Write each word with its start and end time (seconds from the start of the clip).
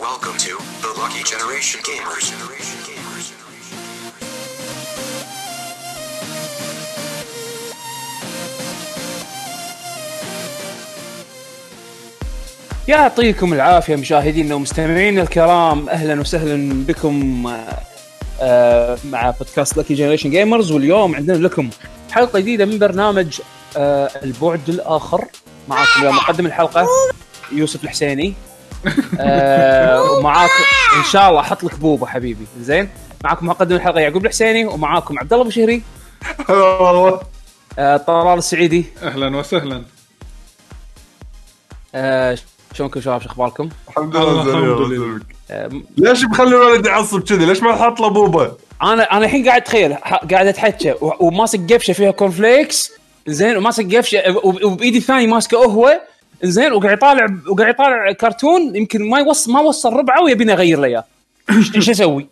Welcome 0.00 0.36
to 0.36 0.54
the 0.82 0.92
Lucky 1.00 1.22
Generation 1.24 1.80
Gamers. 1.80 2.32
يعطيكم 12.88 13.52
العافية 13.52 13.96
مشاهدينا 13.96 14.54
ومستمعينا 14.54 15.22
الكرام. 15.22 15.88
أهلا 15.88 16.20
وسهلا 16.20 16.84
بكم 16.84 17.46
آه، 17.46 17.78
آه، 18.40 18.98
مع 19.04 19.30
بودكاست 19.30 19.76
Lucky 19.76 19.94
Generation 19.94 20.30
Gamers 20.30 20.72
واليوم 20.72 21.14
عندنا 21.14 21.36
لكم 21.36 21.70
حلقة 22.10 22.38
جديدة 22.38 22.64
من 22.64 22.78
برنامج 22.78 23.40
آه، 23.76 24.10
البعد 24.22 24.68
الآخر. 24.68 25.24
معاكم 25.68 26.00
اليوم 26.00 26.16
مقدم 26.16 26.46
الحلقة 26.46 26.86
يوسف 27.52 27.84
الحسيني. 27.84 28.34
آه، 29.20 30.02
ومعاكم 30.12 30.52
إن 30.98 31.04
شاء 31.12 31.28
الله 31.30 31.40
أحط 31.40 31.64
لك 31.64 31.74
بوبة 31.78 32.06
حبيبي. 32.06 32.46
زين؟ 32.60 32.88
معاكم 33.24 33.46
مقدم 33.46 33.76
الحلقة 33.76 34.00
يعقوب 34.00 34.24
الحسيني 34.24 34.66
ومعاكم 34.66 35.18
عبد 35.18 35.32
الله 35.32 35.42
أبو 35.44 35.50
شهري. 35.50 35.82
هلا 36.48 36.56
والله. 36.58 37.20
آه، 37.78 37.96
طلال 37.96 38.38
السعيدي. 38.38 38.84
أهلا 39.02 39.36
وسهلا. 39.36 39.82
آه، 41.94 42.38
شلونكم 42.74 43.00
شباب؟ 43.00 43.20
شو 43.22 43.28
أخباركم؟ 43.28 43.68
الحمد 43.88 44.16
لله 44.16 44.42
الحمد 44.42 44.88
زين، 44.88 45.20
لله. 45.60 45.82
ليش 45.98 46.24
مخلي 46.24 46.48
الولد 46.48 46.86
يعصب 46.86 47.22
كذي؟ 47.22 47.46
ليش 47.46 47.62
ما 47.62 47.76
حاط 47.76 48.00
له 48.00 48.08
بوبة؟ 48.08 48.52
أنا 48.82 49.02
أنا 49.16 49.24
الحين 49.24 49.48
قاعد 49.48 49.60
أتخيل 49.62 49.94
قاعد 50.30 50.46
أتحكى. 50.46 50.90
و- 50.90 51.12
وماسك 51.26 51.72
قفشة 51.72 51.92
فيها 51.92 52.10
corn 52.10 52.30
flakes 52.30 52.92
زين؟ 53.26 53.56
وماسك 53.56 53.94
قفشة 53.96 54.18
وب- 54.44 54.64
وبإيدي 54.64 54.98
الثانية 54.98 55.26
ماسكة 55.26 55.58
قهوة. 55.58 56.00
زين 56.42 56.72
وقاعد 56.72 56.96
يطالع 56.96 57.26
وقاعد 57.48 57.74
يطالع 57.74 58.12
كرتون 58.12 58.76
يمكن 58.76 59.10
ما 59.10 59.18
يوصل 59.18 59.52
ما 59.52 59.60
وصل 59.60 59.92
ربعه 59.92 60.22
ويبيني 60.22 60.52
اغير 60.52 60.78
له 60.80 60.86
إياه 60.86 61.04
إيش- 61.52 61.74
إيش 61.74 61.90
أسوي؟ 61.90 62.26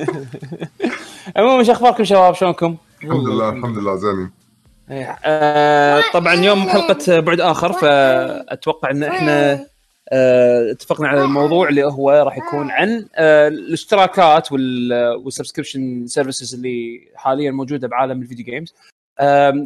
عموما 1.36 1.62
شو 1.62 1.72
أخباركم 1.72 2.04
شباب 2.04 2.34
شلونكم؟ 2.34 2.76
الحمد 3.04 3.28
لله 3.28 3.48
الحمد 3.48 3.78
لله 3.78 3.96
زين 3.96 4.30
آه 5.24 6.02
طبعا 6.12 6.34
اليوم 6.34 6.68
حلقة 6.68 7.20
بعد 7.20 7.40
آخر 7.40 7.72
فأتوقع 7.72 8.90
إن 8.90 9.02
إحنا 9.02 9.66
آه 10.12 10.70
اتفقنا 10.70 11.08
على 11.08 11.22
الموضوع 11.24 11.68
اللي 11.68 11.84
هو 11.84 12.10
راح 12.10 12.38
يكون 12.38 12.70
عن 12.70 13.06
آه 13.14 13.48
الاشتراكات 13.48 14.52
وال 14.52 14.74
subscription 14.74 16.06
services 16.06 16.54
اللي 16.54 17.00
حاليا 17.14 17.50
موجودة 17.50 17.88
بعالم 17.88 18.22
ال 18.22 18.26
video 18.26 18.44
games 18.44 18.74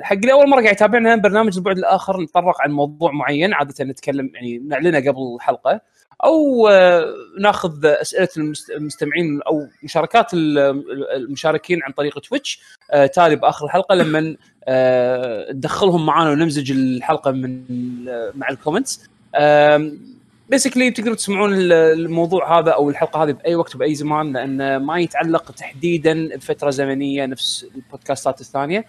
حق 0.02 0.12
اللي 0.16 0.32
أول 0.32 0.48
مرة 0.48 0.60
قاعد 0.62 0.74
يتابعنا 0.74 1.16
برنامج 1.16 1.56
البعد 1.56 1.78
الآخر 1.78 2.20
نتطرق 2.20 2.60
عن 2.60 2.70
موضوع 2.70 3.10
معين 3.12 3.54
عادة 3.54 3.84
نتكلم 3.84 4.30
يعني 4.34 4.58
نعلنه 4.58 4.98
قبل 4.98 5.34
الحلقة. 5.36 5.80
أو 6.24 6.68
آه، 6.68 7.04
ناخذ 7.40 7.86
أسئلة 7.86 8.28
المست- 8.36 8.70
المستمعين 8.70 9.42
أو 9.42 9.66
مشاركات 9.82 10.34
ال- 10.34 10.58
المشاركين 11.16 11.82
عن 11.82 11.92
طريق 11.92 12.18
تويتش. 12.18 12.60
آه، 12.90 13.06
تالي 13.06 13.36
بآخر 13.36 13.64
الحلقة 13.66 13.94
لما 13.94 14.36
آه، 14.68 15.52
ندخلهم 15.52 16.06
معانا 16.06 16.30
ونمزج 16.30 16.70
الحلقة 16.70 17.30
من 17.30 17.64
مع 18.34 18.48
ال 18.50 18.56
comments. 18.56 19.08
Basically 20.50 20.90
تقدروا 20.90 21.14
تسمعون 21.14 21.54
ال- 21.54 21.72
الموضوع 21.72 22.58
هذا 22.58 22.70
أو 22.70 22.90
الحلقة 22.90 23.22
هذه 23.22 23.30
بأي 23.32 23.54
وقت 23.54 23.74
وباي 23.74 23.94
زمان 23.94 24.32
لأن 24.32 24.76
ما 24.76 24.98
يتعلق 25.00 25.50
تحديدا 25.52 26.36
بفترة 26.36 26.70
زمنية 26.70 27.26
نفس 27.26 27.66
البودكاستات 27.76 28.40
الثانية. 28.40 28.84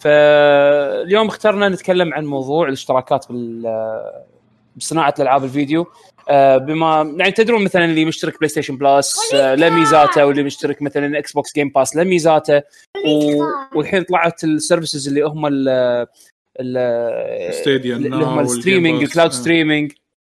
فاليوم 0.00 1.26
اخترنا 1.26 1.68
نتكلم 1.68 2.14
عن 2.14 2.24
موضوع 2.26 2.68
الاشتراكات 2.68 3.32
بال 3.32 3.62
بصناعة 4.76 5.14
الألعاب 5.18 5.44
الفيديو. 5.44 5.86
آه، 6.28 6.56
بما 6.56 7.14
يعني 7.18 7.32
تدرون 7.32 7.64
مثلا 7.64 7.84
اللي 7.84 8.04
مشترك 8.04 8.38
بلاي 8.38 8.48
ستيشن 8.48 8.76
بلس 8.76 9.34
له 9.34 9.70
ميزاته 9.70 10.26
واللي 10.26 10.42
مشترك 10.42 10.82
مثلا 10.82 11.18
إكس 11.18 11.32
بوكس 11.32 11.54
Game 11.54 11.68
Pass 11.68 11.96
له 11.96 12.04
ميزاته 12.04 12.62
و... 13.06 13.42
والحين 13.74 14.02
طلعت 14.02 14.44
ال 14.44 14.51
services 14.51 15.08
اللي 15.08 15.20
هم 15.20 15.46
ال 15.46 15.68
ال 16.60 17.54
Stadia 17.64 17.86
اللي 17.86 18.16
هم 18.16 18.36
باس. 18.36 18.66
ال 18.66 18.75
cloud. 18.75 19.32
streaming 19.32 19.92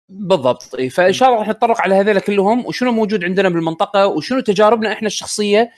بالضبط. 0.10 0.76
إي، 0.76 0.90
فإن 0.90 1.14
شاء 1.14 1.30
الله 1.30 1.40
راح 1.40 1.50
نتطرق 1.50 1.82
على 1.82 1.96
هذول 1.96 2.20
كلهم. 2.20 2.66
وشنو 2.66 2.92
موجود 2.92 3.24
عندنا 3.24 3.50
بالمنطقة؟ 3.50 4.08
وشنو 4.08 4.40
تجاربنا 4.40 4.92
إحنا 4.92 5.08
الشخصية؟ 5.08 5.72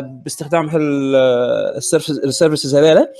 باستخدام 0.00 0.68
هال 0.68 1.09
services 1.09 2.74
هذيلا. 2.74 3.12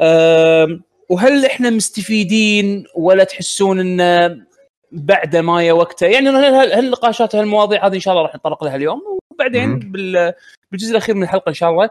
آم، 0.00 0.82
وهل 1.08 1.46
إحنا 1.46 1.70
مستفيدين 1.70 2.84
ولا 2.94 3.24
تحسون 3.24 4.00
إن 4.00 4.44
بعد 4.92 5.36
ما 5.36 5.62
يا 5.62 5.72
وقته؟ 5.72 6.06
يعني 6.06 6.28
هالنقاشات 6.30 7.34
هالمواضيع 7.34 7.86
هذه 7.86 7.94
إن 7.94 8.00
شاء 8.00 8.14
الله 8.14 8.26
راح 8.26 8.34
نتطرق 8.34 8.64
لها 8.64 8.76
اليوم؟ 8.76 9.02
وبعدين 9.32 9.78
بالجزء 9.78 10.90
الأخير 10.90 11.14
من 11.14 11.22
الحلقة 11.22 11.48
إن 11.48 11.54
شاء 11.54 11.70
الله 11.70 11.90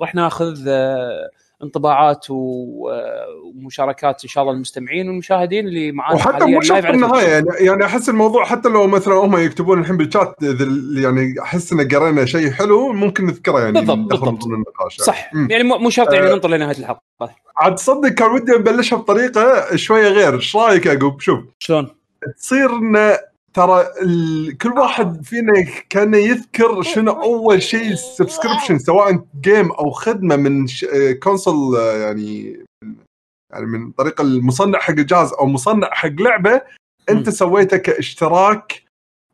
راح 0.00 0.14
ناخذ 0.14 0.64
آه، 0.68 1.30
انطباعات 1.62 2.26
ومشاركات 2.30 4.24
إن 4.24 4.28
شاء 4.28 4.42
الله 4.42 4.54
المستمعين 4.54 5.08
والمشاهدين 5.08 5.66
اللي 5.66 5.92
معانا 5.92 6.16
وحتى 6.16 6.44
مو 6.44 6.60
شرط 6.60 6.84
تويتش. 6.84 7.22
يعني 7.22 7.46
يعني 7.60 7.84
أحس 7.84 8.08
الموضوع 8.08 8.44
حتى 8.44 8.68
لو 8.68 8.86
مثلا 8.86 9.14
هم 9.14 9.36
يكتبون 9.36 9.80
الحين 9.80 9.96
بالشات 9.96 10.36
يعني 10.96 11.34
أحس 11.42 11.72
إن 11.72 11.88
قرينا 11.88 12.24
شيء 12.24 12.50
حلو 12.50 12.92
ممكن 12.92 13.26
نذكره 13.26 13.60
يعني 13.60 13.72
بالضبط، 13.72 13.98
بالضبط. 13.98 14.44
النقاش 14.46 14.98
يعني. 14.98 15.06
صح 15.06 15.34
مم. 15.34 15.48
يعني 15.50 15.64
مو 15.64 15.90
شرط 15.90 16.12
يعني 16.12 16.30
آه. 16.30 16.34
ننطر 16.34 16.50
لنهايه 16.50 16.78
الحلقة 16.78 17.02
عاد 17.56 17.74
تصدق 17.74 18.08
كان 18.08 18.30
ودي 18.30 18.52
نبلشها 18.52 18.96
بطريقة 18.96 19.76
شوية 19.76 20.08
غير، 20.08 20.34
إيش 20.34 20.56
رأيك 20.56 20.86
يعقوب؟ 20.86 21.20
شوف 21.20 21.40
شلون؟ 21.58 21.88
تصير 22.38 22.70
إن 22.70 23.16
ترى 23.54 23.88
ال... 24.02 24.58
كل 24.58 24.70
واحد 24.70 25.24
فينا 25.24 25.52
كان 25.90 26.14
يذكر 26.14 26.82
شنو 26.82 27.12
أول 27.12 27.62
شيء 27.62 27.94
subscription 27.94 28.78
سواء 28.78 29.24
game 29.40 29.72
أو 29.72 29.90
خدمة 29.90 30.36
من 30.36 30.66
ش... 30.66 30.86
console 31.22 31.78
يعني 31.78 32.64
يعني 33.52 33.66
من 33.66 33.90
طريق 33.90 34.20
المصنع 34.20 34.78
حق 34.78 34.90
الجهاز 34.90 35.32
أو 35.32 35.46
مصنع 35.46 35.90
حق 35.92 36.08
لعبة 36.08 36.62
أنت. 37.08 37.30
سويته 37.30 37.76
كاشتراك 37.76 38.82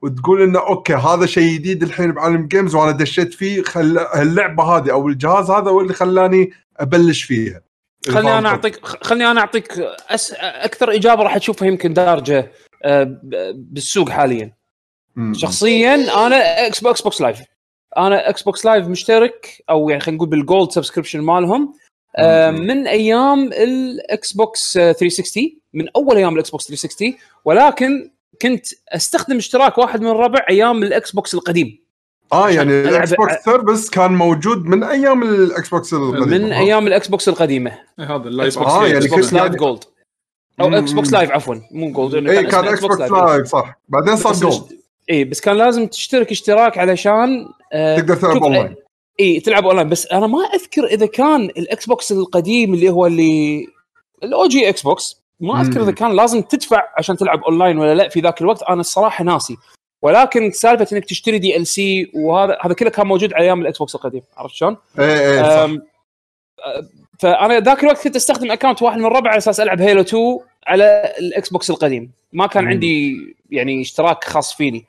وتقول 0.03 0.43
إنه 0.43 0.59
okay 0.59 0.95
هذا 0.95 1.27
شيء 1.27 1.55
جديد 1.55 1.83
الحين 1.83 2.13
بعالم 2.13 2.47
games 2.47 2.75
وأنا 2.75 2.91
دشيت 2.91 3.35
فيه 3.35 3.63
خل... 3.63 3.99
اللعبه 3.99 4.63
هذه 4.63 4.93
أو 4.93 5.09
الجهاز 5.09 5.51
هذا 5.51 5.71
هو 5.71 5.81
اللي 5.81 5.93
خلاني 5.93 6.53
أبلش 6.77 7.23
فيها. 7.23 7.61
خلني 8.09 8.39
أنا 8.39 8.49
أعطيك 8.49 8.87
خلني 8.87 9.31
أنا 9.31 9.41
أعطيك 9.41 9.73
أس... 10.09 10.33
أكثر 10.41 10.95
إجابة 10.95 11.23
راح 11.23 11.39
تشوفها 11.39 11.69
يمكن 11.69 11.93
دارجة. 11.93 12.53
بالسوق 13.55 14.09
حاليا 14.09 14.53
مم. 15.17 15.35
شخصيا 15.35 15.95
أنا 16.27 16.67
إكس 16.67 16.81
بوكس 16.81 16.95
إكس 16.95 17.03
بوكس 17.03 17.21
لايف 17.21 17.43
أنا 17.97 18.29
إكس 18.29 18.43
بوكس 18.43 18.65
لايف 18.65 18.87
مشترك 18.87 19.63
أو 19.71 19.91
يعني 19.91 20.01
خلينا 20.01 20.17
نقول 20.17 20.29
بال 20.29 20.43
gold 20.43 20.71
subscription 20.71 21.21
مالهم 21.21 21.75
آه،. 22.17 22.51
من 22.51 22.87
أيام 22.87 23.53
الاكس 23.53 24.33
بوكس 24.33 24.77
آه، 24.77 24.93
360 24.93 25.59
من 25.75 25.89
أول 25.97 26.17
أيام 26.17 26.35
الاكس 26.35 26.51
بوكس 26.51 26.67
360 26.67 27.15
ولكن 27.45 28.11
كنت 28.43 28.67
أستخدم 28.89 29.37
اشتراك 29.37 29.79
واحد 29.79 30.01
من 30.01 30.09
الربع 30.09 30.47
أيام 30.51 30.83
الاكس 30.83 31.13
بوكس 31.13 31.35
القديم 31.35 31.79
آه 32.33 32.51
يعني 32.51 32.81
الاكس 32.81 33.15
بوكس 33.15 33.35
service 33.45 33.91
كان 33.91 34.13
موجود 34.13 34.65
من 34.65 34.83
أيام 34.83 35.23
الاكس 35.23 35.69
بوكس 35.69 35.93
القديم 35.95 36.43
من؟ 36.43 36.53
أيام 36.53 36.87
الاكس 36.87 37.09
بوكس 37.09 37.29
القديمة 37.29 37.79
هذا 37.99 38.29
اللايف 38.29 38.59
بوكس 38.59 38.71
آه، 38.71 38.81
لايف 38.81 38.93
يعني 38.93 39.05
إكس 39.05 39.15
بوكس 39.15 39.31
كنت- 39.31 39.41
لايف 39.41 39.53
جولد 39.53 39.85
أو. 40.61 40.75
إكس 40.75 40.93
بوكس 40.93 41.13
لايف 41.13 41.31
عفوا 41.31 41.55
مو 41.71 41.91
gold 41.91 42.15
لأنه 42.15 42.39
اي 42.39 42.47
كان 42.47 42.69
إكس 42.69 42.81
بوكس 42.81 43.01
لايف 43.01 43.47
صح. 43.47 43.79
بعدين 43.89 44.17
صار 44.17 44.33
gold 44.33 44.79
اي 45.11 45.25
بس 45.25 45.41
كان 45.41 45.57
لازم 45.57 45.87
تشترك 45.87 46.31
اشتراك 46.31 46.79
علشان 46.79 47.49
آه 47.73 47.97
تقدر 47.99 48.17
تلعب 48.17 48.43
اونلاين 48.43 48.75
اي 49.21 49.41
تلعب 49.41 49.67
اونلاين 49.67 49.89
بس 49.89 50.07
أنا 50.07 50.27
ما 50.27 50.39
أذكر 50.39 50.85
إذا 50.85 51.07
كان 51.07 51.45
الاكس 51.45 51.87
بوكس 51.87 52.13
القديم 52.13 52.75
اللي 52.75 52.91
هو 52.91 53.07
اللي 53.07 53.67
ال 54.23 54.47
OG 54.47 54.69
إكس 54.69 54.83
بوكس 54.83 55.23
ما 55.41 55.61
أذكر. 55.61 55.83
إذا 55.83 55.93
كان 55.93 56.17
لازم 56.17 56.43
تدفع 56.43 56.83
عشان 56.97 57.17
تلعب 57.17 57.45
اونلاين 57.45 57.79
ولا 57.79 57.95
لا 57.95 58.09
في 58.09 58.21
ذاك 58.21 58.41
الوقت. 58.41 58.63
أنا 58.63 58.81
الصراحة 58.81 59.25
ناسي. 59.25 59.57
ولكن 60.03 60.51
سالفة 60.51 60.87
إنك 60.93 61.05
تشتري 61.05 61.39
DLC 61.39 62.13
وهذا 62.15 62.59
هذا 62.61 62.75
كله 62.75 62.91
كان 62.91 63.07
موجود 63.07 63.35
على 63.35 63.45
أيام 63.45 63.61
الاكس 63.61 63.79
بوكس 63.79 63.95
القديم. 63.95 64.23
عرفت 64.37 64.55
شلون؟ 64.55 64.77
اي 64.99 65.41
اي 65.41 65.81
فأنا 67.19 67.61
ذاك 67.61 67.83
الوقت 67.83 68.05
كنت 68.05 68.17
أستخدم 68.17 68.51
account 68.51 68.83
واحد 68.83 68.99
من 68.99 69.05
الربع 69.05 69.31
على 69.31 69.39
أساس 69.39 69.61
ألعب 69.61 69.81
هيلو 69.81 70.01
2 70.01 70.39
على 70.67 71.13
الإكس 71.19 71.49
بوكس 71.49 71.71
القديم. 71.71 72.11
ما 72.33 72.47
كان 72.47 72.65
مم. 72.65 72.71
عندي 72.71 73.17
يعني 73.51 73.81
اشتراك 73.81 74.25
خاص 74.25 74.55
فيني. 74.55 74.87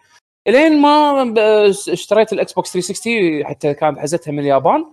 إلين 0.47 0.81
ما 0.81 1.33
اشتريت 1.69 2.33
الإكس 2.33 2.53
بوكس 2.53 2.73
360 2.73 3.45
حتى 3.45 3.73
كانت 3.73 3.99
حزتها 3.99 4.31
من 4.31 4.39
اليابان 4.39 4.85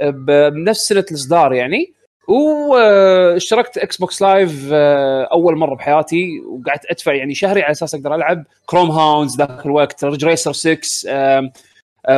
بنفس 0.00 0.88
سنه 0.88 1.04
الإصدار 1.10 1.52
يعني. 1.52 1.92
واشتركت 2.28 3.78
إكس 3.78 3.96
بوكس 3.96 4.22
لايف 4.22 4.68
آه، 4.72 5.28
أول 5.32 5.56
مرة 5.56 5.74
بحياتي 5.74 6.40
وقعدت 6.40 6.86
أدفع 6.90 7.12
يعني 7.12 7.34
شهري 7.34 7.62
على 7.62 7.70
أساس 7.70 7.94
أقدر 7.94 8.14
ألعب. 8.14 8.44
كروم 8.66 8.90
هاوندز 8.90 9.36
ذاك 9.36 9.66
الوقت 9.66 10.04
ريج 10.04 10.24
ريسر 10.24 10.52
6 10.52 11.50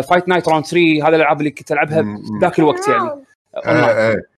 فايت 0.02 0.28
نايت 0.28 0.48
راوند 0.48 0.64
3 0.64 0.80
هذه 0.80 1.08
الألعاب 1.08 1.38
اللي 1.38 1.50
كنت 1.50 1.72
ألعبها. 1.72 2.18
ذاك 2.42 2.58
الوقت 2.58 2.88
يعني. 2.88 3.10
اونلاين 3.66 3.96
إيه 3.96 4.10
إيه 4.10 4.31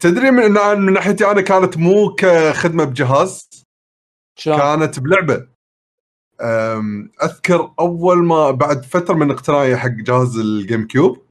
تدري 0.00 0.30
من 0.30 0.52
من 0.52 0.92
ناحيتي 0.92 1.30
أنا 1.30 1.40
كانت 1.40 1.76
مو 1.76 2.14
كخدمة 2.14 2.84
بجهاز 2.84 3.48
شلون؟ 4.38 4.58
كانت 4.58 5.00
بلعبة. 5.00 5.46
أذكر 7.22 7.72
أول 7.80 8.24
ما 8.24 8.50
بعد 8.50 8.84
فترة 8.84 9.14
من 9.14 9.30
اقتنائي 9.30 9.76
حق 9.76 9.88
جهاز 9.90 10.36
الجيم 10.38 10.86
كيوب 10.86 11.24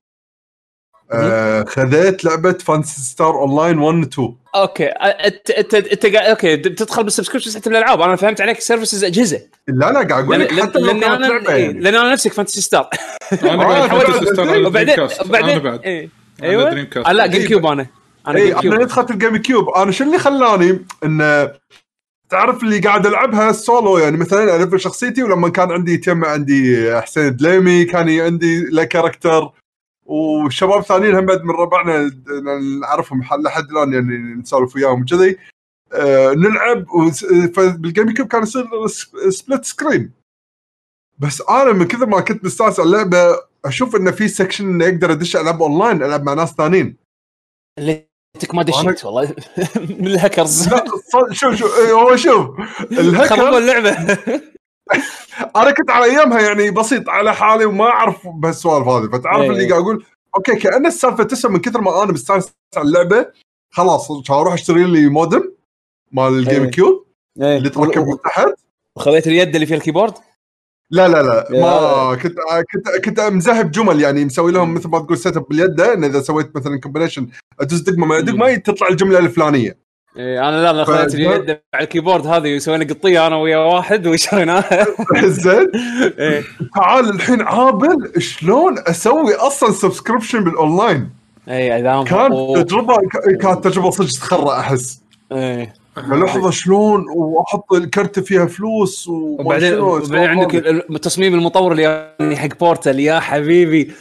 أه 1.12 1.63
خذيت 1.63 2.25
لعبة 2.25 2.54
فانسي 2.54 3.01
ستار 3.01 3.36
اون 3.36 3.56
لاين 3.56 3.77
1 3.80 3.98
و 3.98 4.01
2 4.01 4.36
أوكي 4.56 4.86
انت 4.86 5.51
انت 5.51 5.74
أنت 5.74 6.06
قاعد 6.06 6.30
أوكي. 6.30 6.57
تدخل 6.57 7.04
بالسبسكريبشن 7.04 7.60
حتى 7.60 7.69
الألعاب. 7.69 8.01
أنا 8.01 8.15
فهمت 8.15 8.42
عليك. 8.42 8.60
سيرفيسز 8.60 9.04
أجهزة. 9.04 9.42
لا 9.68 9.92
لا 9.92 10.07
قاعد 10.07 10.24
أقول 10.24 10.39
لك 10.39 10.62
حتى 10.62 10.80
لو 10.80 10.86
لأن 10.86 11.00
كانت 11.00 11.24
أنا 11.24 11.25
لعبة 11.25 11.54
إيه، 11.54 11.65
يعني 11.65 11.80
لأن 11.80 11.95
أنا 11.95 12.12
نفسك 12.12 12.33
فانتسي 12.33 12.62
ستار 12.62 12.89
أنا 13.44 13.56
بعد 13.88 14.10
استار 14.10 14.50
على 14.50 14.65
وبعدين 14.65 14.95
كاست 14.95 15.19
أنا 15.19 15.30
وبعدين 15.30 15.60
بعد. 15.60 15.83
إيه. 15.83 16.10
أيوه. 16.44 16.69
دريم 16.69 16.86
كاست. 16.86 17.07
آه، 17.07 17.12
لا 17.12 17.25
جيم 17.25 17.42
إيه، 17.42 17.48
كيوب 17.48 17.65
أنا. 17.65 17.88
أنا 18.28 18.40
كيوب 18.62 18.74
أنا 18.74 18.86
دخلت 18.86 19.12
الجيم 19.12 19.38
كيوب 19.38 19.70
أنا 19.70 19.92
شو 19.92 20.04
اللي 20.04 20.18
خلاني 20.20 20.86
إن 21.04 21.50
تعرف 22.30 22.64
اللي 22.64 22.80
قاعد 22.80 23.06
ألعبها 23.08 23.52
سولو؟ 23.52 23.98
يعني 23.98 24.18
مثلا 24.18 24.64
الف 24.64 24.75
شخصيتي 24.75 25.24
ولما 25.24 25.50
كان 25.50 25.72
عندي 25.72 25.98
تم 25.98 26.25
عندي 26.25 26.92
حسين 27.02 27.36
دليمي 27.36 27.86
كان 27.86 28.20
عندي 28.20 28.66
له 28.66 28.84
كاركتر. 28.84 29.52
وشباب 30.06 30.81
ثانيين 30.84 31.16
هم 31.16 31.25
بعد 31.25 31.44
من 31.44 31.52
ربعنا 31.52 32.12
نعرفهم 32.81 33.24
حل- 33.24 33.44
لحد 33.44 33.70
الآن 33.72 33.94
يعني 33.94 34.18
نسولف 34.36 34.75
وياهم 34.75 35.02
وكذي. 35.02 35.38
آه 35.94 36.34
نلعب 36.34 36.90
وس- 36.94 37.25
فبالجيم 37.25 38.14
كيوب 38.14 38.28
كان 38.28 38.44
يصير 38.44 38.66
split 39.30 39.66
screen. 39.66 40.12
بس 41.20 41.42
أنا 41.50 41.72
من 41.74 41.88
كثر 41.88 42.06
ما 42.06 42.20
كنت 42.20 42.46
مستانس 42.46 42.80
على 42.80 42.88
اللعبة 42.88 43.40
أشوف 43.66 43.96
انه 43.96 44.12
في 44.12 44.28
section 44.28 44.66
انه 44.66 44.86
أقدر 44.86 45.12
أدش 45.12 45.36
ألعب 45.36 45.62
اونلاين 45.62 46.04
ألعب 46.04 46.24
مع 46.24 46.34
ناس 46.34 46.52
ثانيين. 46.54 46.96
ليتك 48.36 48.56
ما 48.56 48.64
دشيت 48.64 49.06
والله 49.06 49.36
من 50.00 50.08
الهاكرز 50.08 50.70
لا 50.70 50.86
شوف 51.32 51.56
شوف 51.56 51.80
إيه، 51.80 51.92
هو 51.92 52.16
شوف 52.16 52.48
خربوا 52.56 53.00
الهاكر 53.00 53.58
اللعبه 53.58 53.92
أنا 55.56 55.72
كنت 55.72 55.90
على 55.90 56.06
أيامها 56.06 56.42
يعني 56.42 56.72
بسيط 56.72 57.10
على 57.10 57.36
حالي 57.36 57.66
وما 57.66 57.86
أعرف 57.86 58.28
بهالسوالف 58.28 58.88
هذه 58.88 59.10
فتعرف 59.10 59.42
إيه. 59.42 59.50
اللي 59.50 59.70
قاعد 59.70 59.82
أقول 59.82 60.06
okay 60.36 60.56
كأن 60.56 60.86
السالفة 60.86 61.24
تسوى 61.24 61.52
من 61.52 61.60
كثر 61.60 61.82
ما 61.82 62.04
أنا 62.04 62.12
مستانس 62.12 62.52
على 62.78 62.88
اللعبة 62.88 63.28
خلاص 63.72 64.32
أروح 64.32 64.54
أشتري 64.54 64.84
لي 64.84 65.10
مودم 65.10 65.52
مال 66.12 66.34
الجيم 66.34 66.64
إيه. 66.64 66.70
كيوب 66.70 67.06
إيه. 67.42 67.58
اللي 67.58 67.70
تركب 67.70 68.08
من 68.08 68.22
تحت 68.26 68.54
وخذيت 68.96 69.28
اليد 69.28 69.54
اللي 69.54 69.66
فيها 69.66 69.78
ال 69.78 69.81
keyboard 69.81 70.14
لا 70.94 71.07
لا 71.07 71.22
لا. 71.24 71.48
ما. 71.51 72.16
كنت 72.16 72.36
كنت 72.74 73.06
كنت 73.06 73.19
مذهب 73.19 73.72
جمل 73.72 74.01
يعني 74.01 74.25
مسوي 74.25 74.51
لهم 74.51 74.74
مثل 74.74 74.90
ما 74.90 75.00
تقول 75.00 75.18
setup 75.18 75.46
باليد. 75.50 75.81
إن 75.81 76.04
إذا 76.04 76.22
سويت 76.22 76.56
مثلا 76.56 76.80
combination 76.80 77.28
ادوس 77.60 77.80
دقمة 77.80 78.06
ما 78.06 78.19
دقمه 78.19 78.56
تطلع 78.56 78.88
الجملة 78.88 79.19
الفلانية. 79.19 79.78
إيه 80.18 80.50
أنا 80.50 80.62
لا 80.62 80.69
أنا 80.69 80.84
ف- 80.84 80.88
خذيت 80.88 81.16
اليد 81.16 81.60
على 81.74 81.84
ال 81.84 81.88
keyboard 81.88 82.28
هذه 82.28 82.56
وسوينا 82.56 82.86
قطية 82.94 83.28
أنا 83.28 83.36
ويا 83.38 83.57
واحد 83.57 84.07
وشريناها 84.07 84.86
زين. 85.44 85.72
إيه. 86.19 86.44
تعال 86.75 87.10
الحين 87.10 87.42
عابل 87.42 88.22
شلون 88.22 88.75
أسوي 88.88 89.36
أصلا 89.36 89.72
سبسكريبشن 89.72 90.44
بالاونلاين 90.44 91.10
اي 91.50 91.81
كانت 92.04 92.34
تجربة 92.57 92.96
كانت 93.42 93.63
تجربة 93.68 93.89
صدق 93.89 94.07
تخرع 94.10 94.60
أحس. 94.60 95.01
إيه. 95.31 95.74
لحظة 95.98 96.50
شلون؟ 96.51 97.06
وأحط 97.16 97.74
الكرت 97.74 98.19
فيها 98.19 98.45
فلوس 98.45 99.07
وبعدين 99.07 99.80
وبعدين 99.80 100.16
عندك 100.30 100.86
تصميم 101.01 101.34
المطور 101.34 101.72
الياباني 101.72 102.36
حق 102.36 102.57
بورتال 102.60 103.00
يا 103.00 103.19
حبيبي. 103.19 103.94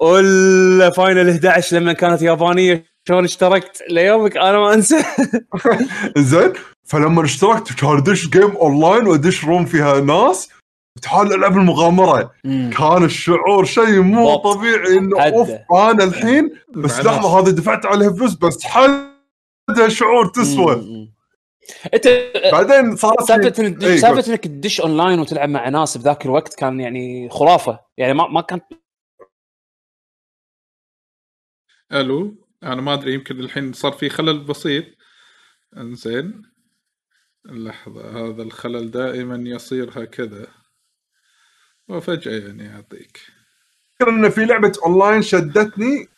ولا 0.00 0.90
فاينل 0.90 1.30
11 1.30 1.76
لما 1.76 1.92
كانت 1.92 2.22
يابانية 2.22 2.84
شلون 3.08 3.24
اشتركت؟ 3.24 3.82
ليومك 3.90 4.36
أنا 4.36 4.58
ما 4.58 4.74
أنسى. 4.74 5.04
زين. 6.18 6.52
فلما 6.84 7.24
اشتركت 7.24 7.72
كان 7.72 7.96
أدش 7.96 8.28
game 8.28 8.50
online 8.50 9.06
وأدش 9.06 9.44
room 9.44 9.64
فيها 9.64 10.00
ناس. 10.00 10.48
تعال 11.02 11.32
ألعب 11.34 11.56
المغامرة. 11.56 12.30
كان 12.78 13.04
الشعور 13.04 13.64
شيء 13.64 14.00
مو 14.00 14.36
بط. 14.36 14.44
طبيعي 14.44 14.98
إنه. 14.98 15.20
أوف 15.22 15.50
أنا 15.72 16.04
الحين 16.04 16.50
بس 16.76 17.00
لحظة 17.00 17.38
هذه 17.38 17.50
دفعت 17.50 17.86
عليها 17.86 18.12
فلوس 18.12 18.34
بس 18.34 18.64
حد 18.64 19.10
شعور 19.88 20.26
تسوى. 20.26 20.76
مم. 20.76 21.19
انت 21.94 22.08
بعدين 22.52 22.96
صارت 22.96 23.22
سالفة 23.22 23.66
إنك 23.66 23.84
إيه، 23.84 23.96
سالفة 23.96 24.32
إنك 24.32 24.44
تدش 24.44 24.80
أونلاين 24.80 25.20
وتلعب 25.20 25.48
مع 25.48 25.68
ناس 25.68 25.96
بذاك 25.96 26.26
الوقت 26.26 26.54
كان 26.54 26.80
يعني 26.80 27.28
خرافة. 27.30 27.80
يعني 27.96 28.14
ما 28.14 28.28
ما 28.28 28.40
كان 28.40 28.60
ألو 31.92 32.46
أنا 32.62 32.80
ما 32.80 32.94
أدري 32.94 33.14
يمكن 33.14 33.40
الحين 33.40 33.72
صار 33.72 33.92
في 33.92 34.08
خلل 34.08 34.38
بسيط. 34.38 34.84
إنزين 35.76 36.42
لحظة 37.44 38.10
هذا 38.10 38.42
الخلل 38.42 38.90
دائما 38.90 39.50
يصير 39.50 40.04
هكذا. 40.04 40.46
وفجأة 41.88 42.46
يعني 42.46 42.64
يعطيك. 42.64 43.20
اذكر 44.02 44.12
إن 44.12 44.30
في 44.30 44.44
لعبة 44.44 44.72
أونلاين 44.84 45.22
شدتني 45.22 46.08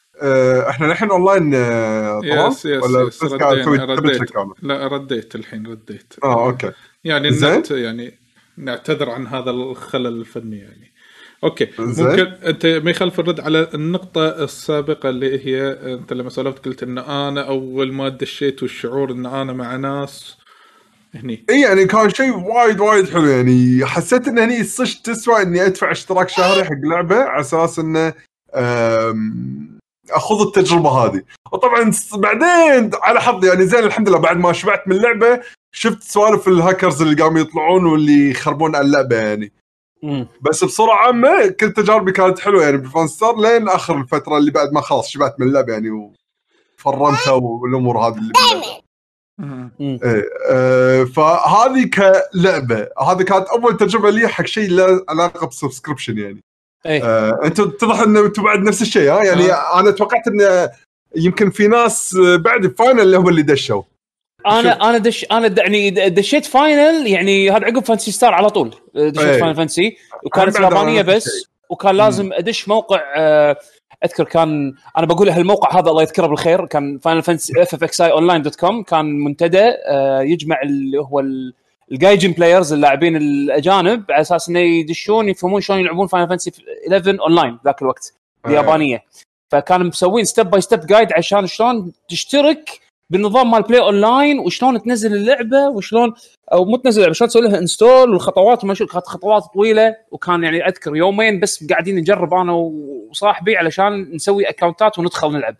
إحنا 0.69 0.93
الحين 0.93 1.11
اونلاين 1.11 1.55
آه، 1.55 2.21
طبعا؟ 2.21 2.49
yes 2.49 2.67
yes 2.67 2.83
ولا 2.83 3.09
yes 3.09 3.25
ردينا 3.25 3.85
رديت؟ 3.85 4.31
لا 4.63 4.87
رديت 4.87 5.35
الحين 5.35 5.67
رديت. 5.67 6.15
آه 6.25 6.47
okay. 6.47 6.71
يعني. 7.05 7.29
النت 7.29 7.71
يعني 7.71 8.19
نعتذر 8.57 9.11
عن 9.11 9.27
هذا 9.27 9.51
الخلل 9.51 10.07
الفني 10.07 10.59
يعني. 10.59 10.93
okay 11.45 11.69
زين. 11.81 12.07
ممكن 12.07 12.27
أنت 12.27 12.67
ما 12.67 12.91
يخالف 12.91 13.21
الرد 13.21 13.41
على 13.41 13.69
النقطة 13.75 14.45
السابقة 14.45 15.09
اللي 15.09 15.47
هي 15.47 15.71
أنت 15.95 16.13
لما 16.13 16.31
سولفت 16.31 16.65
قلت 16.65 16.83
إن 16.83 16.99
أنا 16.99 17.49
أول 17.49 17.93
ما 17.93 18.09
دشيت 18.09 18.63
والشعور 18.63 19.13
إن 19.13 19.27
أنا 19.27 19.53
مع 19.53 19.77
ناس 19.77 20.37
هني. 21.15 21.45
إي 21.51 21.61
يعني 21.61 21.87
كان 21.87 22.11
شيء 22.11 22.37
وايد 22.37 22.81
وايد 22.81 23.09
حلو 23.09 23.27
يعني. 23.27 23.87
حسيت 23.87 24.29
إن 24.29 24.39
هني 24.39 24.65
صش 24.65 24.95
تسوى 24.95 25.43
إني 25.43 25.67
أدفع 25.67 25.91
اشتراك 25.91 26.29
شهري 26.29 26.65
حق 26.65 26.81
لعبة 26.85 27.17
على 27.17 27.41
أساس 27.41 27.79
إنه 27.79 28.15
اخذ 30.11 30.47
التجربة 30.47 30.91
هذه. 30.91 31.23
وطبعا 31.53 31.93
بعدين 32.15 32.91
على 33.03 33.21
حظي 33.21 33.49
يعني 33.49 33.67
زين 33.67 33.85
الحمد 33.85 34.09
لله 34.09 34.19
بعد 34.19 34.37
ما 34.37 34.53
شبعت 34.53 34.89
من 34.89 34.97
اللعبة 34.97 35.41
شفت 35.73 36.03
سوالف 36.03 36.49
الهاكرز 36.49 37.03
اللي 37.03 37.23
قاموا 37.23 37.41
يطلعون 37.41 37.87
واللي 37.87 38.31
يخربون 38.31 38.77
على 38.77 38.87
اللعبة 38.87 39.17
يعني. 39.17 39.53
مم. 40.03 40.29
بس 40.41 40.65
بصورة 40.65 40.93
عامة 40.93 41.47
كل 41.47 41.73
تجاربي 41.73 42.13
كانت 42.13 42.39
حلوة 42.39 42.65
يعني 42.65 42.77
بالفانتسي 42.77 43.07
ستار 43.07 43.37
لين 43.37 43.69
آخر 43.69 44.01
الفترة 44.01 44.39
اللي 44.39 44.51
بعد 44.51 44.73
ما 44.73 44.81
خلاص 44.81 45.09
شبعت 45.09 45.41
من 45.41 45.47
اللعبة 45.47 45.73
يعني 45.73 45.91
وفرمتها 45.91 47.33
والأمور 47.33 47.99
هذه 47.99 48.19
اللي. 48.19 48.33
إيه، 49.81 50.29
آه، 50.51 51.05
فهذه 51.05 51.91
كلعبة 51.95 52.89
هذه 53.01 53.23
كانت 53.23 53.49
أول 53.49 53.77
تجربة 53.77 54.11
لي 54.11 54.29
حق 54.29 54.47
شيء 54.47 54.71
له 54.71 55.05
علاقة 55.09 55.47
ب 55.47 55.52
subscription 55.52 56.19
يعني. 56.19 56.41
إيه. 56.87 57.05
آه، 57.05 57.41
أنتم 57.45 57.63
اتضح 57.63 58.01
ان 58.01 58.17
أنتم 58.17 58.43
بعد 58.43 58.59
نفس 58.63 58.83
الشيء 58.83 59.11
ها؟ 59.11 59.23
يعني 59.25 59.53
أنا 59.53 59.91
توقعت 59.91 60.29
ان 60.29 60.69
يمكن 61.17 61.51
في 61.51 61.67
ناس 61.67 62.17
آه، 62.17 62.37
بعد 62.37 62.65
الفاينل 62.65 63.01
اللي 63.01 63.17
هم 63.17 63.29
اللي 63.29 63.43
دشوا. 63.43 63.83
أنا 64.47 64.89
أنا 64.91 64.99
دش 64.99 65.27
أنا 65.33 65.49
د- 65.49 65.59
يعني 65.59 65.91
دشيت 65.91 66.47
فاينل 66.47 67.07
يعني 67.07 67.51
هذا 67.51 67.65
عقب 67.65 67.85
فانتسي 67.85 68.13
ستار 68.13 68.35
على 68.35 68.51
طول 68.51 68.75
دشيت 68.95 69.19
إيه. 69.19 69.41
فاينل 69.41 69.55
فانتسي 69.55 69.97
وكانت 70.25 70.61
يابانيه 70.61 71.03
بس. 71.03 71.47
وكان 71.71 71.95
لازم 71.97 72.33
أدش 72.33 72.69
موقع 72.69 73.01
آه، 73.17 73.57
أذكر 74.05 74.25
كان 74.25 74.75
أنا 74.99 75.07
بقول 75.07 75.29
هالموقع 75.29 75.79
هذا 75.81 75.91
الله 75.91 76.03
يذكره 76.03 76.27
بالخير 76.27 76.67
كان 76.67 76.99
Final 76.99 77.23
Fantasy 77.23 77.63
FFXI 77.63 78.01
online 78.01 78.43
dot 78.43 78.55
com 78.57 78.83
كان 78.83 79.05
منتدى 79.25 79.63
آه، 79.89 80.21
يجمع 80.23 80.63
اللي 80.63 80.99
هو 80.99 81.21
ال- 81.21 81.55
الـ 81.93 81.98
gaijin 81.98 82.33
players 82.33 82.73
اللاعبين 82.73 83.17
الأجانب 83.17 84.05
على 84.11 84.21
أساس 84.21 84.49
إنه 84.49 84.61
يدشون 84.61 85.29
يفهمون 85.29 85.61
شلون 85.61 85.81
يلعبون 85.81 86.07
Final 86.07 86.29
Fantasy 86.29 86.53
11 86.89 87.21
اونلاين 87.21 87.59
ذاك 87.65 87.83
الوقت 87.83 88.15
اليابانية. 88.47 89.05
فكانوا 89.53 89.87
مسوين 89.87 90.25
step 90.25 90.51
by 90.51 90.61
step 90.61 90.87
guide 90.87 91.13
عشان 91.13 91.47
شلون 91.47 91.93
تشترك 92.09 92.81
بالنظام 93.11 93.51
مال 93.51 93.63
PlayOnline 93.63 94.39
وشلون 94.39 94.83
تنزل 94.83 95.13
اللعبة 95.15 95.69
وشلون 95.69 96.15
أو 96.53 96.65
مو 96.65 96.77
تنزل 96.77 97.01
اللعبة 97.01 97.15
شلون 97.15 97.29
تسوي 97.29 97.43
لها 97.43 97.59
install 97.59 98.11
والخطوات 98.11 98.65
وما 98.65 98.75
شو 98.75 98.87
كانت 98.87 99.07
خطوات 99.07 99.43
طويلة. 99.55 99.97
وكان 100.11 100.45
يعني 100.45 100.69
أذكر 100.69 100.97
يومين 100.97 101.41
بس 101.41 101.67
قاعدين 101.71 101.97
نجرب 101.97 102.35
أنا 102.35 102.53
وصاحبي 102.53 103.57
علشان 103.57 104.15
نسوي 104.15 104.49
account 104.49 104.92
ات 104.93 104.99
وندخل 104.99 105.33
نلعب. 105.33 105.57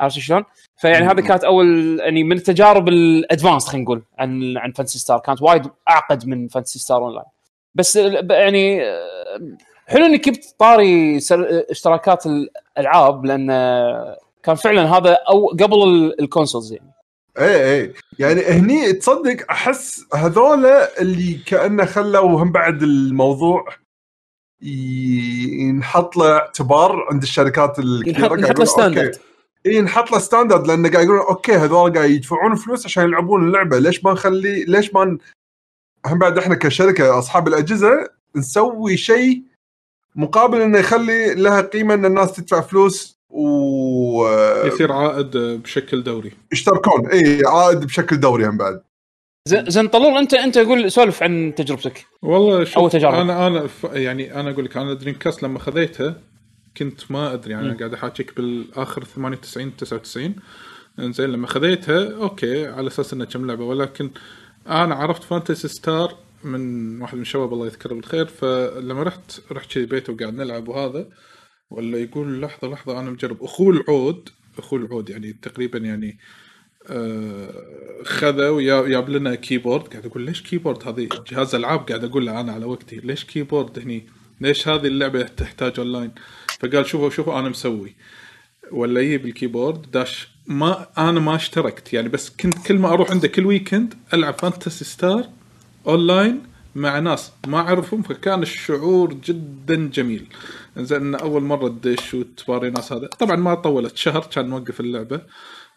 عرفت 0.00 0.18
شلون؟ 0.18 0.44
فيعني 0.80 1.06
هذه 1.06 1.20
كانت 1.20 1.44
أول 1.44 1.98
يعني 2.00 2.24
من 2.24 2.36
التجارب 2.36 2.88
ال 2.88 2.97
advanced 2.97 3.66
خلينا 3.68 3.84
نقول 3.84 4.02
عن 4.18 4.56
عن 4.56 4.72
Phantasy 4.72 4.98
Star. 4.98 5.18
كانت 5.18 5.42
وايد 5.42 5.66
أعقد 5.90 6.26
من 6.26 6.48
Phantasy 6.48 6.78
Star 6.78 6.98
Online 7.04 7.24
بس 7.74 7.96
يعني 8.30 8.80
حلو 9.86 10.06
إنك 10.06 10.28
جبت 10.28 10.54
طاري 10.58 11.20
سر- 11.20 11.64
اشتراكات 11.70 12.26
الألعاب 12.26 13.24
لأن 13.26 13.46
كان 14.42 14.54
فعلا 14.54 14.96
هذا 14.96 15.18
أو 15.28 15.48
قبل 15.48 15.82
ال- 15.82 16.20
الـ 16.20 16.26
consoles 16.26 16.72
يعني. 16.72 16.90
اي 17.38 17.80
اي 17.80 17.92
يعني 18.18 18.40
هني 18.42 18.92
تصدق 18.92 19.50
أحس 19.50 20.04
هذولا 20.14 21.00
اللي 21.00 21.34
كأنه 21.46 21.84
خلوا 21.84 22.42
هم 22.42 22.52
بعد 22.52 22.82
الموضوع 22.82 23.64
ينحط 24.62 26.16
له 26.16 26.32
اعتبار 26.36 27.06
عند 27.10 27.22
الشركات 27.22 27.78
الكبيرة 27.78 28.38
ينحط 28.38 28.58
له 28.58 28.64
standard 28.64 29.16
ينحط 29.66 30.12
له 30.12 30.18
standard 30.18 30.66
لأنه 30.66 30.90
قاعد 30.90 31.04
يقولون 31.04 31.26
okay 31.26 31.52
هذول 31.52 31.92
قاعد 31.92 32.10
يدفعون 32.10 32.54
فلوس 32.54 32.86
عشان 32.86 33.04
يلعبون 33.04 33.46
اللعبة. 33.46 33.78
ليش 33.78 34.04
ما 34.04 34.12
نخلي 34.12 34.64
ليش 34.64 34.94
ما 34.94 35.04
ن- 35.04 35.18
هم 36.06 36.18
بعد 36.18 36.38
إحنا 36.38 36.54
كشركة 36.54 37.18
أصحاب 37.18 37.48
الأجهزة 37.48 38.08
نسوي 38.36 38.96
شيء 38.96 39.42
مقابل 40.16 40.60
إنه 40.60 40.78
يخلي 40.78 41.34
لها 41.34 41.60
قيمة 41.60 41.94
إن 41.94 42.04
الناس 42.04 42.32
تدفع 42.32 42.60
فلوس 42.60 43.18
و 43.30 44.28
يصير 44.66 44.92
عائد 44.92 45.36
بشكل 45.36 46.02
دوري. 46.02 46.32
يشتركون. 46.52 47.06
اي 47.06 47.42
عائد 47.46 47.80
بشكل 47.84 48.20
دوري 48.20 48.46
هم 48.46 48.56
بعد. 48.56 48.82
زين 49.48 49.70
زين 49.70 49.88
طلول 49.88 50.16
انت 50.18 50.34
أنت 50.34 50.58
قول 50.58 50.92
سولف 50.92 51.22
عن 51.22 51.52
تجربتك. 51.56 52.06
والله 52.22 52.64
شوف 52.64 52.92
تجارب. 52.92 53.14
أنا 53.14 53.46
أنا 53.46 53.66
ف... 53.66 53.84
يعني 53.92 54.40
أنا 54.40 54.50
أقول 54.50 54.64
لك 54.64 54.76
أنا 54.76 54.94
Dreamcast 54.94 55.42
لما 55.42 55.58
خذيتها 55.58 56.14
كنت 56.76 57.10
ما 57.10 57.32
أدري 57.34 57.52
يعني 57.52 57.72
قاعد 57.74 57.94
احاكيك 57.94 58.36
بالآخر 58.36 59.04
98 59.04 59.76
99 59.76 60.34
إنزين 60.98 61.30
لما 61.30 61.46
خذيتها 61.46 62.14
okay 62.16 62.66
على 62.66 62.86
أساس 62.86 63.12
إنها 63.12 63.26
كم 63.26 63.46
لعبة 63.46 63.64
ولكن 63.64 64.10
أنا 64.68 64.94
عرفت 64.94 65.22
Phantasy 65.22 65.68
Star 65.68 66.16
من 66.44 67.02
واحد 67.02 67.14
من 67.14 67.22
الشباب 67.22 67.52
الله 67.52 67.66
يذكره 67.66 67.94
بالخير 67.94 68.26
فلما 68.26 69.02
رحت 69.02 69.40
رحت 69.52 69.72
كذي 69.72 69.86
بيته 69.86 70.12
وقاعد 70.12 70.34
نلعب 70.34 70.68
وهذا 70.68 71.08
ولا 71.70 71.98
يقول 71.98 72.40
لحظة 72.42 72.68
لحظة 72.68 73.00
أنا 73.00 73.10
مجرب. 73.10 73.42
أخوه 73.44 73.70
العود 73.74 74.28
أخوه 74.58 74.78
العود 74.80 75.10
يعني 75.10 75.32
تقريبا 75.42 75.78
يعني 75.78 76.18
آه، 76.90 77.54
خذا 78.04 78.48
ويا- 78.48 78.88
جاب 78.88 79.08
لنا 79.10 79.34
keyboard 79.34 79.88
قاعد 79.88 80.06
أقول 80.06 80.22
ليش 80.22 80.42
keyboard 80.42 80.88
هذه 80.88 81.08
جهاز 81.30 81.54
ألعاب. 81.54 81.78
قاعد 81.88 82.04
أقول 82.04 82.26
له 82.26 82.40
أنا 82.40 82.52
على 82.52 82.64
وقتي. 82.64 82.96
ليش 82.96 83.24
keyboard 83.24 83.78
هني؟ 83.78 84.06
ليش 84.40 84.68
هذه 84.68 84.86
اللعبة 84.86 85.22
تحتاج 85.22 85.72
اونلاين 85.78 86.10
فقال 86.60 86.86
شوفوا 86.86 87.10
شوفوا 87.10 87.38
أنا 87.38 87.48
مسوي. 87.48 87.94
ولا 88.72 89.00
يجيب 89.00 89.26
ال 89.26 89.33
keyboard 89.33 89.90
داش 89.90 90.28
ما 90.46 90.86
أنا 90.98 91.20
ما 91.20 91.36
اشتركت. 91.36 91.92
يعني 91.92 92.08
بس 92.08 92.30
كنت 92.30 92.66
كل 92.66 92.78
ما 92.78 92.88
أروح 92.88 93.10
عنده 93.10 93.28
كل 93.28 93.46
weekend 93.46 93.94
ألعب 94.14 94.38
Phantasy 94.38 94.84
Star 94.84 95.24
Online 95.86 96.42
مع 96.74 96.98
ناس 96.98 97.32
ما 97.46 97.58
أعرفهم 97.58 98.02
فكان 98.02 98.42
الشعور 98.42 99.14
جدا 99.14 99.88
جميل. 99.88 100.26
زين 100.76 101.14
أول 101.14 101.42
مرة 101.42 101.68
تدش 101.68 102.14
وتباري 102.14 102.70
ناس 102.70 102.92
هذا. 102.92 103.06
طبعا 103.06 103.36
ما 103.36 103.54
طولت 103.54 103.96
شهر 103.96 104.20
كان 104.20 104.48
نوقف 104.48 104.80
اللعبة. 104.80 105.20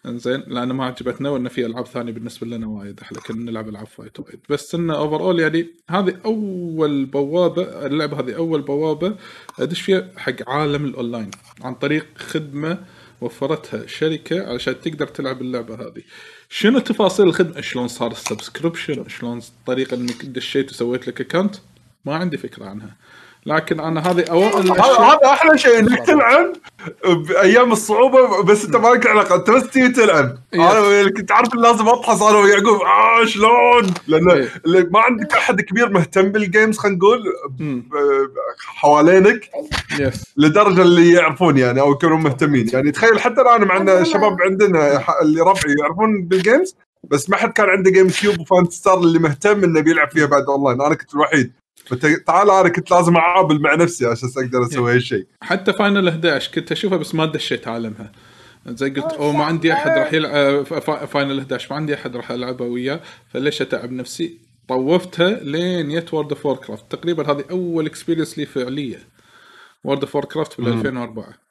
انزين 0.06 0.42
لأن 0.46 0.72
ما 0.72 0.84
عجبتنا 0.84 1.30
وان 1.30 1.48
في 1.48 1.66
ألعاب 1.66 1.86
ثانية 1.86 2.12
بالنسبة 2.12 2.46
لنا 2.46 2.66
وايد 2.66 3.00
أحلى 3.00 3.20
كنا 3.20 3.50
نلعب 3.50 3.68
ألعاب 3.68 3.86
fight 3.86 4.20
وايد 4.20 4.40
بس 4.48 4.74
إنه 4.74 4.96
overall 4.96 5.40
يعني 5.40 5.66
هذه 5.90 6.16
أول 6.24 7.04
بوابة 7.04 7.86
اللعبة 7.86 8.20
هذه 8.20 8.36
أول 8.36 8.62
بوابة 8.62 9.16
أدش 9.58 9.80
فيها 9.80 10.10
حق 10.16 10.50
عالم 10.50 10.84
الأونلاين 10.84 11.30
عن 11.62 11.74
طريق 11.74 12.06
خدمة 12.16 12.78
وفرتها 13.20 13.86
شركة 13.86 14.46
علشان 14.46 14.80
تقدر 14.80 15.06
تلعب 15.06 15.40
اللعبة 15.40 15.74
هذه. 15.74 16.02
شنو 16.48 16.78
تفاصيل 16.78 17.26
الخدمة؟ 17.26 17.60
شلون 17.60 17.88
صار 17.88 18.12
ال 18.12 18.19
subscription؟ 18.19 19.08
شلون 19.08 19.38
الطريقة 19.38 19.94
إنك 19.94 20.24
دشيت 20.24 20.70
وسويت 20.70 21.08
لك 21.08 21.20
account؟ 21.20 21.56
ما 22.04 22.14
عندي 22.14 22.36
فكرة 22.36 22.64
عنها. 22.64 22.96
لكن 23.46 23.80
أنا 23.80 24.10
هذه 24.10 24.24
اوائل 24.30 24.72
هذا 24.80 25.18
أحلى 25.24 25.58
شيء 25.58 25.78
إنك 25.78 26.06
تلعب 26.06 26.52
بأيام 27.04 27.72
الصعوبة 27.72 28.42
بس 28.42 28.64
أنت 28.64 28.76
ما 28.76 28.88
لك 28.88 29.06
علاقة 29.06 29.34
أنت 29.34 29.50
بس 29.50 29.70
تيجي 29.70 29.88
تلعب 29.88 30.38
أنا 30.54 31.10
كنت 31.10 31.32
عارف 31.32 31.54
لازم 31.54 31.88
افحص 31.88 32.22
أنا 32.22 32.38
ويعقوب 32.38 32.80
آه 32.80 33.24
شلون؟ 33.24 33.94
لأن 34.06 34.30
إيه. 34.30 34.48
لأن 34.64 34.90
ما 34.90 35.00
عندك 35.00 35.32
أحد 35.32 35.60
كبير 35.60 35.88
مهتم 35.88 36.32
بال 36.32 36.45
games 36.45 36.78
خلينا 36.78 36.98
نقول 36.98 37.24
حوالينك 38.58 39.50
yes 40.00 40.24
لدرجة 40.36 40.82
اللي 40.82 41.12
يعرفون 41.12 41.58
يعني 41.58 41.80
أو 41.80 41.92
يكونوا 41.92 42.18
مهتمين. 42.18 42.70
يعني 42.72 42.92
تخيل 42.92 43.20
حتى 43.20 43.40
الآن 43.40 43.64
مع 43.64 43.76
إن 43.76 43.88
الشباب 43.88 44.42
عندنا 44.42 45.04
اللي 45.22 45.40
ربعي 45.40 45.74
يعرفون 45.80 46.22
بال 46.22 46.37
games 46.37 46.76
بس 47.04 47.30
ما 47.30 47.36
حد 47.36 47.52
كان 47.52 47.68
عنده 47.68 47.90
GameCube 47.90 48.10
و 48.10 48.40
Phantasy 48.40 48.72
Star 48.72 48.98
اللي 48.98 49.18
مهتم 49.18 49.64
إنه 49.64 49.80
بيلعب 49.80 50.10
فيها 50.10 50.26
بعد 50.26 50.42
اونلاين 50.48 50.80
أنا 50.80 50.94
كنت 50.94 51.14
الوحيد. 51.14 51.52
تعال 52.26 52.50
أنا 52.50 52.68
كنت 52.68 52.90
لازم 52.90 53.16
أعابل 53.16 53.60
مع 53.60 53.74
نفسي 53.74 54.06
عشان 54.06 54.28
أقدر 54.36 54.62
أسوي 54.64 54.94
هالشيء. 54.94 55.26
حتى 55.40 55.72
Final 55.72 56.08
11 56.08 56.52
كنت 56.54 56.72
أشوفها 56.72 56.98
بس 56.98 57.14
ما 57.14 57.26
دشيت 57.26 57.68
عالمها. 57.68 58.12
زي 58.66 58.90
قلت 58.90 59.12
أوه 59.12 59.32
ما 59.32 59.44
عندي 59.44 59.72
أحد 59.72 59.90
راح 59.90 60.12
يلعب 60.12 60.64
Final 61.06 61.38
11 61.38 61.66
ما 61.70 61.76
عندي 61.76 61.94
أحد 61.94 62.16
راح 62.16 62.30
ألعبها 62.30 62.66
وياه 62.66 63.00
فليش 63.32 63.62
أتعب 63.62 63.92
نفسي؟ 63.92 64.38
طوفتها 64.68 65.30
لين 65.30 65.88
جت 65.88 66.14
World 66.14 66.32
of 66.32 66.46
Warcraft 66.46 66.92
تقريبا 66.92 67.32
هذه 67.32 67.44
أول 67.50 67.86
experience 67.86 68.38
لي 68.38 68.46
فعليه 68.46 68.98
World 69.84 70.00
of 70.00 70.16
Warcraft 70.16 70.60
بال 70.60 70.68
2004 70.72 71.43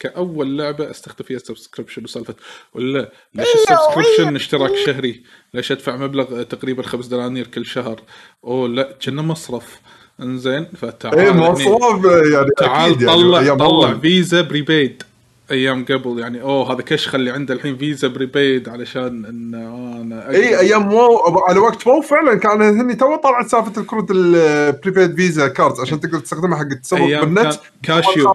كأول 0.00 0.58
لعبة 0.58 0.90
أستخدم 0.90 1.24
فيها 1.24 1.38
subscription 1.38 2.04
وسالفة 2.04 2.34
ولا 2.74 3.12
ليش 3.34 3.46
ال 3.54 3.60
subscription 3.60 4.36
اشتراك 4.36 4.72
شهري؟ 4.86 5.22
ليش 5.54 5.72
أدفع 5.72 5.96
مبلغ 5.96 6.42
تقريبا 6.42 6.82
خمس 6.82 7.06
دنانير 7.06 7.46
كل 7.46 7.66
شهر؟ 7.66 8.00
أوه 8.44 8.68
لا 8.68 8.96
كنا 9.02 9.22
مصرف 9.22 9.80
إنزين 10.22 10.66
فتعال 10.76 11.18
اي 11.18 11.30
هني. 11.30 11.40
مواصلات 11.40 12.24
يعني 12.32 12.50
تعال 12.58 13.02
يعني 13.02 13.06
طلع 13.06 13.54
طلع. 13.54 13.98
Visa 13.98 14.40
prepaid 14.42 15.02
أيام 15.50 15.84
قبل 15.84 16.18
يعني 16.18 16.42
أوه 16.42 16.72
هذا 16.72 16.82
كشخة 16.82 17.16
اللي 17.16 17.30
عنده 17.30 17.54
الحين 17.54 17.76
Visa 17.76 18.08
prepaid 18.08 18.68
علشان 18.68 19.24
إن 19.24 19.54
أنا 20.00 20.30
إي 20.30 20.58
أيام 20.60 20.88
مو 20.88 21.16
على 21.48 21.58
وقت 21.58 21.86
مو 21.86 22.00
فعلا. 22.00 22.34
كان 22.34 22.62
هني 22.62 22.94
تو 22.94 23.16
طلعت 23.16 23.46
سالفة 23.48 23.80
الكروت 23.80 24.10
ال 24.10 24.23
prepaid 24.23 25.16
Visa 25.16 25.48
cards 25.48 25.80
عشان 25.80 26.00
تقدر 26.00 26.18
تستخدمها 26.18 26.58
حق 26.58 26.64
التسوق 26.72 26.98
بال 27.24 27.34
net. 27.34 27.54
CashU. 27.82 28.34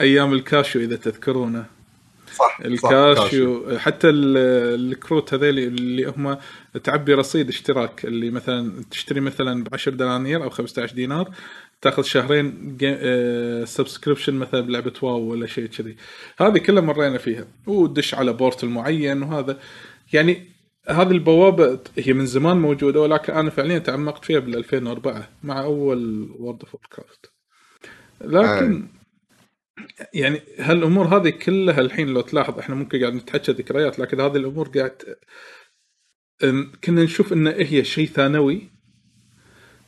أيام 0.00 0.32
ال 0.32 0.40
CashU 0.40 0.82
إذا 0.82 0.96
تذكرونه. 0.96 1.64
صح 2.36 2.58
صح، 2.58 2.90
ال 2.90 3.05
CashU 3.05 3.78
حتى 3.78 4.08
ال- 4.08 4.90
الكروت 4.92 5.34
هذيل 5.34 5.58
اللي 5.58 6.06
هم 6.16 6.36
تعبي 6.84 7.14
رصيد 7.14 7.48
اشتراك 7.48 8.04
اللي 8.04 8.30
مثلا 8.30 8.72
تشتري 8.90 9.20
مثلا 9.20 9.64
ب 9.64 9.68
10 9.72 9.92
دنانير 9.92 10.44
أو 10.44 10.50
15 10.50 10.94
دينار 10.94 11.28
تاخذ 11.82 12.02
شهرين 12.02 12.76
subscription 13.64 14.34
مثلا 14.34 14.60
بلعبة 14.60 14.92
WoW 15.02 15.20
ولا 15.20 15.46
شيء 15.46 15.66
كذي. 15.66 15.96
هذه 16.38 16.58
كلها 16.58 16.82
مرينا 16.82 17.18
فيها. 17.18 17.46
ودش 17.66 18.14
على 18.14 18.32
portal 18.32 18.66
معين 18.66 19.22
وهذا. 19.22 19.58
يعني 20.12 20.50
هذه 20.88 21.10
البوابة 21.10 21.80
هي 21.98 22.12
من 22.12 22.26
زمان 22.26 22.56
موجودة 22.56 23.00
ولكن 23.00 23.32
أنا 23.32 23.50
فعليا 23.50 23.78
تعمقت 23.78 24.24
فيها 24.24 24.38
بال 24.38 24.56
2004 24.56 25.28
مع 25.42 25.62
أول 25.62 26.30
World 26.38 26.60
of 26.60 26.76
Warcraft 26.92 27.32
لكن 28.20 28.88
يعني 30.14 30.40
هالأمور 30.58 31.06
هذه 31.06 31.30
كلها 31.30 31.80
الحين 31.80 32.08
لو 32.08 32.20
تلاحظ 32.20 32.58
إحنا 32.58 32.74
ممكن 32.74 33.00
قاعد 33.00 33.14
نتحكى 33.14 33.52
ذكريات 33.52 33.98
لكن 33.98 34.20
هذه 34.20 34.36
الأمور 34.36 34.68
قاعد 34.68 35.16
كنا 36.84 37.04
نشوف 37.04 37.32
إن 37.32 37.46
هي 37.46 37.84
شيء 37.84 38.06
ثانوي 38.06 38.70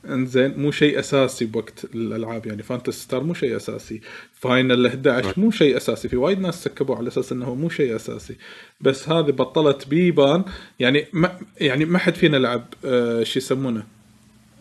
انزين 0.04 0.54
مو 0.58 0.70
شيء 0.70 0.98
أساسي 0.98 1.44
بوقت 1.44 1.84
الألعاب 1.94 2.46
يعني. 2.46 2.62
Phantasy 2.62 3.00
Star 3.00 3.22
مو 3.22 3.34
شيء 3.34 3.56
أساسي. 3.56 4.00
Final 4.32 4.86
11 4.86 5.34
مو 5.36 5.50
شيء 5.50 5.76
أساسي. 5.76 6.08
في 6.08 6.16
وايد 6.16 6.40
ناس 6.40 6.64
skip 6.64 6.90
وا 6.90 6.96
على 6.96 7.08
أساس 7.08 7.32
إنه 7.32 7.54
مو 7.54 7.68
شيء 7.68 7.96
أساسي. 7.96 8.36
بس 8.80 9.08
هذه 9.08 9.30
بطلت 9.30 9.88
بيبان. 9.88 10.44
يعني 10.80 11.06
ما 11.12 11.38
يعني 11.60 11.84
ما 11.84 11.98
حد 11.98 12.14
فينا 12.14 12.36
لعب 12.36 12.64
آه 12.84 13.22
شو 13.22 13.38
يسمونه؟ 13.38 13.86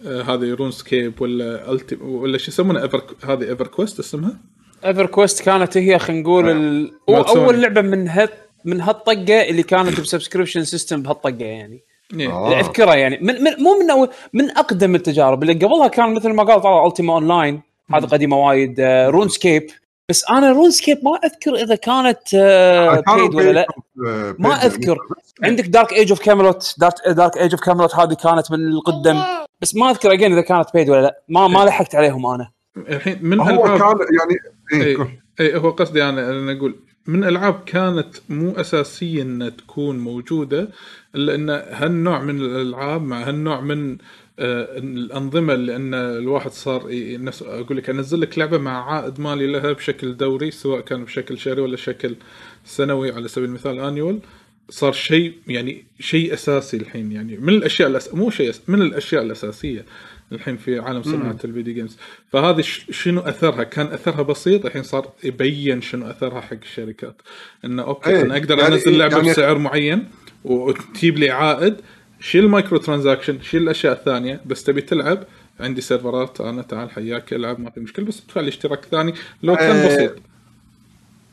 آه 0.05 0.21
هذه 0.21 0.53
RuneScape 0.53 1.21
ولا 1.21 1.71
التي 1.71 1.95
ولا 1.95 2.37
شو 2.37 2.51
يسمونه؟ 2.51 2.81
Ever 2.83 3.03
هذه 3.23 3.43
EverQuest 3.49 3.99
اسمها؟ 3.99 4.39
EverQuest 4.85 5.43
كانت 5.43 5.77
هي 5.77 5.99
خلينا 5.99 6.21
نقول. 6.21 6.47
آه. 7.09 7.29
أول 7.29 7.61
لعبة 7.61 7.81
من 7.81 8.07
هال 8.07 8.29
من 8.65 8.81
هالطقة 8.81 9.41
اللي 9.49 9.63
كانت 9.63 10.01
ب 10.01 10.06
subscription 10.06 10.63
system 10.63 11.01
بهالطقة 11.01 11.45
يعني. 11.45 11.83
اللي 12.13 12.59
اذكرها 12.59 12.95
يعني. 12.95 13.17
من, 13.21 13.43
من 13.43 13.51
مو 13.59 13.79
من 13.79 13.89
أول 13.89 14.09
من 14.33 14.49
أقدم 14.49 14.95
التجارب. 14.95 15.43
اللي 15.43 15.53
قبلها 15.53 15.87
كان 15.87 16.13
مثل 16.13 16.29
ما 16.33 16.43
قال 16.43 16.61
طلع 16.61 16.87
Ultima 16.87 17.13
Online 17.13 17.61
هذه 17.93 18.05
قديمة 18.05 18.37
وايد. 18.37 18.79
آه 18.79 19.09
RuneScape 19.09 19.67
بس 20.09 20.25
أنا 20.29 20.51
RuneScape 20.51 20.97
ما 21.03 21.19
أذكر 21.23 21.55
إذا 21.55 21.75
كانت 21.75 22.19
آه 22.35 23.03
paid 23.15 23.35
ولا 23.35 23.51
لا. 23.51 23.65
آه، 24.07 24.35
ما 24.39 24.65
أذكر. 24.65 24.97
عندك 25.43 25.65
Dark 25.65 25.93
Age 25.93 26.11
of 26.11 26.21
Camelot 26.21 26.75
Dark 26.77 27.37
Age 27.37 27.51
of 27.51 27.61
Camelot 27.61 27.95
هذه 27.95 28.13
كانت 28.13 28.51
من 28.51 28.67
القدم. 28.67 29.23
بس 29.61 29.75
ما 29.75 29.89
أذكر 29.89 30.13
again 30.13 30.31
إذا 30.31 30.41
كانت 30.41 30.67
paid 30.73 30.89
ولا 30.89 31.01
لا. 31.01 31.21
ما 31.29 31.47
ما 31.47 31.65
لحقت 31.65 31.95
عليهم 31.95 32.25
أنا. 32.25 32.51
الحين 32.77 33.19
من 33.21 33.39
هو 33.39 33.63
كان 33.63 33.97
يعني 34.19 34.37
إيه،. 34.73 35.01
اي 35.01 35.07
اي 35.39 35.57
هو 35.57 35.69
قصدي 35.69 36.03
أنا 36.03 36.29
أنا 36.29 36.51
أقول 36.51 36.75
من 37.07 37.23
ألعاب 37.23 37.63
كانت 37.65 38.15
مو 38.29 38.51
أساسية 38.51 39.21
إنها 39.21 39.49
تكون 39.49 39.99
موجودة 39.99 40.67
إلا 41.15 41.35
إن 41.35 41.49
هالنوع 41.49 42.21
من 42.21 42.41
الألعاب 42.41 43.01
مع 43.03 43.27
هالنوع 43.27 43.61
من 43.61 43.97
آه 44.39 44.77
الأنظمة 44.77 45.53
اللي 45.53 45.75
إن 45.75 45.93
الواحد 45.93 46.51
صار 46.51 46.91
ي- 46.91 47.17
نفس 47.17 47.41
أقول 47.43 47.77
لك 47.77 47.89
أنزل 47.89 48.21
لك 48.21 48.37
لعبة 48.39 48.57
مع 48.57 48.91
عائد 48.93 49.19
مالي 49.19 49.47
لها 49.47 49.71
بشكل 49.71 50.17
دوري 50.17 50.51
سواء 50.51 50.81
كان 50.81 51.03
بشكل 51.03 51.37
شهري 51.37 51.61
ولا 51.61 51.77
شكل 51.77 52.15
سنوي 52.65 53.11
على 53.11 53.27
سبيل 53.27 53.49
المثال 53.49 53.79
annual 53.79 54.19
صار 54.69 54.91
شيء 54.93 55.33
يعني 55.47 55.85
شيء 55.99 56.33
أساسي 56.33 56.77
الحين 56.77 57.11
يعني 57.11 57.37
من 57.37 57.49
الأشياء 57.49 57.89
الأس... 57.89 58.13
مو 58.13 58.29
شيء. 58.29 58.53
من 58.67 58.81
الأشياء 58.81 59.23
الأساسية 59.23 59.85
الحين 60.31 60.57
في 60.57 60.79
عالم 60.79 61.03
صناعة 61.03 61.37
ال 61.43 61.48
video 61.48 61.73
games 61.73 61.97
فهذه. 62.31 62.61
شنو 62.91 63.21
أثرها؟ 63.21 63.63
كان 63.63 63.85
أثرها 63.87 64.21
بسيط 64.21 64.65
الحين 64.65 64.83
صار 64.83 65.09
يبين 65.23 65.81
شنو 65.81 66.09
أثرها 66.09 66.41
حق 66.41 66.53
الشركات. 66.63 67.21
إنه 67.65 67.83
أوكي 67.83 68.09
إيه، 68.09 68.21
أنا 68.21 68.37
أقدر 68.37 68.57
يعني- 68.57 68.73
أنزل 68.75 68.97
لعبة 68.97 69.17
يعني- 69.17 69.29
بسعر 69.31 69.57
معين 69.57 70.07
وتجيب 70.43 71.17
لي 71.17 71.29
عائد 71.29 71.75
شيل 72.19 72.43
ال 72.43 72.49
micro 72.49 72.77
transaction 72.77 73.41
شيل 73.41 73.63
الأشياء 73.63 73.93
الثانية 73.93 74.41
بس 74.45 74.63
تبي 74.63 74.81
تلعب 74.81 75.23
عندي 75.59 75.81
server 75.81 76.33
ات 76.33 76.41
أنا 76.41 76.61
تعال 76.61 76.91
حياك 76.91 77.33
العب 77.33 77.59
ما 77.59 77.69
في 77.69 77.79
مشكلة 77.79 78.05
بس 78.05 78.21
ادفع 78.25 78.41
لي 78.41 78.47
اشتراك 78.47 78.85
ثاني. 78.85 79.13
لو 79.43 79.55
كان 79.55 79.75
آه، 79.75 79.87
بسيط. 79.87 80.15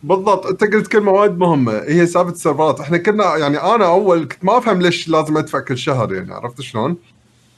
بالضبط. 0.02 0.46
أنت 0.46 0.64
قلت 0.64 0.86
كلمة 0.86 1.12
وايد 1.12 1.38
مهمة 1.38 1.72
هي 1.72 2.06
سالفة 2.06 2.30
ال 2.30 2.36
server 2.36 2.69
ات. 2.69 2.80
إحنا 2.80 2.98
كنا 2.98 3.36
يعني 3.36 3.56
أنا 3.62 3.86
أول 3.86 4.24
كنت 4.24 4.44
ما 4.44 4.58
أفهم 4.58 4.82
ليش 4.82 5.08
لازم 5.08 5.36
أدفع 5.36 5.60
كل 5.60 5.78
شهر 5.78 6.14
يعني 6.14 6.32
عرفت 6.34 6.60
شلون؟ 6.60 6.96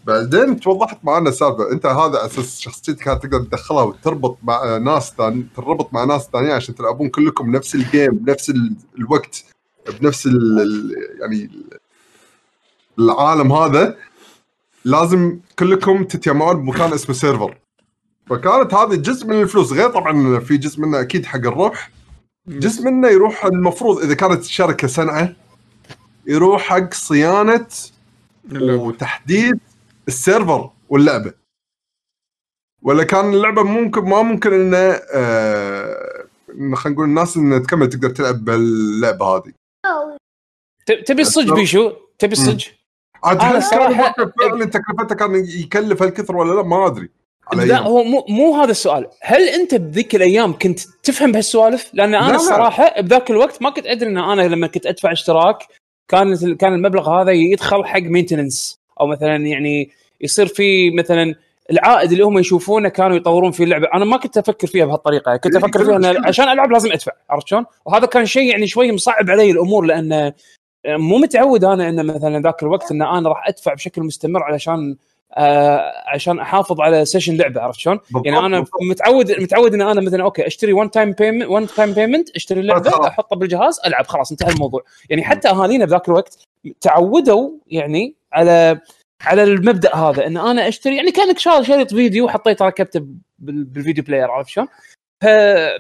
بعدين 0.04 0.60
توضحت 0.60 0.98
معنا 1.02 1.28
السالفه 1.28 1.72
أنت 1.72 1.86
هذا 1.86 2.26
أساس 2.26 2.60
شخصيتك 2.60 3.04
كانت 3.04 3.22
تقدر 3.22 3.38
تدخلها 3.44 3.82
وتربط 3.82 4.38
مع 4.42 4.76
ناس 4.76 5.12
ثاني 5.18 5.46
تربط 5.56 5.92
مع 5.94 6.04
ناس 6.04 6.28
ثانيين 6.32 6.52
عشان 6.52 6.74
تلعبون 6.74 7.08
كلكم 7.08 7.50
نفس 7.56 7.74
ال 7.74 7.81
game 7.81 8.10
بنفس 8.12 8.50
ال- 8.50 8.76
الوقت 8.98 9.44
بنفس 10.00 10.26
ال 10.26 10.60
ال- 10.60 10.94
يعني 11.20 11.44
ال- 11.44 11.78
العالم 12.98 13.52
هذا. 13.52 13.96
لازم 14.84 15.38
كلكم 15.58 16.04
تتجمعون 16.04 16.56
بمكان 16.62 16.92
اسمه 16.92 17.14
server 17.14 17.58
فكانت 18.26 18.74
هذه 18.74 18.94
جزء 18.94 19.26
من 19.26 19.42
الفلوس. 19.42 19.72
غير 19.72 19.88
طبعا 19.90 20.38
في 20.40 20.56
جزء 20.56 20.80
منه 20.80 21.00
أكيد 21.00 21.26
حق 21.26 21.36
الربح 21.38 21.90
جزء 22.48 22.84
منه 22.84 23.08
يروح 23.08 23.44
المفروض 23.44 23.98
إذا 24.02 24.14
كانت 24.14 24.44
شركة 24.44 24.88
صنعة 24.88 25.32
يروح 26.26 26.62
حق 26.62 26.94
صيانة 26.94 27.66
اللعبة. 28.52 28.82
السيرفر 30.08 30.70
واللعبة. 30.88 31.34
ولا 32.82 33.04
كان 33.04 33.32
اللعبة 33.34 33.62
ممكن 33.62 34.00
ما 34.00 34.22
ممكن 34.22 34.52
إنه 34.52 35.00
آه 35.14 36.26
خلينا 36.74 36.94
نقول 36.96 37.04
الناس 37.04 37.36
انها 37.36 37.58
تكمل 37.58 37.88
تقدر 37.88 38.10
تلعب 38.10 38.44
باللعبة 38.44 39.26
هذه. 39.26 39.52
تبي 41.06 41.22
الصج 41.22 41.52
بيشو؟ 41.52 41.92
تبي 42.18 42.32
الصج؟ 42.32 42.66
عاد 43.24 43.38
هل 43.40 43.62
الوقت 43.92 44.20
فعلا 44.40 44.64
تكلفته 44.64 45.14
كان 45.14 45.34
يكلف 45.34 46.02
هالكثر 46.02 46.36
ولا 46.36 46.54
لا؟ 46.54 46.62
ما 46.62 46.86
أدري. 46.86 47.08
لا. 47.52 47.78
هو 47.78 48.04
مو 48.04 48.24
مو 48.28 48.54
هذا 48.54 48.70
السؤال. 48.70 49.08
هل 49.22 49.48
أنت 49.48 49.74
بذيك 49.74 50.14
الأيام 50.14 50.58
كنت 50.58 50.80
تفهم 51.02 51.32
بهالسوالف؟ 51.32 51.90
لأن 51.94 52.10
لا، 52.10 52.18
أنا 52.18 52.28
لا. 52.28 52.36
الصراحه 52.36 53.00
بذاك 53.00 53.30
الوقت 53.30 53.62
ما 53.62 53.70
كنت 53.70 53.86
أدري 53.86 54.10
إن 54.10 54.18
أنا 54.18 54.42
لما 54.42 54.66
كنت 54.66 54.86
أدفع 54.86 55.12
اشتراك 55.12 55.58
كان 56.08 56.56
كان 56.56 56.74
المبلغ 56.74 57.10
هذا 57.10 57.32
يدخل 57.32 57.84
حق 57.84 58.00
مينتننس 58.00 58.79
أو 59.00 59.06
مثلا 59.06 59.36
يعني 59.36 59.90
يصير 60.20 60.46
في 60.46 60.90
مثلا 60.90 61.34
العائد 61.70 62.12
اللي 62.12 62.24
هم 62.24 62.38
يشوفونه 62.38 62.88
كانوا 62.88 63.16
يطورون 63.16 63.50
فيه 63.50 63.64
اللعبة 63.64 63.88
أنا 63.94 64.04
ما 64.04 64.16
كنت 64.16 64.38
أفكر 64.38 64.66
فيها 64.66 64.84
بهالطريقة 64.84 65.36
كنت 65.36 65.56
إيه، 65.56 65.64
أفكر 65.64 65.84
فيها. 65.84 66.26
عشان 66.26 66.48
ألعب 66.48 66.70
لازم 66.70 66.92
أدفع 66.92 67.12
عرفت 67.30 67.48
شلون 67.48 67.64
وهذا 67.84 68.06
كان 68.06 68.26
شيء 68.26 68.50
يعني 68.50 68.66
شوي 68.66 68.92
مصعب 68.92 69.30
علي 69.30 69.50
الأمور 69.50 69.84
لأن 69.84 70.32
مو 70.86 71.18
متعود 71.18 71.64
أنا 71.64 71.88
ان 71.88 72.06
مثلا 72.06 72.42
ذاك 72.42 72.62
الوقت 72.62 72.92
إن 72.92 73.02
أنا 73.02 73.28
راح 73.28 73.48
أدفع 73.48 73.74
بشكل 73.74 74.02
مستمر 74.02 74.42
علشان 74.42 74.96
آه 75.34 75.92
عشان 76.06 76.38
أحافظ 76.38 76.80
على 76.80 77.04
session 77.04 77.36
لعبة 77.36 77.60
عرفت 77.60 77.78
شلون؟ 77.78 77.98
يعني 78.24 78.38
أنا 78.38 78.58
بالضبط. 78.58 78.82
متعود 78.90 79.30
متعود 79.30 79.74
إن 79.74 79.80
أنا 79.80 80.00
مثلا 80.00 80.22
أوكي 80.22 80.46
أشتري 80.46 80.72
one 80.72 80.90
time 80.90 81.12
payment 81.12 81.48
one 81.48 81.66
time 81.66 81.92
payment 81.92 82.30
أشتري 82.30 82.60
اللعبة 82.60 82.90
خلاص. 82.90 83.06
أحطها 83.06 83.36
بالجهاز 83.36 83.80
ألعب 83.86 84.06
خلاص 84.06 84.30
انتهى 84.30 84.52
الموضوع 84.52 84.82
يعني 85.10 85.24
حتى 85.24 85.48
أهالينا 85.48 85.84
بذاك 85.84 86.08
الوقت 86.08 86.38
تعودوا 86.80 87.50
يعني 87.66 88.14
على 88.32 88.80
على 89.22 89.42
المبدأ 89.42 89.96
هذا 89.96 90.26
إن 90.26 90.36
أنا 90.36 90.68
أشتري 90.68 90.96
يعني 90.96 91.10
كأنك 91.12 91.38
شا- 91.38 91.62
شريط 91.62 91.94
فيديو 91.94 92.24
وحطيته 92.24 92.64
ركبته 92.64 93.00
بال- 93.38 93.64
بال 93.64 93.76
video 93.76 94.04
player 94.04 94.30
عرفت 94.30 94.48
شلون؟ 94.50 94.66
ف... 95.22 95.26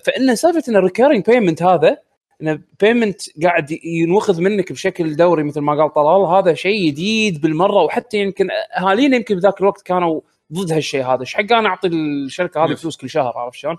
فإن 0.06 0.34
سالفة 0.36 0.62
إن 0.68 0.76
ال 0.76 0.81
recurring 0.81 1.24
payment 1.26 1.62
هذا 1.62 1.96
إن 2.42 2.62
payment 2.80 3.42
قاعد 3.42 3.70
ينوخذ 3.84 4.40
منك 4.40 4.72
بشكل 4.72 5.16
دوري 5.16 5.42
مثل 5.42 5.60
ما 5.60 5.82
قال 5.82 5.92
طلال 5.92 6.22
هذا 6.38 6.54
شيء 6.54 6.90
جديد 6.90 7.40
بالمرة 7.40 7.82
وحتى 7.82 8.16
يمكن 8.18 8.48
أهالينا 8.78 9.16
يمكن 9.16 9.34
بذاك 9.36 9.60
الوقت 9.60 9.82
كانوا 9.82 10.20
ضد 10.52 10.72
هالشيء 10.72 11.04
هذا 11.04 11.20
إيش 11.20 11.34
حق 11.34 11.52
أنا 11.52 11.68
أعطي 11.68 11.88
الشركة 11.88 12.64
هذه. 12.64 12.74
فلوس 12.74 12.96
كل 12.96 13.10
شهر 13.10 13.32
عرفت 13.38 13.56
شلون؟ 13.58 13.76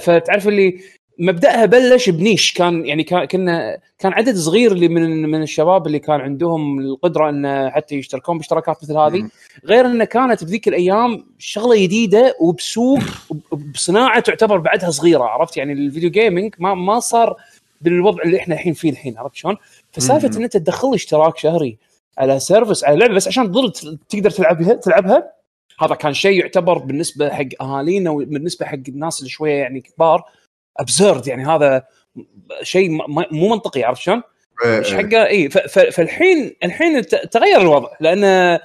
فتعرف 0.00 0.48
اللي 0.48 0.80
مبدأها 1.18 1.66
بلش 1.66 2.08
ب 2.10 2.17
niche 2.17 2.52
كان 2.52 2.86
يعني 2.86 3.02
كان 3.04 3.24
كنا 3.24 3.78
كان 3.98 4.12
عدد 4.12 4.36
صغير 4.36 4.72
اللي 4.72 4.88
من 4.88 5.22
من 5.30 5.42
الشباب 5.42 5.86
اللي 5.86 5.98
كان 5.98 6.20
عندهم 6.20 6.80
القدرة 6.80 7.28
إن 7.28 7.70
حتى 7.70 7.94
يشتركون 7.94 8.38
باشتراكات 8.38 8.76
مثل 8.82 8.96
هذه. 8.96 9.28
غير 9.64 9.86
إنه 9.86 10.04
كانت 10.04 10.44
بذيك 10.44 10.68
الأيام 10.68 11.26
شغلة 11.38 11.82
جديدة 11.82 12.34
وبسوق 12.40 12.98
وبصناعة 13.50 14.20
تعتبر 14.20 14.58
بعدها 14.58 14.90
صغيرة 14.90 15.24
عرفت 15.24 15.56
يعني 15.56 15.72
ال 15.72 15.78
video 15.78 16.10
gaming 16.10 16.54
ما 16.58 16.74
ما 16.74 17.00
صار 17.00 17.36
بالوضع 17.80 18.22
اللي 18.22 18.36
إحنا 18.36 18.54
الحين 18.54 18.72
فيه 18.72 18.90
الحين 18.90 19.18
عرفت 19.18 19.36
شلون؟ 19.36 19.56
فسالفة. 19.92 20.38
إن 20.38 20.42
أنت 20.42 20.56
تدخل 20.56 20.94
اشتراك 20.94 21.38
شهري 21.38 21.78
على 22.18 22.40
service 22.40 22.84
على 22.84 22.96
لعبة 22.96 23.14
بس 23.14 23.28
عشان 23.28 23.52
تظل 23.52 23.98
تقدر 24.08 24.30
تلعبها 24.30 24.74
تلعبها 24.74 25.32
هذا 25.80 25.94
كان 25.94 26.14
شيء 26.14 26.40
يعتبر 26.40 26.78
بالنسبة 26.78 27.28
حق 27.30 27.62
أهالينا 27.62 28.10
وبالنسبة 28.10 28.66
حق 28.66 28.78
الناس 28.88 29.18
اللي 29.18 29.30
شوية 29.30 29.54
يعني 29.54 29.80
كبار 29.80 30.24
absurd 30.78 31.26
يعني 31.26 31.46
هذا 31.46 31.82
شيء 32.62 32.90
مو 33.32 33.48
منطقي 33.48 33.82
عرفت 33.84 34.02
شلون؟ 34.02 34.22
إيه، 34.64 34.78
إيش 34.78 34.92
إيه. 34.94 34.98
حقه 34.98 35.26
اي 35.26 35.50
فالحين 35.90 36.56
الحين 36.64 37.02
تغير 37.06 37.60
الوضع 37.60 37.88
لأن 38.00 38.58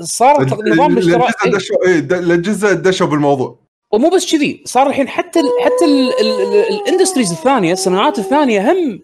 صار 0.00 0.44
نظام 0.44 0.98
ال- 0.98 1.02
الاشتراك 1.14 1.34
الأجهزة 1.46 1.46
إي. 1.46 1.50
دشوا 1.50 1.86
إيه 1.86 1.98
د- 2.00 2.12
الأجهزة 2.12 2.72
دشوا 2.72 3.06
بالموضوع 3.06 3.58
ومو 3.92 4.10
بس 4.10 4.32
كذي 4.32 4.62
صار 4.64 4.86
الحين 4.86 5.08
حتى 5.08 5.40
ال 5.40 5.46
حتى 5.64 5.84
ال 6.84 6.88
industries 6.88 7.32
الثانية 7.32 7.72
الصناعات 7.72 8.18
الثانية 8.18 8.72
هم 8.72 9.00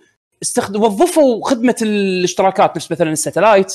وظفوا 0.74 1.44
خدمة 1.48 1.76
الاشتراكات 1.82 2.76
نفس 2.76 2.92
مثلا 2.92 3.12
ال 3.12 3.18
satellite 3.18 3.74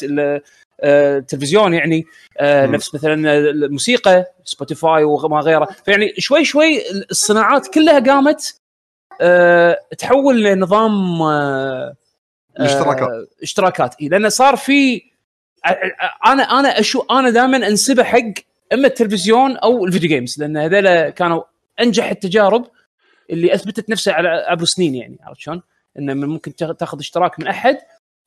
آه، 0.81 1.17
التلفزيون 1.17 1.73
يعني 1.73 2.05
آه،. 2.37 2.65
نفس 2.65 2.95
مثلا 2.95 3.37
الموسيقى 3.37 4.25
Spotify 4.43 5.03
وما 5.03 5.39
غيره 5.39 5.67
فيعني 5.85 6.13
شوي 6.17 6.45
شوي 6.45 6.91
الصناعات 7.11 7.67
كلها 7.73 7.99
قامت 7.99 8.59
آه، 9.21 9.79
تحول 9.97 10.43
لنظام 10.43 11.21
الاشتراكات. 12.59 13.09
آه، 13.09 13.27
اشتراكات 13.43 13.95
إي 14.01 14.07
لأنه 14.07 14.29
صار 14.29 14.55
في 14.55 15.01
أنا 16.25 16.43
أنا 16.43 16.79
أشو 16.79 17.01
أنا 17.11 17.29
دائما 17.29 17.67
أنسبه 17.67 18.03
حق 18.03 18.33
إما 18.73 18.87
التلفزيون 18.87 19.57
أو 19.57 19.85
ال 19.85 19.89
video 19.89 20.09
games 20.09 20.39
لأن 20.39 20.57
هذول 20.57 21.09
كانوا 21.09 21.43
أنجح 21.81 22.09
التجارب 22.09 22.67
اللي 23.29 23.53
أثبتت 23.53 23.89
نفسها 23.89 24.13
على 24.13 24.29
عبر 24.29 24.65
سنين 24.65 24.95
يعني 24.95 25.17
عرفت 25.23 25.39
شلون؟ 25.39 25.61
إنه 25.99 26.13
ممكن 26.13 26.55
تاخ- 26.55 26.75
تاخذ 26.75 26.99
اشتراك 26.99 27.39
من 27.39 27.47
أحد 27.47 27.77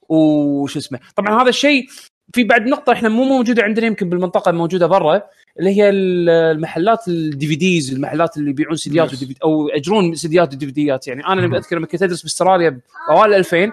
وش 0.09 0.77
اسمه 0.77 1.01
طبعا 1.17 1.43
هذا 1.43 1.49
الشيء 1.49 1.87
في 2.35 2.45
بعد 2.45 2.67
نقطة 2.67 2.93
إحنا 2.93 3.09
مو 3.09 3.25
موجودة 3.25 3.63
عندنا 3.63 3.87
يمكن 3.87 4.09
بالمنطقة 4.09 4.53
موجوده 4.53 4.87
برا 4.87 5.23
اللي 5.59 5.77
هي 5.77 5.89
ال- 5.89 6.29
المحلات 6.31 7.09
ال 7.09 7.47
DVDs 7.47 7.93
المحلات 7.95 8.37
اللي 8.37 8.51
يبيعون 8.51 8.77
سيديات 8.77 9.11
أو 9.45 9.69
يأجرون 9.69 10.15
سيديات 10.15 10.55
و 10.55 10.67
DVD 10.67 10.73
ات 10.73 11.09
يعني 11.09 11.27
أنا. 11.27 11.41
لما 11.41 11.57
أذكر 11.59 11.77
لما 11.77 11.87
كنت 11.87 12.03
أدرس 12.03 12.23
بأستراليا 12.23 12.81
بأوائل 13.09 13.35
2000 13.35 13.73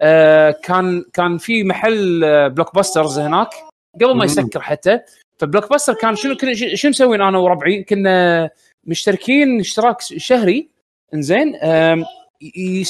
آه 0.00 0.50
كان 0.50 1.04
كان 1.12 1.38
في 1.38 1.64
محل 1.64 2.24
آه، 2.24 2.48
Blockbusters 2.48 3.18
هناك 3.18 3.48
قبل 3.94 4.16
ما. 4.16 4.24
يسكر 4.24 4.60
حتى 4.60 4.98
ف 5.38 5.70
Blockbuster 5.70 5.94
كان 5.94 6.16
شنو 6.16 6.36
كنا 6.36 6.54
شنو 6.54 6.88
مسوين 6.90 7.20
أنا 7.20 7.38
وربعي 7.38 7.82
كنا 7.84 8.50
مشتركين 8.84 9.60
اشتراك 9.60 10.00
شهري 10.00 10.68
إنزين 11.14 11.54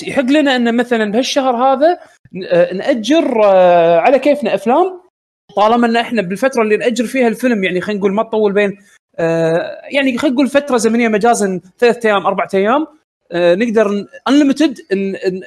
يحق 0.07 0.23
لنا 0.31 0.57
إن 0.57 0.77
مثلا 0.77 1.13
بهالشهر 1.13 1.57
هذا 1.57 1.99
آه، 2.53 2.75
نأجر 2.75 3.45
آه، 3.45 3.99
على 3.99 4.19
كيفنا 4.19 4.55
أفلام 4.55 5.02
طالما 5.57 5.87
إن 5.87 5.97
إحنا 5.97 6.23
بالفترة 6.23 6.63
اللي 6.63 6.77
نأجر 6.77 7.05
فيها 7.05 7.29
الفيلم 7.29 7.65
يعني 7.65 7.81
خلينا 7.81 7.99
نقول 8.01 8.13
ما 8.13 8.23
تطول 8.23 8.53
بين 8.53 8.79
آه، 9.19 9.81
يعني 9.91 10.19
خلينا 10.19 10.35
نقول 10.35 10.49
فترة 10.49 10.77
زمنية 10.77 11.09
مجازا 11.09 11.61
ثلاث 11.79 12.07
أيام 12.07 12.27
أربع 12.27 12.47
أيام 12.55 12.87
آه، 13.33 13.55
نقدر 13.55 14.07
unlimited 14.29 14.79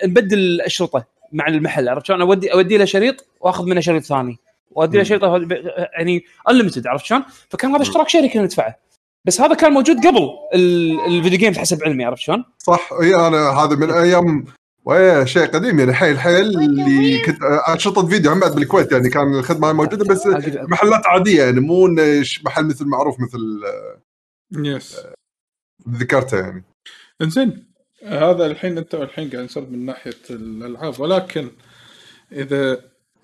نبدل 0.05 0.37
الاشرطه 0.37 1.05
مع 1.31 1.47
المحل 1.47 1.89
عرفت 1.89 2.05
شلون؟ 2.05 2.21
أودي 2.21 2.53
أودي 2.53 2.77
له 2.77 2.85
شريط 2.85 3.25
وأخذ 3.41 3.65
منه 3.65 3.79
شريط 3.79 4.03
ثاني 4.03 4.37
وأودي 4.71 4.97
له. 4.97 5.03
شريط 5.03 5.21
يعني 5.97 6.23
unlimited 6.49 6.88
عرفت 6.87 7.05
شلون؟ 7.05 7.23
فكان 7.49 7.71
هذا 7.71 7.81
اشتراك 7.81 8.09
شهري 8.09 8.29
كنا 8.29 8.43
ندفعه 8.43 8.75
بس 9.25 9.41
هذا 9.41 9.53
كان 9.53 9.71
موجود 9.71 9.97
قبل 10.07 10.29
ال- 10.53 10.99
ال 11.07 11.13
video 11.13 11.39
games 11.39 11.57
حسب 11.57 11.83
علمي 11.83 12.05
عرفت 12.05 12.21
شلون؟ 12.21 12.43
صح 12.57 12.89
إي 13.01 13.15
أنا 13.15 13.49
هذا 13.49 13.75
من 13.75 13.91
أيام 13.91 14.45
ويا 14.85 15.25
شيء 15.25 15.45
قديم 15.45 15.79
يعني 15.79 15.93
حيل 15.93 16.19
حيل 16.19 16.59
اللي 16.59 17.21
كنت 17.25 17.43
انشطه 17.69 18.07
فيديو 18.07 18.31
هم 18.31 18.39
بعد 18.39 18.55
بالكويت 18.55 18.91
يعني 18.91 19.09
كان 19.09 19.33
الخدمة 19.33 19.73
موجودة 19.73 20.05
بس 20.05 20.27
محلات 20.69 21.07
عادية 21.07 21.43
يعني 21.43 21.59
مو 21.59 21.87
محل 22.45 22.65
مثل 22.65 22.85
معروف 22.85 23.19
مثل 23.19 23.63
yes 24.51 24.97
ذكرته 25.89 26.39
يعني. 26.39 26.63
إنزين 27.21 27.65
هذا 28.03 28.45
الحين 28.45 28.77
أنت 28.77 28.95
الحين 28.95 29.29
قاعد 29.29 29.43
نسولف 29.43 29.69
من 29.69 29.85
ناحية 29.85 30.19
الألعاب 30.29 30.99
ولكن 30.99 31.51
اذا 32.31 32.71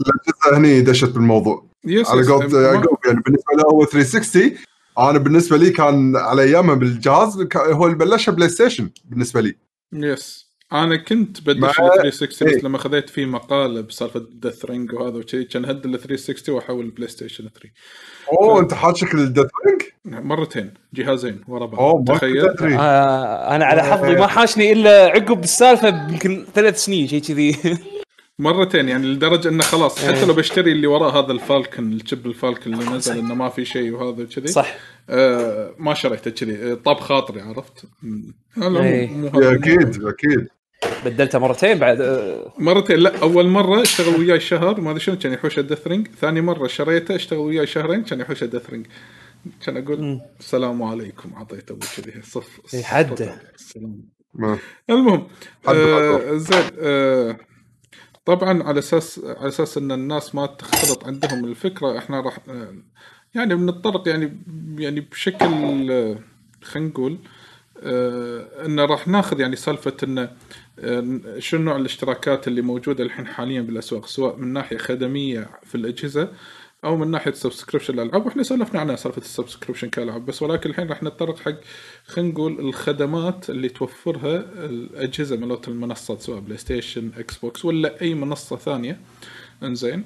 الاجهزه 0.02 0.58
هني 0.58 0.82
دشت 0.82 1.10
بالموضوع. 1.10 1.65
yes 1.86 2.10
على 2.10 2.26
يعقوب 2.26 2.97
يعني 3.06 3.21
بالنسبة 3.26 3.54
له 3.58 3.63
هو 3.63 3.86
360 3.86 4.52
أنا 4.97 5.19
بالنسبة 5.19 5.58
لي 5.58 5.69
كان 5.69 6.17
على 6.17 6.43
ايامها 6.43 6.76
بالجهاز 6.76 7.47
هو 7.56 7.86
اللي 7.86 7.97
بلشها 7.97 8.32
PlayStation 8.32 8.90
بالنسبة 9.06 9.41
لي. 9.41 9.56
yes 9.94 10.51
أنا 10.74 10.96
كنت 10.96 11.42
بدش 11.42 11.80
مع- 11.80 11.86
ال 11.88 11.92
360 12.02 12.48
بس 12.48 12.54
إيه. 12.54 12.62
لما 12.64 12.78
خذيت 12.78 13.10
فيه 13.10 13.26
مقال 13.26 13.84
بسالفة 13.84 14.26
death 14.34 14.66
ring 14.66 14.94
وهذا 14.94 15.18
وشي 15.18 15.44
كان 15.44 15.66
هد 15.66 15.86
ال 15.86 16.00
360 16.00 16.56
وأحول 16.56 16.86
ال 16.86 17.08
PlayStation 17.08 17.44
3 17.44 17.70
أوه 18.32 18.60
أنت 18.60 18.74
حاشك 18.74 19.14
ال 19.14 19.19
death 19.19 19.46
ring؟ 19.68 19.82
مرتين 20.26 20.74
جهازين 20.94 21.42
ورا 21.48 21.66
بعض 21.66 22.08
تخيل 22.18 22.46
آه 22.80 23.56
أنا 23.56 23.66
على 23.66 23.84
حظي 23.84 24.16
ما 24.16 24.28
حاشني 24.28 24.72
إلا 24.72 25.06
عقب 25.06 25.44
السالفة 25.44 25.88
يمكن 26.12 26.46
ثلاث 26.56 26.84
سنين 26.86 27.08
شيء 27.08 27.22
كذي 27.22 27.56
مرتين 28.40 28.90
يعني 28.90 29.08
لدرجة 29.08 29.48
إنه 29.50 29.64
خلاص 29.64 30.04
إيه. 30.04 30.16
حتى 30.16 30.26
لو 30.26 30.34
بشتري 30.34 30.72
اللي 30.72 30.88
وراه 30.88 31.20
هذا 31.26 31.32
ال 31.32 31.40
Falcon 31.40 31.94
ال 31.94 32.00
chip 32.00 32.26
ال 32.26 32.32
Falcon 32.32 32.74
اللي 32.74 32.86
نزل 32.90 33.20
إنه 33.20 33.34
ما 33.36 33.50
في 33.50 33.66
شيء 33.66 33.92
وهذا 33.92 34.24
وكذي 34.24 34.48
صح 34.48 34.76
آه 35.10 35.74
ما 35.78 35.94
شريته 35.94 36.32
كذي 36.32 36.76
طاب 36.76 37.00
خاطري 37.00 37.42
عرفت؟ 37.42 37.86
لا، 38.58 38.84
إيه. 38.84 39.08
مو-. 39.08 39.28
أكيد 39.36 40.04
أكيد 40.06 40.48
بدلته 41.06 41.39
مرتين 41.39 41.80
بعد 41.80 42.02
آه. 42.02 42.54
مرتين 42.60 42.96
لا 43.00 43.22
أول 43.22 43.48
مرة 43.48 43.82
اشتغل 43.82 44.20
وياي 44.20 44.39
شهر 44.39 44.82
ما 44.82 44.89
أدري 44.91 45.00
شنو 45.00 45.17
كان 45.17 45.34
يحوش 45.34 45.60
ال 45.60 45.64
death 45.64 45.88
ring 45.88 46.08
ثاني 46.22 46.41
مرة 46.41 46.67
شريته 46.67 47.15
اشتغل 47.15 47.39
وياي 47.39 47.67
شهرين 47.67 48.04
كان 48.04 48.20
يحوش 48.20 48.44
ال 48.44 48.48
death 48.48 48.70
ring 48.70 48.88
كان 49.65 49.78
أقول 49.78 50.22
السلام 50.39 50.84
عليكم 50.84 51.34
اعطيته 51.34 51.72
أبو 51.74 51.86
كذي 51.98 52.22
صف 52.22 52.74
إيه، 52.74 52.84
حده. 52.84 53.41
ما- 54.34 54.58
المهم 54.89 55.28
حد 55.67 55.76
آه. 55.76 56.38
زين 56.38 56.63
آه 56.80 57.38
طبعا 58.26 58.63
على 58.63 58.80
أساس 58.80 59.22
على 59.24 59.48
أساس 59.48 59.78
إن 59.78 59.91
الناس 59.91 60.36
ما 60.36 60.46
تختلط 60.46 61.06
عندهم 61.06 61.46
الفكرة 61.46 61.98
إحنا 61.98 62.22
راح 62.22 62.38
يعني 63.36 63.56
بنتطرق 63.56 64.08
يعني 64.08 64.44
يعني 64.78 65.00
بشكل 65.00 65.46
خلينا 66.63 66.89
نقول 66.89 67.13
آه 67.13 67.41
انه 68.65 68.86
راح 68.86 69.08
ناخذ 69.08 69.39
يعني 69.39 69.56
سالفة 69.56 69.94
انه 70.04 70.32
آه 70.80 71.20
شنو 71.39 71.62
نوع 71.62 71.76
الاشتراكات 71.76 72.48
اللي 72.48 72.62
موجودة 72.62 73.04
الحين 73.04 73.28
حاليا 73.28 73.62
بالأسواق 73.62 74.06
سواء 74.06 74.36
من 74.36 74.54
ناحية 74.54 74.78
خدمية 74.78 75.50
في 75.65 75.76
الأجهزة 75.76 76.30
أو 76.84 76.98
من 76.98 77.12
ناحية 77.12 77.32
subscription 77.32 77.94
الالعاب 77.94 78.26
وإحنا 78.26 78.44
سولفنا 78.44 78.80
عنها 78.80 78.96
سالفة 78.96 79.22
ال 79.22 79.27
subscription 79.27 79.90
كألعاب. 79.89 80.26
بس 80.26 80.41
ولكن 80.41 80.70
الحين 80.70 80.88
راح 80.88 81.04
نتطرق 81.04 81.39
حق 81.39 81.56
خلينا 82.06 82.32
نقول 82.32 82.60
الخدمات 82.60 83.50
اللي 83.50 83.70
توفرها 83.70 84.36
الأجهزة 84.65 85.38
مالت 85.38 85.67
المنصات 85.67 86.22
سواء 86.22 86.39
بلاي 86.39 86.58
ستيشن 86.58 87.12
إكس 87.17 87.38
بوكس 87.38 87.65
ولا 87.65 88.02
أي 88.02 88.13
منصة 88.13 88.56
ثانية. 88.58 89.00
إنزين. 89.63 90.04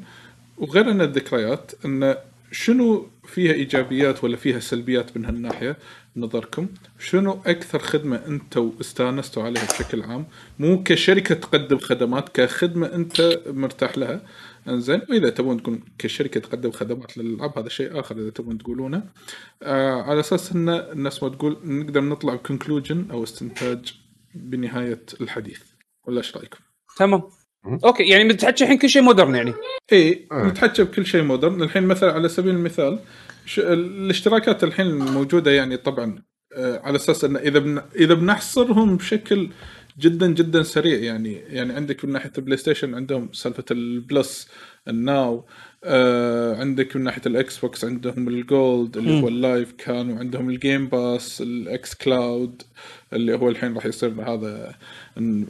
وغير 0.58 0.92
إن 0.92 1.02
الذكريات 1.02 1.72
إن 1.86 2.16
شنو 2.52 3.08
فيها 3.24 3.54
إيجابيات 3.54 4.24
ولا 4.24 4.38
فيها 4.38 4.60
سلبيات 4.60 5.18
من 5.18 5.26
هالناحية؟ 5.26 5.78
نظركم. 6.18 6.68
شنو 7.00 7.42
أكثر 7.46 7.80
خدمة 7.80 8.22
أنتوا 8.28 8.72
استانستوا 8.82 9.44
عليها 9.44 9.66
بشكل 9.66 10.02
عام؟ 10.02 10.26
مو 10.60 10.84
كشركة 10.84 11.36
تقدم 11.36 11.78
خدمات 11.78 12.30
كخدمة 12.30 12.96
أنت 12.96 13.40
مرتاح 13.48 13.98
لها. 13.98 14.22
إنزين. 14.68 15.02
وإذا 15.10 15.30
تبون 15.30 15.58
تكون 15.58 15.84
كشركة 15.98 16.40
تقدم 16.40 16.72
خدمات 16.72 17.18
للألعاب 17.18 17.60
هذا 17.60 17.70
شيء 17.70 18.00
آخر 18.00 18.18
إذا 18.18 18.30
تبون 18.30 18.58
تقولونه. 18.58 19.04
آه 19.64 20.02
على 20.02 20.20
أساس 20.20 20.52
إن 20.52 20.70
الناس 20.70 21.24
ما 21.24 21.30
تقول 21.30 21.58
نقدر 21.64 22.02
نطلع 22.02 22.36
ب 22.36 22.42
conclusion 22.42 23.08
أو 23.12 23.24
استنتاج 23.24 23.94
بنهاية 24.36 25.06
الحديث. 25.22 25.62
ولا 26.08 26.18
إيش 26.18 26.38
رأيكم؟ 26.38 26.60
تمام. 26.98 27.24
okay 27.86 28.04
يعني 28.04 28.28
بتحكي 28.30 28.64
الحين 28.64 28.78
كل 28.78 28.90
شيء 28.90 29.02
modern 29.02 29.36
يعني. 29.36 29.54
اي 29.92 30.28
آه. 30.32 30.48
نتحكى 30.48 30.84
بكل 30.84 31.06
شيء 31.06 31.24
modern 31.24 31.64
الحين 31.64 31.84
مثلا 31.84 32.14
على 32.14 32.30
سبيل 32.30 32.56
المثال. 32.56 33.00
الاشتراكات 33.58 34.64
الحين 34.64 34.88
الموجوده 34.88 35.52
يعني 35.52 35.78
طبعا 35.78 36.24
آه، 36.56 36.80
على 36.84 36.96
أساس 36.96 37.24
انه 37.24 37.40
إذا 37.40 37.60
بن... 37.60 37.82
إذا 37.96 38.14
بنحصرهم 38.14 38.98
بشكل 38.98 39.50
جدا 40.00 40.28
جدا 40.28 40.64
سريع 40.64 41.00
يعني 41.00 41.34
يعني 41.34 41.74
عندك 41.74 42.06
من 42.06 42.12
ناحية 42.12 42.32
البلاي 42.38 42.58
ستيشن 42.58 42.96
عندهم 42.96 43.34
سالفة 43.34 43.66
ال 43.72 43.87
Plus 43.87 44.50
ال 44.88 45.02
Now 45.02 45.46
آه 45.88 46.56
عندك 46.60 46.96
من 46.96 47.04
ناحية 47.04 47.22
الاكس 47.26 47.58
بوكس 47.58 47.86
عندهم 47.86 48.28
ال 48.28 48.42
Gold 48.42 48.98
اللي 48.98 49.22
هو 49.24 49.28
ال 49.28 49.37
Live 49.37 49.72
كان 49.72 50.12
وعندهم 50.12 50.50
ال 50.50 50.57
Game 50.57 50.88
Pass 50.88 51.42
ال 51.42 51.94
xCloud 51.96 52.62
اللي 53.14 53.36
هو 53.38 53.50
الحين 53.50 53.74
راح 53.74 53.86
يصير 53.86 54.10
هذا 54.22 54.76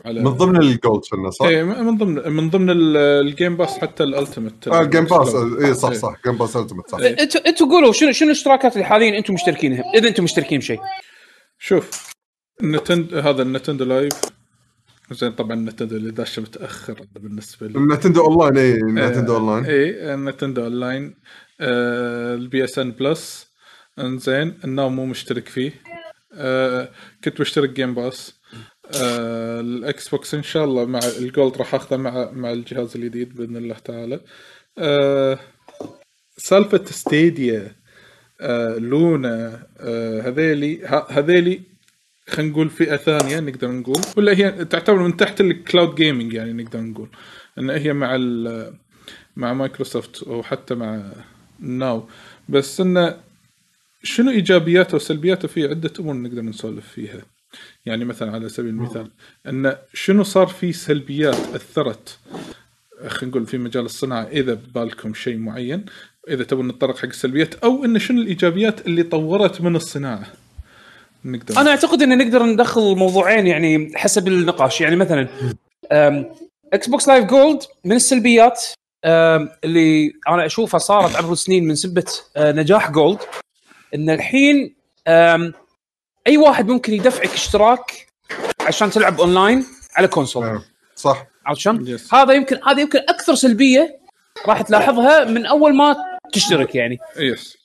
على 0.05 0.21
من 0.21 0.29
ضمن 0.31 0.57
ال 0.57 0.66
Gold 0.66 1.03
كنا 1.11 1.29
صح؟ 1.29 1.45
إيه 1.45 1.63
من 1.63 1.97
ضمن 1.97 2.31
من 2.33 2.49
ضمن 2.49 2.69
ال- 2.69 2.97
ال 2.97 3.09
Game 3.09 3.57
Pass 3.57 3.77
حتى 3.77 4.03
ال 4.03 4.10
Ultimate 4.10 4.67
آه 4.67 4.83
Game 4.83 5.03
Pass 5.03 5.35
اي 5.35 5.73
صح 5.73 5.89
إيه. 5.89 5.97
صح 5.97 6.15
Game 6.25 6.37
Pass 6.37 6.57
Ultimate 6.57 6.89
صح. 6.89 6.97
إنتوا 6.99 7.47
إنتوا 7.47 7.67
قولوا 7.67 7.93
شنو 7.93 8.11
شنو 8.11 8.27
الاشتراكات 8.27 8.73
اللي 8.73 8.85
حاليا 8.85 9.17
أنتم 9.17 9.33
مشتركينها 9.33 9.83
إذا 9.95 10.07
أنتم 10.07 10.23
مشتركين 10.23 10.59
بشيء؟ 10.59 10.79
شوف 11.59 12.13
النتند 12.63 13.13
هذا 13.13 13.41
النتندو 13.41 13.85
Live 13.85 14.13
زين 15.11 15.31
طبعا 15.31 15.53
النتندو 15.53 15.95
اللي 15.95 16.11
داش 16.11 16.39
متأخر 16.39 17.05
بالنسبة 17.15 17.67
لي. 17.67 17.79
نتندو 17.79 18.25
أونلاين 18.25 18.57
اي 18.57 19.07
نتندو 19.07 19.35
أونلاين. 19.35 19.65
اي 19.65 20.13
النتندو 20.13 20.63
أونلاين. 20.63 21.15
آه 21.61 22.35
ال 22.35 22.63
PSN 22.63 22.91
Plus. 22.91 23.47
إنزين 23.99 24.59
الناو 24.63 24.95
مو 24.95 25.05
مشترك 25.05 25.47
فيه. 25.47 25.73
آه 26.33 26.91
كنت 27.23 27.39
بشترك 27.39 27.69
Game 27.69 27.93
Pass 27.93 28.39
آه 29.01 29.59
الاكس 29.59 30.09
بوكس 30.09 30.33
إن 30.33 30.43
شاء 30.43 30.65
الله 30.65 30.85
مع 30.85 30.99
ال 31.19 31.27
Gold 31.27 31.57
راح 31.57 31.75
أخذه 31.75 31.97
مع 31.97 32.31
مع 32.31 32.51
الجهاز 32.51 32.95
الجديد 32.95 33.35
بإذن 33.35 33.57
الله 33.57 33.75
تعالى. 33.75 34.19
آه 34.77 35.39
سالفة 36.37 36.85
Stadia 36.85 37.75
آه 38.41 38.77
Luna 38.77 39.67
آه 39.79 40.21
هذيلي 40.21 40.85
هذيلي 41.09 41.61
خلينا 42.27 42.51
نقول 42.51 42.69
فئة 42.69 42.95
ثانية 42.95 43.39
نقدر 43.39 43.71
نقول 43.71 44.01
ولا 44.17 44.37
هي 44.37 44.65
تعتبر 44.65 45.03
من 45.03 45.17
تحت 45.17 45.41
ال 45.41 45.50
cloud 45.50 45.95
gaming 45.95 46.33
يعني 46.33 46.63
نقدر 46.63 46.81
نقول. 46.81 47.09
إن 47.59 47.69
هي 47.69 47.93
مع 47.93 48.17
مع 49.35 49.53
مايكروسوفت 49.53 50.23
أو 50.23 50.43
حتى 50.43 50.75
مع 50.75 51.11
Now 51.59 52.09
بس 52.49 52.81
انه 52.81 53.17
شنو 54.03 54.31
إيجابياته 54.31 54.95
وسلبياته 54.95 55.47
في 55.47 55.67
عدة 55.67 55.93
أمور 55.99 56.15
نقدر 56.15 56.41
نسولف 56.41 56.87
فيها. 56.87 57.21
يعني 57.85 58.05
مثلا 58.05 58.31
على 58.31 58.49
سبيل 58.49 58.69
المثال 58.69 59.11
إن 59.47 59.75
شنو 59.93 60.23
صار 60.23 60.47
في 60.47 60.73
سلبيات 60.73 61.35
أثرت 61.35 62.19
خلينا 63.07 63.31
نقول 63.31 63.45
في 63.45 63.57
مجال 63.57 63.85
الصناعة 63.85 64.23
إذا 64.23 64.53
ببالكم 64.53 65.13
شيء 65.13 65.37
معين 65.37 65.85
إذا 66.29 66.43
تبون 66.43 66.67
نتطرق 66.67 66.97
حق 66.97 67.05
السلبيات 67.05 67.55
أو 67.55 67.85
إن 67.85 67.99
شنو 67.99 68.21
الإيجابيات 68.21 68.87
اللي 68.87 69.03
طورت 69.03 69.61
من 69.61 69.75
الصناعة. 69.75 70.27
نقدر. 71.25 71.61
أنا 71.61 71.69
أعتقد 71.69 72.01
إن 72.01 72.17
نقدر 72.17 72.43
ندخل 72.43 72.95
موضوعين 72.95 73.47
يعني 73.47 73.91
حسب 73.95 74.27
النقاش. 74.27 74.81
يعني 74.81 74.95
مثلا 74.95 75.27
إكس 76.73 76.87
بوكس 76.87 77.07
Live 77.07 77.25
Gold 77.25 77.63
من 77.85 77.95
السلبيات 77.95 78.65
اللي 79.63 80.13
أنا 80.27 80.45
أشوفها 80.45 80.77
صارت 80.77 81.15
عبر 81.15 81.33
السنين 81.33 81.67
من 81.67 81.75
سبة 81.75 82.05
أه، 82.35 82.51
نجاح 82.51 82.91
Gold 82.91 83.19
إن 83.95 84.09
الحين 84.09 84.75
أي 86.27 86.37
واحد 86.37 86.67
ممكن 86.67 86.93
يدفعك 86.93 87.33
اشتراك 87.33 88.07
عشان 88.61 88.89
تلعب 88.89 89.21
أونلاين 89.21 89.65
على 89.95 90.07
console. 90.07 90.45
آه، 90.45 90.63
صح. 90.95 91.25
عرفت 91.45 91.61
شلون؟ 91.61 91.97
Yes. 91.97 92.13
هذا 92.13 92.33
يمكن 92.33 92.59
هذا 92.67 92.81
يمكن 92.81 92.99
أكثر 92.99 93.35
سلبية 93.35 93.99
راح 94.47 94.61
تلاحظها 94.61 95.23
من 95.23 95.45
أول 95.45 95.75
ما 95.75 95.95
تشترك 96.33 96.75
يعني. 96.75 96.99
yes 97.17 97.57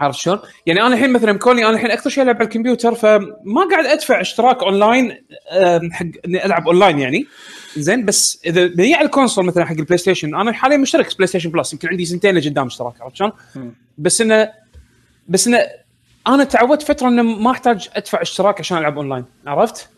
عرفت 0.00 0.18
شلون؟ 0.18 0.38
يعني 0.66 0.80
أنا 0.80 0.94
الحين 0.94 1.12
مثلا 1.12 1.38
كوني 1.38 1.64
أنا 1.66 1.74
الحين 1.74 1.90
أكثر 1.90 2.10
شيء 2.10 2.22
ألعب 2.22 2.36
على 2.36 2.44
الكمبيوتر 2.44 2.94
فما 2.94 3.68
قاعد 3.70 3.86
أدفع 3.86 4.20
اشتراك 4.20 4.62
أونلاين 4.62 5.24
حق 5.92 6.06
إني 6.26 6.46
ألعب 6.46 6.66
أونلاين 6.68 6.98
يعني 6.98 7.26
زين 7.76 8.04
بس 8.04 8.40
إذا 8.46 8.96
على 8.96 9.04
ال 9.06 9.11
console 9.11 9.44
مثلا 9.44 9.64
حق 9.64 9.76
البلاي 9.76 9.98
ستيشن 9.98 10.34
أنا 10.34 10.52
حاليا 10.52 10.76
مشترك 10.76 11.16
بلاي 11.16 11.26
ستيشن 11.26 11.50
Plus 11.50 11.72
يمكن 11.72 11.88
عندي 11.88 12.04
سنتين 12.04 12.38
لقدام 12.38 12.66
اشتراك 12.66 13.00
عرفت 13.00 13.16
شلون؟ 13.16 13.32
بس 13.98 14.20
إنه 14.20 14.50
بس 15.28 15.46
إنه 15.46 15.66
أنا 16.26 16.44
تعودت 16.44 16.82
فترة 16.82 17.08
إنه 17.08 17.22
ما 17.22 17.50
أحتاج 17.50 17.88
أدفع 17.92 18.22
اشتراك 18.22 18.60
عشان 18.60 18.78
ألعب 18.78 18.96
أونلاين 18.96 19.24
عرفت؟ 19.46 19.88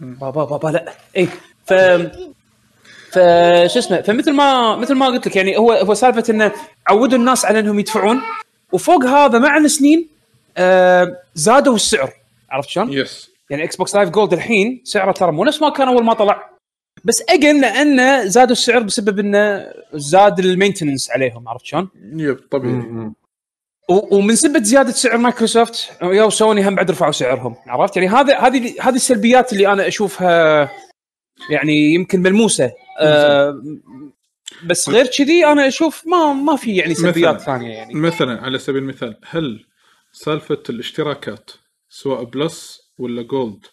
بابا 0.00 0.44
بابا 0.44 0.68
لا 0.68 0.92
اي 1.16 1.28
ف 1.66 1.72
ف 3.10 3.18
شو 3.66 3.78
اسمه 3.78 4.00
فمثل 4.00 4.32
ما 4.32 4.76
مثل 4.76 4.94
ما 4.94 5.06
قلت 5.06 5.26
لك 5.26 5.36
يعني 5.36 5.56
هو 5.56 5.72
هو 5.72 5.94
سالفة 5.94 6.24
إنه 6.30 6.52
عودوا 6.86 7.18
الناس 7.18 7.44
على 7.44 7.58
إنهم 7.58 7.78
يدفعون 7.78 8.20
وفوق 8.72 9.04
هذا 9.04 9.38
مع 9.38 9.56
السنين 9.56 10.08
آه 10.56 11.16
زادوا 11.34 11.74
السعر. 11.74 12.12
عرفت 12.50 12.68
شلون؟ 12.68 12.92
yes 12.92 13.30
يعني 13.50 13.64
إكس 13.64 13.76
بوكس 13.76 13.96
Live 13.96 14.08
Gold 14.08 14.32
الحين 14.32 14.80
سعره 14.84 15.12
ترى 15.12 15.32
مو 15.32 15.44
نفس 15.44 15.62
ما 15.62 15.70
كان 15.70 15.88
أول 15.88 16.04
ما 16.04 16.14
طلع. 16.14 16.50
بس 17.04 17.22
again 17.28 17.60
لأنه 17.60 18.24
زادوا 18.24 18.52
السعر 18.52 18.82
بسبب 18.82 19.18
إنه 19.18 19.72
زاد 19.92 20.38
ال 20.38 20.44
maintenance 20.44 21.10
عليهم. 21.10 21.48
عرفت 21.48 21.64
شلون؟ 21.64 21.88
yep 22.12 22.40
طبيعي. 22.50 23.12
ومن 23.88 24.36
سبه 24.36 24.62
زيادة 24.62 24.92
سعر 24.92 25.16
مايكروسوفت 25.16 25.90
وسوني 26.02 26.68
هم 26.68 26.74
بعد 26.74 26.90
رفعوا 26.90 27.12
سعرهم. 27.12 27.54
عرفت؟ 27.66 27.96
يعني 27.96 28.08
هذا 28.08 28.38
هذه 28.38 28.74
هذه 28.80 28.94
السلبيات 28.94 29.52
اللي 29.52 29.72
أنا 29.72 29.88
أشوفها 29.88 30.70
يعني 31.50 31.94
يمكن 31.94 32.22
ملموسة. 32.22 32.72
آه 33.00 33.62
بس 34.66 34.88
غير 34.88 35.06
كذي 35.06 35.46
أنا 35.46 35.68
أشوف 35.68 36.06
ما 36.06 36.32
ما 36.32 36.56
في 36.56 36.76
يعني 36.76 36.94
سلبيات. 36.94 37.40
ثانية 37.40 37.74
يعني 37.74 37.94
مثلا 37.94 38.40
على 38.40 38.58
سبيل 38.58 38.82
المثال 38.82 39.16
هل 39.24 39.64
سالفة 40.12 40.62
الاشتراكات 40.70 41.50
سواء 41.88 42.24
Plus 42.24 42.80
ولا 42.98 43.22
Gold 43.22 43.66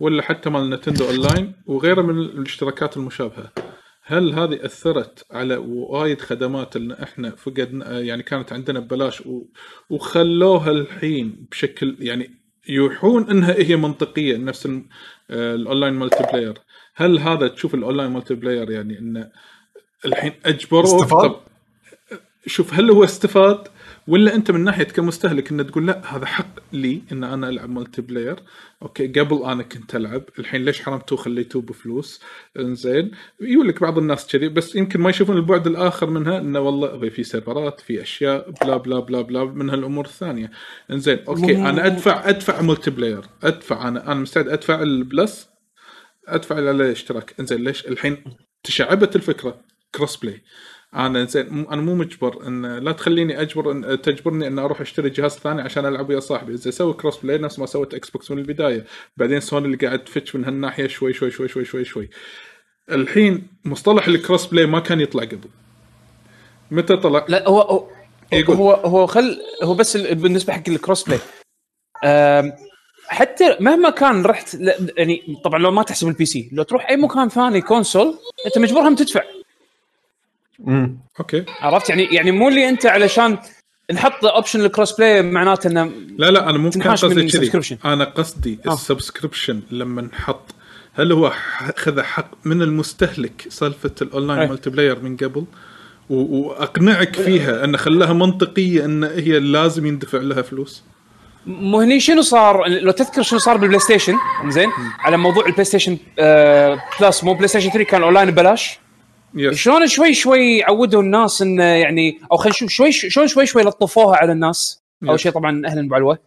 ولا 0.00 0.22
حتى 0.22 0.50
مال 0.50 0.70
نتندو 0.70 1.04
أونلاين 1.04 1.54
وغيره 1.66 2.02
من 2.02 2.18
الاشتراكات 2.18 2.96
المشابهة 2.96 3.52
هل 4.04 4.32
هذه 4.32 4.64
أثرت 4.64 5.26
على 5.30 5.56
وايد 5.56 6.20
خدمات 6.20 6.76
ان 6.76 6.92
إحنا 6.92 7.30
فقدنا 7.30 8.00
يعني 8.00 8.22
كانت 8.22 8.52
عندنا 8.52 8.80
ببلاش. 8.80 9.22
وخلوها 9.90 10.70
الحين 10.70 11.46
بشكل 11.50 11.96
يعني 12.00 12.42
يوحون 12.68 13.30
إنها 13.30 13.54
هي 13.54 13.76
منطقية 13.76 14.36
نفس 14.36 14.66
آه، 14.66 15.54
ال 15.54 15.94
online 15.94 16.24
multiplayer 16.32 16.58
هل 16.94 17.18
هذا 17.18 17.48
تشوف 17.48 17.74
ال 17.74 18.10
online 18.10 18.34
multiplayer 18.34 18.70
يعني 18.70 18.98
إنه 18.98 19.30
الحين 20.04 20.32
اجبروه 20.46 20.84
استفاد؟ 20.84 21.30
طب 21.30 21.40
شوف 22.46 22.74
هل 22.74 22.90
هو 22.90 23.04
استفاد 23.04 23.68
ولا 24.08 24.34
أنت 24.34 24.50
من 24.50 24.64
ناحية 24.64 24.84
كمستهلك 24.84 25.50
إنه 25.50 25.62
تقول 25.62 25.86
لا 25.86 26.16
هذا 26.16 26.26
حق 26.26 26.60
لي 26.72 27.02
إن 27.12 27.24
أنا 27.24 27.48
ألعب 27.48 27.70
multiplayer 27.70 28.36
okay 28.82 29.06
قبل 29.08 29.42
أنا 29.44 29.62
كنت 29.62 29.96
ألعب 29.96 30.22
الحين 30.38 30.64
ليش 30.64 30.82
حرمتوه 30.82 31.18
خليتوه 31.18 31.62
بفلوس؟ 31.62 32.20
إنزين. 32.58 33.10
يقول 33.40 33.68
لك 33.68 33.80
بعض 33.80 33.98
الناس 33.98 34.26
كذي 34.26 34.48
بس 34.48 34.76
يمكن 34.76 35.00
ما 35.00 35.10
يشوفون 35.10 35.36
البعد 35.36 35.66
الآخر 35.66 36.10
منها 36.10 36.38
إنه 36.38 36.60
والله 36.60 37.10
في 37.10 37.22
سيرفرات 37.22 37.80
في 37.80 38.02
أشياء 38.02 38.50
بلا 38.50 38.76
بلا 38.76 39.00
بلا 39.00 39.22
بلا 39.22 39.44
من 39.44 39.70
هالأمور 39.70 40.04
الثانية. 40.04 40.50
إنزين 40.90 41.18
okay. 41.28 41.56
أنا 41.56 41.86
أدفع 41.86 42.28
أدفع 42.28 42.60
multiplayer 42.60 43.24
أدفع 43.42 43.88
أنا 43.88 44.12
أنا 44.12 44.20
مستعد 44.20 44.48
أدفع 44.48 44.82
ال 44.82 44.95
Plus 44.95 45.48
أدفع 46.28 46.56
على 46.56 46.70
الاشتراك. 46.70 47.34
إنزين 47.40 47.64
ليش؟ 47.64 47.86
الحين 47.86 48.24
تشعبت 48.64 49.16
الفكرة. 49.16 49.71
cross-play 49.94 50.42
أنا 50.94 51.24
زين 51.24 51.66
أنا 51.70 51.82
مو 51.82 51.94
مجبر 51.94 52.46
إن 52.46 52.78
لا 52.78 52.92
تخليني 52.92 53.40
أجبر 53.40 53.72
إن 53.72 54.02
تجبرني 54.02 54.46
إن 54.46 54.58
أروح 54.58 54.80
أشتري 54.80 55.10
جهاز 55.10 55.30
ثاني 55.32 55.62
عشان 55.62 55.86
ألعب 55.86 56.08
ويا 56.08 56.20
صاحبي. 56.20 56.54
إذا 56.54 56.68
أسوي 56.68 56.94
cross-play 56.94 57.38
نفس 57.38 57.58
ما 57.58 57.66
سويت 57.66 57.94
إكس 57.94 58.10
بوكس 58.10 58.30
من 58.30 58.38
البداية. 58.38 58.86
بعدين 59.16 59.40
سوني 59.40 59.66
اللي 59.66 59.76
قاعد 59.76 60.04
تفتش 60.04 60.36
من 60.36 60.44
هالناحية 60.44 60.86
شوي 60.86 61.12
شوي 61.12 61.30
شوي 61.30 61.48
شوي 61.48 61.64
شوي 61.64 61.84
شوي. 61.84 62.10
الحين 62.90 63.46
مصطلح 63.64 64.06
ال 64.06 64.46
cross-play 64.46 64.66
ما 64.66 64.80
كان 64.80 65.00
يطلع 65.00 65.24
قبل. 65.24 65.48
متى 66.70 66.96
طلع؟ 66.96 67.26
لا 67.28 67.48
هو 67.48 67.60
هو 67.60 67.88
يقول. 68.32 68.56
هو 68.56 68.72
هو 68.72 69.06
خل 69.06 69.40
هو 69.62 69.74
بس 69.74 69.96
ال- 69.96 70.14
بالنسبة 70.14 70.52
حق 70.52 70.68
ال 70.68 71.04
cross-play 71.04 71.18
حتى 73.06 73.56
مهما 73.60 73.90
كان 73.90 74.26
رحت 74.26 74.54
يعني 74.96 75.22
طبعا 75.44 75.58
لو 75.58 75.70
ما 75.70 75.82
تحسب 75.82 76.08
ال 76.08 76.24
PC 76.24 76.50
لو 76.52 76.62
تروح 76.62 76.90
أي 76.90 76.96
مكان 76.96 77.28
ثاني 77.28 77.60
console 77.60 78.18
أنت 78.46 78.58
مجبور 78.58 78.88
هم 78.88 78.94
تدفع. 78.94 79.22
مم. 80.58 80.98
okay 81.20 81.44
عرفت 81.60 81.88
يعني 81.90 82.04
يعني 82.04 82.30
مو 82.30 82.48
اللي 82.48 82.68
أنت 82.68 82.86
علشان 82.86 83.38
نحط 83.92 84.24
option 84.24 84.60
ال 84.60 84.92
cross-play 84.92 85.22
معناته 85.22 85.68
إنه 85.68 85.90
لا 86.18 86.30
لا 86.30 86.50
أنا 86.50 86.58
مو 86.58 86.70
كان 86.70 86.82
قصدي 86.92 87.28
كذي. 87.28 87.78
أنا 87.84 88.04
قصدي 88.04 88.58
آه. 88.66 88.72
ال 88.72 88.79
subscription 88.79 89.60
لما 89.70 90.02
نحط 90.02 90.54
هل 90.94 91.12
هو 91.12 91.32
خذ 91.76 92.02
حق 92.02 92.30
من 92.44 92.62
المستهلك 92.62 93.46
سالفة 93.48 93.90
ال 94.02 94.48
online. 94.48 94.70
multiplayer 94.70 95.00
من 95.02 95.16
قبل 95.16 95.44
وأقنعك 96.10 97.16
فيها 97.16 97.64
ان 97.64 97.76
خلاها 97.76 98.12
منطقية 98.12 98.84
ان 98.84 99.04
هي 99.04 99.38
لازم 99.40 99.86
يندفع 99.86 100.18
لها 100.18 100.42
فلوس 100.42 100.82
مو 101.46 101.80
هني 101.80 102.00
شنو 102.00 102.22
صار 102.22 102.68
لو 102.68 102.90
تذكر 102.90 103.22
شنو 103.22 103.38
صار 103.38 103.56
بال 103.56 103.80
PlayStation 103.80 104.14
زين 104.48 104.70
على 104.98 105.16
موضوع 105.16 105.46
ال 105.46 105.64
PlayStation 105.64 105.98
آه 106.18 106.82
Plus 107.00 107.24
مو 107.24 107.34
PlayStation 107.34 107.70
3 107.70 107.84
كان 107.84 108.02
اونلاين 108.02 108.30
ببلاش 108.30 108.78
yes 109.34 109.54
شلون 109.56 109.86
شوي 109.86 110.14
شوي 110.14 110.62
عودوا 110.62 111.02
الناس 111.02 111.42
انه 111.42 111.64
يعني 111.64 112.20
أو 112.32 112.36
خلينا 112.36 112.54
نشوف 112.54 112.70
شوي 112.70 112.92
شلون 112.92 113.26
شوي 113.26 113.46
شوي 113.46 113.62
لطفوها 113.62 114.16
على 114.16 114.32
الناس 114.32 114.82
أول 115.04 115.14
yes. 115.14 115.20
شيء 115.20 115.32
طبعا 115.32 115.62
أهلا 115.66 115.88
بعلوه 115.88 116.18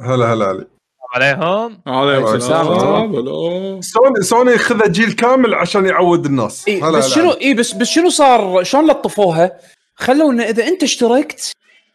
هلا 0.00 0.32
هلا 0.32 0.46
علي 0.46 0.66
عليهم 1.14 1.78
هلا. 1.86 3.80
Sony 3.80 4.22
Sony 4.22 4.58
خذ 4.58 4.92
جيل 4.92 5.12
كامل 5.12 5.54
عشان 5.54 5.86
يعود 5.86 6.26
الناس 6.26 6.68
إيه 6.68 6.88
هلا 6.88 6.98
بس 6.98 7.04
هلا 7.04 7.14
شنو. 7.14 7.30
إي 7.30 7.54
بس 7.54 7.72
بس 7.72 7.86
شنو 7.86 8.08
صار 8.08 8.64
شلون 8.64 8.86
لطفوها؟ 8.86 9.52
خلوا 9.96 10.32
انه 10.32 10.44
إذا 10.44 10.66
أنت 10.66 10.82
اشتركت 10.82 11.52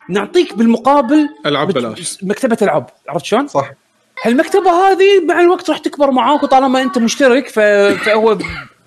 نعطيك 0.09 0.53
بالمقابل 0.53 1.29
العاب 1.45 1.71
بلاش 1.71 2.23
مكتبة 2.23 2.57
العاب 2.61 2.89
عرفت 3.09 3.25
شلون؟ 3.25 3.47
صح 3.47 3.71
هالمكتبة 4.23 4.71
هذه 4.71 5.25
مع 5.25 5.39
الوقت 5.39 5.69
راح 5.69 5.77
تكبر 5.77 6.11
معاك 6.11 6.43
وطالما 6.43 6.81
أنت 6.81 6.97
مشترك. 6.97 7.47
فهو 7.47 8.37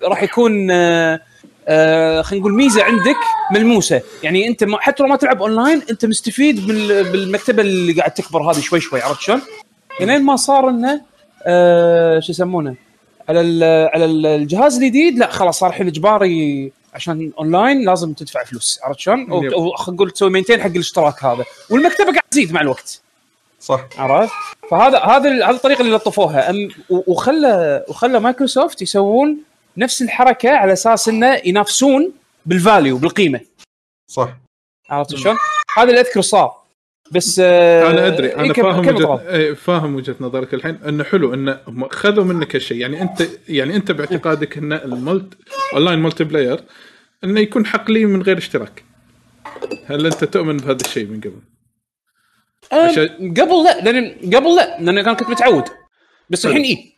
راح 0.03 0.23
يكون 0.23 0.71
آه، 0.71 1.19
آه، 1.67 2.21
خلينا 2.21 2.41
نقول 2.41 2.53
ميزة 2.53 2.83
عندك 2.83 3.15
ملموسة 3.51 4.01
يعني 4.23 4.47
أنت 4.47 4.63
ما 4.63 4.77
حتى 4.81 5.03
لو 5.03 5.09
ما 5.09 5.15
تلعب 5.15 5.41
اونلاين 5.41 5.81
أنت 5.89 6.05
مستفيد 6.05 6.67
بال... 6.67 7.11
بالمكتبة 7.11 7.61
اللي 7.61 7.93
قاعد 7.93 8.11
تكبر 8.11 8.51
هذه 8.51 8.59
شوي 8.59 8.79
شوي 8.79 9.01
عرفت 9.01 9.21
شلون؟ 9.21 9.41
لين 9.99 10.23
ما 10.23 10.35
صار 10.35 10.69
إنه 10.69 11.01
آه، 11.43 12.19
شو 12.19 12.31
يسمونه 12.31 12.75
على 13.29 13.41
ال- 13.41 13.89
على 13.93 14.05
ال- 14.05 14.25
الجهاز 14.25 14.77
الجديد 14.77 15.17
لا 15.19 15.31
خلاص 15.31 15.59
صار 15.59 15.69
الحين 15.69 15.87
إجباري 15.87 16.71
عشان 16.93 17.31
اونلاين 17.39 17.85
لازم 17.85 18.13
تدفع 18.13 18.43
فلوس 18.43 18.79
عرفت 18.83 18.99
شلون؟ 18.99 19.27
خلينا 19.77 19.95
نقول 19.95 20.11
تسوي 20.11 20.29
maintain 20.29 20.61
حق 20.61 20.67
الاشتراك 20.69 21.23
هذا 21.23 21.45
والمكتبة 21.69 22.05
قاعد 22.11 22.21
تزيد 22.31 22.51
مع 22.53 22.61
الوقت 22.61 23.01
صح 23.59 23.81
عرفت؟ 23.97 24.33
فهذا 24.71 24.97
هذا 24.97 25.29
هذه 25.29 25.49
الطريقة 25.49 25.81
اللي 25.81 25.95
لطفوها 25.95 26.53
وخلى 26.89 27.83
وخلى 27.87 28.19
مايكروسوفت 28.19 28.81
يسوون 28.81 29.37
نفس 29.77 30.01
الحركة 30.01 30.49
على 30.49 30.73
أساس 30.73 31.09
إنه 31.09 31.41
ينافسون 31.45 32.13
بال 32.45 32.60
value 32.60 32.97
بالقيمة. 32.97 33.39
صح. 34.11 34.37
عرفت 34.89 35.15
شلون؟ 35.15 35.35
هذا 35.77 35.89
اللي 35.89 36.01
اذكر 36.01 36.21
صار. 36.21 36.67
بس 37.11 37.39
آه 37.43 37.89
أنا 37.91 38.07
أدري 38.07 38.35
أنا 38.35 38.43
إيه، 38.43 38.53
فاهم 38.53 38.97
طلب؟ 38.97 39.27
إيه، 39.27 39.53
فاهم 39.53 39.95
وجهة 39.95 40.15
نظرك 40.19 40.53
الحين. 40.53 40.75
إنه 40.75 41.03
حلو 41.03 41.33
إنه 41.33 41.59
هم 41.67 41.89
خذوا 41.89 42.23
منك 42.23 42.55
هالشيء. 42.55 42.77
يعني 42.77 43.01
أنت 43.01 43.27
يعني 43.49 43.75
أنت 43.75 43.91
باعتقادك 43.91 44.57
إن 44.57 44.73
ال 44.73 45.33
multi 45.73 45.99
online 45.99 46.23
multiplayer 46.23 46.63
إنه 47.23 47.39
يكون 47.39 47.65
حق 47.65 47.91
لي 47.91 48.05
من 48.05 48.21
غير 48.21 48.37
اشتراك. 48.37 48.83
هل 49.85 50.05
أنت 50.05 50.23
تؤمن 50.23 50.57
بهذا 50.57 50.77
الشيء 50.85 51.05
من 51.05 51.19
قبل؟ 51.21 51.41
آه، 52.71 52.87
عشان- 52.87 53.33
قبل 53.33 53.63
لا 53.63 53.81
لأن 53.81 54.35
قبل 54.35 54.55
لا 54.55 54.81
لأن 54.81 54.97
أنا 54.97 55.13
كنت 55.13 55.29
متعود. 55.29 55.63
بس. 56.29 56.45
الحين 56.45 56.63
اي 56.63 56.93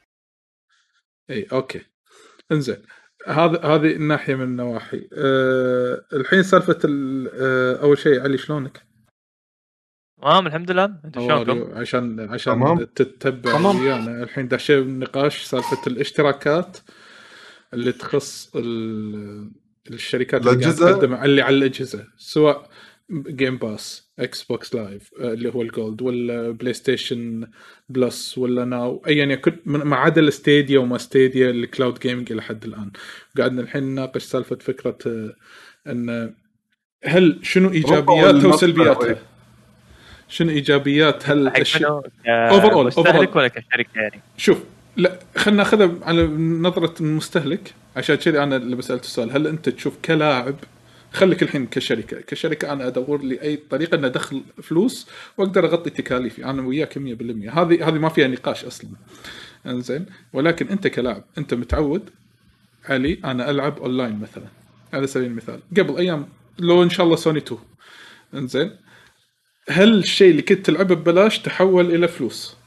اي 1.30 1.48
okay. 1.52 1.82
انزين 2.52 2.78
هذا 3.28 3.62
هذه 3.66 3.92
الناحية 3.96 4.36
من 4.36 4.44
النواحي 4.44 5.08
أه 5.14 6.06
الحين 6.14 6.44
سالفة 6.44 6.78
ال- 6.86 7.30
أه 7.34 7.82
أول 7.84 7.98
شيء 7.98 8.22
علي 8.22 8.38
شلونك؟ 8.38 8.82
تمام 10.22 10.48
الحمد 10.48 10.72
لله 10.72 10.86
أنتم 11.06 11.28
شلونكم؟ 11.28 11.78
عشان 11.78 12.20
عشان 12.30 12.54
تمام. 12.54 12.78
تتبع 12.84 13.52
تمام. 13.58 13.80
ويانا 13.82 14.24
الحين 14.24 14.48
داشين 14.48 14.80
بالنقاش 14.84 15.44
سالفة 15.44 15.78
الاشتراكات 15.88 16.78
اللي 17.74 17.92
تخص 17.92 18.52
ال- 18.56 19.52
الشركات 19.92 20.42
اللي 20.42 20.52
قاعد 20.52 20.64
الأجهزة؟ 20.64 20.92
تقدم 20.92 21.14
اللي 21.14 21.42
على 21.42 21.56
الأجهزة 21.56 22.08
سواء 22.18 22.69
Game 23.12 23.58
Pass 23.58 24.10
Xbox 24.20 24.76
Live 24.76 25.10
اللي 25.20 25.50
هو 25.56 25.62
ال 25.62 25.70
Gold 25.70 26.02
ولا 26.02 26.52
PlayStation 26.52 27.48
Plus 27.90 28.38
ولا 28.38 28.66
Now 28.66 29.04
ايا 29.08 29.26
يكن 29.26 29.56
من- 29.66 29.80
ما 29.84 29.96
عدا 29.96 30.22
ال 30.22 30.30
Stadia 30.30 30.80
وما 30.80 30.98
Stadia 30.98 31.50
ال 31.50 31.58
cloud 31.58 32.00
gaming 32.00 32.32
إلى 32.32 32.42
حد 32.42 32.66
الآن 32.66 32.92
قاعدنا 33.38 33.62
الحين 33.62 33.84
نناقش 33.84 34.24
سالفة 34.24 34.56
فكرة 34.56 34.98
آه، 35.08 35.34
إن 35.92 36.34
هل 37.06 37.40
شنو 37.44 37.70
إيجابياتها 37.72 38.48
وسلبياتها؟ 38.48 39.18
شنو 40.28 40.50
إيجابيات 40.50 41.30
هالاشياء؟ 41.30 41.92
منو؟ 41.92 42.60
Overall، 42.62 42.86
مستهلك. 42.86 43.36
ولا 43.36 43.48
كشركة 43.48 43.90
يعني؟ 43.96 44.22
شوف 44.38 44.64
لا 44.98 45.20
خلينا 45.38 45.58
ناخذها 45.58 45.92
على 46.02 46.24
نظرة 46.38 46.94
المستهلك 47.02 47.74
عشان 47.96 48.16
كذي 48.16 48.44
أنا 48.44 48.56
اللي 48.56 48.76
بسألت 48.76 49.04
السؤال 49.04 49.32
هل 49.32 49.48
أنت 49.48 49.70
تشوف 49.70 49.98
كلاعب 50.06 50.56
خليك 51.12 51.44
الحين 51.44 51.66
كشركة. 51.66 52.22
كشركة 52.22 52.74
أنا 52.74 52.88
أدور 52.88 53.22
لي 53.22 53.42
اي 53.42 53.56
طريقة 53.70 53.96
ان 53.96 54.06
أدخل 54.06 54.44
فلوس 54.64 55.08
وأقدر 55.38 55.66
أغطي 55.66 55.90
تكاليفي. 55.90 56.46
أنا 56.46 56.62
وياك 56.62 56.98
100% 56.98 57.02
هذه 57.50 57.88
هذه 57.88 57.98
ما 57.98 58.10
فيها 58.10 58.28
نقاش 58.28 58.66
أصلا. 58.66 58.90
إنزين. 59.66 60.06
ولكن 60.34 60.68
أنت 60.68 60.88
كلاعب 60.88 61.24
أنت 61.38 61.54
متعود 61.54 62.10
علي 62.86 63.20
أنا 63.26 63.50
ألعب 63.50 63.80
أونلاين 63.80 64.20
مثلا. 64.20 64.46
على 64.94 65.08
سبيل 65.08 65.28
المثال. 65.28 65.60
قبل 65.78 65.98
أيام 65.98 66.28
لو 66.60 66.84
إن 66.84 66.90
شاء 66.90 67.06
الله 67.06 67.16
سوني 67.16 67.38
2 67.40 67.62
إنزين. 68.34 68.72
هل 69.70 69.98
الشيء 70.00 70.32
اللي 70.32 70.42
كنت 70.42 70.66
تلعبه 70.66 70.96
ببلاش 70.96 71.40
تحول 71.40 71.96
إلى 71.96 72.08
فلوس؟ 72.08 72.58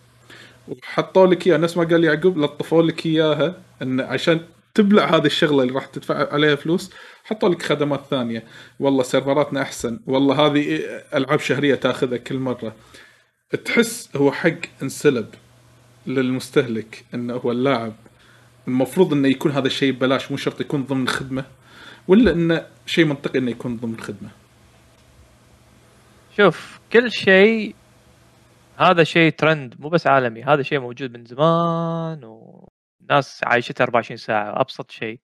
وحطوا 0.68 1.26
لك 1.26 1.46
إياه. 1.46 1.56
نفس 1.56 1.76
ما 1.76 1.84
قال 1.84 2.04
يعقوب 2.04 2.38
لطفوا 2.38 2.82
لك 2.82 3.06
إياها 3.06 3.62
إن 3.82 4.00
عشان 4.00 4.40
تبلع 4.74 5.16
هذه 5.16 5.26
الشغلة 5.26 5.62
اللي 5.62 5.74
راح 5.74 5.86
تدفع 5.86 6.32
عليها 6.32 6.54
فلوس 6.54 6.90
حطوا 7.24 7.48
لك 7.48 7.62
خدمات 7.62 8.04
ثانية. 8.10 8.44
والله 8.80 9.02
سيرفراتنا 9.02 9.62
أحسن. 9.62 10.00
والله 10.06 10.46
هذه 10.46 10.80
ألعاب 11.14 11.40
شهرية 11.40 11.74
تأخذها 11.74 12.18
كل 12.18 12.38
مرة. 12.38 12.74
تحس 13.64 14.16
هو 14.16 14.32
حق 14.32 14.58
انسلب 14.82 15.34
للمستهلك 16.06 17.04
إنه 17.14 17.34
هو 17.34 17.52
اللاعب. 17.52 17.92
المفروض 18.68 19.12
إنه 19.12 19.28
يكون 19.28 19.52
هذا 19.52 19.66
الشيء 19.66 19.92
ببلاش 19.92 20.30
مو 20.30 20.36
شرط 20.36 20.60
يكون 20.60 20.84
ضمن 20.84 21.08
خدمه 21.08 21.44
ولا 22.08 22.32
انه 22.32 22.66
شيء 22.86 23.04
منطقي 23.04 23.38
إنه 23.38 23.50
يكون 23.50 23.76
ضمن 23.76 24.00
خدمه 24.00 24.30
شوف 26.36 26.80
كل 26.92 27.12
شيء 27.12 27.74
هذا 28.78 29.04
شيء 29.04 29.32
ترند 29.32 29.74
مو 29.78 29.88
بس 29.88 30.06
عالمي. 30.06 30.42
هذا 30.42 30.62
شيء 30.62 30.80
موجود 30.80 31.18
من 31.18 31.24
زمان 31.24 32.24
والناس 32.24 33.40
عايشته 33.44 33.82
24 33.82 34.16
ساعة 34.16 34.60
أبسط 34.60 34.90
شيء. 34.90 35.20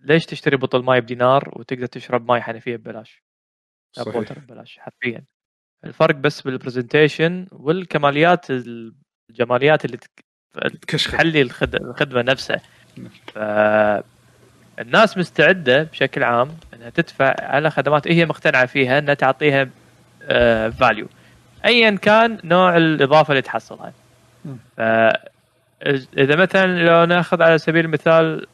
ليش 0.00 0.26
تشتري 0.26 0.56
بطل 0.56 0.82
ماي 0.84 1.00
بدينار 1.00 1.52
وتقدر 1.56 1.86
تشرب 1.86 2.28
ماي 2.30 2.40
حنفية 2.40 2.76
ببلاش 2.76 3.22
صحيح. 3.96 4.16
water 4.16 4.38
ببلاش 4.38 4.78
حرفيا 4.78 5.24
الفرق 5.84 6.14
بس 6.14 6.40
بال 6.40 6.55
presentation 6.55 7.46
والكماليات 7.52 8.46
الجماليات 9.30 9.84
اللي 9.84 9.98
تحلي 10.88 11.42
الخد- 11.42 11.74
الخدمة 11.74 12.22
نفسها 12.22 12.60
نعم. 12.96 13.10
فالناس 14.78 15.18
مستعدة 15.18 15.82
بشكل 15.82 16.22
عام 16.22 16.48
إنها 16.74 16.90
تدفع 16.90 17.34
على 17.38 17.70
خدمات 17.70 18.08
هي 18.08 18.26
مقتنعة 18.26 18.66
فيها 18.66 18.98
إنها 18.98 19.14
تعطيها 19.14 19.70
value 20.70 21.08
ايا 21.64 21.90
كان 21.90 22.38
نوع 22.44 22.76
الإضافة 22.76 23.30
اللي 23.30 23.42
تحصلها. 23.42 23.92
ف 24.76 24.80
إذا 26.18 26.36
مثلا 26.36 26.66
لو 26.66 27.04
نأخذ 27.04 27.42
على 27.42 27.58
سبيل 27.58 27.84
المثال 27.84 28.46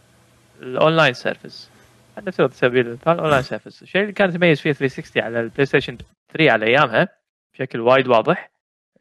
ال 0.63 0.70
online 0.70 1.15
service. 1.15 1.71
على 2.17 2.27
نفترض 2.27 2.53
سبيل 2.53 2.87
المثال 2.87 3.13
ال 3.13 3.17
online 3.17 3.43
service. 3.43 3.83
الشيء 3.83 4.03
اللي 4.03 4.13
كان 4.13 4.31
يتميز 4.31 4.61
فيه 4.61 4.73
360 4.73 5.23
على 5.23 5.41
ال 5.41 5.67
PlayStation 5.67 5.99
3 6.33 6.51
على 6.53 6.67
أيامها 6.67 7.09
بشكل 7.55 7.81
وايد 7.81 8.09
واضح 8.09 8.51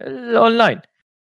الاونلاين. 0.01 0.79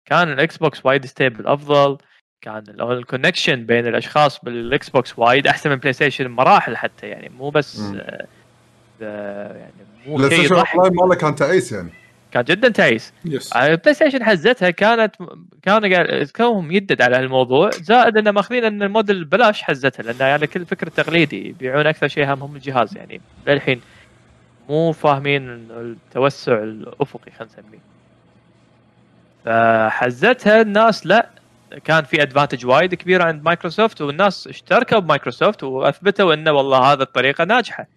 كان 0.05 0.31
ال 0.31 0.57
Xbox 0.57 0.85
وايد 0.85 1.05
stable 1.05 1.47
أفضل. 1.47 1.97
كان 2.41 2.63
ال 2.79 2.87
connection 2.87 3.65
بين 3.65 3.87
الأشخاص 3.87 4.39
بال 4.39 4.89
Xbox 4.89 5.19
وايد 5.19 5.47
أحسن 5.47 5.69
من 5.69 5.75
PlayStation 5.75 6.27
مراحل 6.27 6.77
حتى 6.77 7.07
يعني 7.07 7.29
مو 7.29 7.49
بس. 7.49 7.79
آه، 7.79 8.27
آه، 9.01 9.57
يعني 9.57 9.73
مو 10.07 10.15
بلاي 10.15 10.29
ستيشن 10.29 10.55
اونلاين 10.55 10.95
ماله 10.95 11.15
كان 11.15 11.35
تعيس 11.35 11.71
يعني. 11.71 12.04
كان 12.35 12.43
جدا 12.43 12.69
تعيس 12.69 13.13
yes 13.25 13.53
ال 13.53 13.93
PlayStation 13.93 14.23
حزتها 14.23 14.69
كانت 14.69 15.15
كانوا 15.61 15.89
قاعد- 15.95 16.29
كونهم 16.35 16.71
يدد 16.71 17.01
على 17.01 17.15
هالموضوع. 17.15 17.69
زائد 17.69 18.17
انه 18.17 18.31
ماخذين 18.31 18.63
إن 18.65 18.83
الموديل 18.83 19.25
بلاش 19.25 19.61
حزتها 19.61 20.03
لأن 20.03 20.15
يعني 20.29 20.47
كل 20.47 20.65
فكرة 20.65 20.89
تقليدي 20.89 21.47
يبيعون 21.49 21.87
أكثر 21.87 22.07
شيء 22.07 22.33
همهم 22.33 22.55
الجهاز 22.55 22.97
يعني. 22.97 23.21
للحين 23.47 23.81
مو 24.69 24.91
فاهمين 24.91 25.49
التوسع 25.71 26.53
الأفقي 26.63 27.31
خلينا 27.31 27.53
نسميه. 27.53 27.79
فحزتها 29.45 30.61
الناس 30.61 31.07
لا. 31.07 31.29
كان 31.83 32.03
في 32.03 32.21
advantage 32.21 32.65
وايد 32.65 32.95
كبيره 32.95 33.23
عند 33.23 33.43
مايكروسوفت 33.43 34.01
والناس 34.01 34.47
اشتركوا 34.47 34.99
بمايكروسوفت 34.99 35.63
وأثبتوا 35.63 36.33
إنه 36.33 36.51
والله 36.51 36.77
هذا 36.93 37.03
الطريقة 37.03 37.43
ناجحة. 37.43 37.87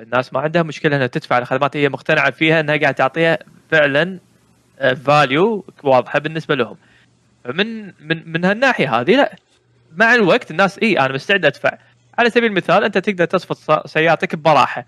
الناس 0.00 0.32
ما 0.32 0.40
عندها 0.40 0.62
مشكلة 0.62 0.96
إنها 0.96 1.06
تدفع 1.06 1.36
على 1.36 1.44
خدمات 1.46 1.76
هي 1.76 1.88
مقتنعة 1.88 2.30
فيها 2.30 2.60
إنها 2.60 2.76
قاعد 2.76 2.94
تعطيها 2.94 3.38
فعلا 3.70 4.18
value 5.04 5.64
واضحة 5.84 6.18
بالنسبة 6.18 6.54
لهم. 6.54 6.76
فمن 7.44 7.84
من 7.86 8.32
من 8.32 8.44
هالناحية 8.44 9.00
هذه 9.00 9.16
لا. 9.16 9.36
مع 9.96 10.14
الوقت 10.14 10.50
الناس 10.50 10.78
إي 10.82 11.00
أنا 11.00 11.14
مستعد 11.14 11.44
أدفع. 11.44 11.78
على 12.18 12.30
سبيل 12.30 12.44
المثال 12.44 12.84
أنت 12.84 12.98
تقدر 12.98 13.24
تصفط 13.24 13.86
سيارتك 13.86 14.34
ببراحه 14.36 14.86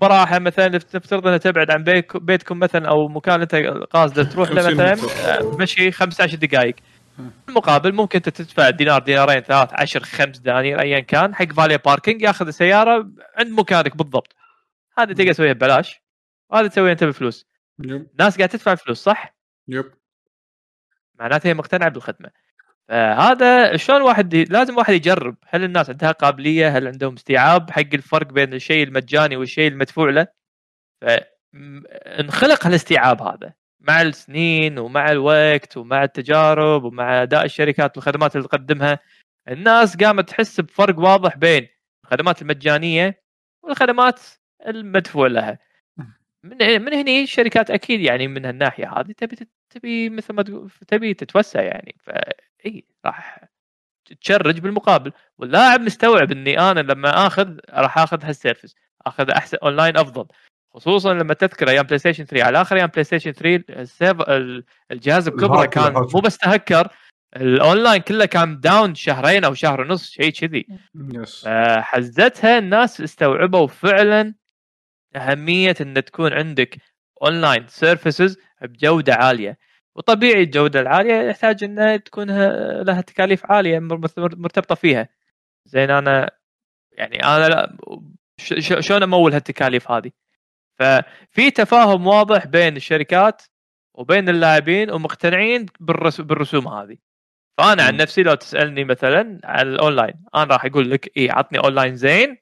براحة 0.00 0.38
مثلا 0.38 0.68
نفترض 0.68 1.26
أنها 1.26 1.38
تبعد 1.38 1.70
عن 1.70 1.84
بيك 1.84 2.16
بيتكم 2.16 2.58
مثلا 2.58 2.88
أو 2.88 3.08
مكان 3.08 3.40
أنت 3.40 3.54
قاصد 3.90 4.28
تروح 4.28 4.50
له 4.50 4.62
50 4.62 4.92
مثلا. 4.92 5.38
آه، 5.38 5.56
مشي 5.60 5.90
15 5.92 6.36
دقائق. 6.36 6.74
المقابل 7.48 7.94
ممكن 7.94 8.16
أنت 8.16 8.28
تدفع 8.28 8.70
دينار 8.70 9.02
دينارين 9.02 9.40
ثلاث 9.40 9.68
عشر 9.72 10.00
خمس 10.00 10.38
دنانير 10.38 10.80
ايا 10.82 11.00
كان 11.00 11.34
حق 11.34 11.52
valet 11.52 11.78
parking 11.78 12.22
ياخذ 12.22 12.46
السيارة 12.46 13.08
عند 13.38 13.50
مكانك 13.60 13.96
بالضبط. 13.96 14.36
هذه 14.98 15.12
تقدر 15.12 15.32
تسويها 15.32 15.52
ببلاش. 15.52 16.00
وهذا 16.50 16.68
تسويها 16.68 16.92
أنت 16.92 17.04
بفلوس. 17.04 17.46
yep. 17.78 18.08
ناس 18.18 18.36
قاعد 18.36 18.48
تدفع 18.48 18.74
فلوس 18.74 18.98
صح؟ 19.02 19.36
yep. 19.68 19.92
معناته 21.14 21.48
هي 21.48 21.54
مقتنعة 21.54 21.88
بالخدمة. 21.88 22.30
فهذا 22.88 23.76
شلون 23.76 24.02
واحد 24.02 24.34
ي... 24.34 24.44
لازم 24.44 24.76
واحد 24.76 24.94
يجرب. 24.94 25.36
هل 25.46 25.64
الناس 25.64 25.90
عندها 25.90 26.12
قابلية؟ 26.12 26.68
هل 26.68 26.86
عندهم 26.86 27.14
استيعاب 27.14 27.70
حق 27.70 27.94
الفرق 27.94 28.26
بين 28.26 28.54
الشيء 28.54 28.84
المجاني 28.86 29.36
والشيء 29.36 29.68
المدفوع 29.68 30.10
له؟ 30.10 30.26
فانخلق 31.00 32.66
هالاستيعاب 32.66 33.22
هذا 33.22 33.52
مع 33.80 34.02
السنين 34.02 34.78
ومع 34.78 35.10
الوقت 35.10 35.76
ومع 35.76 36.04
التجارب 36.04 36.84
ومع 36.84 37.22
أداء 37.22 37.44
الشركات 37.44 37.96
والخدمات 37.96 38.36
اللي 38.36 38.48
تقدمها. 38.48 38.98
الناس 39.48 39.96
قامت 39.96 40.28
تحس 40.28 40.60
بفرق 40.60 40.98
واضح 40.98 41.36
بين 41.36 41.68
الخدمات 42.04 42.42
المجانية 42.42 43.22
والخدمات 43.62 44.20
المدفوع 44.66 45.26
لها. 45.26 45.58
من 46.44 46.82
من 46.82 46.94
هني 46.94 47.22
الشركات 47.22 47.70
أكيد 47.70 48.00
يعني 48.00 48.28
من 48.28 48.44
هالناحية 48.44 48.92
هذه 48.98 49.12
تبي 49.12 49.36
تبي 49.70 50.10
مثل 50.10 50.34
ما 50.34 50.42
تقول 50.42 50.70
تبي 50.88 51.14
تتوسع 51.14 51.62
يعني. 51.62 51.96
فاي 52.00 52.84
راح 53.06 53.44
ت 54.20 54.25
charge 54.25 54.58
بالمقابل. 54.58 55.12
واللاعب 55.38 55.80
مستوعب 55.80 56.32
إني 56.32 56.58
أنا 56.70 56.80
لما 56.80 57.26
اخذ 57.26 57.56
راح 57.70 57.98
آخذ 57.98 58.24
هال 58.24 58.34
service. 58.34 58.74
آخذ 59.06 59.30
أحسن 59.30 59.56
أونلاين 59.62 59.96
أفضل. 59.96 60.26
خصوصا 60.74 61.14
لما 61.14 61.34
تذكر 61.34 61.68
أيام 61.70 61.86
PlayStation 61.86 62.24
3 62.24 62.44
على 62.46 62.60
آخر 62.60 62.76
أيام 62.76 62.86
PlayStation 62.86 63.32
3 63.32 63.64
السيف 63.80 64.20
ال- 64.20 64.64
الجهاز 64.90 65.28
بكبره 65.28 65.64
كان. 65.66 65.92
مو 65.92 66.20
بس 66.20 66.38
تهكر 66.38 66.88
الأونلاين 67.36 68.00
كله 68.02 68.24
كان 68.24 68.60
down 68.60 68.94
شهرين 68.94 69.44
أو 69.44 69.54
شهر 69.54 69.80
ونص 69.80 70.10
شيء 70.10 70.30
كذي. 70.30 70.66
حزتها 71.80 72.58
الناس 72.58 73.00
استوعبوا 73.00 73.66
فعلا 73.66 74.34
أهمية 75.16 75.74
إن 75.80 76.04
تكون 76.04 76.32
عندك 76.32 76.76
online 77.22 77.66
services 77.68 78.38
بجودة 78.62 79.14
عالية. 79.14 79.58
وطبيعي 79.94 80.42
الجودة 80.42 80.80
العالية 80.80 81.14
يحتاج 81.30 81.64
إنها 81.64 81.96
تكون 81.96 82.26
لها 82.82 83.00
تكاليف 83.00 83.46
عالية 83.52 83.78
مر- 83.78 83.98
مر- 84.16 84.36
مرتبطة 84.36 84.74
فيها. 84.74 85.08
زين 85.66 85.90
أنا 85.90 86.30
يعني 86.92 87.24
أنا 87.24 87.48
لا 87.48 87.76
شلون 88.80 89.02
أمول 89.02 89.32
هالتكاليف 89.34 89.90
هذه؟ 89.90 90.10
ففي 90.78 91.50
تفاهم 91.50 92.06
واضح 92.06 92.46
بين 92.46 92.76
الشركات 92.76 93.42
وبين 93.94 94.28
اللاعبين 94.28 94.90
ومقتنعين 94.90 95.66
بالرس- 95.80 96.20
بالرسوم 96.20 96.68
هذه. 96.68 96.96
فأنا 97.58 97.82
عن. 97.82 97.96
نفسي 97.96 98.22
لو 98.22 98.34
تسألني 98.34 98.84
مثلا 98.84 99.40
على 99.44 99.70
الاونلاين 99.70 100.14
أنا 100.34 100.44
راح 100.44 100.64
أقول 100.64 100.90
لك 100.90 101.16
اي 101.16 101.30
عطني 101.30 101.58
اونلاين 101.58 101.96
زين 101.96 102.36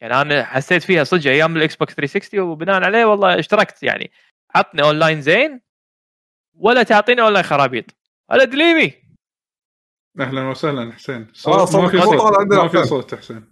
يعني 0.00 0.20
أنا 0.20 0.44
حسيت 0.44 0.82
فيها 0.82 1.04
صدق 1.04 1.30
أيام 1.30 1.56
الاكس 1.56 1.76
بوكس 1.76 1.94
360 1.94 2.40
وبناء 2.40 2.84
عليه 2.84 3.04
والله 3.04 3.38
اشتركت 3.38 3.82
يعني. 3.82 4.10
عطني 4.54 4.82
اونلاين 4.82 5.20
زين 5.22 5.60
ولا 6.54 6.82
تعطيني 6.82 7.22
اونلاين 7.22 7.44
خرابيط. 7.44 7.84
ولا 8.30 8.44
دليمي 8.44 8.92
أهلا 10.20 10.48
وسهلا 10.48 10.92
حسين. 10.92 11.22
آه، 11.22 11.32
صوت 11.32 11.58
ما 11.58 11.64
صوتك 11.66 11.90
في 11.90 12.02
صوت 12.02 12.52
ما 12.52 12.68
في 12.68 12.78
حسين. 12.78 12.84
صوت 12.84 13.14
حسين. 13.14 13.44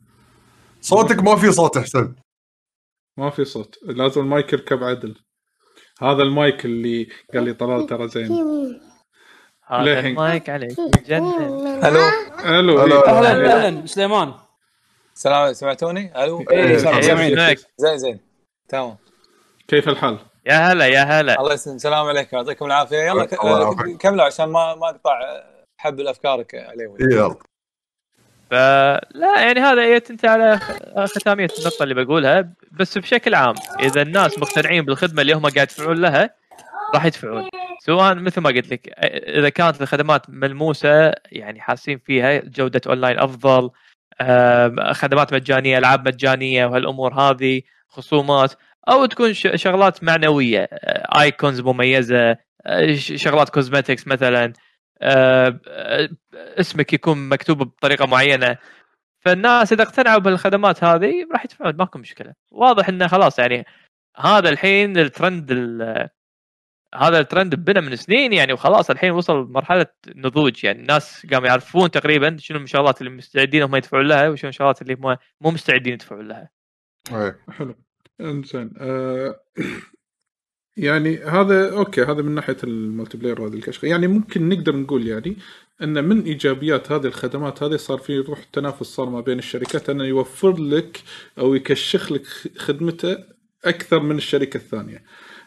صوتك 0.81 1.19
ما 1.19 1.37
في 1.37 1.53
صوت 1.53 1.77
احسن 1.77 2.15
ما 3.19 3.31
في 3.31 3.45
صوت. 3.45 3.79
لازم 3.83 4.21
المايك 4.21 4.53
يركب 4.53 4.85
عدل. 4.85 5.15
هذا 6.03 6.23
المايك 6.23 6.65
اللي 6.65 7.09
قال 7.35 7.45
لي 7.45 7.55
طلال 7.55 7.87
ترى 7.87 8.09
زين. 8.09 8.33
هذا. 9.67 10.01
المايك 10.01 10.51
عليك. 10.51 10.77
جنن. 11.07 11.25
ألو 11.85 12.01
ألو 12.45 12.79
هلا. 12.79 13.09
أهلا 13.09 13.67
أهلا 13.67 13.87
سليمان. 13.87 14.35
سلام 15.15 15.53
سمعتوني؟ 15.53 16.25
ألو؟ 16.25 16.45
إيه، 16.51 16.77
سلام، 16.77 16.95
إيه، 16.95 17.01
سامعين. 17.01 17.37
معك. 17.37 17.59
زين 17.77 17.99
زين. 17.99 18.21
تمام. 18.69 18.97
كيف 19.69 19.89
الحال؟ 19.89 20.19
يا 20.47 20.55
هلا 20.55 20.87
يا 20.87 21.03
هلا. 21.03 21.41
الله 21.41 21.55
يسلم 21.55 21.75
السلام 21.75 22.07
عليكم 22.07 22.37
يعطيكم 22.37 22.67
العافية. 22.67 22.97
يلا 22.97 23.29
يعافيك. 23.45 23.97
كملوا 23.97 24.25
عشان 24.25 24.45
ما 24.45 24.75
ما 24.75 24.89
أقطع 24.89 25.21
حبل 25.79 26.09
افكارك 26.09 26.55
علي 26.55 26.85
إيه، 26.85 27.17
يلا. 27.17 27.37
فلا 28.51 29.41
يعني 29.41 29.61
هذا 29.61 29.83
هي 29.83 30.01
تنتهي 30.01 30.31
على 30.31 30.61
ختامية 31.07 31.49
النقطة 31.59 31.83
اللي 31.83 32.05
بقولها. 32.05 32.53
بس 32.73 32.99
بشكل 32.99 33.35
عام 33.35 33.55
إذا 33.81 34.03
الناس 34.03 34.39
مقتنعين 34.39 34.85
بالخدمة 34.85 35.23
اللي 35.23 35.33
هم 35.33 35.43
قاعد 35.43 35.57
يدفعون 35.57 36.01
لها 36.01 36.31
راح 36.95 37.05
يدفعون. 37.05 37.49
سواء 37.81 38.15
مثل 38.15 38.41
ما 38.41 38.51
قلت 38.51 38.73
لك 38.73 38.89
إذا 39.39 39.49
كانت 39.49 39.83
الخدمات 39.83 40.31
ملموسة 40.31 41.13
يعني 41.33 41.61
حاسين 41.61 41.99
فيها 41.99 42.39
جودة 42.39 42.81
أونلاين 42.87 43.19
أفضل 43.19 43.71
خدمات 44.93 45.35
مجانية 45.35 45.79
ألعاب 45.79 46.09
مجانية 46.09 46.67
وهالأمور 46.67 47.15
هذه 47.15 47.63
خصومات 47.89 48.55
أو 48.89 49.07
تكون 49.07 49.35
شغلات 49.35 50.05
معنوية 50.05 50.69
icons 51.21 51.61
مميزة 51.61 52.37
آه، 52.67 52.95
شغلات 52.95 53.49
cosmetics 53.51 54.07
مثلا 54.07 54.53
آه، 55.03 55.61
آه، 55.69 56.09
اسمك 56.35 56.93
يكون 56.93 57.29
مكتوب 57.29 57.59
بطريقة 57.59 58.07
معينة. 58.07 58.59
فالناس 59.21 59.73
إذا 59.73 59.83
اقتنعوا 59.83 60.19
بالخدمات 60.19 60.85
هذه 60.85 61.13
راح 61.33 61.45
يدفعون 61.45 61.77
ماكو 61.77 61.99
مشكلة. 61.99 62.35
واضح 62.53 62.89
إنه 62.89 63.07
خلاص 63.07 63.39
يعني 63.39 63.67
هذا 64.17 64.49
الحين 64.49 64.99
الترند 64.99 65.51
ال- 65.51 66.09
هذا 66.97 67.21
الترند 67.21 67.55
بنا 67.55 67.81
من 67.81 67.97
سنين 67.97 68.33
يعني 68.33 68.53
وخلاص 68.53 68.91
الحين 68.91 69.11
وصل 69.11 69.53
مرحلة 69.53 69.87
نضوج 70.17 70.65
يعني. 70.65 70.81
الناس 70.81 71.27
قاموا 71.33 71.47
يعرفون 71.47 71.91
تقريبا 71.91 72.37
شنو 72.39 72.59
الشغلات 72.59 73.01
اللي 73.01 73.13
مستعدين 73.13 73.63
هم 73.63 73.77
يدفعون 73.77 74.07
لها 74.07 74.29
وشنو 74.29 74.49
الشغلات 74.49 74.83
اللي 74.83 74.95
هم 74.95 75.17
مو 75.41 75.51
مستعدين 75.51 75.93
يدفعون 75.93 76.29
لها. 76.29 76.51
حلو. 77.51 77.75
انزين. 78.21 78.71
آه، 78.79 79.41
يعني 80.77 81.19
هذا 81.19 81.73
okay 81.73 82.03
هذا 82.03 82.23
من 82.23 82.35
ناحية 82.35 82.57
ال 82.65 83.19
multiplayer 83.19 83.41
وهذه 83.41 83.55
الكشخة. 83.55 83.89
يعني 83.89 84.07
ممكن 84.07 84.49
نقدر 84.49 84.77
نقول 84.77 85.07
يعني 85.07 85.37
إن 85.83 86.05
من 86.05 86.23
إيجابيات 86.23 86.93
هذه 86.93 87.07
الخدمات 87.07 87.63
هذه 87.63 87.77
صار 87.77 87.99
في 87.99 88.19
روح 88.19 88.45
تنافس 88.45 88.87
صار 88.87 89.09
ما 89.09 89.21
بين 89.21 89.39
الشركات 89.39 89.91
أنه 89.91 90.05
يوفر 90.05 90.57
لك 90.59 91.03
أو 91.39 91.55
يكشخ 91.55 92.13
لك 92.13 92.27
خدمته 92.57 93.19
أكثر 93.65 94.01
من 94.01 94.17
الشركة 94.17 94.57
الثانية. 94.57 95.03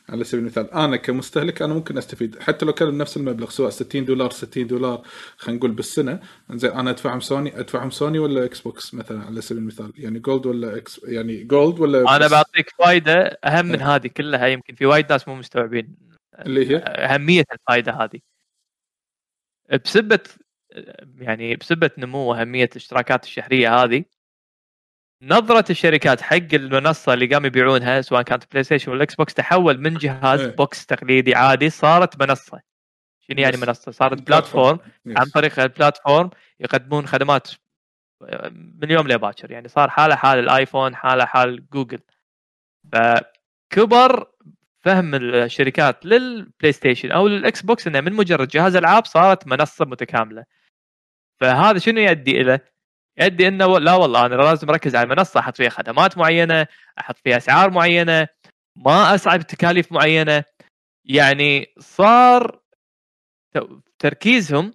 على 0.09 0.23
سبيل 0.23 0.39
المثال. 0.39 0.73
أنا 0.73 0.97
كمستهلك 0.97 1.61
أنا 1.61 1.73
ممكن 1.73 1.97
أستفيد. 1.97 2.39
حتى 2.39 2.65
لو 2.65 2.73
كان 2.73 2.91
بنفس 2.91 3.17
المبلغ 3.17 3.49
سواء 3.49 3.69
60 3.69 4.05
دولار 4.05 4.31
60 4.31 4.67
دولار 4.67 5.01
خلينا 5.37 5.59
نقول 5.59 5.71
بالسنة. 5.71 6.19
زين 6.51 6.71
أنا 6.71 6.89
أدفعهم 6.89 7.19
سوني 7.19 7.59
أدفعهم 7.59 7.89
سوني 7.89 8.19
ولا 8.19 8.45
إكس 8.45 8.61
بوكس 8.61 8.93
مثلا 8.93 9.23
على 9.23 9.41
سبيل 9.41 9.61
المثال؟ 9.61 9.93
يعني 9.95 10.19
Gold 10.19 10.45
ولا 10.45 10.77
إكس 10.77 11.01
يعني 11.03 11.43
Gold 11.43 11.79
ولا 11.79 12.15
أنا 12.15 12.27
بعطيك 12.27 12.69
فائده 12.79 13.39
أهم 13.45 13.65
من 13.65 13.81
هذه 13.81 14.07
كلها. 14.07 14.47
يمكن 14.47 14.75
في 14.75 14.85
وايد 14.85 15.11
ناس 15.11 15.27
مو 15.27 15.35
مستوعبين. 15.35 15.95
اللي 16.39 16.69
هي؟ 16.69 16.77
أهمية 16.77 17.45
الفائده 17.51 17.91
هذه. 17.91 18.19
بسبة 19.85 20.19
يعني 21.15 21.55
بسبة 21.55 21.91
نمو 21.97 22.19
وأهمية 22.19 22.69
الاشتراكات 22.71 23.23
الشهرية 23.23 23.83
هذه 23.83 24.05
نظرة 25.21 25.65
الشركات 25.69 26.21
حق 26.21 26.53
المنصة 26.53 27.13
اللي 27.13 27.25
قاموا 27.25 27.47
يبيعونها 27.47 28.01
سواء 28.01 28.21
كانت 28.21 28.43
بلاي 28.51 28.63
ستيشن 28.63 28.91
ولا 28.91 29.03
إكس 29.03 29.15
بوكس 29.15 29.33
تحول 29.33 29.81
من 29.81 29.93
جهاز 29.93 30.39
إيه. 30.39 30.55
بوكس 30.55 30.85
تقليدي 30.85 31.35
عادي 31.35 31.69
صارت 31.69 32.21
منصة 32.21 32.61
شنو 33.19 33.39
يعني. 33.39 33.57
منصة 33.57 33.91
صارت 33.91 34.21
platform. 34.21 34.79
عن 35.07 35.25
طريق 35.25 35.59
ال 35.59 35.67
platform 35.67 36.29
يقدمون 36.59 37.07
خدمات 37.07 37.47
من 38.51 38.83
اليوم 38.83 39.07
لباكر 39.07 39.51
يعني 39.51 39.67
صار 39.67 39.89
حاله 39.89 40.15
حال 40.15 40.39
الآيفون 40.39 40.95
حاله 40.95 41.25
حال 41.25 41.69
جوجل 41.69 41.99
فكبر 42.91 44.27
فهم 44.79 45.15
الشركات 45.15 46.05
للبلاي 46.05 46.71
ستيشن 46.71 47.11
أو 47.11 47.27
للاكس 47.27 47.61
بوكس 47.61 47.87
إنه 47.87 48.01
من 48.01 48.13
مجرد 48.13 48.47
جهاز 48.47 48.75
ألعاب 48.75 49.05
صارت 49.05 49.47
منصة 49.47 49.85
متكاملة 49.85 50.45
فهذا 51.39 51.79
شنو 51.79 52.01
يؤدي 52.01 52.41
إلى؟ 52.41 52.59
يؤدي 53.19 53.47
انه 53.47 53.79
لا 53.79 53.93
والله 53.95 54.25
أنا 54.25 54.35
لازم 54.35 54.69
أركز 54.69 54.95
على 54.95 55.05
المنصة 55.13 55.39
أحط 55.39 55.57
فيها 55.57 55.69
خدمات 55.69 56.17
معينة 56.17 56.67
أحط 56.99 57.17
فيها 57.23 57.37
أسعار 57.37 57.69
معينة 57.71 58.27
ما 58.75 59.15
أصعب 59.15 59.41
تكاليف 59.41 59.91
معينة. 59.91 60.43
يعني 61.05 61.73
صار 61.79 62.59
تركيزهم 63.99 64.73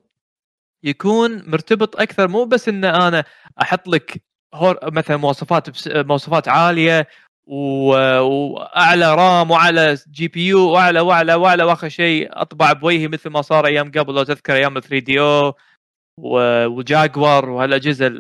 يكون 0.85 1.51
مرتبط 1.51 2.01
أكثر 2.01 2.29
مو 2.29 2.45
بس 2.45 2.69
إن 2.69 2.85
أنا 2.85 3.25
أحط 3.63 3.89
لك 3.89 4.23
هور 4.55 4.79
مثلا 4.93 5.17
مواصفات 5.17 5.71
بس- 5.71 5.89
مواصفات 5.95 6.49
عالية 6.49 7.09
وأعلى 7.47 9.15
RAM 9.15 9.51
وأعلى 9.51 9.97
GPU 10.11 10.71
وأعلى 10.71 11.01
وأعلى 11.01 11.35
وأعلى 11.35 11.63
وآخر 11.65 11.89
شيء 11.89 12.29
أطبع 12.33 12.73
بوجهي 12.73 13.09
مثل 13.09 13.31
ما 13.31 13.43
صار 13.43 13.67
أيام 13.67 13.91
قبل 13.91 14.15
لو 14.15 14.23
تذكر 14.23 14.55
أيام 14.55 14.81
3DO 14.81 15.21
وجاكوار 15.21 17.51
وهالأجهزة. 17.51 18.13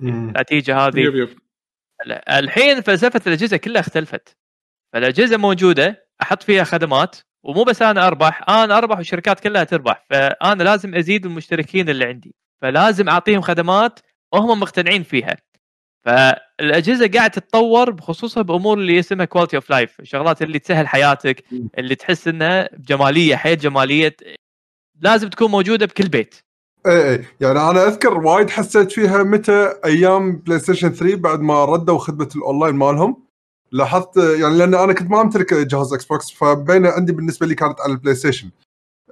النتيجه 0.00 0.78
هذه. 0.78 1.00
yep 1.00 1.16
yep. 1.16 1.38
الحين 2.30 2.80
فلسفة 2.80 3.20
الأجهزة 3.26 3.56
كلها 3.56 3.80
اختلفت. 3.80 4.36
فالأجهزة 4.92 5.36
موجودة 5.36 6.08
أحط 6.22 6.42
فيها 6.42 6.64
خدمات 6.64 7.16
ومو 7.44 7.64
بس 7.64 7.82
أنا 7.82 8.06
أربح 8.06 8.48
أنا 8.48 8.78
أربح 8.78 8.96
والشركات 8.96 9.40
كلها 9.40 9.64
تربح. 9.64 10.06
فأنا 10.10 10.62
لازم 10.62 10.94
أزيد 10.94 11.26
المشتركين 11.26 11.88
اللي 11.88 12.04
عندي. 12.04 12.34
فلازم 12.62 13.08
أعطيهم 13.08 13.40
خدمات 13.40 14.00
وهم 14.32 14.60
مقتنعين 14.60 15.02
فيها. 15.02 15.36
فالأجهزة 16.04 17.08
قاعدة 17.08 17.32
تتطور 17.32 17.90
بخصوصها 17.90 18.42
بأمور 18.42 18.78
اللي 18.78 18.98
اسمها 18.98 19.24
quality 19.24 19.56
of 19.56 19.70
life 19.70 20.00
الشغلات 20.00 20.42
اللي 20.42 20.58
تسهل 20.58 20.88
حياتك 20.88 21.44
اللي 21.78 21.94
تحس 21.94 22.28
إنها 22.28 22.68
جمالية 22.78 23.36
حياة 23.36 23.54
جمالية 23.54 24.16
لازم 25.00 25.28
تكون 25.28 25.50
موجودة 25.50 25.86
بكل 25.86 26.08
بيت. 26.08 26.34
إيه 26.86 27.10
إيه. 27.10 27.24
يعني 27.40 27.70
أنا 27.70 27.86
أذكر 27.88 28.18
وايد 28.18 28.50
حسيت 28.50 28.92
فيها 28.92 29.22
متى 29.22 29.74
أيام 29.84 30.36
بلاي 30.36 30.58
ستيشن 30.58 30.88
3 30.88 31.16
بعد 31.16 31.40
ما 31.40 31.64
ردوا 31.64 31.98
خدمة 31.98 32.28
الأونلاين 32.36 32.74
مالهم. 32.74 33.16
لاحظت 33.72 34.16
يعني 34.16 34.58
لأن 34.58 34.74
أنا 34.74 34.92
كنت 34.92 35.10
ما 35.10 35.20
أمتلك 35.20 35.54
جهاز 35.54 35.92
إكس 35.92 36.04
بوكس 36.04 36.30
فبين 36.30 36.86
عندي 36.86 37.12
بالنسبة 37.12 37.46
لي 37.46 37.54
كانت 37.54 37.80
على 37.80 37.92
البلاي 37.92 38.14
ستيشن 38.14 38.50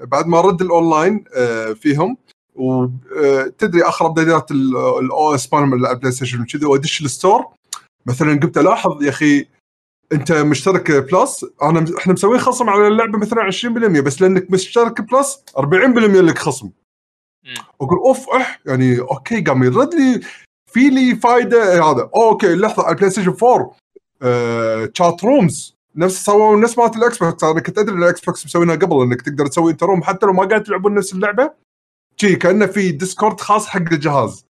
بعد 0.02 0.26
ما 0.26 0.40
رد 0.40 0.62
الأونلاين 0.62 1.24
آه، 1.36 1.72
فيهم 1.72 2.16
وتدري 2.54 3.82
آخر 3.82 4.06
update 4.06 4.44
ات 4.44 4.50
ال 4.50 5.34
OS 5.34 5.52
مالهم 5.52 5.74
على 5.86 5.94
البلاي 5.94 6.12
ستيشن 6.12 6.40
وكذي 6.40 6.66
وأدش 6.66 7.00
ال 7.02 7.09
store. 7.09 7.46
مثلا 8.06 8.40
قمت 8.40 8.58
ألاحظ 8.58 9.02
يا 9.02 9.08
أخي 9.08 9.46
أنت 10.12 10.32
مشترك 10.32 10.92
Plus 10.92 11.46
أنا 11.62 11.84
إحنا 11.98 12.12
مسويين 12.12 12.40
خصم 12.40 12.70
على 12.70 12.88
اللعبة 12.88 13.18
مثلا 13.18 13.50
20% 13.50 14.00
بس 14.00 14.22
لأنك 14.22 14.50
مشترك 14.50 15.00
Plus 15.00 15.44
40% 15.58 15.62
لك 15.64 16.38
خصم. 16.38 16.70
أقول 17.80 17.98
أوف 17.98 18.28
أح 18.28 18.60
يعني 18.66 19.00
okay 19.00 19.40
قام 19.40 19.62
يرد 19.64 19.94
لي 19.94 20.20
في 20.72 20.88
لي 20.90 21.16
فائده 21.16 21.84
هذا. 21.84 22.10
okay 22.14 22.54
لحظة 22.54 22.82
على 22.82 22.92
البلاي 22.92 23.10
ستيشن 23.10 23.34
4 23.42 23.76
آه، 24.22 24.90
chat 24.94 25.24
rooms 25.24 25.76
نفس 25.96 26.24
سووا 26.24 26.56
نفس 26.56 26.78
مالت 26.78 26.96
الاكس 26.96 27.18
بوكس 27.18 27.44
أنا 27.44 27.60
كنت 27.60 27.78
أدري 27.78 27.94
إن 27.94 28.02
الاكس 28.02 28.24
بوكس 28.24 28.46
مسوينها 28.46 28.76
قبل 28.76 29.02
إنك 29.02 29.22
تقدر 29.22 29.46
تسوي 29.46 29.72
انت 29.72 29.82
room 29.82 30.02
حتى 30.02 30.26
لو 30.26 30.32
ما 30.32 30.44
قاعد 30.44 30.62
تلعبون 30.62 30.94
نفس 30.94 31.12
اللعبة 31.12 31.50
شي 32.16 32.36
كأنه 32.36 32.66
في 32.66 32.90
ديسكورد 32.90 33.40
خاص 33.40 33.66
حق 33.66 33.80
الجهاز. 33.92 34.44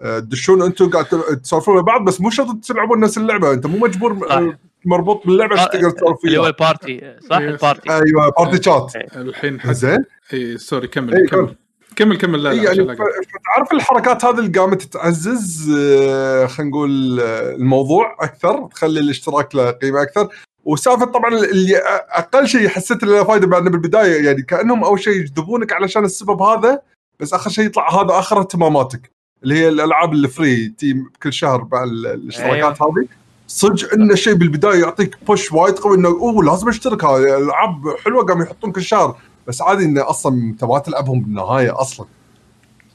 آه، 0.00 0.18
تدشون 0.18 0.62
أنتم 0.62 0.90
قاعد 0.90 1.04
تسولفون 1.42 1.74
مع 1.74 1.80
بعض 1.80 2.04
بس 2.04 2.20
مو 2.20 2.30
شرط 2.30 2.64
تلعبون 2.64 3.00
نفس 3.00 3.18
اللعبة. 3.18 3.52
أنت 3.52 3.66
مو 3.66 3.78
مجبور 3.78 4.28
صح. 4.28 4.32
آه، 4.32 4.58
مربوط 4.84 5.26
باللعبة 5.26 5.54
عشان 5.60 5.70
تقدر 5.70 5.90
تسولف 5.90 6.24
اللي 6.24 6.38
هو 6.38 6.42
فيها. 6.42 6.50
ال 6.50 6.61
party 6.61 7.16
صح. 7.30 7.36
ال 7.36 7.44
party. 7.44 7.90
أيوه 7.90 8.30
party 8.38 8.62
chat 8.62 8.96
الحين 9.16 9.60
زين؟ 9.74 10.04
اي 10.32 10.58
sorry 10.58 10.88
كمل 10.88 11.14
إيه، 11.14 11.26
كمل. 11.26 11.56
كمل 12.04 12.16
كمل. 12.18 12.42
لا 12.42 12.48
لا 12.48 12.54
يعني 12.54 12.68
عشان 12.68 12.86
لا 12.86 12.94
ف- 12.94 12.98
فتعرف 12.98 13.72
الحركات 13.72 14.24
هذه 14.24 14.38
اللي 14.38 14.58
قامت 14.60 14.82
تعزز 14.82 15.70
آه، 15.78 16.46
خلينا 16.46 16.70
نقول 16.70 17.20
آه، 17.20 17.54
الموضوع 17.54 18.16
أكثر 18.20 18.68
تخلي 18.74 19.00
الاشتراك 19.00 19.54
له 19.54 19.70
قيمة 19.70 20.02
أكثر. 20.02 20.28
وسالفة 20.64 21.04
طبعا 21.06 21.34
اللي 21.34 21.76
أقل 22.10 22.48
شيء 22.48 22.68
حسيت 22.68 23.02
له 23.02 23.24
فائده 23.24 23.46
بعد 23.46 23.62
بالبداية 23.62 24.26
يعني 24.26 24.42
كأنهم 24.42 24.84
أول 24.84 25.00
شيء 25.00 25.12
يجذبونك 25.16 25.72
علشان 25.72 26.04
السبب 26.04 26.42
هذا 26.42 26.80
بس 27.20 27.34
آخر 27.34 27.50
شيء 27.50 27.64
يطلع 27.66 28.02
هذا 28.02 28.18
آخر 28.18 28.38
اهتماماتك 28.40 29.10
اللي 29.42 29.54
هي 29.54 29.68
الألعاب 29.68 30.12
الفري 30.12 31.10
كل 31.22 31.32
شهر 31.32 31.68
مع 31.72 31.84
ال- 31.84 32.06
الاشتراكات 32.06 32.82
هذه. 32.82 33.06
صدق 33.48 33.94
انه 33.94 34.14
شيء 34.14 34.34
بالبداية 34.34 34.80
يعطيك 34.80 35.16
push 35.26 35.52
وايد 35.52 35.74
قوي 35.74 35.96
إنه 35.96 36.08
أوه 36.08 36.44
لازم 36.44 36.68
أشترك 36.68 37.04
هذه 37.04 37.36
الألعاب 37.36 37.94
حلوة 38.04 38.24
قام 38.24 38.42
يحطون 38.42 38.72
كل 38.72 38.82
شهر 38.82 39.16
بس 39.46 39.62
عادي 39.62 39.84
إنه 39.84 40.10
أصلا 40.10 40.34
انت 40.34 40.64
ما 40.64 40.78
تلعبهم 40.78 41.20
بالنهاية 41.20 41.80
أصلا. 41.80 42.06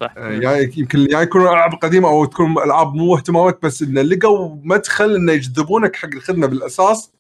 صح. 0.02 0.14
يا 0.18 0.72
يمكن 0.78 1.00
يا 1.12 1.22
يكونوا 1.22 1.50
ألعاب 1.50 1.72
قديمة 1.74 2.10
أو 2.10 2.26
تكون 2.26 2.52
ألعاب 2.52 2.94
مو 2.94 3.16
اهتمامك 3.16 3.62
بس 3.64 3.82
إنه 3.82 4.02
لقوا 4.02 4.56
مدخل 4.64 5.16
إنه 5.16 5.32
يجذبونك 5.32 5.96
حق 5.96 6.10
الخدمة 6.14 6.48
بالأساس 6.48 7.12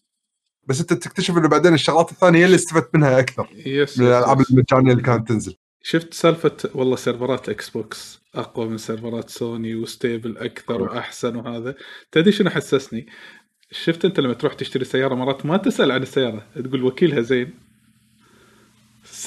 بس 0.67 0.80
أنت 0.80 0.93
تكتشف 0.93 1.38
إنه 1.38 1.47
بعدين 1.47 1.73
الشغلات 1.73 2.11
الثانية 2.11 2.39
هي 2.39 2.45
اللي 2.45 2.55
استفدت 2.55 2.95
منها 2.95 3.19
أكثر 3.19 3.47
yes 3.66 3.99
من 3.99 4.07
الألعاب. 4.07 4.41
المجانية 4.51 4.91
اللي 4.91 5.03
كانت 5.03 5.28
تنزل. 5.28 5.55
شفت 5.82 6.13
سالفة 6.13 6.51
والله 6.75 6.95
server 6.95 7.42
ات 7.42 7.49
إكس 7.49 7.69
بوكس 7.69 8.21
أقوى 8.36 8.67
من 8.67 8.78
server 8.78 9.22
ات 9.22 9.30
سوني 9.30 9.75
و 9.76 9.84
stable 9.84 10.38
أكثر 10.38 10.82
وأحسن 10.82 11.36
وهذا. 11.36 11.75
تدري 12.11 12.32
شنو 12.32 12.49
حسسني؟ 12.49 13.07
شفت 13.71 14.05
أنت 14.05 14.19
لما 14.19 14.34
تروح 14.34 14.53
تشتري 14.53 14.86
سيارة 14.86 15.15
مرات 15.15 15.45
ما 15.45 15.57
تسأل 15.57 15.91
عن 15.91 16.01
السيارة 16.01 16.45
تقول 16.55 16.84
وكيلها 16.84 17.21
زين. 17.21 17.66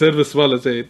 ال 0.03 0.07
service 0.07 0.37
ماله 0.36 0.57
زين. 0.57 0.86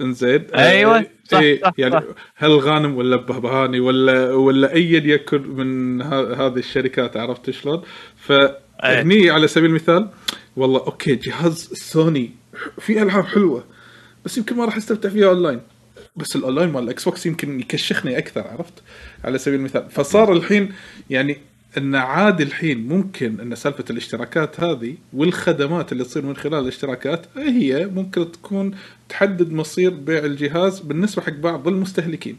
انزين 0.00 0.46
آه، 0.54 1.06
صح، 1.30 1.38
إيه، 1.38 1.60
صح، 1.62 1.72
يعني 1.78 1.92
صح. 1.92 2.02
الغانم 2.36 2.96
ولا 2.96 3.16
بهبهاني 3.16 3.80
ولا 3.80 4.32
ولا 4.32 4.74
أيا 4.74 5.14
يكن 5.14 5.42
من 5.48 6.02
هذه 6.02 6.58
الشركات 6.58 7.16
عرفت 7.16 7.50
شلون؟ 7.50 7.82
فهني 8.16 9.30
على 9.30 9.48
سبيل 9.48 9.70
المثال 9.70 10.08
والله 10.56 10.80
okay 10.80 11.14
جهاز 11.14 11.70
سوني 11.72 12.30
في 12.78 13.02
ألعاب 13.02 13.24
حلوة 13.24 13.64
بس 14.24 14.38
يمكن 14.38 14.56
ما 14.56 14.64
راح 14.64 14.76
أستمتع 14.76 15.08
فيها 15.08 15.28
أونلاين. 15.28 15.60
بس 16.16 16.36
الأونلاين 16.36 16.68
مال 16.68 16.82
ال 16.82 17.04
Xbox 17.04 17.26
يمكن 17.26 17.60
يكشخني 17.60 18.18
أكثر 18.18 18.40
عرفت؟ 18.40 18.82
على 19.24 19.38
سبيل 19.38 19.58
المثال. 19.58 19.90
فصار 19.90 20.32
الحين 20.32 20.72
يعني 21.10 21.38
إن 21.78 21.94
عادي 21.94 22.42
الحين 22.42 22.88
ممكن 22.88 23.40
إن 23.40 23.54
سالفة 23.54 23.84
الاشتراكات 23.90 24.60
هذه 24.60 24.94
والخدمات 25.12 25.92
اللي 25.92 26.04
تصير 26.04 26.26
من 26.26 26.36
خلال 26.36 26.62
الاشتراكات 26.62 27.26
هي 27.36 27.86
ممكن 27.86 28.32
تكون 28.32 28.74
تحدد 29.08 29.52
مصير 29.52 29.90
بيع 29.90 30.24
الجهاز 30.24 30.80
بالنسبة 30.80 31.22
حق 31.22 31.32
بعض 31.32 31.68
المستهلكين. 31.68 32.36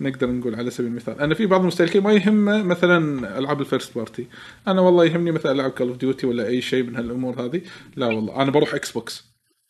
نقدر 0.00 0.30
نقول 0.30 0.54
على 0.54 0.70
سبيل 0.70 0.90
المثال 0.90 1.20
أنا 1.20 1.34
في 1.34 1.46
بعض 1.46 1.60
المستهلكين 1.60 2.02
ما 2.02 2.12
يهمه 2.12 2.62
مثلا 2.62 3.38
ألعاب 3.38 3.60
ال 3.60 3.66
first 3.66 3.94
party 3.94 4.26
أنا 4.68 4.80
والله 4.80 5.04
يهمني 5.04 5.30
مثلا 5.30 5.52
ألعاب 5.52 5.70
Call 5.70 5.88
of 5.88 5.96
Duty 5.96 6.26
ولا 6.26 6.46
أي 6.46 6.60
شيء 6.60 6.82
من 6.82 6.96
هالأمور 6.96 7.44
هذه. 7.44 7.60
لا 7.96 8.06
والله 8.06 8.42
أنا 8.42 8.50
بروح 8.50 8.74
Xbox 8.74 9.24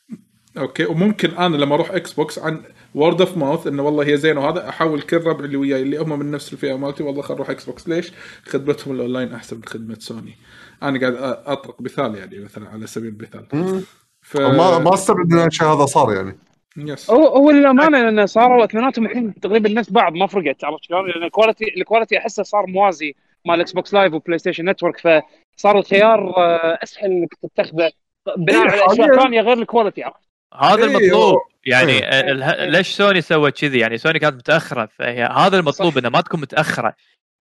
okay 0.59 0.84
وممكن 0.84 1.30
أنا 1.30 1.56
لما 1.56 1.74
أروح 1.74 1.90
Xbox 1.90 2.38
عن 2.38 2.62
word 2.94 3.20
of 3.20 3.36
mouth 3.36 3.66
إنه 3.66 3.82
والله 3.82 4.07
هي 4.07 4.16
زينة 4.16 4.41
وهذا 4.41 4.68
أحول 4.68 5.02
كل 5.03 5.16
ربع 5.16 5.45
اللي 5.45 5.57
وياي 5.57 5.82
اللي 5.82 5.99
هم 5.99 6.18
من 6.18 6.30
نفس 6.30 6.53
الفئة 6.53 6.76
مالتي 6.76 7.03
والله 7.03 7.22
خل 7.22 7.34
أروح 7.34 7.51
Xbox 7.50 7.88
ليش؟ 7.89 8.12
خدمتهم 8.45 8.95
الأونلاين 8.95 9.32
أحسن 9.32 9.57
من 9.57 9.64
خدمة 9.64 9.97
سوني 9.99 10.36
أنا 10.82 11.01
قاعد 11.01 11.14
أطرق 11.47 11.80
مثال 11.80 12.14
يعني 12.14 12.39
مثلا 12.39 12.68
على 12.68 12.86
سبيل 12.86 13.09
المثال. 13.09 13.82
ف 14.22 14.36
ما 14.36 14.78
ما 14.78 14.95
أستبعد 14.95 15.32
إن 15.32 15.47
الشيء 15.47 15.66
هذا 15.66 15.86
صار 15.86 16.12
يعني 16.12 16.39
yes 16.76 17.11
هو 17.11 17.26
هو 17.26 17.51
للأمانة 17.51 18.03
لأن 18.03 18.26
صاروا 18.26 18.64
اثنيناتهم 18.64 19.07
الحين 19.07 19.34
تقريبا 19.41 19.68
نفس 19.68 19.91
بعض 19.91 20.12
ما 20.12 20.26
فرقت 20.26 20.64
عرفت 20.64 20.84
شلون؟ 20.84 21.11
لأن 21.11 21.22
ال 21.22 21.28
quality 21.28 21.64
ال 21.76 21.82
quality 21.82 22.18
أحسه 22.18 22.43
صار 22.43 22.66
موازي 22.66 23.14
مال 23.45 23.61
Xbox 23.61 23.94
Live 23.94 24.11
و 24.11 24.14
PlayStation 24.14 24.68
Network 24.68 25.24
فصار 25.57 25.78
الخيار 25.78 26.34
آه، 26.36 26.78
أسهل 26.82 27.11
إنك 27.11 27.34
تتخذه 27.43 27.91
بناء 28.36 28.62
إيه، 28.62 28.70
على 28.70 28.86
أشياء 28.86 29.09
حالياً. 29.09 29.22
ثانية 29.22 29.41
غير 29.41 29.59
ال 29.59 29.64
quality 29.64 30.02
عرفت؟ 30.03 30.28
هذا 30.55 30.84
إيه، 30.84 30.84
المطلوب 30.84 31.39
يعني 31.68 31.92
إيه. 31.92 32.20
اله- 32.20 32.64
ليش 32.64 32.88
سوني 32.88 33.20
سوت 33.20 33.60
كذي؟ 33.60 33.78
يعني 33.78 33.98
سوني 33.98 34.18
كانت 34.18 34.34
متأخرة 34.34 34.88
فهي 34.98 35.24
هذا 35.24 35.58
المطلوب 35.58 35.90
صح. 35.92 35.96
انها 35.98 36.10
ما 36.10 36.20
تكون 36.20 36.40
متأخرة. 36.40 36.94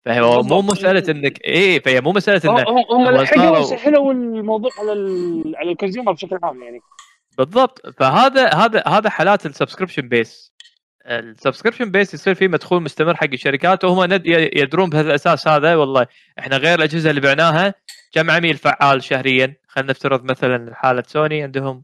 فهو 0.06 0.42
مو. 0.44 0.62
مسألة 0.62 1.04
إنك 1.12 1.42
إيه 1.46 1.80
فهي 1.82 2.02
مو 2.02 2.12
مسألة 2.12 2.42
هم 2.52 2.58
إنه 2.58 2.70
هم 2.92 3.10
لحقوا 3.10 3.62
صاروا- 3.62 3.64
سهلوا 3.78 4.14
الموضوع 4.14 4.72
على 4.80 4.94
ال 4.94 5.54
على 5.56 5.72
ال 5.72 5.76
consumer 5.76 6.12
بشكل 6.12 6.40
عام 6.44 6.64
يعني. 6.64 6.80
بالضبط. 7.38 7.82
فهذا 8.00 8.54
هذا 8.54 8.84
هذا 8.88 9.10
حالات 9.10 9.46
ال 9.46 9.51
subscription 9.51 10.10
based. 10.10 10.52
ال 11.06 11.12
subscription 11.12 11.92
based 11.92 12.14
يصير 12.14 12.34
فيه 12.36 12.48
مدخول 12.48 12.84
مستمر 12.84 13.16
حق 13.16 13.28
الشركات 13.34 13.84
وهم 13.86 14.04
ند- 14.14 14.26
يدرون 14.56 14.90
بهذا 14.90 15.08
الأساس 15.10 15.48
هذا. 15.48 15.76
والله 15.76 16.06
إحنا 16.40 16.58
غير 16.58 16.78
الأجهزة 16.80 17.10
اللي 17.10 17.22
بعناها 17.22 17.74
كم 18.14 18.32
عميل 18.32 18.58
فعال 18.58 19.04
شهريا. 19.04 19.56
خلينا 19.68 19.90
نفترض 19.92 20.24
مثلا 20.24 20.76
حالة 20.76 21.04
سوني 21.08 21.44
عندهم 21.44 21.84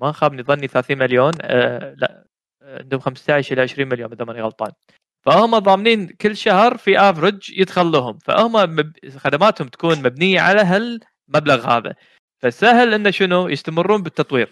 ما 0.00 0.12
خابني 0.12 0.42
ظني 0.42 0.68
30 0.68 0.98
مليون 0.98 1.32
آه 1.40 1.94
لا 1.98 2.24
آه، 2.62 2.78
عندهم 2.78 3.00
15 3.00 3.52
إلى 3.54 3.62
20 3.62 3.88
مليون 3.88 4.12
إذا 4.12 4.24
ماني 4.24 4.42
غلطان. 4.42 4.72
فهم 5.26 5.58
ضامنين 5.58 6.06
كل 6.08 6.36
شهر 6.36 6.76
في 6.76 6.98
average 7.00 7.50
يدخل 7.58 7.86
لهم. 7.92 8.18
فهم. 8.18 8.92
خدماتهم 9.18 9.68
تكون 9.68 9.98
مبنية 9.98 10.40
على 10.40 10.60
هالمبلغ 10.62 11.66
هذا. 11.76 11.94
فسهل 12.42 12.94
إنه 12.94 13.10
شنو؟ 13.10 13.48
يستمرون 13.48 14.02
بالتطوير. 14.02 14.50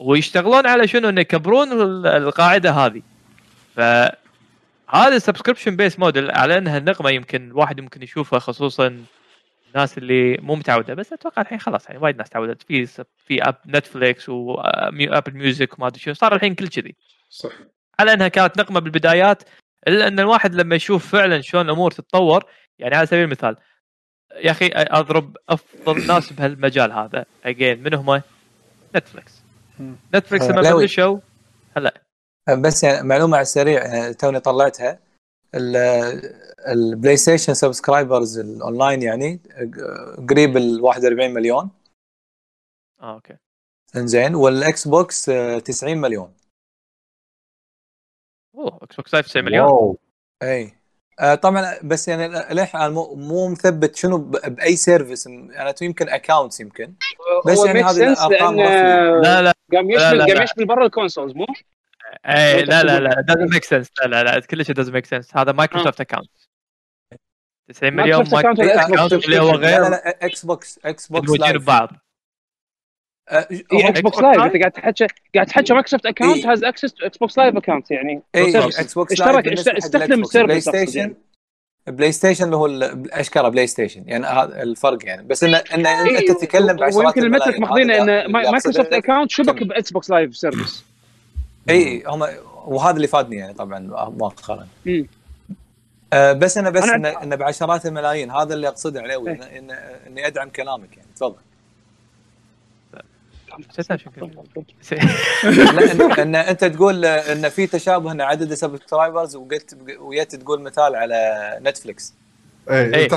ويشتغلون 0.00 0.66
على 0.66 0.88
شنو؟ 0.88 1.08
إنه 1.08 1.20
يكبرون 1.20 1.72
ال- 1.72 2.06
القاعدة 2.06 2.70
هذه. 2.70 3.02
فهذا 3.76 5.16
ال 5.16 5.21
subscription 5.21 5.76
based 5.76 5.98
model 5.98 6.30
على 6.30 6.58
إنها 6.58 6.78
النقمة 6.78 7.10
يمكن 7.10 7.48
الواحد 7.48 7.80
ممكن 7.80 8.02
يشوفها 8.02 8.38
خصوصا 8.38 9.04
الناس 9.74 9.98
اللي 9.98 10.36
مو 10.36 10.54
متعودة 10.54 10.94
بس 10.94 11.12
أتوقع 11.12 11.42
الحين 11.42 11.60
خلاص 11.60 11.86
يعني 11.86 11.98
وايد 11.98 12.16
ناس 12.16 12.30
تعودت. 12.30 12.62
في 12.62 12.86
في 13.16 13.42
app 13.42 13.56
نتفليكس 13.66 14.28
و 14.28 14.46
Apple 14.46 15.34
Music 15.34 15.78
وما 15.78 15.86
أدري 15.86 16.00
شنو. 16.00 16.14
صار 16.14 16.34
الحين 16.34 16.54
كل 16.54 16.68
كذي. 16.68 16.96
صح. 17.30 17.52
على 18.00 18.12
أنها 18.12 18.28
كانت 18.28 18.58
نقمة 18.58 18.80
بالبدايات 18.80 19.42
إلا 19.88 20.08
أن 20.08 20.20
الواحد 20.20 20.54
لما 20.54 20.76
يشوف 20.76 21.12
فعلا 21.12 21.40
شلون 21.40 21.64
الأمور 21.66 21.90
تتطور 21.90 22.44
يعني 22.78 22.96
على 22.96 23.06
سبيل 23.06 23.24
المثال 23.24 23.56
يا 24.36 24.50
أخي 24.50 24.70
أضرب 24.74 25.36
أفضل 25.48 26.06
ناس 26.12 26.32
بهالمجال 26.32 26.92
هذا. 26.92 27.24
again 27.44 27.82
من 27.82 27.94
هم؟ 27.94 28.22
نتفلكس. 28.96 29.42
نتفلكس 30.14 30.44
آه، 30.44 30.52
لما. 30.52 30.72
بلشوا 30.74 31.18
بس 32.48 32.84
يعني 32.84 33.08
معلومة 33.08 33.36
على 33.36 33.42
السريع 33.42 33.84
يعني 33.84 34.14
توني 34.14 34.40
طلعتها. 34.40 34.98
ال 36.68 37.16
PlayStation 37.16 37.54
subscribers 37.54 38.38
ال 38.38 38.47
online 38.47 39.02
يعني 39.02 39.40
قريب 40.30 40.56
ال 40.56 40.80
41 40.80 41.30
مليون. 41.34 41.70
آه 43.02 43.14
okay. 43.14 43.36
إنزين. 43.96 44.34
وال 44.34 44.88
Xbox 44.88 45.28
آه، 45.28 45.58
90 45.58 45.98
مليون. 45.98 46.34
أوه 48.54 48.78
Xbox 48.82 49.14
Live 49.14 49.26
9 49.26 49.42
مليون؟ 49.42 49.66
wow. 49.66 49.98
إي. 50.42 50.72
آه 51.20 51.34
طبعا 51.34 51.78
بس 51.84 52.08
يعني 52.08 52.28
للحين 52.28 52.90
مو 52.90 53.14
مو 53.14 53.48
مثبت 53.48 53.96
شنو 53.96 54.18
بأي 54.18 54.76
service 54.76 55.26
يعني 55.26 55.74
يمكن 55.82 56.08
accounts 56.08 56.60
يمكن. 56.60 56.94
بس 57.46 57.58
هو 57.58 57.64
يعني 57.64 57.82
هذه 57.82 58.12
رفض. 58.12 58.32
لا 58.32 59.42
لا. 59.42 59.52
قام 59.72 59.90
يشمل 59.90 60.32
قام. 60.32 60.42
يشمل 60.42 60.66
برا 60.66 60.86
الكونسولز 60.86 61.32
مو؟ 61.34 61.46
اي 62.26 62.62
لا 62.64 62.82
لا. 62.82 62.98
لا 63.00 63.24
doesn't 63.30 63.54
make 63.56 63.64
sense 63.68 63.88
لا 64.02 64.06
لا 64.06 64.22
لا 64.24 64.40
كلش 64.40 64.70
doesn't 64.70 64.92
make 64.92 65.06
sense 65.18 65.36
هذا 65.36 65.52
مايكروسوفت 65.52 66.00
اكونت 66.00 66.30
90 67.68 67.92
مليون 67.92 68.24
مايكروسوفت 68.32 68.46
account 68.46 69.24
اللي 69.24 69.38
هو 69.40 69.52
subscription؟ 69.52 69.58
لا 69.60 69.70
لا 69.70 69.78
غير 69.80 69.80
لا 69.90 70.26
إكس 70.26 70.46
بوكس 70.46 70.80
إكس 70.84 71.06
بوكس 71.06 71.30
لايف 71.40 71.56
ببعض 71.62 71.88
إكس 73.30 74.00
بوكس 74.00 74.18
Xbox 74.18 74.22
لايف 74.22 74.38
Live؟ 74.38 74.42
انت 74.42 74.56
قاعد 74.56 74.72
تحكي 74.72 75.06
قاعد 75.34 75.46
تحكي 75.46 75.72
مايكروسوفت 75.74 76.06
اكونت 76.06 76.36
إيه. 76.44 76.52
هاز 76.52 76.64
اكسس 76.64 76.92
تو 76.94 77.06
إكس 77.06 77.16
بوكس 77.18 77.38
لايف 77.38 77.56
اكونت 77.56 77.90
يعني 77.90 78.22
اي. 78.34 78.58
إكس 78.58 78.94
بوكس 78.94 79.12
اشترك- 79.12 79.46
لايف 79.46 79.68
حق 79.68 79.76
استخدم 79.76 80.20
بوكس. 80.22 80.36
بلاي 80.36 80.60
ستيشن. 80.60 81.14
بلاي 81.86 82.12
ستيشن 82.12 82.44
اللي 82.44 82.56
هو 82.56 82.66
ال- 82.66 83.12
أشكره 83.12 83.48
بلاي 83.48 83.66
ستيشن 83.66 84.04
يعني 84.08 84.26
هذا 84.26 84.62
الفرق 84.62 84.98
يعني 85.06 85.26
بس 85.26 85.44
انه 85.44 85.56
انه 85.74 86.04
إيه، 86.08 86.18
انت 86.18 86.30
تتكلم 86.40 86.76
بعشرات 86.76 86.94
ويمكن 86.96 87.22
المترك. 87.22 87.60
ماخذينه 87.60 88.02
إن. 88.02 88.32
مايكروسوفت 88.32 88.92
اكونت 88.92 89.30
شبك. 89.30 89.62
باكس 89.62 89.92
بوكس 89.92 90.10
لايف 90.10 90.36
سيرفيس 90.36 90.84
اي 91.70 92.02
هم 92.06 92.26
وهذا 92.66 92.96
اللي 92.96 93.06
فادني 93.08 93.36
يعني 93.36 93.54
طبعا 93.54 93.78
مؤخرا. 94.10 94.66
آه 96.12 96.32
بس 96.32 96.58
أنا 96.58 96.70
بس 96.70 96.82
أنا- 96.84 96.94
انه 96.94 97.22
إنه 97.22 97.36
بعشرات 97.36 97.86
الملايين 97.86 98.30
هذا 98.30 98.54
اللي 98.54 98.68
أقصده 98.68 99.00
عليه 99.00 99.26
إيه. 99.28 99.36
إن- 99.38 99.42
إن 99.42 99.70
إني 100.06 100.26
أدعم 100.26 100.48
كلامك 100.48 100.96
يعني 100.96 101.08
تفضل. 101.16 101.36
لا 105.72 105.92
ان, 105.92 106.12
إن 106.20 106.34
أنت 106.34 106.64
تقول 106.64 107.04
ان 107.04 107.48
في 107.48 107.66
تشابه 107.66 108.12
ان 108.12 108.20
عدد 108.20 108.50
ال 108.52 108.59
subscribers 108.59 109.36
وقلت 109.36 109.78
wait 109.98 110.34
تقول 110.34 110.60
مثال 110.60 110.96
على 110.96 111.58
نتفلكس 111.62 112.14
اي 112.70 112.94
إيه. 112.94 113.04
إنت 113.04 113.14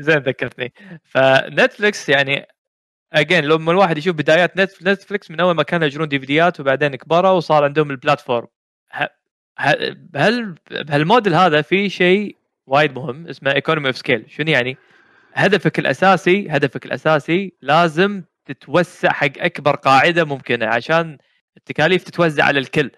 زين 0.00 0.18
ذكرتني 0.18 0.72
فنتفلكس 1.04 2.08
يعني 2.08 2.46
again 3.12 3.44
لما 3.44 3.72
الواحد 3.72 3.98
يشوف 3.98 4.16
بدايات 4.16 4.56
نت- 4.56 4.82
نتفلكس 4.82 5.30
من 5.30 5.40
أول 5.40 5.54
ما 5.54 5.62
كانوا 5.62 5.86
يجرون 5.86 6.08
ديفيديات 6.08 6.60
وبعدين 6.60 6.96
كبروا 6.96 7.30
وصار 7.30 7.64
عندهم 7.64 7.90
ال 7.90 7.96
platform. 7.96 8.46
ه- 8.92 9.08
ه- 9.58 9.94
بهال 9.96 10.54
بهالموديل 10.70 11.34
هذا 11.34 11.62
في 11.62 11.88
شيء 11.90 12.36
وايد 12.66 12.94
مهم 12.94 13.26
اسمه 13.26 13.52
economy 13.54 13.86
of 13.88 13.96
scale 13.96 14.24
شنو 14.28 14.50
يعني؟ 14.50 14.76
هدفك 15.34 15.78
الاساسي 15.78 16.48
هدفك 16.50 16.86
الأساسي 16.86 17.52
لازم 17.62 18.22
تتوسع 18.46 19.12
حق 19.12 19.30
أكبر 19.38 19.76
قاعدة 19.76 20.24
ممكنة 20.24 20.66
عشان 20.66 21.18
التكاليف 21.56 22.02
تتوزع 22.04 22.44
على 22.44 22.58
الكل. 22.58 22.90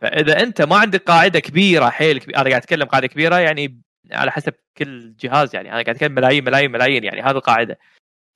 فإذا 0.00 0.40
أنت 0.42 0.62
ما 0.62 0.76
عندك 0.76 1.02
قاعدة 1.02 1.40
كبيرة 1.40 1.88
حيل 1.90 2.18
كبيرة 2.18 2.36
أنا 2.40 2.48
قاعد 2.50 2.62
أتكلم 2.62 2.86
قاعدة 2.86 3.06
كبيرة 3.06 3.36
يعني 3.36 3.80
على 4.12 4.30
حسب 4.32 4.52
كل 4.76 5.14
جهاز 5.20 5.54
يعني. 5.54 5.68
أنا 5.68 5.74
قاعد 5.82 5.88
أتكلم 5.88 6.12
ملايين 6.12 6.44
ملايين 6.44 6.70
ملايين 6.72 7.04
يعني 7.04 7.22
هذه 7.22 7.30
القاعدة. 7.30 7.78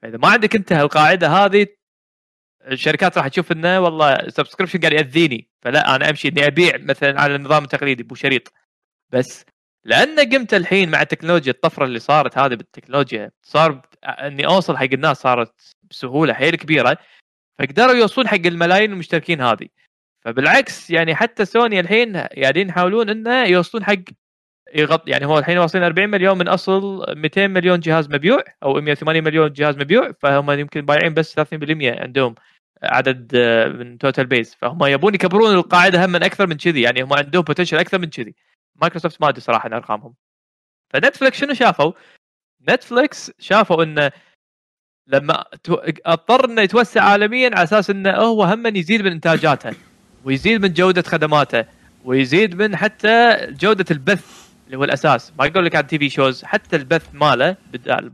فاذا 0.05 0.19
ما 0.19 0.29
عندك 0.29 0.55
أنت 0.57 0.73
هالقاعدة 0.73 1.29
هذه 1.29 1.67
الشركات 2.67 3.19
راح 3.19 3.29
تشوف 3.29 3.53
إنه 3.53 3.81
والله 3.81 4.29
subscription 4.29 4.81
قاعد 4.81 4.93
يأذيني 4.93 5.51
فلا 5.63 5.97
أنا 5.97 6.11
أمشي 6.11 6.29
إني 6.29 6.47
أبيع 6.47 6.77
مثلا 6.79 7.21
على 7.21 7.35
النظام 7.35 7.65
التقليدي 7.65 8.03
بو 8.03 8.15
شريط. 8.15 8.53
بس 9.11 9.45
لأن 9.85 10.21
قمت 10.21 10.55
الحين 10.55 10.91
مع 10.91 11.03
التكنولوجيا 11.03 11.53
الطفرة 11.53 11.85
اللي 11.85 11.99
صارت 11.99 12.39
هذه 12.39 12.55
بالتكنولوجيا 12.55 13.31
صار 13.43 13.83
إني 14.05 14.47
أوصل 14.47 14.77
حق 14.77 14.89
الناس 14.93 15.17
صارت 15.17 15.75
بسهولة 15.91 16.35
حيل 16.35 16.55
كبيرة 16.55 16.99
فقدروا 17.59 17.95
يوصلون 17.95 18.29
حق 18.29 18.47
الملايين 18.47 18.93
المشتركين 18.93 19.41
هذه. 19.41 19.69
فبالعكس 20.25 20.91
يعني 20.91 21.15
حتى 21.15 21.45
سوني 21.45 21.81
الحين 21.81 22.17
قاعدين 22.17 22.69
يحاولون 22.69 23.11
إنه 23.11 23.45
يوصلون 23.45 23.85
حق 23.85 24.05
يغط 24.75 25.09
يعني 25.09 25.27
هو 25.27 25.39
الحين 25.39 25.59
واصلين 25.59 25.85
40 25.85 26.09
مليون 26.09 26.39
من 26.39 26.49
أصل 26.49 27.05
200 27.17 27.47
مليون 27.47 27.81
جهاز 27.81 28.09
مبيوع 28.09 28.45
أو 28.63 28.81
180 28.81 29.25
مليون 29.25 29.53
جهاز 29.53 29.77
مبيوع 29.77 30.13
فهم 30.21 30.51
يمكن 30.51 30.87
بايعين 30.87 31.15
بس 31.15 31.41
30% 31.41 31.45
عندهم 31.83 32.35
عدد 32.83 33.33
آه، 33.35 33.69
من 33.69 33.99
total 33.99 34.27
base 34.27 34.55
فهم 34.55 34.85
يبون 34.85 35.15
يكبرون 35.15 35.55
القاعدة 35.55 36.05
هم 36.05 36.11
من 36.11 36.23
أكثر 36.23 36.47
من 36.47 36.57
كذي 36.57 36.83
يعني 36.83 37.03
هم 37.03 37.13
عندهم 37.13 37.43
potential 37.43 37.77
أكثر 37.77 37.99
من 37.99 38.11
كذي. 38.11 38.35
مايكروسوفت 38.77 39.23
ما 39.23 39.29
أدري 39.29 39.41
صراحة 39.41 39.67
أرقامهم. 39.69 40.15
فنتفلكس 40.91 41.41
شنو 41.41 41.55
شافوا؟ 41.55 41.93
نتفلكس 42.69 43.33
شافوا 43.39 43.85
انه 43.85 44.13
لما 45.07 45.45
اضطر 46.07 46.45
إنه 46.45 46.63
يتوسع 46.63 47.03
عالميا 47.03 47.51
على 47.55 47.63
أساس 47.63 47.91
إنه 47.91 48.11
هو 48.11 48.45
هم 48.45 48.67
يزيد 48.77 49.03
من 49.03 49.13
إنتاجاته 49.13 49.77
ويزيد 50.25 50.63
من 50.63 50.73
جودة 50.73 51.03
خدماته 51.03 51.65
ويزيد 52.05 52.55
من 52.55 52.77
حتى 52.77 53.37
جودة 53.51 53.85
البث. 53.91 54.44
اللي 54.67 54.77
هو 54.77 54.85
الأساس. 54.85 55.33
ما 55.39 55.47
أقول 55.47 55.65
لك 55.65 55.77
عن 55.77 55.87
TV 55.87 56.09
shows 56.09 56.45
حتى 56.45 56.77
البث 56.77 57.09
ماله 57.13 57.57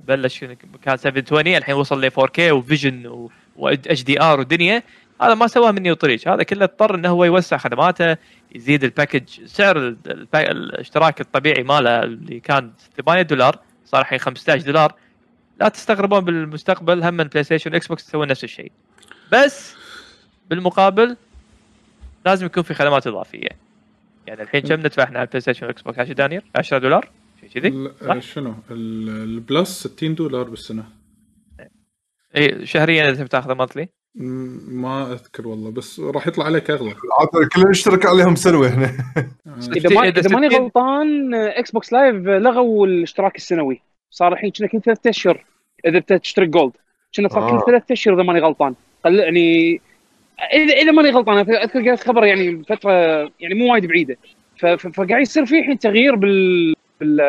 بلش 0.08 0.44
كان 0.82 0.96
720 0.96 1.56
الحين 1.56 1.74
وصل 1.74 2.04
ل 2.04 2.10
4K 2.10 2.38
و 2.38 3.28
Vision 3.56 4.04
و 4.04 4.22
HDR 4.22 4.40
ودنيا. 4.40 4.82
هذا 5.22 5.34
ما 5.34 5.46
سواه 5.46 5.70
مني 5.70 5.90
وطريق 5.90 6.28
هذا 6.28 6.42
كله 6.42 6.64
اضطر 6.64 6.94
إنه 6.94 7.08
هو 7.08 7.24
يوسع 7.24 7.56
خدماته 7.56 8.16
يزيد 8.54 8.84
ال 8.84 8.89
package 8.89 9.22
سعر 9.46 9.96
الاشتراك 10.34 11.20
الطبيعي 11.20 11.62
ماله 11.62 12.02
اللي 12.02 12.40
كان 12.40 12.70
8 13.06 13.22
دولار 13.22 13.58
صار 13.84 14.00
الحين 14.00 14.18
15 14.18 14.62
دولار. 14.62 14.94
لا 15.60 15.68
تستغربون 15.68 16.20
بالمستقبل 16.20 17.04
هم 17.04 17.16
PlayStation 17.16 17.72
و 17.72 17.86
Xbox 17.86 18.08
يسوون 18.08 18.28
نفس 18.28 18.44
الشيء. 18.44 18.72
بس 19.32 19.74
بالمقابل 20.50 21.16
لازم 22.26 22.46
يكون 22.46 22.62
في 22.62 22.74
خدمات 22.74 23.06
إضافية. 23.06 23.48
يعني 24.30 24.42
الحين 24.42 24.60
كم 24.60 24.74
ندفع 24.74 25.02
إحنا 25.02 25.18
على 25.18 25.24
ال 25.26 25.40
PlayStation 25.40 25.66
و 25.66 25.82
Xbox 25.82 25.98
10 25.98 26.12
دنانير؟ 26.12 26.44
10 26.56 26.78
دولار؟ 26.78 27.08
شيء 27.40 27.48
كذي؟ 27.50 27.90
صح؟ 28.06 28.18
شنو؟ 28.18 28.54
ال- 28.70 29.08
ال 29.08 29.24
Plus 29.24 29.86
60 29.86 30.14
دولار 30.14 30.50
بالسنة. 30.50 30.84
اي 32.36 32.66
شهريا 32.66 33.10
إذا 33.10 33.24
بتاخذه 33.24 33.54
monthly 33.54 33.88
م- 34.14 34.82
ما 34.82 35.12
أذكر 35.12 35.48
والله 35.48 35.70
بس 35.70 36.00
راح 36.00 36.26
يطلع 36.26 36.44
عليك 36.44 36.70
أغلى. 36.70 36.94
كلنا 37.54 37.70
نشترك 37.70 38.06
عليهم 38.06 38.34
سنوي 38.34 38.68
إحنا 38.68 38.84
إذا 39.76 39.94
ما 39.94 40.08
إذا 40.08 40.20
إذا 40.20 40.34
ماني 40.34 40.50
60 40.50 40.62
غلطان 40.64 41.34
Xbox 41.34 41.92
Live 41.92 42.14
لغوا 42.16 42.86
الاشتراك 42.86 43.36
السنوي. 43.36 43.80
صار 44.10 44.32
الحين 44.32 44.50
كنا 44.50 44.66
كل 44.68 44.80
ثلاث 44.80 45.06
أشهر 45.06 45.44
إذا 45.86 45.98
بتشترك 45.98 46.48
Gold 46.48 46.72
كنا 47.16 47.28
صار 47.28 47.48
آه. 47.48 47.58
كل 47.60 47.66
ثلاث 47.66 47.90
أشهر 47.90 48.14
إذا 48.14 48.22
ماني 48.22 48.40
غلطان. 48.40 48.74
قل 49.04 49.14
يعني 49.18 49.80
اذا 50.52 50.74
إذا 50.74 50.92
ماني 50.92 51.10
غلطان 51.10 51.38
أنا 51.38 51.64
أذكر 51.64 51.80
قريت 51.80 52.00
خبر 52.00 52.24
يعني 52.24 52.64
فترة 52.68 52.92
يعني 53.40 53.54
مو 53.54 53.72
وايد 53.72 53.86
بعيدة 53.86 54.16
فقاعد 54.76 55.20
يصير 55.20 55.46
في 55.46 55.58
الحين 55.58 55.78
تغيير 55.78 56.14
بال 56.14 56.74
بال 57.00 57.20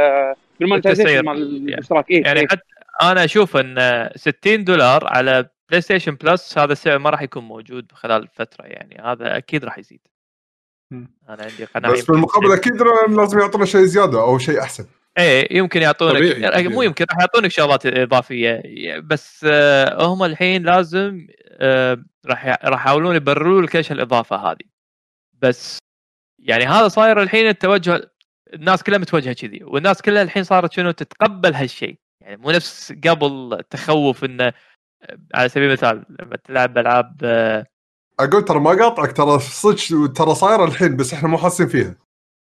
بال 0.60 0.68
monetization. 0.68 1.26
مال 1.26 1.70
الاشتراك 1.70 2.12
اي 2.12 2.16
يعني 2.16 2.39
إيه. 2.39 2.47
حتى 2.47 2.62
أنا 3.01 3.24
أشوف 3.24 3.57
إن 3.57 4.09
60 4.16 4.64
دولار 4.64 5.07
على 5.07 5.49
PlayStation 5.70 6.16
Plus 6.16 6.58
هذا 6.57 6.72
السعر 6.72 6.99
ما 6.99 7.09
راح 7.09 7.22
يكون 7.22 7.43
موجود 7.43 7.91
خلال 7.93 8.28
فترة 8.34 8.66
يعني 8.66 9.01
هذا 9.03 9.38
أكيد 9.38 9.66
راح 9.66 9.78
يزيد. 9.78 9.99
أنا 10.91 11.07
عندي 11.30 11.66
قناعة 11.76 11.93
بس 11.93 12.05
بالمقابل 12.05 12.51
أكيد 12.51 12.74
لازم 13.09 13.39
يعطونا 13.39 13.66
شيء 13.66 13.82
زيادة 13.82 14.22
أو 14.22 14.38
شيء 14.38 14.59
أحسن 14.59 14.86
إيه 15.18 15.57
يمكن 15.57 15.82
يعطونك 15.82 16.14
طبيعي، 16.14 16.41
يعني. 16.41 16.68
مو 16.68 16.82
يمكن 16.82 17.05
راح 17.09 17.20
يعطونك 17.20 17.51
شغلات 17.51 17.86
إضافية 17.86 18.62
بس 18.99 19.45
آه، 19.49 20.05
هم 20.05 20.24
الحين 20.24 20.64
لازم 20.64 21.28
راح 22.26 22.45
ي- 22.45 22.49
راح 22.70 22.82
يحاولون 22.82 23.16
يبرروا 23.16 23.62
لك 23.62 23.76
إيش 23.76 23.91
الإضافة 23.91 24.36
هذه. 24.51 24.66
بس 25.41 25.78
يعني 26.39 26.66
هذا 26.66 26.88
صاير 26.88 27.22
الحين 27.22 27.47
التوجه 27.47 28.12
الناس 28.53 28.84
كلها 28.84 28.97
متوجهة 28.97 29.34
كذي 29.34 29.64
والناس 29.64 30.01
كلها 30.01 30.22
الحين 30.22 30.43
صارت 30.43 30.72
شنو 30.72 30.91
تتقبل 30.91 31.53
هالشيء. 31.53 31.99
يعني 32.22 32.38
مو 32.38 32.51
نفس 32.51 32.93
قبل 33.07 33.53
التخوف 33.59 34.24
انه 34.24 34.43
آه، 35.03 35.18
على 35.36 35.49
سبيل 35.49 35.68
المثال 35.68 36.05
لما 36.20 36.36
تلعب 36.36 36.78
ألعاب 36.78 37.18
آه، 37.24 37.66
أقول 38.20 38.45
ترى 38.45 38.59
ما 38.59 38.70
قاطعك 38.70 39.12
ترى 39.18 39.39
صدق 39.39 40.14
ترى 40.14 40.36
صايره 40.36 40.66
الحين 40.66 40.95
بس 40.95 41.14
إحنا 41.14 41.30
مو 41.30 41.38
حاسين 41.38 41.68
فيها. 41.68 41.95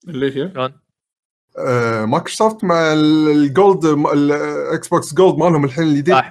اللي 0.09 0.27
هي؟ 0.27 0.51
شلون؟ 0.51 0.81
آه، 1.59 2.05
مايكروسوفت 2.05 2.65
مع 2.65 2.93
ال- 2.93 3.29
ال 3.29 3.40
Gold 3.40 3.85
ال 3.85 4.05
Xbox 4.05 4.89
Gold 4.89 5.39
مالهم 5.39 5.65
الحين 5.65 5.85
الجديد. 5.85 6.15
صح. 6.15 6.31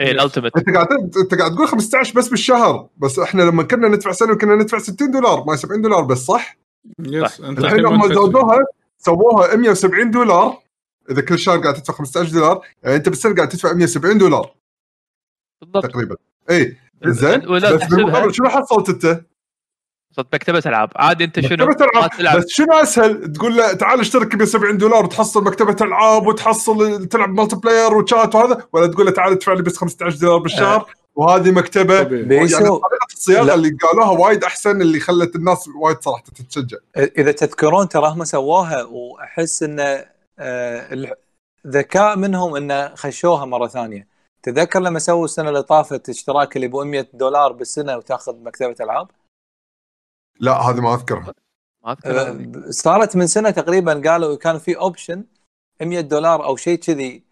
إيه 0.00 0.10
ال 0.10 0.15
Ultimate. 0.15 0.56
أنت 0.56 0.70
قاعد 0.70 0.88
أنت 0.92 1.34
قاعد 1.34 1.54
تقول 1.54 1.68
15 1.68 2.14
بس 2.14 2.28
بالشهر. 2.28 2.88
بس 2.96 3.18
إحنا 3.18 3.42
لما 3.42 3.62
كنا 3.62 3.88
ندفع 3.88 4.12
سنة 4.12 4.34
كنا 4.34 4.56
ندفع 4.56 4.78
60 4.78 5.10
دولار 5.10 5.44
ما 5.44 5.56
70 5.56 5.82
دولار 5.82 6.04
بس 6.04 6.18
صح؟ 6.18 6.56
yes 6.98 7.40
أنت 7.40 7.58
الحين 7.58 7.86
هم 7.86 7.98
ما 7.98 8.14
زودوها 8.14 8.58
سووها 8.98 9.56
170 9.56 10.10
دولار. 10.10 10.62
إذا 11.10 11.20
كل 11.20 11.38
شهر 11.38 11.58
قاعد 11.58 11.74
تدفع 11.74 11.92
15 11.94 12.32
دولار 12.32 12.66
يعني 12.82 12.96
أنت 12.96 13.08
بالسنة 13.08 13.34
قاعد 13.34 13.48
تدفع 13.48 13.72
170 13.72 14.18
دولار. 14.18 14.54
بالضبط. 15.60 15.86
تقريبا. 15.86 16.16
اي 16.50 16.76
زين. 17.04 17.40
بس 17.40 17.84
بالمقابل 17.84 18.34
شنو 18.34 18.48
حصلت 18.48 18.88
أنت؟ 18.88 19.24
صرت 20.16 20.34
مكتبه 20.34 20.62
ألعاب. 20.66 20.90
عادي 20.96 21.24
أنت 21.24 21.40
شنو؟ 21.40 21.66
مكتبة 21.66 21.88
ما 21.94 22.08
العاب 22.20 22.38
بس 22.38 22.44
شنو 22.48 22.72
أسهل؟ 22.72 23.32
تقول 23.32 23.56
له 23.56 23.72
تعال 23.72 24.00
اشترك 24.00 24.36
ب 24.36 24.38
170 24.38 24.78
دولار 24.78 25.04
وتحصل 25.04 25.44
مكتبة 25.44 25.76
ألعاب 25.86 26.26
وتحصل 26.26 27.06
تلعب 27.06 27.28
multiplayer 27.28 27.56
و 27.56 27.94
chat 27.94 28.34
وهذا 28.34 28.66
ولا 28.72 28.86
تقول 28.86 29.06
له 29.06 29.12
تعال 29.12 29.32
ادفع 29.32 29.52
لي 29.52 29.62
بس 29.62 29.76
15 29.76 30.16
دولار 30.16 30.38
بالشهر 30.38 30.86
وهذه 31.14 31.50
مكتبة. 31.50 31.94
يعني 31.94 32.48
طريقه 32.48 33.06
الصياغة. 33.12 33.54
اللي 33.54 33.70
قالوها 33.82 34.10
وايد 34.10 34.44
أحسن 34.44 34.82
اللي 34.82 35.00
خلت 35.00 35.36
الناس 35.36 35.68
وايد 35.82 35.96
صراحة 36.00 36.22
تتشجع. 36.34 36.76
إذا 36.96 37.32
تذكرون 37.32 37.88
ترى 37.88 38.08
هم 38.08 38.24
سووها 38.24 38.82
وأحس 38.82 39.62
إن 39.62 40.04
آه، 40.38 41.16
ذكاء 41.66 42.16
منهم 42.16 42.56
انه 42.56 42.94
خشوها 42.94 43.44
مرة 43.44 43.66
ثانية. 43.66 44.06
تذكر 44.42 44.80
لما 44.80 44.98
سووا 44.98 45.24
السنة 45.24 45.48
اللي 45.48 45.62
طافت 45.62 46.08
اشتراك 46.08 46.56
اللي 46.56 46.68
ب 46.68 46.76
100 46.76 47.08
دولار 47.14 47.52
بالسنة 47.52 47.96
وتاخذ 47.96 48.36
مكتبة 48.42 48.74
ألعاب؟ 48.80 49.08
لا 50.40 50.52
هذه 50.52 50.80
ما 50.80 50.94
أذكرها. 50.94 51.34
ما 51.84 51.92
اذكر 51.92 52.20
آه، 52.20 52.30
ب- 52.32 52.70
صارت 52.70 53.16
من 53.16 53.26
سنة 53.26 53.50
تقريبا 53.50 54.10
قالوا 54.10 54.36
كان 54.36 54.58
في 54.58 54.76
اوبشن 54.76 55.24
100 55.82 56.00
دولار 56.00 56.44
أو 56.44 56.56
شيء 56.56 56.78
كذي 56.78 57.22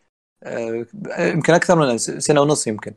آه، 0.42 0.86
يمكن 1.18 1.54
أكثر 1.54 1.76
من 1.76 1.98
س- 1.98 2.10
سنة 2.10 2.40
ونص 2.40 2.66
يمكن. 2.66 2.94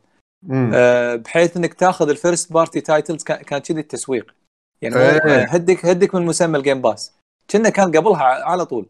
آه، 0.74 1.14
بحيث 1.16 1.56
إنك 1.56 1.74
تاخذ 1.74 2.08
ال 2.08 2.15
first 2.15 2.52
party 2.52 2.80
titles 2.80 3.22
كان 3.24 3.60
كذي 3.60 3.80
التسويق. 3.80 4.34
يعني 4.82 4.96
إيه. 4.96 5.44
هدك 5.48 5.86
هدك 5.86 6.14
من 6.14 6.26
مسمى 6.26 6.58
ال 6.58 6.63
Game 6.63 6.82
Pass 6.82 7.12
كنا 7.50 7.68
كان 7.68 7.96
قبلها 7.96 8.22
على 8.22 8.66
طول 8.66 8.86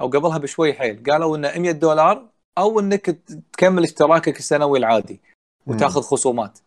أو 0.00 0.06
قبلها 0.08 0.38
بشوي 0.38 0.72
حيل 0.74 1.02
قالوا 1.10 1.36
إنه 1.36 1.58
100 1.58 1.70
دولار 1.72 2.26
أو 2.58 2.80
إنك 2.80 3.18
تكمل 3.52 3.82
اشتراكك 3.82 4.38
السنوي 4.38 4.78
العادي 4.78 5.20
وتاخذ 5.66 6.00
خصومات. 6.00 6.58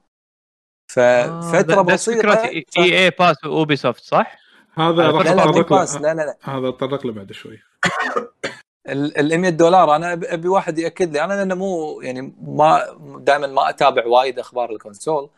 ففتره 0.88 1.82
بسيطة 1.82 2.44
إي 2.46 2.66
إي 2.78 3.10
Pass 3.10 3.44
و 3.46 3.76
Ubisoft 3.76 4.04
صح؟ 4.04 4.38
هذا 4.78 4.92
لا، 4.92 5.12
راح 5.12 5.26
لا 5.26 5.36
لا 5.36 5.50
اتطرق 5.50 5.74
لا 6.02 6.14
لا 6.14 6.22
لا. 6.22 6.38
هذا 6.44 6.68
اتطرق 6.70 7.06
له 7.06 7.14
بعد 7.14 7.32
شوي. 7.32 7.60
ال 8.90 9.38
100 9.40 9.50
دولار. 9.50 9.96
أنا 9.96 10.14
أبي 10.14 10.48
واحد 10.48 10.80
يأكد 10.80 11.14
لي. 11.14 11.24
أنا 11.24 11.34
لأنه 11.34 11.56
مو 11.56 12.02
يعني 12.02 12.34
ما 12.42 12.98
دائما 13.20 13.48
ما 13.48 13.70
أتابع 13.70 14.06
وايد 14.06 14.40
أخبار 14.40 14.72
ال 14.72 14.79
console 14.79 15.30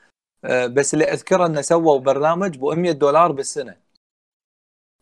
آه، 0.46 0.68
بس 0.68 0.94
اللي 0.94 1.06
أذكره 1.06 1.46
إنه 1.46 1.62
سووا 1.62 2.00
برنامج 2.00 2.58
ب 2.58 2.64
100 2.66 2.92
دولار 2.92 3.32
بالسنة. 3.32 3.76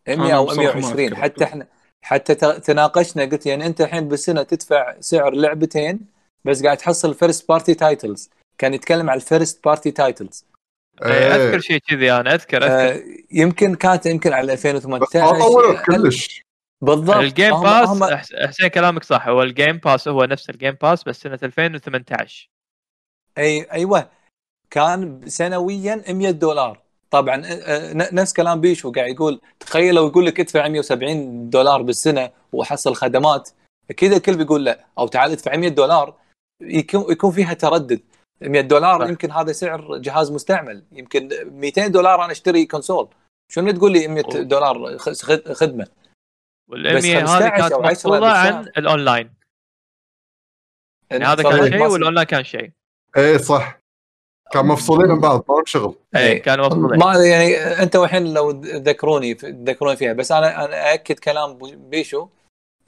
100 0.07 0.15
أنا 0.15 0.35
أو 0.35 0.45
بصراحة 0.45 0.61
ما 0.61 0.71
120 0.71 0.99
أذكر. 0.99 1.15
حتى 1.15 1.43
إحنا 1.43 1.67
حتى 2.01 2.35
تناقشنا 2.59 3.25
قلت 3.25 3.45
يعني 3.45 3.65
أنت 3.65 3.81
الحين 3.81 4.07
بالسنة 4.07 4.43
تدفع 4.43 4.95
سعر 4.99 5.33
لعبتين 5.33 5.99
بس 6.45 6.63
قاعد 6.63 6.77
تحصل 6.77 7.13
first 7.13 7.49
party 7.49 7.73
titles 7.73 8.29
كان 8.57 8.73
يتكلم 8.73 9.09
على 9.09 9.17
الفيرست 9.17 9.63
بارتي 9.63 9.91
تايتلز. 9.91 10.45
إيه، 11.05 11.35
أذكر 11.35 11.59
شيء 11.59 11.77
كذي 11.77 12.11
أنا 12.11 12.33
أذكر 12.33 12.63
أذكر. 12.63 13.03
يمكن 13.31 13.75
كانت 13.75 14.05
يمكن 14.05 14.33
على 14.33 14.53
بس 14.53 14.65
ما 14.65 14.71
2018 14.71 15.39
طولت 15.39 15.81
كلش. 15.85 16.41
بالضبط. 16.81 17.15
ال 17.17 17.26
Game 17.26 17.61
Pass 17.61 17.87
هم- 17.89 18.15
حسين 18.47 18.67
كلامك 18.67 19.03
صح. 19.03 19.27
هو 19.27 19.43
ال 19.43 19.50
Game 19.50 19.77
Pass 19.77 20.07
هو 20.07 20.23
نفس 20.25 20.49
ال 20.49 20.55
Game 20.55 20.77
Pass 20.81 21.03
بس 21.03 21.21
سنة 21.21 21.39
2018 21.43 22.49
اي 23.37 23.61
أيوه. 23.71 24.09
كان 24.69 25.21
سنويا 25.27 26.03
100 26.09 26.31
دولار. 26.31 26.81
طبعا 27.11 27.41
آه، 27.45 27.93
نفس 27.93 28.33
كلام 28.33 28.61
بيشو 28.61 28.91
قاعد 28.91 29.09
يقول 29.09 29.41
تخيل 29.59 29.95
لو 29.95 30.07
يقول 30.07 30.25
لك 30.25 30.39
ادفع 30.39 30.67
170 30.67 31.49
دولار 31.49 31.81
بالسنة 31.81 32.31
وحصل 32.51 32.95
خدمات 32.95 33.49
أكيد 33.89 34.13
الكل 34.13 34.37
بيقول 34.37 34.65
لا. 34.65 34.85
أو 34.97 35.07
تعال 35.07 35.31
ادفع 35.31 35.55
100 35.55 35.69
دولار 35.69 36.15
يكون 36.61 37.11
يكون 37.11 37.31
فيها 37.31 37.53
تردد. 37.53 38.01
100 38.41 38.61
دولار 38.61 39.01
صح. 39.01 39.09
يمكن 39.09 39.31
هذا 39.31 39.51
سعر 39.51 39.97
جهاز 39.97 40.31
مستعمل 40.31 40.83
يمكن 40.91 41.29
200 41.45 41.87
دولار 41.87 42.23
أنا 42.23 42.31
أشتري 42.31 42.65
كونسول 42.65 43.07
شنو 43.51 43.71
تقول 43.71 43.91
لي 43.91 44.07
100 44.07 44.23
أوه. 44.23 44.41
دولار 44.41 44.97
خدمة 45.53 45.87
والامية 46.67 47.17
هذه 47.17 47.25
15 47.25 47.49
كانت 47.49 47.71
أو 47.71 47.83
10 47.83 47.91
مفصوله 47.91 48.27
عن. 48.27 48.61
الأونلاين 48.77 49.33
يعني 51.11 51.25
هذا 51.25 51.43
كان 51.43 51.71
شيء. 51.71 51.87
والأونلاين 51.87 52.27
كان 52.27 52.43
شيء 52.43 52.71
اي 53.17 53.39
صح 53.39 53.79
كان 54.51 54.65
مفصولين 54.65 55.11
عن 55.11 55.19
بعض 55.19 55.45
ما 55.49 55.63
شغل 55.65 55.95
اي 56.15 56.21
إيه. 56.21 56.41
كانوا 56.41 56.65
مفصولين 56.65 56.99
ما 56.99 57.25
يعني 57.25 57.57
أنت 57.83 57.95
والحين 57.95 58.33
لو 58.33 58.51
تذكروني 58.51 59.33
تذكروني 59.33 59.97
فيها 59.97 60.13
بس 60.13 60.31
أنا 60.31 60.65
أنا 60.65 60.91
أأكد 60.91 61.19
كلام 61.19 61.57
بيشو 61.89 62.27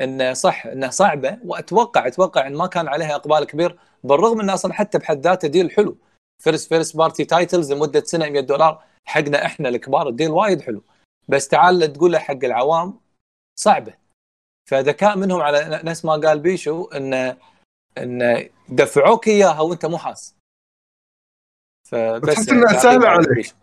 إنه 0.02 0.34
صح 0.34 0.66
انها 0.66 0.90
صعبة 0.90 1.38
وأتوقع 1.46 2.08
أتوقع 2.08 2.48
إن 2.48 2.56
ما 2.56 2.68
كان 2.68 2.88
عليها 2.88 3.16
إقبال 3.16 3.44
كبير 3.44 3.80
بالرغم 4.04 4.40
انه 4.40 4.54
أصلا 4.54 4.74
حتى 4.74 4.98
بحد 4.98 5.20
ذاته 5.20 5.48
deal 5.48 5.72
حلو. 5.72 5.98
first 6.44 6.70
first 6.70 6.98
party 6.98 7.26
titles 7.26 7.74
لمدة 7.74 8.04
سنة 8.04 8.30
100 8.30 8.42
دولار 8.42 8.84
حقنا 9.06 9.46
إحنا 9.46 9.70
الكبار 9.70 10.08
ال 10.08 10.13
deal 10.13 10.32
وايد 10.32 10.62
حلو. 10.62 10.84
بس 11.28 11.48
تعال 11.48 11.94
تقول 11.94 12.18
حق 12.18 12.44
العوام 12.44 13.00
صعبة. 13.60 13.94
فذكاء 14.70 15.18
منهم 15.18 15.42
على 15.42 15.82
نفس 15.84 16.06
ما 16.06 16.14
قال 16.14 16.40
بيشو 16.40 16.86
انه 16.86 17.38
انه 17.98 18.50
دفعوك 18.70 19.28
إياها 19.28 19.60
وأنت 19.60 19.86
مو 19.86 19.98
حاس. 19.98 20.36
فبس 21.88 22.36
تحس 22.36 22.50
إنها 22.50 22.64
تعقيب 22.64 22.82
سهلة 22.82 23.08
على 23.08 23.28
عليك. 23.30 23.56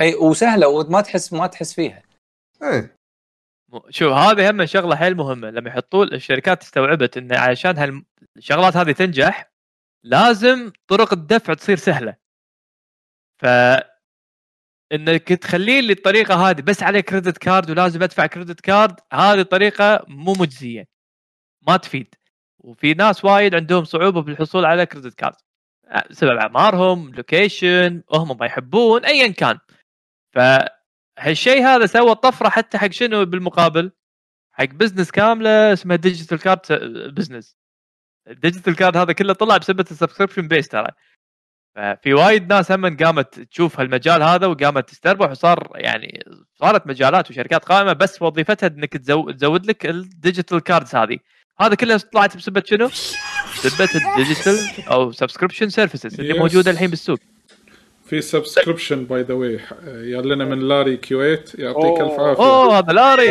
أي 0.00 0.14
وسهلة 0.14 0.68
وما 0.68 1.00
تحس 1.00 1.32
ما 1.32 1.46
تحس 1.46 1.72
فيها. 1.74 2.02
إيه. 2.62 2.94
شوف 3.90 4.12
هذه 4.12 4.50
هم 4.50 4.66
شغلة 4.66 4.96
حيل 4.96 5.16
مهمة. 5.16 5.50
لما 5.50 5.68
يحطون 5.70 6.12
الشركات 6.14 6.62
استوعبت 6.62 7.16
إن 7.16 7.34
عشان 7.34 8.04
هالشغلات 8.36 8.76
هذه 8.76 8.92
تنجح 8.92 9.52
لازم 10.04 10.72
طرق 10.88 11.12
الدفع 11.12 11.54
تصير 11.54 11.76
سهلة. 11.76 12.16
ف 13.42 13.46
إنك 14.92 15.28
تخلي 15.28 15.80
لي 15.80 15.92
الطريقة 15.92 16.50
هذه 16.50 16.60
بس 16.60 16.82
عليه 16.82 17.00
credit 17.00 17.38
card 17.38 17.70
ولازم 17.70 18.02
أدفع 18.02 18.26
credit 18.26 18.60
card 18.60 19.00
هذه 19.12 19.42
طريقه 19.42 20.04
مو 20.08 20.32
مجزية. 20.32 20.88
ما 21.68 21.76
تفيد. 21.76 22.14
وفي 22.58 22.94
ناس 22.94 23.24
وايد 23.24 23.54
عندهم 23.54 23.84
صعوبة 23.84 24.22
بالحصول 24.22 24.64
على 24.64 24.86
credit 24.86 25.14
card 25.14 25.34
سبب 26.10 26.38
أعمارهم 26.38 27.14
location 27.14 28.02
هم 28.12 28.38
ما 28.38 28.46
يحبون 28.46 29.04
ايا 29.04 29.28
كان. 29.28 29.58
فهالشيء 31.16 31.62
هذا 31.64 31.86
سوى 31.86 32.14
طفرة 32.14 32.48
حتى 32.48 32.78
حق 32.78 32.90
شنو 32.90 33.24
بالمقابل؟ 33.24 33.92
حق 34.52 34.64
business 34.64 35.10
كاملة 35.10 35.72
اسمها 35.72 35.96
digital 35.96 36.38
card 36.38 36.60
business 37.14 37.56
ال 38.28 38.34
digital 38.34 38.76
card 38.76 38.96
هذا 38.96 39.12
كله 39.12 39.32
طلع 39.32 39.56
بسبب 39.56 39.80
ال 39.80 39.85
subscription 39.85 40.48
base 40.48 40.68
ترى. 40.68 40.88
ففي 41.76 42.14
وايد 42.14 42.52
ناس 42.52 42.72
هم 42.72 42.96
قامت 42.96 43.40
تشوف 43.40 43.80
هالمجال 43.80 44.22
هذا 44.22 44.46
وقامت 44.46 44.90
تستربح 44.90 45.30
وصار 45.30 45.70
يعني 45.74 46.24
صارت 46.54 46.86
مجالات 46.86 47.30
وشركات 47.30 47.64
قائمة 47.64 47.92
بس 47.92 48.22
وظيفتها 48.22 48.66
إنك 48.66 48.96
تزو- 48.96 49.30
تزود 49.30 49.66
لك 49.66 49.86
ال 49.86 49.95
digital 49.95 50.60
cards 50.60 50.94
هذه. 50.94 51.18
هذا 51.60 51.74
كله 51.74 51.96
طلعت 51.96 52.36
بسبه 52.36 52.62
شنو؟ 52.66 52.86
بسبه 53.64 53.88
ال 53.94 54.05
digital 54.05 54.84
أو 54.88 55.12
subscription 55.12 55.68
services 55.68 56.20
اللي. 56.20 56.38
موجودة 56.38 56.70
الحين 56.70 56.90
بالسوق. 56.90 57.18
في 58.12 58.20
subscription 58.20 59.04
by 59.04 59.22
the 59.22 59.34
way 59.34 59.60
يا 59.86 60.20
لنا 60.20 60.44
من 60.44 60.68
لاري 60.68 60.96
كويت. 60.96 61.52
يعطيك 61.58 61.84
أوه. 61.84 62.02
ألف 62.02 62.20
عافية. 62.20 62.42
أوه 62.44 62.78
هذا 62.78 62.92
لاري. 62.92 63.28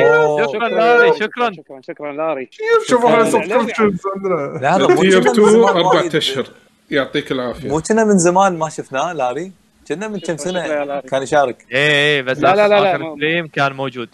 شكرا 0.47 0.67
لاري 0.69 1.13
شكرا. 1.13 1.51
شكرا 1.51 1.81
شكرا 1.81 2.13
لاري. 2.13 2.45
كيف 2.45 2.89
شوفوا 2.89 3.09
إحنا 3.09 3.21
آه، 3.21 3.29
subscriptions 3.29 4.01
عندنا 4.15 4.87
مو 4.87 4.87
كنا 4.87 4.87
اف 4.87 4.89
من 4.89 5.27
2 5.27 5.33
زمان 5.33 5.63
أربع 5.63 6.09
اشهر 6.15 6.47
يعطيك 6.91 7.31
العافية. 7.31 7.69
مو 7.69 7.81
كنا 7.81 8.03
من 8.03 8.17
زمان 8.17 8.57
ما 8.57 8.69
شفناه 8.69 9.13
لاري. 9.13 9.51
كنا 9.87 10.07
من 10.07 10.19
كم 10.19 10.37
سنة. 10.37 10.99
كان 10.99 11.23
يشارك. 11.23 11.65
إيه 11.71 11.77
إيه 11.91 12.21
بس 12.21 12.37
لا، 12.39 12.55
لا، 12.55 12.67
لا، 12.67 12.81
لا، 12.81 12.95
آخر 12.95 13.15
stream 13.15 13.47
كان 13.47 13.73
موجود. 13.73 14.09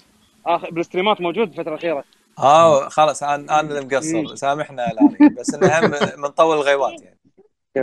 اخر 0.45 0.71
بالستريمات 0.71 1.21
موجود 1.21 1.49
الفترة 1.49 1.69
الأخيرة. 1.73 2.03
آه 2.39 2.89
خلاص 2.89 3.23
أنا 3.23 3.59
أنا 3.59 3.61
اللي 3.61 3.81
مقصر. 3.81 4.35
سامحنا 4.35 4.81
لاري. 4.81 5.33
بس 5.35 5.53
إنه 5.53 5.79
هم 5.79 5.91
من 6.21 6.27
طول 6.29 6.55
الغيبات 6.57 6.91
يعني. 6.91 7.05
اي 7.05 7.16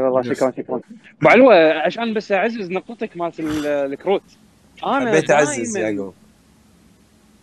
والله 0.00 0.22
شكرا 0.34 0.50
شكرا. 0.56 0.80
علوه 1.22 1.72
عشان 1.72 2.14
بس 2.14 2.32
أعزز 2.32 2.70
نقطتك 2.70 3.16
مالت 3.16 3.40
ال- 3.40 3.66
الكروت 3.66 4.22
أنا 4.86 5.10
حبيت 5.10 5.30
أعزز 5.30 5.76
يعقوب. 5.76 6.14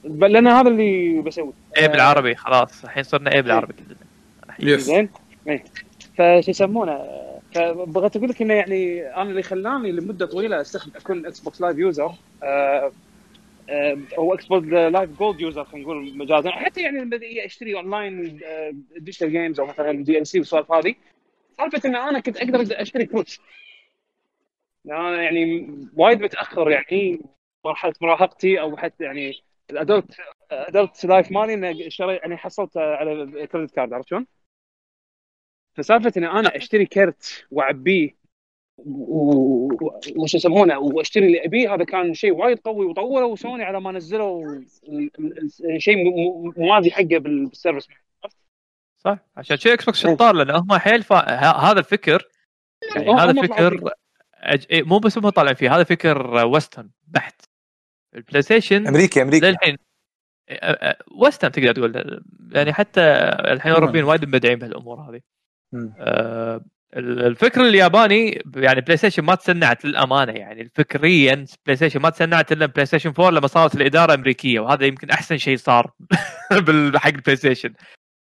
لأن 0.03 0.47
هذا 0.47 0.69
اللي 0.69 1.21
بسوي. 1.21 1.53
إيه 1.77 1.87
بالعربي 1.87 2.35
خلاص. 2.35 2.83
الحين 2.83 3.03
صرنا 3.03 3.31
إيه 3.31 3.41
بالعربي. 3.41 3.73
كلنا 3.73 4.71
yes 4.73 4.81
زين. 4.81 5.09
إيه. 5.47 5.63
فشو 6.17 6.51
يسمونه؟ 6.51 6.99
فبغيت 7.55 8.15
أقول 8.15 8.29
لك 8.29 8.41
إنه 8.41 8.53
يعني 8.53 9.07
أنا 9.15 9.29
اللي 9.29 9.43
خلاني 9.43 9.91
لمدة 9.91 10.25
طويلة 10.25 10.61
استخدم 10.61 10.91
أكون 10.95 11.25
Xbox 11.25 11.61
Live 11.61 11.77
user 11.77 12.11
آه، 12.43 12.91
آه، 13.69 13.97
أو 14.17 14.33
Xbox 14.33 14.65
Live 14.67 15.09
Gold 15.19 15.41
user 15.41 15.63
خلينا 15.63 15.85
نقول 15.85 16.17
مجازا. 16.17 16.49
حتى 16.49 16.81
يعني 16.81 17.19
أشتري 17.45 17.75
online 17.75 18.39
digital 18.97 19.31
games 19.31 19.59
أو 19.59 19.65
مثلا 19.65 19.91
DLC 20.03 20.39
والسوالف 20.39 20.71
هذه 20.71 20.95
سالفة 21.57 21.89
إن 21.89 21.95
أنا 21.95 22.19
كنت 22.19 22.37
أقدر 22.37 22.81
أشتري 22.81 23.05
كروت 23.05 23.39
أنا 24.85 25.23
يعني 25.23 25.67
وايد 25.93 26.21
متأخر 26.21 26.71
يعني 26.71 27.21
مرحلة 27.65 27.93
مراهقتي 28.01 28.61
أو 28.61 28.77
حتى 28.77 29.03
يعني 29.03 29.43
ال 29.69 29.77
adult 29.77 30.15
adult 30.51 31.05
life 31.05 31.31
مالي 31.31 31.53
إني 31.53 31.87
أشتري 31.87 32.15
يعني 32.15 32.37
حصلت 32.37 32.77
على 32.77 33.47
credit 33.47 33.71
card 33.75 33.93
عرفت 33.93 34.07
شلون؟ 34.09 34.27
فسالفة 35.73 36.13
اني 36.17 36.27
أنا 36.27 36.55
أشتري 36.57 36.85
كرت 36.85 37.45
وأعبيه 37.51 38.21
وش 40.17 40.35
يسمونه 40.35 40.79
وأشتري 40.79 41.25
اللي 41.27 41.45
أبيه 41.45 41.73
هذا 41.73 41.83
كان 41.83 42.13
شيء 42.13 42.31
وايد 42.33 42.59
قوي 42.59 42.85
وطولوا 42.85 43.35
سوني 43.35 43.63
على 43.63 43.81
ما 43.81 43.91
نزلوا 43.91 44.61
شيء 45.77 45.97
موازي 46.57 46.91
حقه 46.91 47.03
بال- 47.17 47.45
بال 47.45 47.55
service 47.55 47.87
صح؟ 49.05 49.17
عشان 49.37 49.57
شيء 49.57 49.73
Xbox 49.73 49.99
شطار 49.99 50.35
لأن 50.35 50.49
هم 50.55 50.73
حيل 50.77 51.03
فا... 51.03 51.15
ه- 51.15 51.71
هذا 51.71 51.79
الفكر 51.79 52.27
يعني 52.95 53.13
هذا 53.13 53.31
الفكر 53.31 53.91
أج... 54.33 54.65
إيه، 54.71 54.83
مو 54.83 54.99
بس 54.99 55.17
هم 55.17 55.29
طالعين 55.29 55.55
فيه 55.55 55.75
هذا 55.75 55.83
فكر 55.83 56.45
western 56.45 56.89
بحت. 57.07 57.41
ال 58.15 58.41
PlayStation 58.41 58.87
أمريكي 58.87 59.21
أمريكي. 59.21 59.45
للحين 59.51 59.77
western 61.17 61.51
تقدر 61.51 61.71
تقول 61.71 62.21
يعني 62.51 62.73
حتى 62.73 63.01
الحين 63.51 63.71
الاوروبيين 63.71 64.03
وايد 64.03 64.25
مبدعين 64.25 64.59
بهالأمور 64.59 65.01
هذه. 65.01 65.21
آه، 65.99 66.61
الفكر 66.97 67.61
الياباني 67.61 68.43
يعني 68.55 68.81
PlayStation 68.81 69.23
ما 69.23 69.35
تسنعت 69.35 69.85
للأمانة 69.85 70.31
يعني 70.31 70.71
فكريا 70.75 71.45
PlayStation 71.65 71.99
ما 71.99 72.09
تسنعت 72.09 72.51
إلا 72.51 72.65
PlayStation 72.65 73.09
4 73.09 73.29
لما 73.29 73.47
صارت 73.47 73.75
الإدارة 73.75 74.13
أمريكية 74.13 74.59
وهذا 74.59 74.85
يمكن 74.85 75.09
أحسن 75.09 75.37
شيء 75.37 75.57
صار 75.57 75.91
حق 76.95 77.07
ال 77.07 77.35
PlayStation 77.35 77.73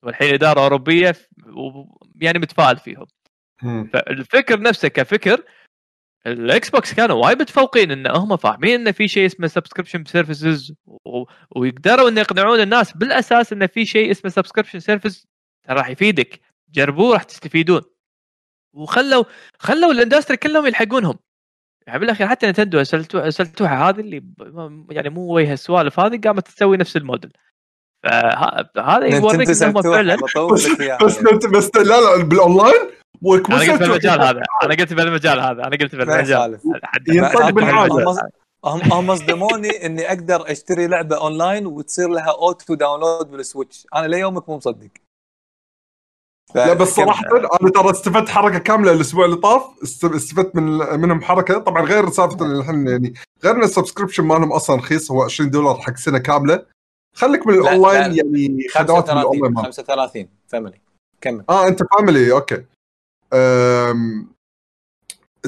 والحين 0.08 0.34
إدارة 0.34 0.60
أوروبية 0.62 1.16
و- 1.46 1.98
يعني 2.22 2.40
متفائل 2.40 2.78
فيهم. 2.78 3.06
مم. 3.64 3.90
فالفكر 3.94 4.62
نفسه 4.62 4.88
كفكر 4.88 5.44
ال 6.28 6.70
Xbox 6.70 6.94
كانوا 6.94 7.26
وايد 7.26 7.42
متفوقين 7.42 7.92
إن 7.92 8.08
هم 8.08 8.38
فاهمين 8.38 8.88
إن 8.88 8.92
في 8.92 9.08
شيء 9.08 9.26
اسمه 9.26 9.48
subscription 9.48 10.06
services 10.06 10.74
ويقدروا 11.56 12.10
إن 12.10 12.18
يقنعون 12.18 12.60
الناس 12.60 12.98
بالأساس 12.98 13.54
إن 13.54 13.68
في 13.68 13.86
شيء 13.86 14.12
اسمه 14.12 14.32
subscription 14.32 14.80
service 14.80 15.28
راح 15.70 15.90
يفيدك 15.90 16.40
جربوه 16.70 17.14
راح 17.14 17.24
تستفيدون. 17.24 17.82
وخلوا 18.74 19.24
خلوا 19.60 19.92
ال 19.92 19.97
industry 19.97 20.38
كلهم 20.38 20.66
يلحقونهم. 20.66 21.20
يعني 21.88 22.00
بالأخير 22.00 22.28
حتى 22.28 22.48
Nintendo 22.48 22.84
سلتوها 22.84 23.90
هذه 23.90 24.00
اللي 24.00 24.24
يعني 24.92 25.10
مو 25.10 25.36
وجه 25.36 25.54
السوالف 25.54 26.00
هذه 26.00 26.22
قامت 26.24 26.48
تسوي 26.48 26.78
نفس 26.78 26.98
الموديل. 26.98 27.32
فهذا 28.08 29.06
يوريك 29.24 29.48
انهم 29.64 29.74
فعلا. 29.96 30.16
إياها. 30.82 30.98
بس 30.98 31.18
بس 31.46 31.72
لا 31.76 32.02
لا 32.02 32.24
بالأونلاين؟ 32.24 32.74
أنا 33.50 33.60
قلت 33.74 33.82
بالمجال 33.90 34.22
هذا. 34.22 34.42
أنا 34.64 34.76
قلت 34.76 34.94
بالمجال 34.94 35.40
هذا. 35.40 35.52
أنا 35.52 35.78
قلت 35.82 35.96
بالمجال 35.96 36.60
ينطق 37.18 37.40
بالعادة. 37.50 37.94
هم- 38.66 38.94
هم 38.94 39.16
صدموني 39.16 39.86
إني 39.86 40.08
أقدر 40.08 40.52
أشتري 40.52 40.88
لعبة 40.88 41.18
أونلاين 41.18 41.66
وتصير 41.68 42.10
لها 42.10 42.32
auto 42.42 42.74
download 42.74 43.32
بال 43.32 43.46
Switch 43.46 43.88
أنا 43.96 44.08
ليومك 44.08 44.50
مو 44.50 44.58
مصدق. 44.58 44.88
ف- 46.54 46.58
لا 46.58 46.74
بس 46.74 46.88
صراحة 46.88 47.24
أنا 47.62 47.70
ترى 47.72 47.92
استفدت 47.92 48.30
حركة 48.30 48.58
كاملة 48.58 48.92
الأسبوع 48.92 49.26
اللي 49.26 49.36
طاف. 49.36 49.64
است- 49.84 50.06
استفدت 50.06 50.56
من 50.56 50.64
منهم 51.00 51.22
حركة. 51.22 51.58
طبعا 51.58 51.82
غير 51.86 52.10
سالفة 52.10 52.46
اللي 52.46 52.60
الحين 52.60 52.88
يعني 52.88 53.14
غير 53.44 53.56
إن 53.56 53.64
ال 53.64 53.68
subscription 53.68 54.24
مالهم 54.24 54.52
أصلا 54.52 54.76
رخيص 54.76 55.12
هو 55.12 55.24
20 55.24 55.50
دولار 55.50 55.76
حق 55.76 55.96
سنة 55.96 56.18
كاملة. 56.18 56.66
خليك 57.18 57.48
من 57.48 57.54
لا، 57.54 57.60
الأونلاين 57.60 58.12
لا. 58.12 58.18
يعني 58.18 58.68
خدمات 58.70 59.08
35 59.08 59.18
الأونلاين 59.20 59.54
مالهم 59.54 59.64
35 59.64 60.28
family 60.48 60.80
كمل 61.22 61.44
آه 61.50 61.68
أنت 61.68 61.84
family 61.84 62.32
okay 62.32 62.64
أم... 63.34 64.28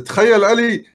تخيل 0.06 0.44
علي 0.44 0.86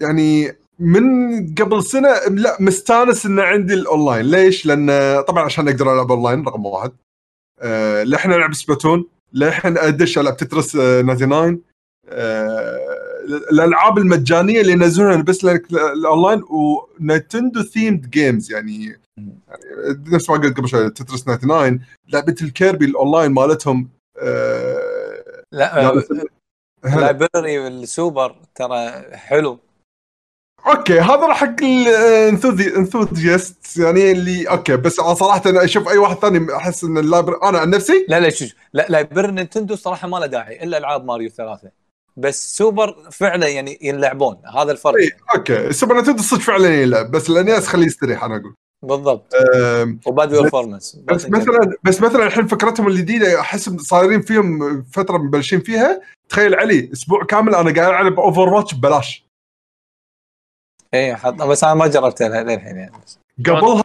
يعني 0.00 0.56
من 0.78 1.06
قبل 1.54 1.84
سنة 1.84 2.08
لا 2.30 2.56
مستانس 2.60 3.26
إن 3.26 3.40
عندي 3.40 3.74
الأونلاين 3.74 4.26
ليش؟ 4.26 4.66
لأن 4.66 4.88
طبعا 5.22 5.44
عشان 5.44 5.68
أقدر 5.68 5.94
ألعب 5.94 6.12
أونلاين 6.12 6.44
رقم 6.44 6.66
واحد 6.66 6.92
أه... 7.60 8.02
لحين 8.04 8.32
العب 8.32 8.54
Splatoon 8.54 9.06
لحين 9.32 9.78
أدش 9.78 10.18
ألعب 10.18 10.36
Tetris 10.36 10.76
آه، 10.76 11.02
99 11.02 11.62
أه... 12.08 12.91
الألعاب 13.52 13.98
المجانية 13.98 14.60
اللي 14.60 14.72
ينزلونها 14.72 15.22
بس 15.22 15.44
لك 15.44 15.72
ال 15.72 15.82
online 15.82 16.42
و 16.50 16.62
Nintendo 16.62 17.62
themed 17.62 18.10
games 18.10 18.52
يعني 18.52 18.98
نفس 20.12 20.30
ما 20.30 20.36
قلت 20.36 20.56
قبل 20.56 20.68
شوي 20.68 20.90
Tetris 20.90 21.24
99 21.24 21.80
لعبة 22.08 22.34
ال 22.42 22.49
Kirby 22.49 22.84
ال 22.84 22.91
online 22.91 23.32
مالتهم 23.32 23.88
أه... 24.18 25.42
لا 25.52 25.90
هلا. 25.90 26.02
library 26.84 27.68
ال 27.68 27.79
Super 27.79 28.36
ترى 28.54 28.90
حلو. 29.12 29.58
okay 30.66 31.00
هذا 31.00 31.26
راح 31.26 31.36
حق 31.36 31.62
ال 31.62 31.81
enthusiast 31.81 33.76
يعني 33.76 34.12
اللي 34.12 34.50
okay 34.50 34.76
بس 34.76 35.00
أنا 35.00 35.14
صراحة 35.14 35.42
أنا 35.46 35.64
أشوف 35.64 35.88
أي 35.88 35.98
واحد 35.98 36.16
ثاني 36.16 36.56
أحس 36.56 36.84
إن 36.84 36.98
ال 36.98 37.04
library 37.04 37.48
أنا 37.48 37.58
عن 37.58 37.70
نفسي؟ 37.70 38.06
لا 38.08 38.20
لا 38.20 38.30
شوف 38.30 38.48
لا 38.72 38.86
library 38.88 39.32
Nintendo 39.32 39.76
صراحة 39.76 40.08
ما 40.08 40.16
له 40.16 40.26
داعي 40.26 40.64
إلا 40.64 40.78
ألعاب 40.78 41.04
ماريو 41.04 41.28
ثلاثة. 41.28 41.81
بس 42.16 42.56
سوبر 42.56 43.08
فعلا 43.10 43.48
يعني 43.48 43.78
ينلعبون 43.82 44.36
هذا 44.56 44.72
الفرق. 44.72 44.96
إيه، 44.96 45.10
okay. 45.34 45.66
ال 45.66 45.72
Super 45.72 46.00
Nintendo 46.00 46.22
صدق 46.22 46.40
فعلا 46.40 46.68
يلعب 46.82 47.10
بس 47.10 47.30
ال 47.30 47.39
NES 47.39 47.66
خليه 47.66 47.86
يستريح 47.86 48.24
أنا 48.24 48.36
أقول. 48.36 48.54
بالضبط. 48.82 49.34
أم، 49.34 50.00
و 50.06 50.11
bad 50.11 50.28
بس- 50.28 50.38
performance 50.40 50.96
بس 51.04 51.30
مثلا 51.30 51.72
بس 51.82 52.00
مثلا 52.00 52.26
الحين 52.26 52.46
فكرتهم 52.46 52.88
الجديدة 52.88 53.40
أحس 53.40 53.68
صايرين 53.70 54.22
فيهم 54.22 54.82
فترة 54.82 55.18
مبلشين 55.18 55.60
فيها. 55.60 56.00
تخيل 56.28 56.54
علي 56.54 56.90
أسبوع 56.92 57.24
كامل 57.24 57.54
أنا 57.54 57.74
قاعد 57.74 58.00
ألعب 58.00 58.20
Overwatch 58.20 58.74
ببلاش. 58.74 59.26
اي 60.94 61.16
حط 61.16 61.34
بس 61.34 61.64
أنا 61.64 61.74
ما 61.74 61.86
جربتها 61.86 62.42
للحين 62.42 62.76
يعني. 62.76 62.92
قبلها 63.46 63.82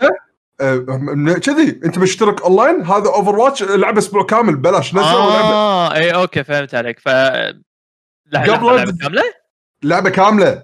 من- 0.97 1.33
كذي 1.33 1.79
أنت 1.85 1.97
مشترك 1.97 2.41
اونلاين 2.41 2.81
هذا 2.85 3.07
Overwatch 3.09 3.63
العب 3.63 3.97
أسبوع 3.97 4.23
كامل 4.23 4.55
ببلاش 4.55 4.95
نزل 4.95 5.05
ولعبه 5.05 5.53
آه 5.53 5.93
اي 5.95 6.11
okay 6.13 6.43
فهمت 6.43 6.75
عليك. 6.75 6.99
ف 6.99 7.07
قبل 8.35 8.75
لعبه 8.75 8.97
كاملة؟ 9.01 9.23
لعبة 9.83 10.09
كاملة. 10.09 10.63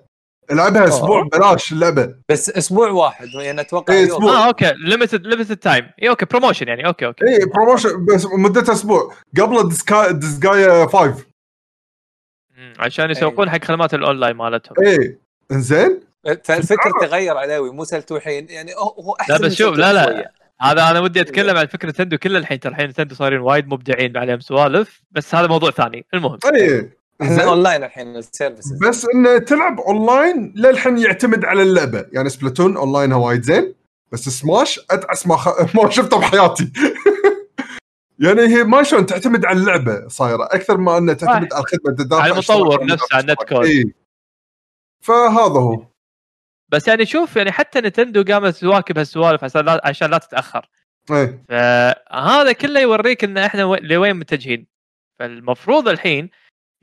ألعبها 0.52 0.88
أسبوع. 0.88 1.22
ببلاش 1.24 1.72
اللعبة. 1.72 2.16
بس 2.30 2.50
أسبوع 2.50 2.90
واحد 2.90 3.28
يعني 3.28 3.62
أتوقع 3.62 3.94
إيه، 3.94 4.08
يوم. 4.08 4.12
أسبوع. 4.12 4.34
آه 4.34 4.48
أوكي. 4.48 4.74
ليمتد 4.74 5.28
ليمتد 5.28 5.58
تايم 5.58 5.90
اي 6.04 6.10
أوكي. 6.10 6.26
بروموشن 6.26 6.68
يعني. 6.68 6.88
أوكي 6.88 7.06
أوكي. 7.06 7.26
اي 7.28 7.46
promotion 7.46 8.06
بس 8.06 8.26
مدتها 8.26 8.74
أسبوع. 8.74 9.14
قبل 9.42 9.70
Disga 9.70 10.12
Disgaea 10.12 10.86
5 10.86 11.26
مم، 12.58 12.74
عشان 12.80 13.10
يسوقون 13.12 13.50
حق 13.50 13.64
خدمات 13.64 13.94
الأونلاين 13.94 14.36
مالتهم. 14.36 14.76
اي 14.86 15.18
إنزين؟ 15.52 16.00
فالفكر 16.44 16.92
تغير 17.02 17.38
علاوي 17.38 17.72
مو 17.72 17.84
سلتوحين 17.84 18.50
يعني 18.50 18.74
هو 18.76 18.90
هو 19.04 19.12
أحسن 19.22 19.34
لا 19.34 19.40
بس 19.40 19.54
شوف 19.54 19.78
لا 19.78 19.94
لا. 19.94 20.04
شوية. 20.06 20.32
هذا 20.62 20.90
أنا 20.90 21.00
ودي 21.00 21.22
أتكلم 21.22 21.58
عن 21.58 21.66
فكرة 21.66 21.90
Nintendo 21.90 22.18
كل 22.18 22.38
الحين 22.38 22.60
ترى 22.60 22.72
الحين 22.72 22.90
Nintendo 22.90 23.16
صايرين 23.16 23.40
وايد 23.40 23.68
مبدعين 23.68 24.18
عليهم 24.18 24.40
سوالف 24.40 25.02
بس 25.12 25.36
هذا 25.36 25.48
موضوع 25.48 25.72
ثاني. 25.72 26.06
المهم. 26.14 26.40
اي 26.56 26.90
إحنا. 27.24 27.44
اونلاين 27.44 27.84
الحين 27.84 28.16
ال 28.16 28.22
services. 28.22 28.74
بس 28.88 29.08
إنه 29.16 29.38
تلعب 29.38 29.80
اونلاين 29.80 30.54
للحين 30.56 30.98
يعتمد 30.98 31.46
على 31.46 31.62
اللعبة. 31.64 32.06
يعني 32.12 32.30
Splatoon 32.30 32.78
online 32.78 33.12
ها 33.12 33.18
وايد 33.18 33.42
زين 33.42 33.76
بس 34.12 34.30
سماش 34.30 34.80
ادعس 34.92 35.28
ما 35.28 35.38
خ... 35.38 35.48
ما 35.76 35.90
شفته 35.90 36.20
بحياتي. 36.20 36.72
يعني 38.20 38.42
هي 38.42 38.64
ما 38.64 38.84
شلون 38.84 39.06
تعتمد 39.06 39.46
على 39.46 39.60
اللعبة 39.60 40.08
صايرة 40.08 40.44
أكثر 40.52 40.78
ما 40.78 40.98
إنها 40.98 41.14
تعتمد 41.14 41.54
على 41.54 41.62
الخدمه 41.62 41.96
تدافع 41.98 42.24
على 42.24 42.32
المطور 42.34 42.86
نفسه 42.86 43.08
على 43.14 43.22
النت 43.22 43.44
كود 43.44 43.66
إيه. 43.66 43.84
فهذا 45.04 45.60
هو. 45.60 45.86
بس 46.70 46.88
يعني 46.88 47.06
شوف 47.06 47.36
يعني 47.36 47.52
حتى 47.52 47.82
نتندو 47.82 48.24
قامت 48.34 48.56
تواكب 48.56 48.98
هالسوالف 48.98 49.44
عشان 49.44 49.66
لا, 49.66 49.82
عشان 49.84 50.10
لا 50.12 50.18
تتأخر. 50.18 50.70
إيه. 51.12 51.44
فهذا 51.50 52.52
كله 52.52 52.80
يوريك 52.80 53.24
إن 53.24 53.38
إحنا 53.38 53.66
و- 53.66 53.76
لوين 53.76 54.16
متجهين. 54.16 54.68
فالمفروض 55.20 55.88
الحين 55.88 56.30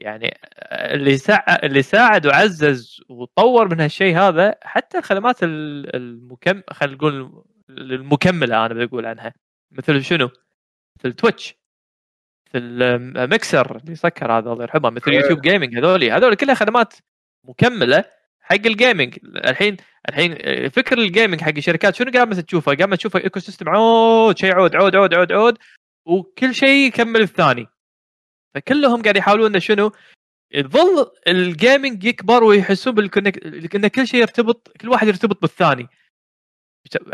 يعني 0.00 0.38
اللي 0.72 1.16
ساعد 1.16 1.64
اللي 1.64 1.82
ساعد 1.82 2.26
وعزز 2.26 3.00
وطور 3.08 3.68
من 3.68 3.80
هالشيء 3.80 4.18
هذا 4.18 4.54
حتى 4.62 4.98
الخدمات 4.98 5.42
ال- 5.42 5.96
المكم 5.96 6.62
خلينا 6.70 6.96
نقول 6.96 7.44
المكمله 7.70 8.66
أنا 8.66 8.84
بقول 8.84 9.06
عنها. 9.06 9.34
مثل 9.72 10.04
شنو؟ 10.04 10.30
مثل 10.98 11.12
Twitch 11.12 11.54
مثل 12.54 12.60
ميكسر 13.28 13.76
اللي 13.76 13.94
سكر 13.94 14.32
هذا 14.32 14.52
الله 14.52 14.62
يرحمه 14.62 14.90
مثل. 14.90 15.12
YouTube 15.12 15.40
Gaming 15.40 15.78
هذول 15.78 16.04
هذول 16.04 16.34
كلها 16.34 16.54
خدمات 16.54 16.94
مكملة 17.44 18.04
حق 18.40 18.66
ال 18.66 18.74
gaming 18.74 19.18
الحين 19.24 19.76
الحين 20.08 20.34
فكر 20.68 20.98
ال 20.98 21.04
gaming 21.04 21.40
حق 21.40 21.52
الشركات. 21.56 21.94
شنو 21.94 22.10
قامت 22.10 22.40
تشوفه؟ 22.40 22.74
قامت 22.74 22.98
تشوفه 22.98 23.20
ecosystem 23.24 23.68
عود 23.68 24.38
شيء 24.38 24.54
عود 24.54 24.76
عود 24.76 24.96
عود 24.96 25.14
عود 25.14 25.32
عود 25.32 25.58
وكل 26.06 26.54
شيء 26.54 26.86
يكمل 26.88 27.20
الثاني. 27.20 27.66
فكلهم 28.54 29.02
قاعد 29.02 29.16
يحاولون 29.16 29.60
شنو؟ 29.60 29.92
يظل 30.52 31.10
ال 31.28 31.39
gaming 31.39 32.04
يكبر 32.04 32.44
ويحسون 32.44 32.94
بال 32.94 33.12
connect 33.12 33.74
ان 33.74 33.86
كل 33.88 34.06
شيء 34.06 34.20
يرتبط 34.20 34.68
كل 34.80 34.88
واحد 34.88 35.08
يرتبط 35.08 35.40
بالثاني. 35.42 35.88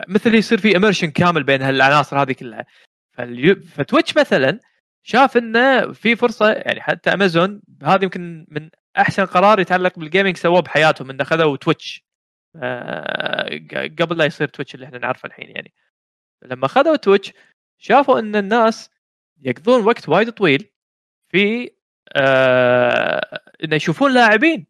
مثل 0.09 0.35
يصير 0.35 0.59
في 0.59 0.77
immersion 0.77 1.11
كامل 1.11 1.45
بين 1.45 1.63
هالعناصر 1.63 2.23
هذه 2.23 2.33
كلها. 2.33 2.67
value... 3.13 3.61
فتويتش 3.61 4.17
مثلا 4.17 4.61
شاف 5.03 5.37
إنه 5.37 5.93
في 5.93 6.17
فرصة 6.17 6.53
يعني 6.53 6.81
حتى 6.81 7.11
امازون 7.13 7.63
هذا 7.83 8.05
يمكن 8.05 8.47
من 8.49 8.71
أحسن 8.99 9.27
قرار 9.27 9.61
يتعلق 9.61 9.99
بال 9.99 10.08
gaming 10.08 10.37
سووه 10.37 10.61
بحياتهم 10.61 11.11
إنه 11.11 11.25
خذوا 11.25 11.57
تويتش 11.57 12.05
قبل 14.01 14.17
لا 14.19 14.25
يصير 14.25 14.49
تويتش 14.49 14.75
اللي 14.75 14.87
إحنا 14.87 14.99
نعرفه 14.99 15.27
الحين 15.27 15.49
يعني. 15.51 15.75
لما 16.43 16.69
خذوا 16.69 16.97
تويتش 16.97 17.33
شافوا 17.79 18.19
إن 18.19 18.37
الناس 18.37 18.91
يقضون 19.43 19.85
وقت 19.85 20.09
وايد 20.09 20.31
طويل 20.31 20.71
في 21.29 21.71
آه 22.13 23.41
إنه 23.65 23.77
يشوفون 23.77 24.15
لاعبين. 24.15 24.67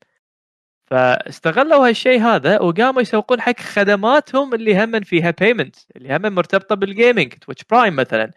فاستغلوا 0.90 1.88
هالشيء 1.88 2.20
هذا 2.22 2.60
وقاموا 2.60 3.02
يسوقون 3.02 3.40
حق 3.40 3.60
خدماتهم 3.60 4.54
اللي 4.54 4.84
هم 4.84 5.00
فيها 5.00 5.30
payment 5.30 5.76
اللي 5.96 6.16
هم 6.16 6.22
مرتبطة 6.34 6.74
بال 6.74 6.89
gaming 6.89 7.32
تويتش 7.34 7.64
برايم 7.70 7.96
مثلا. 7.96 8.30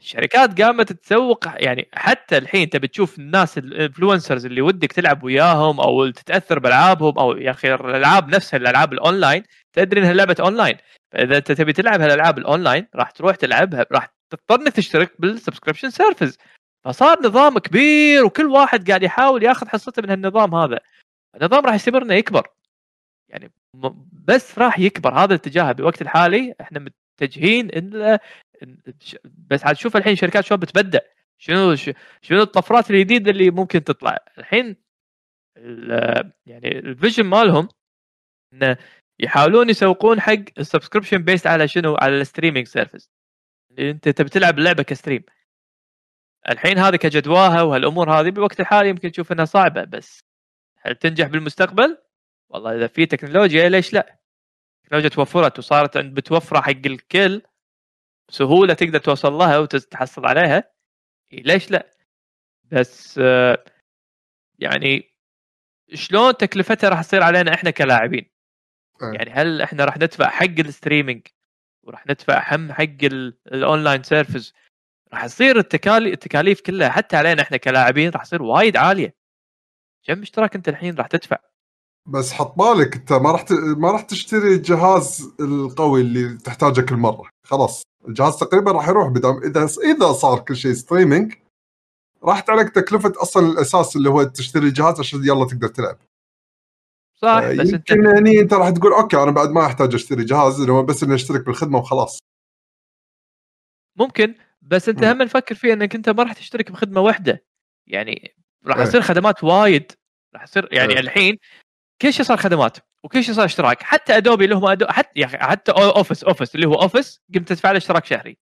الشركات 0.00 0.62
قامت 0.62 0.92
تسوق 0.92 1.44
يعني 1.46 1.88
حتى 1.94 2.38
الحين 2.38 2.70
تبي 2.70 2.88
تشوف 2.88 3.18
الناس 3.18 3.58
ال 3.58 3.65
influencers 3.65 4.46
اللي 4.46 4.60
ودك 4.62 4.92
تلعب 4.92 5.22
وياهم 5.24 5.80
أو 5.80 6.10
تتأثر 6.10 6.58
بألعابهم 6.58 7.18
أو 7.18 7.32
يا 7.36 7.50
أخي 7.50 7.74
الألعاب 7.74 8.28
نفسها 8.28 8.58
الألعاب 8.58 8.92
الأونلاين 8.92 9.42
تدري 9.72 10.00
انها 10.00 10.12
لعبه 10.12 10.36
أونلاين. 10.40 10.76
فإذا 11.12 11.36
أنت 11.36 11.52
تبي 11.52 11.72
تلعب 11.72 12.00
هالألعاب 12.00 12.38
الأونلاين 12.38 12.86
راح 12.94 13.10
تروح 13.10 13.36
تلعبها 13.36 13.86
راح 13.92 14.08
تضطر 14.30 14.62
إنك 14.62 14.72
تشترك 14.72 15.12
بال 15.18 15.28
subscription 15.28 15.90
service 15.90 16.38
فصار 16.84 17.18
نظام 17.26 17.58
كبير 17.58 18.24
وكل 18.24 18.46
واحد 18.46 18.88
قاعد 18.88 19.02
يحاول 19.02 19.42
ياخذ 19.42 19.68
حصته 19.68 20.02
من 20.02 20.10
هالنظام 20.10 20.54
هذا. 20.54 20.80
النظام 21.36 21.66
راح 21.66 21.74
يستمر 21.74 22.02
إنه 22.02 22.14
يكبر. 22.14 22.48
يعني 23.28 23.50
بس 24.12 24.58
راح 24.58 24.78
يكبر. 24.78 25.14
هذا 25.14 25.34
الاتجاه 25.34 25.72
بالوقت 25.72 26.02
الحالي 26.02 26.54
إحنا 26.60 26.92
متجهين 27.20 27.70
ان 27.70 28.18
بس 29.24 29.64
عاد 29.64 29.76
شوف 29.76 29.96
الحين 29.96 30.16
شركات 30.16 30.44
شلون 30.44 30.60
بتبدع 30.60 30.98
شنو 31.38 31.74
شنو 32.22 32.42
الطفرات 32.42 32.90
الجديدة 32.90 33.30
اللي 33.30 33.50
ممكن 33.50 33.84
تطلع. 33.84 34.18
الحين 34.38 34.76
ال- 35.56 36.32
يعني 36.46 36.78
ال 36.78 36.85
vision 36.85 37.24
مالهم 37.24 37.68
إنه 38.54 38.76
يحاولون 39.20 39.70
يسوقون 39.70 40.20
حق 40.20 40.38
ال 40.58 40.63
subscription 40.63 41.18
based 41.18 41.46
على 41.46 41.68
شنو؟ 41.68 41.94
على 41.94 42.20
ال 42.20 42.25
streaming 42.25 42.66
service. 42.66 43.10
أنت 43.78 44.08
تبي 44.08 44.28
تلعب 44.28 44.58
اللعبة 44.58 44.82
كستريم. 44.82 45.22
الحين 46.48 46.78
هذه 46.78 46.96
كجدواها 46.96 47.62
وهالأمور 47.62 48.10
هذه 48.20 48.30
بالوقت 48.30 48.60
الحالي 48.60 48.88
يمكن 48.88 49.12
تشوف 49.12 49.32
إنها 49.32 49.44
صعبة 49.44 49.84
بس 49.84 50.24
هل 50.82 50.94
تنجح 50.96 51.26
بالمستقبل؟ 51.26 51.98
والله 52.48 52.76
إذا 52.76 52.86
في 52.86 53.06
تكنولوجيا 53.06 53.68
ليش 53.68 53.92
لا؟ 53.92 54.18
التكنولوجيا 54.78 55.08
توفرت 55.16 55.58
وصارت 55.58 55.96
عند 55.96 56.14
بتوفرها 56.14 56.60
حق 56.60 56.70
الكل 56.86 57.42
بسهوله 58.28 58.74
تقدر 58.74 58.98
توصل 58.98 59.32
لها 59.32 59.58
وتحصل 59.58 60.26
عليها 60.26 60.72
إيه 61.32 61.42
ليش 61.42 61.70
لا؟ 61.70 61.90
بس 62.64 63.18
آه، 63.22 63.64
يعني 64.58 65.10
شلون 65.94 66.36
تكلفتها 66.36 66.90
راح 66.90 67.02
تصير 67.02 67.22
علينا 67.22 67.54
إحنا 67.54 67.70
كلاعبين؟ 67.70 68.30
أي. 69.02 69.14
يعني 69.16 69.30
هل 69.30 69.62
إحنا 69.62 69.84
راح 69.84 69.96
ندفع 69.96 70.28
حق 70.30 70.44
ال 70.58 70.65
streaming 70.65 71.26
وراح 71.82 72.06
ندفع 72.06 72.54
هم 72.56 72.72
حق 72.72 72.82
ال- 73.02 73.38
ال 73.46 73.54
online 73.54 74.02
service 74.02 74.54
راح 75.12 75.26
تصير 75.26 75.58
التكاليف 75.58 76.14
التكاليف 76.14 76.60
كلها 76.60 76.90
حتى 76.90 77.16
علينا 77.16 77.42
إحنا 77.42 77.56
كلاعبين 77.56 78.10
راح 78.10 78.24
تصير 78.24 78.42
وايد 78.42 78.76
عالية. 78.76 79.14
كم 80.06 80.22
اشتراك 80.22 80.54
أنت 80.54 80.68
الحين 80.68 80.94
راح 80.94 81.06
تدفع؟ 81.06 81.36
بس 82.06 82.32
حط 82.32 82.58
بالك 82.58 82.96
أنت 82.96 83.12
ما 83.12 83.32
راح 83.32 83.42
ت... 83.42 83.52
ما 83.52 83.90
راح 83.90 84.02
تشتري 84.02 84.54
الجهاز 84.54 85.34
القوي 85.40 86.00
اللي 86.00 86.38
تحتاجه 86.38 86.80
كل 86.80 86.96
مرة. 86.96 87.30
خلاص. 87.46 87.82
الجهاز 88.08 88.36
تقريبا 88.36 88.72
راح 88.72 88.88
يروح 88.88 89.08
بدام 89.08 89.42
إذا 89.42 89.68
إذا 89.84 90.12
صار 90.12 90.38
كل 90.38 90.56
شيء 90.56 90.72
streaming 90.72 91.34
راحت 92.22 92.50
عليك 92.50 92.68
تكلفة 92.68 93.12
أصلا 93.16 93.46
الأساس 93.52 93.96
اللي 93.96 94.10
هو 94.10 94.22
تشتري 94.22 94.66
الجهاز 94.66 95.00
عشان 95.00 95.20
يلا 95.24 95.44
تقدر 95.46 95.68
تلعب. 95.68 95.98
صح 97.14 97.28
آه، 97.28 97.54
بس 97.54 97.72
أنت 97.72 97.90
يعني 97.90 98.40
أنت 98.40 98.52
راح 98.54 98.70
تقول 98.70 98.92
okay 98.92 99.22
أنا 99.22 99.30
بعد 99.30 99.50
ما 99.50 99.66
أحتاج 99.66 99.94
أشتري 99.94 100.24
جهاز 100.24 100.60
لو 100.60 100.82
بس 100.82 101.02
إني 101.02 101.14
أشترك 101.14 101.46
بالخدمة 101.46 101.78
وخلاص. 101.78 102.18
ممكن. 103.96 104.34
بس 104.70 104.88
انت. 104.88 105.04
هم 105.04 105.22
نفكر 105.22 105.54
فيه 105.54 105.72
انك 105.72 105.94
انت 105.94 106.08
ما 106.08 106.22
راح 106.22 106.32
تشترك 106.32 106.70
بخدمة 106.70 107.00
واحدة 107.00 107.44
يعني 107.86 108.36
راح 108.66 108.76
إيه. 108.76 108.82
يصير 108.82 109.00
خدمات 109.00 109.44
وايد 109.44 109.92
راح 110.34 110.42
يصير 110.42 110.68
يعني 110.72 110.92
إيه. 110.92 111.00
الحين 111.00 111.38
كل 112.02 112.12
شيء 112.12 112.26
صار 112.26 112.36
خدمات 112.36 112.76
وكل 113.04 113.24
شيء 113.24 113.34
صار 113.34 113.44
اشتراك 113.44 113.82
حتى 113.82 114.16
ادوبي 114.16 114.44
اللي 114.44 114.54
هم 114.54 114.66
أدو... 114.66 114.86
حتى 114.86 115.20
يا 115.20 115.26
أخي 115.26 115.38
حتى 115.38 115.72
اوفيس 115.72 116.24
اوفيس 116.24 116.54
اللي 116.54 116.66
هو 116.66 116.74
اوفيس 116.74 117.22
قمت 117.34 117.48
تدفع 117.48 117.70
له 117.70 117.76
اشتراك 117.76 118.04
شهري 118.04 118.38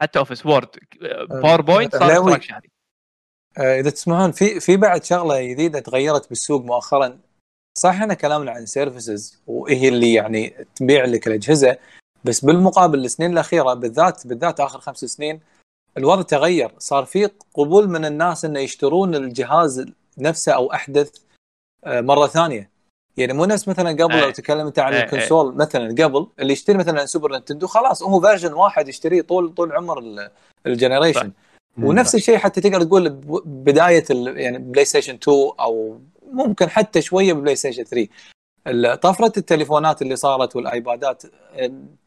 حتى 0.00 0.18
اوفيس 0.18 0.46
وورد 0.46 0.68
باوربوينت 1.30 1.96
صار. 1.96 2.12
اشتراك 2.12 2.42
شهري 2.42 2.70
آه، 3.58 3.80
إذا 3.80 3.90
تسمعون 3.90 4.32
في 4.32 4.60
في 4.60 4.76
بعد 4.76 5.04
شغلة 5.04 5.42
جديدة 5.42 5.80
تغيرت 5.80 6.28
بالسوق 6.28 6.62
مؤخرا 6.64 7.18
صح 7.78 7.90
إحنا 7.90 8.14
كلامنا 8.14 8.50
عن 8.50 8.66
services 8.66 9.42
وهي 9.46 9.88
اللي 9.88 10.14
يعني 10.14 10.66
تبيع 10.74 11.04
لك 11.04 11.26
الأجهزة 11.26 11.76
بس 12.24 12.44
بالمقابل 12.44 13.04
السنين 13.04 13.32
الأخيرة 13.32 13.74
بالذات 13.74 14.26
بالذات 14.26 14.60
آخر 14.60 14.80
خمس 14.80 15.04
سنين 15.04 15.40
الوضع 15.98 16.22
تغير. 16.22 16.70
صار 16.78 17.04
في 17.04 17.30
قبول 17.54 17.88
من 17.88 18.04
الناس 18.04 18.44
إنه 18.44 18.60
يشترون 18.60 19.14
الجهاز 19.14 19.86
نفسه 20.18 20.52
أو 20.52 20.72
أحدث 20.72 21.10
آه، 21.84 22.00
مرة 22.00 22.26
ثانية. 22.26 22.70
يعني 23.16 23.32
مو 23.32 23.44
نفس 23.44 23.68
مثلا 23.68 23.90
قبل 23.90 24.18
لو 24.20 24.26
إيه. 24.26 24.32
تكلم 24.32 24.66
انت 24.66 24.78
عن 24.78 24.92
إيه، 24.92 24.98
إيه. 25.00 25.04
ال 25.06 25.12
console 25.12 25.54
مثلا 25.54 26.04
قبل 26.04 26.26
اللي 26.38 26.52
يشتري 26.52 26.78
مثلا 26.78 27.06
سوبر 27.06 27.32
نينتندو 27.32 27.66
خلاص 27.66 28.02
هو 28.02 28.20
version 28.20 28.52
واحد 28.52 28.88
يشتريه 28.88 29.22
طول 29.22 29.54
طول 29.54 29.72
عمر 29.72 29.98
ال- 29.98 30.30
ال 30.66 30.71
generation. 30.71 31.32
ونفس 31.78 32.14
الشيء 32.14 32.36
حتى 32.36 32.60
تقدر 32.60 32.82
تقول 32.84 33.08
بداية 33.44 34.04
يعني 34.10 34.58
بلاي 34.58 34.84
ستيشن 34.84 35.14
2 35.14 35.50
أو 35.60 36.00
ممكن 36.32 36.70
حتى 36.70 37.02
شوية 37.02 37.32
بلاي 37.32 37.56
ستيشن 37.56 37.84
3 37.84 38.08
ال- 38.66 39.00
طفرة 39.00 39.32
التليفونات 39.36 40.02
اللي 40.02 40.16
صارت 40.16 40.56
والآيبادات 40.56 41.22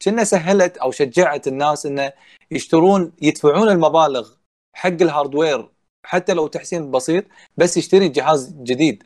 كنا 0.02 0.24
سهلت 0.24 0.76
أو 0.76 0.90
شجعت 0.90 1.48
الناس 1.48 1.86
إنه 1.86 2.12
يشترون 2.50 3.12
يدفعون 3.22 3.68
المبالغ 3.68 4.30
حق 4.76 4.88
ال 4.88 4.97
hardware 4.97 5.68
حتى 6.06 6.34
لو 6.34 6.46
تحسين 6.46 6.90
بسيط 6.90 7.24
بس 7.56 7.76
يشتري 7.76 8.08
جهاز 8.08 8.52
جديد. 8.52 9.04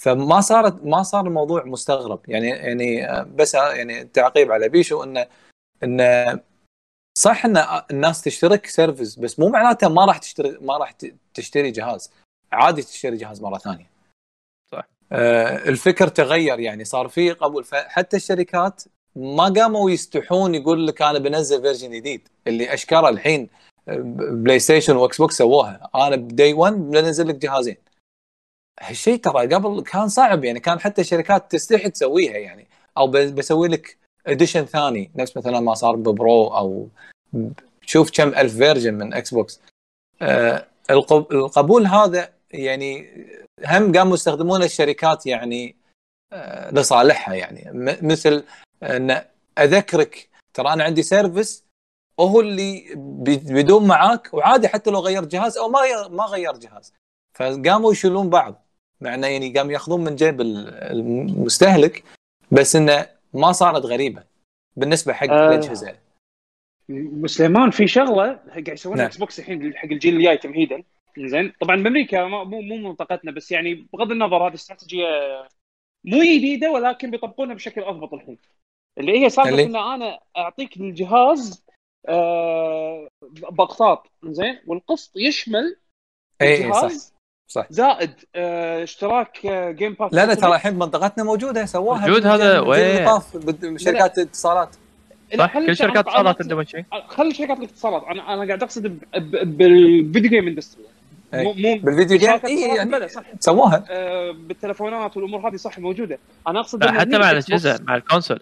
فما 0.00 0.40
صارت 0.40 0.84
ما 0.84 1.02
صار 1.02 1.26
الموضوع 1.26 1.64
مستغرب. 1.64 2.20
يعني 2.28 2.48
يعني 2.48 3.24
بس 3.24 3.54
يعني 3.54 4.04
تعقيب 4.04 4.52
على 4.52 4.68
بيشو 4.68 5.02
إنه 5.02 5.26
إنه 5.82 6.40
صح 7.18 7.44
إن 7.44 7.56
الناس 7.90 8.22
تشترك 8.22 8.66
service 8.66 9.18
بس 9.18 9.38
مو 9.38 9.48
معناته 9.48 9.88
ما 9.88 10.04
راح 10.04 10.18
تشتري 10.18 10.58
ما 10.60 10.76
راح 10.76 10.92
تشتري 11.34 11.70
جهاز. 11.70 12.12
عادي 12.52 12.82
تشتري 12.82 13.16
جهاز 13.16 13.42
مرة 13.42 13.58
ثانية. 13.58 13.90
صح. 14.72 14.88
آه 15.12 15.68
الفكر 15.68 16.08
تغير 16.08 16.60
يعني. 16.60 16.84
صار 16.84 17.08
في 17.08 17.32
قبول. 17.32 17.64
فحتى 17.64 18.16
الشركات 18.16 18.82
ما 19.16 19.44
قاموا 19.44 19.90
يستحون 19.90 20.54
يقول 20.54 20.86
لك 20.86 21.02
أنا 21.02 21.18
بنزل 21.18 21.62
version 21.62 21.90
جديد 21.90 22.28
اللي 22.46 22.74
أشكره 22.74 23.08
الحين 23.08 23.48
بلاي 23.86 24.58
ستيشن 24.58 24.96
وإكس 24.96 25.18
بوكس 25.18 25.36
سووها. 25.38 25.90
أنا 25.94 26.16
بدي 26.16 26.52
1 26.52 26.72
بنزل 26.72 27.28
لك 27.28 27.34
جهازين. 27.34 27.76
هالشيء 28.80 29.16
ترى 29.16 29.54
قبل 29.54 29.82
كان 29.82 30.08
صعب 30.08 30.44
يعني 30.44 30.60
كان 30.60 30.80
حتى 30.80 31.04
شركات 31.04 31.52
تستحي 31.52 31.90
تسويها 31.90 32.36
يعني. 32.36 32.66
أو 32.98 33.06
بسوي 33.06 33.68
لك 33.68 33.96
edition 34.26 34.64
ثاني 34.64 35.10
نفس 35.14 35.36
مثلا 35.36 35.60
ما 35.60 35.74
صار 35.74 35.96
ببرو 35.96 36.46
أو 36.46 36.88
شوف 37.86 38.10
كم 38.10 38.28
ألف 38.28 38.56
version 38.56 38.94
من 38.94 39.14
إكس 39.14 39.34
بوكس. 39.34 39.60
آه 40.22 40.66
القب- 40.90 41.32
القبول 41.32 41.86
هذا 41.86 42.32
يعني 42.50 43.08
هم 43.66 43.96
قاموا 43.96 44.14
يستخدمونه 44.14 44.64
الشركات 44.64 45.26
يعني 45.26 45.76
آه 46.32 46.70
لصالحها 46.70 47.34
يعني. 47.34 47.70
مثل 48.02 48.44
أن 48.82 49.24
أذكرك 49.58 50.28
ترى 50.54 50.72
أنا 50.72 50.84
عندي 50.84 51.02
service 51.02 51.64
وهو 52.18 52.40
اللي 52.40 52.84
بي- 52.96 53.36
بيدوم 53.54 53.86
معاك 53.86 54.34
وعادي 54.34 54.68
حتى 54.68 54.90
لو 54.90 54.98
غير 55.00 55.24
جهاز 55.24 55.58
أو 55.58 55.68
ما 55.68 55.80
ما 56.08 56.24
غير 56.24 56.52
جهاز. 56.52 56.94
فقاموا 57.34 57.92
يشيلون 57.92 58.30
بعض. 58.30 58.66
مع 59.00 59.14
إنه 59.14 59.26
يعني 59.26 59.52
قام 59.58 59.70
يأخذون 59.70 60.04
من 60.04 60.16
جيب 60.16 60.40
ال- 60.40 60.68
المستهلك 60.68 62.04
بس 62.52 62.76
إنه 62.76 63.06
ما 63.34 63.52
صارت 63.52 63.82
غريبة 63.84 64.24
بالنسبة 64.76 65.12
حق 65.12 65.30
آه. 65.30 65.48
الاجهزه 65.48 65.94
سليمان 67.26 67.70
في 67.70 67.88
شغلة 67.88 68.32
قاعد 68.48 68.68
يسوونها 68.68 68.98
نعم. 68.98 69.06
إكس 69.06 69.16
بوكس 69.16 69.38
الحين 69.38 69.76
حق 69.76 69.84
الجيل 69.84 70.16
الجاي 70.16 70.38
تمهيدا. 70.38 70.82
زين. 71.18 71.52
طبعا 71.60 71.76
بأمريكا 71.82 72.24
مو 72.24 72.44
مو 72.44 72.76
منطقتنا 72.76 73.32
بس 73.32 73.52
يعني 73.52 73.74
بغض 73.92 74.10
النظر 74.10 74.48
هذه 74.48 74.54
استراتيجية 74.54 75.06
مو 76.04 76.18
جديدة 76.22 76.70
ولكن 76.70 77.10
بيطبقونها 77.10 77.54
بشكل 77.54 77.82
أضبط 77.82 78.14
الحين. 78.14 78.38
اللي 78.98 79.24
هي 79.24 79.30
سالفة 79.30 79.62
إن 79.62 79.76
أنا 79.76 80.18
أعطيك 80.36 80.76
الجهاز 80.76 81.64
آه 82.08 83.08
باقساط 83.50 84.06
زين؟ 84.24 84.58
والقسط 84.66 85.16
يشمل 85.16 85.76
اي 86.42 86.46
إيه، 86.46 86.72
صح 86.72 86.90
صح. 87.48 87.66
زائد 87.70 88.10
آه 88.34 88.82
اشتراك 88.82 89.46
آه 89.46 89.70
جيم 89.70 89.92
باس 89.92 90.14
لا 90.14 90.26
لا 90.26 90.34
ترى 90.34 90.54
الحين 90.54 90.72
بمنطقتنا 90.72 91.24
موجودة 91.24 91.64
سووها 91.64 92.06
موجود 92.06 92.26
هذا، 92.26 92.60
وين؟ 92.60 93.06
شركات 93.78 94.18
الاتصالات 94.18 94.76
صح 95.38 95.58
كل 95.58 95.76
شركات 95.76 96.08
اتصالات 96.08 96.42
عندهم 96.42 96.64
شيء. 96.64 96.84
خلي 97.08 97.34
شركات 97.34 97.58
الاتصالات. 97.58 98.02
أنا 98.04 98.34
أنا 98.34 98.46
قاعد 98.46 98.62
أقصد 98.62 98.98
بال 99.42 99.67
video 99.67 100.30
game 100.30 100.48
industry. 100.48 100.84
مو 101.34 101.52
مو 101.52 101.78
بال 101.82 101.92
video 101.92 102.18
game 102.18 102.40
اي 102.44 102.76
يعني 102.76 103.08
صح. 103.08 103.22
سووها 103.40 103.84
آه، 103.90 104.30
بالتلفونات 104.30 105.16
والأمور 105.16 105.48
هذه 105.48 105.56
صح 105.56 105.78
موجودة. 105.78 106.18
أنا 106.46 106.60
أقصد 106.60 106.84
حتى 106.84 107.18
مع 107.18 107.30
الاجهزه 107.30 107.80
مع 107.82 107.96
ال 107.96 108.01
console. 108.01 108.40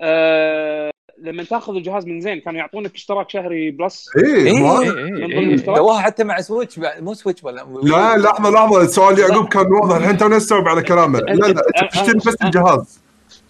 آه 0.00 0.90
لما 1.18 1.44
تاخذ 1.44 1.76
الجهاز 1.76 2.06
من 2.06 2.20
زين 2.20 2.40
كانوا 2.40 2.58
يعطونك 2.58 2.94
اشتراك 2.94 3.30
شهري 3.30 3.70
بلس. 3.70 4.10
اي 4.16 4.50
اي 4.50 5.68
اي 5.68 6.02
حتى 6.02 6.24
مع 6.24 6.40
سويتش 6.40 6.78
مو 6.78 7.14
سويتش 7.14 7.44
ولا 7.44 7.66
لا 7.82 8.16
لحظة 8.16 8.50
لحظة 8.50 8.86
سؤال 8.86 9.18
يعقوب 9.18 9.48
كان 9.48 9.66
واضح. 9.72 9.96
الحين 9.96 10.16
تو 10.16 10.28
نستوعب 10.28 10.68
على 10.68 10.82
كلامه 10.82 11.18
لا 11.18 11.32
لا 11.32 11.48
أنت 11.48 11.92
تشتري 11.92 12.18
بس 12.18 12.36
الجهاز. 12.44 13.00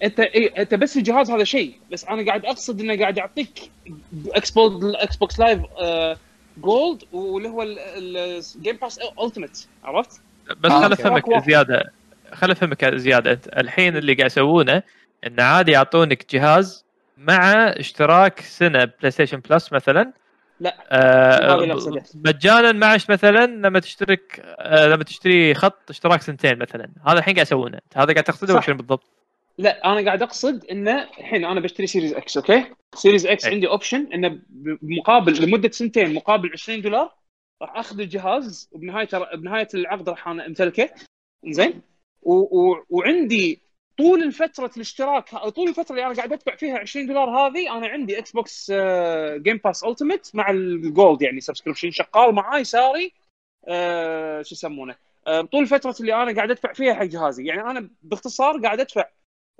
انت 0.02 0.20
إيه 0.20 0.62
أنت 0.62 0.74
بس 0.74 0.96
الجهاز 0.96 1.30
هذا 1.30 1.44
شيء. 1.44 1.74
بس 1.92 2.04
أنا 2.04 2.26
قاعد 2.26 2.44
أقصد 2.44 2.80
إنه 2.80 2.98
قاعد 2.98 3.18
يعطيك 3.18 3.70
إكس 4.32 4.50
بوكس 4.50 4.84
إكس 4.84 5.16
بوكس 5.16 5.40
Live 5.40 5.60
Gold 6.58 7.02
واللي 7.12 7.48
هو 7.48 7.62
ال 7.62 7.85
Game 7.85 8.76
Pass 8.82 8.98
Ultimate 9.22 9.68
عرفت؟ 9.84 10.20
بس 10.60 10.70
خل. 10.70 10.92
أفهمك. 10.92 11.44
زيادة. 11.46 11.92
خل 12.32 12.50
أفهمك 12.50 12.94
زيادة. 12.94 13.32
أنت 13.32 13.48
الحين 13.48 13.96
اللي 13.96 14.14
قاعد 14.14 14.30
يسوونه 14.30 14.82
انه 15.26 15.42
عادي 15.42 15.72
يعطونك 15.72 16.34
جهاز 16.34 16.84
مع 17.18 17.52
اشتراك 17.68 18.40
سنة 18.40 18.84
بلاي 18.84 19.10
ستيشن 19.10 19.40
بلس 19.50 19.72
مثلا 19.72 20.12
لا. 20.60 20.76
آه. 20.90 21.78
مجانا 22.14 22.72
معش 22.72 23.10
مثلا 23.10 23.46
لما 23.46 23.80
تشترك 23.80 24.40
آه 24.58 24.86
لما 24.86 25.04
تشتري 25.04 25.54
خط 25.54 25.90
اشتراك 25.90 26.22
سنتين 26.22 26.58
مثلا 26.58 26.88
هذا 27.06 27.18
الحين 27.18 27.34
قاعد 27.34 27.46
يسوونه 27.46 27.78
هذا 27.96 28.12
قاعد 28.12 28.24
تقصده. 28.24 28.52
ولا 28.54 28.62
شنو 28.62 28.76
بالضبط؟ 28.76 29.04
لا 29.58 29.92
أنا 29.92 30.04
قاعد 30.04 30.22
أقصد 30.22 30.64
إنه 30.64 31.02
الحين 31.18 31.44
أنا 31.44 31.60
بشتري 31.60 31.86
Series 31.86 32.14
X 32.14 32.36
أوكي 32.36 32.64
Series 32.94 33.26
X 33.26 33.44
أي. 33.46 33.54
عندي 33.54 33.68
option 33.68 34.06
إنه 34.14 34.38
بمقابل 34.82 35.42
لمدة 35.44 35.70
سنتين 35.70 36.14
مقابل 36.14 36.50
20 36.52 36.80
دولار 36.80 37.14
راح 37.62 37.76
أخذ 37.76 38.00
الجهاز 38.00 38.68
وبنهاية 38.72 39.08
بنهاية 39.34 39.68
العقد 39.74 40.08
راح 40.08 40.28
أنا 40.28 40.46
أمتلكه 40.46 40.90
زين 41.48 41.80
و- 42.22 42.60
و- 42.70 42.84
وعندي 42.90 43.62
طول 43.98 44.22
الفترة 44.22 44.70
الاشتراك 44.76 45.30
طول 45.36 45.68
الفترة 45.68 45.90
اللي 45.94 46.06
أنا 46.06 46.14
قاعد 46.14 46.32
أدفع 46.32 46.54
فيها 46.56 46.78
20 46.78 47.06
دولار 47.06 47.30
هذه 47.30 47.76
أنا 47.78 47.86
عندي 47.88 48.18
Xbox 48.18 48.72
Game 49.36 49.56
Pass 49.64 49.84
Ultimate 49.84 50.30
مع 50.34 50.50
ال 50.50 50.65
Gold 50.65 51.22
يعني 51.22 51.40
subscription 51.40 51.90
شغال 51.90 52.34
معاي 52.34 52.64
ساري 52.64 53.12
آه، 53.68 54.42
شو 54.42 54.54
يسمونه 54.54 54.96
آه، 55.26 55.40
طول 55.40 55.62
الفترة 55.62 55.94
اللي 56.00 56.14
أنا 56.22 56.34
قاعد 56.34 56.50
أدفع 56.50 56.72
فيها 56.72 56.94
حق 56.94 57.02
جهازي 57.04 57.44
يعني 57.46 57.60
أنا 57.70 57.90
باختصار 58.02 58.60
قاعد 58.60 58.80
أدفع 58.80 59.04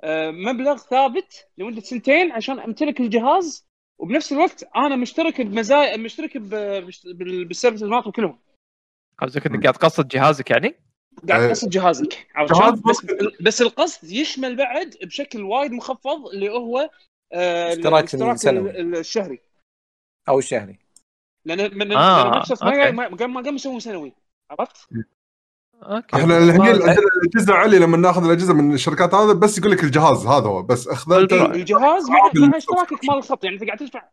آه، 0.03 0.31
مبلغ 0.31 0.77
ثابت 0.77 1.47
لمدة 1.57 1.81
سنتين 1.81 2.31
عشان 2.31 2.59
أمتلك 2.59 2.99
الجهاز 2.99 3.67
وبنفس 3.99 4.31
الوقت 4.31 4.63
أنا 4.75 4.95
مشترك 4.95 5.41
بمزايا 5.41 5.97
مشترك 5.97 6.37
ب- 6.37 6.85
بش- 6.85 7.07
بال- 7.07 7.45
بال 7.45 7.53
service 7.53 7.83
مالتهم 7.83 8.11
كلهم 8.11 8.39
قصدك 9.17 9.45
إنك 9.45 9.61
قاعد 9.63 9.73
تقسط 9.73 10.07
جهازك 10.07 10.51
يعني؟ 10.51 10.75
قاعد 11.29 11.41
إيه. 11.41 11.49
قسط 11.49 11.69
جهازك 11.69 12.27
عرفت 12.35 12.53
جهاز؟ 12.53 12.79
بس. 12.79 13.05
بس 13.41 13.61
القصد 13.61 14.11
يشمل 14.11 14.55
بعد 14.55 14.95
بشكل 15.03 15.41
وايد 15.43 15.71
مخفض 15.71 16.25
اللي 16.33 16.49
هو 16.49 16.89
آه، 17.33 17.73
اشتراك 17.73 18.03
الاشتراك 18.03 18.35
السنوي. 18.35 18.69
ال- 18.69 18.95
الشهري 18.95 19.39
أو 20.29 20.39
الشهري 20.39 20.79
لأن 21.45 21.77
من 21.77 21.91
آه، 21.93 22.23
مايكروسوفت 22.23 22.63
ما 22.63 22.91
ما 22.91 23.15
قام 23.17 23.33
ما 23.33 23.41
قام 23.41 23.55
يسوون 23.55 23.79
سنوي 23.79 24.13
عرفت؟ 24.51 24.87
okay 25.83 26.15
إحنا 26.15 26.25
ما- 26.25 26.35
عندنا 26.35 26.71
الاجهزه 26.71 27.53
علي 27.53 27.79
لما 27.79 27.97
ناخذ 27.97 28.25
الأجهزة 28.25 28.53
من 28.53 28.73
الشركات 28.73 29.13
هذا 29.13 29.33
بس 29.33 29.57
يقول 29.57 29.71
لك 29.71 29.83
الجهاز 29.83 30.25
هذا 30.25 30.47
هو 30.47 30.63
بس 30.63 30.87
اخذ 30.87 31.13
أنت 31.13 31.33
بالضبط. 31.33 31.49
الجهاز 31.49 32.09
مع, 32.09 32.47
مع 32.47 32.57
اشتراكك 32.57 33.05
مال 33.05 33.17
الخط 33.17 33.43
يعني 33.43 33.55
انت 33.55 33.63
قاعد 33.65 33.77
تدفع 33.77 34.09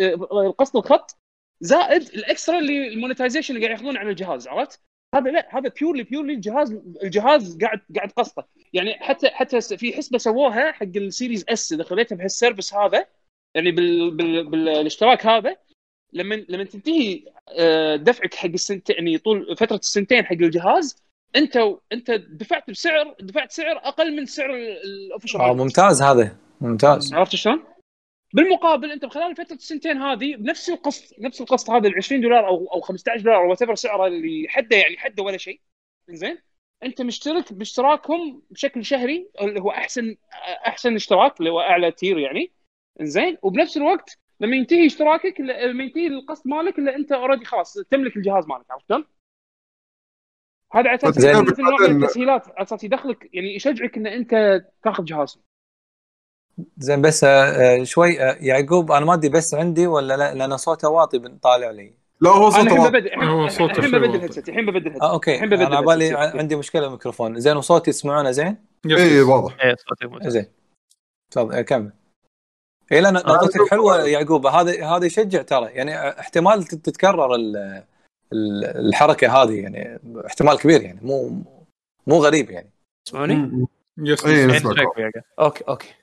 آه، 0.00 0.54
قسط 0.58 0.76
الخط 0.76 1.16
زائد 1.60 2.02
ال 2.02 2.11
extra 2.11 2.58
اللي 2.58 2.88
ال 2.88 2.93
monetization 2.93 3.54
اللي 3.54 3.66
قاعد 3.66 3.78
ياخذون 3.78 3.96
عن 3.96 4.08
الجهاز 4.08 4.48
عرفت؟ 4.48 4.80
هذا 5.14 5.30
لا 5.30 5.58
هذا 5.58 5.72
purely 5.80 6.02
purely 6.02 6.32
الجهاز 6.32 6.72
الجهاز 7.02 7.58
قاعد 7.58 7.80
قاعد 7.96 8.10
قسطه 8.10 8.48
يعني 8.72 8.94
حتى 8.94 9.28
حتى 9.28 9.60
في 9.60 9.92
حسبة 9.92 10.18
سووها 10.18 10.72
حق 10.72 10.96
ال 10.96 11.03
Series 11.03 11.44
S 11.48 11.72
إذا 11.72 11.84
خليتها 11.84 12.16
بهال 12.16 12.33
service 12.33 12.74
هذا 12.74 13.06
يعني 13.54 13.70
بال 13.70 14.10
بال 14.10 14.50
بالاشتراك 14.50 15.26
هذا 15.26 15.56
لما 16.12 16.34
لما 16.34 16.64
تنتهي 16.64 17.24
آه، 17.48 17.96
دفعك 17.96 18.34
حق 18.34 18.48
السنتين 18.48 18.96
يعني 18.96 19.18
طول 19.18 19.56
فترة 19.56 19.76
السنتين 19.76 20.24
حق 20.26 20.32
الجهاز 20.32 20.96
أنت 21.36 21.58
أنت 21.92 22.10
دفعت 22.10 22.70
بسعر 22.70 23.14
دفعت 23.20 23.52
سعر 23.52 23.76
أقل 23.76 24.16
من 24.16 24.26
سعر 24.26 24.54
ال 24.56 24.65
official 24.65 25.40
آه 25.40 25.54
ممتاز 25.54 26.02
هذا. 26.02 26.36
ممتاز. 26.60 27.14
عرفت 27.14 27.36
شلون؟ 27.36 27.62
بالمقابل 28.32 28.90
انت 28.92 29.06
خلال 29.06 29.36
فترة 29.36 29.54
السنتين 29.56 29.96
هذه 30.02 30.36
بنفس 30.36 30.70
القسط 30.70 31.18
نفس 31.18 31.40
القسط 31.40 31.70
هذا 31.70 31.88
ال 31.88 31.94
20 31.96 32.20
دولار 32.20 32.46
أو 32.48 32.66
أو 32.74 32.80
15 32.80 33.20
دولار 33.24 33.44
أو 33.44 33.50
what 33.50 33.72
سعره 33.78 34.06
اللي 34.06 34.46
حده 34.48 34.76
يعني 34.76 34.96
حده 34.96 35.22
ولا 35.22 35.36
شيء 35.36 35.60
زين 36.10 36.38
انت 36.82 37.02
مشترك 37.02 37.52
باشتراكهم 37.52 38.42
بشكل 38.50 38.84
شهري 38.84 39.30
اللي 39.40 39.60
هو 39.60 39.70
أحسن 39.70 40.16
أحسن 40.66 40.94
اشتراك 40.94 41.38
اللي 41.40 41.50
هو 41.50 41.60
أعلى 41.60 41.92
tier 41.92 42.18
يعني 42.18 42.52
زين 43.00 43.38
وبنفس 43.42 43.76
الوقت 43.76 44.18
لما 44.40 44.56
ينتهي 44.56 44.86
اشتراكك 44.86 45.40
لما 45.40 45.84
ينتهي 45.84 46.06
القسط 46.06 46.46
مالك 46.46 46.78
الا 46.78 46.96
انت 46.96 47.12
already 47.12 47.44
خلاص 47.44 47.74
تملك 47.90 48.16
الجهاز 48.16 48.46
مالك 48.46 48.70
عرفت 48.70 48.88
شلون؟ 48.88 49.04
هذا 50.72 50.88
على 50.88 50.94
أساس. 50.94 51.18
مثل 51.24 51.62
نوع 51.62 51.70
من 51.72 51.78
بعدين- 51.86 52.02
التسهيلات 52.04 52.48
على 52.48 52.62
أساس 52.62 52.84
يدخلك 52.84 53.30
يعني 53.34 53.54
يشجعك 53.54 53.96
إن 53.96 54.06
أنت 54.06 54.62
تاخذ 54.84 55.04
جهاز 55.04 55.38
زين 56.78 57.02
بس 57.02 57.24
آه، 57.24 57.28
آه، 57.28 57.84
شوي 57.84 58.22
آه، 58.22 58.36
يعقوب 58.40 58.92
أنا 58.92 59.06
ما 59.06 59.14
أدري 59.14 59.28
بس 59.28 59.54
عندي 59.54 59.86
ولا 59.86 60.16
لا 60.16 60.34
لأن 60.34 60.56
صوته 60.56 60.88
واطي 60.88 61.18
طالع 61.42 61.70
لي. 61.70 61.94
لا 62.20 62.30
هو 62.30 62.50
صوته 62.50 62.62
الحين 62.62 62.88
ببدل 62.88 63.24
هو 63.24 63.48
صوته 63.48 63.78
الحين 63.78 63.98
ببدل 63.98 64.24
الحين 64.48 64.66
ببدل 64.66 65.00
okay. 65.00 65.34
الحين 65.34 65.48
ببدل 65.48 65.62
أنا 65.62 65.76
على 65.76 65.86
بالي 65.86 66.14
عندي 66.14 66.56
مشكلة 66.56 66.82
بالميكروفون 66.82 67.40
زين 67.40 67.56
وصوتي 67.56 67.90
تسمعونه 67.90 68.30
زين؟ 68.30 68.56
اي 68.86 69.20
واضح. 69.20 69.56
اي 69.64 69.76
صوتي 69.76 70.30
زين. 70.30 70.46
تفضل 71.30 71.60
كمل. 71.60 71.92
اي 72.92 73.00
لأن 73.00 73.14
نقطتك 73.14 73.70
حلوة 73.70 74.02
يعقوب 74.02 74.46
هذا 74.46 74.86
هذا 74.86 75.06
يشجع 75.06 75.42
ترى. 75.42 75.66
يعني 75.66 76.20
احتمال 76.20 76.64
تتكرر 76.64 77.36
الحركة 78.32 79.42
هذه 79.42 79.60
يعني 79.60 80.00
احتمال 80.26 80.58
كبير 80.58 80.82
يعني 80.82 81.00
مو 81.02 81.42
مو 82.06 82.18
غريب 82.18 82.50
يعني. 82.50 82.70
تسمعوني؟ 83.04 83.66
yes 83.98 84.26
إيه، 84.26 84.60
okay 85.38 85.64
okay. 85.68 85.94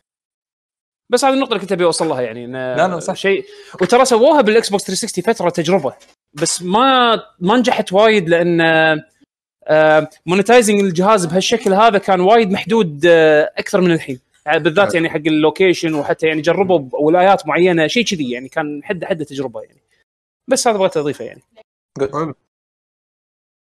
بس 1.11 1.25
هذه 1.25 1.33
النقطة 1.33 1.49
اللي 1.49 1.59
كنت 1.59 1.71
أبي 1.71 1.83
اوصل 1.85 2.07
لها 2.07 2.21
يعني 2.21 2.47
لا، 2.47 2.87
لا، 2.87 2.99
صح. 2.99 3.13
شيء 3.15 3.45
وترى 3.81 4.05
سووها 4.05 4.41
بال 4.41 4.69
Xbox 4.69 4.83
360 4.83 5.23
فترة 5.33 5.49
تجربة 5.49 5.95
بس 6.33 6.61
ما 6.63 7.15
ما 7.39 7.57
نجحت 7.57 7.93
وايد 7.93 8.29
لأن 8.29 8.61
monetizing 10.25 10.79
الجهاز 10.79 11.25
بهالشكل 11.25 11.73
هذا 11.73 11.97
كان 11.97 12.19
وايد 12.19 12.51
محدود 12.51 13.05
آه، 13.05 13.51
أكثر 13.57 13.81
من 13.81 13.91
الحين. 13.91 14.19
يعني 14.45 14.59
بالذات 14.59 14.93
يعني 14.93 15.09
حق 15.09 15.15
ال 15.27 15.35
location 15.35 15.93
وحتى 15.93 16.27
يعني 16.27 16.41
جربوا 16.41 16.79
بولايات 16.79 17.47
معينة 17.47 17.87
شيء 17.87 18.03
كذي 18.05 18.31
يعني 18.31 18.49
كان 18.49 18.81
حد 18.83 19.05
حد 19.05 19.25
تجربة 19.25 19.61
يعني. 19.61 19.79
بس 20.47 20.67
هذا 20.67 20.77
بغيت 20.77 20.97
أضيفه 20.97 21.25
يعني. 21.25 21.41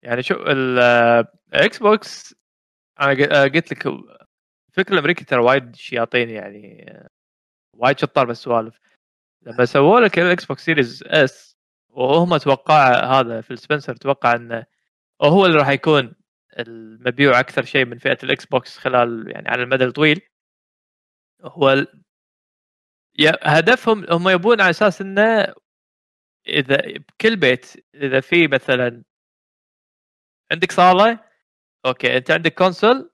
يعني 0.02 0.22
شو 0.22 0.34
ال 0.34 1.78
Xbox 1.78 2.34
أنا 3.00 3.12
ق- 3.14 3.32
آه، 3.32 3.42
قلت 3.48 3.72
لك 3.72 3.86
الفكر 3.86 4.92
الأمريكي 4.92 5.24
ترى 5.24 5.40
وايد 5.42 5.76
شياطين 5.76 6.30
يعني 6.30 6.86
آه، 6.90 7.06
وايد 7.82 7.98
شطار 7.98 8.26
بالسوالف. 8.26 8.80
لما 9.42 9.64
سووا 9.64 10.00
لك 10.00 10.18
ال 10.18 10.44
Xbox 10.44 10.64
Series 10.64 11.04
S 11.06 11.56
وهم 11.88 12.36
توقع 12.36 13.04
هذا 13.20 13.40
Phil 13.40 13.50
Spencer 13.50 13.96
توقع 13.96 14.32
إنه 14.32 14.66
هو 15.22 15.46
اللي 15.46 15.58
راح 15.58 15.68
يكون 15.68 16.14
المبيوع 16.58 17.40
أكثر 17.40 17.64
شيء 17.64 17.84
من 17.84 17.98
فئة 17.98 18.18
ال 18.24 18.46
Xbox 18.46 18.78
خلال 18.78 19.30
يعني 19.30 19.48
على 19.48 19.62
المدى 19.62 19.84
الطويل. 19.84 20.20
هو 21.42 21.70
ال... 21.72 22.02
هدفهم 23.42 24.06
هم 24.10 24.28
يبون 24.28 24.60
على 24.60 24.70
أساس 24.70 25.00
إنه 25.00 25.54
إذا 26.48 26.76
بكل 26.98 27.36
بيت 27.36 27.66
إذا 27.94 28.20
في 28.20 28.48
مثلا 28.48 29.02
عندك 30.52 30.72
صالة 30.72 31.20
okay 31.86 32.16
أنت 32.16 32.30
عندك 32.30 32.54
console 32.54 33.10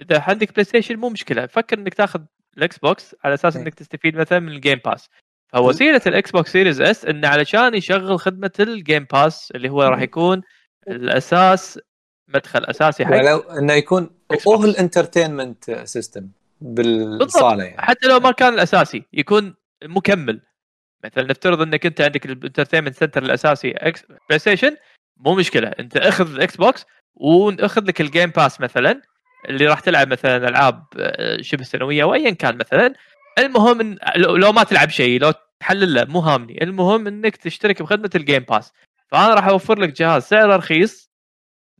إذا 0.00 0.20
عندك 0.28 0.52
PlayStation 0.52 0.96
مو 0.96 1.08
مشكلة. 1.08 1.46
فكر 1.46 1.78
إنك 1.78 1.94
تاخذ 1.94 2.24
ال 2.58 2.78
Xbox 2.78 3.16
على 3.24 3.34
أساس 3.34 3.56
إيه. 3.56 3.62
إنك 3.62 3.74
تستفيد 3.74 4.16
مثلا 4.16 4.38
من 4.38 4.52
ال 4.52 4.58
Game 4.58 4.80
Pass 4.84 5.08
فوسيله 5.52 6.00
ال 6.06 6.30
Xbox 6.30 6.52
Series 6.52 6.80
S 6.80 7.04
انه 7.04 7.28
علشان 7.28 7.74
يشغل 7.74 8.18
خدمة 8.18 8.52
ال 8.60 8.69
Game 8.69 9.06
Pass 9.12 9.52
اللي 9.54 9.68
هو 9.68 9.82
راح 9.82 10.00
يكون 10.00 10.42
الأساس 10.88 11.78
مدخل 12.28 12.64
أساسي 12.64 13.06
حق 13.06 13.12
ولو 13.12 13.38
إنه 13.38 13.72
يكون. 13.72 14.10
هو 14.48 14.64
ال 14.64 14.72
entertainment 14.72 15.70
system 15.84 16.28
بالصالة 16.60 17.64
يعني. 17.64 17.82
حتى 17.82 18.08
لو 18.08 18.20
ما 18.20 18.30
كان 18.30 18.54
الأساسي 18.54 19.04
يكون 19.12 19.54
مكمل. 19.84 20.40
مثلا 21.04 21.24
نفترض 21.24 21.60
إنك 21.60 21.86
أنت 21.86 22.00
عندك 22.00 22.26
ال 22.26 22.31
entertainment 22.31 22.94
center 22.96 23.22
الأساسي 23.22 23.70
إكس 23.70 24.04
PlayStation 24.28 24.76
مو 25.16 25.34
مشكلة. 25.34 25.68
أنت 25.68 25.96
أخذ 25.96 26.34
ال 26.34 26.56
Xbox 26.56 26.84
وأخذ 27.14 27.84
لك 27.84 28.00
ال 28.00 28.06
Game 28.06 28.30
Pass 28.30 28.60
مثلا. 28.60 29.02
اللي 29.48 29.66
راح 29.66 29.80
تلعب 29.80 30.08
مثلا 30.12 30.48
ألعاب 30.48 30.84
آه، 30.96 31.42
شبه 31.42 31.64
سنويه 31.64 32.04
وايا 32.04 32.30
كان 32.30 32.56
مثلا 32.56 32.94
المهم 33.38 33.80
إن 33.80 33.98
لو 34.16 34.52
ما 34.52 34.64
تلعب 34.64 34.88
شيء 34.90 35.20
لو 35.20 35.32
تحلل 35.60 36.10
مو 36.10 36.20
هامني. 36.20 36.62
المهم 36.62 37.06
إنك 37.06 37.36
تشترك 37.36 37.82
بخدمة 37.82 38.10
ال 38.14 38.20
Game 38.20 38.42
Pass 38.42 38.72
فأنا 39.08 39.34
راح 39.34 39.46
أوفر 39.46 39.78
لك 39.78 39.92
جهاز 39.92 40.22
سعره 40.22 40.56
رخيص. 40.56 41.12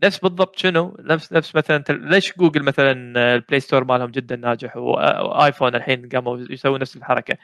نفس 0.04 0.18
بالضبط 0.18 0.58
شنو؟ 0.58 0.96
نفس 1.00 1.32
نفس 1.32 1.54
مثلا 1.56 1.84
ليش 1.90 2.32
جوجل 2.38 2.62
مثلا 2.62 3.20
آه، 3.20 3.34
ال 3.34 3.39
Play 3.39 3.60
Store 3.60 3.84
مالهم 3.84 4.10
جدا 4.10 4.36
ناجح 4.36 4.76
و 4.76 4.90
iPhone 4.90 5.74
الحين 5.74 6.08
قاموا 6.08 6.38
يسوون 6.50 6.80
نفس 6.80 6.96
الحركة. 6.96 7.38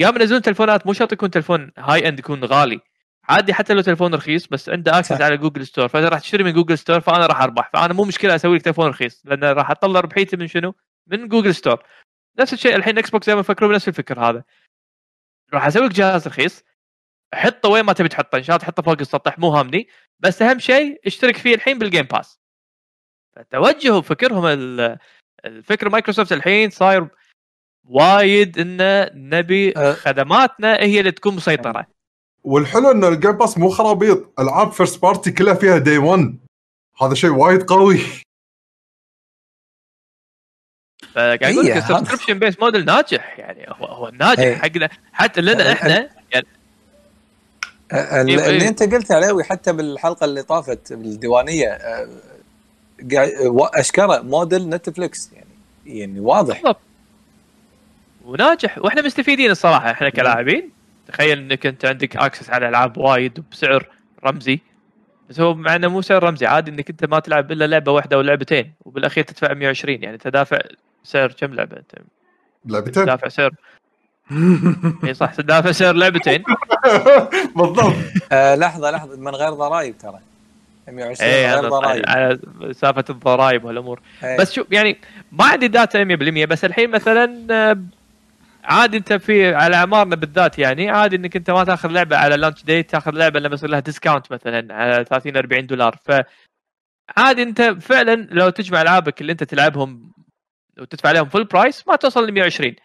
قاموا 0.00 0.20
ينزلون 0.20 0.42
تلفونات 0.42 0.86
مو 0.86 0.92
شرط 0.92 1.12
يكون 1.12 1.30
تلفون 1.30 1.72
high 1.78 2.08
end 2.08 2.18
يكون 2.18 2.44
غالي. 2.44 2.80
عادي 3.28 3.54
حتى 3.54 3.74
لو 3.74 3.80
تلفون 3.80 4.14
رخيص 4.14 4.46
بس 4.46 4.68
عنده 4.68 4.98
access. 4.98 5.12
على 5.20 5.36
Google 5.36 5.66
Store 5.66 5.88
فاذا 5.88 6.08
راح 6.08 6.20
تشتري 6.20 6.44
من 6.44 6.52
Google 6.52 6.78
Store 6.78 7.00
فأنا 7.00 7.26
راح 7.26 7.40
أربح. 7.42 7.70
فأنا 7.72 7.94
مو 7.94 8.04
مشكلة 8.04 8.34
أسوي 8.34 8.56
لك 8.56 8.62
تلفون 8.62 8.86
رخيص 8.86 9.22
لأن 9.24 9.44
راح 9.44 9.70
أطلع 9.70 10.00
ربحيتي 10.00 10.36
من 10.36 10.46
شنو؟ 10.46 10.74
من 11.06 11.28
Google 11.28 11.54
Store 11.54 11.82
نفس 12.38 12.52
الشيء 12.52 12.76
الحين 12.76 12.98
Xbox 12.98 13.26
دائما 13.26 13.40
يفكرون 13.40 13.70
بنفس 13.72 13.88
الفكر 13.88 14.20
هذا. 14.20 14.44
راح 15.54 15.66
أسوي 15.66 15.86
لك 15.86 15.92
جهاز 15.92 16.26
رخيص 16.28 16.64
حطه 17.34 17.68
وين 17.68 17.84
ما 17.84 17.92
تبي 17.92 18.08
تحطه 18.08 18.38
إن 18.38 18.42
شاء 18.42 18.56
الله 18.56 18.66
تحطه 18.66 18.82
فوق 18.82 18.96
السطح 19.00 19.38
مو 19.38 19.48
هامني. 19.48 19.88
بس 20.20 20.42
أهم 20.42 20.58
شيء 20.58 21.00
اشترك 21.06 21.36
فيه 21.36 21.54
الحين 21.54 21.78
بال 21.78 21.86
Game 21.86 22.02
Pass 22.02 22.40
فتوجهوا 23.36 24.00
فكرهم 24.00 24.46
ال- 24.46 24.98
الفكر 25.44 25.88
مايكروسوفت 25.88 26.32
الحين 26.32 26.70
صاير 26.70 27.08
وايد 27.84 28.58
إنه 28.58 29.10
نبي 29.14 29.76
أه. 29.76 29.92
خدماتنا 29.92 30.76
هي 30.76 31.00
اللي 31.00 31.10
تكون 31.10 31.36
مسيطرة. 31.36 31.86
والحلو 32.44 32.90
إنه 32.90 33.08
ال 33.08 33.13
Game 33.13 33.32
Pass 33.32 33.58
مو 33.58 33.68
خرابيط. 33.68 34.32
العاب 34.40 34.72
first 34.72 35.02
party 35.02 35.32
كلها 35.32 35.54
فيها 35.54 35.78
day 35.78 35.98
1 35.98 36.38
هذا 37.02 37.14
شيء 37.14 37.30
وايد 37.30 37.62
قوي. 37.62 37.98
فقاعد 41.14 41.42
أقول 41.42 41.66
لك 41.66 41.72
هي 41.72 41.78
هذا. 41.78 41.96
ال 41.98 42.01
subscription 42.01 42.38
based 42.38 42.60
model 42.60 42.84
ناجح. 42.84 43.38
يعني 43.38 43.66
هو 43.68 43.86
هو 43.86 44.08
ناجح 44.08 44.40
إيه. 44.40 44.54
حقنا. 44.56 44.88
حتى 45.12 45.40
لنا 45.40 45.70
أه، 45.70 45.72
إحنا. 45.72 46.08
يعني 46.32 46.46
ال- 47.92 48.40
إيه، 48.40 48.48
اللي 48.50 48.62
إيه. 48.62 48.68
أنت 48.68 48.82
قلت 48.82 49.12
عليه 49.12 49.42
حتى 49.42 49.72
بالحلقة 49.72 50.24
اللي 50.24 50.42
طافت 50.42 50.92
بالديوانية 50.92 51.68
آه، 51.68 52.08
أشكره 53.74 54.20
model 54.20 54.68
Netflix 54.68 55.32
يعني 55.32 55.46
يعني 55.86 56.20
واضح. 56.20 56.56
بالضبط. 56.56 56.80
وناجح. 58.24 58.78
وإحنا 58.78 59.02
مستفيدين 59.02 59.50
الصراحة 59.50 59.90
إحنا 59.90 60.08
كلاعبين. 60.10 60.71
تخيل 61.06 61.38
إنك 61.38 61.66
أنت 61.66 61.84
عندك 61.84 62.16
access 62.16 62.50
على 62.50 62.68
ألعاب 62.68 62.98
وايد 62.98 63.38
وبسعر 63.38 63.88
رمزي. 64.24 64.60
بس 65.30 65.40
هو 65.40 65.54
مع 65.54 65.76
إنه 65.76 65.88
مو 65.88 66.02
سعر 66.02 66.22
رمزي 66.22 66.46
عادي 66.46 66.70
إنك 66.70 66.90
أنت 66.90 67.04
ما 67.04 67.18
تلعب 67.18 67.52
إلا 67.52 67.66
لعبة 67.66 67.92
واحدة 67.92 68.16
أو 68.16 68.20
لعبتين 68.20 68.72
وبالأخير 68.84 69.24
تدفع 69.24 69.54
120 69.54 70.02
يعني 70.02 70.18
تدافع 70.18 70.58
سعر 71.04 71.32
كم 71.32 71.54
لعبة 71.54 71.76
أنت؟ 71.76 71.92
لعبتين؟ 72.66 73.04
تدافع 73.04 73.28
سعر. 73.28 73.50
إي 75.04 75.14
صح 75.14 75.34
تدافع 75.34 75.72
سعر 75.72 75.94
لعبتين. 75.94 76.42
بالضبط. 77.56 77.94
آه 78.32 78.54
لحظة 78.54 78.90
لحظة 78.90 79.16
من 79.16 79.34
غير 79.34 79.50
ضرائب 79.50 79.98
ترى. 79.98 80.18
120 80.88 81.30
إي 81.30 81.46
من 81.46 81.60
غير 81.60 81.68
ضرائب. 81.68 82.02
على 82.06 82.38
سالفه 82.72 83.04
الضرائب 83.10 83.64
والامور 83.64 84.00
إيه. 84.24 84.38
بس 84.38 84.52
شوف 84.52 84.66
يعني 84.70 84.98
ما 85.32 85.44
عندي 85.44 85.68
data 85.68 86.04
100% 86.04 86.46
بس 86.46 86.64
الحين 86.64 86.90
مثلا 86.90 87.46
آه، 87.50 87.78
عادي 88.64 88.96
انت 88.96 89.12
في 89.12 89.54
على 89.54 89.76
اعمارنا 89.76 90.16
بالذات 90.16 90.58
يعني 90.58 90.90
عادي 90.90 91.16
انك 91.16 91.36
انت 91.36 91.50
ما 91.50 91.64
تاخذ 91.64 91.88
لعبة 91.88 92.16
على 92.16 92.36
launch 92.36 92.64
date 92.64 92.90
تاخذ 92.90 93.10
لعبة 93.10 93.40
لما 93.40 93.54
يصير 93.54 93.70
لها 93.70 93.80
discount 93.80 94.32
مثلا 94.32 94.74
على 94.74 95.04
30 95.04 95.36
40 95.36 95.66
دولار. 95.66 95.96
ف 96.04 96.12
عادي 97.16 97.42
انت 97.42 97.62
فعلا 97.62 98.14
لو 98.30 98.50
تجمع 98.50 98.82
ألعابك 98.82 99.20
اللي 99.20 99.32
انت 99.32 99.44
تلعبهم 99.44 100.12
وتدفع 100.80 101.08
عليهم 101.08 101.28
full 101.28 101.44
price 101.44 101.88
ما 101.88 101.96
توصل 101.96 102.26
ل 102.26 102.32
120 102.32 102.76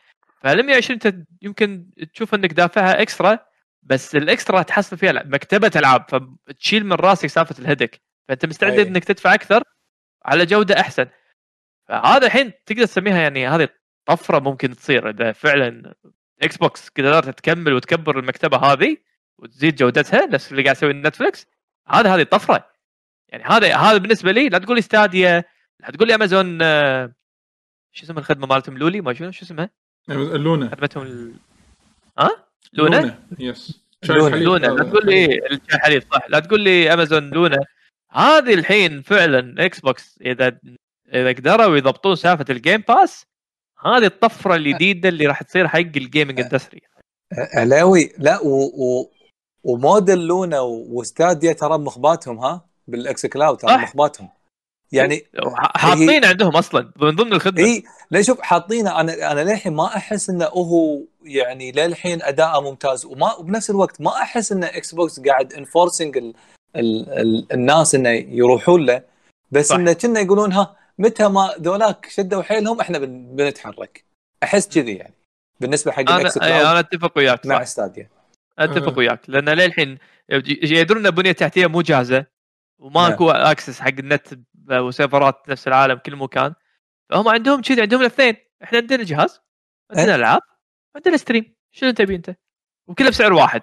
فال 0.43 0.65
120 0.65 0.99
انت 1.05 1.15
يمكن 1.41 1.89
تشوف 2.13 2.35
انك 2.35 2.53
دافعها 2.53 3.01
extra 3.01 3.39
بس 3.83 4.15
ال 4.15 4.23
extra 4.23 4.61
تحصل 4.61 4.97
فيها 4.97 5.11
مكتبة 5.25 5.71
ألعاب 5.75 6.05
فتشيل 6.47 6.85
من 6.85 6.93
راسك 6.93 7.27
سالفة 7.27 7.55
ال 7.59 7.63
headache. 7.63 8.01
فأنت 8.29 8.45
مستعد. 8.45 8.79
إنك 8.79 9.03
تدفع 9.03 9.33
أكثر 9.33 9.63
على 10.25 10.45
جودة 10.45 10.79
أحسن. 10.79 11.07
فهذا 11.89 12.25
الحين 12.27 12.53
تقدر 12.65 12.85
تسميها 12.85 13.21
يعني 13.21 13.47
هذه 13.47 13.69
طفرة 14.07 14.39
ممكن 14.39 14.75
تصير. 14.75 15.09
إذا 15.09 15.31
فعلا 15.31 15.93
إكس 16.41 16.57
بوكس 16.57 16.89
قدرت 16.89 17.29
تكمل 17.29 17.73
وتكبر 17.73 18.19
المكتبة 18.19 18.57
هذه 18.57 18.97
وتزيد 19.37 19.75
جودتها 19.75 20.25
نفس 20.25 20.51
اللي 20.51 20.63
قاعد 20.63 20.75
يسوي 20.75 20.93
نتفلكس 20.93 21.47
هذا 21.87 22.15
هذه 22.15 22.23
طفرة. 22.23 22.69
يعني 23.29 23.43
هذا 23.43 23.75
هذا 23.75 23.97
بالنسبة 23.97 24.31
لي 24.31 24.49
لا 24.49 24.57
تقول 24.57 24.75
لي 24.75 24.81
ستاديا 24.81 25.43
لا 25.79 25.91
تقول 25.91 26.07
لي 26.07 26.15
امازون 26.15 26.61
آه، 26.61 27.13
شو 27.91 28.05
اسم 28.05 28.17
الخدمة 28.17 28.47
مالتهم؟ 28.47 28.77
لولي؟ 28.77 29.01
ما 29.01 29.13
شو 29.13 29.31
شو 29.31 29.45
اسمها. 29.45 29.69
لونا. 30.09 30.69
خدمتهم 30.69 31.03
ال... 31.03 31.33
ها؟ 32.19 32.47
لونا؟ 32.73 33.19
yes 33.39 33.81
لونا. 34.09 34.35
لونا. 34.35 34.67
لا 34.67 34.83
تقول 34.83 35.05
لي 35.05 35.25
الشاي 35.25 35.59
الحليب 35.73 36.03
صح. 36.13 36.29
لا 36.29 36.39
تقول 36.39 36.61
لي 36.61 36.93
امازون 36.93 37.29
لونا. 37.29 37.57
هذه 38.11 38.53
الحين 38.53 39.01
فعلا 39.01 39.65
إكس 39.65 39.79
بوكس 39.79 40.19
اذا 40.21 40.59
إذا 41.13 41.29
قدروا 41.29 41.77
يضبطون 41.77 42.15
سالفة 42.15 42.45
ال 42.49 42.56
Game 42.56 42.83
Pass 42.87 43.25
هذه 43.85 44.05
الطفرة 44.05 44.55
الجديدة 44.55 45.09
اللي 45.09 45.25
راح 45.25 45.43
تصير 45.43 45.67
حق 45.67 45.79
ال 45.79 45.88
gaming 45.88 46.39
industry 46.39 46.81
علاوي 47.53 48.13
لا 48.17 48.39
و... 48.41 48.61
و... 48.63 49.11
وموديل 49.63 50.17
لونا 50.17 50.59
وستاديا 50.61 51.53
ترى 51.53 51.77
مخباتهم 51.77 52.39
ها؟ 52.39 52.65
بال 52.87 53.25
xCloud 53.25 53.57
ترى. 53.57 53.77
مخباتهم 53.77 54.29
يعني 54.91 55.23
حاطين 55.55 56.25
عندهم 56.25 56.55
أصلا 56.55 56.91
من 57.01 57.15
ضمن 57.15 57.33
الخدمة. 57.33 57.65
اي 57.65 57.83
لا 58.11 58.21
شوف 58.21 58.41
حاطينه. 58.41 58.99
أنا 58.99 59.31
أنا 59.31 59.41
للحين 59.41 59.73
ما 59.73 59.85
أحس 59.85 60.29
إنه 60.29 60.45
هو 60.45 61.01
يعني 61.23 61.71
للحين 61.71 62.21
أداءه 62.21 62.61
ممتاز 62.61 63.05
وما 63.05 63.35
وبنفس 63.35 63.69
الوقت 63.69 64.01
ما 64.01 64.11
أحس 64.11 64.51
ان 64.51 64.63
إكس 64.63 64.95
بوكس 64.95 65.19
قاعد 65.19 65.53
enforcing 65.53 66.17
ال 66.17 66.33
ال 66.75 67.09
ال 67.09 67.53
الناس 67.53 67.95
إنه 67.95 68.09
يروحون 68.09 68.85
له. 68.85 69.01
بس. 69.51 69.71
إنه 69.71 69.93
كنا 69.93 70.19
يقولون 70.19 70.51
ها 70.53 70.75
متى 70.99 71.27
ما 71.27 71.55
ذولاك 71.59 72.09
شدوا 72.09 72.43
حيلهم 72.43 72.79
إحنا 72.81 72.99
بن- 72.99 73.35
بنتحرك. 73.35 74.05
أحس 74.43 74.67
كذي 74.67 74.95
يعني. 74.95 75.13
بالنسبة 75.59 75.91
حق 75.91 75.99
أنا 75.99 76.17
ال 76.17 76.37
xCloud 76.37 76.65
أنا 76.65 76.79
أتفق 76.79 77.17
وياك 77.17 77.45
مع 77.45 77.57
صح. 77.59 77.63
ستاديا 77.63 78.09
أتفق 78.59 78.93
آه. 78.93 78.97
وياك 78.97 79.29
لأن 79.29 79.49
للحين 79.49 79.97
يدرون 80.63 80.99
إن 80.99 81.05
البنيه 81.05 81.29
التحتيه 81.31 81.67
مو 81.67 81.81
جاهزة 81.81 82.25
وماكو 82.79 83.31
access 83.31 83.79
حق 83.79 83.87
النت 83.87 84.27
وسيرفرات 84.71 85.49
نفس 85.49 85.67
العالم 85.67 85.95
كل 85.97 86.15
مكان. 86.15 86.53
فهم 87.09 87.27
عندهم 87.27 87.61
كذي 87.61 87.81
عندهم 87.81 88.01
الاثنين. 88.01 88.35
إحنا 88.63 88.77
عندنا 88.77 89.03
جهاز 89.03 89.41
عندنا 89.91 90.09
إيه. 90.09 90.15
العاب 90.15 90.41
عندنا 90.95 91.17
stream. 91.17 91.55
شنو 91.71 91.91
تبي 91.91 92.15
أنت؟ 92.15 92.35
وكله 92.87 93.09
بسعر 93.09 93.33
واحد. 93.33 93.61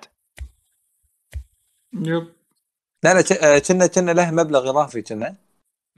yep. 1.93 2.35
لا 3.05 3.15
لا 3.15 3.23
ك- 3.23 3.33
آه، 3.33 3.59
كنا 3.59 3.87
كنا 3.87 4.11
له 4.11 4.31
مبلغ 4.31 4.71
إضافي 4.71 5.03
كنا. 5.03 5.37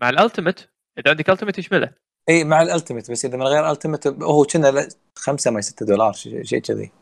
مع 0.01 0.09
ال 0.09 0.14
Ultimate. 0.14 0.61
إذا 0.99 1.11
عندك 1.11 1.31
Ultimate 1.31 1.59
يشمله 1.59 1.95
اي 2.29 2.45
مع 2.45 2.63
ال 2.63 2.68
Ultimate 2.68 3.11
بس 3.11 3.25
إذا 3.25 3.37
من 3.37 3.43
غير 3.43 3.71
Ultimate 3.71 4.07
هو 4.07 4.45
كنا 4.45 4.89
5 5.17 5.51
ما 5.51 5.61
6 5.61 5.87
دولار 5.87 6.13
شيء 6.13 6.59
كذي. 6.61 6.93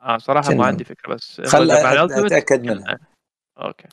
آه 0.00 0.18
صراحة؟ 0.18 0.54
ما 0.54 0.66
عندي 0.66 0.84
فكرة 0.84 1.14
بس 1.14 1.40
خل 1.40 1.70
أتأكد 1.70 2.64
منها. 2.64 2.98
okay. 3.58 3.88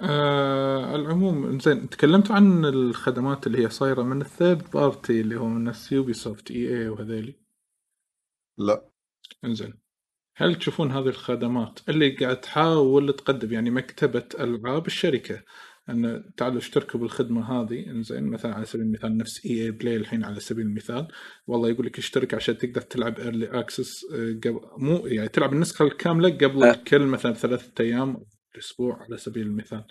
آه 0.00 0.86
على 0.86 1.02
العموم 1.02 1.60
زين 1.60 1.90
تكلمتوا 1.90 2.36
عن 2.36 2.64
الخدمات 2.64 3.46
اللي 3.46 3.64
هي 3.64 3.68
صايرة 3.68 4.02
من 4.02 4.20
ال 4.20 4.28
third 4.28 4.70
party 4.70 5.20
اللي 5.20 5.36
هو 5.36 5.46
من 5.46 5.72
يوبي 5.92 6.12
سوفت 6.12 6.50
EA 6.50 6.88
وهذيلي؟ 6.88 7.34
لا. 8.58 8.88
إنزين. 9.44 9.80
هل 10.36 10.54
تشوفون 10.54 10.90
هذه 10.90 11.08
الخدمات 11.08 11.88
اللي 11.88 12.16
قاعد 12.16 12.40
تحاول 12.40 13.12
تقدم 13.12 13.52
يعني 13.52 13.70
مكتبة 13.70 14.28
ألعاب 14.40 14.86
الشركة 14.86 15.42
أن 15.88 16.24
تعالوا 16.36 16.58
اشتركوا 16.58 17.00
بالخدمة 17.00 17.52
هذه 17.52 17.86
إنزين 17.86 18.24
مثلا 18.24 18.54
على 18.54 18.64
سبيل 18.64 18.86
المثال 18.86 19.16
نفس 19.16 19.46
EA 19.46 19.64
Play 19.64 19.96
الحين 19.96 20.24
على 20.24 20.40
سبيل 20.40 20.66
المثال 20.66 21.08
والله 21.46 21.68
يقول 21.68 21.86
لك 21.86 21.98
اشترك 21.98 22.34
عشان 22.34 22.58
تقدر 22.58 22.80
تلعب 22.80 23.18
early 23.18 23.46
access 23.46 24.04
قبل 24.44 24.60
مو 24.78 25.06
يعني 25.06 25.28
تلعب 25.28 25.52
النسخة 25.52 25.84
الكاملة 25.84 26.28
قبل 26.28 26.64
أه. 26.64 26.70
الكل 26.70 27.06
مثلا 27.06 27.32
ثلاثة 27.32 27.84
أيام 27.84 28.24
أسبوع 28.58 29.02
على 29.02 29.16
سبيل 29.16 29.46
المثال 29.46 29.84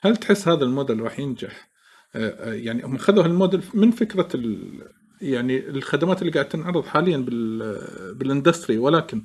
هل 0.00 0.16
تحس 0.16 0.48
هذا 0.48 0.64
الموديل 0.64 1.00
راح 1.00 1.18
ينجح؟ 1.18 1.70
آه، 2.14 2.50
آه، 2.50 2.52
يعني 2.52 2.84
هم 2.84 2.98
خذوا 2.98 3.24
هالموديل 3.24 3.62
من 3.74 3.90
فكرة 3.90 4.28
ال 4.34 4.82
يعني 5.22 5.68
الخدمات 5.68 6.22
اللي 6.22 6.32
قاعد 6.32 6.48
تنعرض 6.48 6.84
حاليا 6.84 7.16
بال 7.16 8.14
بال 8.14 8.27
industry 8.27 8.78
ولكن 8.78 9.22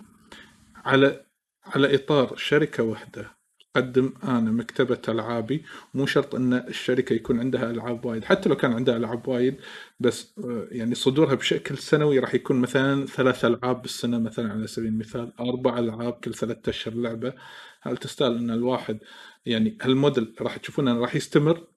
على 0.76 1.26
على 1.66 1.96
إطار 1.96 2.36
شركة 2.36 2.84
واحدة 2.84 3.32
قدم 3.76 4.14
أنا 4.24 4.52
مكتبة 4.52 5.02
العابي 5.10 5.64
مو 5.94 6.06
شرط 6.06 6.36
إن 6.36 6.54
الشركة 6.54 7.14
يكون 7.14 7.40
عندها 7.40 7.72
ألعاب 7.72 8.06
وايد. 8.06 8.24
حتى 8.24 8.50
لو 8.50 8.56
كان 8.56 8.74
عندها 8.74 8.98
ألعاب 8.98 9.28
وايد 9.28 9.56
بس 10.00 10.34
آه، 10.40 10.68
يعني 10.72 10.96
صدورها 10.96 11.36
بشكل 11.36 11.78
سنوي 11.78 12.20
راح 12.20 12.36
يكون 12.36 12.62
مثلا 12.62 13.06
ثلاث 13.06 13.46
ألعاب 13.46 13.82
بالسنة 13.82 14.20
مثلا 14.20 14.52
على 14.52 14.68
سبيل 14.68 14.88
المثال. 14.90 15.34
أربع 15.40 15.80
ألعاب 15.80 16.14
كل 16.14 16.34
ثلاثة 16.34 16.70
أشهر 16.70 16.94
لعبة. 16.94 17.34
هل 17.82 17.98
تستاهل 17.98 18.38
إن 18.38 18.52
الواحد 18.52 19.00
يعني 19.46 19.78
هالموديل 19.82 20.36
راح 20.42 20.58
تشوفون 20.58 20.88
إنه 20.88 21.00
راح 21.00 21.16
يستمر 21.16 21.68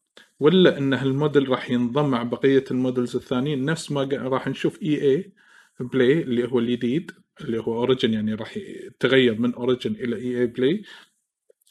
ولا 0.40 0.78
إن 0.78 0.94
هالموديل 0.94 1.48
راح 1.48 1.70
ينضم 1.70 2.10
مع 2.10 2.22
بقية 2.22 2.64
ال 2.70 2.77
models 2.77 3.16
الثانيين؟ 3.16 3.64
نفس 3.64 3.92
ما 3.92 4.08
راح 4.12 4.48
نشوف 4.48 4.82
EA 4.82 5.32
بلاي 5.80 6.22
اللي 6.22 6.48
هو 6.48 6.58
الجديد 6.58 7.12
اللي 7.40 7.58
هو 7.58 7.74
اوريجن 7.74 8.12
يعني 8.12 8.34
راح 8.34 8.56
يتغير 8.56 9.40
من 9.40 9.54
اوريجن 9.54 9.92
إلى 9.92 10.16
EA 10.16 10.40
Play. 10.40 10.82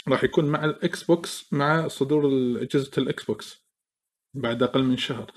راح 0.08 0.24
يكون 0.24 0.46
مع 0.46 0.66
الاكس 0.66 1.04
بوكس 1.04 1.46
مع 1.52 1.88
صدور 1.88 2.26
أجهزة 2.62 2.92
الاكس 2.98 3.24
بوكس 3.24 3.66
بعد 4.34 4.64
أقل 4.64 4.84
من 4.84 4.98
شهر. 4.98 5.32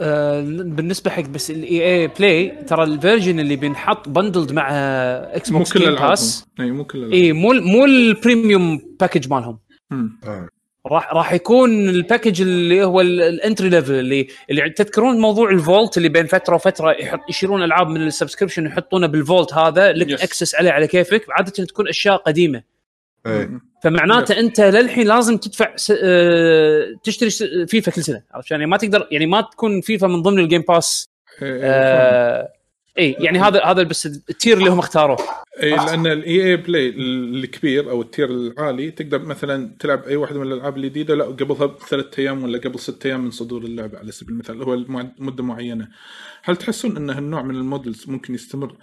آه، 0.00 0.40
بالنسبة 0.50 1.10
حق 1.10 1.22
بس 1.22 1.50
ال 1.50 1.84
EA 2.00 2.06
Play 2.06 2.48
ترى 2.68 2.82
ال 2.84 2.91
version 2.91 3.40
اللي 3.40 3.56
بينحط 3.56 4.08
bundled 4.08 4.52
مع 4.52 4.68
إكس 4.70 5.50
مو 5.52 5.58
بوكس 5.58 5.72
كل 5.72 5.80
Game 5.80 5.88
ألعابهم. 5.88 6.08
Pass 6.10 6.46
إي 6.60 6.70
مو 6.70 6.84
كل 6.84 7.12
إي 7.12 7.32
مو 7.32 7.52
مو 7.52 7.84
ال 7.84 7.98
premium 7.98 8.96
package 9.00 9.28
مالهم. 9.30 9.58
راح 10.86 11.12
راح 11.14 11.32
يكون 11.32 11.88
ال 11.88 11.95
package 11.95 12.42
اللي 12.42 12.84
هو 12.84 13.00
ال- 13.00 13.22
ال 13.22 13.30
entry 13.30 13.68
level 13.68 13.94
اللي 13.94 14.26
اللي 14.50 14.70
تذكرون 14.70 15.18
موضوع 15.20 15.50
ال 15.50 15.58
vault 15.58 15.96
اللي 15.96 16.08
بين 16.08 16.26
فترة 16.26 16.54
وفترة 16.54 16.90
يحط 16.92 17.20
يشيلون 17.28 17.62
ألعاب 17.62 17.88
من 17.88 18.06
ال 18.06 18.11
subscription 18.11 18.66
يحطونه 18.66 19.06
بال 19.06 19.20
vault 19.20 19.54
هذا 19.54 19.92
لك 19.92 20.06
Yes. 20.18 20.22
access 20.22 20.54
عليه 20.54 20.70
على 20.70 20.86
كيفك 20.86 21.24
عادة 21.30 21.50
تكون 21.50 21.88
أشياء 21.88 22.16
قديمة. 22.16 22.75
مم. 23.26 23.60
فمعناته. 23.82 24.38
أنت 24.38 24.60
للحين 24.60 25.06
لازم 25.06 25.36
تدفع 25.36 25.76
س... 25.76 25.92
آه، 26.02 26.94
تشتري 27.02 27.30
س... 27.30 27.42
فيفا 27.42 27.92
كل 27.92 28.02
سنة 28.02 28.22
عرفت 28.34 28.50
يعني 28.50 28.66
ما 28.66 28.76
تقدر 28.76 29.08
يعني 29.10 29.26
ما 29.26 29.40
تكون 29.40 29.80
فيفا 29.80 30.06
من 30.06 30.22
ضمن 30.22 30.38
ال 30.38 30.43
Game 30.43 30.64
Pass 30.68 31.08
إيه، 31.42 31.54
إيه، 31.54 31.60
فاهم. 31.60 31.70
آه... 31.70 32.48
اي 32.98 33.16
يعني 33.18 33.38
هذا 33.38 33.64
هذا 33.64 33.82
بس 33.82 34.06
ال 34.06 34.16
tier 34.16 34.58
اللي 34.58 34.70
هم 34.70 34.78
اختاروه 34.78 35.18
اي 35.62 35.70
لأن 35.70 36.06
ال 36.06 36.44
EA 36.44 36.56
Play 36.56 36.88
الكبير 36.88 37.90
أو 37.90 38.02
ال 38.02 38.08
tier 38.08 38.30
العالي 38.30 38.90
تقدر 38.90 39.22
مثلا 39.22 39.76
تلعب 39.78 40.04
أي 40.04 40.16
واحدة 40.16 40.40
من 40.40 40.46
الألعاب 40.46 40.76
الجديدة 40.76 41.14
لا 41.14 41.24
قبلها 41.24 41.66
بثلاث 41.66 42.18
أيام 42.18 42.44
ولا 42.44 42.58
قبل 42.58 42.78
ست 42.78 43.06
أيام 43.06 43.20
من 43.20 43.30
صدور 43.30 43.62
اللعبة 43.62 43.98
على 43.98 44.12
سبيل 44.12 44.34
المثال 44.34 44.62
هو 44.62 44.84
مدة 45.18 45.42
معينة 45.42 45.88
هل 46.42 46.56
تحسون 46.56 46.96
أن 46.96 47.10
هالنوع 47.10 47.42
من 47.42 47.54
ال 47.54 47.61
models 47.61 48.04
ممكن 48.08 48.34
يستمر 48.34 48.76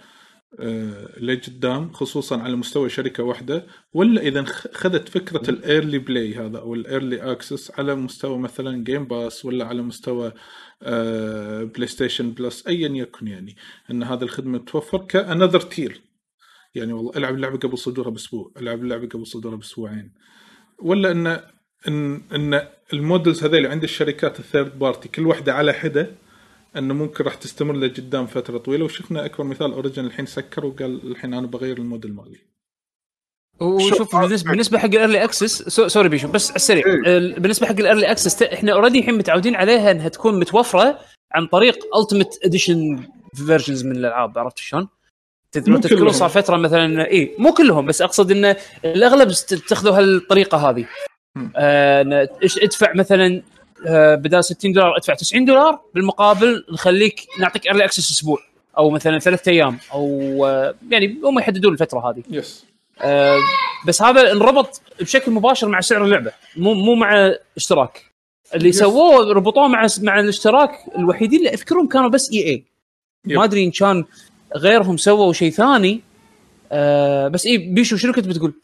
لقدام 1.20 1.92
خصوصا 1.92 2.40
على 2.40 2.56
مستوى 2.56 2.88
شركة 2.88 3.22
واحدة 3.22 3.66
ولا 3.94 4.22
إذا 4.22 4.44
خذت 4.72 5.08
فكرة 5.08 5.50
ال 5.50 5.58
early 5.58 5.98
play 5.98 6.34
هذا 6.34 6.58
أو 6.58 6.74
ال 6.74 6.84
early 6.84 7.32
access 7.32 7.70
على 7.78 7.94
مستوى 7.94 8.38
مثلا 8.38 8.84
Game 8.84 9.04
Pass 9.04 9.44
ولا 9.44 9.64
على 9.64 9.82
مستوى 9.82 10.32
آه 10.82 11.62
بلاي 11.62 11.86
ستيشن 11.86 12.30
بلس 12.30 12.66
ايا 12.66 12.88
يكن 12.88 13.28
يعني 13.28 13.56
إن 13.90 14.02
هذه 14.02 14.22
الخدمة 14.22 14.58
توفر 14.58 14.98
ك 14.98 15.06
another 15.06 15.60
tier 15.60 16.00
يعني 16.74 16.92
والله 16.92 17.12
ألعب 17.16 17.34
اللعبة 17.34 17.58
قبل 17.58 17.78
صدورها 17.78 18.10
بأسبوع 18.10 18.52
ألعب 18.56 18.82
اللعبة 18.82 19.08
قبل 19.08 19.26
صدورها 19.26 19.56
بأسبوعين. 19.56 20.12
ولا 20.78 21.10
إن 21.10 21.26
إن 21.88 22.22
إن 22.32 22.68
ال 22.92 22.99
models 22.99 23.44
هذيل 23.44 23.66
عند 23.66 23.82
الشركات 23.82 24.38
ال 24.38 24.45
third 24.45 24.78
party 24.78 25.08
كل 25.08 25.26
واحدة 25.26 25.54
على 25.54 25.72
حدة 25.72 26.10
أنه 26.76 26.94
ممكن 26.94 27.24
راح 27.24 27.34
تستمر 27.34 27.74
لقدام 27.74 28.26
فترة 28.26 28.58
طويلة 28.58 28.84
وشفنا 28.84 29.24
أكبر 29.24 29.44
مثال 29.44 29.72
أوريجن 29.72 30.04
الحين 30.04 30.26
سكر 30.26 30.66
وقال 30.66 31.00
الحين 31.10 31.34
أنا 31.34 31.46
بغير 31.46 31.78
الموديل 31.78 32.14
مالي 32.14 32.38
وشوف 33.60 34.16
بالنسبة 34.16 34.50
بالنسبة 34.50 34.78
حق 34.78 34.84
ال 34.84 34.91
early 34.91 35.24
access 35.24 35.62
so 35.62 35.88
sorry 35.88 36.08
بيشو 36.08 36.28
بس 36.28 36.48
على 36.50 36.56
السريع 36.56 36.86
إيه. 36.86 37.16
ال- 37.18 37.40
بالنسبة 37.40 37.66
حق 37.66 37.72
ال 37.78 37.83
early 37.83 38.10
access 38.10 38.42
إحنا 38.42 38.72
already 38.72 38.98
الحين 38.98 39.14
متعودين 39.18 39.54
عليها 39.54 39.90
إنها 39.90 40.08
تكون 40.08 40.38
متوفرة 40.40 40.98
عن 41.32 41.46
طريق 41.46 41.78
ultimate 41.96 42.38
edition 42.44 43.00
versions 43.34 43.84
من 43.84 43.92
الألعاب 43.96 44.38
عرفت 44.38 44.58
شلون؟ 44.58 44.88
تذكرون. 45.52 46.12
صار 46.12 46.28
فترة 46.28 46.56
مثلا 46.56 47.10
اي 47.10 47.34
مو 47.38 47.52
كلهم 47.54 47.86
بس 47.86 48.02
أقصد 48.02 48.30
انه 48.30 48.56
الأغلب 48.84 49.28
اتخذوا 49.28 49.98
هالطريقة 49.98 50.70
هذه. 50.70 50.86
آه 51.56 52.28
ادفع 52.62 52.92
مثلا 52.94 53.42
آه 53.86 54.14
بدال 54.14 54.44
60 54.44 54.72
دولار 54.72 54.96
ادفع 54.96 55.14
90 55.14 55.44
دولار 55.44 55.80
بالمقابل 55.94 56.64
نخليك 56.72 57.26
نعطيك 57.40 57.66
early 57.66 57.84
access 57.84 58.10
أسبوع 58.10 58.38
أو 58.78 58.90
مثلا 58.90 59.18
ثلاثة 59.18 59.52
أيام 59.52 59.78
أو 59.92 60.46
آه 60.46 60.74
يعني 60.90 61.20
هم 61.24 61.38
يحددون 61.38 61.72
الفترة 61.72 62.10
هذه 62.10 62.22
yes 62.30 62.64
آه، 63.02 63.38
بس 63.86 64.02
هذا 64.02 64.32
انربط 64.32 64.80
بشكل 65.00 65.32
مباشر 65.32 65.68
مع 65.68 65.80
سعر 65.80 66.04
اللعبة 66.04 66.32
مو 66.56 66.74
مو 66.74 66.94
مع 66.94 67.34
اشتراك 67.56 68.02
اللي 68.54 68.68
yes. 68.68 68.78
سووه 68.78 69.32
ربطوه 69.32 69.68
مع 69.68 69.86
مع 70.02 70.20
الاشتراك 70.20 70.70
الوحيدين 70.98 71.38
اللي 71.38 71.50
أذكرهم 71.50 71.88
كانوا 71.88 72.08
بس 72.08 72.30
EA. 72.32 72.64
ما 73.24 73.44
أدري 73.44 73.64
إن 73.64 73.70
كان 73.70 74.04
غيرهم 74.56 74.96
سووا 74.96 75.32
شيء 75.32 75.50
ثاني 75.50 76.00
آه 76.72 77.28
بس 77.28 77.46
EA 77.46 77.58
بيشو 77.58 77.96
شنو 77.96 78.12
كنت 78.12 78.26
بتقول؟ 78.28 78.54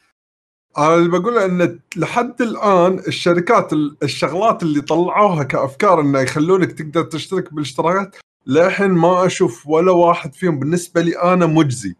أنا 0.78 0.94
اللي 0.94 1.09
بقوله 1.18 1.44
إن 1.44 1.80
لحد 1.97 2.42
الآن 2.42 2.98
الشركات 2.98 3.72
ال- 3.72 3.97
الشغلات 4.02 4.62
اللي 4.62 4.80
طلعوها 4.80 5.42
كأفكار 5.44 6.01
إنه 6.01 6.20
يخلونك 6.20 6.72
تقدر 6.72 7.02
تشترك 7.02 7.55
بالاشتراكات 7.55 8.16
للحين 8.47 8.90
ما 8.90 9.26
أشوف 9.26 9.66
ولا 9.66 9.92
واحد 9.92 10.34
فيهم 10.34 10.59
بالنسبة 10.59 11.01
لي 11.01 11.18
أنا 11.22 11.47
مجزي. 11.47 11.94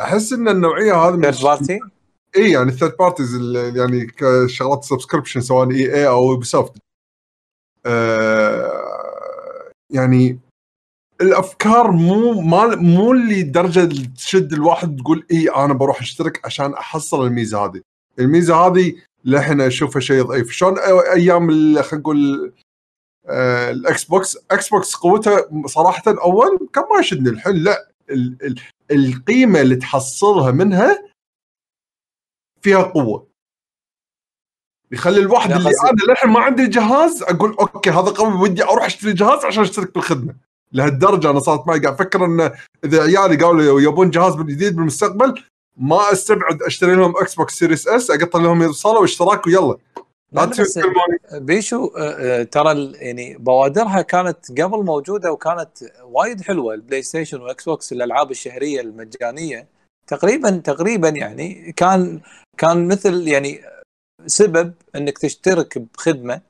أحس 0.00 0.32
إن 0.32 0.48
النوعية 0.48 0.94
هذه 0.94 1.16
من 1.16 1.30
third 1.30 1.42
party 1.44 1.78
اي 2.36 2.50
يعني 2.50 2.68
ال 2.68 2.73
third 2.73 2.96
parties 2.98 3.34
يعني 3.76 4.06
كشغلات 4.06 4.84
subscription 4.84 5.40
سواء 5.40 5.70
EA 5.70 6.08
أو 6.08 6.30
Ubisoft 6.30 6.72
آه 7.86 9.70
يعني 9.90 10.38
الأفكار 11.20 11.90
مو 11.90 12.40
ما 12.40 12.74
مو 12.76 13.12
اللي 13.12 13.42
درجة 13.42 13.88
تشد 14.16 14.52
الواحد 14.52 14.96
تقول 14.96 15.26
اي 15.32 15.48
أنا 15.48 15.74
بروح 15.74 16.00
أشترك 16.00 16.40
عشان 16.46 16.74
أحصل 16.74 17.26
الميزة 17.26 17.64
هذه. 17.64 17.80
الميزة 18.20 18.56
هذه 18.56 18.94
للحين 19.24 19.60
اشوفها 19.60 20.00
شيء 20.00 20.22
ضعيف 20.22 20.50
شلون 20.50 20.78
أيام 21.14 21.48
خلينا 21.82 22.00
نقول 22.00 22.52
آه 23.26 23.70
الإكس 23.70 24.04
بوكس 24.04 24.38
إكس 24.50 24.68
بوكس 24.68 24.94
قوتها 24.94 25.66
صراحة 25.66 26.02
أول 26.08 26.68
كان 26.72 26.84
ما 26.94 27.00
يشدني 27.00 27.28
الحين 27.30 27.56
لا 27.56 27.90
ال 28.10 28.36
ال 28.42 28.60
القيمة 28.90 29.60
اللي 29.60 29.76
تحصلها 29.76 30.50
منها 30.50 31.04
فيها 32.62 32.82
قوة. 32.82 33.26
يخلي 34.92 35.20
الواحد 35.20 35.52
اللي 35.52 35.70
أنا 35.70 36.02
للحين 36.08 36.30
ما 36.30 36.40
عندي 36.40 36.66
جهاز 36.66 37.22
أقول 37.22 37.50
okay 37.50 37.90
هذا 37.90 38.10
قوي 38.10 38.34
ودي 38.34 38.64
أروح 38.64 38.84
أشتري 38.84 39.12
جهاز 39.12 39.44
عشان 39.44 39.62
أشترك 39.62 39.94
بالخدمة. 39.94 40.34
لهالدرجة 40.72 41.30
أنا 41.30 41.40
صارت 41.40 41.68
معي 41.68 41.80
قاعد. 41.80 41.94
أفكر 41.94 42.24
إن 42.24 42.40
إذا 42.84 43.02
عيالي 43.02 43.44
قالوا 43.44 43.80
يبون 43.80 44.10
جهاز 44.10 44.36
جديد 44.36 44.76
بالمستقبل 44.76 45.44
ما 45.76 46.12
أستبعد 46.12 46.62
أشتري 46.62 46.94
لهم 46.94 47.16
إكس 47.16 47.34
بوكس 47.34 47.54
Series 47.58 47.88
S 47.88 48.10
أقطع 48.10 48.38
لهم 48.38 48.62
يوصلوا 48.62 49.00
واشتراك 49.00 49.46
ويلا. 49.46 49.76
لا، 50.32 50.46
ما- 50.46 51.38
بيشو 51.38 51.86
آه، 51.86 52.00
آه، 52.40 52.42
ترى 52.42 52.92
يعني 52.94 53.36
بوادرها 53.38 54.02
كانت 54.02 54.60
قبل 54.60 54.84
موجودة 54.84 55.32
وكانت 55.32 55.70
وايد 56.02 56.40
حلوة 56.40 56.74
البلاي 56.74 57.02
ستيشن 57.02 57.40
واكس 57.40 57.64
بوكس 57.64 57.92
الألعاب 57.92 58.30
الشهرية 58.30 58.80
المجانية. 58.80 59.66
تقريبا 60.06 60.50
تقريبا 60.50 61.08
يعني 61.08 61.72
كان 61.76 62.20
كان 62.58 62.88
مثل 62.88 63.28
يعني 63.28 63.60
سبب 64.26 64.72
إنك 64.96 65.18
تشترك 65.18 65.78
بخدمة 65.78 66.40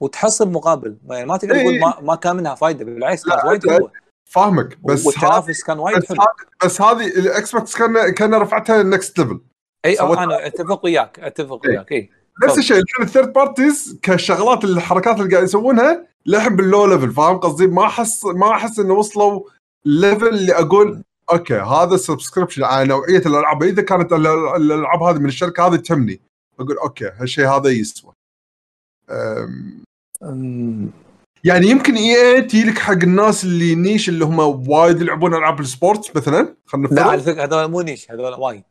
وتحصل 0.00 0.48
مقابل. 0.50 0.96
يعني 1.10 1.26
ما 1.26 1.36
تقدر 1.36 1.54
تقول 1.54 1.72
إيه. 1.74 1.80
ما, 1.80 2.00
ما 2.00 2.14
كان 2.14 2.36
منها 2.36 2.54
فائده 2.54 2.84
بالعكس 2.84 3.24
كانت 3.28 3.44
وايد 3.44 3.70
حلوة. 3.70 3.92
فاهمك 4.28 4.78
بس 4.84 5.06
والتنافس 5.06 5.64
كان 5.64 5.78
وايد 5.78 5.98
بس 5.98 6.08
حلو. 6.08 6.20
هذه 6.20 6.64
بس 6.64 6.80
هذه 6.82 7.06
الاكس 7.06 7.52
بوكس 7.56 7.76
كان 7.76 8.10
كان 8.10 8.34
رفعتها 8.34 8.82
next 8.82 9.18
level 9.18 9.40
إي 9.84 10.00
أنا 10.00 10.46
أتفق 10.46 10.84
وياك 10.84 11.18
أتفق. 11.18 11.66
وياك 11.66 11.92
إي. 11.92 12.10
نفس 12.44 12.58
الشيء 12.58 12.76
الحين 12.76 13.04
ال 13.06 13.10
third 13.10 13.32
parties 13.32 13.98
كشغلات 14.02 14.64
الحركات 14.64 15.20
اللي 15.20 15.32
قاعد 15.34 15.44
يسوونها 15.44 16.06
للحين 16.26 16.56
بال 16.56 16.86
low 16.86 16.96
level 16.96 17.12
فاهم 17.12 17.36
قصدي؟ 17.38 17.66
ما 17.66 17.86
أحس 17.86 18.24
ما 18.24 18.50
أحس 18.50 18.78
إنه 18.78 18.94
وصلوا 18.94 19.42
level 19.84 20.28
اللي 20.28 20.52
أقول 20.54 21.02
okay 21.32 21.54
هذا 21.54 21.96
subscription 21.96 22.64
على 22.64 22.88
نوعية 22.88 23.18
الألعاب. 23.18 23.62
إذا 23.62 23.82
كانت 23.82 24.12
ال- 24.12 24.26
الألعاب 24.56 25.02
هذه 25.02 25.18
من 25.18 25.26
الشركة 25.26 25.66
هذه 25.66 25.76
تهمني. 25.76 26.20
أقول 26.60 26.78
okay 26.78 27.10
هالشيء 27.18 27.46
هذا 27.48 27.70
يسوى. 27.70 28.12
يعني 31.44 31.66
يمكن 31.66 31.94
EA 31.96 32.42
تجي 32.42 32.64
لك 32.64 32.78
حق 32.78 32.92
الناس 32.92 33.44
اللي 33.44 33.74
niche 33.74 34.08
اللي 34.08 34.24
هم 34.24 34.68
وايد 34.70 35.00
يلعبون 35.00 35.34
ألعاب 35.34 35.60
ال 35.60 35.69
sport 35.69 36.16
مثلا 36.16 36.56
خلينا 36.66 36.86
لا 36.88 37.02
على 37.02 37.20
فكرة 37.22 37.44
هذول 37.44 37.70
مو 37.70 37.80
niche 37.80 38.10
هذول 38.10 38.34
وايد. 38.34 38.64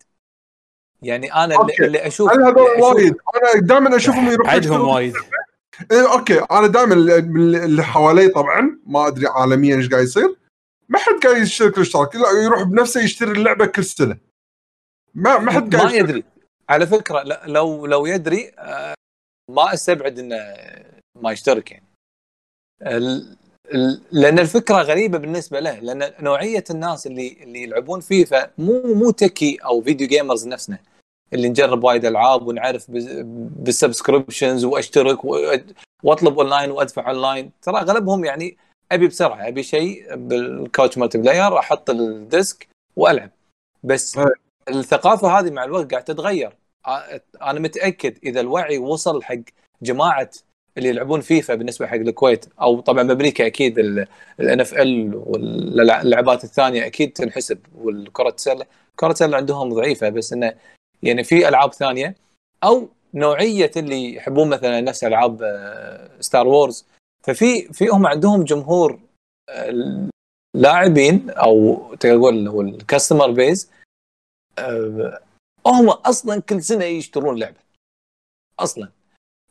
يعني 1.02 1.34
أنا 1.34 1.44
اللي, 1.46 1.56
okay. 1.58 1.86
اللي 1.86 2.08
أشوف 2.08 2.32
أنا 2.32 2.48
هذول 2.50 2.68
اللي 2.72 2.82
وايد. 2.84 3.16
أنا 3.36 3.62
دائما 3.62 3.96
أشوفهم 3.96 4.32
يروحون 4.32 4.60
يشترون- 4.64 4.82
وايد. 4.82 5.14
إيه 5.92 6.14
okay. 6.14 6.40
أنا 6.52 6.68
دائما 6.68 6.94
اللي 6.94 7.84
حوالي 7.84 8.28
طبعا 8.30 8.80
ما 8.86 9.08
أدري 9.08 9.28
عالميا 9.28 9.76
إيش 9.76 9.90
قاعد 9.90 10.04
يصير 10.04 10.36
ما 10.90 11.00
حد 11.00 11.14
قاعد 11.24 11.38
يشترك 11.42 11.78
الاشتراك 11.78 12.16
لا 12.16 12.32
يروح 12.44 12.64
بنفسه 12.64 13.02
يشتري 13.04 13.32
اللعبة 13.32 13.66
كل 13.66 13.84
سنه 13.84 14.18
ما 15.14 15.40
ما 15.40 15.52
حد 15.52 15.76
قاعد 15.76 15.86
ما. 15.92 15.94
يدري. 15.98 16.24
على 16.70 16.88
فكرة 16.88 17.24
لو 17.46 17.86
لو 17.86 18.06
يدري 18.06 18.52
آه، 18.60 18.94
ما 19.52 19.74
أستبعد 19.74 20.20
إنه 20.20 20.36
ما 21.22 21.32
يشترك 21.32 21.72
يعني. 21.72 21.87
لأن 24.12 24.40
الفكرة 24.40 24.76
غريبة 24.76 25.18
بالنسبة 25.18 25.60
له 25.60 25.80
لأن 25.80 26.14
نوعية 26.20 26.64
الناس 26.70 27.08
اللي 27.08 27.38
اللي 27.44 27.64
يلعبون 27.64 28.00
فيفا 28.00 28.52
مو 28.58 28.82
مو 28.94 29.12
techie 29.12 29.58
أو 29.66 29.82
video 29.82 30.08
gamers 30.08 30.48
نفسنا 30.48 30.80
اللي 31.34 31.50
نجرب 31.50 31.84
وايد 31.84 32.06
ألعاب 32.06 32.48
ونعرف 32.48 32.92
بال 32.92 33.15
subscriptions 33.15 34.66
وأشترك 34.66 35.26
وأطلب 36.04 36.40
أونلاين 36.40 36.72
وأدفع 36.72 37.10
أونلاين. 37.10 37.52
ترى 37.62 37.78
أغلبهم 37.78 38.26
يعني 38.26 38.58
أبي 38.92 39.08
بسرعة 39.08 39.48
أبي 39.48 39.64
شيء 39.64 40.16
بال 40.16 40.98
couch 40.98 41.18
multiplayer 41.18 41.60
أحط 41.60 41.90
ال 41.90 42.05
disc 42.05 42.68
وألعب. 42.96 43.30
بس. 43.84 44.20
الثقافة 44.70 45.40
هذه 45.40 45.52
مع 45.52 45.64
الوقت 45.64 45.92
قاعدة 45.92 46.06
تتغير. 46.06 46.58
أنا 47.42 47.60
متأكد 47.60 48.18
إذا 48.24 48.40
الوعي 48.40 48.78
وصل 48.78 49.24
حق 49.24 49.36
جماعة 49.82 50.30
اللي 50.78 50.90
يلعبون 50.90 51.22
فيفا 51.22 51.56
بالنسبة 51.56 51.88
حق 51.88 51.96
الكويت. 51.96 52.46
أو 52.62 52.80
طبعا 52.80 53.04
بأمريكا 53.04 53.46
أكيد 53.48 53.80
ال 54.40 54.62
NFL 54.62 55.16
واللعبات 55.16 56.44
الثانية 56.44 56.86
أكيد 56.86 57.14
تنحسب 57.14 57.60
والكرة 57.76 58.30
السله 58.30 58.66
كرة 58.96 59.12
السله 59.12 59.38
عندهم 59.38 59.74
ضعيفة 59.74 60.10
بس 60.10 60.34
إنه 60.34 60.54
يعني 61.04 61.24
في 61.24 61.48
ألعاب 61.48 61.74
ثانية. 61.74 62.16
أو 62.64 62.90
نوعية 63.14 63.72
اللي 63.78 64.16
يحبون 64.16 64.50
مثلا 64.50 64.82
نفس 64.82 65.04
ألعاب 65.04 65.42
ستار 66.20 66.48
وورز 66.48 66.86
ففي 67.24 67.74
في 67.74 67.88
هم 67.88 68.08
عندهم 68.08 68.44
جمهور 68.44 69.00
آه، 69.50 70.08
لاعبين 70.56 71.30
أو 71.30 71.78
تقول 71.96 72.48
هو 72.48 72.62
ال 72.62 72.70
customer 72.70 73.32
base 73.32 73.72
هم 75.66 75.90
أصلا 75.90 76.42
كل 76.42 76.64
سنة 76.64 76.86
يشترون 76.86 77.40
لعبة. 77.40 77.60
أصلا. 78.60 78.90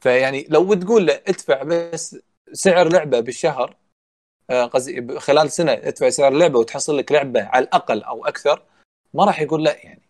فيعني 0.07 0.47
لو 0.49 0.75
تقول 0.75 1.07
له 1.07 1.15
ادفع 1.15 1.63
بس 1.63 2.17
سعر 2.53 2.89
لعبة 2.93 3.21
بالشهر 3.21 3.77
آه، 4.51 4.65
قصدي 4.65 5.19
خلال 5.19 5.51
سنة 5.51 5.73
ادفع 5.73 6.09
سعر 6.09 6.33
لعبة 6.33 6.59
وتحصل 6.59 6.99
لك 6.99 7.13
لعبة 7.13 7.43
على 7.45 7.65
الأقل 7.65 8.03
أو 8.03 8.27
أكثر 8.27 8.63
ما 9.15 9.25
راح 9.25 9.41
يقول 9.41 9.65
لا 9.65 9.77
يعني. 9.85 10.03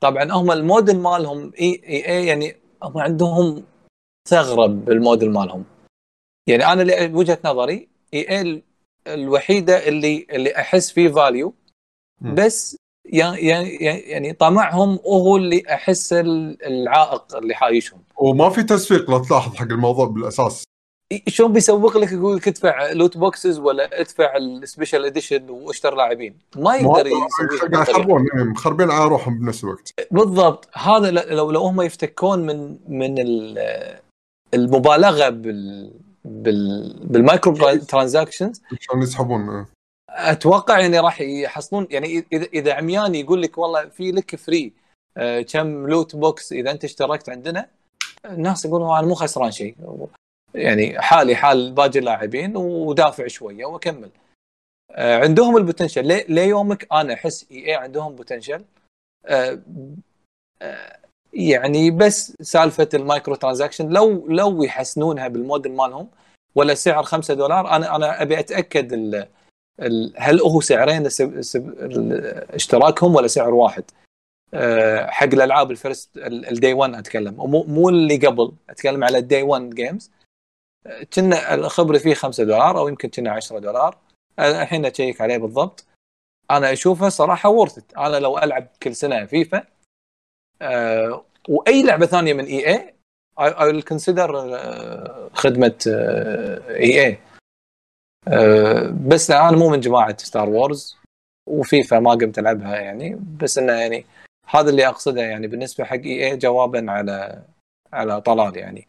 طبعا 0.00 0.32
هم 0.32 0.50
الموديل 0.50 0.98
مالهم 0.98 1.52
EA, 1.60 2.08
إي 2.08 2.26
يعني 2.26 2.56
هم 2.82 2.98
عندهم 2.98 3.64
ثغرة 4.28 4.66
بالموديل 4.66 5.30
مالهم. 5.30 5.64
يعني 6.46 6.66
أنا 6.66 6.82
اللي 6.82 7.06
وجهة 7.14 7.38
نظري 7.44 7.88
EA 8.14 8.62
الوحيدة 9.06 9.88
اللي 9.88 10.26
اللي 10.30 10.56
أحس 10.56 10.90
فيه 10.90 11.08
value. 11.08 11.54
بس 12.20 12.76
يعني 13.04 13.68
يعني 14.10 14.32
طمعهم 14.32 14.98
وهو 15.04 15.36
اللي 15.36 15.62
أحس 15.74 16.12
ال- 16.12 16.66
العائق 16.66 17.36
اللي 17.36 17.54
حايشهم. 17.54 18.02
وما 18.20 18.50
في 18.50 18.62
تسويق 18.62 19.10
لو 19.10 19.18
تلاحظ 19.24 19.54
حق 19.54 19.62
الموضوع 19.66 20.06
بالأساس. 20.06 20.64
شلون 21.28 21.52
بيسوق 21.52 21.96
لك 21.96 22.12
يقول 22.12 22.36
لك 22.36 22.48
ادفع 22.48 22.92
loot 22.92 23.16
boxes 23.18 23.58
ولا 23.58 24.00
ادفع 24.00 24.36
ال 24.36 24.44
special 24.44 25.04
edition 25.04 25.50
واشتر 25.50 25.94
لاعبين؟ 25.94 26.38
ما 26.56 26.76
يقدر 26.76 27.06
يسوي 27.06 28.24
مخربين 28.44 28.90
على 28.90 29.08
روحهم 29.08 29.38
بنفس 29.38 29.64
الوقت. 29.64 29.94
بالضبط. 30.10 30.68
هذا 30.72 31.10
لو 31.10 31.50
لو 31.50 31.60
هم 31.60 31.80
يفتكون 31.82 32.46
من 32.46 32.76
من 32.88 33.18
ال- 33.18 33.98
المبالغة 34.54 35.28
بال 35.28 35.92
بال 36.24 36.96
بال 37.04 37.76
microtransactions 37.76 38.62
شلون 38.80 39.02
يسحبون 39.02 39.66
أتوقع 40.10 40.78
يعني 40.78 41.00
راح 41.00 41.20
يحصلون 41.20 41.86
يعني 41.90 42.24
إذا 42.32 42.46
إذا 42.54 42.72
عميان 42.74 43.14
يقول 43.14 43.42
لك 43.42 43.58
والله 43.58 43.88
في 43.88 44.12
لك 44.12 44.36
free 44.36 44.72
آه، 45.16 45.40
كم 45.40 45.86
loot 45.86 46.16
box 46.16 46.52
إذا 46.52 46.70
أنت 46.70 46.84
اشتركت 46.84 47.28
عندنا 47.28 47.66
الناس 48.24 48.64
يقولون 48.64 48.98
أنا 48.98 49.06
مو 49.06 49.14
خسران 49.14 49.50
شيء. 49.50 49.76
يعني 50.54 51.00
حالي 51.00 51.34
حال 51.34 51.72
باقي 51.72 51.98
اللاعبين 51.98 52.56
ودافع 52.56 53.26
شوية 53.26 53.64
وأكمل. 53.64 54.10
آه، 54.90 55.18
عندهم 55.18 55.56
ال 55.56 55.62
potential. 55.62 56.24
ليومك 56.28 56.86
أنا 56.92 57.14
أحس 57.14 57.46
EA 57.50 57.74
عندهم 57.74 58.16
potential. 58.16 58.64
آه، 59.26 59.58
آه، 60.62 60.96
يعني 61.32 61.90
بس 61.90 62.36
سالفة 62.42 62.88
ال 62.94 63.34
microtransaction 63.34 63.88
لو 63.88 64.26
لو 64.28 64.62
يحسنونها 64.62 65.28
بالموديل 65.28 65.72
مالهم 65.72 66.08
ولا 66.54 66.74
سعر 66.74 67.02
5 67.02 67.34
دولار 67.34 67.76
أنا 67.76 67.96
أنا 67.96 68.22
أبي 68.22 68.38
أتأكد 68.38 69.26
هل 70.16 70.40
هو 70.40 70.60
سعرين 70.60 71.08
اشتراكهم 72.54 73.14
ولا 73.14 73.26
سعر 73.26 73.54
واحد. 73.54 73.84
حق 75.08 75.26
الألعاب 75.26 75.70
ال 75.70 75.77
first 75.77 76.10
ال 76.16 76.30
day 76.30 76.72
1 76.72 76.94
أتكلم. 76.94 77.34
مو 77.34 77.62
مو 77.62 77.88
اللي 77.88 78.16
قبل 78.16 78.52
أتكلم 78.70 79.04
على 79.04 79.18
ال 79.18 79.24
day 79.24 79.42
1 79.42 79.70
games 79.70 80.10
كنا 81.14 81.54
الخبرة 81.54 81.98
فيه 81.98 82.14
5 82.14 82.44
دولار 82.44 82.78
أو 82.78 82.88
يمكن 82.88 83.08
كنا 83.08 83.30
10 83.32 83.58
دولار. 83.58 83.98
الحين 84.38 84.86
أشيك 84.86 85.20
عليه 85.20 85.36
بالضبط. 85.38 85.84
أنا 86.50 86.72
أشوفه 86.72 87.08
صراحة 87.08 87.48
worth 87.48 87.81
it 87.81 87.94
أنا 87.98 88.16
لو 88.16 88.38
ألعب 88.38 88.66
كل 88.82 88.94
سنة 88.94 89.24
فيفا 89.26 89.64
أه، 90.62 91.24
وأي 91.48 91.82
لعبة 91.82 92.06
ثانية 92.06 92.32
من 92.32 92.44
EA 92.44 92.94
I 93.40 93.72
will 93.72 93.84
consider 93.94 94.18
أه، 94.34 95.30
خدمة 95.34 95.74
EA 96.68 97.18
بس 99.08 99.30
أنا 99.30 99.56
مو 99.56 99.68
من 99.68 99.80
جماعة 99.80 100.16
Star 100.18 100.48
Wars 100.48 100.96
وفيفا 101.48 101.98
ما 101.98 102.10
قمت 102.10 102.38
ألعبها 102.38 102.76
يعني. 102.76 103.20
بس 103.40 103.58
إنه 103.58 103.72
يعني 103.72 104.04
هذا 104.50 104.70
اللي 104.70 104.88
أقصده 104.88 105.22
يعني 105.22 105.46
بالنسبة 105.46 105.84
حق 105.84 105.96
EA 105.96 106.36
جوابا 106.36 106.90
على 106.90 107.44
على 107.92 108.20
طلال 108.20 108.56
يعني. 108.56 108.88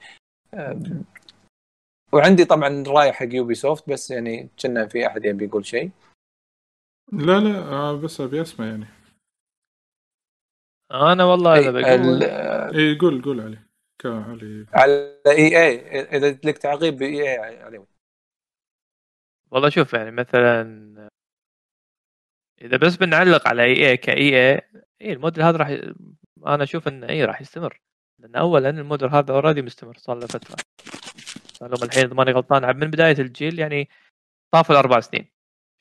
وعندي 2.13 2.45
طبعا 2.45 2.83
رأي 2.87 3.11
حق 3.11 3.27
Ubisoft 3.33 3.89
بس 3.89 4.11
يعني 4.11 4.49
كنا 4.61 4.87
في 4.87 5.07
أحد 5.07 5.25
يبي 5.25 5.45
يقول 5.45 5.65
شيء. 5.65 5.91
لا 7.13 7.39
لا 7.39 7.57
آه، 7.59 8.01
بس 8.01 8.21
أبي 8.21 8.41
أسمع 8.41 8.65
يعني. 8.65 8.85
أنا 10.91 11.23
والله 11.23 11.59
إذا 11.59 11.71
بقول 11.71 12.23
إي 12.77 12.97
قول 12.97 13.21
قول 13.21 13.41
علي. 13.41 13.59
علي. 14.05 14.65
على 14.73 15.21
EA 15.27 16.01
إذا 16.01 16.39
لك 16.43 16.57
تعقيب 16.57 16.97
ب 16.97 17.21
EA 17.21 17.63
علي. 17.63 17.85
والله 19.51 19.69
شوف 19.69 19.93
يعني 19.93 20.11
مثلا 20.11 21.09
إذا 22.61 22.77
بس 22.77 22.95
بنعلق 22.95 23.47
على 23.47 23.63
EA 23.63 23.89
ك 23.89 24.51
EA 24.51 24.61
اي 25.01 25.13
الموديل 25.13 25.43
هذا 25.43 25.57
راح 25.57 25.69
ي... 25.69 25.93
أنا 26.47 26.63
أشوف 26.63 26.87
انه 26.87 27.09
اي 27.09 27.25
راح 27.25 27.41
يستمر. 27.41 27.81
لأن 28.19 28.35
اولا 28.35 28.69
الموديل 28.69 29.09
هذا 29.09 29.33
already 29.33 29.61
مستمر 29.61 29.97
صار 29.97 30.17
له 30.17 30.27
فترة. 30.27 30.55
صار 31.53 31.69
لهم 31.69 31.83
الحين 31.83 32.05
إذا 32.05 32.13
ماني 32.13 32.31
غلطان 32.31 32.77
من 32.77 32.91
بداية 32.91 33.15
الجيل 33.19 33.59
يعني 33.59 33.89
طافوا 34.53 34.75
الأربع 34.75 34.99
سنين 34.99 35.27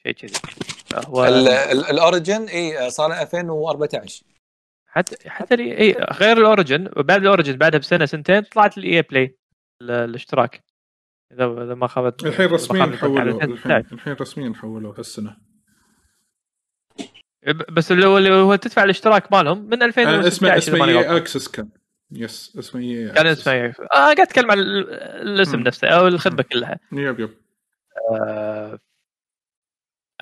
شيء 0.03 0.13
كذي. 0.13 0.33
فهو 0.87 1.25
ال- 1.25 1.49
ال 1.91 1.98
Origin 1.98 2.43
اي 2.43 2.91
صار 2.91 3.09
له 3.11 3.23
2014 3.23 4.25
حتى 4.87 5.31
حتى 5.31 5.55
ال 5.55 5.79
EA 5.79 5.93
غير 5.93 6.39
ال 6.39 6.46
Origin 6.46 6.91
وبعد 6.97 7.21
ال 7.21 7.26
Origin 7.26 7.57
بعدها 7.57 7.81
بسنة 7.81 8.07
سنتين 8.07 8.41
طلعت 8.41 8.79
ال 8.79 9.03
EA 9.03 9.14
Play 9.14 9.37
الاشتراك. 9.83 10.65
إذا 11.33 11.45
إذا 11.45 11.75
ما 11.75 11.87
خابت 11.87 12.27
الحين 12.27 12.47
رسميا 12.47 12.83
على 12.83 12.91
الحين 12.95 13.53
2016. 13.53 13.93
الحين 13.93 14.13
رسميا 14.13 14.55
حولوا 14.55 14.95
هالسنة. 14.99 15.37
بس 17.71 17.93
اللي 17.93 18.07
هو 18.07 18.19
اللي 18.19 18.31
هو 18.33 18.55
تدفع 18.55 18.85
الاشتراك 18.85 19.33
مالهم 19.33 19.59
من 19.65 19.83
آه، 19.83 19.87
2016 19.87 20.57
اسمه 20.59 20.59
اسمه 20.59 20.85
EA. 20.89 21.17
Access 21.17 21.49
كان 21.49 21.69
yes 22.13 22.57
اسمه 22.59 22.81
إي 22.81 23.11
كان 23.11 23.27
اسمه 23.27 23.53
إيه. 23.53 23.73
آه 23.93 23.95
قاعد 23.95 24.21
أتكلم 24.21 24.51
عن 24.51 24.59
ال- 24.59 24.91
الاسم 25.23 25.59
مم. 25.59 25.65
نفسه 25.65 25.89
أو 25.89 26.07
الخدمة 26.07 26.43
كلها. 26.43 26.79
yep 26.93 27.21
yep. 27.21 27.31
آه، 28.13 28.79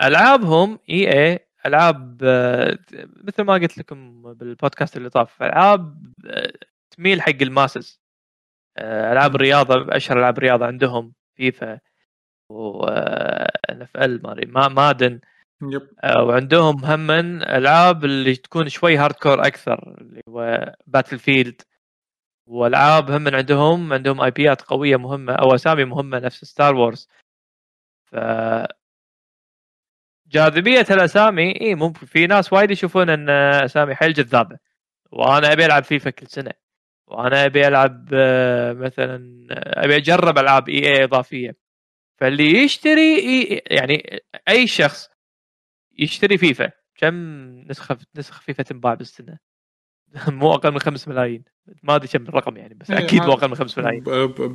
ألعابهم 0.03 0.79
EA 0.91 1.49
ألعاب 1.67 2.19
آه، 2.25 2.79
مثل 3.25 3.43
ما 3.43 3.53
قلت 3.55 3.79
لكم 3.79 4.33
بالبودكاست 4.35 4.97
اللي 4.97 5.11
طاف 5.11 5.43
ألعاب 5.43 6.13
آه، 6.27 6.53
تميل 6.91 7.23
حق 7.23 7.43
ال 7.43 7.50
masses. 7.50 8.01
آه، 8.77 9.13
ألعاب 9.13 9.35
الرياضة 9.37 9.97
أشهر 9.97 10.19
ألعاب 10.19 10.39
الرياضة 10.39 10.67
عندهم 10.67 11.13
فيفا 11.37 11.79
و 12.51 12.85
NFL 13.71 14.21
ما 14.53 14.69
Madden 14.69 15.21
yep. 15.63 15.91
آه، 16.05 16.23
وعندهم 16.25 16.85
هم 16.85 17.11
ألعاب 17.43 18.05
اللي 18.05 18.37
تكون 18.37 18.69
شوي 18.69 18.97
hardcore 18.97 19.47
أكثر 19.47 19.95
اللي 20.01 20.21
هو 20.29 20.75
Battlefield 20.87 21.63
والعاب 22.47 23.11
هم 23.11 23.29
عندهم 23.37 23.93
عندهم 23.93 24.21
IP 24.21 24.31
يات 24.31 24.63
قوية 24.63 24.97
مهمة 24.97 25.33
أو 25.35 25.55
أسامي 25.55 25.85
مهمة 25.85 26.19
نفس 26.19 26.45
Star 26.45 26.75
Wars 26.75 27.09
ف 28.07 28.17
جاذبية 30.29 30.87
الأسامي 30.91 31.61
اي 31.61 31.75
ممكن 31.75 32.07
في 32.07 32.27
ناس 32.27 32.53
وايد 32.53 32.71
يشوفون 32.71 33.11
إن 33.11 33.31
أسامي 33.65 33.95
حيل 33.95 34.13
جذابة. 34.13 34.59
وأنا 35.13 35.53
أبي 35.53 35.67
ألعب 35.67 35.85
فيفا 35.85 36.11
كل 36.11 36.27
سنة. 36.27 36.53
وأنا 37.07 37.45
أبي 37.47 37.69
ألعب 37.69 38.09
آه، 38.15 38.73
مثلا 38.73 39.47
آه، 39.53 39.85
أبي 39.85 39.97
أجرب 39.97 40.39
ألعاب 40.39 40.69
EA 40.69 41.05
إضافية. 41.05 41.57
فاللي 42.21 42.45
يشتري 42.65 43.17
يعني 43.71 44.21
أي 44.49 44.67
شخص 44.67 45.11
يشتري 45.99 46.39
فيفا. 46.39 46.71
كم 46.95 47.15
نسخة 47.71 47.99
نسخة 48.17 48.41
فيفا 48.41 48.63
تنباع 48.63 48.95
بالسنة؟ 48.95 49.39
مو 50.29 50.55
أقل 50.55 50.71
من 50.73 50.79
5 50.79 51.09
ملايين. 51.09 51.45
ما 51.83 51.95
أدري 51.97 52.09
كم 52.09 52.23
الرقم 52.23 52.57
يعني 52.57 52.75
بس 52.75 52.91
إيه، 52.91 52.99
أكيد 52.99 53.23
مو 53.23 53.25
هذا- 53.25 53.33
أقل 53.33 53.49
من 53.49 53.55
5 53.55 53.83
ملايين. 53.83 54.03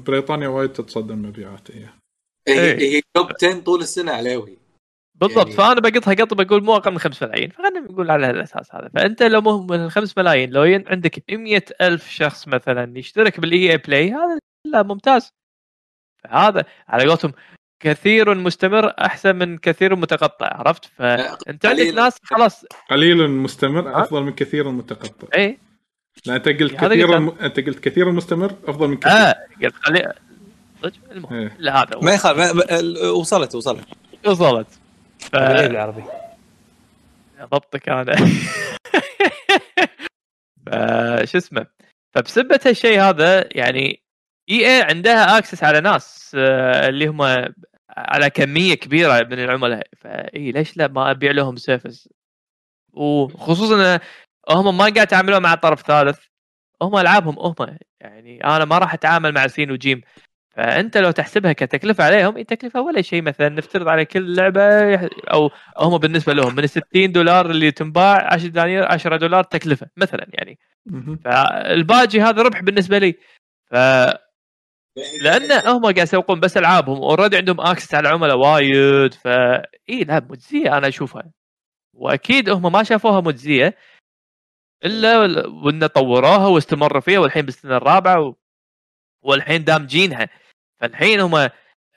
بريطانيا 0.03 0.47
وايد 0.47 0.71
تتصدر 0.71 1.15
مبيعات 1.15 1.71
هي 1.71 1.89
إيه. 2.47 2.55
هي 2.77 2.95
هي 2.97 3.01
top 3.13 3.31
10 3.43 3.59
طول 3.59 3.81
السنة 3.81 4.11
علاوي 4.11 4.57
بالضبط. 5.15 5.37
يعني- 5.45 5.51
فأنا 5.57 5.79
بقطها 5.81 6.13
قط 6.13 6.33
بقول 6.33 6.63
مو 6.63 6.75
أقل 6.75 6.91
من 6.91 6.97
5 6.99 7.27
ملايين. 7.27 7.49
فخلينا 7.49 7.79
نقول 7.79 8.11
على 8.11 8.29
الأساس 8.29 8.75
هذا. 8.75 8.89
فأنت 8.89 9.23
لو 9.23 9.41
مو 9.41 9.61
من 9.63 9.85
ال 9.85 9.91
5 9.91 10.13
ملايين 10.17 10.49
لو 10.51 10.63
ين- 10.63 10.87
عندك 10.87 11.31
100 11.31 11.63
ألف 11.81 12.09
شخص 12.09 12.47
مثلا 12.47 12.97
يشترك 12.99 13.39
بال 13.39 13.71
EA 13.71 13.77
Play 13.77 14.11
هذا 14.11 14.39
لا 14.67 14.83
ممتاز. 14.83 15.31
فهذا 16.23 16.65
على 16.87 17.07
قولتهم 17.09 17.33
كثير 17.83 18.35
مستمر 18.35 18.93
أحسن 18.99 19.35
من 19.35 19.57
كثير 19.57 19.95
متقطع 19.95 20.47
عرفت؟ 20.53 20.85
فانت 20.85 21.65
عندك 21.65 21.65
قليل. 21.65 21.95
ناس 21.95 22.17
خلاص. 22.23 22.65
قليل 22.89 23.29
مستمر 23.29 23.89
ها؟ 23.89 24.01
أفضل 24.03 24.23
من 24.23 24.31
كثير 24.31 24.71
متقطع. 24.71 25.27
اي 25.35 25.57
لا 26.25 26.35
أنت 26.35 26.47
قلت 26.47 26.73
كثير 26.73 27.07
قلت. 27.07 27.15
الم... 27.15 27.29
أنت 27.29 27.59
قلت 27.59 27.79
كثير 27.79 28.09
المستمر 28.09 28.55
أفضل 28.67 28.87
من 28.87 28.97
كثير. 28.97 29.11
آه 29.11 29.35
قلت 29.63 29.75
خلي 29.75 30.13
صدق؟ 30.83 30.93
المهم 31.11 31.33
إيه. 31.33 31.55
لا 31.59 31.81
هذا 31.81 31.99
ما 32.01 32.13
يخالف 32.13 32.71
وصلت 33.03 33.55
وصلت. 33.55 33.85
وصلت. 34.25 34.67
ف... 35.19 35.35
بالعربي 35.35 36.03
ضبطك 37.41 37.89
أنا. 37.89 38.15
فشو 40.65 41.37
اسمه؟ 41.37 41.65
فبسبة 42.15 42.59
هالشيء 42.65 42.99
هذا 42.99 43.49
يعني 43.51 44.03
EA 44.49 44.81
عندها 44.81 45.37
access 45.37 45.63
على 45.63 45.81
ناس 45.81 46.31
آه، 46.35 46.89
اللي 46.89 47.07
هم 47.07 47.21
على 47.97 48.29
كمية 48.29 48.73
كبيرة 48.73 49.23
من 49.23 49.39
العملاء. 49.39 49.87
فاي 49.97 50.51
ليش 50.51 50.77
لا؟ 50.77 50.87
ما 50.87 51.11
أبيع 51.11 51.31
لهم 51.31 51.55
service 51.55 52.09
وخصوصا 52.93 53.99
هم 54.49 54.77
ما 54.77 54.83
قاعد 54.83 54.97
يتعاملون 54.97 55.41
مع 55.41 55.55
طرف 55.55 55.81
ثالث. 55.81 56.19
هم 56.81 56.97
ألعابهم 56.97 57.39
هم. 57.39 57.77
يعني 58.01 58.43
أنا 58.43 58.65
ما 58.65 58.77
راح 58.77 58.93
أتعامل 58.93 59.31
مع 59.33 59.47
سين 59.47 59.71
وجيم. 59.71 60.01
فأنت 60.55 60.97
لو 60.97 61.11
تحسبها 61.11 61.53
كتكلفة 61.53 62.03
عليهم 62.03 62.37
هي 62.37 62.43
تكلفة 62.43 62.81
ولا 62.81 63.01
شيء 63.01 63.21
مثلا. 63.21 63.49
نفترض 63.49 63.87
على 63.87 64.05
كل 64.05 64.35
لعبة 64.35 64.61
أو 65.33 65.51
هم 65.77 65.97
بالنسبة 65.97 66.33
لهم 66.33 66.55
من 66.55 66.63
ال 66.63 66.69
60 66.69 67.11
دولار 67.11 67.51
اللي 67.51 67.71
تنباع 67.71 68.33
10 68.33 68.47
دنانير 68.47 68.91
10 68.91 69.15
دولار 69.17 69.43
تكلفة 69.43 69.87
مثلا 69.97 70.27
يعني. 70.33 70.59
فالباجي 71.25 72.21
هذا 72.21 72.41
ربح 72.41 72.61
بالنسبة 72.61 72.97
لي. 72.97 73.15
ف 73.71 73.75
لأن 74.97 75.51
هم 75.51 75.81
قاعد 75.81 75.97
يسوقون 75.97 76.39
بس 76.39 76.57
ألعابهم. 76.57 76.97
already 76.97 77.37
عندهم 77.37 77.61
access 77.61 77.93
على 77.95 78.09
عملاء 78.09 78.37
وايد 78.37 79.13
ف 79.13 79.27
إي 79.89 80.03
لا 80.03 80.19
مجزية 80.29 80.77
أنا 80.77 80.87
أشوفها. 80.87 81.31
وأكيد 81.93 82.49
هم 82.49 82.71
ما 82.71 82.83
شافوها 82.83 83.21
مجزية 83.21 83.77
إلا 84.85 85.17
وإن 85.47 85.87
طوروها 85.87 86.47
واستمروا 86.47 87.01
فيها 87.01 87.19
والحين 87.19 87.45
بالسنة 87.45 87.77
الرابعة 87.77 88.21
و... 88.21 88.35
والحين 89.23 89.63
دامجينها. 89.63 90.29
فالحين 90.81 91.19
هم 91.19 91.49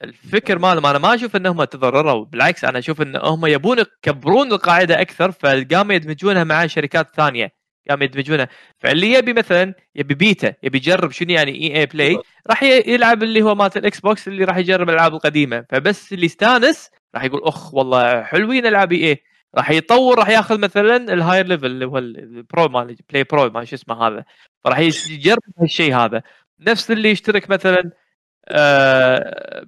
الفكر 0.04 0.58
مالهم 0.58 0.86
أنا 0.86 0.98
ما 0.98 1.14
أشوف 1.14 1.36
انهم 1.36 1.64
تضرروا. 1.64 2.24
بالعكس 2.24 2.64
أنا 2.64 2.78
أشوف 2.78 3.02
إن 3.02 3.16
هم 3.16 3.46
يبون 3.46 3.78
يكبرون 3.78 4.52
القاعدة 4.52 5.00
أكثر 5.00 5.32
فقاموا 5.32 5.94
يدمجونها 5.94 6.44
مع 6.44 6.66
شركات 6.66 7.16
ثانية. 7.16 7.52
قاموا 7.90 8.04
يدمجونها 8.04 8.48
فاللي 8.78 9.12
يبي 9.12 9.32
مثلا 9.32 9.74
يبي 9.94 10.14
بيتا 10.14 10.54
يبي 10.62 10.78
يجرب 10.78 11.10
شنو 11.10 11.30
يعني 11.30 11.50
EA 11.52 11.80
Play 11.80 12.18
راح 12.50 12.62
يلعب 12.62 13.22
اللي 13.22 13.42
هو 13.42 13.54
مالت 13.54 13.76
ال 13.76 14.00
Xbox 14.00 14.28
اللي 14.28 14.44
راح 14.44 14.56
يجرب 14.56 14.88
الألعاب 14.88 15.14
القديمة. 15.14 15.64
فبس 15.70 16.12
اللي 16.12 16.26
يستانس 16.26 16.90
راح 17.14 17.24
يقول 17.24 17.40
أخ 17.44 17.74
والله 17.74 18.22
حلوين 18.22 18.66
ألعاب 18.66 18.92
EA. 18.92 19.22
راح 19.56 19.70
يطور 19.70 20.18
راح 20.18 20.28
ياخذ 20.28 20.58
مثلا 20.60 20.96
ال 20.96 21.46
higher 21.46 21.57
level 21.57 21.66
اللي 21.66 21.86
هو 21.86 21.98
ال 21.98 22.16
pro 22.16 22.68
مال 22.68 22.96
Play 23.10 23.24
Pro 23.24 23.50
ما 23.50 23.64
شو 23.64 23.76
اسمه 23.76 24.08
هذا. 24.08 24.24
فراح 24.64 24.78
يجرب 24.78 25.38
هالشيء 25.60 25.94
هذا. 25.96 26.22
نفس 26.60 26.90
اللي 26.90 27.10
يشترك 27.10 27.50
مثلا 27.50 27.90
آه 28.48 29.66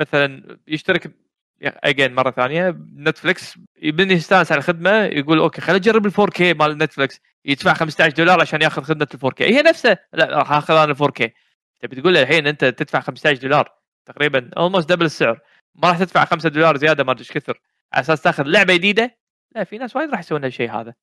مثلا 0.00 0.58
يشترك 0.68 1.14
again 1.62 2.14
مرة 2.14 2.30
ثانية 2.30 2.78
Netflix 2.96 3.58
يبني 3.82 4.14
يستانس 4.14 4.52
على 4.52 4.58
الخدمة 4.58 4.90
يقول 5.04 5.38
okay 5.38 5.60
خليني 5.60 5.80
أجرب 5.80 6.06
ال 6.06 6.12
4K 6.12 6.54
مال 6.54 6.78
Netflix 6.78 7.20
يدفع 7.44 7.74
15 7.74 8.14
دولار 8.14 8.40
عشان 8.40 8.62
ياخذ 8.62 8.82
خدمة 8.82 9.08
ال 9.14 9.18
4K 9.18 9.44
هي 9.44 9.62
نفسها. 9.62 9.98
لا 10.12 10.38
راح 10.38 10.52
اخذ 10.52 10.74
أنا 10.74 10.84
ال 10.84 10.96
4K 10.96 11.34
تبي 11.80 12.00
تقول 12.00 12.14
له 12.14 12.22
الحين 12.22 12.46
أنت 12.46 12.64
تدفع 12.64 13.00
15 13.00 13.42
دولار 13.42 13.78
تقريبا 14.06 14.50
almost 14.56 14.88
double 14.88 15.04
السعر. 15.06 15.40
ما 15.74 15.88
راح 15.88 15.98
تدفع 15.98 16.24
5 16.24 16.48
دولار 16.48 16.76
زيادة 16.76 17.04
ما 17.04 17.12
أدري 17.12 17.20
إيش 17.20 17.32
كثر. 17.32 17.60
على 17.92 18.00
أساس 18.00 18.22
تاخذ 18.22 18.44
لعبة 18.46 18.74
جديدة. 18.74 19.18
لا 19.54 19.64
في 19.64 19.78
ناس 19.78 19.96
وايد 19.96 20.10
راح 20.10 20.20
يسوون 20.20 20.44
هالشيء 20.44 20.70
هذا. 20.70 20.94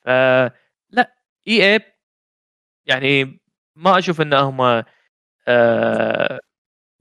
ف 0.00 0.08
لا 0.90 1.14
EA 1.48 1.80
يعني 2.86 3.40
ما 3.76 3.98
أشوف 3.98 4.20
إن 4.20 4.34
هم 4.34 4.60
أنا 4.60 4.84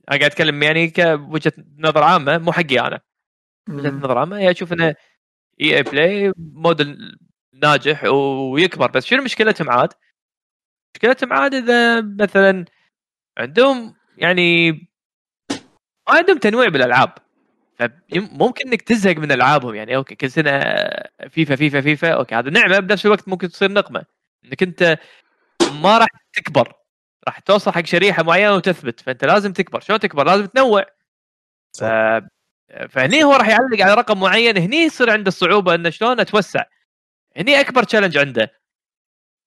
قاعد 0.09 0.23
أتكلم 0.23 0.63
يعني 0.63 0.89
كوجهه 0.89 1.53
نظر 1.77 2.03
عامة 2.03 2.37
مو 2.37 2.51
حقي 2.51 2.79
أنا. 2.79 3.01
وجهة 3.69 3.91
نظر 3.91 4.17
عامة 4.17 4.37
هي 4.37 4.51
أشوف 4.51 4.73
انه 4.73 4.95
EA 5.61 5.77
Play 5.77 6.33
موديل 6.37 7.17
ناجح 7.53 8.03
ويكبر. 8.03 8.91
بس 8.91 9.05
شنو 9.05 9.23
مشكلتهم 9.23 9.69
عاد؟ 9.69 9.89
مشكلتهم 10.95 11.33
عاد 11.33 11.53
إذا 11.53 12.01
مثلا 12.01 12.65
عندهم 13.37 13.95
يعني 14.17 14.71
ما 16.07 16.17
عندهم 16.17 16.37
تنويع 16.37 16.69
بالألعاب. 16.69 17.13
فممكن 17.75 18.67
إنك 18.67 18.81
تزهق 18.81 19.17
من 19.17 19.31
ألعابهم. 19.31 19.75
يعني 19.75 19.95
okay 19.95 20.15
كل 20.15 20.31
سنة 20.31 20.59
فيفا 21.29 21.55
فيفا 21.55 21.81
فيفا. 21.81 22.13
okay 22.13 22.35
هذا 22.35 22.49
نعمة. 22.49 22.79
بنفس 22.79 23.05
الوقت 23.05 23.27
ممكن 23.27 23.49
تصير 23.49 23.71
نقمة. 23.71 24.05
إنك 24.45 24.63
أنت 24.63 24.97
ما 25.71 25.97
راح 25.97 26.07
تكبر. 26.33 26.73
راح 27.27 27.39
توصل 27.39 27.71
حق 27.71 27.85
شريحة 27.85 28.23
معينة 28.23 28.55
وتثبت. 28.55 28.99
فأنت 28.99 29.25
لازم 29.25 29.53
تكبر. 29.53 29.79
شلون 29.79 29.99
تكبر؟ 29.99 30.25
لازم 30.25 30.45
تنوع. 30.45 30.85
ف... 31.79 31.83
فهني 32.89 33.23
هو 33.23 33.33
راح 33.33 33.47
يعلق 33.47 33.81
على 33.81 33.93
رقم 33.93 34.19
معين. 34.19 34.57
هني 34.57 34.77
يصير 34.77 35.09
عنده 35.09 35.27
الصعوبه 35.27 35.75
إنه 35.75 35.89
شلون 35.89 36.19
أتوسع. 36.19 36.63
هني 37.37 37.59
أكبر 37.59 37.83
challenge 37.83 38.17
عنده. 38.17 38.51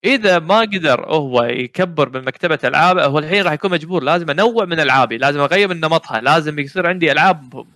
إذا 0.05 0.39
ما 0.39 0.61
قدر 0.61 1.05
هو 1.06 1.43
يكبر 1.43 2.09
من 2.09 2.24
مكتبة 2.24 2.59
العابه 2.65 3.05
هو 3.06 3.19
الحين 3.19 3.43
راح 3.43 3.52
يكون 3.52 3.70
مجبور 3.70 4.02
لازم 4.02 4.31
أنوع 4.31 4.65
من 4.65 4.81
ألعابي 4.81 5.19
لازم 5.19 5.40
أغير 5.40 5.69
من 5.69 5.81
نمطها 5.81 6.20
لازم 6.20 6.59
يصير 6.59 6.86
عندي 6.86 7.12
ألعاب 7.12 7.66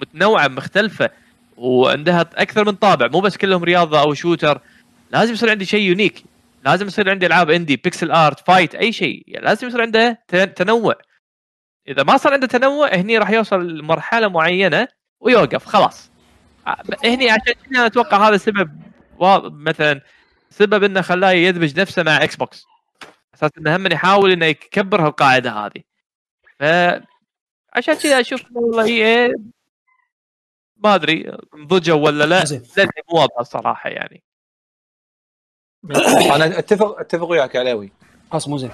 متنوعة 0.00 0.48
مختلفة 0.48 1.10
وعندها 1.56 2.20
أكثر 2.20 2.64
من 2.64 2.72
طابع 2.72 3.06
مو 3.08 3.20
بس 3.20 3.36
كلهم 3.36 3.64
رياضة 3.64 4.00
أو 4.00 4.14
shooter 4.14 4.60
لازم 5.10 5.32
يصير 5.32 5.50
عندي 5.50 5.64
شيء 5.64 5.80
unique 5.88 6.24
لازم 6.64 6.86
يصير 6.86 7.10
عندي 7.10 7.26
ألعاب 7.26 7.50
indie 7.50 7.76
pixel 7.76 8.10
art 8.10 8.40
fight 8.46 8.74
أي 8.74 8.92
شيء 8.92 9.24
يعني 9.26 9.46
لازم 9.46 9.66
يصير 9.68 9.80
عنده 9.80 10.18
تنوع. 10.56 10.94
إذا 11.88 12.02
ما 12.02 12.16
صار 12.16 12.32
عنده 12.32 12.46
تنوع 12.46 12.94
هني 12.94 13.18
راح 13.18 13.30
يوصل 13.30 13.78
لمرحلة 13.78 14.28
معينة 14.28 14.88
ويوقف 15.20 15.66
خلاص. 15.66 16.10
هني 17.04 17.30
عشان 17.30 17.54
أنا 17.70 17.86
أتوقع 17.86 18.28
هذا 18.28 18.40
وا- 18.60 18.64
مثلا 19.20 20.00
سبب 20.50 20.84
إنه 20.84 21.00
خلاه 21.00 21.30
يدمج 21.30 21.80
نفسه 21.80 22.02
مع 22.02 22.24
إكس 22.24 22.36
بوكس 22.36 22.66
أساس 23.34 23.50
إنه 23.58 23.76
هم 23.76 23.86
يحاول 23.92 24.32
إنه 24.32 24.46
يكبر 24.46 25.06
هالقاعدة 25.06 25.50
هذه. 25.50 25.82
ف 26.58 26.62
عشان 27.74 27.94
كذا 27.94 28.20
أشوف 28.20 28.42
والله 28.54 28.84
هي 28.84 29.34
ما 30.76 30.94
أدري 30.94 31.36
ضجوا 31.56 32.04
ولا 32.04 32.24
لا. 32.24 32.44
لاني 32.76 32.90
مو 33.12 33.20
واضحه 33.20 33.40
الصراحة 33.40 33.90
يعني. 33.90 34.22
أنا 36.36 36.58
أتفق 36.58 37.00
أتفق 37.00 37.24
وياك 37.30 37.56
علاوي 37.56 37.92
خلاص 38.30 38.48
مو 38.48 38.58
زين. 38.58 38.70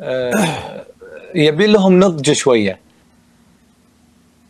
آه، 0.00 0.86
يبي 1.34 1.66
لهم 1.66 2.00
نضج 2.00 2.32
شوية. 2.32 2.80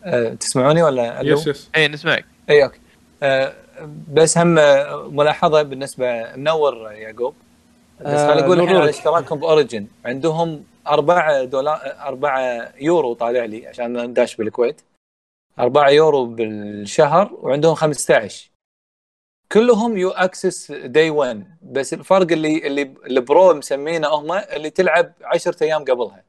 آه، 0.05 0.35
تسمعوني 0.35 0.83
ولا؟ 0.83 1.21
yes 1.21 1.47
yes 1.47 1.71
اي 1.77 1.89
نسمعك. 1.89 2.25
اي 2.51 2.65
أوكي. 2.65 2.81
آه، 3.23 3.55
بس 4.13 4.39
هم 4.39 4.59
آه، 4.59 5.09
ملاحظة 5.09 5.63
بالنسبة 5.63 6.37
منور 6.37 6.93
يعقوب. 6.93 7.35
بس 8.01 8.07
آه، 8.07 8.27
خليني 8.27 8.47
أقول 8.47 8.61
الحين 8.61 8.77
على. 8.77 8.91
اشتراكهم 8.91 9.39
باوريجن 9.41 9.87
عندهم 10.05 10.65
4 10.87 11.45
دولار 11.45 11.77
4 12.01 12.69
يورو 12.81 13.13
طالع 13.15 13.45
لي 13.45 13.67
عشان 13.67 14.13
داش 14.13 14.37
بالكويت. 14.37 14.81
4 15.59 15.89
يورو 15.91 16.27
بالشهر 16.27 17.31
وعندهم 17.33 17.75
15 17.75 18.51
كلهم 19.53 19.97
you 19.97 20.11
access 20.11 20.73
day 20.73 21.11
1 21.11 21.45
بس 21.63 21.95
الفرق 21.95 22.33
اللي 22.33 22.67
اللي 22.67 22.83
ال 23.07 23.19
pro 23.19 23.55
مسمينه 23.55 24.09
هم 24.09 24.33
اللي 24.33 24.71
تلعب 24.71 25.13
10 25.25 25.57
أيام 25.63 25.85
قبلها. 25.85 26.23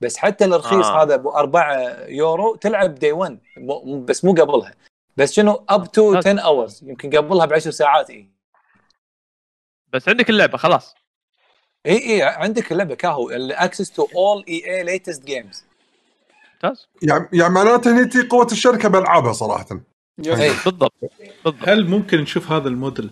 بس 0.00 0.16
حتى 0.16 0.44
الرخيص 0.44 0.86
آه. 0.86 1.00
آه. 1.00 1.02
هذا 1.02 1.16
ب 1.16 1.26
4 1.26 1.72
يورو 2.08 2.54
تلعب 2.54 2.94
day 2.94 3.12
1 3.12 3.38
م- 3.56 4.04
بس 4.04 4.24
مو 4.24 4.32
قبلها. 4.32 4.74
بس 5.16 5.32
شنو 5.32 5.64
up 5.68 5.92
to 5.92 6.16
10 6.16 6.40
hours 6.40 6.84
يمكن 6.84 7.10
قبلها 7.16 7.46
ب 7.46 7.52
10 7.52 7.70
ساعات 7.70 8.10
اي 8.10 8.30
بس 9.92 10.08
عندك 10.08 10.30
اللعبة 10.30 10.58
خلاص. 10.58 10.94
اي 11.86 11.96
اي 11.96 12.22
عندك 12.22 12.72
اللعبة 12.72 12.94
كاهو 12.94 13.30
ال 13.30 13.39
access 13.39 13.90
to 13.90 14.08
all 14.16 14.44
اي 14.48 14.76
اي 14.76 14.82
latest 14.82 15.24
games 15.24 15.64
ممتاز. 16.64 16.88
يعني 17.02 17.28
يعني 17.32 17.54
معناته 17.54 17.92
هني 17.92 18.04
تي 18.08 18.28
قوة 18.28 18.48
الشركة 18.52 18.88
بألعابها 18.88 19.32
صراحة. 19.32 19.66
اي 20.26 20.50
بالضبط 20.64 20.92
بالضبط. 21.44 21.68
هل 21.68 21.88
ممكن 21.88 22.18
نشوف 22.18 22.52
هذا 22.52 22.68
الموديل 22.68 23.10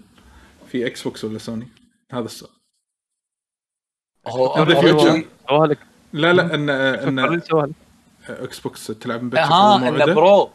في 0.67 0.87
إكس 0.87 1.03
بوكس 1.03 1.25
ولا 1.25 1.39
سوني؟ 1.39 1.69
هذا 2.13 2.25
السؤال 2.25 2.53
هو 4.29 5.77
لا 6.13 6.33
لا 6.33 6.55
أن 6.55 6.71
أن 6.71 7.19
إكس 8.29 8.61
بوكس 8.61 8.87
تلعب 8.87 9.35
ها 9.35 9.77
انه 9.77 9.91
موعدة. 9.91 10.15
برو 10.15 10.51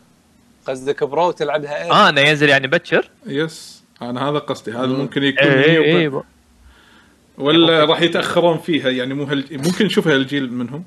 قصدك 0.67 1.03
برو 1.03 1.31
تلعبها 1.31 1.83
إيه؟ 1.83 1.91
آه 1.91 2.09
إنه 2.09 2.21
ينزل 2.21 2.49
يعني 2.49 2.67
بكر 2.67 3.09
يس. 3.25 3.83
أنا 4.01 4.29
هذا 4.29 4.37
قصدي. 4.37 4.71
هذا 4.71 4.85
ممكن 4.85 5.23
يكون 5.23 5.47
اي 5.47 5.77
اي 5.77 6.07
اي 6.07 6.21
ولا 7.37 7.85
راح 7.85 8.01
يتأخرون 8.01 8.57
فيها 8.57 8.89
يعني 8.89 9.13
مو 9.13 9.23
هل... 9.23 9.45
ممكن 9.51 9.85
نشوفها 9.85 10.15
الجيل 10.15 10.53
منهم؟ 10.53 10.83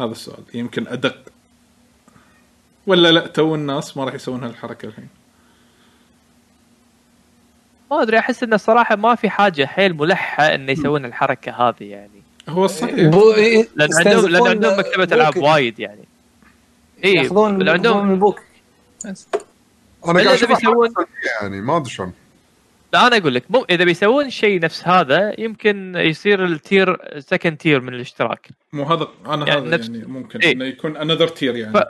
هذا 0.00 0.10
السؤال. 0.10 0.42
يمكن 0.54 0.88
أدق. 0.88 1.16
ولا 2.86 3.12
لا 3.12 3.26
تو 3.26 3.54
الناس 3.54 3.96
ما 3.96 4.04
راح 4.04 4.14
يسوون 4.14 4.44
هالحركة 4.44 4.86
الحين. 4.86 5.08
ما 7.90 8.02
أدري 8.02 8.18
أحس 8.18 8.42
إنه 8.42 8.54
الصراحه 8.54 8.96
ما 8.96 9.14
في 9.14 9.30
حاجة 9.30 9.66
حيل 9.66 9.94
ملحة 9.94 10.54
إنه 10.54 10.72
يسوون 10.72 11.04
الحركة 11.04 11.52
هذه 11.52 11.84
يعني. 11.84 12.22
هو 12.48 12.66
صحيح. 12.66 13.14
إيه، 13.36 13.68
لأن 13.76 13.88
عندهم 13.98 14.26
لأن 14.26 14.46
عندهم 14.46 14.78
مكتبة. 14.78 15.16
ألعاب 15.16 15.36
وايد 15.36 15.80
يعني. 15.80 16.04
اي 17.04 17.12
ياخذون 17.14 17.68
عندهم 17.68 18.10
البوك 18.12 18.40
بس. 19.06 19.28
أنا 20.04 20.12
قاعد 20.12 20.18
إذا 20.26 20.34
أشوف 20.34 20.48
بيسوون- 20.50 20.94
يعني 21.40 21.60
ما 21.60 21.76
أدري 21.76 21.90
شلون. 21.90 22.12
لا 22.92 23.06
أنا 23.06 23.16
أقول 23.16 23.34
لك 23.34 23.44
مو 23.50 23.66
إذا 23.70 23.84
بيسوون 23.84 24.30
شيء 24.30 24.60
نفس 24.60 24.88
هذا 24.88 25.40
يمكن 25.40 25.94
يصير 25.96 26.44
ال 26.44 26.54
tier 26.54 26.96
second 27.18 27.56
tier 27.56 27.80
من 27.80 27.94
الاشتراك. 27.94 28.48
مو 28.72 28.82
هذا 28.84 29.08
أنا 29.26 29.46
يعني 29.48 29.60
هذا 29.60 29.76
نفس- 29.76 29.88
يعني 29.88 30.04
ممكن 30.06 30.38
إيه. 30.40 30.52
إنه 30.52 30.64
يكون 30.64 30.96
another 30.96 31.28
tier 31.28 31.56
يعني. 31.56 31.72
ف- 31.80 31.84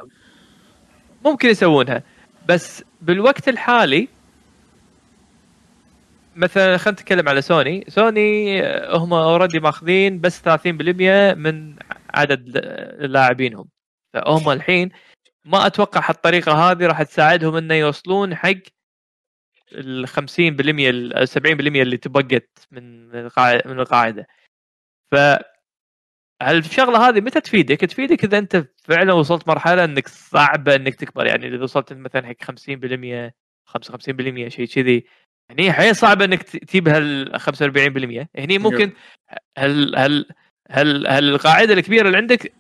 ممكن 1.25 1.49
يسوونها. 1.49 2.03
بس 2.49 2.85
بالوقت 3.03 3.49
الحالي 3.49 4.09
مثلا 6.37 6.77
خلينا 6.77 7.01
نتكلم 7.01 7.29
على 7.29 7.43
سوني. 7.43 7.85
سوني 7.89 8.63
آه، 8.63 8.97
هم 8.97 9.13
already 9.15 9.61
ماخذين 9.61 10.21
بس 10.21 10.41
30% 10.41 11.35
من 11.35 11.75
عدد 12.15 12.49
لاعبينهم. 13.01 13.65
فهم 14.15 14.51
الحين 14.51 14.91
ما 15.45 15.67
أتوقع 15.67 16.11
هالطريقه 16.11 16.53
هذه 16.53 16.87
راح 16.87 17.03
تساعدهم 17.03 17.57
إنه 17.57 17.75
يوصلون 17.75 18.35
حق 18.35 18.55
ال 19.73 20.09
50% 20.09 20.13
ال 20.41 21.29
70% 21.29 21.37
اللي 21.47 21.97
تبقت 21.97 22.69
من 22.71 23.09
من 23.67 23.81
القاعدة. 23.81 24.27
ف 25.13 25.15
هالشغله 26.43 27.09
هذه 27.09 27.21
متى 27.21 27.41
تفيدك؟ 27.41 27.81
تفيدك 27.81 28.25
إذا 28.25 28.39
أنت 28.39 28.69
فعلا 28.85 29.13
وصلت 29.13 29.49
مرحلة 29.49 29.85
إنك 29.85 30.09
صعبه 30.09 30.75
إنك 30.77 30.95
تكبر. 30.95 31.27
يعني 31.27 31.49
إذا 31.49 31.63
وصلت 31.63 31.93
مثلا 31.93 32.27
حق 32.27 32.35
50% 32.45 33.33
55% 33.67 34.49
شيء 34.49 34.67
كذي. 34.67 35.07
هني 35.51 35.73
حيل 35.73 35.97
صعبه 35.97 36.25
إنك 36.25 36.43
تجيب 36.43 36.89
هال 36.89 37.41
45% 37.41 38.27
هني 38.37 38.59
ممكن 38.59 38.93
هل 39.59 39.97
هل 39.97 40.27
هل 40.71 41.07
هل 41.07 41.29
القاعدة 41.29 41.75
الكبيرة 41.75 42.07
اللي 42.07 42.17
عندك 42.19 42.53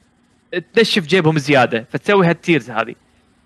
تنشف 0.58 1.06
جيبهم 1.06 1.38
زيادة 1.38 1.86
فتسوي 1.90 2.26
هال 2.26 2.39
tiers 2.39 2.70
هذه. 2.70 2.94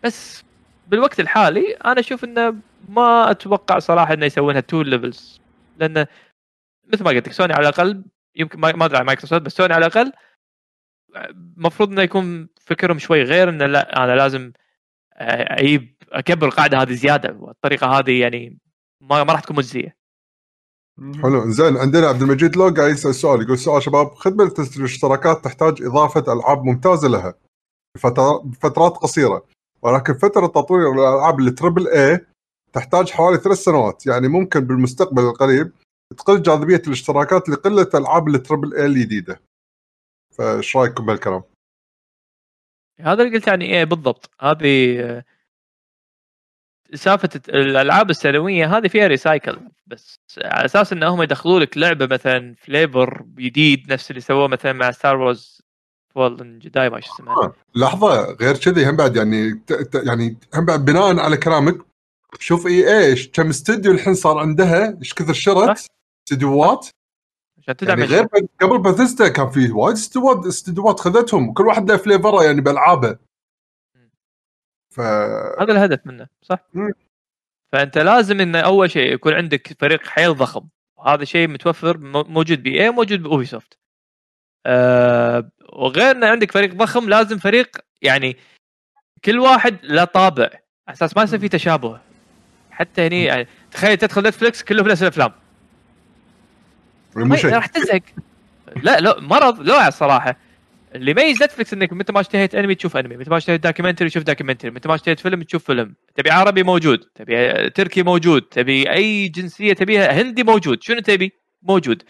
بس 0.05 0.45
بالوقت 0.89 1.21
الحالي 1.21 1.73
أنا 1.73 2.01
أشوف 2.01 2.25
إنه 2.25 2.55
ما 2.89 3.31
أتوقع 3.31 3.79
صراحة 3.79 4.15
إنه 4.15 4.27
يسوونها 4.27 4.61
two 4.61 4.83
levels 4.83 5.41
لأن 5.79 6.07
مثل 6.93 7.05
ما 7.05 7.11
قلت 7.11 7.29
لك 7.29 7.33
سوني 7.33 7.53
على 7.53 7.63
الأقل 7.69 8.05
يمكن 8.37 8.61
ما 8.61 8.85
أدري 8.85 8.99
عن 8.99 9.05
مايكروسوفت 9.05 9.43
بس 9.43 9.53
سوني 9.53 9.75
على 9.75 9.87
الأقل 9.87 10.13
المفروض 11.57 11.91
إنه 11.91 12.03
يكون 12.03 12.49
فكرهم 12.61 12.99
شوي 12.99 13.23
غير 13.23 13.49
إنه 13.49 13.67
لا 13.67 14.05
أنا 14.05 14.17
لازم 14.17 14.53
آه، 15.15 15.61
أجيب 15.61 15.97
أكبر 16.13 16.47
القاعدة 16.47 16.83
هذه 16.83 16.93
زيادة 16.93 17.37
والطريقة 17.41 17.99
هذه 17.99 18.21
يعني 18.21 18.59
ما 19.01 19.23
راح 19.23 19.41
تكون 19.41 19.57
مجزية. 19.57 19.96
حلو. 21.01 21.51
زين 21.51 21.77
عندنا 21.77 22.07
عبد 22.07 22.23
المجيد 22.23 22.57
لو 22.57 22.69
قاعد 22.69 22.91
يسأل 22.91 23.15
سؤال 23.15 23.43
يقول 23.43 23.59
سؤال 23.59 23.83
شباب 23.83 24.15
خدمة 24.15 24.55
الاشتراكات 24.77 25.45
تحتاج 25.45 25.83
إضافة 25.83 26.33
ألعاب 26.33 26.65
ممتازة 26.65 27.09
لها 27.09 27.35
بفترات 28.45 28.93
قصيرة 28.93 29.45
ولكن 29.83 30.15
فترة 30.15 30.47
تطوير 30.47 30.93
الألعاب 30.93 31.41
التربل 31.41 31.89
اي 31.89 32.27
تحتاج 32.73 33.11
حوالي 33.11 33.39
ثلاث 33.39 33.59
سنوات. 33.59 34.07
يعني 34.07 34.29
ممكن 34.29 34.61
بالمستقبل 34.61 35.23
القريب 35.23 35.73
تقل 36.17 36.43
جاذبية 36.43 36.83
الاشتراكات 36.87 37.49
لقلة 37.49 37.89
ألعاب 37.95 38.29
التربل 38.29 38.75
اي 38.75 38.87
الجديدة. 38.87 39.41
فإيش 40.35 40.77
رأيكم 40.77 41.07
بهالكلام؟ 41.07 41.43
هذا 43.01 43.23
اللي 43.23 43.37
قلت 43.37 43.47
يعني 43.47 43.65
إيه 43.65 43.85
بالضبط. 43.85 44.31
هذه 44.41 45.25
سالفة 46.95 47.41
الألعاب 47.49 48.11
السنوية 48.11 48.77
هذه 48.77 48.89
فيها 48.89 49.07
recycle 49.07 49.59
بس 49.87 50.19
على 50.45 50.65
أساس 50.65 50.93
إن 50.93 51.03
هم 51.03 51.23
يدخلوا 51.23 51.61
لك 51.61 51.79
لعبة 51.79 52.07
مثلا 52.07 52.55
flavor 52.59 53.25
جديد 53.39 53.93
نفس 53.93 54.11
اللي 54.11 54.21
سووه 54.21 54.49
مثلا 54.49 54.73
مع 54.73 54.91
ستار 54.91 55.17
وورز 55.17 55.63
فولن 56.15 56.59
جداي 56.59 56.91
ما 56.91 57.01
شو 57.01 57.15
اسمها 57.15 57.35
آه، 57.37 57.53
لحظة 57.75 58.37
غير 58.41 58.57
كذي 58.57 58.91
هم 58.91 58.97
بعد 58.97 59.17
يعني 59.17 59.53
ت- 59.67 59.73
ت- 59.73 60.07
يعني 60.07 60.37
هم 60.55 60.65
بعد 60.65 60.85
بناء 60.85 61.19
على 61.19 61.37
كلامك 61.37 61.79
شوف 62.39 62.67
إي 62.67 62.99
إيش 62.99 63.29
كم 63.29 63.49
استوديو 63.49 63.93
الحين 63.93 64.15
صار 64.15 64.39
عندها 64.39 64.99
إيش 64.99 65.15
كثر 65.15 65.33
شرت 65.33 65.87
استديوهات 66.29 66.89
عشان 67.63 67.77
تدعم 67.77 67.99
يعني 67.99 68.11
غير 68.11 68.27
قبل 68.63 68.79
بثيسدا 68.79 69.29
كان 69.29 69.51
في 69.51 69.73
وايد 69.73 69.97
استديوهات 69.97 70.47
استديوهات 70.47 71.01
خذتهم 71.01 71.53
كل 71.53 71.67
واحد 71.67 71.91
له 71.91 71.97
flavor 71.97 72.38
ه 72.38 72.45
يعني 72.45 72.61
بألعابه. 72.61 73.19
ف 74.97 75.01
هذا 75.61 75.73
الهدف 75.73 76.01
منه 76.07 76.27
صح؟ 76.43 76.59
مم. 76.75 76.93
فأنت 77.73 77.99
لازم 77.99 78.41
ان 78.41 78.57
أول 78.57 78.91
شيء 78.91 79.13
يكون 79.13 79.33
عندك 79.35 79.77
فريق 79.81 80.07
حيل 80.07 80.35
ضخم. 80.35 80.69
وهذا 80.97 81.25
شيء 81.25 81.49
متوفر 81.49 81.99
مو- 81.99 82.23
موجود 82.29 82.63
باي 82.63 82.83
اي 82.85 82.91
موجود 82.91 83.23
بأوبي 83.23 83.45
سوفت. 83.45 83.79
أه 84.67 85.51
وغير 85.73 86.11
ان 86.11 86.25
عندك 86.25 86.53
فريق 86.53 86.75
ضخم 86.75 87.09
لازم 87.09 87.39
فريق 87.39 87.77
يعني 88.03 88.37
كل 89.25 89.39
واحد 89.39 89.77
له 89.83 90.05
طابع. 90.05 90.45
على 90.89 90.95
أساس 90.95 91.17
ما 91.17 91.23
يصير 91.23 91.39
في 91.39 91.49
تشابه. 91.49 92.01
حتى 92.71 93.07
هني 93.07 93.25
يعني 93.25 93.47
تخيل 93.71 93.97
تدخل 93.97 94.23
نتفلكس 94.27 94.63
كله 94.63 94.83
في 94.83 94.89
نفس 94.89 95.03
الأفلام. 95.03 95.33
راح 97.45 97.67
تزهق. 97.67 98.03
لا 98.77 99.01
لا 99.01 99.21
مرض 99.21 99.61
لا 99.61 99.89
الصراحة. 99.89 100.37
اللي 100.95 101.11
يميز 101.11 101.43
نتفلكس 101.43 101.73
إنك 101.73 101.93
متى 101.93 102.13
ما 102.13 102.21
اشتهيت 102.21 102.55
أنمي 102.55 102.75
تشوف 102.75 102.97
أنمي 102.97 103.17
متى 103.17 103.31
ما 103.31 103.37
اشتهيت 103.37 103.63
documentary 103.65 104.09
تشوف 104.09 104.23
documentary 104.23 104.71
متى 104.71 104.89
ما 104.89 104.95
اشتهيت 104.95 105.21
فيلم 105.21 105.43
تشوف 105.43 105.65
فيلم 105.65 105.95
تبي 106.15 106.31
عربي 106.31 106.63
موجود 106.63 106.99
تبي 107.15 107.71
تركي 107.71 108.03
موجود 108.03 108.43
تبي 108.43 108.93
أي 108.93 109.29
جنسية 109.29 109.73
تبيها 109.73 110.23
هندي 110.23 110.43
موجود 110.43 110.83
شنو 110.83 111.01
تبي؟ 111.01 111.33
موجود. 111.63 112.03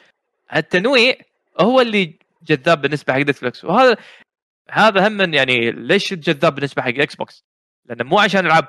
التنويع 0.57 1.15
هو 1.61 1.81
اللي 1.81 2.19
جذاب 2.43 2.81
بالنسبة 2.83 3.13
حق 3.13 3.19
نتفلكس 3.19 3.65
وهذا 3.65 3.97
هذا 4.71 5.09
هم 5.09 5.35
يعني 5.35 5.71
ليش 5.71 6.15
جذاب 6.15 6.55
بالنسبة 6.55 6.83
حق 6.83 6.89
إكس 6.89 7.15
بوكس 7.17 7.45
لأنه 7.87 8.05
مو 8.05 8.19
عشان 8.19 8.47
ألعاب 8.47 8.67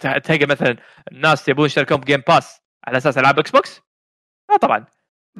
تلقى 0.00 0.46
مثلا 0.46 0.76
الناس 1.12 1.48
يبون 1.48 1.66
يشتركون 1.66 1.96
بجيم 1.96 2.22
باس 2.28 2.60
على 2.84 2.96
أساس 2.98 3.18
ألعاب 3.18 3.38
إكس 3.38 3.50
بوكس 3.50 3.80
لا 4.50 4.56
طبعا. 4.56 4.84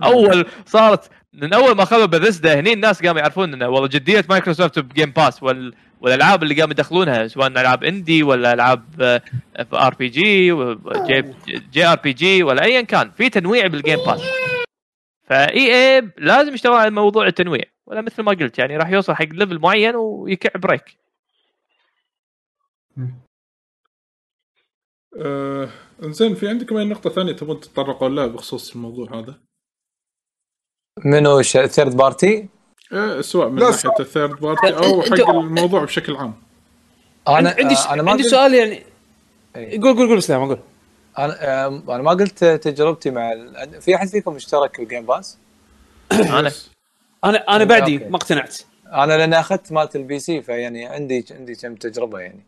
أول 0.03 0.47
صارت 0.67 1.11
من 1.33 1.53
أول 1.53 1.77
ما 1.77 1.85
خذوا 1.85 2.07
بثيسدا 2.07 2.61
هني 2.61 2.73
الناس 2.73 3.03
قاموا 3.03 3.21
يعرفون 3.21 3.55
إنه 3.55 3.69
والله 3.69 3.89
جدية 3.89 4.25
مايكروسوفت 4.29 4.79
بجيم 4.79 5.11
باس 5.11 5.43
وال... 5.43 5.75
والألعاب 6.01 6.43
اللي 6.43 6.55
قاموا 6.55 6.71
يدخلونها 6.71 7.27
سواء 7.27 7.47
ألعاب 7.47 7.85
indie 7.85 8.23
ولا 8.23 8.53
ألعاب 8.53 9.21
ار 9.73 9.95
بي 9.95 10.09
جي 10.09 10.53
جي 11.73 11.87
ار 11.87 11.97
بي 11.97 12.13
جي 12.13 12.43
ولا 12.43 12.65
ايا 12.65 12.81
كان 12.81 13.11
في 13.11 13.29
تنويع 13.29 13.67
بالجيم 13.67 13.99
باس 14.07 14.21
فإي 15.25 15.75
اي 15.75 16.11
لازم 16.19 16.55
يشتغل 16.55 16.73
على 16.73 16.91
موضوع 16.91 17.27
التنويع 17.27 17.65
ولا 17.87 18.01
مثل 18.01 18.23
ما 18.23 18.33
قلت 18.33 18.59
يعني 18.59 18.77
راح 18.77 18.91
يوصل 18.91 19.15
حق 19.15 19.25
level 19.25 19.59
معين 19.59 19.97
ويكع 19.97 20.51
break 20.55 20.97
آه، 25.17 25.69
إنزين 26.03 26.35
في 26.35 26.49
عندكم 26.49 26.77
أي 26.77 26.85
نقطة 26.85 27.11
ثانية 27.11 27.33
تبون 27.33 27.61
تتطرقوا 27.61 28.09
لها 28.09 28.27
بخصوص 28.27 28.75
الموضوع 28.75 29.15
هذا؟ 29.15 29.41
منو 31.03 31.43
third 31.43 31.97
party 31.97 32.49
آه، 32.93 33.21
سواء 33.21 33.49
من 33.49 33.59
لا، 33.59 33.71
ناحية 33.71 33.91
ال 34.01 34.07
third 34.07 34.41
party 34.41 34.77
أو 34.77 35.03
حق 35.03 35.09
أنت- 35.09 35.29
الموضوع 35.29 35.85
بشكل 35.85 36.17
عام 36.17 36.35
أنا 37.29 37.55
عندي 37.59 37.75
أنا 37.91 38.03
ما 38.03 38.11
عندي 38.11 38.23
سؤال 38.23 38.55
يعني 38.55 38.83
إيه. 39.57 39.81
قول 39.81 39.97
قول 39.97 40.09
قول 40.09 40.19
اسلام 40.19 40.47
قول 40.49 40.59
أنا 41.19 41.67
أنا 41.67 42.03
ما 42.03 42.11
قلت 42.11 42.45
تجربتي 42.45 43.11
مع 43.11 43.33
ال... 43.33 43.81
في 43.83 43.95
أحد 43.97 44.09
فيكم 44.09 44.37
اشترك 44.37 44.81
بالجيم 44.81 45.07
باس؟ 45.07 45.39
أنا. 46.13 46.51
أنا 47.25 47.39
أنا 47.57 47.65
بعدي. 47.65 47.99
ما 47.99 48.17
اقتنعت 48.17 48.59
أنا 48.87 49.17
لأن 49.19 49.35
أخذت 49.35 49.73
مالت 49.73 49.97
ال 49.97 50.19
PC 50.19 50.43
فيعني 50.43 50.87
عندي 50.87 51.25
عندي 51.31 51.55
كم 51.55 51.75
تجربة 51.75 52.19
يعني 52.19 52.41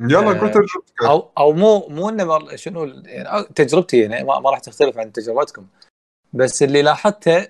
يلا 0.00 0.18
آه، 0.30 0.32
قلت 0.40 0.54
تجربتك 0.54 1.02
أو 1.04 1.28
أو 1.38 1.52
مو 1.52 1.88
مو 1.88 2.08
إنه 2.08 2.24
مر- 2.24 2.56
شنو 2.56 2.84
يعني 3.04 3.44
تجربتي 3.54 3.98
يعني 4.00 4.24
ما, 4.24 4.38
ما 4.40 4.50
راح 4.50 4.58
تختلف 4.58 4.98
عن 4.98 5.12
تجربتكم 5.12 5.66
بس 6.32 6.62
اللي 6.62 6.82
لاحظته 6.82 7.46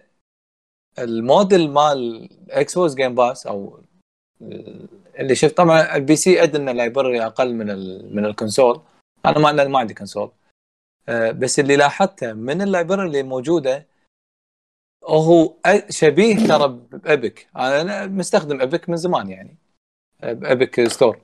الموديل 0.98 1.70
مال 1.70 2.28
إكس 2.50 2.78
بوكس 2.78 2.94
جيم 2.94 3.14
باس 3.14 3.46
أو 3.46 3.80
ال- 4.42 4.88
اللي 5.18 5.34
شفت 5.34 5.56
طبعا 5.56 5.96
البي 5.96 6.16
سي 6.16 6.44
ال 6.44 6.68
library 6.68 7.26
أقل 7.26 7.54
من 7.54 7.70
ال 7.70 8.16
من 8.16 8.24
ال 8.24 8.31
console. 8.31 8.80
أنا 9.26 9.38
ما 9.38 9.64
ما 9.68 9.78
عندي 9.78 9.94
console. 9.94 10.30
آه، 11.08 11.30
بس 11.30 11.60
اللي 11.60 11.76
لاحظته 11.76 12.32
من 12.32 12.62
ال 12.62 12.68
library 12.68 13.06
اللي 13.06 13.22
موجودة 13.22 13.86
هو 15.04 15.54
شبيه 15.90 16.46
ترى 16.46 16.68
ب 16.92 17.03
Epic 17.03 17.46
أنا 17.56 18.06
مستخدم 18.06 18.60
Epic 18.60 18.88
من 18.88 18.96
زمان 18.96 19.30
يعني. 19.30 19.56
Epic 20.22 20.88
Store. 20.88 21.20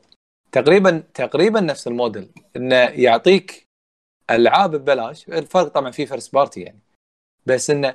تقريبا 0.53 1.03
تقريبا 1.15 1.61
نفس 1.61 1.87
الموديل. 1.89 2.29
إنه 2.57 2.77
يعطيك 2.77 3.67
ألعاب 4.31 4.71
ببلاش. 4.77 5.29
الفرق 5.29 5.69
طبعا 5.69 5.91
في 5.91 6.07
first 6.07 6.35
party 6.35 6.61
يعني. 6.61 6.79
بس 7.47 7.71
إنه 7.71 7.95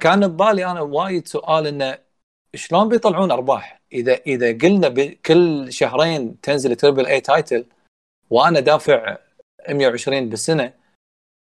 كان 0.00 0.28
ببالي 0.28 0.66
أنا 0.66 0.80
وايد 0.80 1.28
سؤال 1.28 1.66
إنه 1.66 1.98
شلون 2.54 2.88
بيطلعون 2.88 3.30
أرباح؟ 3.30 3.80
إذا 3.92 4.14
إذا 4.14 4.58
قلنا 4.58 5.14
كل 5.26 5.72
شهرين 5.72 6.40
تنزل 6.40 6.76
triple 6.76 7.06
A 7.06 7.20
title 7.20 7.66
وأنا 8.30 8.60
دافع 8.60 9.18
120 9.68 10.28
بالسنة 10.28 10.74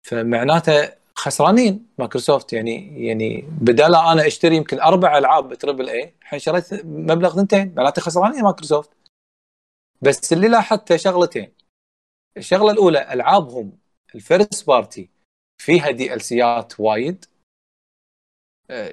فمعناته 0.07 0.89
خسرانين 1.15 1.85
مايكروسوفت. 1.97 2.53
يعني 2.53 3.07
يعني 3.07 3.41
بدال 3.61 3.95
أنا 3.95 4.27
أشتري 4.27 4.55
يمكن 4.55 4.79
أربع 4.79 5.17
ألعاب 5.17 5.53
triple 5.53 5.89
A 5.89 6.13
الحين 6.21 6.39
شريت 6.39 6.73
مبلغ 6.85 7.35
ثنتين 7.35 7.73
معناته 7.75 8.01
خسرانين 8.01 8.43
مايكروسوفت. 8.43 8.89
بس 10.01 10.33
اللي 10.33 10.47
لاحظته 10.47 10.97
شغلتين. 10.97 11.51
الشغلة 12.37 12.71
الأولى 12.71 13.13
ألعابهم 13.13 13.71
ال 14.15 14.24
first 14.24 14.67
party 14.67 15.09
فيها 15.61 15.91
DLC 15.91 16.21
ات 16.21 16.79
وايد. 16.79 17.25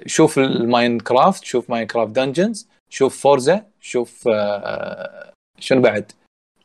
شوف 0.05 0.39
ال 0.39 0.49
Minecraft 0.49 1.43
شوف 1.43 1.69
Minecraft 1.69 2.11
Dungeons 2.11 2.67
شوف 2.89 3.21
Forza 3.21 3.65
شوف 3.81 4.27
آه، 4.27 5.33
شنو 5.59 5.81
بعد؟ 5.81 6.11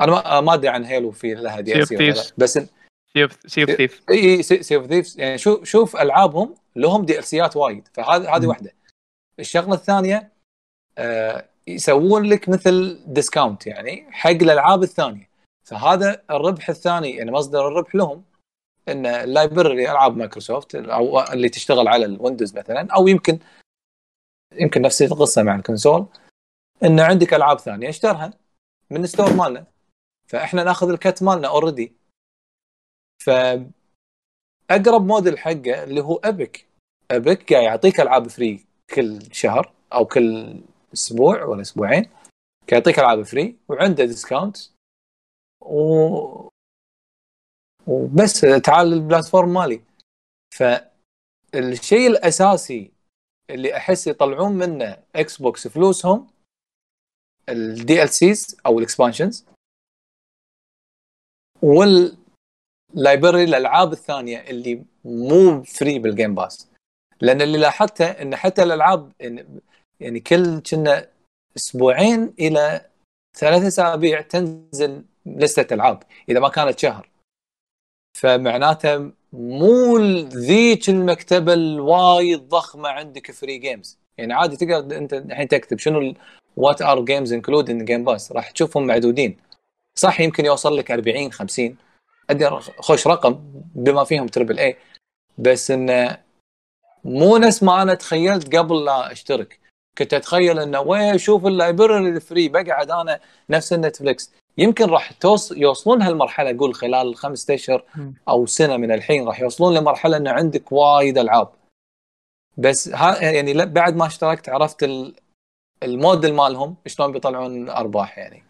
أنا 0.00 0.12
ما 0.12 0.40
ما 0.40 0.54
أدري 0.54 0.68
عن 0.68 0.84
Halo 0.84 1.10
في 1.10 1.34
لها 1.34 1.60
DLC. 1.60 2.32
بس 2.38 2.58
Sea 3.12 3.22
of 3.22 3.46
Thieves. 3.46 4.02
إي 4.10 4.42
Sea 4.42 4.76
of 4.76 5.18
يعني 5.18 5.38
شوف 5.38 5.64
شوف 5.64 5.96
ألعابهم 5.96 6.54
لهم 6.76 7.04
DLC 7.04 7.24
ات 7.24 7.56
وايد. 7.56 7.88
فهذه 7.92 8.36
هذه. 8.36 8.46
واحدة. 8.46 8.72
الشغلة 9.38 9.74
الثانية 9.74 10.32
آه 10.98 11.44
يسوون 11.66 12.24
لك 12.24 12.48
مثل 12.48 13.00
discount 13.06 13.66
يعني 13.66 14.06
حق 14.10 14.30
الألعاب 14.30 14.82
الثانية. 14.82 15.28
فهذا 15.64 16.22
الربح 16.30 16.68
الثاني 16.68 17.10
يعني 17.10 17.30
مصدر 17.30 17.68
الربح 17.68 17.94
لهم 17.94 18.24
إن 18.88 19.06
ال 19.06 19.17
library 19.17 19.90
ألعاب 19.90 20.16
مايكروسوفت 20.16 20.74
أو 20.74 21.20
اللي 21.20 21.48
تشتغل 21.48 21.88
على 21.88 22.04
ال 22.04 22.11
Windows 22.11 22.56
مثلا 22.56 22.88
أو 22.94 23.08
يمكن 23.08 23.38
يمكن 24.52 24.82
نفس 24.82 25.02
القصة 25.02 25.42
مع 25.42 25.54
ال 25.54 25.61
console 25.61 26.06
إن 26.84 27.00
عندك 27.00 27.34
ألعاب 27.34 27.58
ثانية 27.58 27.88
اشترها 27.88 28.30
من 28.90 29.04
ال 29.04 29.09
store 29.09 29.32
مالنا. 29.32 29.66
فإحنا 30.28 30.64
ناخذ 30.64 30.90
ال 30.90 30.98
cut 30.98 31.22
مالنا 31.22 31.48
already 31.48 31.92
فاقرب 33.24 35.06
موديل 35.06 35.38
حقه 35.38 35.84
اللي 35.84 36.00
هو 36.00 36.16
Epic 36.16 36.66
Epic 37.10 37.52
قاعد 37.52 37.64
يعطيك 37.64 38.00
ألعاب 38.00 38.28
free 38.28 38.66
كل 38.94 39.34
شهر 39.34 39.72
أو 39.92 40.04
كل 40.06 40.60
أسبوع 40.94 41.44
ولا 41.44 41.60
أسبوعين. 41.60 42.10
يعطيك 42.72 42.98
ألعاب 42.98 43.22
free 43.22 43.56
وعنده 43.68 44.04
discount 44.04 44.56
و 45.60 46.48
وبس 47.86 48.40
تعال 48.40 48.92
ال 48.92 48.99
platform 48.99 49.54
مالي. 49.54 49.80
فالشيء 50.54 52.06
الأساسي 52.06 52.90
اللي 53.50 53.76
أحس 53.76 54.06
يطلعون 54.06 54.52
منه 54.52 55.02
إكس 55.16 55.42
بوكس 55.42 55.68
فلوسهم 55.68 56.26
ال 57.48 58.08
DLCs 58.08 58.56
أو 58.66 58.78
ال 58.78 58.84
expansions 58.84 59.46
وال 61.62 62.03
library 62.03 63.44
الألعاب 63.44 63.92
الثانية 63.92 64.38
اللي 64.38 64.84
مو 65.04 65.62
free 65.62 65.98
بالجيم 65.98 66.34
باس 66.34 66.68
لأن 67.20 67.42
اللي 67.42 67.58
لاحظته 67.58 68.10
إن 68.10 68.36
حتى 68.36 68.62
الألعاب 68.62 69.12
يعني 70.00 70.20
كل 70.20 70.60
كنا 70.60 71.08
أسبوعين 71.56 72.34
إلى 72.38 72.90
ثلاث 73.36 73.62
أسابيع 73.62 74.20
تنزل 74.20 75.04
لستة 75.26 75.74
ألعاب 75.74 76.02
إذا 76.28 76.40
ما 76.40 76.48
كانت 76.48 76.78
شهر. 76.78 77.08
فمعناته 78.16 79.10
مو 79.32 79.98
ذيك 80.28 80.88
المكتبة 80.88 81.54
الوايد 81.54 82.48
ضخمة 82.48 82.88
عندك 82.88 83.30
free 83.30 83.58
games 83.58 83.98
يعني 84.18 84.32
عادي 84.34 84.56
تقدر 84.56 84.96
أنت 84.96 85.14
الحين 85.14 85.48
تكتب 85.48 85.78
شنو 85.78 86.14
what 86.56 86.82
are 86.82 87.00
games 87.00 87.32
included 87.32 87.70
in 87.70 87.84
Game 87.84 88.04
Pass 88.04 88.32
راح 88.32 88.50
تشوفهم 88.50 88.86
معدودين. 88.86 89.36
صح 89.98 90.20
يمكن 90.20 90.44
يوصل 90.44 90.76
لك 90.76 90.90
40 90.90 91.32
50 91.32 91.76
أدري 92.30 92.60
خوش 92.78 93.06
رقم 93.06 93.40
بما 93.74 94.04
فيهم 94.04 94.26
triple 94.26 94.58
A 94.58 94.76
بس 95.38 95.70
انه 95.70 96.18
مو 97.04 97.36
نفس 97.36 97.62
ما 97.62 97.82
أنا 97.82 97.94
تخيلت 97.94 98.56
قبل 98.56 98.84
لا 98.84 99.12
أشترك. 99.12 99.60
كنت 99.98 100.14
أتخيل 100.14 100.58
انه 100.58 100.80
وين 100.80 101.18
شوف 101.18 101.46
ال 101.46 101.54
library 101.54 102.08
ال 102.08 102.16
free 102.16 102.48
بقعد 102.48 102.90
أنا 102.90 103.20
نفس 103.50 103.72
ال 103.72 103.80
Netflix 103.80 104.32
يمكن 104.58 104.90
راح 104.90 105.12
توص 105.12 105.52
يوصلون 105.52 106.02
هالمرحلة 106.02 106.50
أقول 106.50 106.74
خلال 106.74 107.16
خمسة 107.16 107.54
أشهر 107.54 107.84
أو 108.28 108.46
سنة 108.46 108.76
من 108.76 108.92
الحين 108.92 109.26
راح 109.28 109.40
يوصلون 109.40 109.74
لمرحلة 109.74 110.16
انه 110.16 110.30
عندك 110.30 110.72
وايد 110.72 111.18
ألعاب. 111.18 111.48
بس 112.58 112.88
ها 112.88 113.22
يعني 113.32 113.52
لا- 113.52 113.64
بعد 113.64 113.96
ما 113.96 114.06
اشتركت 114.06 114.48
عرفت 114.48 114.82
ال- 114.82 115.14
الموديل 115.82 116.34
مالهم 116.34 116.76
شلون 116.86 117.12
بيطلعون 117.12 117.68
أرباح 117.68 118.18
يعني. 118.18 118.44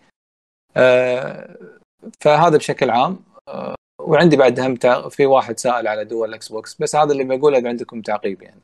آه، 0.76 1.56
فهذا 2.20 2.56
بشكل 2.56 2.90
عام. 2.90 3.24
آه، 3.48 3.74
وعندي 4.00 4.36
بعد 4.36 4.60
هم 4.60 4.76
في 5.10 5.26
واحد 5.26 5.58
سائل 5.58 5.88
على 5.88 6.04
دول 6.04 6.34
إكس 6.34 6.48
بوكس 6.48 6.74
بس 6.80 6.96
هذا 6.96 7.12
اللي 7.12 7.24
بقوله 7.24 7.58
إذا 7.58 7.68
عندكم 7.68 8.02
تعقيب 8.02 8.42
يعني. 8.42 8.60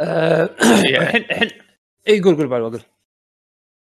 آه، 0.00 0.44
الحين 0.98 1.24
الحين 1.24 1.50
اي 2.08 2.20
قول 2.20 2.36
قول 2.36 2.46
بعد 2.46 2.62
قول. 2.62 2.82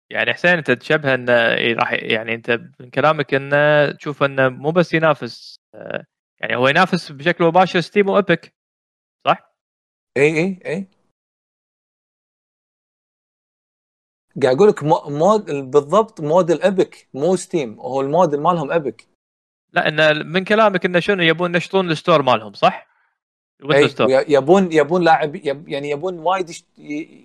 يعني 0.09 0.33
حسين 0.33 0.51
أنت 0.51 0.71
تشبه 0.71 1.13
انه 1.13 1.33
إيه 1.53 1.73
راح 1.75 1.93
يعني 1.93 2.33
أنت 2.35 2.61
من 2.79 2.89
كلامك 2.89 3.33
انه 3.33 3.91
تشوف 3.91 4.23
انه 4.23 4.49
مو 4.49 4.71
بس 4.71 4.93
ينافس 4.93 5.59
آه، 5.75 6.05
يعني 6.39 6.55
هو 6.55 6.67
ينافس 6.67 7.11
بشكل 7.11 7.43
مباشر 7.43 7.79
Steam 7.81 8.09
و 8.09 8.18
Epic 8.18 8.55
صح؟ 9.25 9.53
اي 10.17 10.37
اي 10.37 10.59
اي 10.65 10.87
قاعد 14.43 14.55
أقول 14.55 14.69
لك 14.69 14.83
مو- 14.83 15.03
مود 15.09 15.45
بالضبط 15.51 16.21
model 16.21 16.61
Epic 16.61 17.07
مو 17.13 17.35
Steam 17.35 17.79
هو 17.79 18.01
الموديل 18.01 18.39
مالهم 18.41 18.71
Epic 18.71 19.07
لا 19.73 19.87
انه 19.87 20.13
من 20.13 20.43
كلامك 20.43 20.85
انه 20.85 20.99
شنو 20.99 21.23
يبون 21.23 21.53
ينشطون 21.55 21.91
ال 21.91 21.96
store 21.96 22.21
مالهم 22.21 22.53
صح؟ 22.53 22.87
يبون 24.27 24.71
يبون 24.71 25.03
لاعب 25.03 25.35
يب 25.35 25.69
يعني 25.69 25.89
يبون 25.89 26.19
وايد 26.19 26.51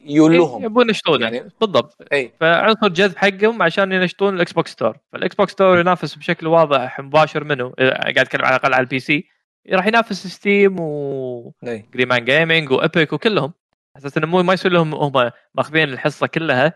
يولهم. 0.05 0.59
إيه، 0.59 0.65
يبون 0.65 0.89
ينشطونه 0.89 1.25
يعني- 1.25 1.37
يعني 1.37 1.51
بالضبط. 1.61 1.97
اي 2.13 2.33
فعنصر 2.41 2.89
جذب 2.89 3.17
حقهم 3.17 3.63
عشان 3.63 3.93
ينشطون 3.93 4.35
الاكس 4.35 4.53
بوكس 4.53 4.71
store. 4.73 4.97
فالاكس 5.13 5.37
بوكس 5.37 5.53
store 5.53 5.79
ينافس 5.79 6.15
بشكل 6.15 6.47
واضح 6.47 7.01
مباشر 7.01 7.45
منه. 7.45 7.73
إذا 7.81 7.91
قاعد 7.91 8.19
أتكلم 8.19 8.45
على 8.45 8.57
الأقل 8.57 8.75
على 8.75 8.81
البي 8.83 9.01
سي 9.01 9.25
راح 9.73 9.87
ينافس 9.87 10.27
Steam 10.27 10.77
اي 10.81 11.85
و 11.89 11.93
Green 11.93 12.13
Man 12.13 12.25
Gaming 12.25 12.71
و 12.71 12.79
Epic 12.79 13.13
وكلهم. 13.13 13.53
أساس 13.97 14.17
إنه 14.17 14.27
مو 14.27 14.43
ما 14.43 14.53
يصير 14.55 14.73
لهم 14.73 14.95
هم 14.95 15.31
ماخذين 15.55 15.89
الحصة 15.89 16.27
كلها. 16.27 16.73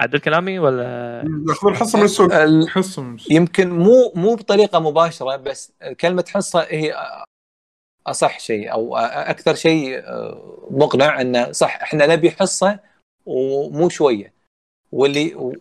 عدل 0.00 0.18
كلامي 0.18 0.58
ولا؟ 0.58 1.24
ياخذون 1.48 1.74
حصه 1.76 1.98
من 1.98 2.04
السوق 2.04 2.34
ال- 2.34 2.68
حصة 2.68 3.02
من 3.02 3.16
يمكن 3.30 3.70
مو 3.70 4.12
مو 4.16 4.34
بطريقة 4.34 4.78
مباشرة 4.80 5.36
بس 5.36 5.72
كلمة 6.00 6.24
حصة 6.28 6.60
هي 6.68 6.94
أصح 8.06 8.38
شيء 8.40 8.72
أو 8.72 8.96
أكثر 8.96 9.54
شيء 9.54 10.02
مقنع 10.70 11.20
انه 11.20 11.52
صح 11.52 11.82
إحنا 11.82 12.06
نبي 12.06 12.30
حصة 12.30 12.78
ومو 13.26 13.88
شوية. 13.88 14.40
واللي 14.92 15.54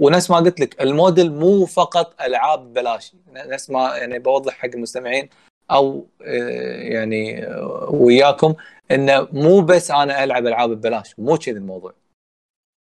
ونفس 0.00 0.30
ما 0.30 0.36
قلت 0.36 0.60
لك 0.60 0.82
الموديل 0.82 1.32
مو 1.32 1.66
فقط 1.66 2.22
ألعاب 2.22 2.72
بلاش 2.72 3.12
نفس 3.32 3.70
ما 3.70 3.96
يعني 3.96 4.18
بوضح 4.18 4.52
حق 4.52 4.68
المستمعين 4.74 5.28
أو 5.70 6.06
آه، 6.22 6.82
يعني 6.82 7.46
آه، 7.46 7.88
وياكم 7.90 8.54
انه 8.90 9.28
مو 9.32 9.60
بس 9.60 9.90
أنا 9.90 10.24
ألعب 10.24 10.46
ألعاب 10.46 10.70
ببلاش 10.70 11.14
مو 11.18 11.36
كذي 11.36 11.58
الموضوع. 11.58 11.92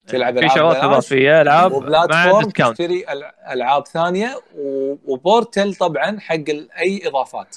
تلعب 0.07 0.39
في 0.39 0.49
شغلات 0.49 0.77
ببلاش 0.77 0.85
إضافية 0.85 1.41
ألعاب 1.41 1.71
مع 1.71 2.05
discount 2.05 2.61
تشتري 2.61 3.05
ألعاب 3.51 3.87
ثانية 3.87 4.41
و 5.05 5.15
portal 5.15 5.75
طبعا 5.75 6.19
حق 6.19 6.49
أي 6.79 7.07
إضافات. 7.07 7.55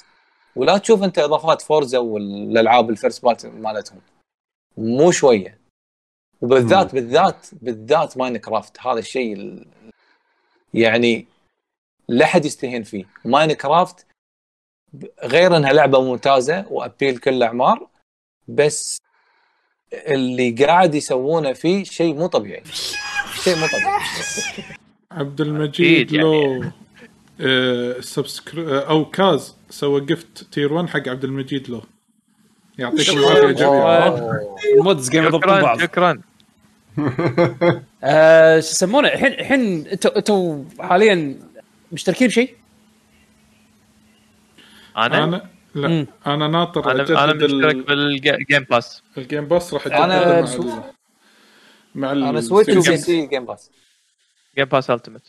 ولا 0.55 0.77
تشوف 0.77 1.03
انت 1.03 1.19
اضافات 1.19 1.61
Forza 1.61 1.97
والالعاب 1.97 2.89
ال 2.89 2.95
first 2.95 3.23
party 3.23 3.45
مالتهم. 3.45 4.01
مو 4.77 5.11
شوية. 5.11 5.59
وبالذات 6.41 6.93
بالذات 6.95 7.47
بالذات 7.61 8.17
Minecraft 8.17 8.79
هذا 8.81 8.99
الشيء 8.99 9.33
ال- 9.33 9.65
يعني 10.73 11.27
لا 12.07 12.25
حد 12.25 12.45
يستهين 12.45 12.83
فيه. 12.83 13.05
ماين 13.25 13.53
كرافت 13.53 14.05
غير 15.23 15.57
إنها 15.57 15.73
لعبة 15.73 16.01
ممتازة 16.01 16.65
وأبيل 16.69 17.17
كل 17.17 17.33
الأعمار 17.33 17.87
بس 18.47 18.97
اللي 19.93 20.51
قاعد 20.51 20.95
يسوونه 20.95 21.53
فيه 21.53 21.83
شيء 21.83 22.13
مو 22.15 22.27
طبيعي. 22.27 22.63
شيء 23.43 23.55
مو 23.55 23.67
طبيعي. 23.67 23.99
عبد 25.11 25.41
المجيد 25.41 26.11
يعني. 26.11 26.23
لو 26.59 26.63
آه 27.41 27.99
سبسكر... 27.99 28.77
آه 28.77 28.89
أو 28.89 29.05
كاز. 29.05 29.55
سوى 29.69 30.01
جفت 30.01 30.43
تير 30.51 30.73
1 30.73 30.89
حق 30.89 31.07
عبد 31.07 31.23
المجيد 31.23 31.69
لو 31.69 31.81
يعطيكم 32.77 33.17
العافية 33.17 33.51
جميعا. 33.51 34.39
المودز 34.77 35.09
قاعد 35.09 35.25
يضبطون 35.25 35.41
شكرا 35.41 35.61
بعض. 35.61 35.79
شكرا. 35.79 36.21
آه، 38.03 38.59
شو 38.59 38.67
يسمونه؟ 38.69 39.07
الحين 39.07 39.33
الحين 39.33 39.87
أنتوا 39.87 40.17
أنتوا 40.17 40.63
حاليا 40.79 41.39
مشتركين 41.91 42.27
بشيء؟ 42.27 42.55
أنا؟ 44.97 45.23
أنا؟ 45.23 45.49
لا. 45.75 45.87
مم. 45.87 46.07
أنا 46.27 46.47
ناطر 46.47 46.91
أنا 46.91 47.23
أنا 47.23 47.33
مشترك 47.33 47.75
ال- 47.75 48.19
بالجيم 48.19 48.63
باس 48.69 49.03
الجيم 49.17 49.45
باس 49.45 49.73
راح 49.73 49.83
أنا- 49.87 49.91
اجدده 49.91 50.83
مع 51.95 52.11
ال... 52.11 52.23
أنا 52.23 52.41
Switch. 52.41 52.75
وبي 52.87 52.97
سي 52.97 53.25
جيم 53.27 53.45
باس 53.45 53.71
جيم 54.57 54.65
باس 54.65 54.89
Ultimate 54.89 55.21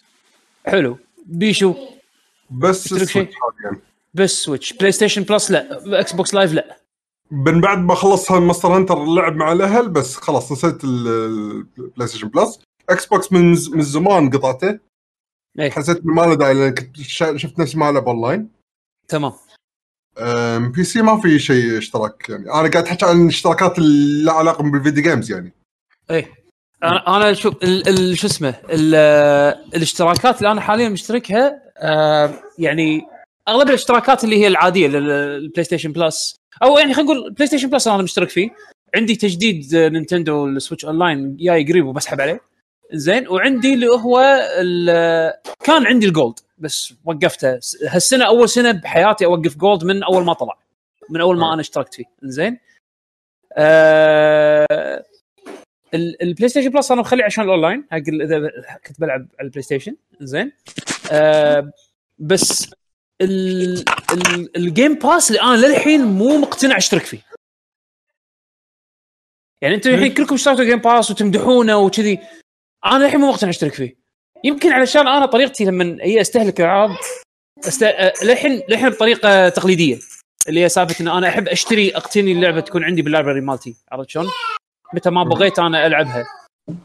حلو. 0.66 0.98
بيشو. 1.26 1.74
بس؟ 2.50 2.92
ال 2.92 2.98
Switch 2.98 3.34
حاليا 3.34 3.80
بس 4.14 4.30
Switch 4.42 4.72
بلاي 4.72 4.92
ستيشن 4.92 5.22
بلس 5.22 5.50
لا. 5.50 6.00
إكس 6.00 6.12
بوكس 6.12 6.34
لايف 6.34 6.52
لا. 6.52 6.76
من 7.30 7.60
بعد 7.60 7.78
ما 7.78 7.94
خلص 7.94 8.30
Monster 8.32 8.68
Hunter 8.68 9.02
اللعب 9.02 9.36
مع 9.36 9.52
الأهل 9.52 9.88
بس 9.88 10.16
خلاص 10.16 10.52
نسيت 10.52 10.84
ال- 10.84 11.66
ال 11.78 12.08
PlayStation 12.08 12.28
Plus 12.28 12.60
Xbox 12.90 13.32
من 13.32 13.50
من 13.50 13.82
زمان 13.82 14.30
قطعته. 14.30 14.78
اي 15.60 15.70
حسيت 15.70 16.00
ما 16.06 16.22
له 16.22 16.34
داعي 16.34 16.54
لأن 16.54 16.74
كنت 16.74 16.96
شفت 17.36 17.58
نفسي 17.58 17.78
ما 17.78 17.90
ألعب 17.90 18.08
اونلاين 18.08 18.48
تمام. 19.08 19.32
PC 20.72 21.02
ما 21.02 21.20
في 21.20 21.38
شيء 21.38 21.78
اشتراك 21.78 22.28
يعني. 22.28 22.44
أنا 22.44 22.70
قاعد 22.70 22.76
أحكي 22.86 23.04
عن 23.04 23.22
الاشتراكات 23.22 23.78
اللي 23.78 24.24
لها 24.24 24.34
علاقة 24.34 24.62
بال 24.62 24.74
video 24.74 25.02
games 25.02 25.32
يعني. 25.32 25.52
اي 26.10 26.26
أنا 26.84 27.16
أنا 27.16 27.32
شو 27.32 27.48
ال- 27.48 27.88
ال- 27.88 28.18
شو 28.18 28.26
اسمه 28.26 28.48
ال- 28.70 28.94
الاشتراكات 29.74 30.38
اللي 30.38 30.52
أنا 30.52 30.60
حاليا 30.60 30.88
مشتركها 30.88 31.62
يعني 32.58 33.06
أغلب 33.50 33.68
الاشتراكات 33.68 34.24
اللي 34.24 34.36
هي 34.38 34.46
العادية 34.46 34.86
لل 34.88 35.64
PlayStation 35.64 35.92
Plus 35.92 36.36
أو 36.62 36.78
يعني 36.78 36.94
خلينا 36.94 37.12
نقول 37.12 37.30
PlayStation 37.32 37.70
Plus 37.70 37.88
أنا 37.88 38.02
مشترك 38.02 38.28
فيه. 38.28 38.50
عندي 38.94 39.16
تجديد 39.16 39.76
Nintendo 39.76 40.46
ال 40.46 40.52
Switch 40.52 40.84
Online 40.84 41.36
جاي 41.36 41.64
قريب 41.64 41.86
وبسحب 41.86 42.20
عليه. 42.20 42.40
زين 42.92 43.28
وعندي 43.28 43.74
اللي 43.74 43.86
هو 43.88 44.40
كان 45.64 45.86
عندي 45.86 46.06
ال 46.06 46.12
Gold 46.12 46.34
بس 46.58 46.94
وقفته. 47.04 47.58
هالسنة 47.88 48.26
أول 48.26 48.48
سنة 48.48 48.72
بحياتي 48.72 49.24
أوقف 49.24 49.56
Gold 49.56 49.84
من 49.84 50.02
أول 50.02 50.24
ما 50.24 50.32
طلع. 50.32 50.58
من 51.10 51.20
أول 51.20 51.38
ما 51.38 51.52
أنا 51.52 51.60
اشتركت 51.60 51.94
فيه. 51.94 52.04
زين. 52.22 52.58
آه 53.52 54.66
ال- 55.94 56.22
ال 56.22 56.48
PlayStation 56.48 56.68
Plus 56.70 56.90
أنا 56.92 57.00
مخليه 57.00 57.24
عشان 57.24 57.44
الأونلاين. 57.44 57.84
حق 57.90 58.02
إذا 58.22 58.50
كنت 58.86 59.00
بلعب 59.00 59.26
على 59.38 59.46
ال 59.46 59.62
PlayStation 59.62 59.96
زين. 60.20 60.52
آه 61.12 61.72
بس 62.18 62.70
ال 63.20 63.55
Game 63.55 64.94
Pass 64.94 65.30
اللي 65.30 65.42
أنا 65.42 65.66
للحين 65.66 66.04
مو 66.04 66.38
مقتنع 66.38 66.76
اشترك 66.76 67.02
فيه. 67.02 67.26
يعني 69.62 69.74
أنتم 69.74 69.90
الحين 69.90 70.14
كلكم 70.14 70.34
اشتركتوا 70.34 70.64
Game 70.64 70.78
Pass 70.78 71.10
وتمدحونه 71.10 71.76
وكذي. 71.78 72.18
أنا 72.86 73.06
الحين 73.06 73.20
مو 73.20 73.28
مقتنع 73.28 73.50
اشترك 73.50 73.74
فيه. 73.74 73.96
يمكن 74.44 74.72
علشان 74.72 75.08
أنا 75.08 75.26
طريقتي 75.26 75.64
لما 75.64 75.98
هي 76.00 76.20
أستهلك 76.20 76.60
العاب 76.60 76.90
است... 77.58 77.84
للحين 78.22 78.62
للحين 78.68 78.88
بطريقة 78.88 79.48
تقليدية. 79.48 79.98
اللي 80.48 80.60
هي 80.64 80.68
سالفة 80.68 81.02
إن 81.02 81.08
أنا 81.08 81.28
أحب 81.28 81.48
أشتري 81.48 81.96
أقتني 81.96 82.32
اللعبة 82.32 82.60
تكون 82.60 82.84
عندي 82.84 83.02
بال 83.02 83.11
library 83.11 83.40
مالتي. 83.40 83.76
عرفت 83.92 84.10
شلون؟ 84.10 84.30
متى 84.94 85.10
ما 85.10 85.24
بغيت 85.24 85.58
أنا 85.58 85.86
ألعبها. 85.86 86.26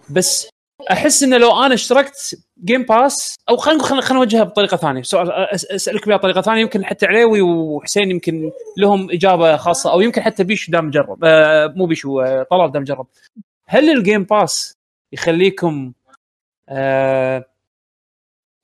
بس 0.09 0.49
أحس 0.91 1.23
إنه 1.23 1.37
لو 1.37 1.63
أنا 1.65 1.73
اشتركت 1.73 2.39
Game 2.65 2.83
Pass 2.83 3.35
أو 3.49 3.57
خلينا 3.57 3.83
خلينا 3.83 4.13
نوجهها 4.13 4.43
بطريقة 4.43 4.77
ثانية. 4.77 5.01
سؤال 5.01 5.31
أسألك 5.53 6.07
بها 6.07 6.17
بطريقة 6.17 6.41
ثانية. 6.41 6.61
يمكن 6.61 6.85
حتى 6.85 7.05
عليوي 7.05 7.41
وحسين 7.41 8.11
يمكن 8.11 8.51
لهم 8.77 9.11
إجابة 9.11 9.57
خاصة 9.57 9.91
أو 9.91 10.01
يمكن 10.01 10.21
حتى 10.21 10.43
بيشو 10.43 10.71
دام 10.71 10.89
جرب. 10.89 11.19
آه 11.23 11.73
مو 11.75 11.85
بيشو 11.85 12.21
آه 12.21 12.47
طلال 12.51 12.71
دام 12.71 12.83
جرب. 12.83 13.07
هل 13.67 13.89
ال 13.89 13.96
Game 13.96 14.23
Pass 14.23 14.73
يخليكم 15.11 15.93
آه 16.69 17.45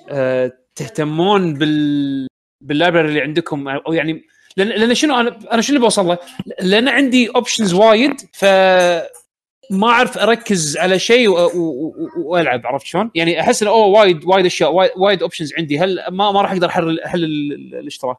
آه 0.10 0.52
تهتمون 0.76 1.54
بال 1.54 2.28
بال 2.62 2.72
library 2.72 3.10
اللي 3.10 3.22
عندكم؟ 3.22 3.68
أو 3.68 3.94
يعني 3.94 4.24
لأن 4.58 4.68
لأن 4.68 4.96
شنو 4.96 5.20
أنا 5.20 5.40
أنا 5.52 5.62
شنو 5.62 5.76
اللي 5.76 5.86
بوصل 5.86 6.06
له؟ 6.08 6.18
لأن 6.62 6.88
عندي 6.88 7.30
options 7.30 7.74
وايد 7.74 8.22
ف 8.34 8.46
ما 9.72 9.88
أعرف 9.88 10.18
أركز 10.18 10.78
على 10.78 11.00
شيء 11.00 11.28
وألعب 12.18 12.68
عرفت 12.68 12.86
شلون؟ 12.86 13.12
يعني 13.16 13.40
أحس 13.42 13.62
إنه 13.64 13.72
أوه 13.72 13.86
وايد 13.86 14.26
وايد 14.26 14.46
أشياء 14.46 14.74
وايد, 14.74 14.92
وايد 14.98 15.22
options 15.22 15.54
عندي 15.58 15.80
هل 15.80 16.00
ما 16.12 16.32
ما 16.32 16.42
راح 16.42 16.52
أقدر 16.52 16.68
احلل 16.68 17.00
احلل 17.00 17.24
ال- 17.24 17.54
ال- 17.54 17.76
الاشتراك. 17.76 18.18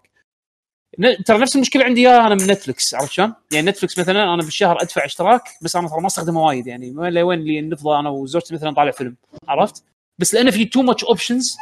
ترى 1.27 1.39
نفس 1.39 1.57
المشكلة 1.57 1.85
عندي 1.85 2.09
إياها 2.09 2.27
أنا 2.27 2.35
من 2.35 2.47
Netflix 2.47 2.95
عرفت 2.95 3.13
شلون؟ 3.13 3.35
يعني 3.53 3.71
Netflix 3.71 3.99
مثلا 3.99 4.35
أنا 4.35 4.43
بالشهر 4.43 4.83
أدفع 4.83 5.05
اشتراك 5.05 5.43
بس 5.63 5.77
أنا 5.77 5.89
ترى 5.89 6.01
ما 6.01 6.07
أستخدمه 6.07 6.45
وايد 6.45 6.67
يعني 6.67 6.91
ما 6.91 7.11
لوين 7.11 7.39
اللي 7.39 7.61
نفضى 7.61 7.99
أنا 7.99 8.11
وزوجتي 8.11 8.55
مثلا 8.55 8.75
طالع 8.75 8.91
فيلم 8.91 9.17
عرفت؟ 9.49 9.85
بس 10.19 10.35
لأنه 10.35 10.51
في 10.51 10.65
too 10.65 10.83
much 10.83 11.05
options 11.05 11.57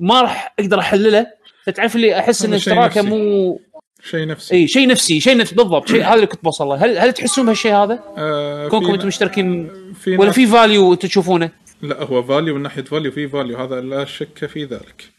ما 0.00 0.20
راح 0.22 0.54
أقدر 0.58 0.78
أحلله 0.78 1.26
فتعرف 1.64 1.96
اللي 1.96 2.18
أحس 2.18 2.44
إن 2.44 2.54
اشتراكه. 2.54 3.02
مو 3.02 3.60
شيء 4.02 4.26
نفسي. 4.26 4.54
إي 4.54 4.68
شيء 4.68 4.88
نفسي 4.88 5.20
شيء 5.20 5.36
نفسي 5.36 5.54
بالضبط 5.54 5.88
شيء 5.88 6.04
هذا 6.04 6.14
اللي 6.14 6.26
كنت 6.26 6.44
بوصل 6.44 6.66
له. 6.66 6.74
هل 6.74 6.98
هل 6.98 7.12
تحسون 7.12 7.44
بهالشيء 7.44 7.74
هذا؟ 7.74 8.02
آه 8.18 8.68
كونكم 8.68 8.92
أنتم 8.92 9.06
مشتركين 9.06 9.70
في 10.00 10.16
ولا 10.16 10.30
في 10.30 10.46
value 10.46 10.94
تشوفونه؟ 10.94 11.50
لا 11.82 12.02
هو 12.02 12.22
value 12.22 12.54
من 12.54 12.62
ناحية 12.62 12.82
value 12.84 13.10
في 13.12 13.28
فاليو 13.28 13.58
هذا 13.58 13.80
لا 13.80 14.04
شك 14.04 14.46
في 14.46 14.64
ذلك. 14.64 15.10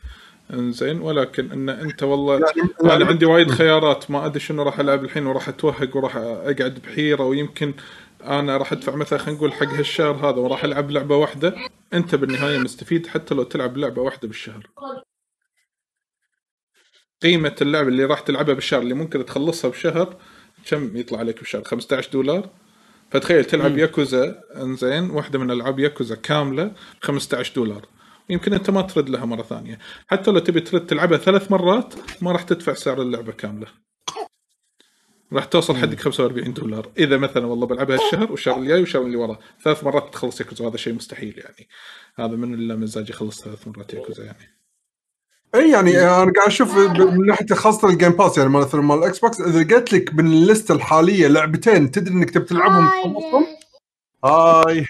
إنزين 0.53 1.01
ولكن 1.01 1.51
إن 1.51 1.69
أنت 1.69 2.03
والله 2.03 2.33
يعني- 2.33 2.95
أنا 2.95 3.05
عندي 3.05 3.25
وايد 3.25 3.51
خيارات 3.51 4.11
ما 4.11 4.25
أدري 4.25 4.39
شنو 4.39 4.63
راح 4.63 4.79
ألعب 4.79 5.03
الحين 5.03 5.25
وراح 5.25 5.49
أتوهق 5.49 5.95
وراح 5.97 6.15
أقعد 6.15 6.79
بحيرة 6.87 7.23
ويمكن 7.23 7.73
أنا 8.25 8.57
راح 8.57 8.71
أدفع 8.71 8.95
مثلا 8.95 9.19
خلينا 9.19 9.37
نقول 9.37 9.53
حق 9.53 9.67
هالشهر 9.73 10.15
هذا 10.15 10.37
وراح 10.37 10.63
ألعب 10.63 10.91
لعبة 10.91 11.15
واحدة. 11.15 11.55
أنت 11.93 12.15
بالنهاية 12.15 12.57
مستفيد 12.57 13.07
حتى 13.07 13.35
لو 13.35 13.43
تلعب 13.43 13.77
لعبة 13.77 14.01
واحدة 14.01 14.27
بالشهر. 14.27 14.67
قيمة 17.21 17.55
اللعبة 17.61 17.87
اللي 17.87 18.05
راح 18.05 18.19
تلعبها 18.19 18.53
بالشهر 18.53 18.81
اللي 18.81 18.93
ممكن 18.93 19.25
تخلصها 19.25 19.69
بشهر 19.69 20.17
كم 20.65 20.97
يطلع 20.97 21.19
عليك 21.19 21.39
بالشهر 21.39 21.63
15 21.63 22.11
دولار. 22.11 22.49
فتخيل 23.11 23.45
تلعب 23.45 23.77
ياكوزا 23.77 24.43
انزين 24.55 25.09
واحدة 25.09 25.39
من 25.39 25.51
ألعاب 25.51 25.79
ياكوزا 25.79 26.15
كاملة 26.15 26.63
ب 26.65 26.73
15 27.01 27.55
دولار. 27.55 27.85
يمكن 28.29 28.53
أنت 28.53 28.69
ما 28.69 28.81
ترد 28.81 29.09
لها 29.09 29.25
مرة 29.25 29.43
ثانية. 29.43 29.79
حتى 30.07 30.31
لو 30.31 30.39
تبي 30.39 30.61
ترد 30.61 30.85
تلعبها 30.85 31.17
ثلاث 31.17 31.51
مرات 31.51 31.93
ما 32.21 32.31
راح 32.31 32.43
تدفع 32.43 32.73
سعر 32.73 33.01
اللعبة 33.01 33.31
كاملة. 33.31 33.67
راح 35.33 35.45
توصل 35.45 35.75
حدك 35.75 35.99
45 35.99 36.53
دولار. 36.53 36.91
إذا 36.97 37.17
مثلا 37.17 37.45
والله 37.45 37.67
بلعبها 37.67 37.95
الشهر 37.95 38.31
والشهر 38.31 38.59
الجاي 38.61 38.79
والشهر 38.79 39.01
اللي 39.01 39.17
وراه 39.17 39.39
ثلاث 39.63 39.83
مرات 39.83 40.13
تخلص 40.13 40.41
ياكوزا 40.41 40.67
هذا 40.67 40.77
شيء 40.77 40.93
مستحيل 40.93 41.37
يعني. 41.37 41.69
هذا 42.15 42.35
من 42.35 42.53
الا 42.53 42.75
مزاج 42.75 43.09
يخلص 43.09 43.43
ثلاث 43.43 43.67
مرات 43.67 43.93
ياكوزا 43.93 44.23
يعني. 44.23 44.58
اي 45.55 45.71
يعني 45.71 45.99
أنا 46.01 46.09
قاعد 46.09 46.37
أشوف 46.47 46.77
من 46.77 47.25
ناحية 47.25 47.45
خاصة 47.53 47.89
الجيم 47.89 48.11
باس 48.11 48.37
يعني 48.37 48.49
مثلا 48.49 48.81
مال 48.81 48.97
الاكس 48.97 49.19
بوكس 49.19 49.41
إذا 49.41 49.75
قلت 49.75 49.93
لك 49.93 50.13
من 50.13 50.27
اللسته 50.27 50.73
الحالية 50.73 51.27
لعبتين 51.27 51.91
تدري 51.91 52.13
إنك 52.13 52.29
تبي 52.29 52.45
تلعبهم 52.45 52.89
تخلصهم 52.89 53.45
هاي. 54.25 54.85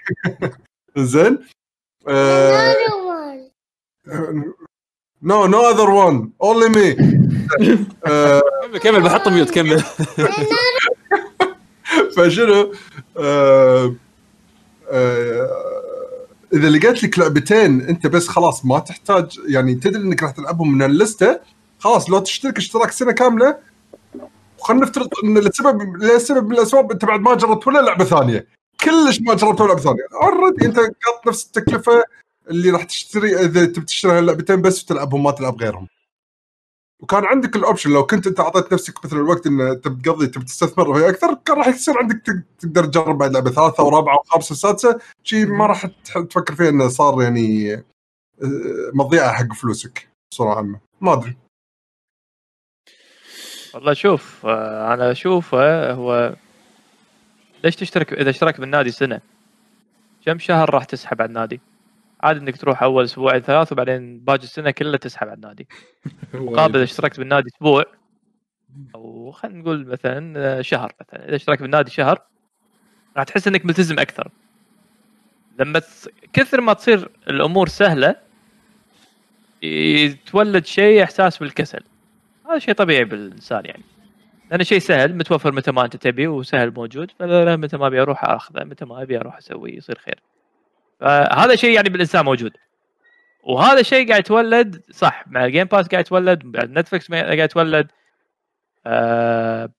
زين. 0.98 1.38
نو 5.22 5.46
نو 5.46 5.70
اذر 5.70 5.90
وان 5.90 6.32
اونلي 6.44 6.70
مي 6.70 6.94
كمل 8.70 8.80
كمل 8.80 9.04
بحط 9.04 9.28
ميوت 9.28 9.50
كمل. 9.50 9.84
فشنو؟ 12.16 12.74
آه، 13.18 13.96
آه، 14.92 15.79
إذا 16.54 16.70
لقيت 16.70 17.04
لك 17.04 17.20
لعبتين 17.20 17.82
أنت 17.82 18.08
بس 18.08 18.28
خلاص 18.28 18.66
ما 18.66 18.80
تحتاج 18.80 19.40
يعني 19.48 19.76
تدري 19.76 20.04
إنك 20.04 20.24
راح 20.24 20.32
تلعبهم 20.32 20.72
من 20.72 20.84
ال 20.84 20.95
list 20.95 21.40
خلاص 21.80 22.10
لو 22.10 22.20
تشترك 22.20 22.58
اشتراك 22.58 22.92
سنة 22.92 23.12
كاملة. 23.12 23.58
وخلينا 24.60 24.86
نفترض 24.86 25.10
إن 25.24 25.38
لسبب 25.38 25.98
لسبب 25.98 26.48
من 26.48 26.56
الأسباب 26.56 26.92
أنت 26.92 27.06
بعد 27.06 27.20
ما 27.20 27.36
جربت 27.36 27.68
ولا 27.68 27.80
لعبة 27.80 28.06
ثانية. 28.06 28.48
كلش 28.84 29.22
ما 29.22 29.34
جربت 29.34 29.62
ولا 29.62 29.68
لعبة 29.68 29.82
ثانية. 29.82 30.04
already 30.22 30.66
أنت 30.66 30.78
قاط 30.78 31.28
نفس 31.28 31.46
التكلفة 31.46 32.04
اللي 32.50 32.70
راح 32.70 32.84
تشتري 32.84 33.40
إذا 33.40 33.66
تبي 33.66 33.86
تشتري 33.86 34.12
هاللعبتين 34.12 34.62
بس 34.62 34.84
وتلعبهم 34.84 35.24
ما 35.24 35.32
تلعب 35.32 35.62
غيرهم. 35.62 35.88
وكان 37.00 37.26
عندك 37.26 37.56
ال 37.56 37.61
option 37.61 37.90
لو 37.94 38.06
كنت 38.06 38.28
أنت 38.28 38.40
أعطيت 38.40 38.74
نفسك 38.74 39.06
مثل 39.06 39.16
الوقت 39.16 39.48
إن 39.48 39.82
تبي 39.82 40.02
تقضي 40.02 40.28
تبي 40.28 40.46
تستثمر 40.46 40.94
فيه 41.00 41.10
أكثر 41.10 41.34
كان 41.46 41.58
راح 41.58 41.68
يصير 41.68 41.98
عندك 41.98 42.22
تق- 42.26 42.44
تقدر 42.60 42.86
تجرب 42.86 43.18
بعد 43.18 43.32
لعبة 43.34 43.52
ثالثة 43.52 43.84
ورابعة 43.84 44.18
وخامسة 44.20 44.54
وسادسة 44.54 45.00
شيء 45.24 45.46
ما 45.48 45.66
راح 45.66 45.86
تفكر 45.86 46.56
فيه 46.56 46.70
إنه 46.70 46.88
صار 46.88 47.22
يعني 47.22 47.74
آه، 47.74 47.84
مضيعة 48.94 49.34
حق 49.34 49.54
فلوسك 49.54 50.08
بصورة 50.32 50.56
عامة. 50.56 50.80
ما 51.02 51.14
أدري. 51.14 51.38
والله 53.74 53.94
شوف 53.94 54.46
آه، 54.46 54.94
أنا 54.94 55.12
أشوف 55.12 55.56
آه، 55.56 55.94
هو 55.94 56.36
ليش 57.64 57.76
تشترك 57.76 58.14
إذا 58.14 58.30
اشترك 58.30 58.60
بالنادي 58.60 58.92
سنة؟ 58.92 59.22
كم 60.26 60.40
شهر 60.40 60.74
راح 60.74 60.84
تسحب 60.84 61.22
على 61.22 61.28
النادي؟ 61.30 61.62
عادي 62.22 62.40
انك 62.40 62.58
تروح 62.58 62.84
اول 62.84 63.04
أسبوعين 63.04 63.42
ثلاث 63.42 63.72
وبعدين 63.72 64.20
باقي 64.20 64.44
السنة 64.44 64.72
كلها 64.72 64.98
تسحب 64.98 65.28
على 65.28 65.36
النادي. 65.36 65.68
مقابل 66.34 66.76
إذا 66.76 66.84
اشتركت 66.84 67.20
بالنادي 67.20 67.50
أسبوع 67.56 67.86
أو 68.96 69.32
خلينا 69.32 69.60
نقول 69.60 69.88
مثلا 69.88 70.34
آه، 70.38 70.62
شهر 70.62 70.94
مثلا. 71.02 71.28
إذا 71.28 71.36
اشتركت 71.36 71.62
بالنادي 71.62 71.92
شهر 71.92 72.22
راح 73.18 73.24
تحس 73.24 73.48
إنك 73.48 73.66
ملتزم 73.66 74.00
أكثر. 74.00 74.32
لما 75.60 75.82
كثر 76.34 76.62
ما 76.62 76.74
تصير 76.74 77.10
الأمور 77.28 77.68
سهلة 77.68 78.16
يتولد 79.62 80.66
شيء 80.66 81.04
إحساس 81.04 81.38
بالكسل. 81.38 81.84
هذا 82.50 82.60
شيء 82.60 82.74
طبيعي 82.74 83.06
بالإنسان 83.06 83.66
يعني. 83.66 83.84
لأنه 84.52 84.64
شيء 84.64 84.80
سهل 84.80 85.16
متوفر 85.16 85.52
متى 85.52 85.72
ما 85.72 85.86
أنت 85.86 85.96
تبي 85.96 86.28
وسهل 86.28 86.74
موجود 86.74 87.12
فلا 87.12 87.56
متى 87.56 87.78
ما 87.78 87.88
أبي 87.88 88.02
أروح 88.02 88.24
أخذه 88.24 88.64
متى 88.64 88.86
ما 88.86 89.02
أبي 89.02 89.20
أروح 89.20 89.38
أسويه 89.38 89.78
يصير 89.78 89.98
خير. 89.98 90.20
فهذا 91.00 91.56
شيء 91.56 91.76
يعني 91.76 91.90
بالإنسان 91.90 92.26
موجود. 92.26 92.52
وهذا 93.44 93.82
شيء 93.82 94.10
قاعد 94.10 94.20
يتولد 94.20 94.82
صح 94.92 95.24
مع 95.28 95.46
ال 95.46 95.49
Game 95.49 95.64
Pass 95.64 95.88
قاعد 95.88 96.06
يتولد 96.06 96.46
مع 96.46 96.64
Netflix 96.64 97.12
قاعد 97.12 97.40
يتولد. 97.40 97.88
آه 98.86 99.70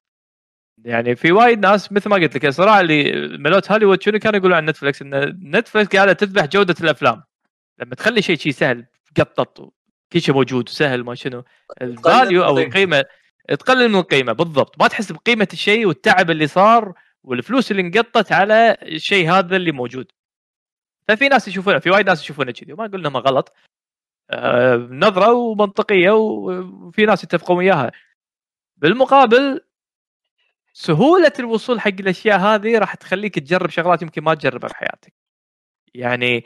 يعني 0.84 1.16
في 1.16 1.32
وايد 1.32 1.58
ناس 1.66 1.92
مثل 1.92 2.10
ما 2.10 2.16
قلت 2.16 2.36
لك 2.36 2.46
الصراع 2.46 2.80
اللي 2.80 3.12
مالت 3.38 3.72
هوليوود 3.72 4.02
شنو 4.02 4.18
كانوا 4.18 4.38
يقولون 4.38 4.56
عن 4.56 4.64
Netflix 4.64 5.02
إن 5.02 5.38
Netflix 5.42 5.96
قاعدة 5.96 6.12
تذبح 6.12 6.44
جودة 6.44 6.74
الأفلام. 6.80 7.22
لما 7.78 7.94
تخلي 7.94 8.22
شيء 8.22 8.36
شيء 8.36 8.52
سهل 8.52 8.86
قطط 9.16 9.72
كل 10.12 10.20
شيء 10.20 10.34
موجود 10.34 10.68
وسهل 10.68 11.04
ما 11.04 11.14
شنو. 11.14 11.44
ال 11.82 11.93
value 11.93 12.44
أو. 12.44 12.58
القيمة 12.58 13.04
تقلل 13.48 13.88
من 13.88 13.98
القيمة 13.98 14.32
بالضبط. 14.32 14.80
ما 14.80 14.88
تحس 14.88 15.12
بقيمة 15.12 15.48
الشيء 15.52 15.86
والتعب 15.86 16.30
اللي 16.30 16.46
صار 16.46 16.92
والفلوس 17.24 17.70
اللي 17.70 17.82
انقطت 17.82 18.32
على 18.32 18.76
الشيء 18.82 19.30
هذا 19.30 19.56
اللي 19.56 19.72
موجود. 19.72 20.12
ففي 21.10 21.28
ناس 21.28 21.48
يشوفونه 21.48 21.78
في 21.78 21.90
وايد 21.90 22.06
ناس 22.06 22.22
يشوفونه 22.22 22.52
كذي 22.52 22.72
وما 22.72 22.86
أقول 22.86 23.00
انهم 23.00 23.16
غلط. 23.16 23.52
آه، 24.30 24.76
نظرة 24.76 25.32
ومنطقية 25.32 26.10
وفي 26.10 27.06
ناس 27.06 27.24
يتفقون 27.24 27.56
وياها. 27.56 27.92
بالمقابل 28.76 29.60
سهولة 30.72 31.32
الوصول 31.38 31.80
حق 31.80 31.88
الأشياء 32.00 32.38
هذه 32.40 32.78
راح 32.78 32.94
تخليك 32.94 33.38
تجرب 33.38 33.70
شغلات 33.70 34.02
يمكن 34.02 34.22
ما 34.24 34.34
تجربها 34.34 34.68
بحياتك 34.70 35.12
يعني 35.94 36.44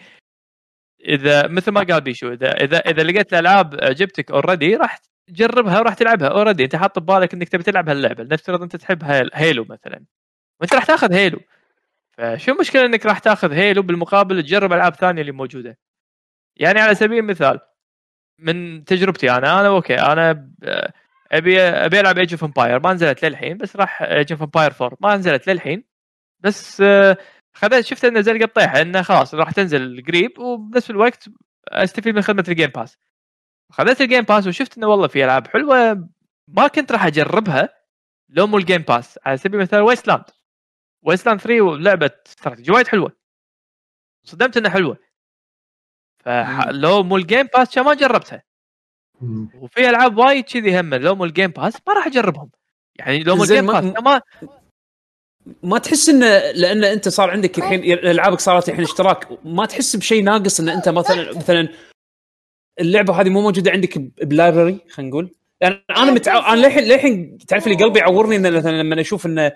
إذا 1.04 1.46
مثل 1.48 1.70
ما 1.72 1.80
قال 1.82 2.00
بيشو 2.00 2.32
إذا 2.32 2.50
إذا 2.64 2.78
إذا 2.78 3.02
لقيت 3.02 3.32
الألعاب 3.32 3.74
عجبتك 3.82 4.30
already 4.30 4.76
راح 4.76 4.98
تجربها 5.28 5.80
وراح 5.80 5.94
تلعبها 5.94 6.28
already 6.28 6.64
أنت 6.64 6.76
حاط 6.76 6.98
ببالك 6.98 7.34
إنك 7.34 7.48
تبي 7.48 7.62
تلعب 7.62 7.88
هاللعبة 7.88 8.24
نفترض 8.24 8.62
أنت 8.62 8.76
تحب 8.76 9.04
Hal- 9.04 9.30
Halo 9.34 9.64
مثلا. 9.64 10.04
وأنت 10.60 10.74
راح 10.74 10.84
تاخذ 10.84 11.12
Halo. 11.14 11.40
فشو 12.18 12.52
المشكلة 12.52 12.86
إنك 12.86 13.06
راح 13.06 13.18
تاخذ 13.18 13.52
هيلو 13.52 13.82
بالمقابل 13.82 14.42
تجرب 14.42 14.72
ألعاب 14.72 14.94
ثانية 14.94 15.20
اللي 15.20 15.32
موجودة؟ 15.32 15.78
يعني 16.56 16.80
على 16.80 16.94
سبيل 16.94 17.18
المثال 17.18 17.60
من 18.38 18.84
تجربتي 18.84 19.30
أنا 19.30 19.60
أنا 19.60 19.68
okay 19.68 19.94
أنا 19.94 20.50
أبي 21.32 21.60
أبي 21.60 22.00
ألعب 22.00 22.18
Age 22.18 22.32
of 22.32 22.44
Empires 22.44 22.80
ما 22.80 22.92
نزلت 22.92 23.24
للحين 23.24 23.58
بس 23.58 23.76
راح 23.76 24.02
Age 24.02 24.32
of 24.32 24.42
Empires 24.42 24.72
4 24.80 24.98
ما 25.00 25.16
نزلت 25.16 25.46
للحين 25.48 25.84
بس 26.40 26.80
آه، 26.80 27.16
خذيت 27.54 27.84
شفت 27.86 28.04
انه 28.04 28.20
زي 28.20 28.32
القطيحه 28.32 28.80
إنه 28.80 29.02
خلاص 29.02 29.34
راح 29.34 29.50
تنزل 29.50 30.02
قريب 30.08 30.38
وبنفس 30.38 30.90
الوقت 30.90 31.28
أستفيد 31.68 32.14
من 32.14 32.22
خدمة 32.22 32.44
ال 32.48 32.53
Game 32.53 32.70
Pass 32.70 32.98
خذيت 33.72 34.00
ال 34.00 34.05
Game 34.05 34.22
Pass 34.22 34.46
وشفت 34.46 34.78
إنه 34.78 34.86
والله 34.86 35.08
في 35.08 35.24
ألعاب 35.24 35.46
حلوة 35.48 36.08
ما 36.48 36.68
كنت 36.68 36.92
راح 36.92 37.06
أجربها 37.06 37.68
لو 38.28 38.46
مو 38.46 38.58
ال 38.58 38.63
Game 38.63 38.82
Pass 38.82 39.18
على 39.26 39.36
سبيل 39.36 39.54
المثال 39.60 39.80
Wasteland 39.80 40.24
Wasteland 41.04 41.40
3 41.40 41.76
لعبة 41.76 42.10
استراتيجي 42.26 42.72
وايد 42.72 42.88
حلوة. 42.88 43.12
صدمت 44.26 44.56
إنها 44.56 44.70
حلوة. 44.70 44.96
فلو 46.24 47.02
مو 47.02 47.16
ال 47.16 47.22
Game 47.22 47.46
Pass 47.58 47.78
ما 47.78 47.94
جربتها. 47.94 48.42
وفي 49.54 49.88
ألعاب 49.90 50.18
وايد 50.18 50.44
كذي 50.44 50.80
هم 50.80 50.94
لو 50.94 51.14
مو 51.14 51.24
ال 51.24 51.30
Game 51.30 51.50
Pass 51.50 51.74
ما 51.86 51.92
راح 51.94 52.06
أجربهم. 52.06 52.50
يعني 52.96 53.22
لو 53.22 53.36
مو 53.36 53.42
ال 53.42 53.47
Game 53.47 53.64
ما- 53.66 53.80
Pass 53.80 54.02
ما 54.02 54.20
ما 55.62 55.78
تحس 55.78 56.08
إنه 56.08 56.26
لأن 56.50 56.84
أنت 56.84 57.08
صار 57.08 57.30
عندك 57.30 57.58
الحين 57.58 57.82
ألعابك 57.84 58.40
صارت 58.40 58.68
الحين 58.68 58.84
اشتراك. 58.84 59.46
ما 59.46 59.66
تحس 59.66 59.96
بشيء 59.96 60.22
ناقص 60.24 60.60
إن 60.60 60.68
أنت 60.68 60.88
مثلا 60.88 61.36
مثلا 61.38 61.68
اللعبة 62.80 63.20
هذه 63.20 63.28
مو 63.28 63.40
موجودة 63.42 63.70
عندك 63.70 63.98
ب- 63.98 64.12
بال 64.22 64.35
library 64.35 64.78
خلينا 64.90 65.10
نقول. 65.10 65.34
يعني 65.60 65.84
أنا 65.90 66.10
متع... 66.12 66.52
أنا 66.52 66.60
للحين 66.66 66.84
للحين 66.84 67.38
تعرف 67.38 67.66
اللي 67.66 67.84
قلبي 67.84 67.98
يعورني 67.98 68.36
انه 68.36 68.50
مثلا 68.50 68.82
لما 68.82 69.00
أشوف 69.00 69.26
إنه 69.26 69.52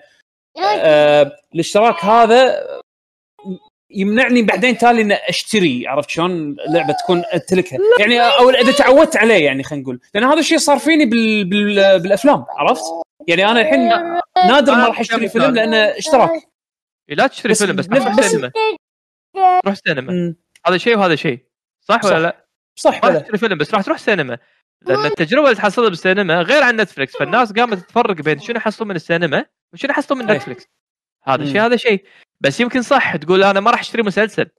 آه 0.57 1.31
الاشتراك 1.55 2.05
هذا 2.05 2.67
يمنعني 3.91 4.41
بعدين 4.41 4.77
تالي 4.77 5.01
ان 5.01 5.11
أشتري 5.11 5.87
عرفت 5.87 6.09
شلون؟ 6.09 6.55
لعبة 6.69 6.93
تكون 7.03 7.23
امتلكها 7.33 7.79
يعني 7.99 8.21
أو 8.21 8.49
إذا 8.49 8.71
تعودت 8.71 9.17
عليه 9.17 9.45
يعني 9.45 9.63
خلينا 9.63 9.83
نقول. 9.83 9.99
لأن 10.13 10.23
هذا 10.23 10.39
الشيء 10.39 10.57
صار 10.57 10.79
فيني 10.79 11.05
بال... 11.05 11.45
بال... 11.45 11.99
بالأفلام 11.99 12.45
عرفت؟ 12.49 12.83
يعني 13.27 13.45
أنا 13.45 13.61
الحين 13.61 13.87
نادر 14.47 14.75
ما 14.75 14.87
راح 14.87 14.99
أشتري 14.99 15.29
فيلم 15.29 15.55
لأنه 15.55 15.77
اشتراك. 15.77 16.31
لا 17.09 17.27
تشتري 17.27 17.51
بس- 17.51 17.63
فيلم 17.63 17.75
بس 17.75 17.87
بس- 17.87 17.97
روح 18.01 18.15
بس- 18.17 18.25
سينما. 18.31 18.51
روح 19.65 19.75
سينما. 19.75 20.35
هذا 20.67 20.77
شيء 20.77 20.97
وهذا 20.97 21.15
شيء. 21.15 21.39
صح, 21.81 22.01
صح. 22.01 22.09
ولا 22.09 22.19
لا؟ 22.19 22.45
صح 22.79 23.03
ما 23.03 23.19
تشتري 23.19 23.37
فيلم 23.37 23.57
بس 23.57 23.73
راح 23.73 23.81
تروح 23.81 23.97
سينما. 23.97 24.37
لأن 24.81 25.05
التجربة 25.05 25.45
اللي 25.45 25.55
تحصلها 25.55 25.89
بالسينما 25.89 26.41
غير 26.41 26.63
عن 26.63 26.75
نتفلكس 26.75 27.17
فالناس 27.17 27.53
قامت 27.53 27.89
تفرق 27.89 28.15
بين 28.15 28.39
شنو 28.39 28.55
يحصلون 28.57 28.87
من 28.89 28.95
السينما 28.95 29.45
وشنو 29.73 29.91
يحصلون 29.91 30.25
من. 30.25 30.31
Netflix 30.31 30.67
هذا 31.23 31.43
مم. 31.43 31.51
شيء 31.51 31.61
هذا 31.61 31.75
شيء. 31.75 32.05
بس 32.41 32.59
يمكن 32.59 32.81
صح 32.81 33.15
تقول 33.15 33.43
أنا 33.43 33.59
ما 33.59 33.71
راح 33.71 33.79
أشتري 33.79 34.03
مسلسل. 34.03 34.49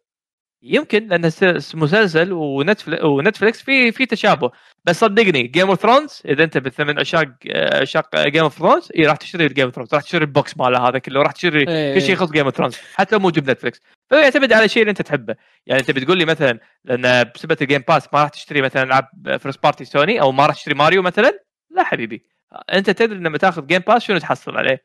يمكن 0.62 1.09
لأن 1.09 1.31
مسلسل 1.74 2.32
و 2.32 2.41
Netflix 2.41 3.05
و 3.05 3.12
Netflix 3.12 3.62
في 3.62 3.93
في 3.93 4.07
تشابه. 4.07 4.51
بس 4.85 5.01
صدقني 5.01 5.43
Game 5.43 5.69
of 5.69 5.81
Thrones 5.81 6.23
إذا 6.24 6.45
أنت 6.45 6.59
مثل 6.59 6.85
من 6.85 6.99
عشاق 6.99 7.28
عشاق 7.55 8.27
Game 8.27 8.43
of 8.43 8.59
Thrones 8.59 8.89
إي 8.97 9.07
راح 9.07 9.16
تشتري 9.16 9.49
Game 9.48 9.65
of 9.65 9.74
Thrones 9.74 9.94
راح 9.95 10.03
تشتري 10.03 10.24
ال 10.24 10.32
box 10.32 10.57
ماله 10.57 10.89
هذا 10.89 10.99
كله 10.99 11.23
راح 11.23 11.32
تشتري 11.32 11.69
إيه. 11.69 11.95
كل 11.95 12.03
شيء 12.03 12.12
يخص 12.12 12.31
Game 12.31 12.44
of 12.44 12.57
Thrones 12.57 12.77
حتى 12.95 13.15
لو 13.16 13.20
موجود 13.20 13.51
Netflix 13.51 13.81
فيعتمد 14.09 14.53
على 14.53 14.65
الشيء 14.65 14.82
اللي 14.82 14.91
أنت 14.91 15.03
تحبه. 15.03 15.37
يعني 15.66 15.81
أنت 15.81 15.91
بتقول 15.91 16.19
لي 16.19 16.24
مثلا 16.24 16.59
لأن 16.85 17.31
بسبة 17.35 17.57
ال 17.62 17.67
Game 17.67 17.85
Pass 17.89 18.09
ما 18.15 18.23
راح 18.23 18.28
تشتري 18.28 18.62
مثلا 18.62 18.82
العاب 18.82 19.39
first 19.39 19.62
party 19.62 19.85
Sony 19.85 20.20
أو 20.20 20.32
ما 20.32 20.47
راح 20.47 20.55
تشتري 20.55 20.74
ماريو 20.74 21.03
مثلا؟ 21.03 21.39
لا 21.70 21.85
حبيبي. 21.85 22.27
أنت 22.73 22.91
تدري 22.91 23.19
لما 23.19 23.39
تأخذ 23.39 23.66
جيم 23.66 23.82
باس 23.87 24.03
شنو 24.03 24.19
تحصل 24.19 24.57
عليه؟ 24.57 24.85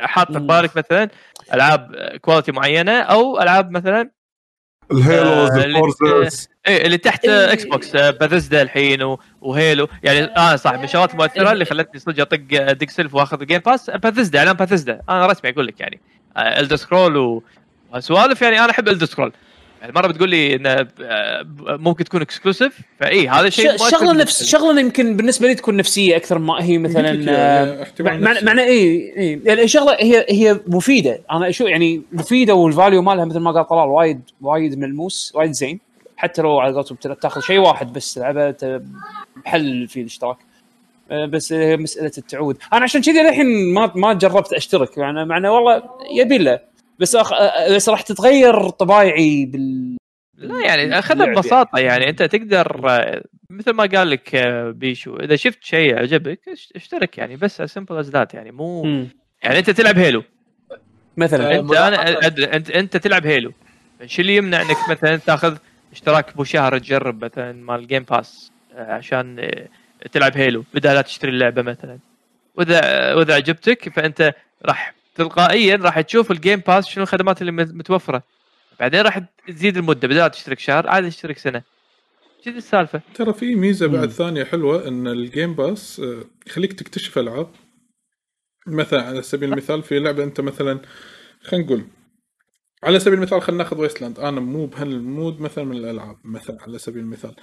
حاط 0.00 0.32
في. 0.32 0.38
بالك 0.38 0.76
مثلا 0.76 1.08
ألعاب 1.54 1.94
كواليتي 2.20 2.52
معينة 2.52 3.00
أو 3.00 3.40
ألعاب 3.40 3.70
مثلا 3.70 4.10
الهيلوز 4.92 5.50
آه، 5.50 5.64
اللي- 5.64 5.78
الفورزز 5.78 6.48
إيه 6.68 6.86
اللي 6.86 6.98
تحت. 6.98 7.24
إكس 7.26 7.64
بوكس 7.64 7.96
باثيسدا 7.96 8.62
الحين 8.62 9.16
وهيلو 9.40 9.88
يعني 10.02 10.24
آه 10.36 10.56
صح 10.56 10.72
من 10.72 10.84
الشغلات 10.84 11.12
المؤثره 11.12 11.52
اللي 11.52 11.64
خلتني 11.64 12.00
صدق 12.00 12.20
أطق 12.20 12.72
ديك 12.72 12.90
سيلف 12.90 13.14
وأخذ 13.14 13.40
الجيم 13.40 13.58
باس 13.60 13.90
باثيسدا 13.90 14.38
إعلان 14.38 14.52
باثيسدا 14.56 15.00
أنا 15.08 15.26
رسمي 15.26 15.50
أقول 15.50 15.66
لك 15.66 15.80
يعني 15.80 16.00
الدر 16.38 16.76
سكرول 16.76 17.42
وسوالف 17.92 18.42
يعني 18.42 18.58
أنا 18.60 18.70
أحب 18.70 18.88
الدر 18.88 19.06
سكرول 19.06 19.32
يعني 19.80 19.92
مره 19.92 20.06
بتقول 20.06 20.28
لي 20.30 20.54
انه 20.54 20.86
آه، 21.02 21.46
ممكن 21.68 22.04
تكون 22.04 22.22
اكسكلوسيف 22.22 22.78
فاي 23.00 23.28
هذا 23.28 23.48
شيء 23.50 23.70
مؤثر 23.72 23.90
شغلة 23.98 24.12
نفس. 24.12 24.44
شغلة 24.44 24.80
يمكن 24.80 25.16
بالنسبة 25.16 25.48
لي 25.48 25.54
تكون 25.54 25.76
نفسية 25.76 26.16
أكثر 26.16 26.38
ما 26.38 26.64
هي 26.64 26.78
مثلا 26.78 27.10
آه، 27.10 27.64
يا 27.76 27.82
احتمال 27.82 28.24
مع- 28.24 28.32
نفسي. 28.32 28.44
معنى 28.44 28.62
اي 28.62 29.12
اي 29.18 29.40
يعني 29.44 29.68
شغلة 29.68 29.92
هي 30.00 30.26
هي 30.30 30.60
مفيدة. 30.66 31.20
أنا 31.30 31.48
أشوف 31.48 31.68
يعني 31.68 32.02
مفيدة 32.12 32.54
وال 32.54 32.68
value 32.68 33.02
مالها 33.02 33.24
مثل 33.24 33.38
ما 33.38 33.50
قال 33.52 33.66
طلال 33.68 33.88
وايد 33.88 34.20
وايد 34.40 34.78
ملموس 34.78 35.32
وايد 35.34 35.50
زين. 35.52 35.80
حتى 36.16 36.42
لو 36.42 36.58
على 36.58 36.74
قولتهم 36.74 36.98
تاخذ 37.14 37.40
شيء 37.40 37.58
واحد 37.58 37.92
بس 37.92 38.14
تلعبه 38.14 38.50
ت- 38.50 38.82
بحل 39.44 39.88
في 39.88 40.00
الاشتراك. 40.00 40.36
آه، 41.10 41.26
بس 41.26 41.52
هي 41.52 41.76
مسألة 41.76 42.12
التعود. 42.18 42.56
أنا 42.72 42.82
عشان 42.82 43.02
كذي 43.02 43.22
للحين 43.22 43.74
ما 43.74 43.92
ما 43.94 44.12
جربت 44.12 44.52
أشترك. 44.52 44.98
يعني 44.98 45.24
مع 45.24 45.36
انه 45.36 45.52
والله 45.52 45.82
يبي 46.14 46.38
له. 46.38 46.69
بس 47.00 47.16
أخ... 47.16 47.32
بس 47.74 47.88
راح 47.88 48.02
تتغير 48.02 48.68
طبايعي 48.68 49.44
بال 49.46 49.96
لا 50.34 50.66
يعني 50.66 50.98
اخذها. 50.98 51.26
ببساطة 51.26 51.78
يعني 51.78 52.08
أنت 52.08 52.22
تقدر 52.22 52.82
مثل 53.50 53.70
ما 53.70 53.84
قال 53.86 54.10
لك 54.10 54.34
آه، 54.34 54.70
بيشو 54.70 55.16
إذا 55.16 55.36
شفت 55.36 55.64
شيء 55.64 55.98
عجبك 55.98 56.40
إش- 56.50 56.70
اشترك 56.76 57.18
يعني 57.18 57.36
بس 57.36 57.62
simple 57.62 57.96
as 57.98 58.10
that 58.10 58.34
يعني 58.34 58.50
مو 58.50 58.82
مم. 58.82 59.08
يعني 59.42 59.58
أنت 59.58 59.70
تلعب 59.70 59.98
Halo. 59.98 60.22
مثلا. 61.16 61.58
أنت 61.58 61.72
أنا 61.72 62.16
أنت 62.56 62.70
أنت 62.70 62.96
تلعب 62.96 63.26
Halo. 63.26 63.52
شو 64.06 64.22
اللي 64.22 64.36
يمنع 64.36 64.60
إنك 64.62 64.76
مثلا 64.90 65.16
تأخذ 65.16 65.56
اشتراك 65.92 66.36
بو 66.36 66.44
شهر 66.44 66.78
تجرب 66.78 67.24
مثلا 67.24 67.52
مال 67.52 67.86
Game 67.86 68.02
Pass 68.02 68.52
آه، 68.74 68.92
عشان 68.92 69.36
آه، 69.40 69.68
تلعب 70.12 70.36
Halo 70.36 70.64
بدل 70.74 70.94
لا 70.94 71.02
تشتري 71.02 71.30
اللعبة 71.30 71.62
مثلا. 71.62 71.98
وإذا 72.54 73.14
وإذا 73.14 73.34
عجبتك 73.34 73.88
فأنت 73.88 74.34
راح 74.64 74.94
تلقائيا 75.14 75.76
راح 75.76 76.00
تشوف 76.00 76.30
ال 76.30 76.36
Game 76.36 76.60
Pass 76.66 76.86
شنو 76.86 77.02
الخدمات 77.04 77.40
اللي 77.40 77.52
مت- 77.52 77.74
متوفرة. 77.74 78.22
بعدين 78.80 79.00
راح 79.00 79.18
تزيد 79.48 79.76
المدة 79.76 80.08
بدل 80.08 80.30
تشترك 80.30 80.58
شهر 80.58 80.88
عادي 80.88 81.10
تشترك 81.10 81.38
سنة. 81.38 81.62
كذي 82.44 82.58
السالفة؟ 82.58 83.00
ترى 83.14 83.32
في 83.32 83.54
ميزة 83.54 83.86
بعد 83.86 84.04
مم. 84.04 84.10
ثانية 84.10 84.44
حلوة 84.44 84.88
إن 84.88 85.06
ال 85.08 85.17
Game 85.17 85.54
Pass 85.54 86.00
آه، 86.00 86.24
يخليك 86.46 86.72
تكتشف 86.72 87.18
ألعاب. 87.18 87.50
مثلا 88.66 89.02
على 89.02 89.22
سبيل 89.22 89.52
المثال 89.52 89.82
في 89.82 89.98
لعبة 89.98 90.24
أنت 90.24 90.40
مثلا 90.40 90.80
خلينا 91.42 91.66
نقول 91.66 91.84
على 92.84 93.00
سبيل 93.00 93.14
المثال 93.18 93.42
خلينا 93.42 93.62
ناخذ 93.62 93.78
Wasteland 93.80 94.18
أنا 94.20 94.40
مو 94.40 94.66
بهال 94.66 94.98
mood 94.98 95.40
مثلا 95.40 95.64
من 95.64 95.76
الألعاب 95.76 96.16
مثلا 96.24 96.62
على 96.62 96.78
سبيل 96.78 97.02
المثال. 97.02 97.34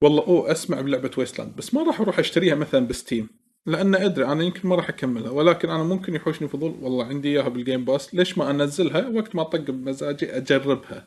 والله 0.00 0.22
أوه 0.22 0.52
أسمع 0.52 0.80
بلعبة 0.80 1.10
Wasteland 1.18 1.56
بس 1.56 1.74
ما 1.74 1.82
راح 1.82 2.00
أروح 2.00 2.18
أشتريها 2.18 2.54
مثلا 2.54 2.86
ب 2.86 2.92
Steam. 2.92 3.28
لأن 3.68 3.94
أدري 3.94 4.24
أنا 4.26 4.44
يمكن 4.44 4.68
ما 4.68 4.76
راح 4.76 4.88
أكملها 4.88 5.30
ولكن 5.30 5.70
أنا 5.70 5.82
ممكن 5.82 6.14
يحوشني 6.14 6.48
فضول 6.48 6.76
والله 6.82 7.04
عندي 7.04 7.28
إياها 7.28 7.48
بال 7.48 7.60
Game 7.60 7.84
Pass 7.84 8.14
ليش 8.14 8.38
ما 8.38 8.50
أنزلها؟ 8.50 9.08
وقت 9.08 9.34
ما 9.36 9.42
أطق 9.42 9.60
بمزاجي 9.60 10.36
أجربها. 10.36 11.06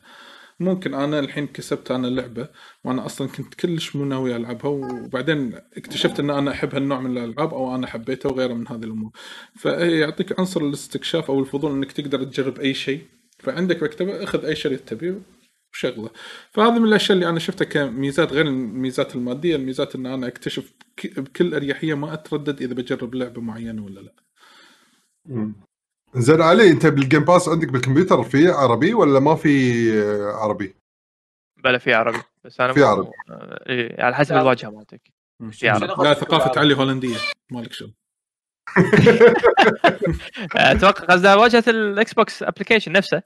ممكن 0.60 0.94
أنا 0.94 1.18
الحين 1.18 1.46
كسبت 1.46 1.90
أنا 1.90 2.08
اللعبه 2.08 2.48
وأنا 2.84 3.06
أصلا 3.06 3.28
كنت 3.28 3.54
كلش 3.54 3.96
مو 3.96 4.04
ناوي 4.04 4.36
ألعبها 4.36 4.70
وبعدين 4.70 5.54
اكتشفت 5.76 6.20
إن 6.20 6.30
أنا 6.30 6.50
أحب 6.50 6.74
هالنوع 6.74 7.00
من 7.00 7.18
الألعاب 7.18 7.54
أو 7.54 7.74
أنا 7.74 7.86
حبيتها 7.86 8.30
وغيره 8.30 8.54
من 8.54 8.68
هذه 8.68 8.84
الأمور. 8.84 9.10
فيعطيك 9.56 10.38
عنصر 10.40 10.60
الاستكشاف 10.60 11.30
أو 11.30 11.40
الفضول 11.40 11.72
إنك 11.72 11.92
تقدر 11.92 12.24
تجرب 12.24 12.58
أي 12.58 12.74
شيء. 12.74 13.00
فعندك 13.38 13.82
مكتبة 13.82 14.22
أخذ 14.24 14.44
أي 14.44 14.56
شريط 14.56 14.80
تبيه 14.80 15.18
وشغله 15.72 16.10
فهذه 16.50 16.78
من 16.78 16.84
الأشياء 16.88 17.12
اللي 17.18 17.28
أنا 17.28 17.38
شفتها 17.38 17.64
كميزات 17.64 18.32
غير 18.32 18.46
الميزات 18.46 19.14
المادية 19.16 19.56
الميزات 19.56 19.94
إن 19.94 20.06
أنا 20.06 20.26
أكتشف 20.26 20.72
بكل 21.04 21.54
أريحية 21.54 21.94
ما 21.94 22.14
أتردد 22.14 22.62
إذا 22.62 22.74
بجرب 22.74 23.14
لعبة 23.14 23.40
معينة 23.40 23.84
ولا 23.84 24.00
لا. 24.00 24.12
زين 26.14 26.40
علي 26.42 26.70
أنت 26.70 26.86
بالجيم 26.86 27.24
باس 27.24 27.48
عندك 27.48 27.68
بالكمبيوتر 27.68 28.22
في 28.22 28.48
عربي 28.48 28.94
ولا 28.94 29.20
ما 29.20 29.34
في 29.34 29.50
عربي؟ 30.32 30.74
بلا 31.64 31.78
في 31.78 31.94
عربي 31.94 32.18
بس 32.44 32.60
أنا 32.60 32.72
في 32.72 32.80
مو- 32.80 32.86
عربي. 32.86 33.10
إيه 33.68 34.02
على 34.04 34.14
حسب. 34.14 34.36
الواجهة 34.36 34.70
مالتك 34.70 35.00
في 35.52 35.68
عربي 35.68 35.86
شنو 35.94 36.04
لا 36.04 36.14
ثقافة؟ 36.14 36.60
علي 36.60 36.74
هولندية 36.76 37.16
مالك 37.52 37.72
شغل 37.72 37.92
أتوقع 40.56 41.04
قصدها 41.04 41.34
واجهة 41.34 41.64
الاكس 41.68 42.14
بوكس 42.14 42.42
ابلكيشن 42.42 42.92
نفسه 42.92 43.22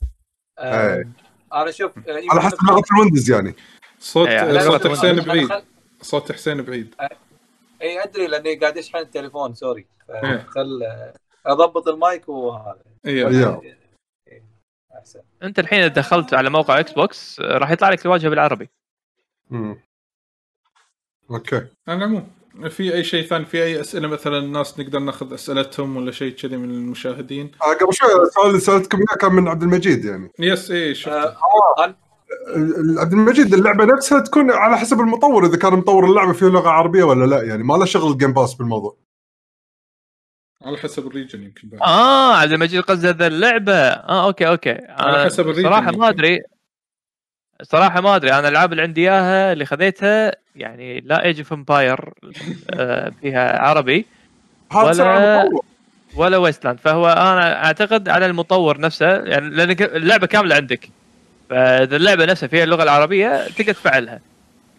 آه، 0.58 0.94
إيه. 0.96 1.12
أنا 1.54 1.70
شوف 1.70 1.98
آه، 2.08 2.22
على 2.30 2.40
حسب 2.40 2.58
لغه 2.68 2.82
الويندوز 2.92 3.30
يعني. 3.30 3.54
صوت 3.98 4.28
إيه، 4.28 4.52
لا، 4.52 4.60
صوت 4.60 4.86
حسين 4.86 5.20
بعيد. 5.20 5.48
صوت 6.02 6.32
حسين 6.32 6.62
بعيد. 6.62 6.94
اي 7.82 8.04
أدري 8.04 8.26
لأني 8.26 8.54
قاعد 8.54 8.78
أشحن 8.78 8.98
التليفون 8.98 9.54
سوري. 9.54 9.86
إيه. 10.10 10.46
خل 10.48 10.82
أضبط 11.46 11.88
المايك 11.88 12.28
وهذا. 12.28 12.82
اي 13.06 13.26
إيه. 13.28 13.76
أحسن. 14.98 15.20
أنت 15.42 15.58
الحين 15.58 15.78
إذا 15.78 15.88
دخلت 15.88 16.34
على 16.34 16.50
موقع 16.50 16.80
Xbox 16.80 17.40
آه، 17.40 17.58
راح 17.58 17.70
يطلع 17.70 17.90
لك 17.90 18.06
الواجهة 18.06 18.28
بالعربي. 18.28 18.68
مم. 19.50 19.78
okay. 21.30 21.66
على 21.88 21.98
العموم 21.98 22.35
في 22.70 22.94
أي 22.94 23.04
شيء 23.04 23.26
ثاني؟ 23.26 23.44
في 23.44 23.62
أي 23.62 23.80
أسئلة 23.80 24.08
مثلا 24.08 24.38
الناس 24.38 24.80
نقدر 24.80 24.98
ناخذ 24.98 25.34
أسئلتهم 25.34 25.96
ولا 25.96 26.10
شيء 26.12 26.32
كذي 26.32 26.56
من 26.56 26.70
المشاهدين؟ 26.70 27.50
آه، 27.62 27.74
قبل 27.74 27.94
شوي 27.94 28.08
السؤال 28.22 28.46
اللي 28.48 28.60
سالتكم 28.60 28.98
إياه 28.98 29.16
كان 29.20 29.32
من 29.32 29.48
عبد 29.48 29.62
المجيد 29.62 30.04
يعني. 30.04 30.30
yes 30.38 30.70
اي 30.70 30.94
شفت 30.94 31.08
آه، 31.12 31.36
ال- 32.56 32.98
عبد 32.98 33.12
المجيد 33.12 33.54
اللعبة 33.54 33.84
نفسها 33.84 34.20
تكون 34.20 34.50
على 34.50 34.78
حسب 34.78 35.00
المطور 35.00 35.46
إذا 35.46 35.56
كان 35.56 35.72
مطور 35.72 36.04
اللعبة 36.04 36.32
فيه 36.32 36.46
لغة 36.46 36.68
عربية 36.68 37.04
ولا 37.04 37.24
لا 37.36 37.42
يعني. 37.42 37.62
ما 37.64 37.74
له 37.74 37.84
شغل 37.84 38.12
ال 38.12 38.16
Game 38.16 38.32
Pass 38.32 38.54
بالموضوع. 38.54 38.96
على 40.62 40.76
حسب 40.78 41.06
ال 41.06 41.11
region 41.11 41.42
يمكن 41.42 41.68
بعد. 41.68 41.80
آه 41.82 42.34
عبد 42.36 42.52
المجيد 42.52 42.80
قصده 42.82 43.26
اللعبة. 43.26 43.72
آه 43.72 44.26
okay 44.26 44.48
okay. 44.48 44.70
على 44.88 45.24
حسب 45.24 45.48
ال 45.48 45.51
region 45.51 45.68
صراحة. 45.68 45.90
ما 45.90 46.08
أدري. 46.08 46.38
صراحة 47.62 48.00
ما 48.00 48.16
أدري 48.16 48.32
أنا 48.32 48.48
الألعاب 48.48 48.72
اللي 48.72 48.82
عندي 48.82 49.00
إياها 49.00 49.52
اللي 49.52 49.64
خذيتها 49.66 50.32
يعني 50.56 51.00
لا 51.00 51.24
Age 51.24 51.38
of 51.38 51.52
Empires 51.52 52.10
فيها 53.20 53.58
عربي 53.62 54.06
ولا-. 54.74 55.50
ولا 56.16 56.36
Wasteland 56.36 56.78
فهو 56.80 57.08
أنا 57.08 57.64
أعتقد 57.64 58.08
على 58.08 58.26
المطور 58.26 58.80
نفسه 58.80 59.06
يعني 59.06 59.50
لأن 59.50 59.76
اللعبة 59.80 60.26
كاملة 60.26 60.54
عندك. 60.56 60.88
فإذا 61.50 61.96
اللعبة 61.96 62.24
نفسها 62.24 62.46
فيها 62.46 62.64
اللغة 62.64 62.82
العربية 62.82 63.48
تقدر 63.48 63.72
تفعلها. 63.72 64.20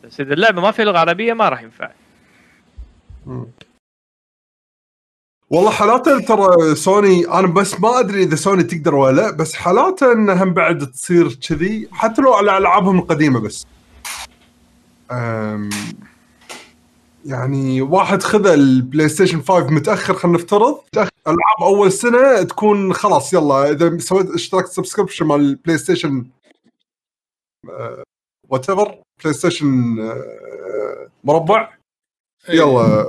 بس 0.03 0.19
إذا 0.21 0.33
اللعبة 0.33 0.61
ما 0.61 0.71
فيها 0.71 0.85
لغة 0.85 0.99
عربية 0.99 1.33
ما 1.33 1.49
راح 1.49 1.61
ينفع. 1.61 1.89
والله 5.49 5.71
حالاته 5.71 6.19
ترى 6.19 6.75
سوني 6.75 7.27
أنا 7.27 7.47
بس 7.47 7.79
ما 7.79 7.99
أدري 7.99 8.23
إذا 8.23 8.35
سوني 8.35 8.63
تقدر 8.63 8.95
ولا 8.95 9.21
لا 9.21 9.31
بس 9.31 9.53
حالاته 9.53 10.11
انها 10.11 10.43
هم 10.43 10.53
بعد 10.53 10.91
تصير 10.91 11.33
كذي 11.33 11.87
حتى 11.91 12.21
لو 12.21 12.33
على 12.33 12.57
ألعابهم 12.57 12.99
القديمة 12.99 13.39
بس 13.39 13.65
أم 15.11 15.69
يعني 17.25 17.81
واحد 17.81 18.23
خذ 18.23 18.47
ال 18.47 19.09
PlayStation 19.09 19.41
5 19.41 19.59
متأخر 19.59 20.13
خلينا 20.13 20.37
نفترض. 20.37 20.79
ألعاب 20.97 21.61
أول 21.61 21.91
سنة 21.91 22.43
تكون 22.43 22.93
خلاص 22.93 23.33
يلا 23.33 23.71
إذا 23.71 23.97
سويت 23.97 24.29
اشتركت 24.29 24.67
subscription 24.71 25.25
مال 25.25 25.39
ال 25.39 25.77
PlayStation 25.77 26.25
whatever 28.49 28.97
PlayStation 29.23 29.99
آه، 29.99 31.09
مربع 31.23 31.73
إيه. 32.49 32.55
يلا 32.55 33.05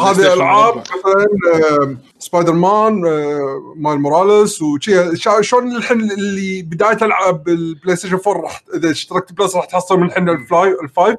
هذه 0.00 0.32
ألعاب. 0.32 0.78
مثلا 0.78 1.26
آه، 1.54 1.96
سبايدر 2.18 2.52
مان 2.52 3.06
آه، 3.06 3.74
مال 3.76 4.00
موراليس 4.00 4.62
وشي 4.62 5.16
شلون 5.40 5.76
الحين 5.76 6.10
اللي 6.10 6.62
بداية 6.62 6.98
ألعاب 7.02 7.48
البلاي 7.48 7.96
ستيشن 7.96 8.20
4 8.26 8.42
راح 8.42 8.62
إذا 8.74 8.90
اشتركت 8.90 9.32
بلس 9.32 9.56
راح 9.56 9.64
تحصل 9.64 10.00
من 10.00 10.06
الحين 10.06 10.28
الفلاي 10.28 10.76
الفايف 10.82 11.18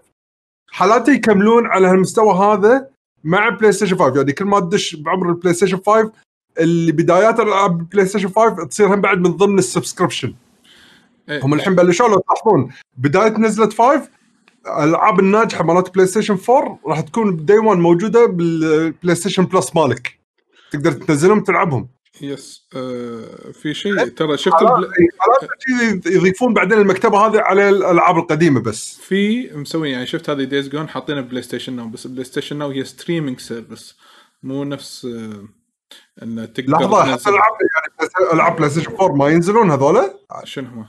حالاته 0.72 1.14
يكملون 1.14 1.68
على 1.68 1.88
هالمستوى 1.88 2.34
هذا 2.34 2.88
مع 3.24 3.50
بلاي 3.50 3.72
ستيشن 3.72 3.98
5 3.98 4.16
يعني 4.16 4.32
كل 4.32 4.46
ما 4.46 4.60
تدش 4.60 4.96
بعمر 4.96 5.30
البلاي 5.30 5.54
ستيشن 5.54 5.78
5 5.86 6.12
اللي 6.60 6.92
بدايات 6.92 7.40
ألعاب 7.40 7.80
البلاي 7.80 8.06
ستيشن 8.06 8.30
5 8.30 8.66
تصير 8.66 8.88
هم 8.88 9.02
بعد 9.02 9.18
من 9.18 9.32
ضمن 9.32 9.60
السبسكربشن 9.60 10.34
إيه. 11.30 11.46
هم 11.46 11.54
الحين 11.54 11.76
بلشوا 11.76 12.08
لو 12.08 12.20
تلاحظون 12.20 12.70
بداية 12.98 13.38
نزله 13.38 13.70
5 13.70 14.10
الألعاب 14.68 15.20
الناجحة 15.20 15.64
مالت 15.64 15.94
PlayStation 15.94 16.38
4 16.50 16.80
راح 16.88 17.02
تكون 17.02 17.46
day 17.46 17.58
1 17.58 17.80
موجودة 17.80 18.26
بال 18.26 19.16
PlayStation 19.16 19.46
Plus 19.46 19.76
مالك. 19.76 20.20
تقدر 20.72 20.92
تنزلهم 20.92 21.44
تلعبهم. 21.44 21.90
yes 22.22 22.68
آه 22.76 23.52
في 23.52 23.74
شيء 23.74 24.08
ترى 24.08 24.38
شفت 24.38 24.56
شي 25.60 26.02
يضيفون 26.06 26.54
بعدين 26.54 26.78
المكتبة 26.78 27.18
هذه 27.18 27.40
على 27.40 27.70
الألعاب 27.70 28.18
القديمة 28.18 28.60
بس. 28.60 29.00
في 29.02 29.50
مسوي 29.54 29.92
يعني 29.92 30.06
شفت 30.06 30.30
هذه 30.30 30.44
Days 30.44 30.70
Gone 30.70 30.90
حاطينها 30.90 31.22
PlayStation 31.22 31.76
Now 31.76 31.88
بس 31.88 32.08
PlayStation 32.08 32.58
Now 32.58 32.70
هي 32.70 32.84
streaming 32.84 33.40
service 33.40 33.98
مو 34.44 34.64
نفس 34.64 35.06
آه 35.06 35.48
إن 36.24 36.54
تقدر 36.54 36.72
لحظة 36.72 37.04
حتى 37.04 37.30
العاب 37.30 37.52
يعني 37.62 38.34
العاب 38.34 38.56
PlayStation 38.56 38.92
4 38.92 39.16
ما 39.16 39.30
ينزلون 39.30 39.72
هذولا؟ 39.72 40.14
شنو 40.44 40.70
هو؟ 40.70 40.84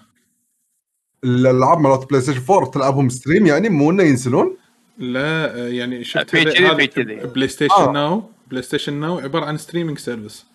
الالعاب 1.24 1.80
مالت 1.80 2.10
بلاي 2.10 2.20
ستيشن 2.22 2.40
4 2.50 2.70
تلعبهم 2.70 3.08
stream 3.08 3.46
يعني 3.46 3.68
مو 3.68 3.90
إنه 3.90 4.02
ينزلون؟ 4.02 4.56
لا 4.98 5.54
آه، 5.56 5.68
يعني 5.68 6.04
شفت 6.04 6.30
في 6.30 6.42
هذا- 6.42 6.50
كذي، 6.52 6.66
هذا 6.66 6.76
في 6.76 6.86
كذي. 6.86 7.14
بلاي 7.14 7.48
ستيشن 7.48 7.74
آه. 7.74 7.92
now 7.92 8.22
بلاي 8.50 8.62
ستيشن 8.62 8.92
ناو 8.94 9.18
عبارة 9.18 9.44
عن 9.44 9.56
streaming 9.56 9.98
service 9.98 10.46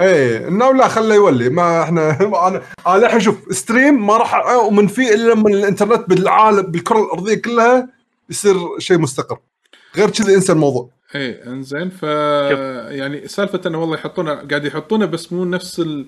إيه 0.00 0.48
انه 0.48 0.72
لا 0.74 0.88
خله 0.88 1.14
يولي. 1.14 1.48
ما 1.48 1.82
إحنا 1.82 2.10
أنا 2.48 2.62
أنا 2.86 3.06
الحين 3.06 3.20
شوف 3.20 3.36
stream 3.50 4.06
ما 4.06 4.16
راح 4.16 4.34
اؤمن 4.34 4.86
فيه 4.86 5.14
إلا 5.14 5.32
لما 5.32 5.48
الإنترنت 5.48 6.08
بالعالم 6.08 6.62
بالكرة 6.62 7.04
الأرضية 7.04 7.34
كلها 7.34 7.88
يصير 8.30 8.56
شيء 8.78 8.98
مستقر. 8.98 9.38
غير 9.96 10.10
كذي 10.10 10.34
انسى 10.34 10.52
الموضوع. 10.52 10.90
إيه 11.14 11.46
إنزين 11.46 11.90
ف 11.90 12.02
يعني 12.02 13.28
سالفة 13.28 13.60
إنه 13.66 13.78
والله 13.80 13.94
يحطونه 13.94 14.34
قاعد 14.34 14.64
يحطونه 14.64 15.06
بس 15.06 15.32
مو 15.32 15.44
نفس 15.44 15.80
ال... 15.80 16.06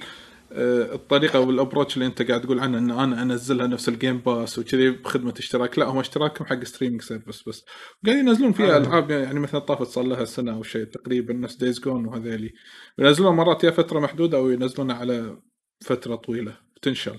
آه، 0.52 0.94
الطريقة 0.94 1.40
وال 1.40 1.51
approach 1.51 1.94
اللي 1.94 2.06
أنت 2.06 2.22
قاعد 2.22 2.40
تقول 2.40 2.60
عنه 2.60 2.78
إن 2.78 2.90
أنا 2.90 3.22
أنزلها 3.22 3.66
نفس 3.66 3.88
الجيم 3.88 4.18
باس 4.18 4.58
وكذي 4.58 4.90
بخدمة 4.90 5.34
اشتراك. 5.38 5.78
لا 5.78 5.86
هم 5.86 5.98
اشتراكهم 5.98 6.46
حق 6.46 6.64
streaming 6.64 7.02
service 7.02 7.48
بس. 7.48 7.64
قاعد 8.06 8.18
ينزلون 8.18 8.52
فيها 8.52 8.74
آه. 8.74 8.78
ألعاب 8.78 9.10
يعني 9.10 9.40
مثلا 9.40 9.60
طافت 9.60 9.86
صار 9.86 10.04
لها 10.04 10.24
سنة 10.24 10.52
أو 10.52 10.62
شيء 10.62 10.84
تقريبا 10.84 11.34
نفس 11.34 11.56
دايز 11.56 11.80
جون 11.80 12.06
وهذيلي. 12.06 12.52
ينزلون 12.98 13.36
مرات 13.36 13.64
يا 13.64 13.70
فترة 13.70 14.00
محدودة 14.00 14.38
أو 14.38 14.50
ينزلونها 14.50 14.96
على 14.96 15.38
فترة 15.80 16.14
طويلة. 16.14 16.56
تنشل 16.82 17.18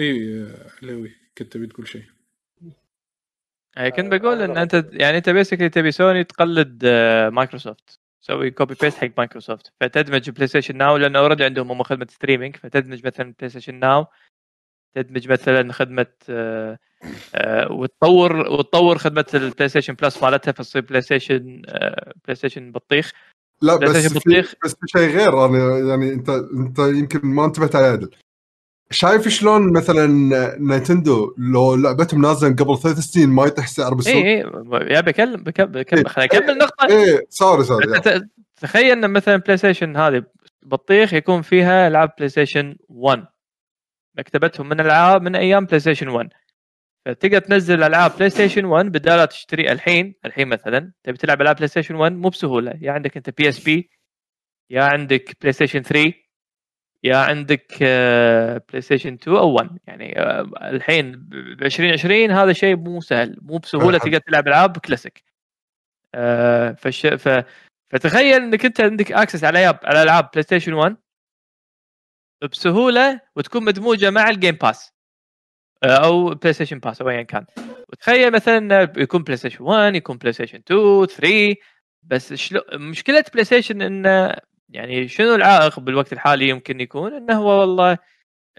إي 0.00 0.42
آه، 0.42 0.70
علوي 0.82 1.14
كنت 1.38 1.52
تبي 1.52 1.66
تقول 1.66 1.88
شيء؟ 1.88 2.04
يعني 3.76 3.90
كنت 3.90 4.14
بقول 4.14 4.42
إن 4.42 4.56
أنت 4.56 4.86
يعني 4.92 5.16
أنت 5.16 5.30
basically 5.30 5.68
تبي 5.68 5.90
سوني 5.90 6.24
تقلد 6.24 6.82
آه، 6.84 7.28
مايكروسوفت 7.30 8.00
تسوي 8.26 8.50
copy 8.50 8.74
paste 8.80 8.98
حق 8.98 9.10
مايكروسوفت 9.18 9.72
فتدمج 9.80 10.30
بلاي 10.30 10.46
ستيشن 10.46 10.76
ناو 10.76 10.96
لأنه 10.96 11.18
already 11.18 11.44
عندهم 11.44 11.70
هم 11.70 11.82
خدمة 11.82 12.06
streaming 12.10 12.56
فتدمج 12.56 13.06
مثلا 13.06 13.34
بلاي 13.38 13.50
ستيشن 13.50 13.74
ناو 13.74 14.06
تدمج 14.94 15.28
مثلا 15.28 15.72
خدمة 15.72 16.06
آه، 16.28 16.78
آه، 17.34 17.72
وتطور 17.72 18.36
وتطور 18.36 18.98
خدمة 18.98 19.26
البلاي 19.34 19.68
ستيشن 19.68 19.94
بلس 19.94 20.22
مالتها 20.22 20.52
فتصير 20.52 20.82
بلاي 20.82 21.00
ستيشن 21.00 21.62
آه، 21.68 22.12
بلاي 22.24 22.34
ستيشن 22.34 22.72
بطيخ. 22.72 23.12
لا 23.62 23.76
بس 23.76 24.16
بطيخ. 24.16 24.54
بس 24.64 24.74
في 24.74 24.86
شيء 24.86 25.08
غير 25.08 25.44
أنا 25.44 25.78
يعني 25.78 26.12
أنت 26.12 26.28
أنت 26.28 26.78
يمكن 26.78 27.20
ما 27.22 27.44
انتبهت 27.44 27.76
عليه 27.76 27.86
عدل 27.86 28.10
شايف 28.90 29.28
شلون 29.28 29.72
مثلا 29.72 30.06
نينتندو 30.58 31.34
لو 31.38 31.74
لعبتهم 31.74 32.22
نازلة 32.22 32.54
قبل 32.54 32.78
ثلاث 32.78 32.98
سنين 32.98 33.28
ما 33.28 33.46
يطيح 33.46 33.66
سعر 33.66 33.94
بالسوق؟ 33.94 34.14
اي 34.14 34.42
اي 34.44 34.94
يا 34.94 35.00
بكلم 35.00 35.42
بكمل 35.42 35.66
بكمل 35.66 36.08
خليني 36.08 36.30
أكمل 36.32 36.50
النقطه 36.50 36.86
إيه 36.90 37.22
sorry 37.28 37.64
sorry 37.64 38.00
ت- 38.00 38.28
تخيل 38.56 38.92
إن 39.04 39.10
مثلا 39.10 39.36
بلاي 39.36 39.56
ستيشن 39.56 39.96
هذه 39.96 40.22
بطيخ 40.62 41.14
يكون 41.14 41.42
فيها 41.42 41.88
العاب 41.88 42.10
بلاي 42.18 42.28
ستيشن 42.28 42.76
1 42.88 43.24
مكتبتهم 44.18 44.68
من 44.68 44.80
العاب 44.80 45.22
من 45.22 45.36
أيام 45.36 45.64
بلاي 45.64 45.80
ستيشن 45.80 46.08
1 46.08 46.28
فتقدر 47.06 47.38
تنزل 47.38 47.82
ألعاب 47.82 48.12
بلاي 48.16 48.30
ستيشن 48.30 48.64
1 48.64 48.86
بدال 48.86 49.16
لا 49.18 49.24
تشتري 49.24 49.72
الحين 49.72 50.14
الحين 50.24 50.48
مثلا 50.48 50.92
تبي 51.02 51.16
تلعب 51.16 51.42
ألعاب 51.42 51.56
بلاي 51.56 51.68
ستيشن 51.68 51.94
1 51.94 52.12
مو 52.12 52.28
بسهولة. 52.28 52.78
يا 52.80 52.92
عندك 52.92 53.16
أنت 53.16 53.30
بي 53.30 53.48
اس 53.48 53.60
بي 53.64 53.90
يا 54.70 54.82
عندك 54.82 55.36
بلاي 55.40 55.52
ستيشن 55.52 55.82
3 55.82 56.12
يا 57.06 57.16
عندك 57.16 57.76
بلاي 58.68 58.80
ستيشن 58.80 59.12
2 59.14 59.36
أو 59.36 59.52
1 59.52 59.78
يعني 59.86 60.20
آه، 60.20 60.50
الحين 60.62 61.12
ب 61.12 61.62
2020 61.62 62.30
هذا 62.30 62.52
شيء 62.52 62.76
مو 62.76 63.00
سهل. 63.00 63.36
مو 63.42 63.58
بسهولة. 63.58 63.98
تقدر 63.98 64.18
تلعب 64.18 64.48
ألعاب 64.48 64.78
كلاسيك 64.78 65.24
آه، 66.14 66.72
فش 66.72 67.06
ف 67.06 67.44
فتخيل 67.90 68.42
إنك 68.42 68.64
أنت 68.64 68.80
عندك 68.80 69.12
access 69.12 69.44
على 69.44 69.62
ياب 69.62 69.78
على 69.84 70.02
ألعاب 70.02 70.30
بلاي 70.32 70.42
ستيشن 70.42 70.72
1 70.72 70.96
بسهولة 72.52 73.20
وتكون 73.36 73.64
مدموجة 73.64 74.10
مع 74.10 74.28
الجيم 74.30 74.54
باس 74.54 74.92
آه، 75.82 76.04
أو 76.04 76.34
بلاي 76.34 76.52
ستيشن 76.52 76.78
باس 76.78 77.00
أو 77.02 77.10
ايا 77.10 77.22
كان. 77.22 77.46
وتخيل 77.88 78.32
مثلا 78.32 78.92
يكون 78.96 79.22
بلاي 79.22 79.36
ستيشن 79.36 79.64
1 79.64 79.94
يكون 79.94 80.16
بلاي 80.18 80.32
ستيشن 80.32 80.58
2 80.58 81.06
3 81.06 81.54
بس 82.02 82.34
شلو 82.34 82.60
مشكلة 82.72 83.24
بلاي 83.32 83.44
ستيشن 83.44 83.82
انه 83.82 84.36
يعني 84.68 85.08
شنو 85.08 85.34
العائق 85.34 85.80
بالوقت 85.80 86.12
الحالي 86.12 86.48
يمكن 86.48 86.80
يكون؟ 86.80 87.12
إنه 87.14 87.34
هو 87.34 87.60
والله 87.60 87.98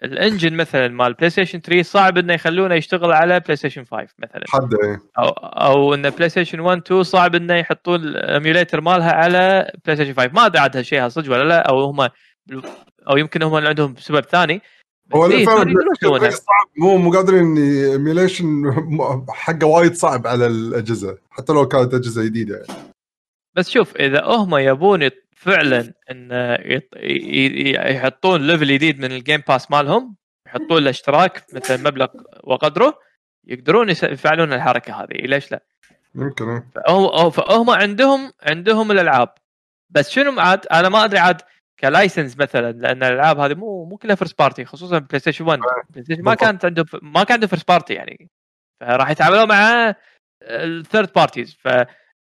ال 0.04 0.11
engine 0.11 0.54
مثلا 0.54 0.88
مال 0.88 1.14
بلاي 1.14 1.30
ستيشن 1.30 1.60
3 1.62 1.82
صعب 1.82 2.18
إنه 2.18 2.34
يخلونه 2.34 2.76
يشتغل 2.76 3.12
على 3.12 3.40
بلاي 3.40 3.56
ستيشن 3.56 3.84
5 3.84 4.14
مثلا. 4.20 4.44
حد 4.50 4.74
إيه. 4.84 5.02
أو 5.20 5.28
أو 5.30 5.94
إن 5.94 6.10
بلاي 6.10 6.30
ستيشن 6.30 6.60
1 6.60 6.82
2 6.82 7.04
صعب 7.04 7.36
إنه 7.36 7.54
يحطون 7.54 8.04
ال 8.04 8.13
emulator 8.13 8.82
مالها 8.82 9.12
على 9.12 9.72
بلاي 9.86 9.96
ستيشن 9.96 10.14
5 10.14 10.32
ما 10.34 10.46
أدري 10.46 10.60
عاد 10.60 10.78
هالشيء 10.78 11.08
صدق 11.08 11.32
ولا 11.32 11.44
لا 11.44 11.70
أو 11.70 11.84
هم 11.84 12.10
أو 13.10 13.18
يمكن 13.18 13.44
هم 13.44 13.58
اللي 13.58 13.70
عندهم 13.70 13.96
سبب 13.96 14.24
ثاني. 14.24 14.62
هو 15.16 15.26
إيه، 15.26 15.44
يقدرون 15.44 15.76
يسوونها. 16.02 16.30
صعب؟ 16.30 16.68
مو 16.78 16.98
مو 16.98 17.12
قادرين 17.12 17.58
emulation 17.58 18.46
حقه 19.30 19.68
وايد 19.68 19.94
صعب 19.94 20.28
على 20.28 20.48
الأجهزة 20.48 21.18
حتى 21.30 21.54
لو 21.54 21.68
كانت 21.68 21.94
أجهزة 21.94 22.24
جديدة. 22.26 22.56
يعني. 22.56 22.80
بس 23.56 23.70
شوف 23.70 23.96
إذا 23.96 24.26
هم 24.26 24.56
يبون 24.56 25.10
فعلا 25.38 25.94
إن 26.12 26.32
يحطون 27.96 28.48
level 28.48 28.68
جديد 28.68 29.00
من 29.00 29.12
الجيم 29.12 29.44
باس 29.48 29.72
مالهم 29.72 30.16
يحطون 30.48 30.84
له 30.84 30.90
اشتراك 30.90 31.46
مثلا 31.54 31.78
مبلغ 31.78 32.08
وقدره 32.44 33.00
يقدرون 33.48 33.90
يفعلون 33.90 34.54
الحركة 34.54 35.04
هذه. 35.04 35.14
ليش 35.14 35.52
لا؟ 35.52 35.64
يمكن 36.16 36.50
إيه. 36.50 37.30
فهم 37.30 37.70
عندهم 37.70 38.32
عندهم 38.44 38.92
الألعاب. 38.92 39.34
بس 39.90 40.10
شنو 40.10 40.40
عاد؟ 40.40 40.68
أنا 40.68 40.90
ما 40.90 41.04
أدري 41.04 41.20
عاد 41.20 41.42
ك 41.80 41.87
license 41.87 42.38
مثلا 42.38 42.72
لأن 42.72 43.04
الألعاب 43.04 43.40
هذه 43.40 43.54
مو 43.54 43.86
مو 43.86 43.98
كلها 43.98 44.16
first 44.16 44.40
party 44.40 44.66
خصوصا 44.66 45.00
بلاي 45.00 45.20
ستيشن 45.20 45.46
1 45.46 45.60
بلاي 45.90 46.04
ستيشن 46.04 46.24
ما. 46.24 46.36
كانت 46.36 46.66
عنده 46.66 46.86
ما 47.02 47.24
كان 47.24 47.34
عنده 47.34 47.48
first 47.48 47.68
party 47.68 47.94
يعني. 47.94 48.30
فراح 48.82 49.10
يتعاملون 49.10 49.48
مع 49.48 49.96
ال 50.44 50.56
third 50.56 51.14
parties 51.16 51.58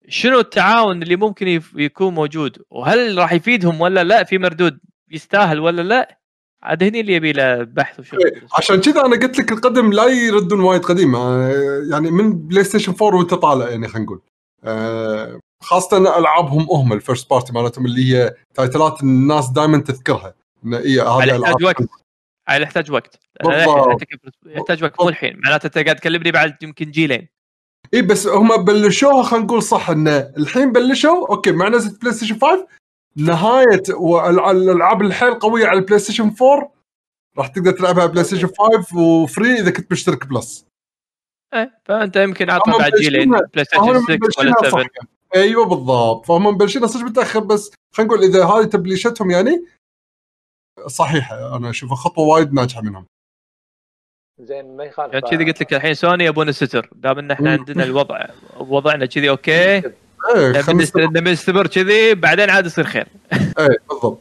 فشنو 0.07 0.39
التعاون 0.39 1.03
اللي 1.03 1.15
ممكن 1.15 1.61
يكون 1.75 2.13
موجود؟ 2.13 2.57
وهل 2.69 3.17
راح 3.17 3.33
يفيدهم 3.33 3.81
ولا 3.81 4.03
لا؟ 4.03 4.23
في 4.23 4.37
مردود 4.37 4.79
يستاهل 5.11 5.59
ولا 5.59 5.81
لا؟ 5.81 6.19
عاد 6.63 6.83
هني 6.83 6.99
اللي 6.99 7.13
يبي 7.13 7.31
له 7.31 7.63
بحث 7.63 7.99
وشغل 7.99 8.19
إيه، 8.25 8.41
عشان 8.57 8.81
كذا 8.81 9.05
أنا 9.05 9.15
قلت 9.15 9.39
لك 9.39 9.51
القدم 9.51 9.93
لا 9.93 10.05
يردون 10.05 10.59
وايد 10.59 10.81
قديم. 10.81 11.15
آه، 11.15 11.83
يعني 11.91 12.11
من 12.11 12.47
بلاي 12.47 12.63
ستيشن 12.63 12.93
4 13.01 13.17
وانت 13.17 13.33
طالع 13.33 13.69
يعني 13.69 13.87
خلينا 13.87 14.05
نقول. 14.05 14.21
آه، 14.63 15.39
خاصة 15.63 15.97
ألعابهم 15.97 16.67
هم 16.71 16.93
ال 16.93 16.99
first 16.99 17.29
party 17.29 17.53
مالتهم 17.53 17.85
اللي 17.85 18.15
هي 18.15 18.33
title 18.53 18.95
ات 18.95 19.03
الناس 19.03 19.49
دائما 19.49 19.77
تذكرها. 19.77 20.33
إن 20.65 20.73
اي 20.73 20.99
على 20.99 21.31
هذه 21.33 21.41
يحتاج 21.41 21.63
وقت. 21.63 21.83
على 22.47 22.63
يحتاج 22.63 22.91
وقت. 22.91 23.19
يحتاج 24.45 24.83
وقت 24.83 25.01
مو 25.01 25.09
الحين. 25.09 25.39
معناته 25.43 25.65
أنت 25.65 25.77
قاعد 25.77 25.95
تكلمني 25.95 26.31
بعد 26.31 26.55
يمكن 26.63 26.91
جيلين. 26.91 27.27
اي 27.93 28.01
بس 28.01 28.27
هم 28.27 28.63
بلشوها 28.63 29.23
خلينا 29.23 29.45
نقول 29.45 29.63
صح 29.63 29.89
إنه 29.89 30.17
الحين 30.37 30.71
بلشوا 30.71 31.27
okay 31.29 31.51
مع 31.51 31.69
نزله 31.69 31.97
بلاي 31.99 32.13
ستيشن 32.13 32.39
5 32.39 32.67
نهايه 33.15 33.83
الألعاب 34.29 35.01
الحيل 35.01 35.33
قوية 35.33 35.67
على 35.67 35.79
البلاي 35.79 35.99
ستيشن 35.99 36.35
4 36.41 36.73
راح 37.37 37.47
تقدر 37.47 37.71
تلعبها 37.71 38.05
بلاي 38.05 38.23
ستيشن 38.23 38.47
5 38.47 38.97
و 38.97 39.09
free 39.09 39.53
إذا 39.53 39.71
كنت 39.71 39.91
مشترك 39.91 40.27
بلس. 40.27 40.65
إيه 41.53 41.81
فأنت 41.85 42.15
يمكن 42.15 42.49
عطنا 42.49 42.75
هم 42.75 42.79
بعد 42.79 42.91
جيلين 42.91 43.29
بلاي 43.29 43.65
ستيشن 43.65 44.01
6 44.01 44.13
مبلشينها 44.13 44.55
ولا 44.59 44.69
صح. 44.69 44.79
7 44.79 44.89
أيوه 45.35 45.65
بالضبط. 45.65 46.25
فهم 46.25 46.47
مبلشينها 46.47 46.87
صدق 46.87 47.03
متأخر 47.03 47.39
بس 47.39 47.71
خلينا 47.95 48.13
نقول 48.13 48.23
إذا 48.25 48.45
هذه 48.45 48.63
تبليشتهم 48.65 49.31
يعني 49.31 49.65
صحيحة. 50.87 51.57
أنا 51.57 51.69
أشوفها 51.69 51.95
خطوة 51.95 52.25
وايد 52.25 52.53
ناجحة 52.53 52.81
منهم. 52.81 53.05
زين 54.39 54.77
ما 54.77 54.83
يخالف 54.83 55.13
يعني 55.13 55.25
كذي 55.29 55.45
قلت 55.45 55.61
لك 55.61 55.73
الحين 55.73 55.93
سوني 55.93 56.25
يبون 56.25 56.49
الستر 56.49 56.89
دام 56.95 57.19
إن 57.19 57.31
إحنا. 57.31 57.51
عندنا 57.51 57.83
الوضع 57.83 58.25
وضعنا 58.59 59.05
كذي 59.05 59.29
okay 59.29 59.81
نست- 60.73 60.97
نبي 60.97 61.31
نستمر 61.31 61.67
كذي 61.67 62.15
بعدين 62.15 62.49
عاد 62.49 62.65
يصير 62.65 62.83
خير. 62.83 63.07
إيه 63.59 63.77
بالضبط. 63.89 64.19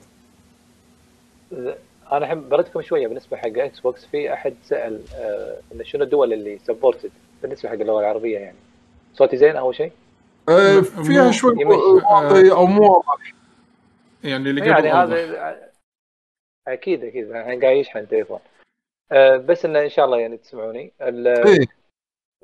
أنا 2.13 2.19
الحين 2.19 2.49
بردكم 2.49 2.83
شوية 2.83 3.07
بالنسبة 3.07 3.37
حق 3.37 3.47
إكس 3.59 3.81
بوكس 3.81 4.05
في 4.07 4.33
أحد 4.33 4.55
سأل 4.65 5.01
آه 5.15 5.57
انه 5.75 5.85
شنو 5.85 6.05
الدول 6.05 6.33
اللي 6.33 6.59
supported 6.59 7.11
بالنسبة 7.43 7.69
حق 7.69 7.75
اللغة 7.75 8.01
العربية 8.01 8.39
يعني. 8.39 8.57
صوتي 9.15 9.37
زين 9.37 9.57
أول 9.57 9.75
شيء؟ 9.75 9.93
مو- 10.49 10.83
فيها 10.83 11.31
شوي. 11.31 11.65
واضح 11.65 12.53
أو 12.57 12.67
مو 12.67 12.83
واضح 12.93 13.33
يعني 14.25 14.51
اللي 14.51 14.61
قبل 14.61 14.85
يعني. 14.85 14.93
هذا 15.15 15.57
أكيد 16.69 17.05
أكيد. 17.05 17.31
الحين 17.31 17.61
قاعد 17.61 17.77
يشحن 17.77 18.09
تليفون 18.09 18.39
آه 18.39 18.56
بس 19.37 19.65
انه 19.65 19.81
إن 19.83 19.89
شاء 19.89 20.05
الله 20.05 20.19
يعني 20.19 20.37
تسمعوني. 20.37 20.93
ال- 21.03 21.67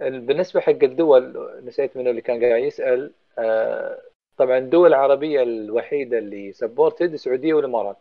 ال- 0.02 0.20
بالنسبة 0.20 0.60
حق 0.60 0.70
الدول 0.70 1.51
نسيت 1.64 1.97
منو 1.97 2.10
اللي 2.10 2.20
كان 2.20 2.44
قاعد 2.44 2.62
يسأل. 2.62 3.12
آه 3.39 3.98
طبعا 4.36 4.59
الدول 4.59 4.89
العربية 4.89 5.43
الوحيدة 5.43 6.18
اللي 6.18 6.52
سبورتد 6.52 7.12
السعودية 7.12 7.55
والإمارات. 7.55 7.97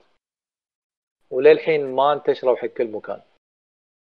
وللحين 1.31 1.95
ما 1.95 2.13
انتشروا 2.13 2.55
حق 2.55 2.67
كل 2.67 2.87
مكان. 2.87 3.21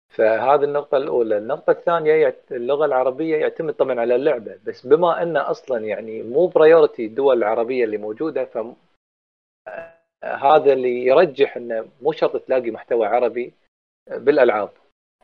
فهذه 0.09 0.65
النقطة 0.65 0.97
الأولى، 0.97 1.39
النقطة 1.39 1.71
الثانية 1.71 2.37
اللغة 2.51 2.85
العربية 2.85 3.37
يعتمد 3.37 3.75
طبعا 3.75 4.01
على 4.01 4.15
اللعبة، 4.15 4.59
بس 4.67 4.87
بما 4.87 5.23
أن 5.23 5.37
أصلا 5.37 5.85
يعني 5.87 6.23
مو 6.23 6.47
priority 6.47 7.07
الدول 7.07 7.39
العربية 7.39 7.85
اللي 7.85 7.97
موجودة 7.97 8.45
ف 8.45 8.59
هذا 10.25 10.73
اللي 10.73 11.05
يرجح 11.07 11.57
إنه 11.57 11.89
مو 12.03 12.13
شرط 12.13 12.37
تلاقي 12.37 12.71
محتوى 12.71 13.07
عربي. 13.07 13.53
بالألعاب. 14.11 14.71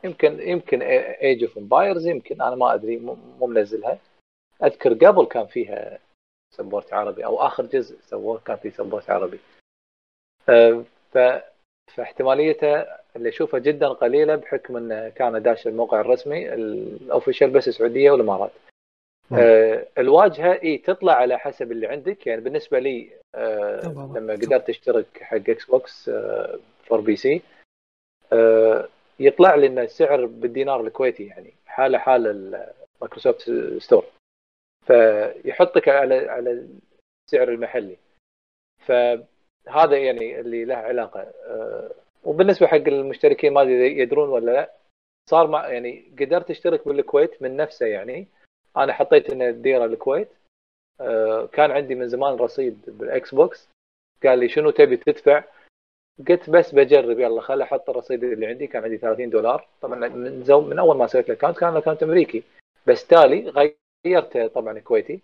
يمكن 0.03 0.39
يمكن 0.39 0.81
ايج 0.81 1.43
اوف 1.43 1.57
امبايرز 1.57 2.07
يمكن 2.07 2.41
أنا 2.41 2.55
ما 2.55 2.73
أدري 2.73 2.97
مو 2.97 3.47
منزلها. 3.47 3.97
أذكر 4.63 4.93
قبل 4.93 5.25
كان 5.25 5.45
فيها 5.45 5.99
support 6.55 6.93
عربي 6.93 7.25
أو 7.25 7.41
آخر 7.41 7.65
جزء 7.65 7.97
سووه 8.01 8.39
كان 8.39 8.57
فيه 8.57 8.69
support 8.69 9.09
عربي. 9.09 9.39
أه، 10.49 10.83
ف 11.11 11.17
فاحتماليته 11.95 12.81
اللي 13.15 13.29
أشوفها 13.29 13.59
جدا 13.59 13.87
قليلة 13.87 14.35
بحكم 14.35 14.77
انه 14.77 15.09
كان 15.09 15.41
داش 15.41 15.67
الموقع 15.67 16.01
الرسمي 16.01 16.53
ال 16.53 16.64
official 16.64 17.49
بس 17.49 17.67
السعودية 17.67 18.11
والإمارات. 18.11 18.51
آه 19.39 19.87
الواجهة 19.97 20.59
إي 20.63 20.77
تطلع 20.77 21.13
على 21.13 21.39
حسب 21.39 21.71
اللي 21.71 21.87
عندك. 21.87 22.27
يعني 22.27 22.41
بالنسبة 22.41 22.79
لي 22.79 23.09
آه 23.35 23.81
لما 24.15 24.33
قدرت 24.33 24.69
أشترك 24.69 25.05
حق 25.21 25.35
إكس 25.35 25.65
بوكس 25.65 26.09
آه 26.09 26.59
فور 26.83 27.01
بي 27.01 27.15
سي 27.15 27.35
آه 27.35 27.41
يطلع 29.19 29.55
لي 29.55 29.67
ان 29.67 29.79
السعر 29.79 30.25
بالدينار 30.25 30.81
الكويتي 30.81 31.25
يعني 31.25 31.53
حالة 31.65 31.97
حال 31.97 32.27
المايكروسوفت 32.27 33.51
ستور 33.77 34.05
فيحطك 34.85 35.89
على 35.89 36.29
على 36.29 36.65
السعر 37.27 37.49
المحلي. 37.49 37.97
فهذا 38.85 39.97
يعني 39.97 40.39
اللي 40.39 40.65
له 40.65 40.75
علاقة. 40.75 41.19
آه 41.21 41.91
وبالنسبة 42.23 42.67
حق 42.67 42.75
المشتركين 42.75 43.53
ما 43.53 43.61
أدري 43.61 43.99
يدرون 43.99 44.29
ولا 44.29 44.51
لا 44.51 44.71
صار 45.29 45.47
مع 45.47 45.67
يعني 45.69 46.11
قدرت 46.19 46.49
أشترك 46.49 46.87
بالكويت 46.87 47.41
من 47.41 47.57
نفسه 47.57 47.85
يعني. 47.85 48.27
أنا 48.77 48.93
حطيت 48.93 49.29
ان 49.29 49.41
الديره 49.41 49.85
الكويت. 49.85 50.29
آه، 51.01 51.45
كان 51.45 51.71
عندي 51.71 51.95
من 51.95 52.09
زمان 52.09 52.35
رصيد 52.35 52.81
بالاكس 52.87 53.35
بوكس 53.35 53.69
قال 54.23 54.39
لي 54.39 54.49
شنو 54.49 54.69
تبي 54.69 54.97
تدفع؟ 54.97 55.43
قلت 56.27 56.49
بس 56.49 56.75
بجرب 56.75 57.19
يلا 57.19 57.41
خل 57.41 57.61
أحط 57.61 57.89
الرصيد 57.89 58.23
اللي 58.23 58.47
عندي 58.47 58.67
كان 58.67 58.83
عندي 58.83 58.97
30 58.97 59.29
دولار. 59.29 59.67
طبعا 59.81 60.07
من, 60.07 60.43
زو 60.43 60.61
من 60.61 60.79
أول 60.79 60.97
ما 60.97 61.07
سويت 61.07 61.29
ال 61.29 61.32
account 61.32 61.57
كان 61.57 61.69
ال 61.69 61.73
account 61.73 62.03
أمريكي. 62.03 62.43
بس 62.87 63.07
تالي 63.07 63.73
غيرته 64.05 64.47
طبعا 64.47 64.79
كويتي. 64.79 65.19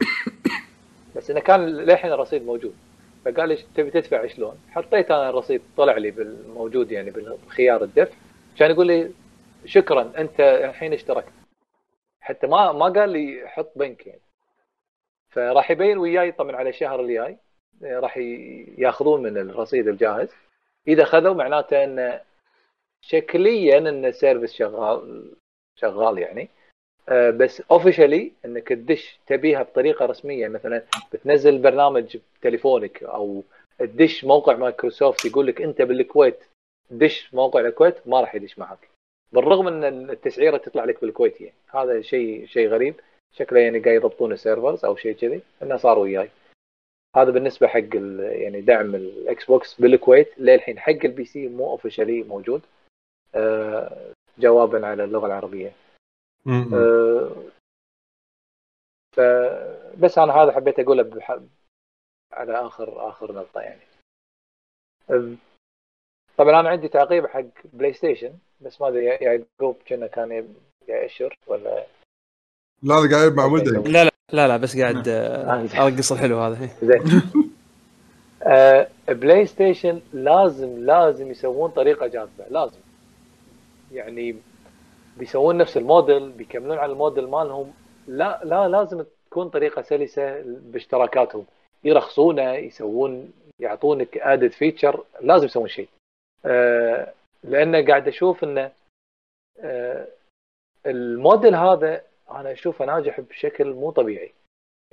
بس 1.16 1.30
إنه 1.30 1.40
كان 1.40 1.66
للحين 1.66 2.12
الرصيد 2.12 2.42
موجود. 2.42 2.76
فقال 3.24 3.48
لي 3.48 3.56
تبي 3.74 3.90
تدفع 3.90 4.26
شلون؟ 4.26 4.58
حطيت 4.70 5.10
أنا 5.10 5.30
الرصيد 5.30 5.62
طلع 5.76 5.96
لي 5.96 6.10
بالموجود 6.10 6.92
يعني 6.92 7.10
بالخيار 7.10 7.84
الدفع. 7.84 8.14
كان 8.58 8.70
يقول 8.70 8.86
لي 8.86 9.10
شكرا 9.64 10.12
أنت 10.18 10.40
الحين 10.40 10.92
اشتركت. 10.92 11.32
حتى 12.20 12.46
ما 12.46 12.72
ما 12.72 12.88
قال 12.88 13.10
لي 13.10 13.48
حط 13.48 13.72
بنك 13.76 14.06
يعني. 14.06 14.20
فراح 15.30 15.70
يبين 15.70 15.98
وياي 15.98 16.32
طبعا 16.32 16.56
على 16.56 16.68
الشهر 16.68 17.00
الجاي. 17.00 17.38
راح 17.82 18.16
ياخذون 18.78 19.22
من 19.22 19.36
الرصيد 19.38 19.88
الجاهز. 19.88 20.28
إذا 20.88 21.04
خذوا 21.04 21.34
معناته 21.34 21.84
أن 21.84 22.20
شكليا 23.02 23.78
أن 23.78 24.04
ال 24.04 24.10
service 24.10 24.52
شغال 24.52 25.30
شغال 25.76 26.18
يعني. 26.18 26.48
آه، 27.08 27.30
بس 27.30 27.62
officially 27.70 28.32
أنك 28.44 28.68
تدش 28.68 29.18
تبيها 29.26 29.62
بطريقة 29.62 30.06
رسمية. 30.06 30.48
مثلا 30.48 30.82
بتنزل 31.12 31.58
برنامج 31.58 32.16
بتليفونك 32.40 33.02
أو 33.02 33.42
تدش 33.78 34.24
موقع 34.24 34.56
مايكروسوفت 34.56 35.24
يقول 35.24 35.46
لك 35.46 35.62
أنت 35.62 35.82
بالكويت 35.82 36.38
دش 36.90 37.34
موقع 37.34 37.60
الكويت 37.60 37.94
ما 38.06 38.20
راح 38.20 38.34
يدش 38.34 38.58
معك. 38.58 38.88
بالرغم 39.32 39.68
أن 39.68 40.10
التسعيرة 40.10 40.56
تطلع 40.56 40.84
لك 40.84 41.00
بالكويت 41.00 41.40
يعني. 41.40 41.54
هذا 41.74 42.00
شيء 42.00 42.46
شيء 42.46 42.68
غريب. 42.68 42.94
شكله 43.32 43.60
يعني 43.60 43.78
قاعد 43.78 43.96
يضبطون 43.96 44.32
ال 44.32 44.38
servers 44.38 44.84
أو 44.84 44.96
شيء 44.96 45.12
كذي. 45.12 45.40
انه 45.62 45.76
صار 45.76 45.98
وياي. 45.98 46.30
هذا 47.22 47.30
بالنسبة 47.30 47.66
حق 47.66 47.94
يعني 48.18 48.60
دعم 48.60 48.94
الاكس 48.94 49.44
بوكس 49.44 49.80
بالكويت. 49.80 50.38
للحين 50.38 50.78
حق 50.78 51.04
ال 51.04 51.24
PC 51.24 51.48
مو 51.48 51.70
officially 51.70 52.22
موجود. 52.22 52.62
آه 53.34 54.12
جوابا 54.38 54.86
على 54.86 55.04
اللغة 55.04 55.26
العربية. 55.26 55.72
آه 56.74 57.32
فبس 59.12 60.18
أنا 60.18 60.32
هذا 60.32 60.52
حبيت 60.52 60.80
أقوله 60.80 61.02
على 62.32 62.52
اخر 62.52 63.08
آخر 63.08 63.32
نقطة 63.32 63.60
يعني. 63.60 63.80
طبعا 66.36 66.60
أنا 66.60 66.68
عندي 66.68 66.88
تعقيب 66.88 67.26
حق 67.26 67.44
بلاي 67.64 67.92
ستيشن 67.92 68.38
بس 68.60 68.80
ما 68.80 68.88
أدري 68.88 69.04
يعقوب 69.04 69.82
كنا 69.88 70.06
كان 70.06 70.54
يأشر 70.88 71.38
ولا 71.46 71.86
لا 72.82 72.94
قاعد 72.94 73.32
مع 73.32 73.44
ولدي 73.44 73.70
لا 73.70 74.04
لا. 74.04 74.10
لا 74.32 74.48
لا 74.48 74.56
بس 74.56 74.80
قاعد 74.80 75.08
آه، 75.08 75.66
ارقص 75.86 76.12
الحلو 76.12 76.38
هذا. 76.38 76.68
زين 76.82 77.22
آه 78.42 78.88
بلاي 79.08 79.46
ستيشن 79.46 80.00
لازم 80.12 80.84
لازم 80.84 81.30
يسوون 81.30 81.70
طريقة 81.70 82.06
جاذبة 82.06 82.44
لازم. 82.50 82.78
يعني 83.92 84.36
بيسوون 85.16 85.56
نفس 85.56 85.76
الموديل 85.76 86.30
بيكملون 86.30 86.78
على 86.78 86.92
الموديل 86.92 87.28
مالهم. 87.28 87.72
لا 88.06 88.40
لا 88.44 88.68
لازم 88.68 89.04
تكون 89.30 89.48
طريقة 89.48 89.82
سلسة 89.82 90.42
باشتراكاتهم. 90.44 91.44
يرخصونه 91.84 92.52
يسوون 92.52 93.32
يعطونك 93.60 94.18
added 94.18 94.52
feature 94.52 95.04
لازم 95.20 95.44
يسوون 95.46 95.68
شيء. 95.68 95.88
آه 96.44 97.12
لأن 97.44 97.86
قاعد 97.86 98.08
أشوف 98.08 98.44
إنه 98.44 98.70
آه 99.60 100.06
الموديل 100.86 101.54
هذا 101.54 102.02
أنا 102.30 102.52
اشوفه 102.52 102.84
ناجح 102.84 103.20
بشكل 103.20 103.72
مو 103.72 103.90
طبيعي. 103.90 104.34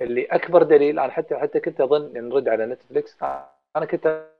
اللي 0.00 0.24
أكبر 0.24 0.62
دليل 0.62 0.98
أنا 0.98 1.12
حتى 1.12 1.36
حتى 1.36 1.60
كنت 1.60 1.80
أظن 1.80 2.12
نرد 2.12 2.48
على 2.48 2.66
نتفلكس 2.66 3.22
أنا 3.76 3.86
كنت 3.90 4.30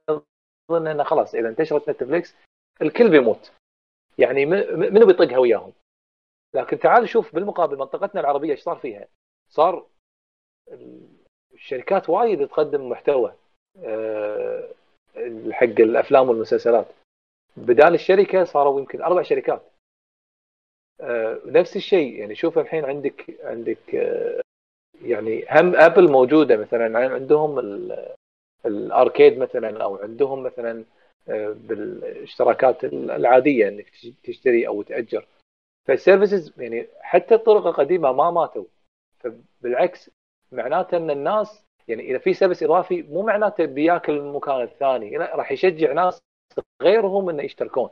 أظن 0.71 0.87
إنه 0.87 1.03
خلاص 1.03 1.35
إذا 1.35 1.49
انتشرت 1.49 1.91
نتفلكس 1.91 2.35
الكل 2.83 3.11
بيموت. 3.11 3.53
يعني 4.19 4.47
منو 4.47 5.07
بيطقها 5.07 5.39
وياهم؟ 5.39 5.73
لكن 6.55 6.79
تعال 6.79 7.09
شوف 7.09 7.35
بالمقابل 7.35 7.79
منطقتنا 7.79 8.21
العربية 8.21 8.51
إيش 8.51 8.63
صار 8.63 8.77
فيها؟ 8.77 9.09
صار 9.49 9.87
الشركات 11.53 12.09
وايد 12.09 12.49
تقدم 12.49 12.89
محتوى 12.89 13.35
آه، 13.85 14.69
حق 15.51 15.65
الأفلام 15.65 16.29
والمسلسلات. 16.29 16.87
بدال 17.57 17.95
الشركة 17.95 18.45
صاروا 18.45 18.81
يمكن 18.81 19.03
أربع 19.03 19.23
شركات. 19.23 19.63
نفس 21.47 21.77
الشيء 21.77 22.15
يعني 22.15 22.35
شوف 22.35 22.59
الحين 22.59 22.85
عندك 22.85 23.37
عندك 23.45 23.95
آه، 23.95 24.43
يعني 25.03 25.45
هم 25.51 25.77
ابل 25.77 26.13
موجودة 26.13 26.57
مثلا 26.57 26.99
عندهم 26.99 27.59
ال 28.67 28.77
arcade 28.77 29.39
مثلا 29.39 29.83
أو 29.83 29.97
عندهم 29.97 30.43
مثلا 30.43 30.85
آه، 31.29 31.57
بالاشتراكات 31.59 32.85
العادية 32.85 33.69
إنك 33.69 33.87
تشتري 34.25 34.69
أو 34.69 34.83
تأجر. 34.83 35.27
فال 35.87 36.02
services 36.02 36.61
يعني 36.61 36.87
حتى 37.01 37.35
الطرق 37.35 37.67
القديمة 37.67 38.13
ما 38.13 38.31
ماتوا. 38.31 38.65
فبالعكس 39.19 40.11
معناته 40.53 40.97
إن 40.97 41.11
الناس 41.11 41.65
يعني 41.89 42.11
إذا 42.11 42.19
في 42.19 42.35
service 42.35 42.63
إضافي 42.63 43.03
مو 43.03 43.23
معناته 43.23 43.65
بياكل 43.65 44.13
المكان 44.13 44.63
الثاني 44.63 45.17
لا 45.17 45.37
راح 45.37 45.53
يشجع 45.53 45.93
ناس 45.93 46.19
غيرهم 46.83 47.31
إنه 47.31 47.43
يشتركون. 47.43 47.89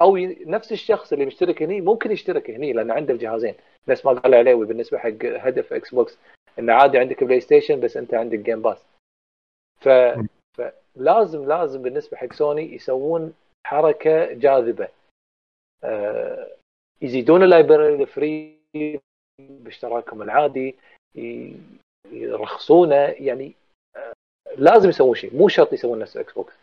أو 0.00 0.16
نفس 0.46 0.72
الشخص 0.72 1.12
اللي 1.12 1.26
مشترك 1.26 1.62
هني 1.62 1.80
ممكن 1.80 2.10
يشترك 2.10 2.50
هني 2.50 2.72
لأن 2.72 2.90
عنده 2.90 3.14
الجهازين. 3.14 3.54
نفس 3.88 4.04
ما 4.06 4.12
قال 4.12 4.34
عليوي 4.34 4.66
بالنسبة 4.66 4.98
حق 4.98 5.24
هدف 5.24 5.72
إكس 5.72 5.94
بوكس 5.94 6.18
إنه 6.58 6.72
عادي 6.72 6.98
عندك 6.98 7.24
بلاي 7.24 7.40
ستيشن 7.40 7.80
بس 7.80 7.96
أنت 7.96 8.14
عندك 8.14 8.38
جيم 8.38 8.62
باس 8.62 8.84
ف... 9.80 9.88
فلازم 10.58 11.48
لازم 11.48 11.82
بالنسبة 11.82 12.16
حق 12.16 12.32
سوني 12.32 12.74
يسوون 12.74 13.34
حركة 13.66 14.32
جاذبة. 14.32 14.88
آه 15.84 16.48
يزيدون 17.02 17.42
ال 17.42 17.50
library 17.50 18.02
ال 18.02 18.13
free 18.13 18.58
باشتراكهم 19.40 20.22
العادي 20.22 20.74
يرخصونه 22.12 22.96
يعني 23.04 23.52
آه 23.96 24.12
لازم 24.56 24.88
يسوون 24.88 25.14
شيء. 25.14 25.36
مو 25.36 25.48
شرط 25.48 25.72
يسوون 25.72 25.98
نفس 25.98 26.16
إكس 26.16 26.32
بوكس 26.32 26.54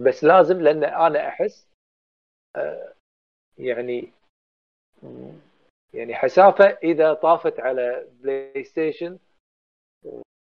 بس 0.00 0.24
لازم 0.24 0.60
لأن 0.60 0.84
أنا 0.84 1.28
أحس 1.28 1.67
يعني 3.58 4.12
يعني 5.94 6.14
حسافة 6.14 6.64
إذا 6.64 7.14
طافت 7.14 7.60
على 7.60 8.06
بلاي 8.20 8.64
ستيشن 8.64 9.18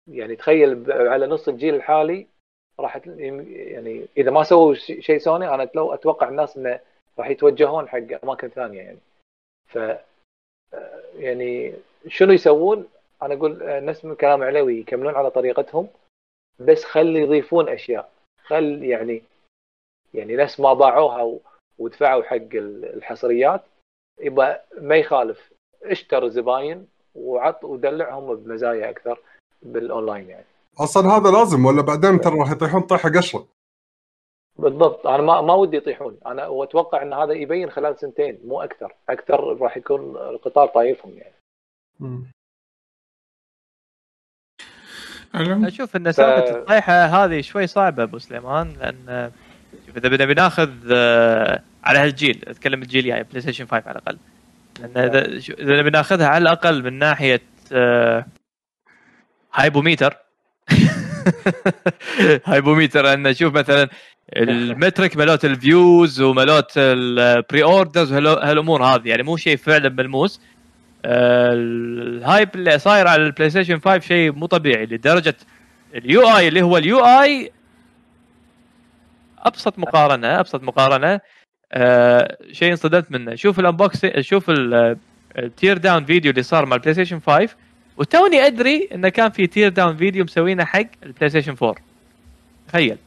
يعني 0.08 0.36
تخيل 0.36 0.92
على 0.92 1.28
نص 1.28 1.48
الجيل 1.48 1.76
الحالي 1.76 2.28
راح 2.80 3.02
يعني 3.08 4.06
إذا 4.18 4.32
ما 4.32 4.44
سووا 4.44 4.74
شيء 4.74 5.18
سوني 5.18 5.54
أنا 5.54 5.70
لو 5.76 5.94
أتوقع 5.94 6.30
الناس 6.30 6.58
إنه 6.58 6.80
راح 7.20 7.30
يتوجهون 7.30 7.90
حق 7.90 8.24
أماكن 8.24 8.48
ثانية 8.48 8.82
يعني 8.82 9.00
ف 9.68 9.80
يعني 11.16 11.74
شنو 12.08 12.34
يسوون؟ 12.34 12.90
أنا 13.22 13.34
أقول 13.34 13.58
نفس 13.62 14.06
من 14.06 14.16
كلام 14.16 14.44
علوي 14.44 14.80
يكملون 14.80 15.16
على 15.16 15.32
طريقتهم 15.32 15.88
بس 16.60 16.84
خلي 16.84 17.20
يضيفون 17.20 17.70
أشياء 17.70 18.12
خل 18.44 18.84
يعني 18.84 19.24
يعني 20.14 20.36
نفس 20.36 20.60
ما 20.60 20.74
باعوها 20.74 21.40
ودفعوا 21.80 22.24
حق 22.24 22.56
الحصريات 22.56 23.66
يبقى 24.22 24.66
ما 24.82 24.96
يخالف. 24.96 25.54
اشتر 25.84 26.28
زباين 26.28 26.88
وعط 27.16 27.64
ودلعهم 27.64 28.36
بمزايا 28.36 28.90
أكثر 28.90 29.20
بالأونلاين 29.62 30.30
يعني. 30.30 30.46
أصلا 30.80 31.10
هذا 31.10 31.30
لازم 31.32 31.66
ولا 31.66 31.82
بعدين 31.82 32.22
ترى 32.22 32.40
راح 32.40 32.52
يطيحون 32.52 32.82
طيحة 32.82 33.10
قشرة؟ 33.10 33.48
بالضبط. 34.56 35.08
أنا 35.08 35.24
ما 35.24 35.42
ما 35.42 35.54
ودي 35.54 35.78
يطيحون. 35.78 36.18
أنا 36.26 36.48
وأتوقع 36.48 37.02
إن 37.02 37.14
هذا 37.14 37.34
يبين 37.34 37.70
خلال 37.70 38.00
سنتين 38.00 38.40
مو 38.44 38.62
أكثر. 38.62 38.96
أكثر 39.10 39.62
راح 39.62 39.78
يكون 39.78 40.18
القطار 40.18 40.68
طايفهم 40.68 41.14
يعني. 41.18 41.36
أشوف 45.68 45.96
إن 45.96 46.12
سالفة 46.12 46.54
ف... 46.54 46.56
الطيحة 46.56 46.94
هذه 46.94 47.42
شوي 47.42 47.68
صعبة 47.68 48.04
أبو 48.04 48.18
سليمان 48.18 48.74
لأن 48.74 49.32
شوف 49.90 49.98
اذا 49.98 50.10
بدنا 50.10 50.26
بناخذ 50.26 50.70
آه، 50.92 51.62
على 51.84 52.00
هالجيل 52.00 52.44
أتكلم 52.48 52.82
الجيل 52.82 53.06
الجاي 53.06 53.24
بلاي 53.24 53.42
ستيشن 53.42 53.66
5 53.66 53.90
على 53.90 54.00
الأقل. 54.00 54.18
لأن 54.80 54.98
اذا 54.98 55.26
إذا 55.60 55.82
بناخذها 55.82 56.28
على 56.28 56.42
الأقل 56.42 56.84
من 56.84 56.94
ناحية 56.94 57.42
آه، 57.72 58.26
hype-o-meter 59.54 60.14
hype-o-meter 62.46 63.08
أن 63.14 63.24
نشوف 63.24 63.54
مثلا 63.54 63.90
ال 64.34 64.46
metric 64.46 65.18
ملوت 65.18 65.46
ال 65.46 65.58
views 65.58 66.22
وملوت 66.22 66.72
ال 66.78 67.64
pre-orders 67.64 68.14
وهالامور 68.14 68.84
هذه. 68.84 69.10
يعني 69.10 69.24
مو 69.24 69.38
شيء 69.38 69.58
فعلا 69.58 69.90
ملموس. 69.90 70.42
آه، 71.06 71.54
ال 71.54 71.73
hype 71.73 72.50
اللي 72.56 72.80
صاير 72.80 73.08
على 73.08 73.24
البلاي 73.24 73.50
ستيشن 73.50 73.80
5 73.80 74.00
شيء 74.00 74.32
مو 74.32 74.46
طبيعي 74.46 74.86
لدرجة 74.86 75.36
ال 75.96 76.38
UI 76.38 76.48
اللي 76.48 76.62
هو 76.62 76.78
ال 76.78 77.00
UI 77.00 77.52
أبسط 79.42 79.80
مقارنة 79.80 80.40
أبسط 80.40 80.64
مقارنة 80.64 81.20
آه 81.74 82.38
شيء 82.52 82.72
انصدمت 82.72 83.12
منه. 83.12 83.36
شوف 83.36 83.60
ال 83.60 83.67
unbox 83.67 84.06
شوف 84.06 84.46
ال 85.38 85.78
teardown 85.78 86.06
video 86.06 86.32
اللي 86.32 86.44
صار 86.44 86.66
مع 86.66 86.76
البلاي 86.76 86.94
ستيشن 86.94 87.20
5 87.20 87.56
وتوني 87.98 88.46
أدري 88.46 88.90
انه 88.96 89.10
كان 89.10 89.30
في 89.30 89.48
teardown 89.48 89.98
video 89.98 90.24
مسوينه 90.24 90.66
حق 90.66 90.86
البلاي 91.04 91.30
ستيشن 91.30 91.56
4 91.64 91.76
تخيل. 92.68 92.98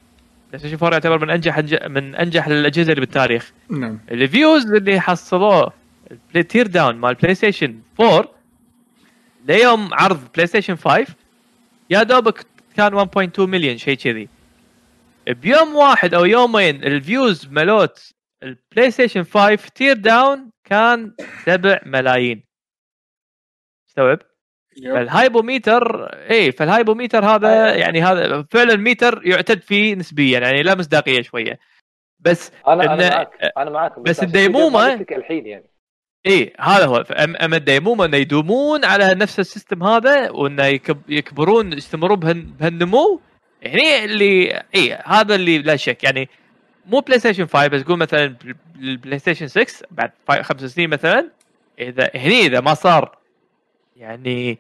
البلاي 0.44 0.59
ستيشن 0.59 0.76
4 0.76 0.92
يعتبر 0.92 1.18
من 1.18 1.30
أنجح 1.30 1.59
من 1.88 2.14
أنجح 2.14 2.46
الأجهزة 2.46 2.92
اللي 2.92 3.00
بالتاريخ. 3.00 3.52
نعم. 3.70 3.98
ال 4.10 4.18
reviews 4.18 4.72
اللي 4.72 5.00
حصلوه 5.00 5.72
ال 6.36 6.66
teardown 6.66 6.94
مال 6.96 7.14
بلاي 7.14 7.34
ستيشن 7.34 7.78
4 8.00 8.28
ليوم 9.48 9.94
عرض 9.94 10.20
بلاي 10.34 10.46
ستيشن 10.46 10.76
5 10.76 11.06
يا 11.90 12.02
دوبك 12.02 12.46
كان 12.76 13.06
1.2 13.06 13.40
مليون 13.40 13.78
شيء 13.78 13.96
كذي. 13.96 14.28
بيوم 15.26 15.74
واحد 15.76 16.14
أو 16.14 16.24
يومين 16.24 16.84
ال 16.84 16.95
views 16.95 17.48
ملوت 17.48 18.12
البلاي 18.42 18.90
ستيشن 18.90 19.22
5 19.24 19.56
teardown 19.74 20.50
كان 20.64 21.14
7 21.44 21.80
ملايين. 21.86 22.44
استوعب؟ 23.88 24.18
فال 24.84 25.02
hype-o-meter 25.02 26.04
اي 26.30 26.52
فال 26.52 26.63
hype-o-meter 26.63 27.24
هذا 27.24 27.74
يعني 27.74 28.02
هذا 28.02 28.42
فعلا 28.50 28.76
ميتر 28.76 29.20
يعتد 29.26 29.62
فيه 29.62 29.94
نسبيا 29.94 30.38
يعني 30.40 30.62
لا 30.62 30.74
مصداقية 30.74 31.22
شوية. 31.22 31.58
بس 32.20 32.50
أنا 32.68 32.84
إن- 32.84 32.90
أنا 32.90 33.10
معك 33.16 33.52
أنا 33.56 33.70
معك 33.70 33.98
بس 33.98 34.20
قلت 34.20 35.00
لك 35.00 35.12
الحين 35.12 35.46
يعني. 35.46 35.64
اي 36.26 36.52
هذا 36.60 36.86
هو. 36.86 37.04
أم- 37.04 37.42
أما 37.42 37.56
الديمومه 37.56 38.04
إنه 38.04 38.16
يدومون 38.16 38.84
على 38.84 39.14
نفس 39.14 39.40
ال 39.40 39.46
system 39.46 39.82
هذا 39.82 40.30
وإنه 40.30 40.64
يكب 40.64 41.02
يكبرون 41.10 41.72
يستمرون 41.72 42.16
بهن 42.20 42.42
بهالنمو 42.42 43.20
هني 43.66 44.05
اللي 44.05 44.62
اي 44.74 44.93
هذا 45.06 45.34
اللي 45.34 45.59
لا 45.59 45.76
شك. 45.76 46.05
يعني 46.05 46.28
مو 46.86 47.01
بلاي 47.01 47.18
ستيشن 47.18 47.47
5 47.47 47.66
بس 47.66 47.82
قول 47.82 47.98
مثلا 47.98 48.36
البلاي 48.78 49.18
ستيشن 49.18 49.48
6 49.48 49.86
بعد 49.90 50.12
خمس 50.43 50.64
سنين 50.64 50.90
مثلا 50.90 51.30
اذا 51.78 52.10
هني 52.14 52.40
إذا 52.47 52.60
ما 52.60 52.74
صار 52.74 53.18
يعني 53.97 54.59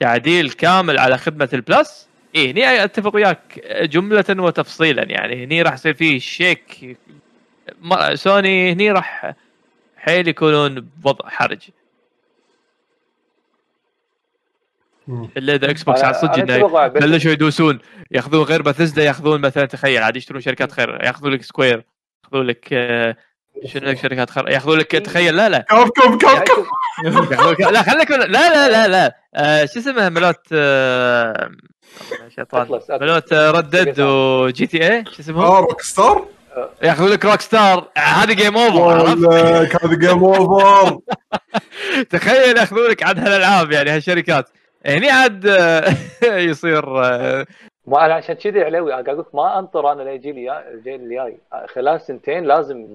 تعديل 0.00 0.50
كامل 0.50 0.98
على 0.98 1.18
خدمة 1.18 1.48
البلس 1.52 2.08
اي 2.36 2.50
هني 2.50 2.84
أتفق 2.84 3.14
وياك 3.14 3.60
جملة 3.82 4.24
وتفصيلا. 4.30 5.02
يعني 5.02 5.44
هني 5.44 5.62
راح 5.62 5.72
يصير 5.74 5.94
فيه 5.94 6.18
shake. 6.18 6.96
سوني 8.14 8.72
هني 8.72 8.90
راح 8.92 9.34
حيل 9.96 10.28
يكونون 10.28 10.80
بوضع 10.80 11.28
حرج 11.28 11.58
مم. 11.60 11.72
إلا 15.08 15.54
إذا 15.54 15.70
إكس 15.70 15.82
بوكس 15.82 16.04
على 16.04 16.14
صدق 16.14 16.40
بلشوا 16.86 17.30
يدوسون. 17.32 17.78
ياخذون 18.10 18.42
غير 18.42 18.62
باثيزدا 18.62 19.04
ياخذون 19.04 19.40
مثلا 19.40 19.64
تخيل 19.66 20.02
عاد 20.02 20.16
يشترون 20.16 20.40
شركات 20.40 20.72
خير. 20.72 21.04
ياخذون 21.04 21.32
لك 21.32 21.42
سكوير 21.42 21.84
ياخذون 22.24 22.46
لك 22.46 22.68
آه، 22.72 23.16
شنو 23.66 23.88
لك 23.90 23.98
شركات 23.98 24.30
خير. 24.30 24.48
ياخذون 24.50 24.78
لك 24.78 24.86
تخيل 24.90 25.36
لا 25.36 25.48
لا. 25.48 25.58
كابكم 25.58 26.18
شوف 27.12 27.30
ياخذون 27.32 27.52
لك- 27.52 27.60
لا 27.60 27.82
خليك 27.82 28.10
لا 28.10 28.26
لا 28.26 28.68
لا 28.68 28.88
لا. 28.88 29.16
آه، 29.34 29.64
شو 29.64 29.80
اسمه 29.80 30.08
ملوت 30.08 30.40
آه، 30.52 31.50
شيطان. 32.36 32.80
ملوت 33.00 33.32
Red 33.32 33.61
Dead 33.61 34.00
وجي 34.00 34.66
تي 34.66 34.92
اي 34.92 35.04
شو 35.04 35.22
اسمهم؟ 35.22 35.44
آه 35.44 35.60
روك 35.60 35.80
ستار 35.82 36.24
ياخذون 36.82 37.08
لك 37.10 37.24
روك 37.24 37.40
ستار 37.40 37.88
هذه 37.98 38.32
game 38.32 38.56
over 38.56 39.08
هذا 39.84 39.94
game 39.96 40.24
over 40.24 40.98
تخيل 42.10 42.56
ياخذون 42.56 42.90
لك 42.90 43.02
عاد 43.02 43.18
هالألعاب 43.18 43.72
يعني 43.72 43.90
هالشركات. 43.90 44.48
هني 44.86 45.10
عاد 45.10 45.46
آه، 45.46 45.84
يصير 46.50 47.04
آه، 47.04 47.46
ما 47.86 48.06
أنا 48.06 48.14
عشان 48.14 48.34
كذي 48.34 48.62
علوي 48.64 48.92
قاعد 48.92 49.08
أقول 49.08 49.26
ما 49.34 49.58
أنطر 49.58 49.92
أنا 49.92 50.02
للجيل 50.02 50.36
الجاي 50.38 50.74
الجيل 50.74 51.00
الجاي. 51.00 51.38
خلال 51.66 52.00
سنتين 52.00 52.44
لازم 52.44 52.94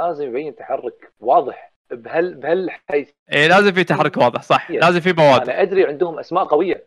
لازم 0.00 0.28
يبين 0.28 0.56
تحرك 0.56 1.12
واضح. 1.20 1.72
بهال 1.90 2.34
بهالحيث 2.34 3.10
إيه 3.32 3.46
لازم 3.48 3.72
في 3.72 3.84
تحرك 3.84 4.16
واضح 4.16 4.42
صح. 4.42 4.70
لازم 4.70 5.00
في 5.00 5.12
مواد. 5.12 5.42
أنا 5.42 5.62
أدري 5.62 5.84
عندهم 5.86 6.18
أسماء 6.18 6.44
قوية. 6.44 6.84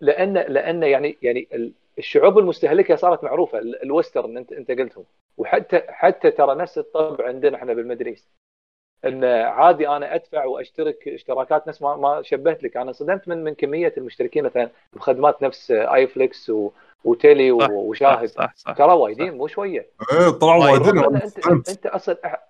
لأن 0.00 0.34
لأن 0.34 0.82
يعني 0.82 1.18
يعني 1.22 1.48
ال- 1.52 1.72
الشعوب 1.98 2.38
المستهلكة 2.38 2.96
صارت 2.96 3.24
معروفة 3.24 3.58
ال- 3.58 3.82
ال 3.82 3.89
western 3.89 4.36
أنت 4.36 4.52
أنت 4.52 4.70
قلتهم. 4.70 5.04
وحتى 5.36 5.82
حتى 5.88 6.30
ترى 6.30 6.54
نفس 6.54 6.78
الطبع 6.78 7.26
عندنا 7.28 7.56
إحنا 7.56 7.72
بال 7.74 7.82
Middle 7.82 8.06
East 8.06 8.28
إن 9.04 9.24
عادي 9.24 9.88
أنا 9.88 10.14
أدفع 10.14 10.44
وأشترك 10.44 11.08
اشتراكات 11.08 11.68
نفس 11.68 11.82
ما, 11.82 11.96
ما 11.96 12.22
شبهت 12.22 12.62
لك 12.62 12.76
أنا 12.76 12.92
صدمت 12.92 13.28
من 13.28 13.44
من 13.44 13.54
كمية 13.54 13.92
المشتركين 13.96 14.44
مثلا 14.44 14.68
بخدمات 14.92 15.42
نفس 15.42 15.70
iflix 15.70 16.50
و 16.50 16.70
وتيلي 17.04 17.60
صح، 17.60 17.70
وشاهد 17.70 18.28
صح 18.28 18.52
صح 18.56 18.72
ترى 18.72 18.92
وايدين 18.92 19.34
مو 19.34 19.46
شوية 19.46 19.86
إيه 20.12 20.30
طلعوا 20.30 20.64
وايد. 20.64 20.82
وايدين 20.82 21.04
ان 21.04 21.16
انت. 21.16 21.68
أنت 21.68 21.86
أصلا 21.86 22.40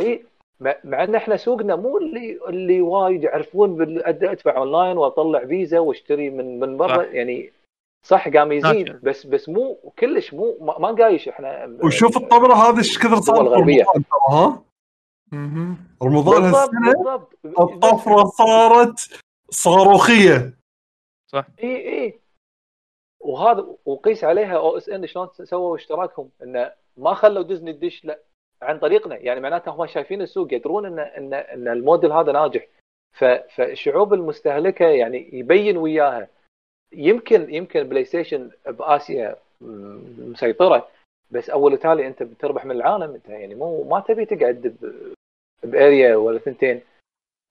اي 0.00 0.24
مع- 0.60 1.04
إن 1.04 1.14
إحنا 1.14 1.36
سوقنا 1.36 1.76
مو 1.76 1.98
اللي 1.98 2.38
اللي 2.48 2.80
وايد 2.80 3.22
يعرفون 3.24 3.76
بال- 3.76 4.02
أد- 4.04 4.30
أدفع 4.30 4.56
أونلاين 4.56 4.98
وأطلع 4.98 5.44
فيزا 5.44 5.78
وأشتري 5.78 6.30
من 6.30 6.60
من 6.60 6.76
برا. 6.76 7.02
يعني 7.02 7.52
صح 8.06 8.28
قام 8.28 8.52
يزيد. 8.52 9.00
بس 9.02 9.26
بس 9.26 9.48
مو 9.48 9.74
كلش 9.98 10.34
مو 10.34 10.56
ما, 10.60 10.78
ما 10.78 10.88
قايش 10.88 11.28
إحنا 11.28 11.76
وشوف 11.84 12.16
الطفرة 12.16 12.54
هذه 12.54 12.78
إيش 12.78 12.98
كثر 12.98 13.16
صار 13.20 13.36
ها. 14.30 14.62
رمضان 16.02 16.42
هالسنه 16.42 16.92
بالضبط. 16.92 17.32
الطفرة 17.60 18.24
صارت 18.24 19.20
صاروخية. 19.50 20.54
إي 21.62 22.04
إي. 22.04 22.20
وهذا 23.20 23.66
وقيس 23.84 24.24
عليها 24.24 24.56
OSN 24.56 25.06
شلون 25.06 25.28
سووا 25.42 25.76
اشتراكهم؟ 25.76 26.28
انه 26.42 26.72
ما 26.96 27.14
خلوا 27.14 27.42
ديزني 27.42 27.72
تدش 27.72 28.04
لا 28.04 28.18
عن 28.62 28.78
طريقنا. 28.78 29.16
يعني 29.16 29.40
معناته 29.40 29.70
هم 29.70 29.86
شايفين 29.86 30.22
السوق 30.22 30.54
يدرون 30.54 30.86
إن 30.86 30.98
إن 30.98 31.34
إن 31.34 31.68
الموديل 31.68 32.12
هذا 32.12 32.32
ناجح. 32.32 32.66
فالشعوب 33.54 34.14
المستهلكة 34.14 34.86
يعني 34.86 35.30
يبين 35.32 35.76
وياها. 35.76 36.28
يمكن 36.92 37.54
يمكن 37.54 37.82
بلاي 37.82 38.04
ستيشن 38.04 38.50
بآسيا 38.66 39.36
مسيطرة 40.18 40.88
بس 41.30 41.50
أول 41.50 41.72
وتالي 41.72 42.06
أنت 42.06 42.22
بتربح 42.22 42.64
من 42.64 42.70
العالم 42.76 43.14
أنت 43.14 43.28
يعني 43.28 43.54
مو 43.54 43.82
ما 43.82 44.00
تبي 44.00 44.24
تقعد 44.24 44.76
ب- 44.82 45.14
ب 45.64 45.74
area 45.74 46.16
ولا 46.16 46.38
ثنتين 46.38 46.80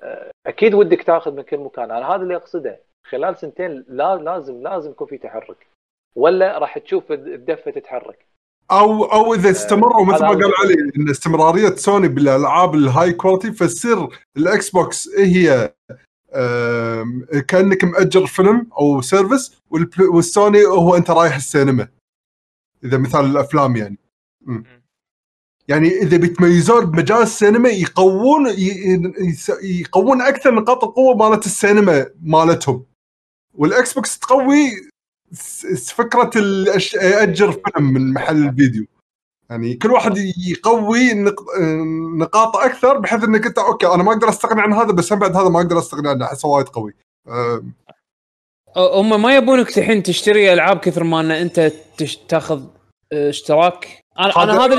أه، 0.01 0.31
أكيد 0.47 0.73
ودك 0.73 1.03
تاخذ 1.03 1.31
من 1.31 1.41
كل 1.41 1.57
مكان. 1.57 1.91
أنا 1.91 2.07
هذا 2.07 2.21
اللي 2.21 2.35
أقصده. 2.35 2.79
خلال 3.07 3.37
سنتين 3.37 3.85
لا 3.87 4.15
لازم 4.15 4.61
لازم 4.61 4.91
يكون 4.91 5.07
في 5.07 5.17
تحرك. 5.17 5.67
ولا 6.15 6.57
راح 6.57 6.77
تشوف 6.77 7.11
الدفة 7.11 7.71
تتحرك. 7.71 8.25
أو 8.71 9.03
أو 9.05 9.33
إذا 9.33 9.49
استمروا 9.51 10.05
مثل 10.05 10.21
ما 10.21 10.29
قال. 10.29 10.51
علي 10.59 10.73
إن 10.97 11.09
استمرارية 11.09 11.69
سوني 11.69 12.07
بالألعاب 12.07 12.75
ال 12.75 13.13
high 13.13 13.27
quality 13.27 13.51
فتصير 13.51 14.07
الاكس 14.37 14.69
بوكس 14.69 15.09
هي 15.19 15.73
كأنك 17.47 17.83
مأجر 17.83 18.25
فيلم 18.25 18.69
أو 18.79 19.01
service 19.01 19.61
والبل- 19.71 20.09
والسوني 20.15 20.65
هو 20.65 20.95
أنت 20.95 21.11
رايح 21.11 21.35
السينما. 21.35 21.87
إذا 22.83 22.97
مثال 22.97 23.25
الأفلام 23.25 23.75
يعني. 23.75 23.97
مم. 24.41 24.63
يعني 25.67 25.87
إذا 25.87 26.17
بيتميزون 26.17 26.85
بمجال 26.85 27.17
السينما 27.21 27.69
يقوون 27.69 28.47
يقوون 29.63 30.21
أكثر 30.21 30.53
نقاط 30.55 30.83
القوة 30.83 31.15
مالت 31.29 31.45
السينما 31.45 32.05
مالتهم. 32.23 32.85
والإكس 33.53 33.93
بوكس 33.93 34.19
تقوي 34.19 34.71
فكرة 35.95 36.31
اجر 36.95 37.51
فيلم 37.51 37.93
من 37.93 38.13
محل 38.13 38.47
الفيديو. 38.47 38.85
يعني 39.49 39.73
كل 39.73 39.91
واحد 39.91 40.17
يقوي 40.47 41.13
نق- 41.13 41.59
نقاطه 42.17 42.65
أكثر 42.65 42.97
بحيث 42.97 43.23
انك 43.23 43.45
انت 43.45 43.57
okay 43.57 43.87
أنا 43.87 44.03
ما 44.03 44.11
أقدر 44.11 44.29
أستغني 44.29 44.61
عن 44.61 44.73
هذا 44.73 44.91
بس 44.91 45.13
بعد 45.13 45.35
هذا 45.35 45.49
ما 45.49 45.59
أقدر 45.59 45.79
أستغني 45.79 46.09
عنه 46.09 46.25
أحسه 46.25 46.47
وايد 46.47 46.67
قوي. 46.67 46.93
هم 48.77 49.21
ما 49.21 49.35
يبونك 49.35 49.77
الحين 49.77 50.03
تشتري 50.03 50.53
ألعاب 50.53 50.79
كثر 50.79 51.03
ما 51.03 51.19
إن 51.19 51.31
أنت 51.31 51.71
تاخذ 52.29 52.63
آه، 53.13 53.29
اشتراك؟ 53.29 54.04
أنا 54.19 54.43
أنا 54.43 54.65
هذا- 54.65 54.75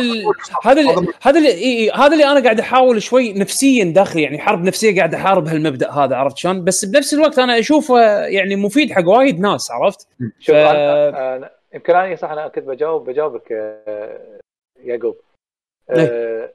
هذا 0.64 0.80
هذا 0.80 0.80
ال- 1.00 1.14
هذا 1.22 1.38
اللي 1.38 1.90
هذا 1.90 2.12
اللي 2.12 2.24
أنا 2.24 2.40
قاعد 2.44 2.60
أحاول 2.60 3.02
شوي 3.02 3.32
نفسيا 3.32 3.84
داخلي 3.84 4.22
يعني 4.22 4.38
حرب 4.38 4.62
نفسية 4.62 4.96
قاعد 4.96 5.14
أحارب 5.14 5.46
هالمبدأ 5.48 5.90
هذا 5.90 6.16
عرفت 6.16 6.36
شلون؟ 6.36 6.64
بس 6.64 6.84
بنفس 6.84 7.14
الوقت 7.14 7.38
أنا 7.38 7.58
أشوفه 7.58 8.00
يعني 8.26 8.56
مفيد 8.56 8.92
حق 8.92 9.08
وايد 9.08 9.40
ناس 9.40 9.70
عرفت؟ 9.70 10.08
شوف 10.40 10.56
ف- 10.56 10.58
أنا 10.58 11.36
أنا 11.36 11.50
يمكن 11.74 11.94
أنا 11.94 12.16
صح 12.16 12.30
أنا 12.30 12.48
كنت 12.48 12.64
بجاوب 12.64 13.10
بجاوبك 13.10 13.52
آه، 13.52 14.38
يعقوب. 14.84 15.16
آه، 15.90 16.52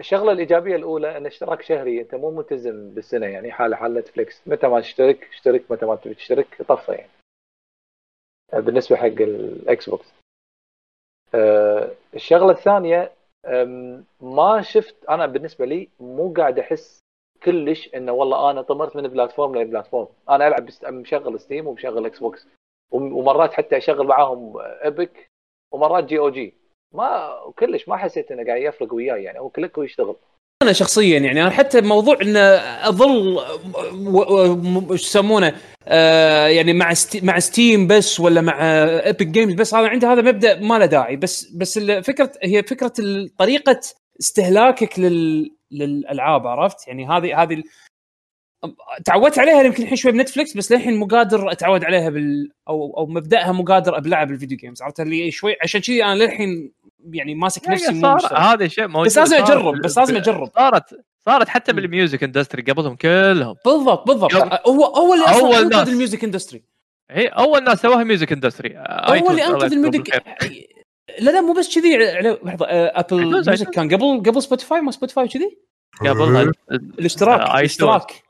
الشغلة 0.00 0.32
الإيجابية 0.32 0.76
الأولى 0.76 1.16
أن 1.16 1.26
اشتراك 1.26 1.62
شهري 1.62 2.00
أنت 2.00 2.14
مو 2.14 2.30
ملتزم 2.30 2.90
بالسنة 2.90 3.26
يعني 3.26 3.52
حاله 3.52 3.76
حال 3.76 3.94
نتفلكس 3.94 4.40
متى 4.46 4.66
ما 4.68 4.80
تشترك 4.80 5.28
اشترك 5.32 5.62
متى 5.70 5.86
ما 5.86 5.96
تبي 5.96 6.14
تشترك 6.14 6.46
طفى 6.68 6.92
يعني. 6.92 7.10
آه، 8.54 8.60
بالنسبة 8.60 8.96
حق 8.96 9.04
الاكس 9.06 9.88
بوكس 9.90 10.06
آه، 10.06 10.23
الشغلة 12.14 12.50
الثانية 12.50 13.12
ما 14.20 14.62
شفت 14.62 14.94
أنا 15.08 15.26
بالنسبة 15.26 15.64
لي 15.64 15.88
مو 16.00 16.32
قاعد 16.36 16.58
أحس 16.58 16.98
كلش 17.42 17.90
إنه 17.94 18.12
والله 18.12 18.50
أنا 18.50 18.62
طمرت 18.62 18.96
من 18.96 19.08
platform. 19.08 19.56
ل 19.58 19.64
platform 19.64 20.08
أنا 20.30 20.48
ألعب 20.48 20.68
مشغل 20.84 21.40
ستيم 21.40 21.66
ومشغل 21.66 22.06
إكس 22.06 22.18
بوكس. 22.18 22.46
وم- 22.92 23.12
ومرات 23.12 23.52
حتى 23.52 23.76
أشغل 23.76 24.06
معاهم 24.06 24.52
Epic 24.58 25.26
ومرات 25.72 26.04
GOG. 26.04 26.54
ما 26.94 27.34
كلش 27.58 27.88
ما 27.88 27.96
حسيت 27.96 28.30
إنه 28.32 28.46
قاعد 28.46 28.62
يفرق 28.62 28.94
وياي 28.94 29.22
يعني 29.22 29.38
هو 29.40 29.48
click 29.48 29.78
ويشتغل 29.78 30.16
أنا 30.62 30.72
شخصيا 30.72 31.18
يعني 31.18 31.42
أنا 31.42 31.50
حتى 31.50 31.80
موضوع 31.80 32.16
ان 32.22 32.36
أظل 32.88 33.38
إيش 34.92 35.02
يسمونه 35.02 35.56
آه 35.86 36.46
يعني 36.46 36.72
مع 36.72 36.94
مع 37.22 37.38
ستيم 37.38 37.86
بس 37.86 38.20
ولا 38.20 38.40
مع 38.40 38.58
Epic 39.06 39.26
Games 39.26 39.54
بس 39.54 39.74
أنا 39.74 39.88
عندي 39.88 40.06
هذا 40.06 40.22
مبدأ 40.22 40.60
ما 40.60 40.78
له 40.78 40.86
داعي. 40.86 41.16
بس 41.16 41.50
بس 41.52 41.78
الفكرة 41.78 42.32
هي 42.42 42.62
فكرة 42.62 42.92
طريقة 43.38 43.80
استهلاكك 44.20 44.98
لل 44.98 45.50
للألعاب 45.70 46.46
عرفت؟ 46.46 46.88
يعني 46.88 47.06
هذه 47.06 47.42
هذه 47.42 47.62
تعودت 49.04 49.38
عليها 49.38 49.62
يمكن 49.62 49.82
الحين 49.82 49.96
شوي 49.96 50.12
بنتفلكس 50.12 50.56
بس 50.56 50.72
للحين 50.72 50.96
مو 50.96 51.06
قادر 51.06 51.52
أتعود 51.52 51.84
عليها 51.84 52.10
بال 52.10 52.50
أو 52.68 52.96
أو 52.98 53.06
مبدأها 53.06 53.52
مو 53.52 53.62
قادر 53.64 53.96
أبلعها 53.96 54.24
بال 54.24 54.34
video 54.34 54.58
games 54.58 54.82
عرفت؟ 54.82 55.00
اللي 55.00 55.30
شوي 55.30 55.56
عشان 55.62 55.80
كذي 55.80 56.04
أنا 56.04 56.14
للحين 56.14 56.72
يعني 57.12 57.34
ماسك 57.34 57.68
نفسي 57.68 57.92
مو 57.92 58.18
صار. 58.18 58.38
هذا 58.38 58.68
شيء 58.68 58.86
موجود 58.88 59.06
بس 59.06 59.18
لازم 59.18 59.36
أجرب 59.36 59.74
بس 59.80 59.98
لازم 59.98 60.16
أجرب. 60.16 60.50
صارت 60.54 60.84
صارت 61.26 61.48
حتى 61.48 61.72
بال 61.72 61.86
music 61.86 62.22
industry 62.22 62.62
قبلهم 62.62 62.96
كلهم. 62.96 63.56
بالضبط 63.64 64.06
بالضبط. 64.06 64.34
هو 64.68 64.84
اول 64.84 65.18
أول 65.22 65.54
أنقذ. 65.54 65.88
ال 65.88 65.94
music 65.94 66.24
industry. 66.24 66.62
هي 67.10 67.26
أول 67.26 67.64
ناس 67.64 67.82
سواها 67.82 68.04
music 68.04 68.32
industry. 68.32 68.74
هو 68.78 69.30
اللي 69.30 69.46
أنقذ 69.46 69.72
ال 69.72 69.79
music. 69.79 70.22
لا 71.20 71.30
لا 71.30 71.40
مو 71.40 71.52
بس 71.52 71.74
كذي. 71.74 71.98
على- 71.98 72.44
لحظة 72.46 72.66
آه، 72.66 73.00
Apple 73.00 73.18
iTunes، 73.18 73.48
music 73.48 73.70
كان 73.70 73.94
قبل 73.94 74.22
قبل 74.30 74.42
سبوتيفاي 74.42 74.80
ما 74.80 74.90
سبوتيفاي 74.90 75.28
كذي؟ 75.28 75.58
قبلها 76.00 76.52
الاشتراك 76.70 77.40
آه،. 77.40 77.58
الاشتراك. 77.58 78.22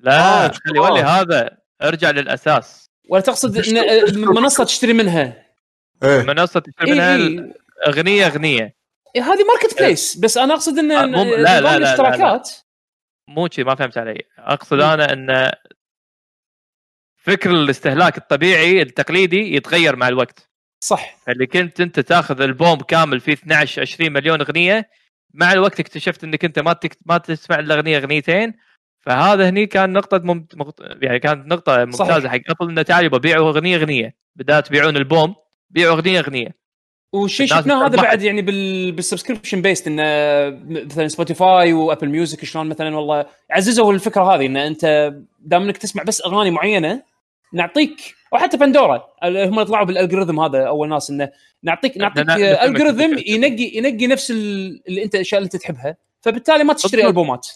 لا 0.00 0.44
آه، 0.44 0.48
خلي 0.48 0.78
ولي 0.78 1.00
هذا. 1.00 1.50
ارجع 1.82 2.10
للأساس. 2.10 2.90
ولا 3.08 3.22
تقصد 3.22 3.56
إن 3.56 3.76
آه، 3.76 4.04
منصه 4.30 4.64
تشتري 4.64 4.92
منها؟ 4.92 5.46
إيه. 6.02 6.22
منصه 6.22 6.60
تشتري 6.60 6.86
إيه 6.86 6.94
منها 6.94 7.16
إيه. 7.16 7.61
أغنية 7.86 8.26
أغنية. 8.26 8.74
إيه، 9.16 9.22
هذه 9.22 9.44
marketplace 9.44 10.16
بس 10.16 10.38
أنا 10.38 10.54
أقصد 10.54 10.78
إن 10.78 10.92
آه، 10.92 11.06
مو- 11.06 11.24
لا، 11.24 11.36
لا، 11.36 11.42
لا، 11.42 11.60
لا، 11.60 11.60
لا. 11.60 11.76
الاشتراكات 11.76 12.50
مو 13.28 13.48
شي 13.52 13.64
ما 13.64 13.74
فهمت 13.74 13.98
علي. 13.98 14.22
أقصد 14.38 14.76
مم. 14.76 14.82
أنا 14.82 15.12
إن 15.12 15.52
فكر 17.16 17.50
الاستهلاك 17.50 18.18
الطبيعي 18.18 18.82
التقليدي 18.82 19.54
يتغير 19.56 19.96
مع 19.96 20.08
الوقت. 20.08 20.50
صح. 20.84 21.16
اللي 21.28 21.46
كنت 21.46 21.80
أنت 21.80 22.00
تاخذ 22.00 22.40
البوم 22.40 22.78
كامل 22.80 23.20
فيه 23.20 23.32
12 23.32 23.80
20 23.82 24.12
مليون 24.12 24.40
أغنية 24.40 24.90
مع 25.34 25.52
الوقت 25.52 25.80
اكتشفت 25.80 26.24
إنك 26.24 26.44
أنت 26.44 26.58
ما 26.58 26.72
تك... 26.72 26.98
ما 27.06 27.18
تسمع 27.18 27.58
الأغنية 27.58 27.98
أغنيتين. 27.98 28.54
فهذا 29.00 29.48
هني 29.48 29.66
كان 29.66 29.92
نقطة 29.92 30.18
ممت... 30.18 30.54
يعني 31.02 31.18
كانت 31.18 31.46
نقطة 31.46 31.84
ممتازة 31.84 32.28
حق 32.28 32.40
أبل 32.48 32.70
إنه 32.70 32.82
تعالوا 32.82 33.18
ببيعوا 33.18 33.48
أغنية 33.50 33.76
أغنية 33.76 34.16
بدال 34.36 34.62
تبيعون 34.62 34.96
البوم 34.96 35.34
بيعوا 35.70 35.94
أغنية 35.96 36.18
أغنية. 36.20 36.61
والشيء 37.12 37.46
شفناه 37.46 37.86
هذا. 37.86 37.96
بعد 38.02 38.22
يعني 38.22 38.42
بال 38.42 38.92
بال 38.92 39.02
subscription 39.02 39.62
based 39.62 39.86
إنه 39.86 40.02
مثلا 40.68 41.08
سبوتيفاي 41.08 41.72
و 41.72 41.78
Apple 41.78 42.08
Music 42.08 42.44
شلون 42.44 42.68
مثلا 42.68 42.96
والله 42.96 43.26
عززوا 43.50 43.92
الفكرة 43.92 44.34
هذه 44.34 44.46
إن 44.46 44.56
أنت 44.56 45.12
دام 45.40 45.62
إنك 45.62 45.76
تسمع 45.78 46.02
بس 46.02 46.22
أغاني 46.26 46.50
معينة 46.50 47.02
نعطيك 47.52 48.14
أو 48.32 48.38
حتى 48.38 48.56
بندورا 48.56 49.04
هم 49.24 49.62
طلعوا 49.62 49.86
بالالجوريثم 49.86 50.40
هذا 50.40 50.62
أول 50.66 50.88
ناس 50.88 51.10
إنه 51.10 51.28
نعطيك 51.62 51.96
نعطيك 51.96 52.30
الجوريثم. 52.30 53.18
ينقي 53.26 53.70
ينقي 53.74 54.06
نفس 54.06 54.30
ال- 54.30 54.82
اللي 54.88 55.04
انت 55.04 55.14
الأشياء 55.14 55.38
اللي 55.38 55.46
أنت 55.46 55.56
تحبها 55.56 55.96
فبالتالي 56.20 56.64
ما 56.64 56.72
تشتري. 56.72 57.06
ألبومات. 57.06 57.48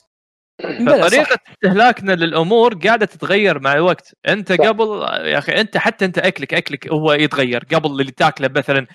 فطريقة 0.86 1.38
استهلاكنا 1.52 2.12
للأمور 2.12 2.74
قاعدة 2.74 3.06
تتغير 3.06 3.58
مع 3.58 3.72
الوقت 3.72 4.14
أنت 4.28 4.52
صح. 4.52 4.68
قبل 4.68 4.84
يا 5.24 5.38
أخي 5.38 5.52
أنت 5.52 5.76
حتى 5.76 6.04
أنت 6.04 6.18
اكلك 6.18 6.54
أكلك 6.54 6.88
هو 6.88 7.12
يتغير 7.12 7.64
قبل 7.74 7.90
اللي 7.90 8.10
تاكله 8.12 8.50
مثلا 8.56 8.86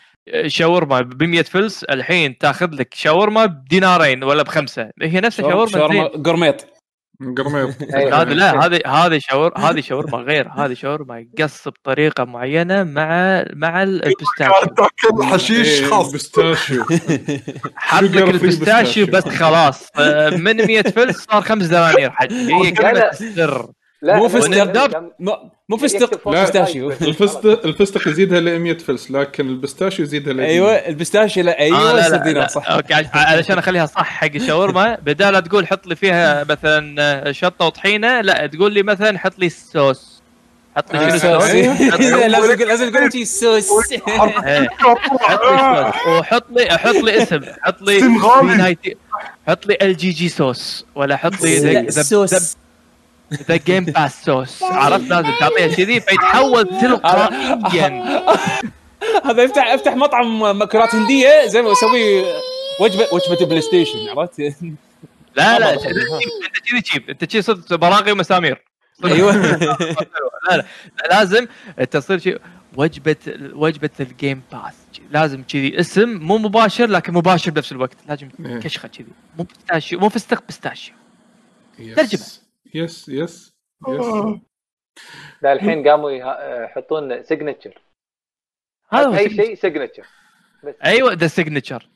شاورما 0.48 1.02
ب 1.02 1.23
100 1.23 1.41
فلس 1.43 1.84
الحين 1.84 2.38
تاخذ 2.38 2.69
لك 2.76 2.93
شاورما 2.93 3.45
بدينارين 3.45 4.23
ولا 4.23 4.43
بخمسة. 4.43 4.89
هي 5.02 5.19
نفس 5.19 5.39
الشاورما 5.39 5.72
شاورما. 5.72 6.03
gourmet. 6.07 6.68
gourmet. 7.38 7.76
هذا 8.14 8.34
لا 8.34 8.65
هذه 8.65 8.80
هذه 8.85 9.19
شاور 9.19 9.57
هذه 9.57 9.81
شاورما 9.81 10.18
غير. 10.18 10.49
هذه 10.49 10.73
شاورما 10.73 11.26
يقص 11.39 11.68
بطريقة 11.68 12.23
معينة 12.26 12.84
مع 12.84 13.45
مع 13.53 13.84
ال 13.84 13.90
pistachio. 13.90 14.51
تاكل 14.77 15.23
حشيش 15.23 15.68
إيه، 15.81 15.85
خاص. 15.89 16.14
pistachio 16.13 16.84
حط 17.76 18.03
لك 18.03 18.30
ال 18.30 18.37
pistachio 18.37 19.05
بس. 19.07 19.27
خلاص. 19.27 19.88
آه، 19.99 20.30
من 20.30 20.57
100 20.68 20.81
فلس 20.81 21.18
صار 21.18 21.41
خمس 21.41 21.65
دنانير 21.65 22.11
حج 22.11 22.34
هي 22.34 22.72
كلمه. 22.72 22.99
السر. 22.99 23.72
لا 24.03 24.18
مو 24.18 24.28
فستق. 24.30 25.03
مو- 25.19 25.52
مو 25.69 25.78
فستق 25.78 26.28
بس. 26.88 27.02
الفستق 27.02 27.65
الفستق 27.65 28.07
يزيدها 28.07 28.40
ل 28.40 28.60
100 28.60 28.78
فلس 28.78 29.11
لكن 29.11 29.48
ال 29.49 29.55
pistachio 29.55 30.05
يزيدها 30.06 30.34
ل 30.34 30.40
أيوه 30.41 30.72
ال 30.72 30.79
pistachio 30.79 31.43
لا 31.44 31.60
آه 31.60 31.64
أيوه 31.64 31.94
لا 31.94 31.99
يصير 32.07 32.23
لا, 32.23 32.30
لا. 32.40 32.48
صح. 32.48 32.72
okay 32.72 32.93
علشان 33.14 33.57
أخليها 33.57 33.86
صح 33.86 34.03
حق 34.06 34.30
الشاورما 34.36 34.95
بدال 35.06 35.34
لا 35.34 35.40
تقول 35.40 35.68
حط 35.68 35.88
لي 35.88 35.95
فيها 35.95 36.44
مثلا 36.44 36.95
آه، 36.99 37.32
شطة 37.32 37.65
وطحينة 37.65 38.22
لا 38.22 38.48
تقول 38.48 38.73
لي 38.73 38.84
مثلا 38.84 39.19
حط 39.19 39.40
لي 39.40 39.45
الصوص 39.45 40.22
حط 40.78 40.94
لي 40.94 40.99
آه، 40.99 41.18
شنو 41.18 41.40
لازم 41.40 42.53
تقول 42.56 42.68
لازم 42.68 42.91
تقول 42.91 43.10
لي 43.15 43.26
صوص. 43.26 43.69
وحط 46.07 46.44
لي 46.52 46.78
حط 46.78 46.95
لي 46.95 47.23
اسم. 47.23 47.41
حط 47.61 47.82
لي 47.82 48.88
حط 49.48 49.65
لي 49.65 49.78
ال 49.82 49.98
GG 49.97 50.09
sauce 50.09 50.85
ولا 50.95 51.18
حط 51.18 51.41
لي 51.41 51.91
sauce 51.91 52.57
the 53.34 53.55
Game 53.55 53.85
Pass 53.85 54.23
sauce 54.26 54.63
عرفت 54.63 55.09
لازم 55.09 55.31
تعطيها 55.39 55.67
كذي 55.67 55.99
فيتحول 55.99 56.79
تلقائيا 56.81 57.89
هذا 59.25 59.45
افتح 59.45 59.67
افتح 59.67 59.95
مطعم 59.95 60.57
مأكولات 60.57 60.95
هندية 60.95 61.45
زي 61.45 61.61
ما 61.61 61.71
أسوي 61.71 62.23
وجبه 62.79 63.07
وجبة 63.13 63.45
بلاي 63.45 63.61
ستيشن 63.61 64.09
عرفت؟ 64.09 64.39
لا 65.37 65.59
لا. 65.59 65.73
أنت 65.73 66.57
كذي 66.69 66.81
cheap 66.81 67.09
أنت 67.09 67.25
كذي 67.25 67.41
صرت 67.41 67.73
براغي 67.73 68.11
ومسامير. 68.11 68.61
أيوه. 69.05 69.35
لا 69.35 70.57
لا. 70.57 70.65
لازم 71.11 71.47
تصير 71.91 72.19
شيء. 72.19 72.41
وجبه 72.75 73.15
وجبة 73.53 73.89
ال 73.99 74.08
Game 74.08 74.41
Pass 74.51 74.73
لازم 75.11 75.43
كذي 75.43 75.79
اسم 75.79 76.09
مو 76.09 76.37
مباشر 76.37 76.85
لكن 76.85 77.13
مباشر 77.13 77.51
بنفس 77.51 77.71
الوقت. 77.71 77.97
لازم 78.09 78.29
إيه. 78.45 78.59
كشخة 78.59 78.87
كذي 78.87 79.05
مو 79.37 79.43
pistachio 79.43 79.99
مو 79.99 80.09
فستق 80.09 80.43
pistachio. 80.49 80.93
Yes. 81.80 82.40
Yes 82.73 83.09
yes 83.09 83.51
yes 83.89 84.05
لا 85.41 85.53
الحين 85.53 85.88
قاموا 85.88 86.11
يه- 86.11 86.64
يحطون 86.64 87.23
signature 87.23 87.81
هذا 88.93 89.18
أي 89.18 89.30
signature. 89.30 89.35
شيء 89.35 89.56
signature 89.55 90.05
بس 90.64 90.76
أيوه 90.85 91.14
ذا 91.14 91.27
signature 91.27 91.88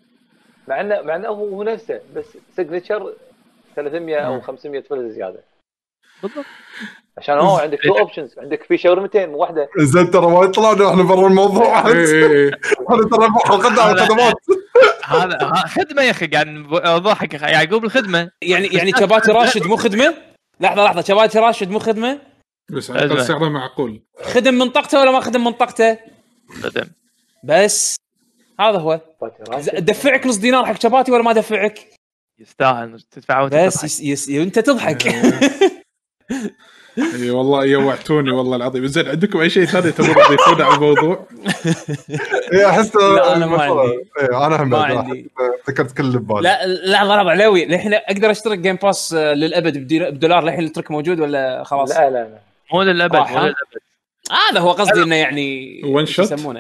مع 0.68 0.82
انه 0.82 1.02
مع 1.02 1.16
إنه 1.16 1.28
هو 1.28 1.64
نفسه 1.64 2.02
بس 2.16 2.38
signature 2.56 3.14
300 3.76 4.18
أو 4.18 4.34
مم. 4.34 4.42
500 4.42 4.82
فلس 4.82 5.12
زيادة. 5.16 5.44
بالضبط. 6.24 6.46
عشان 7.18 7.38
هو 7.38 7.58
عندك 7.58 7.82
تو 7.84 7.98
options 7.98 8.40
عندك 8.40 8.64
في 8.64 8.78
شاورمتين 8.78 9.30
مو 9.30 9.38
واحدة 9.38 9.70
زين 9.78 10.12
ترى 10.12 10.26
وايد 10.26 10.52
طلعنا 10.52 10.90
إحنا 10.90 11.04
برا 11.04 11.28
الموضوع. 11.28 11.88
إيه، 11.88 11.94
إيه، 11.94 12.28
إيه. 12.32 12.52
إحنا 12.90 13.10
ترى 13.10 13.28
حلقتنا 13.46 13.82
على 13.82 13.92
الخدمات 14.02 14.34
هذا 15.06 15.52
خدمة 15.68 16.02
يا 16.02 16.12
أخي 16.12 16.28
قاعد 16.28 16.48
اضحك 16.72 17.34
يعقوب 17.34 17.86
الخدمه 17.86 18.32
يعني 18.42 18.68
يعني 18.68 18.92
شباتي 18.92 19.32
راشد 19.32 19.68
مو 19.68 19.76
خدمة؟ 19.76 20.35
لحظة 20.60 20.84
لحظة 20.86 21.02
شباتي 21.02 21.40
راشد 21.40 21.70
مو 21.70 21.80
خدمة؟ 21.80 22.22
بس 22.72 22.92
على 22.92 23.06
أزمة. 23.06 23.24
سعره 23.24 23.50
معقول 23.50 24.02
خدم 24.24 24.54
منطقته 24.54 25.00
ولا 25.02 25.12
ما 25.12 25.20
خدم 25.20 25.44
منطقته؟ 25.44 25.98
خدم 26.64 26.88
بس 27.44 27.96
هذا 28.60 28.78
هو 28.80 29.02
دفعك 29.74 30.28
نص 30.28 30.38
دينار 30.38 30.66
حق 30.66 30.82
شباتي 30.82 31.12
ولا 31.12 31.24
ما 31.24 31.34
دفعك؟ 31.34 31.90
يستاهل 32.40 33.02
تدفع 33.02 33.42
وأنت 33.42 33.56
بس 33.56 33.74
تضحك. 33.74 33.86
Yes 33.86 34.02
yes 34.02 34.30
انت 34.30 34.60
تضحك 34.60 35.08
إي 36.98 37.30
والله 37.30 37.66
يوعتوني 37.66 38.32
والله 38.32 38.56
العظيم 38.56 38.88
زين 38.88 39.08
عندكم 39.08 39.40
أي 39.40 39.50
شيء 39.50 39.66
ثاني 39.66 39.92
تبون 39.92 40.16
تضيفونه 40.16 40.66
على 40.66 40.76
الموضوع؟ 40.76 41.28
إي 42.54 42.66
أحس 42.70 42.96
لا، 42.96 43.36
أنا 43.36 43.46
ما 43.46 43.62
عندي. 43.62 44.00
إيه، 44.20 44.48
أنا 44.48 44.64
هم 44.64 44.70
ما 44.70 44.84
عندي. 44.84 45.30
ذكرت 45.70 45.98
كل 45.98 46.04
اللي 46.04 46.18
ببالي 46.18 46.42
لا 46.42 46.66
لحظة 46.68 47.16
لحظة 47.16 47.30
علاوي 47.30 47.64
الحين 47.64 47.94
أقدر 47.94 48.32
أشترك 48.32 48.60
Game 48.60 48.76
Pass 48.76 49.14
آه، 49.14 49.34
للأبد 49.34 49.78
بدولار 49.78 50.44
للحين 50.44 50.66
ال 50.66 50.70
trick 50.70 50.92
موجود 50.92 51.20
ولا 51.20 51.64
خلاص؟ 51.64 51.92
لا 51.92 52.10
لا 52.10 52.18
لا 52.18 52.40
مو 52.74 52.82
للأبد 52.84 53.16
مو 53.16 53.22
ها؟ 53.24 53.40
للأبد 53.40 53.56
هذا 54.50 54.60
هو 54.60 54.72
قصدي 54.72 55.04
إنه 55.04 55.16
يعني 55.16 55.82
One 55.84 56.04
شو 56.04 56.24
shot؟ 56.24 56.32
يسمونه 56.32 56.60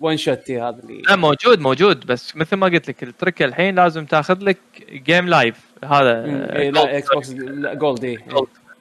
One 0.00 0.16
shot 0.16 0.50
هذا 0.50 0.80
اللي 0.84 1.02
لا 1.08 1.16
موجود 1.16 1.60
موجود 1.60 2.06
بس 2.06 2.36
مثل 2.36 2.56
ما 2.56 2.66
قلت 2.66 2.88
لك 2.88 3.02
ال 3.02 3.09
trick 3.09 3.42
الحين 3.42 3.74
لازم 3.74 4.04
تاخذ 4.04 4.38
لك 4.40 4.58
Game 4.90 5.28
Live 5.28 5.56
هذا 5.84 6.10
آه، 6.10 6.56
إيه، 6.58 6.70
Gold. 6.70 6.86
لا 6.86 6.98
Xbox 6.98 7.30
لا 7.30 7.74
Gold 7.74 8.04
إي 8.04 8.18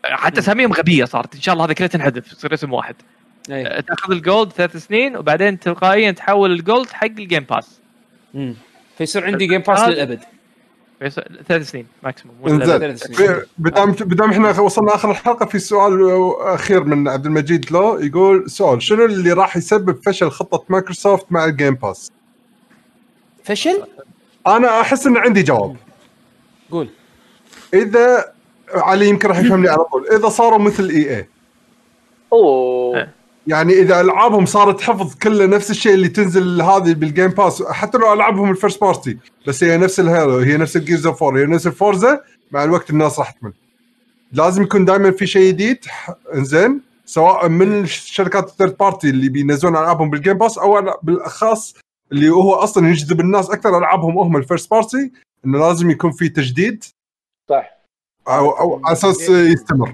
حتى 0.05 0.39
اساميهم 0.39 0.73
غبيه 0.73 1.05
صارت. 1.05 1.35
إن 1.35 1.41
شاء 1.41 1.53
الله 1.53 1.65
هذا 1.65 1.73
كله 1.73 1.87
تنحذف 1.87 2.31
يصير 2.31 2.53
اسم 2.53 2.73
واحد. 2.73 2.95
آه، 3.51 3.79
تأخذ 3.79 4.13
ال 4.13 4.21
Gold 4.21 4.51
ثلاث 4.51 4.77
سنين 4.77 5.17
وبعدين 5.17 5.59
تلقائيا 5.59 6.11
تحول 6.11 6.51
الجولد 6.51 6.89
حق 6.89 7.05
ال 7.05 7.13
Game 7.13 7.43
Pass 7.49 7.79
مم. 8.33 8.55
فيصير 8.97 9.25
عندي 9.25 9.47
Game 9.47 9.61
Pass 9.61 9.79
للأبد. 9.79 10.19
ثلاث 11.47 11.71
سنين 11.71 11.87
maximum 12.03 12.35
بدام 13.57 13.91
بدام 13.91 14.31
إحنا 14.31 14.59
وصلنا 14.59 14.95
آخر 14.95 15.11
الحلقة 15.11 15.45
في 15.45 15.59
سؤال 15.59 15.99
أخير 16.39 16.83
من 16.83 17.07
عبد 17.07 17.25
المجيد 17.25 17.71
لو 17.71 17.99
يقول 17.99 18.49
سؤال 18.49 18.83
شنو 18.83 19.05
اللي 19.05 19.33
راح 19.33 19.57
يسبب 19.57 19.99
فشل 20.05 20.29
خطة 20.29 20.65
مايكروسوفت 20.69 21.25
مع 21.29 21.45
ال 21.45 21.51
Game 21.51 21.75
Pass؟ 21.75 22.11
فشل؟ 23.43 23.83
أنا 24.47 24.81
أحس 24.81 25.07
إن 25.07 25.17
عندي 25.17 25.43
جواب. 25.43 25.75
قول. 26.71 26.89
إذا 27.73 28.34
علي 28.73 29.09
يمكن 29.09 29.27
راح 29.27 29.39
يفهمني 29.39 29.69
على 29.69 29.83
طول. 29.83 30.07
إذا 30.07 30.29
صاروا 30.29 30.59
مثل 30.59 30.89
EA 30.89 31.27
أوه. 32.33 33.07
يعني 33.47 33.73
إذا 33.73 34.01
ألعابهم 34.01 34.45
صارت 34.45 34.81
حفظ 34.81 35.15
كله 35.15 35.45
نفس 35.45 35.71
الشيء 35.71 35.93
اللي 35.93 36.07
تنزل 36.07 36.61
هذه 36.61 36.93
بال 36.93 37.04
Game 37.04 37.27
Pass 37.27 37.63
حتى 37.63 37.97
لو 37.97 38.13
العابهم 38.13 38.51
ال 38.51 38.56
first 38.56 38.81
party 38.81 39.17
بس 39.47 39.63
هي 39.63 39.77
نفس 39.77 39.99
ال 39.99 40.07
Halo 40.07 40.37
هي 40.37 40.57
نفس 40.57 40.75
ال 40.75 40.80
Gears 40.80 41.07
of 41.07 41.23
هي 41.23 41.45
نفس 41.45 41.67
ال 41.67 41.76
Forza 41.76 42.21
مع 42.51 42.63
الوقت 42.63 42.89
الناس 42.89 43.19
راح 43.19 43.31
تمل 43.31 43.53
لازم 44.33 44.63
يكون 44.63 44.85
دائما 44.85 45.11
في 45.11 45.27
شيء 45.27 45.47
جديد. 45.47 45.85
إنزين 46.35 46.81
سواء 47.05 47.49
من 47.49 47.83
الشركات 47.83 48.49
ال 48.49 48.54
third 48.54 48.77
party 48.77 49.09
اللي 49.09 49.29
بينزلون 49.29 49.77
ألعابهم 49.77 50.09
بال 50.09 50.18
Game 50.18 50.37
Pass 50.37 50.57
أو 50.57 50.99
بالأخص 51.03 51.75
اللي 52.11 52.29
هو 52.29 52.53
أصلا 52.53 52.89
يجذب 52.89 53.19
الناس 53.19 53.49
أكثر 53.49 53.77
ألعابهم 53.77 54.17
هم 54.17 54.37
ال 54.37 54.43
first 54.43 54.71
party 54.71 55.11
إنه 55.45 55.59
لازم 55.59 55.89
يكون 55.91 56.11
في 56.11 56.29
تجديد. 56.29 56.83
صح. 57.49 57.74
أو 58.27 58.49
أو 58.51 58.81
على 58.85 58.93
أساس 58.93 59.29
يستمر. 59.29 59.93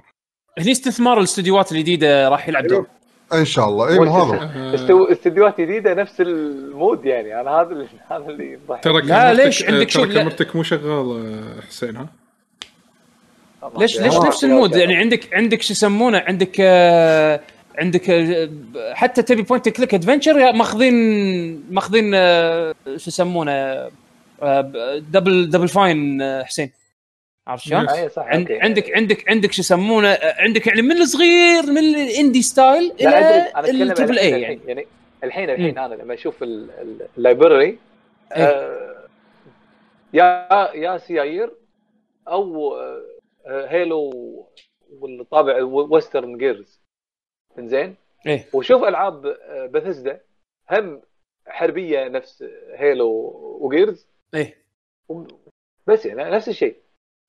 هني 0.59 0.71
استثمار 0.71 1.17
الاستديوهات 1.17 1.71
الجديدة 1.71 2.29
راح 2.29 2.47
يلعب 2.49 2.67
دور. 2.67 2.87
إن 3.33 3.45
شاء 3.45 3.69
الله. 3.69 3.87
اي 3.89 3.99
مو 3.99 4.03
هذا. 4.17 4.43
آه، 4.43 4.75
استو- 4.75 5.11
استديوهات 5.11 5.61
جديدة 5.61 5.93
نفس 5.93 6.21
ال 6.21 6.38
mood 6.38 7.05
يعني. 7.05 7.41
أنا 7.41 7.51
هذا 7.61 7.69
اللي 7.71 7.87
هذا 8.11 8.25
اللي 8.25 8.51
يضحك. 8.53 8.83
ترى 8.83 9.01
لا، 9.01 9.33
ليش؟ 9.33 9.63
عندك 9.63 9.97
لا. 9.97 10.05
كاميرتك 10.13 10.55
مو 10.55 10.63
شغاله 10.63 11.43
حسين 11.69 11.95
ها؟ 11.97 12.07
ليش 13.77 13.99
ليش 14.01 14.15
نفس 14.15 14.43
ال 14.43 14.48
mood؟ 14.48 14.75
يعني 14.75 14.95
عندك 14.95 15.33
عندك 15.33 15.61
شو 15.61 15.73
يسمونه؟ 15.73 16.17
عندك 16.27 16.55
آه، 16.59 17.39
عندك 17.77 18.09
آه، 18.09 18.49
حتى 18.93 19.21
تبي 19.21 19.41
point 19.41 19.69
click 19.69 19.93
adventure 19.93 20.53
ماخذين 20.53 20.93
ماخذين 21.73 22.11
شو 22.97 23.07
يسمونه؟ 23.07 23.87
Double 24.97 25.49
Double 25.49 25.67
Fine 25.67 26.19
حسين. 26.43 26.71
عرفت 27.51 27.63
شلون؟ 27.65 27.87
عند. 28.17 28.51
عندك 28.51 28.95
عندك 28.97 29.29
عندك 29.29 29.51
شو 29.51 29.61
يسمونه 29.61 30.07
آه، 30.07 30.41
عندك 30.41 30.67
يعني 30.67 30.81
من 30.81 30.97
الصغير 30.97 31.63
من 31.63 31.77
ال 31.77 31.88
indie 31.88 32.41
style 32.41 32.91
إلى 33.01 33.83
ال 33.83 33.88
triple 33.88 34.19
A 34.19 34.41
يعني 34.41 34.59
يعني 34.67 34.87
الحين 35.23 35.49
الحين 35.49 35.77
أنا 35.77 35.95
لما 35.95 36.13
أشوف 36.13 36.43
ال- 36.43 36.71
ال- 36.71 37.07
اللايبرري. 37.17 37.77
آه، 38.33 39.05
يا 40.13 40.47
يا 40.75 40.97
سيايير 40.97 41.51
أو 42.27 42.75
آه، 42.75 43.01
آه، 43.47 43.67
هيلو 43.67 44.11
والطابع 44.99 45.63
ويسترن 45.63 46.37
جيرز 46.37 46.79
إنزين 47.59 47.95
إيه. 48.27 48.45
وشوف 48.53 48.83
ألعاب 48.83 49.25
آه، 49.25 49.65
بثزدا 49.65 50.19
هم 50.71 51.01
حربية 51.47 52.07
نفس 52.07 52.43
هيلو 52.75 53.07
وجيرز 53.61 54.07
إيه 54.35 54.57
بس 55.87 56.05
يعني 56.05 56.23
نفس 56.35 56.49
الشيء 56.49 56.75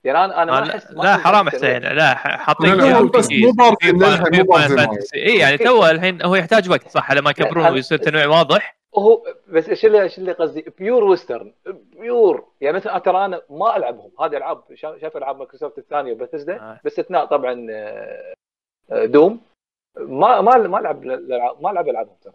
يعني 0.05 0.25
أنا 0.25 0.43
أنا 0.43 0.53
ما 0.61 0.67
لا, 0.67 0.77
أحس 0.77 0.91
لا 0.91 1.17
حرام 1.17 1.51
حسين 1.51 1.83
لا 1.83 2.15
ح- 2.15 2.37
حاطين 2.39 2.77
بس 3.11 3.31
مو. 3.33 3.53
اي 5.15 5.39
يعني 5.39 5.59
تو 5.59 5.87
الحين 5.87 6.23
هو 6.23 6.35
يحتاج 6.35 6.71
وقت 6.71 6.89
صح 6.89 7.11
على 7.11 7.21
ما 7.21 7.31
يكبرون 7.31 7.67
ويصير 7.73 7.99
تنويع 7.99 8.27
واضح؟ 8.29 8.77
هو 8.99 9.23
بس 9.49 9.69
إيش 9.69 9.85
اللي 9.87 10.03
إيش 10.03 10.19
اللي 10.19 10.33
قصدي؟ 10.33 10.65
Pure 10.79 11.05
western 11.05 11.55
pure 12.01 12.45
يعني 12.61 12.77
مثلا 12.77 12.99
ترى 12.99 13.25
أنا 13.25 13.43
ما 13.51 13.77
ألعبهم. 13.77 14.11
هذه 14.21 14.37
ألعاب 14.37 14.63
شا- 14.75 14.99
شايف 15.01 15.17
ألعاب 15.17 15.37
مايكروسوفت 15.39 15.79
الثانية 15.79 16.13
وبثزدا 16.13 16.57
آه. 16.61 16.81
باستثناء 16.85 17.25
طبعا 17.25 17.67
آه، 17.71 19.05
Doom. 19.05 19.41
ما 19.99 20.41
ما 20.41 20.57
ما 20.59 20.79
ألعب 20.81 21.05
ما 21.61 21.71
ألعب 21.71 21.89
ألعابهم 21.89 22.17
ترى. 22.25 22.33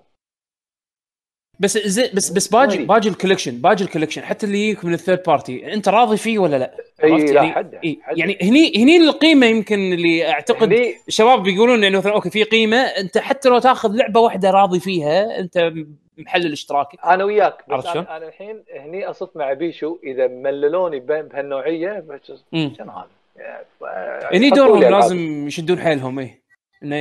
بس 1.60 1.78
زي 1.78 2.12
بس 2.14 2.30
بس 2.30 2.48
باجي 2.48 2.86
باجي 2.86 3.10
ال 3.10 3.13
collection 3.13 3.52
باجي 3.52 3.84
ال 3.84 3.87
collection 3.87 4.22
حتى 4.22 4.46
اللي 4.46 4.58
يجيك 4.58 4.86
من 4.86 4.94
ال 4.94 4.99
third 4.99 5.24
party 5.28 5.74
انت 5.74 5.90
راضي 5.90 6.18
فيه 6.18 6.40
ولا 6.40 6.58
لا؟ 6.58 6.72
إي 7.04 7.26
لا 7.26 7.32
يعني 7.34 7.52
حد 7.52 7.76
إيه 7.84 8.02
حد. 8.02 8.18
يعني 8.18 8.38
هني 8.42 8.84
هني 8.84 8.98
القيمة 8.98 9.46
يمكن 9.46 9.94
اللي 9.94 10.30
أعتقد 10.30 10.74
هني 10.74 10.94
الشباب 11.08 11.44
بيقولون 11.44 11.84
إنه 11.84 11.98
مثلا 11.98 12.14
okay 12.14 12.30
في 12.30 12.44
قيمة 12.44 12.78
أنت 12.78 13.18
حتى 13.18 13.50
لو 13.50 13.60
تاخذ 13.60 13.96
لعبة 13.96 14.20
واحدة 14.20 14.52
راضي 14.52 14.80
فيها 14.80 15.40
أنت 15.40 15.74
محلل 16.18 16.52
اشتراكي 16.52 16.98
أنا 17.06 17.24
وياك 17.24 17.70
بس؟ 17.70 17.86
أنا, 17.86 18.18
أنا 18.18 18.28
الحين 18.28 18.64
هني 18.80 19.06
أصف 19.06 19.30
مع 19.36 19.54
بيشو 19.54 19.98
إذا 20.04 20.28
مللوني 20.28 21.00
بهالنوعية 21.00 22.06
بس. 22.10 22.28
شنو 22.52 22.92
هذا؟ 22.92 23.08
هني 24.34 24.52
حطوا 24.52 24.66
دورهم. 24.66 24.84
لازم 24.84 25.48
يشدون 25.48 25.80
حيلهم 25.80 26.20
إيه 26.20 26.42
إنه 26.84 26.96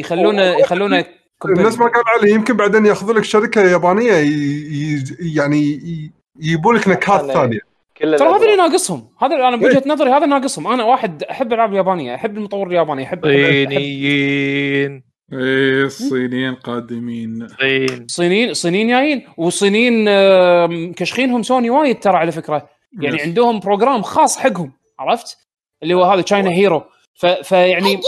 يخلونا 0.00 0.58
يخلونا 0.58 1.04
الناس 1.44 1.78
ما 1.78 1.86
قال 1.86 2.02
علي 2.06 2.30
يمكن 2.32 2.56
بعدين 2.56 2.86
ياخذوا 2.86 3.14
لك 3.14 3.24
شركة 3.24 3.60
يابانية 3.60 4.12
ي... 4.12 4.26
ي... 4.28 5.04
يعني 5.20 5.58
ي... 5.62 6.12
يجيبوا 6.40 6.74
لك 6.74 6.88
نكهات 6.88 7.30
ثانية. 7.32 7.58
ترى 8.00 8.28
هذا 8.28 8.36
اللي. 8.36 8.56
ناقصهم. 8.56 9.08
هذا 9.22 9.36
أنا 9.48 9.56
بوجهه 9.56 9.82
نظري 9.86 10.10
هذا 10.10 10.26
ناقصهم. 10.26 10.66
أنا 10.66 10.84
واحد 10.84 11.22
أحب 11.22 11.46
الالعاب 11.46 11.70
اليابانية 11.72 12.14
أحب 12.14 12.36
المطور 12.36 12.66
الياباني 12.66 13.04
احب 13.04 13.20
أحب- 13.24 13.26
أحب 13.26 13.68
صينيين. 13.68 15.02
إيه 15.32 15.84
الصينيين 15.84 16.54
قادمين. 16.54 17.48
صين. 17.48 18.02
الصينيين 18.04 18.50
الصينيين 18.50 18.88
جايين. 18.88 19.26
والصينيين 19.36 20.08
آم، 20.08 20.92
كشخينهم 20.92 21.42
سوني 21.42 21.70
وايد 21.70 22.00
ترى 22.00 22.16
على 22.16 22.32
فكرة. 22.32 22.68
يعني 23.00 23.18
Yes. 23.18 23.22
عندهم 23.22 23.60
program 23.60 24.02
خاص 24.02 24.38
حقهم 24.38 24.72
عرفت؟ 24.98 25.38
اللي 25.82 25.94
هو 25.94 26.04
هذا 26.04 26.20
China 26.22 26.50
Hero 26.50 26.82
ف... 27.14 27.26
فيعني 27.26 28.00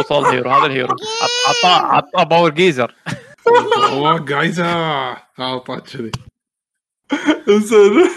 وصل 0.00 0.24
Hero 0.24 0.50
هذا 0.50 0.66
ال 0.66 0.71
Hero. 0.71 0.96
عط- 1.22 1.64
عطاه 1.64 1.86
عطاه 1.96 2.22
باور 2.22 2.50
جيزر. 2.50 2.94
وقع 3.98 4.42
يزا 4.42 4.64
اعطاك 5.40 5.82
كذي. 5.82 6.10
زين 7.48 8.08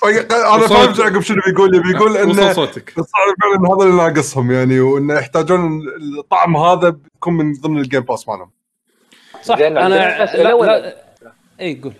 فق- 0.00 0.32
أنا 0.34 0.66
فاهم 0.66 1.06
عقب 1.06 1.20
شنو 1.20 1.42
بيقول 1.46 1.74
يبي 1.76 1.90
يقول 1.90 2.10
وصل 2.10 2.20
إنه 2.20 2.52
صوتك. 2.52 2.90
صعب 2.96 3.04
فعلا 3.42 3.74
هذا 3.74 3.84
اللي 3.84 3.96
ناقصهم 4.02 4.52
يعني 4.52 4.80
وإنه 4.80 5.14
يحتاجون 5.14 5.80
الطعم 6.18 6.56
هذا 6.56 6.88
بيكون 6.88 7.34
من 7.34 7.52
ضمن 7.52 7.78
الجيم 7.78 8.00
باس 8.00 8.28
مالهم. 8.28 8.50
صح 9.42 9.56
أنا 9.58 9.88
لا 9.88 10.26
لا 10.42 10.96
اي 11.60 11.80
قول. 11.82 11.94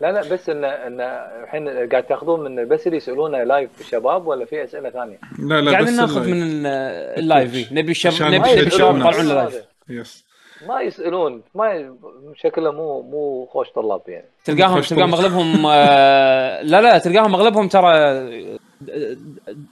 لا 0.00 0.12
لا 0.12 0.20
بس 0.32 0.48
ان 0.48 0.64
إن 0.64 1.00
الحين 1.44 1.68
قاعد 1.68 2.02
تاخذون 2.02 2.40
من 2.40 2.68
بس 2.68 2.86
اللي 2.86 2.96
يسالونه 2.96 3.44
لايف 3.44 3.70
الشباب 3.80 4.26
ولا 4.26 4.44
في 4.44 4.64
أسئلة 4.64 4.90
ثانية؟ 4.90 5.18
لا 5.38 5.54
لا 5.60 5.70
بس 5.70 5.72
قاعدين 5.74 5.96
ناخذ. 5.96 6.26
من 6.28 6.42
ال- 6.42 6.66
ال 7.18 7.25
live 7.25 7.54
إيه. 7.54 7.66
نبي 7.72 7.90
الشباب 7.90 8.14
عشان 8.14 8.26
نبي 8.40 8.52
الشباب. 8.52 8.96
يطلعون 8.96 9.26
live. 9.28 9.64
yes 9.88 10.26
ما 10.68 10.80
يسألون 10.80 11.42
ما 11.54 11.72
ي... 11.74 11.90
شكله 12.36 12.72
مو 12.72 13.02
مو 13.02 13.46
خوش 13.52 13.66
طلاب 13.70 14.00
يعني 14.08 14.26
تلقاهم 14.44 14.80
تلقاهم. 14.80 15.14
أغلبهم 15.14 15.66
آه، 15.66 16.62
لا 16.62 16.80
لا 16.80 16.98
تلقاهم 16.98 17.34
أغلبهم 17.34 17.68
ترى 17.68 17.92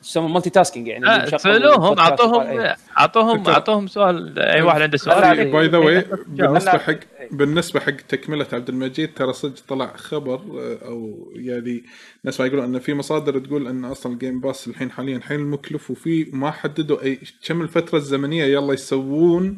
يسمون 0.03 0.32
مالتي 0.32 0.51
tasking 0.51 0.89
يعني 0.89 1.23
بيشغل 1.24 1.41
سالوهم 1.41 1.99
أعطوهم 1.99 2.41
إيه. 2.41 2.77
أعطوهم 2.99 3.49
أعطوهم 3.49 3.86
سؤال 3.86 4.39
أي 4.39 4.62
واحد 4.62 4.82
عنده 4.82 4.97
سؤال. 4.97 5.51
by 5.51 5.66
the 5.66 5.78
way 5.78 6.05
بالنسبة 6.27 6.78
حق 6.78 6.99
بالنسبة 7.31 7.81
حق 7.81 7.97
تكملة 8.09 8.47
عبد 8.53 8.69
المجيد 8.69 9.15
ترى 9.15 9.32
صدق 9.32 9.62
طلع 9.69 9.97
خبر 9.97 10.35
آه، 10.35 10.78
أو 10.86 11.32
يعني 11.35 11.85
ناس 12.24 12.41
ما 12.41 12.47
يقولون 12.47 12.65
إن 12.65 12.78
في 12.78 12.95
مصادر 12.95 13.39
تقول 13.39 13.69
إن 13.69 13.85
أصلا 13.85 14.12
ال 14.12 14.18
Game 14.18 14.40
Pass 14.40 14.68
الحين 14.69 14.91
حاليا 14.91 15.20
حيل 15.20 15.41
مكلف 15.41 15.91
وفي 15.91 16.31
ما 16.32 16.51
حددوا 16.51 17.03
اي 17.03 17.20
كم 17.47 17.62
الفترة 17.62 17.99
الزمنية 17.99 18.45
يلا 18.45 18.73
يسوون 18.73 19.57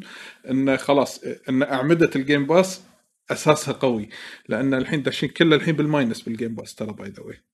انه 0.49 0.75
خلاص 0.75 1.23
إن 1.49 1.63
أعمدة 1.63 2.09
ال 2.15 2.21
Game 2.21 2.45
Pass 2.45 2.81
أساسها 3.31 3.73
قوي 3.73 4.09
لأن 4.49 4.73
الحين 4.73 5.03
داشين 5.03 5.29
كله 5.29 5.55
الحين 5.55 5.75
بال 5.75 5.88
minus 5.88 6.21
بال 6.21 6.32
Game 6.32 6.55
Pass 6.55 6.75
ترى 6.75 6.93
by 6.93 7.09
the 7.09 7.23
way 7.23 7.46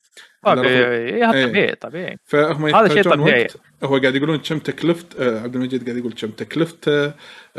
طبيعي 0.46 1.24
هذا 1.24 1.38
إيه. 1.38 1.48
طبيعي 1.48 1.76
طبيعي. 1.76 2.18
فهم 2.26 2.66
هذا 2.76 2.88
شيء 2.94 3.04
طبيعي. 3.04 3.48
هو 3.84 3.98
قاعد 3.98 4.16
يقولون 4.16 4.38
كم 4.38 4.60
تكلفت 4.60 5.20
آه 5.22 5.40
عبد 5.40 5.56
المجيد 5.56 5.84
قاعد 5.86 5.98
يقول 5.98 6.14
كم 6.14 6.28
تكلفته 6.28 7.06
آه، 7.06 7.14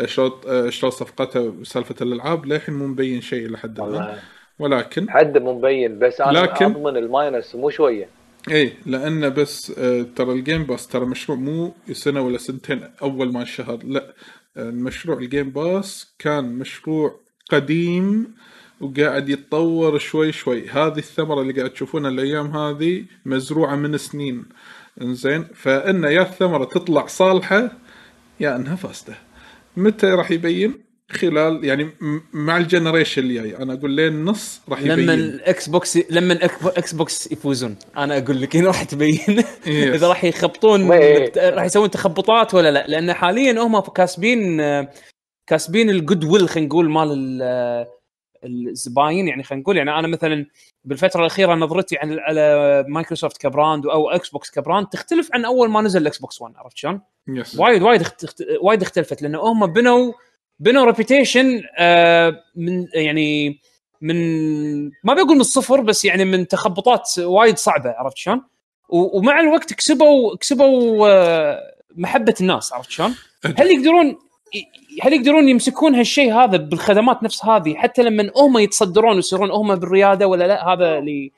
شلون 0.06 0.31
آه 0.47 0.70
شلون 0.70 0.90
صفقته 0.90 1.62
سالفة 1.62 1.94
الألعاب 2.02 2.47
للحين 2.47 2.74
مو 2.74 2.86
مبين 2.86 3.20
شيء 3.20 3.51
لحد 3.51 3.81
الان 3.81 4.16
ولكن 4.59 5.11
حد 5.11 5.39
مو 5.39 5.59
مبين 5.59 5.98
بس 5.98 6.20
أنا 6.20 6.39
لكن- 6.39 6.65
أضمن 6.65 6.97
ال 6.97 7.06
minus 7.06 7.55
مو 7.55 7.70
شوية. 7.70 8.09
اي 8.51 8.73
لأنه 8.86 9.28
بس 9.28 9.78
آه 9.78 10.06
ترى 10.16 10.32
ال 10.32 10.39
Game 10.39 10.65
Pass 10.65 10.89
ترى 10.89 11.06
مشروع 11.06 11.39
مو 11.39 11.74
سنة 11.93 12.20
ولا 12.20 12.39
سنتين 12.39 12.90
أول 13.02 13.32
ما 13.32 13.40
انشهر 13.40 13.78
لا. 13.85 14.15
آه، 14.56 14.69
المشروع 14.69 15.19
ال 15.19 15.25
Game 15.25 15.51
Pass 15.51 16.15
كان 16.19 16.44
مشروع 16.59 17.20
قديم 17.51 18.35
وقاعد 18.80 19.28
يتطور 19.28 19.98
شوي 19.98 20.32
شوي. 20.32 20.68
هذه 20.68 20.98
الثمرة 20.98 21.40
اللي 21.42 21.52
قاعد 21.52 21.70
تشوفونها 21.70 22.10
الأيام 22.10 22.56
هذه 22.56 23.05
مزروعة 23.24 23.74
من 23.76 23.98
سنين. 23.98 24.44
إنزين؟ 25.02 25.44
فإن 25.55 26.05
يا 26.05 26.22
الثمرة 26.22 26.64
تطلع 26.64 27.06
صالحة 27.06 27.70
يا 28.40 28.56
إنها 28.56 28.76
فاسدة. 28.76 29.14
متى 29.76 30.06
راح 30.06 30.30
يبين؟ 30.30 30.84
خلال 31.10 31.64
يعني 31.64 31.90
مع 32.32 32.56
ال 32.56 32.62
generation 32.62 33.23
اللي 33.22 33.34
جاي. 33.34 33.56
أنا 33.56 33.72
أقول 33.72 33.90
لين 33.90 34.24
نص 34.24 34.60
راح 34.68 34.80
يبين 34.80 34.98
لما 34.98 35.14
ال 35.15 35.69
Xbox 35.69 35.98
لما 36.10 36.34
الأك- 36.34 36.66
Xbox 36.66 37.32
يفوزون. 37.32 37.76
أنا 37.96 38.18
أقول 38.18 38.40
لك 38.40 38.56
هنا 38.56 38.66
راح 38.66 38.82
تبين. 38.84 39.44
إذا 39.66 40.09
راح 40.09 40.24
يخبطون. 40.24 40.90
راح 41.36 41.64
يسوون 41.64 41.90
تخبطات 41.90 42.55
ولا 42.55 42.70
لا؟ 42.70 42.86
لأن 42.88 43.12
حاليا 43.12 43.52
هم 43.62 43.80
كاسبين 43.80 44.60
كاسبين 45.46 45.90
ال 45.90 46.24
goodwill 46.24 46.48
خلينا 46.48 46.68
نقول 46.68 46.90
مال 46.90 47.12
ال- 47.12 47.86
الزباين 48.45 49.29
يعني 49.29 49.43
خلينا 49.43 49.62
نقول 49.62 49.77
يعني 49.77 49.99
أنا 49.99 50.09
مثلا 50.09 50.47
بالفترة 50.85 51.21
الأخيرة 51.21 51.55
نظرتي 51.55 51.99
عن 51.99 52.19
على 52.19 52.85
مايكروسوفت 52.89 53.37
ك 53.36 53.45
brand 53.45 53.86
أو 53.87 54.11
Xbox 54.11 54.28
ك 54.28 54.51
brand 54.51 54.86
تختلف 54.87 55.29
عن 55.33 55.45
أول 55.45 55.71
ما 55.71 55.81
نزل 55.81 56.03
ال 56.02 56.19
Xbox 56.19 56.43
1 56.43 56.55
عرفت 56.57 56.77
شلون؟ 56.77 57.01
وايد 57.59 57.83
وايد 57.83 58.01
اخت... 58.01 58.45
وايد 58.62 58.83
اختلفت 58.83 59.23
لأن 59.23 59.35
هم 59.35 59.66
بنوا 59.66 60.12
بنوا 60.61 60.85
reputation 60.85 61.62
من 62.57 62.87
يعني 62.95 63.61
من 64.01 64.85
ما 64.85 65.15
بقول 65.15 65.35
من 65.35 65.41
الصفر 65.41 65.81
بس 65.81 66.05
يعني 66.05 66.25
من 66.25 66.49
تخبطات 66.49 67.19
وايد 67.19 67.59
صعبة 67.59 67.91
عرفت 67.91 68.16
شلون؟ 68.16 68.43
ومع 68.89 69.41
الوقت 69.41 69.73
كسبوا 69.75 70.37
كسبوا 70.37 71.09
آه، 71.09 71.61
محبة 71.97 72.35
الناس 72.41 72.73
عرفت 72.73 72.91
شلون؟ 72.91 73.15
هل 73.45 73.66
يقدرون 73.66 74.19
هل 75.02 75.12
يقدرون 75.12 75.48
يمسكون 75.48 75.94
هالشيء 75.94 76.32
هذا 76.35 76.56
بالخدمات 76.56 77.22
نفس 77.22 77.44
هذه 77.44 77.74
حتى 77.74 78.02
لما 78.02 78.31
هم 78.36 78.59
يتصدرون 78.59 79.14
ويصيرون 79.16 79.51
هم 79.51 79.74
بالريادة 79.74 80.26
ولا 80.26 80.44
لا؟ 80.44 80.68
هذا 80.72 80.98
اللي 80.98 81.32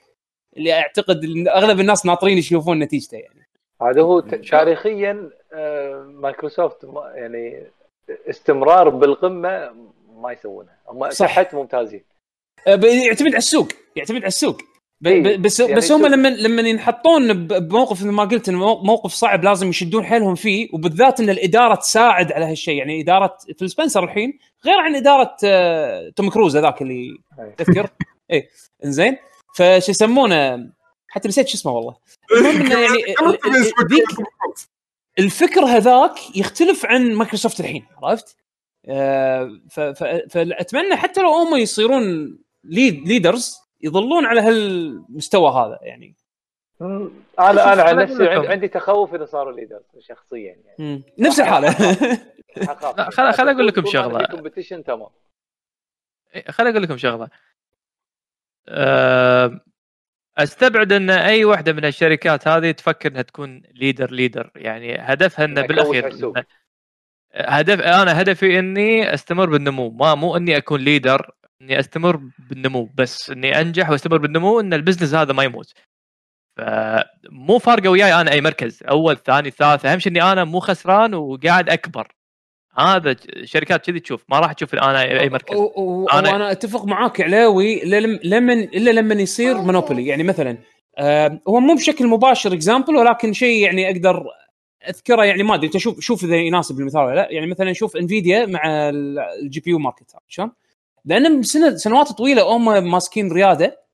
اللي 0.57 0.73
أعتقد 0.73 1.21
أغلب 1.49 1.81
الناس 1.81 2.07
ناطرين 2.07 2.39
يشوفون 2.39 2.79
نتيجته 2.79 3.17
يعني. 3.17 3.47
هذا 3.83 4.03
هو 4.03 4.21
تاريخيا 4.21 5.31
آه، 5.53 6.03
مايكروسوفت 6.15 6.85
ما- 6.85 7.13
يعني 7.15 7.63
استمرار 8.31 8.89
بالقمة 8.89 9.71
ما 10.17 10.33
يسوونها. 10.33 10.77
هم 10.89 11.11
صح. 11.11 11.55
ممتازين. 11.55 12.03
ب- 12.67 12.85
يعتمد 12.85 13.29
على 13.29 13.37
السوق 13.39 13.69
يعتمد 13.97 14.17
على 14.17 14.27
السوق. 14.27 14.59
إيه، 15.07 15.37
بس 15.37 15.61
يعني 15.61 15.75
بس 15.75 15.93
هم 15.93 16.07
لما 16.07 16.29
لما 16.29 16.63
ينحطون 16.63 17.47
بموقف 17.47 18.01
مثل 18.01 18.11
ما 18.11 18.25
قلت 18.25 18.51
موقف 18.51 19.13
صعب 19.13 19.45
لازم 19.45 19.69
يشدون 19.69 20.05
حيلهم 20.05 20.35
فيه 20.35 20.69
وبالذات 20.73 21.21
إن 21.21 21.31
الإدارة 21.31 21.75
تساعد 21.75 22.33
على 22.33 22.45
هالشيء. 22.45 22.75
يعني 22.75 23.01
إدارة 23.01 23.39
فيل 23.59 23.71
سبنسر 23.71 24.05
الحين 24.05 24.39
غير 24.65 24.79
عن 24.79 24.95
إدارة 24.95 25.37
آه، 25.45 26.13
توم 26.17 26.31
كروز 26.31 26.57
هذاك 26.57 26.83
اللي. 26.83 27.19
تذكر. 27.57 27.89
إيه. 28.31 28.49
إنزين. 28.85 29.17
فشو 29.57 29.91
يسمونه 29.91 30.71
حتى 31.09 31.29
نسيت 31.29 31.49
شو 31.49 31.55
اسمه 31.55 31.73
والله. 31.73 31.97
المهم 32.33 32.61
إنه 32.61 32.79
يعني 32.81 33.05
الفكر 35.19 35.65
هذاك 35.65 36.37
يختلف 36.37 36.87
عن 36.87 37.15
مايكروسوفت 37.15 37.61
الحين 37.61 37.87
عرفت؟ 38.03 38.37
آه، 38.89 39.61
فأتمنى 40.31 40.97
حتى 40.97 41.21
لو 41.23 41.29
هم 41.29 41.57
يصيرون 41.57 42.39
lead 42.65 43.09
leaders 43.09 43.66
يظلون 43.87 44.27
على 44.27 44.41
هالمستوى 44.41 45.51
هذا 45.51 45.79
يعني. 45.83 46.17
أنا 46.81 47.73
أنا 47.73 47.83
عن 47.83 47.97
نفسي 47.97 48.13
عندي, 48.29 48.35
لكم. 48.35 48.51
عندي 48.51 48.69
تخوف 48.69 49.15
إذا 49.15 49.25
صاروا 49.25 49.53
leader 49.53 49.81
شخصيا 50.01 50.57
يعني. 50.65 50.77
مم. 50.79 51.03
نفس 51.19 51.41
الحالة. 51.41 51.71
خل- 53.11 53.33
خل 53.33 53.67
لكم. 53.67 53.83
ما 53.83 53.89
أنا 53.89 53.91
شغلة. 53.91 54.27
في 54.27 54.37
competition 54.37 54.85
تمام. 54.87 55.09
إيه، 56.35 56.51
خليني 56.51 56.71
أقول 56.73 56.83
لكم 56.83 56.97
شغلة. 56.97 57.29
أستبعد 60.39 60.93
أن 60.93 61.11
أي 61.11 61.45
واحدة 61.45 61.73
من 61.73 61.85
الشركات 61.85 62.49
هذه 62.49 62.71
تفكر 62.71 63.11
إنها 63.11 63.23
تكون 63.23 63.63
leader 63.75 64.11
leader 64.11 64.51
يعني 64.57 64.97
هدفها 64.99 65.45
إنه 65.45 65.53
إنها 65.61 65.67
بالأخير 65.69 66.37
هدف 67.35 67.81
أنا 67.81 68.21
هدفي 68.21 68.59
إني 68.59 69.15
أستمر 69.15 69.51
بالنمو. 69.51 69.91
ما 69.91 70.15
مو 70.15 70.37
إني 70.37 70.57
أكون 70.57 70.81
leader 70.81 71.31
إني 71.63 71.79
أستمر 71.81 72.21
بالنمو 72.51 72.89
بس 72.95 73.31
إني 73.31 73.61
أنجح 73.61 73.91
وأستمر 73.91 74.19
بالنمو 74.19 74.61
إن 74.61 74.75
ال 74.75 74.79
business 74.79 75.15
هذا 75.15 75.33
ما 75.33 75.43
يموت. 75.45 75.73
فمو 76.57 77.59
فارقة 77.59 77.89
وياي 77.89 78.21
أنا 78.21 78.33
أي 78.33 78.41
مركز 78.41 78.83
أول 78.83 79.17
ثاني 79.17 79.51
ثالث 79.51 79.87
أهم 79.87 79.99
شيء 79.99 80.13
إني 80.13 80.23
أنا 80.33 80.45
مو 80.45 80.61
خسران 80.61 81.15
وقاعد 81.15 81.69
أكبر. 81.69 82.13
هذا 82.79 83.17
شركات 83.45 83.87
كذي 83.87 84.01
تشوف 84.01 84.25
ما 84.29 84.39
راح 84.41 84.53
تشوف 84.53 84.75
أنا 84.75 85.03
اي 85.03 85.29
مركز. 85.29 85.57
و- 85.57 85.73
و- 85.77 86.09
أنا- 86.09 86.15
وأنا 86.15 86.53
أتفق 86.53 86.85
معاك 86.85 87.21
علاوي 87.21 87.83
إلا 87.83 88.01
لم- 88.01 88.21
لمن 88.25 88.63
إلا 88.63 88.91
لما 88.91 89.15
يصير 89.15 89.55
monopoly 89.59 90.07
يعني 90.07 90.23
مثلا 90.23 90.59
آه، 90.99 91.41
هو 91.49 91.61
مو 91.61 91.75
بشكل 91.75 92.07
مباشر 92.07 92.53
example 92.53 92.97
ولكن 92.97 93.33
شيء 93.33 93.65
يعني 93.65 93.91
أقدر 93.91 94.25
أذكره 94.89 95.25
يعني 95.25 95.43
ما 95.43 95.55
أدري 95.55 95.67
أنت 95.67 95.77
شوف 95.77 96.01
شوف 96.01 96.25
إذا 96.25 96.37
يناسب 96.37 96.81
المثال 96.81 97.01
ولا 97.01 97.15
لا. 97.15 97.29
يعني 97.33 97.47
مثلا 97.47 97.73
شوف 97.73 97.97
Nvidia 97.97 98.47
مع 98.47 98.61
ال- 98.89 99.19
ال 99.43 99.61
GPU 99.61 99.71
market 99.71 100.13
شلون؟ 100.29 100.53
لأن 101.07 101.43
سنة 101.43 101.77
سنوات 101.77 102.09
طويلة 102.13 102.43
هم 102.43 102.91
ماسكين 102.91 103.33
ريادة. 103.33 103.87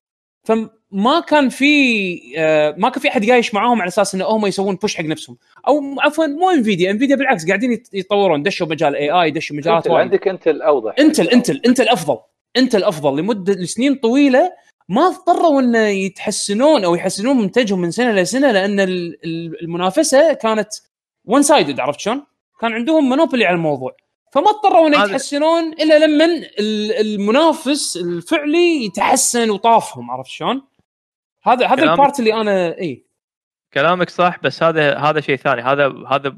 فما 0.47 1.19
كان 1.27 1.49
في 1.49 2.19
آه، 2.37 2.75
ما 2.77 2.89
كان 2.89 3.01
في 3.01 3.07
أحد 3.09 3.29
قاعد 3.29 3.53
معاهم 3.53 3.81
على 3.81 3.87
أساس 3.87 4.15
إن 4.15 4.21
هم 4.21 4.45
يسوون 4.45 4.75
push 4.75 4.95
حق 4.95 5.03
نفسهم. 5.03 5.37
أو 5.67 5.81
عفوا 5.99 6.25
مو 6.27 6.49
Nvidia 6.49 6.91
Nvidia 6.91 7.15
بالعكس 7.15 7.47
قاعدين 7.47 7.71
يت- 7.71 7.89
يتطورون 7.93 8.43
دشوا 8.43 8.67
مجال 8.67 8.95
AI 8.95 9.31
دشوا 9.31 9.55
مجالات 9.55 9.87
انت 9.87 9.95
عندك 9.95 10.27
Intel 10.27 10.47
الاوضح 10.47 10.93
Intel 10.99 11.27
Intel 11.29 11.61
Intel 11.67 11.87
أفضل. 11.89 12.17
انتل 12.57 12.83
أفضل. 12.83 13.19
لمدة 13.19 13.53
لسنين 13.53 13.95
طويلة 13.95 14.51
ما 14.89 15.07
اضطروا 15.07 15.61
انه 15.61 15.79
يتحسنون 15.87 16.83
أو 16.85 16.95
يحسنون 16.95 17.37
منتجهم 17.37 17.81
من 17.81 17.91
سنة 17.91 18.11
لسنه 18.11 18.51
لأن 18.51 18.79
ال- 18.79 19.17
ال- 19.25 19.61
المنافسة 19.63 20.33
كانت 20.33 20.69
one 21.25 21.41
sided 21.43 21.79
عرفت 21.79 21.99
شلون؟ 21.99 22.23
كان 22.61 22.73
عندهم 22.73 23.09
monopoly 23.09 23.45
على 23.45 23.55
الموضوع. 23.55 23.95
فما 24.33 24.49
اضطروا 24.49 24.89
هذا- 24.89 25.05
يتحسنون 25.05 25.73
إلا 25.73 26.05
لما 26.05 26.25
ال- 26.25 26.91
المنافس 26.91 27.97
الفعلي 27.97 28.85
يتحسن 28.85 29.49
وطافهم 29.49 30.11
عرفت 30.11 30.29
شلون؟ 30.29 30.61
هذا 31.43 31.67
هذا 31.67 31.83
ال 31.83 31.90
part 31.90 32.19
اللي 32.19 32.33
أنا 32.33 32.77
إي. 32.79 33.05
كلامك 33.73 34.09
صح 34.09 34.39
بس 34.43 34.63
هذا 34.63 34.97
هذا 34.97 35.21
شيء 35.21 35.35
ثاني. 35.35 35.61
هذا 35.61 35.93
هذا 36.07 36.37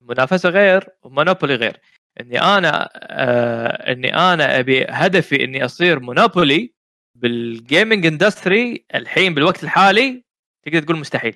منافسة 0.00 0.48
غير 0.48 0.88
و 1.02 1.08
monopoly 1.08 1.54
غير. 1.54 1.80
إني 2.20 2.40
أنا 2.42 2.90
آه 2.94 3.92
إني 3.92 4.14
أنا 4.16 4.58
أبي 4.58 4.84
هدفي 4.88 5.44
إني 5.44 5.64
أصير 5.64 6.00
monopoly 6.00 6.72
بال 7.14 7.37
gaming 7.37 8.06
industry 8.06 8.84
الحين 8.94 9.34
بالوقت 9.34 9.64
الحالي 9.64 10.24
تقدر 10.66 10.80
تقول 10.82 10.98
مستحيل. 10.98 11.34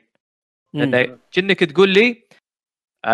لأن 0.75 1.19
كأنك 1.33 1.61
تقول 1.65 1.89
لي 1.89 2.25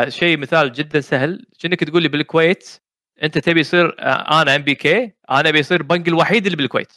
شيء 0.08 0.38
مثال 0.38 0.72
جدا 0.72 1.00
سهل 1.00 1.46
كأنك 1.58 1.84
تقول 1.84 2.02
لي 2.02 2.08
بالكويت 2.08 2.80
أنت 3.22 3.38
تبي 3.38 3.60
يصير 3.60 3.96
آه 4.00 4.42
أنا 4.42 4.56
NBK 4.56 5.12
أنا 5.30 5.48
أبي 5.48 5.58
يصير 5.58 5.82
بنك 5.82 6.08
الوحيد 6.08 6.46
اللي 6.46 6.56
بالكويت 6.56 6.92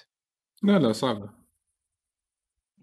لا 0.63 0.79
لا 0.79 0.91
صعبة 0.91 1.29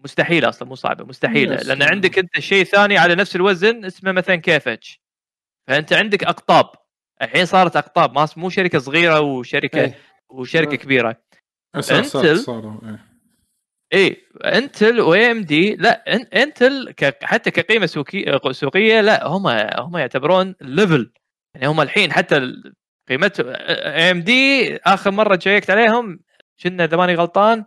مستحيله 0.03 0.49
أصلا 0.49 0.67
مو 0.67 0.75
صعبة 0.75 1.05
مستحيلة. 1.05 1.55
لأن 1.55 1.83
عندك 1.83 2.19
أنت 2.19 2.39
شيء 2.39 2.63
ثاني 2.63 2.97
على 2.97 3.15
نفس 3.15 3.35
الوزن 3.35 3.85
اسمه 3.85 4.11
مثلا 4.11 4.35
كيفج 4.35 4.83
فأنت 5.67 5.93
عندك 5.93 6.23
أقطاب 6.23 6.65
الحين 7.21 7.45
صارت 7.45 7.75
أقطاب 7.75 8.13
ما 8.13 8.27
مو 8.37 8.49
شركة 8.49 8.79
صغيرة 8.79 9.19
وشركة 9.19 9.81
إيه. 9.81 9.97
وشركة 10.29 10.71
مم. 10.71 10.77
كبيرة 10.77 11.21
اساسات 11.75 12.37
صاروا 12.37 12.73
إيه. 12.83 13.08
اي 13.93 14.27
Intel 14.45 15.01
و 15.01 15.31
AMD 15.31 15.75
لا 15.75 16.03
Intel 16.43 16.93
حتى 17.23 17.51
كقيمة 17.51 17.85
سوقيه 17.85 18.39
سوقية 18.51 19.01
لا 19.01 19.27
هم 19.27 19.47
هم 19.79 19.97
يعتبرون 19.97 20.55
level 20.61 21.11
يعني 21.55 21.67
هم 21.67 21.81
الحين 21.81 22.11
حتى 22.13 22.53
قيمته 23.09 23.43
AMD 23.53 24.75
آخر 24.77 25.11
مرة 25.11 25.39
شيكت 25.39 25.69
عليهم 25.69 26.19
كنا 26.63 26.83
اذا 26.85 26.97
ماني 26.97 27.15
غلطان 27.15 27.65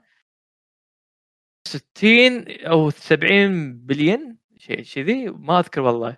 60 1.68 2.44
أو 2.66 2.90
70 2.90 3.72
بليون 3.78 4.36
شيء 4.58 4.82
كذي 4.82 5.26
ما 5.30 5.58
أذكر 5.58 5.80
والله. 5.80 6.16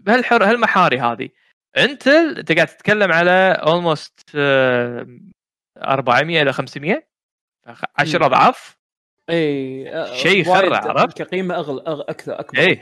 بهالحر 0.00 0.44
هالمحاري 0.44 1.00
هذه. 1.00 1.28
Intel 1.78 2.38
أنت 2.38 2.52
قاعد 2.52 2.66
تتكلم 2.66 3.12
على 3.12 3.30
almost 3.52 4.30
400 5.78 6.42
إلى 6.42 6.52
500 6.52 7.08
10 7.98 8.18
مم. 8.18 8.24
أضعاف. 8.24 8.76
إي 9.30 10.16
شيء 10.16 10.40
يخرع، 10.40 10.76
عرفت؟ 10.76 11.22
كقيمة 11.22 11.54
اغلى 11.54 11.82
أغ... 11.86 12.00
أكثر 12.00 12.40
أكبر 12.40 12.78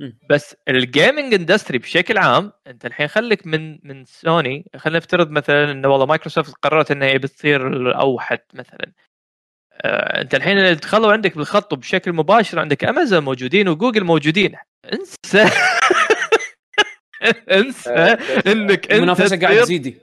مم. 0.00 0.18
بس 0.30 0.56
ال 0.68 0.77
gaming 0.77 1.34
industry 1.34 1.78
بشكل 1.78 2.18
عام 2.18 2.52
أنت 2.66 2.86
الحين 2.86 3.08
خليك 3.08 3.46
من 3.46 3.78
من 3.82 4.04
سوني 4.04 4.70
خلينا 4.76 4.98
نفترض 4.98 5.30
مثلا 5.30 5.70
إنه 5.70 5.88
والله 5.88 6.06
مايكروسوفت 6.06 6.54
قررت 6.62 6.90
انها 6.90 7.16
بتصير 7.16 7.68
الأوحد 7.68 8.38
مثلا 8.54 8.92
آه 9.72 10.20
أنت 10.20 10.34
الحين 10.34 10.58
اللي 10.58 10.74
دخلوا 10.74 11.12
عندك 11.12 11.36
بالخط 11.36 11.74
بشكل 11.74 12.12
مباشر 12.12 12.58
عندك 12.58 12.84
امازون 12.84 13.24
موجودين 13.24 13.68
وجوجل 13.68 14.04
موجودين 14.04 14.54
انسى 14.92 15.50
انسى 17.58 18.16
إنك 18.46 18.84
أنت 18.84 18.92
المنافسه 18.92 19.40
قاعد 19.40 19.56
تزيد. 19.56 19.98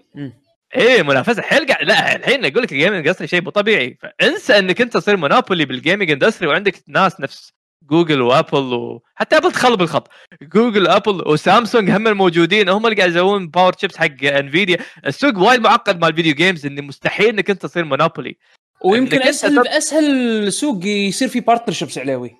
إيه 0.75 1.03
منافسة. 1.03 1.41
حيل 1.41 1.65
قاعد 1.65 1.85
لا 1.85 2.15
الحين 2.15 2.45
أقول 2.45 2.63
لك 2.63 2.71
ال 2.72 2.77
gaming 2.77 3.07
industry 3.07 3.27
شيء 3.27 3.41
مو 3.41 3.49
طبيعي. 3.49 3.97
فانسى 4.01 4.59
إنك 4.59 4.81
أنت 4.81 4.93
تصير 4.93 5.17
monopoly 5.17 5.65
بال 5.65 5.77
gaming 5.77 6.11
industry 6.11 6.47
وعندك 6.47 6.83
ناس 6.87 7.19
نفس 7.21 7.53
Google 7.83 8.22
و 8.22 8.30
Apple 8.30 8.73
وحتى 8.73 9.37
Apple 9.38 9.51
دخلوا 9.51 9.77
بالخط. 9.77 10.09
Google 10.41 10.88
Apple 10.88 11.27
و 11.27 11.35
Samsung 11.35 11.89
هم 11.91 12.07
الموجودين. 12.07 12.69
هم 12.69 12.85
اللي 12.85 12.97
قاعد 12.97 13.09
يسوون 13.09 13.47
power 13.47 13.73
chips 13.81 13.97
حق 13.97 14.23
Nvidia 14.23 14.77
السوق 15.05 15.37
وايد 15.37 15.61
معقد 15.61 16.01
مال 16.01 16.09
ال 16.09 16.14
video 16.14 16.33
games 16.35 16.65
انه 16.65 16.81
مستحيل 16.81 17.27
إنك 17.27 17.49
أنت 17.49 17.61
تصير 17.61 17.85
monopoly 17.85 18.38
ويمكن 18.85 19.21
أسهل 19.21 19.67
أسهل 19.67 20.53
سوق 20.53 20.85
يصير 20.85 21.27
فيه 21.27 21.41
partnerships 21.41 21.97
علاوي 21.97 22.35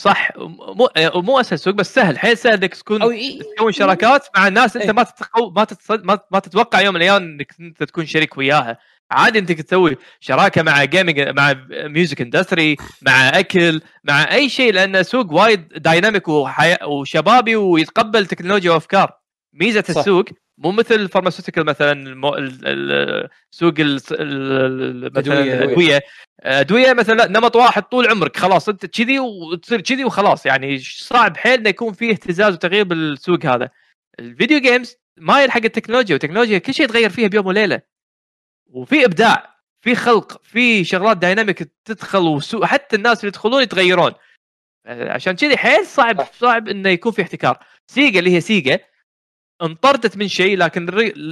صح 0.00 0.30
مو 0.36 0.88
مو 1.14 1.40
اسهل 1.40 1.58
سوق 1.58 1.74
بس 1.74 1.94
سهل 1.94 2.18
حيل 2.18 2.38
سهل 2.38 2.52
إنك 2.52 2.74
تكون 2.74 3.00
تكون 3.56 3.72
شراكات 3.72 4.26
مع 4.36 4.48
ناس 4.48 4.76
أنت 4.76 4.84
إيه. 4.84 4.92
ما 4.92 5.02
تتقو 5.02 5.50
ما 5.50 5.64
تتصد 5.64 6.04
ما, 6.04 6.18
ما 6.30 6.38
تتوقع 6.38 6.80
يوم 6.80 6.94
من 6.94 7.02
الأيام 7.02 7.22
إنك 7.22 7.54
أنت 7.60 7.82
تكون 7.82 8.06
شريك 8.06 8.38
وياها 8.38 8.78
عادي 9.10 9.38
أنت 9.38 9.52
تسوي 9.52 9.96
شراكة 10.20 10.62
مع 10.62 10.84
gaming 10.84 11.20
مع 11.20 11.54
music 11.70 12.20
industry 12.20 12.76
مع 13.02 13.28
أكل 13.28 13.80
مع 14.04 14.34
أي 14.34 14.48
شيء 14.48 14.72
لأن 14.72 15.02
سوق 15.02 15.32
وايد 15.32 15.68
dynamic 15.68 16.28
وحي... 16.28 16.76
وشبابي 16.84 17.56
ويتقبل 17.56 18.26
تكنولوجيا 18.26 18.72
وأفكار 18.72 19.12
ميزة 19.52 19.84
صح. 19.88 19.98
السوق 19.98 20.24
مو 20.60 20.72
مثل 20.72 20.94
ال 20.94 20.99
pharmaceutical 20.99 21.64
مثلا 21.64 21.92
المو... 21.92 22.34
ال... 22.34 22.60
ال... 22.64 23.28
سوق. 23.50 23.80
مثلا. 23.80 24.22
الادويه 24.22 26.00
أدوية. 26.40 26.92
مثلا 26.92 27.14
لا، 27.14 27.28
نمط 27.28 27.56
واحد 27.56 27.82
طول 27.82 28.08
عمرك 28.08 28.36
خلاص 28.36 28.68
أنت 28.68 28.86
كذي 28.86 29.18
وتصير 29.18 29.80
كذي 29.80 30.04
وخلاص. 30.04 30.46
يعني 30.46 30.78
صعب 30.78 31.36
حيل 31.36 31.58
إنه 31.58 31.68
يكون 31.68 31.92
فيه 31.92 32.10
اهتزاز 32.10 32.54
وتغيير 32.54 32.84
بالسوق 32.84 33.46
هذا. 33.46 33.70
ال 34.20 34.27
video 34.27 34.60
games 34.60 34.96
ما 35.16 35.42
يلحق 35.42 35.64
التكنولوجيا 35.64 36.14
والتكنولوجيا 36.14 36.58
كل 36.58 36.74
شيء 36.74 36.84
يتغير 36.84 37.10
فيها 37.10 37.28
بيوم 37.28 37.46
وليلة. 37.46 37.80
وفي 38.66 39.04
إبداع 39.04 39.56
في 39.80 39.94
خلق 39.94 40.40
في 40.42 40.84
شغلات 40.84 41.16
dynamic 41.16 41.70
تدخل 41.84 42.18
وسوق 42.18 42.64
حتى 42.64 42.96
الناس 42.96 43.20
اللي 43.20 43.28
يدخلون 43.28 43.62
يتغيرون. 43.62 44.12
عشان 44.86 45.32
كذي 45.32 45.56
حيل 45.56 45.86
صعب 45.86 46.26
صعب 46.40 46.68
إنه 46.68 46.88
يكون 46.88 47.12
في 47.12 47.22
احتكار. 47.22 47.58
سيجا 47.86 48.18
اللي 48.18 48.34
هي 48.34 48.40
سيجا 48.40 48.78
انطردت 49.62 50.16
من 50.16 50.28
شيء 50.28 50.58
لكن 50.58 50.86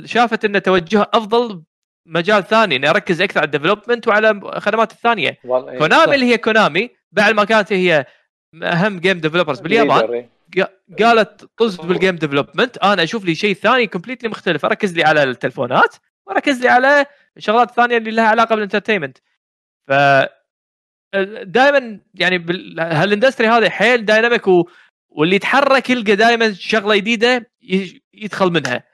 شافت 0.04 0.44
إن 0.44 0.62
توجهها 0.62 1.06
أفضل 1.14 1.62
مجال 2.06 2.44
ثاني 2.44 2.76
انه 2.76 2.90
أركز 2.90 3.20
أكثر 3.20 3.40
على 3.40 3.46
ال 3.46 3.51
development 3.51 4.08
وعلى 4.08 4.30
الخدمات 4.30 4.92
الثانية 4.92 5.38
والله 5.44 5.72
إيه، 5.72 5.78
Konami. 5.78 6.14
اللي 6.14 6.26
هي 6.26 6.38
Konami 6.38 6.90
بعد 7.12 7.34
ما 7.34 7.44
كانت 7.44 7.72
هي 7.72 8.06
أهم 8.62 8.98
game 9.00 9.20
developers 9.20 9.60
باليابان 9.60 10.12
إيه. 10.12 10.30
قا- 10.58 11.02
قالت 11.02 11.44
طز 11.56 11.76
بال 11.76 11.90
game 11.90 12.16
development 12.16 12.78
أنا 12.78 13.02
أشوف 13.02 13.24
لي 13.24 13.34
شيء 13.34 13.54
ثاني 13.54 13.86
completely 13.86 14.28
مختلف 14.28 14.64
أركز 14.64 14.94
لي 14.94 15.04
على 15.04 15.22
التلفونات 15.22 15.96
وأركز 16.26 16.60
لي 16.62 16.68
على 16.68 17.06
الشغلات 17.36 17.70
الثانية 17.70 17.96
اللي 17.96 18.10
لها 18.10 18.24
علاقة 18.28 18.54
بال 18.54 18.63
entertainment 18.63 19.18
ف 19.88 19.92
دائما 21.42 22.00
يعني 22.14 22.38
بال... 22.38 22.80
هال 22.80 22.94
industry 22.94 23.48
هذا 23.48 23.70
حيل 23.70 24.04
dynamic 24.04 24.48
و... 24.48 24.68
واللي 25.10 25.36
يتحرك 25.36 25.90
يلقى 25.90 26.16
دائما 26.16 26.52
شغلة 26.52 26.96
جديدة. 26.96 27.50
يدخل 28.14 28.50
منها 28.50 28.84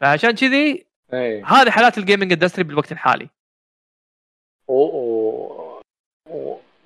فعشان 0.00 0.30
كذي 0.30 0.86
إيه. 1.12 1.46
هذه 1.46 1.70
حالات 1.70 1.98
ال 1.98 2.03
gaming 2.03 2.32
industry 2.32 2.64
بالوقت 2.64 2.92
الحالي. 2.92 3.28
و... 4.68 5.80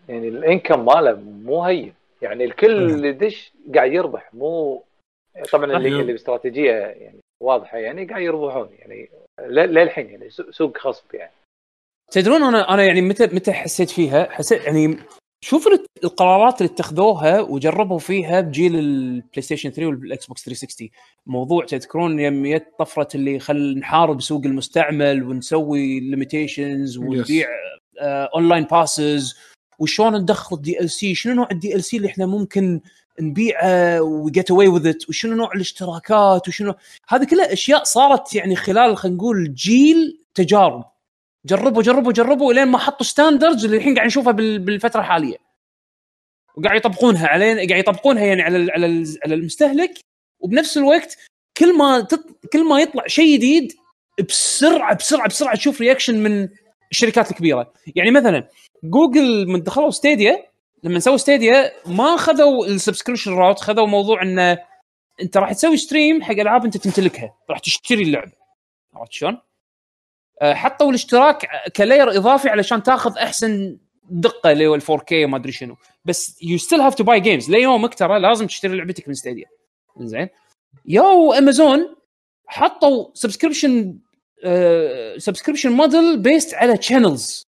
يعني 0.09 0.29
ال 0.29 0.37
income 0.37 0.85
ماله 0.85 1.15
مو 1.21 1.65
هين 1.65 1.95
يعني 2.23 2.45
الكل 2.45 2.91
اللي 2.91 3.09
يدش 3.09 3.53
قاعد 3.75 3.93
يربح 3.93 4.35
مو 4.35 4.83
طبعا 5.53 5.65
اللي 5.65 5.79
صحيح. 5.79 6.01
اللي 6.01 6.13
باستراتيجية 6.13 6.73
يعني 6.73 7.21
واضحة 7.43 7.79
يعني 7.79 8.05
قاعد 8.05 8.23
يربحون 8.23 8.69
يعني 8.79 9.11
للحين 9.49 10.11
يعني 10.11 10.31
سوق 10.31 10.79
خصب 10.79 11.15
يعني 11.15 11.33
تدرون 12.11 12.43
أنا 12.43 12.75
أنا 12.75 12.85
يعني 12.85 13.03
متى 13.03 13.27
متى 13.27 13.53
حسيت 13.53 13.91
فيها؟ 13.91 14.31
حسيت 14.31 14.65
يعني 14.65 14.99
شوف 15.45 15.67
ال- 15.67 15.87
القرارات 16.05 16.61
اللي 16.63 16.73
اتخذوها 16.73 17.41
وجربوا 17.41 17.99
فيها 17.99 18.41
بجيل 18.41 18.79
ال 18.79 19.43
PlayStation 19.43 19.71
3 19.71 19.87
وال 19.87 20.27
Xbox 20.27 20.45
360 20.45 20.89
موضوع 21.27 21.65
تذكرون 21.65 22.21
يوم 22.21 22.47
جت 22.47 22.67
طفرة 22.79 23.09
اللي 23.15 23.39
خل 23.39 23.79
نحارب 23.79 24.21
سوق 24.21 24.43
المستعمل 24.45 25.23
ونسوي 25.23 26.01
limitations 26.01 26.99
ونبيع 26.99 27.49
online 28.35 28.65
passes 28.65 29.37
وشلون 29.79 30.17
ندخل 30.17 30.57
ال 30.57 30.91
DLC 30.91 31.15
شنو 31.15 31.35
نوع 31.35 31.49
ال 31.53 31.85
DLC 31.85 31.97
اللي 31.97 32.09
إحنا 32.09 32.27
ممكن 32.27 32.81
نبيعه 33.21 34.01
و 34.03 34.15
get 34.15 34.51
away 34.51 34.69
with 34.69 34.87
it 34.87 35.09
وشنو 35.09 35.37
نوع 35.37 35.51
الاشتراكات؟ 35.55 36.49
وشنو؟ 36.49 36.75
هذه 37.09 37.25
كلها 37.25 37.53
أشياء 37.53 37.85
صارت 37.85 38.35
يعني 38.35 38.57
خلال 38.57 38.97
خلينا 38.97 39.17
نقول 39.17 39.55
جيل 39.55 40.19
تجارب. 40.35 40.85
جربوا 41.47 41.83
جربوا 41.83 42.13
جربوا 42.13 42.53
لين 42.53 42.69
ما 42.69 42.79
حطوا 42.79 43.07
standards 43.07 43.65
اللي 43.65 43.77
الحين 43.77 43.95
قاعد 43.95 44.07
نشوفها 44.07 44.33
بال- 44.33 44.59
بالفترة 44.59 45.01
الحالية. 45.01 45.37
وقاعد 46.57 46.77
يطبقونها 46.77 47.27
علينا 47.29 47.57
قاعد 47.69 47.81
يطبقونها 47.81 48.25
يعني 48.25 48.43
على 48.43 48.73
على 48.73 49.05
على 49.25 49.35
المستهلك. 49.35 49.95
وبنفس 50.41 50.79
الوقت 50.79 51.17
كل 51.57 51.77
ما 51.79 52.01
تط... 52.01 52.25
كل 52.53 52.69
ما 52.69 52.81
يطلع 52.81 53.07
شيء 53.07 53.37
جديد 53.37 53.73
بسرعة 54.29 54.97
بسرعة 54.97 55.29
بسرعة 55.29 55.57
تشوف 55.57 55.81
reaction 55.81 56.23
من 56.23 56.49
الشركات 56.91 57.31
الكبيرة. 57.31 57.73
يعني 57.97 58.11
مثلا 58.11 58.49
جوجل 58.85 59.47
من 59.49 59.63
دخلوا 59.63 59.91
Stadia 59.91 60.47
لما 60.83 60.99
سووا 61.01 61.17
Stadia 61.17 61.73
ما 61.87 62.17
خذوا 62.17 62.67
ال 62.67 62.72
subscription 62.72 63.33
route 63.35 63.61
خذوا 63.61 63.87
موضوع 63.87 64.23
انه 64.23 64.59
أنت 65.23 65.37
راح 65.37 65.53
تسوي 65.53 65.77
stream 65.77 66.23
حق 66.23 66.33
ألعاب 66.33 66.65
أنت 66.65 66.77
تمتلكها 66.77 67.35
راح 67.51 67.59
تشتري 67.59 68.03
اللعبة. 68.03 68.33
عرفت 68.95 69.13
شلون؟ 69.13 69.39
آه، 70.41 70.55
حطوا 70.55 70.89
الاشتراك 70.91 71.49
ك 71.77 71.83
layer 71.83 72.11
اضافي 72.11 72.49
علشان 72.49 72.83
تاخذ 72.83 73.19
احسن 73.19 73.79
دقة 74.11 74.53
اللي 74.53 74.67
هو 74.67 74.75
ال 74.75 74.83
4K 74.83 75.13
وما 75.13 75.37
أدري 75.37 75.53
شنو. 75.53 75.77
بس 76.05 76.43
you 76.43 76.59
still 76.59 76.81
have 76.81 76.95
to 76.95 77.05
buy 77.05 77.21
games 77.21 77.51
ليومك 77.51 77.95
ترى 77.95 78.19
لازم 78.21 78.47
تشتري 78.47 78.77
لعبتك 78.77 79.09
من 79.09 79.15
Stadia 79.15 79.47
زين؟ 80.01 80.29
يو 80.87 81.33
امازون 81.33 81.97
حطوا 82.47 83.07
subscription 83.15 83.99
subscription 85.17 85.73
model 85.73 86.19
based 86.19 86.55
على 86.55 86.77
channels 86.77 87.53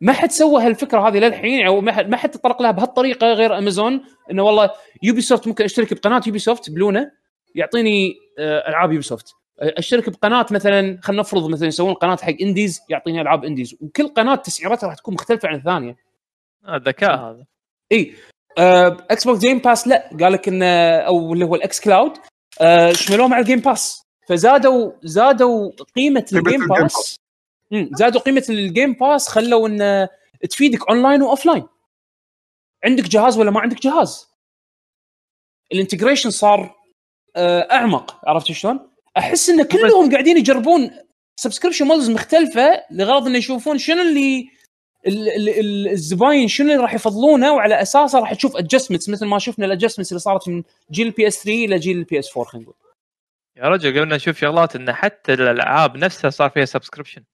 ما 0.00 0.12
حد 0.12 0.30
سوى 0.30 0.62
هالفكرة 0.62 1.08
هذه 1.08 1.18
للحين 1.18 1.66
أو 1.66 1.80
ما 1.80 1.92
حد 1.92 2.08
ما 2.08 2.16
حد 2.16 2.30
تطرق 2.30 2.62
لها 2.62 2.70
بهالطريقة 2.70 3.32
غير 3.32 3.58
أمازون 3.58 4.04
إنه 4.30 4.42
والله 4.42 4.70
Ubisoft 5.02 5.46
ممكن 5.46 5.64
أشترك 5.64 5.94
بقناة 5.94 6.20
Ubisoft 6.26 6.70
بلونا 6.70 7.10
يعطيني 7.54 8.14
آه، 8.38 8.68
ألعاب 8.68 8.92
Ubisoft 8.92 9.34
اشترك 9.60 10.10
بقناة 10.10 10.46
مثلا 10.50 10.98
خلينا 11.02 11.22
نفرض 11.22 11.50
مثلا 11.50 11.68
يسوون 11.68 11.94
قناة 11.94 12.16
حق 12.16 12.34
indies 12.40 12.80
يعطيني 12.88 13.20
ألعاب 13.20 13.44
indies. 13.44 13.76
وكل 13.80 14.08
قناة 14.08 14.34
تسعيرتها 14.34 14.86
راح 14.86 14.96
تكون 14.96 15.14
مختلفة 15.14 15.48
عن 15.48 15.54
الثانية. 15.54 15.96
آه، 16.64 16.76
ذكاء. 16.76 17.16
هذا. 17.18 17.44
إي. 17.92 18.14
آه، 18.58 18.96
Xbox 19.10 19.38
Game 19.40 19.58
Pass 19.58 19.88
لا. 19.88 20.10
قال 20.20 20.32
لك 20.32 20.48
إنه 20.48 20.66
أو 20.96 21.32
اللي 21.32 21.44
هو 21.44 21.54
ال 21.54 21.80
xCloud. 21.80 22.12
آه، 22.60 22.92
شملوه 22.92 23.28
مع 23.28 23.38
ال 23.38 23.42
Game 23.42 23.60
Pass 23.60 24.02
فزادوا 24.28 24.92
زادوا 25.02 25.70
قيمة 25.96 26.20
قيمة 26.20 26.50
ال 26.50 26.53
Game 26.53 26.66
Pass 26.66 27.16
زادوا 27.72 28.20
قيمة 28.20 28.44
ال 28.50 28.58
Game 28.58 28.92
Pass 28.92 29.28
خلوا 29.28 29.68
انه 29.68 30.08
تفيدك 30.50 30.88
online 30.88 31.22
و 31.22 31.27
offline 31.27 31.66
عندك 32.84 33.04
جهاز 33.04 33.38
ولا 33.38 33.50
ما 33.50 33.60
عندك 33.60 33.80
جهاز؟ 33.82 34.28
ال 35.72 35.77
integration 35.77 36.30
صار 36.30 36.76
آه، 37.36 37.68
أعمق. 37.70 38.20
عرفت 38.28 38.52
شلون؟ 38.52 38.95
أحس 39.18 39.50
إن 39.50 39.62
كلهم 39.62 40.10
قاعدين 40.12 40.36
يجربون 40.36 40.90
subscription 41.40 41.86
models 41.86 42.10
مختلفة 42.10 42.82
لغرض 42.90 43.26
إنه 43.26 43.38
يشوفون 43.38 43.78
شنو 43.78 44.02
اللي 44.02 44.48
ال- 45.06 45.28
ال- 45.28 45.48
ال- 45.48 45.88
الزباين 45.88 46.48
شنو 46.48 46.70
اللي 46.72 46.82
راح 46.82 46.94
يفضلونه 46.94 47.52
وعلى 47.52 47.82
أساسه 47.82 48.18
راح 48.18 48.34
تشوف 48.34 48.56
adjustments 48.56 49.08
مثل 49.08 49.26
ما 49.26 49.38
شفنا 49.38 49.66
ال 49.66 49.70
adjustments 49.70 50.12
اللي 50.12 50.20
صارت 50.20 50.48
من 50.48 50.62
جيل 50.90 51.06
ال 51.06 51.26
PS 51.26 51.34
3 51.42 51.64
إلى 51.64 51.78
جيل 51.78 51.98
ال 51.98 52.18
PS 52.18 52.30
4 52.36 52.44
خلينا 52.50 52.64
نقول. 52.64 52.76
يا 53.56 53.62
رجل 53.68 53.90
قبلنا 54.00 54.16
نشوف 54.16 54.38
شغلات 54.38 54.76
إن 54.76 54.92
حتى 54.92 55.32
الألعاب 55.32 55.96
نفسها 55.96 56.30
صار 56.30 56.50
فيها 56.50 56.64
subscription 56.64 57.24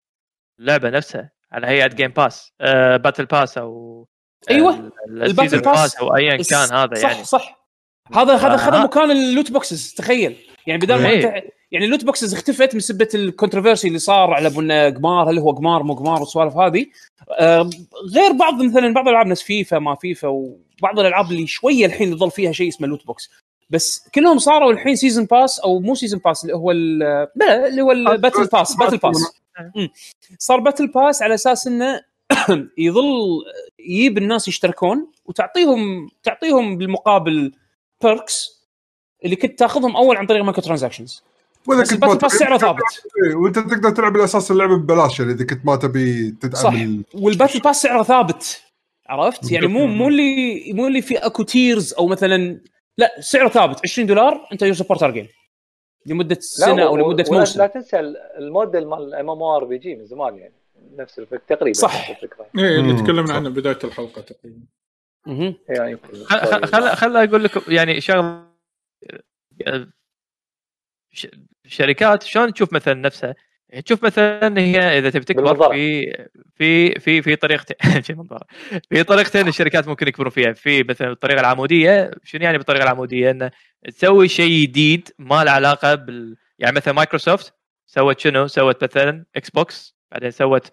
اللعبة 0.58 0.90
نفسها 0.90 1.30
على 1.52 1.66
هيئه 1.66 1.86
Game 1.86 2.10
Pass 2.10 2.52
آه 2.60 2.96
battle 2.96 3.24
pass 3.26 3.58
أو 3.58 4.06
أيوة، 4.50 4.92
ال 5.08 5.16
battle 5.16 5.60
pass 5.60 5.96
أو 5.96 6.16
ايا 6.16 6.36
كان 6.36 6.72
هذا 6.72 6.94
صح 6.94 7.10
يعني. 7.12 7.24
صح. 7.24 7.68
هذا 8.14 8.34
هذا 8.36 8.56
خذ. 8.56 8.82
مكان 8.82 9.10
ال 9.10 9.18
loot 9.18 9.50
boxes 9.52 9.94
تخيل. 9.94 10.36
يعني 10.66 10.80
بدل 10.80 10.94
ما 11.02 11.08
إيه. 11.08 11.28
أنت 11.36 11.44
يعني 11.72 11.84
ال 11.84 11.88
loot 11.88 12.04
boxes 12.04 12.34
اختفت 12.34 12.76
بسبه 12.76 13.08
ال 13.14 13.20
controversy 13.20 13.88
اللي 13.88 13.98
صار 13.98 14.30
على 14.34 14.48
إنه 14.58 14.90
قمار 14.90 15.30
هل 15.30 15.38
هو 15.38 15.50
قمار 15.50 15.82
مو 15.82 15.94
قمار 15.94 16.20
والسوالف 16.20 16.56
هذه. 16.56 16.86
آه، 17.38 17.70
غير 18.14 18.32
بعض 18.32 18.62
مثلا 18.62 18.94
بعض 18.94 19.04
الألعاب 19.08 19.26
نفس 19.26 19.42
فيفا 19.42 19.78
ما 19.78 19.94
فيفا 19.94 20.28
وبعض 20.28 20.98
الألعاب 20.98 21.30
اللي 21.30 21.46
شوية 21.46 21.86
الحين 21.86 22.12
يظل 22.12 22.30
فيها 22.30 22.52
شيء 22.52 22.68
اسمه 22.68 22.86
loot 22.88 23.06
box 23.06 23.30
بس 23.70 24.08
كلهم 24.14 24.38
صاروا 24.38 24.72
الحين 24.72 24.96
season 24.96 25.24
pass 25.24 25.60
أو 25.60 25.80
مو 25.80 25.94
season 25.94 26.20
pass 26.24 26.42
اللي 26.44 26.56
هو 26.56 26.70
ال- 26.70 27.28
لا 27.36 27.66
اللي 27.66 27.82
هو 27.82 27.92
ال 27.92 28.00
battle 28.00 28.46
pass 28.46 28.76
battle 28.76 28.96
pass. 28.96 29.16
صار 30.38 30.60
battle 30.60 30.86
pass 30.86 31.22
على 31.22 31.34
أساس 31.34 31.66
إنه 31.66 32.00
يظل 32.78 33.44
يجيب 33.78 34.18
الناس 34.18 34.48
يشتركون 34.48 35.06
وتعطيهم 35.24 36.08
تعطيهم 36.22 36.78
بالمقابل 36.78 37.52
perks 38.02 38.62
اللي 39.24 39.36
كنت 39.36 39.58
تاخذهم 39.58 39.96
أول 39.96 40.16
عن 40.16 40.26
طريق 40.26 40.42
microtransactions 40.44 41.22
وإذا 41.68 41.80
بس 41.82 41.90
كنت 41.94 42.04
ما 42.04 42.14
pass 42.14 42.18
تبي- 42.32 42.38
سعره 42.38 42.58
ثابت 42.58 42.82
إيه، 43.28 43.34
وأنت 43.34 43.58
تقدر 43.58 43.90
تلعب 43.90 44.16
الاساس 44.16 44.50
اللعبة 44.50 44.76
ببلاش 44.76 45.20
يعني 45.20 45.32
إذا 45.32 45.46
كنت 45.46 45.66
ما 45.66 45.76
تبي 45.76 46.30
تدعم 46.30 46.62
صح. 46.62 46.72
ال- 46.72 47.04
وال 47.14 47.25
battle 47.25 47.58
pass 47.60 47.82
سعره 47.82 48.02
ثابت 48.02 48.62
عرفت 49.08 49.52
يعني 49.52 49.66
مو 49.66 49.86
مو 49.86 50.08
اللي 50.08 50.72
مو 50.72 50.86
اللي 50.86 51.02
في 51.02 51.16
أكو 51.18 51.42
tiers 51.42 51.92
أو 51.94 52.06
مثلا 52.06 52.60
لا 52.98 53.20
سعره 53.20 53.48
ثابت 53.48 53.80
20 53.84 54.06
دولار 54.08 54.48
أنت 54.52 54.62
you 54.62 54.74
support 54.74 55.04
game 55.04 55.28
لمدة 56.06 56.38
سنة 56.40 56.82
أو 56.82 56.96
لمدة 56.96 57.24
موسم 57.30 57.58
لا 57.60 57.66
تنسى 57.66 58.00
ال- 58.00 58.16
الموديل 58.38 58.86
مال 58.88 59.02
ال 59.02 59.30
MMORPG 59.30 59.94
من 59.96 60.06
زمان 60.06 60.36
يعني 60.38 60.54
نفس 60.96 61.18
الفكرة 61.18 61.56
تقريبا 61.56 61.78
صح. 61.78 62.08
الفكرة 62.10 62.46
إيه 62.58 62.80
اللي. 62.80 63.02
تكلمنا 63.02 63.32
عنه 63.34 63.48
بداية 63.50 63.78
الحلقة 63.84 64.22
تقريبا 64.22 64.60
مهم. 65.26 65.54
يعني 65.68 65.96
خل 66.24 66.96
خل- 66.96 67.16
أقول 67.16 67.44
لكم 67.44 67.60
يعني 67.68 68.00
شغله 68.00 68.42
الشركات 71.66 72.22
شلون 72.22 72.52
تشوف 72.52 72.72
مثلا 72.72 72.94
نفسها 72.94 73.34
تشوف 73.84 74.04
مثلا 74.04 74.60
هي 74.60 74.98
إذا 74.98 75.10
تبي 75.10 75.24
تكبر. 75.24 75.72
في 75.72 76.12
في 76.54 77.00
في 77.00 77.22
في 77.22 77.36
طريقتين 77.36 78.02
شي 78.06 78.14
منظرة. 78.14 78.46
في 78.90 79.02
طريقتين 79.02 79.48
الشركات 79.48 79.88
ممكن 79.88 80.08
يكبرون 80.08 80.30
فيها 80.30 80.52
في 80.52 80.82
مثلا 80.82 81.12
الطريقة 81.12 81.40
العمودية 81.40 82.10
شنو 82.24 82.42
يعني 82.42 82.58
بالطريقة 82.58 82.82
العمودية 82.82 83.30
إنه 83.30 83.50
تسوي 83.88 84.28
شيء 84.28 84.62
جديد 84.62 85.08
ما 85.18 85.44
له 85.44 85.50
علاقة 85.50 85.94
بال 85.94 86.36
يعني 86.58 86.76
مثلا 86.76 86.94
مايكروسوفت 86.94 87.54
سوت 87.86 88.20
شنو؟ 88.20 88.46
سوت 88.46 88.84
مثلا 88.84 89.24
إكس 89.36 89.50
بوكس 89.50 89.96
بعدين 90.12 90.30
سوت 90.30 90.70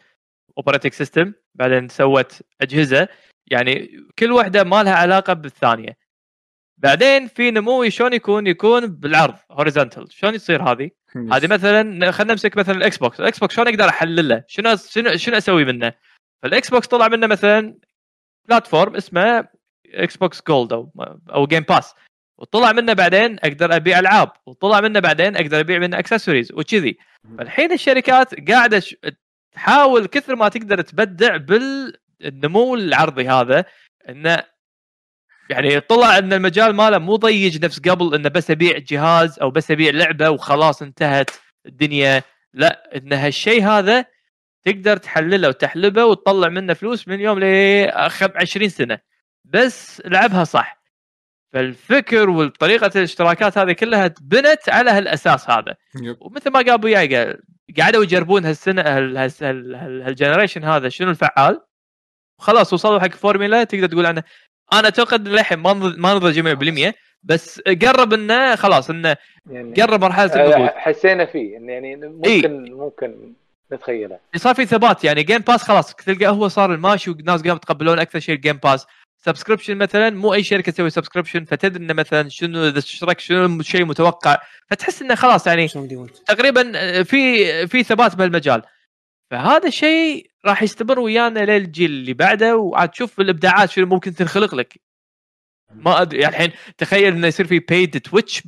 operating 0.58 0.93
system 0.93 1.33
بعدين 1.56 1.88
سوت 1.90 2.42
أجهزة 2.61 3.08
يعني 3.48 3.90
كل 4.19 4.32
واحدة 4.32 4.64
ما 4.64 4.84
لها 4.84 4.93
علاقة 4.95 5.34
بالثانية 5.34 5.98
بعدين 6.80 7.27
في 7.27 7.51
نمو 7.51 7.90
شلون 7.90 8.14
يكون 8.14 8.48
يكون 8.48 8.88
بالعرض 8.88 9.35
horizontal 9.51 10.14
شلون 10.14 10.35
يصير 10.35 10.64
هذه؟ 10.64 10.90
هذه 11.33 11.48
مثلا 11.48 12.11
خلينا 12.11 12.33
نمسك 12.33 12.58
مثلا 12.58 12.75
الاكس 12.75 12.98
بوكس 12.98 13.19
الاكس 13.19 13.40
بوكس 13.40 13.56
شلون 13.56 13.67
أقدر 13.67 13.90
أحلله؟ 13.90 14.43
شنو 14.48 14.75
شنو 14.75 15.17
شنو 15.17 15.38
أسوي 15.38 15.66
منه؟ 15.66 15.93
فالاكس 16.43 16.69
بوكس 16.69 16.88
طلع 16.88 17.08
منه 17.08 17.27
مثلا 17.27 17.77
platform 18.49 18.95
اسمه 18.95 19.48
إكس 19.93 20.17
بوكس 20.17 20.41
جولد 20.48 20.74
أو 20.74 20.91
أو 21.30 21.48
جيم 21.48 21.64
باس 21.64 21.93
وطلع 22.40 22.72
منه 22.72 22.93
بعدين 22.93 23.40
أقدر 23.40 23.75
أبيع 23.75 23.99
ألعاب. 23.99 24.32
وطلع 24.45 24.82
منه 24.82 24.99
بعدين 24.99 25.35
أقدر 25.35 25.59
أبيع 25.59 25.80
منه 25.80 25.99
اكسسوارز 25.99 26.51
وكذي. 26.51 26.98
فالحين 27.38 27.72
الشركات 27.72 28.49
قاعدة 28.49 28.80
ش... 28.80 28.95
تحاول 29.51 30.06
كثر 30.06 30.35
ما 30.35 30.49
تقدر 30.49 30.82
تبدع 30.82 31.38
بالنمو 31.38 32.75
العرضي 32.75 33.30
هذا 33.30 33.66
إنه 34.09 34.43
يعني 35.50 35.80
طلع 35.80 36.18
إن 36.18 36.34
المجال 36.34 36.76
ماله 36.76 36.98
مو 36.98 37.16
ضيج 37.16 37.66
نفس 37.66 37.80
قبل 37.80 38.16
إنه 38.16 38.30
بس 38.30 38.52
ابيع 38.52 38.78
جهاز 38.78 39.40
أو 39.40 39.52
بس 39.52 39.72
ابيع 39.72 39.92
لعبة 39.92 40.30
وخلاص 40.30 40.82
انتهت 40.82 41.30
الدنيا. 41.66 42.24
لا 42.53 42.98
إن 42.98 43.14
هالشيء 43.14 43.64
هذا 43.68 44.06
تقدر 44.66 44.98
تحلله 44.98 45.48
وتحلبه 45.48 46.06
وتطلع 46.06 46.50
منه 46.50 46.74
فلوس 46.74 47.08
من 47.08 47.19
يوم 47.19 47.40
ل 47.40 47.44
20 48.36 48.69
سنة. 48.69 49.00
بس 49.45 50.02
لعبها 50.06 50.44
صح. 50.44 50.80
فالفكر 51.53 52.30
وطريقه 52.30 52.92
الاشتراكات 52.95 53.58
هذه 53.58 53.72
كلها 53.72 54.08
تبنت 54.08 54.69
على 54.69 54.92
هالأساس 54.92 55.50
هذا. 55.50 55.76
يب. 56.02 56.18
ومثل 56.22 56.50
ما 56.50 56.60
قال 56.60 56.69
أبو 56.69 56.88
قال 56.88 57.40
قعدوا 57.80 58.03
يجربون 58.03 58.45
هالسنة 58.45 58.82
هال- 58.82 59.18
هال- 59.18 59.32
هال- 59.42 59.76
هال- 59.76 60.02
هالجنريشن 60.02 60.64
هذا 60.64 60.90
شنو 60.90 61.10
الفعال؟ 61.10 61.61
وخلاص 62.40 62.74
وصلوا 62.74 63.00
حق 63.00 63.11
فورميلا 63.11 63.64
تقدر 63.64 63.88
تقول 63.88 64.06
عنه 64.06 64.24
أنا 64.73 64.88
أتوقع 64.88 65.17
للحين 65.17 65.59
ما 65.59 65.73
ما 65.73 66.14
نضج 66.14 66.39
100% 66.89 66.93
بس 67.23 67.61
قرب 67.81 68.14
إنه 68.14 68.56
خلاص 68.56 68.89
إنه 68.89 69.15
يعني 69.51 69.81
قرب 69.81 70.01
مرحلة 70.01 70.33
آه، 70.33 70.45
النضوج 70.45 70.69
حسينا 70.75 71.25
فيه 71.25 71.57
إن 71.57 71.69
يعني 71.69 71.95
ممكن 71.95 72.72
ممكن 72.72 73.33
نتخيله. 73.73 74.19
صار 74.35 74.56
في 74.56 74.65
ثبات 74.65 75.03
يعني 75.03 75.23
جيم 75.23 75.38
باس 75.38 75.64
خلاص 75.64 75.95
تلقى 75.95 76.27
هو 76.27 76.48
صار 76.48 76.73
الماشي 76.73 77.09
والناس 77.09 77.41
قاموا 77.41 77.56
يتقبلون 77.56 77.99
أكثر 77.99 78.19
شيء 78.19 78.35
الجيم 78.35 78.57
باس 78.57 78.85
subscription 79.25 79.77
مثلا 79.77 80.09
مو 80.09 80.33
أي 80.33 80.43
شركة 80.43 80.72
تسوي 80.72 80.89
subscription 80.90 81.45
فتدري 81.45 81.83
إنه 81.83 81.93
مثلا 81.93 82.30
شنو 82.30 82.67
إذا 82.67 82.80
اشترك 82.80 83.19
شنو 83.19 83.45
الشيء 83.59 83.85
متوقع. 83.85 84.38
فتحس 84.67 85.01
إنه 85.01 85.15
خلاص 85.15 85.48
يعني 85.48 85.67
تقريبا 86.27 87.03
في 87.03 87.67
في 87.67 87.83
ثبات 87.83 88.15
بهالمجال. 88.15 88.61
فهذا 89.32 89.67
الشيء 89.67 90.32
راح 90.45 90.64
يستمر 90.64 90.99
ويانا 90.99 91.40
للجيل 91.40 91.91
اللي 91.91 92.14
بعده 92.14 92.58
وعاد 92.58 92.90
تشوف 92.90 93.19
الإبداعات 93.19 93.69
شنو 93.69 93.85
ممكن 93.85 94.14
تنخلق 94.14 94.56
لك. 94.56 94.82
ما 95.72 96.01
أدري 96.01 96.22
يعني 96.22 96.35
الحين 96.35 96.51
تخيل 96.77 97.14
إنه 97.14 97.27
يصير 97.27 97.48
في 97.48 97.59
paid 97.59 98.01
تويتش 98.01 98.43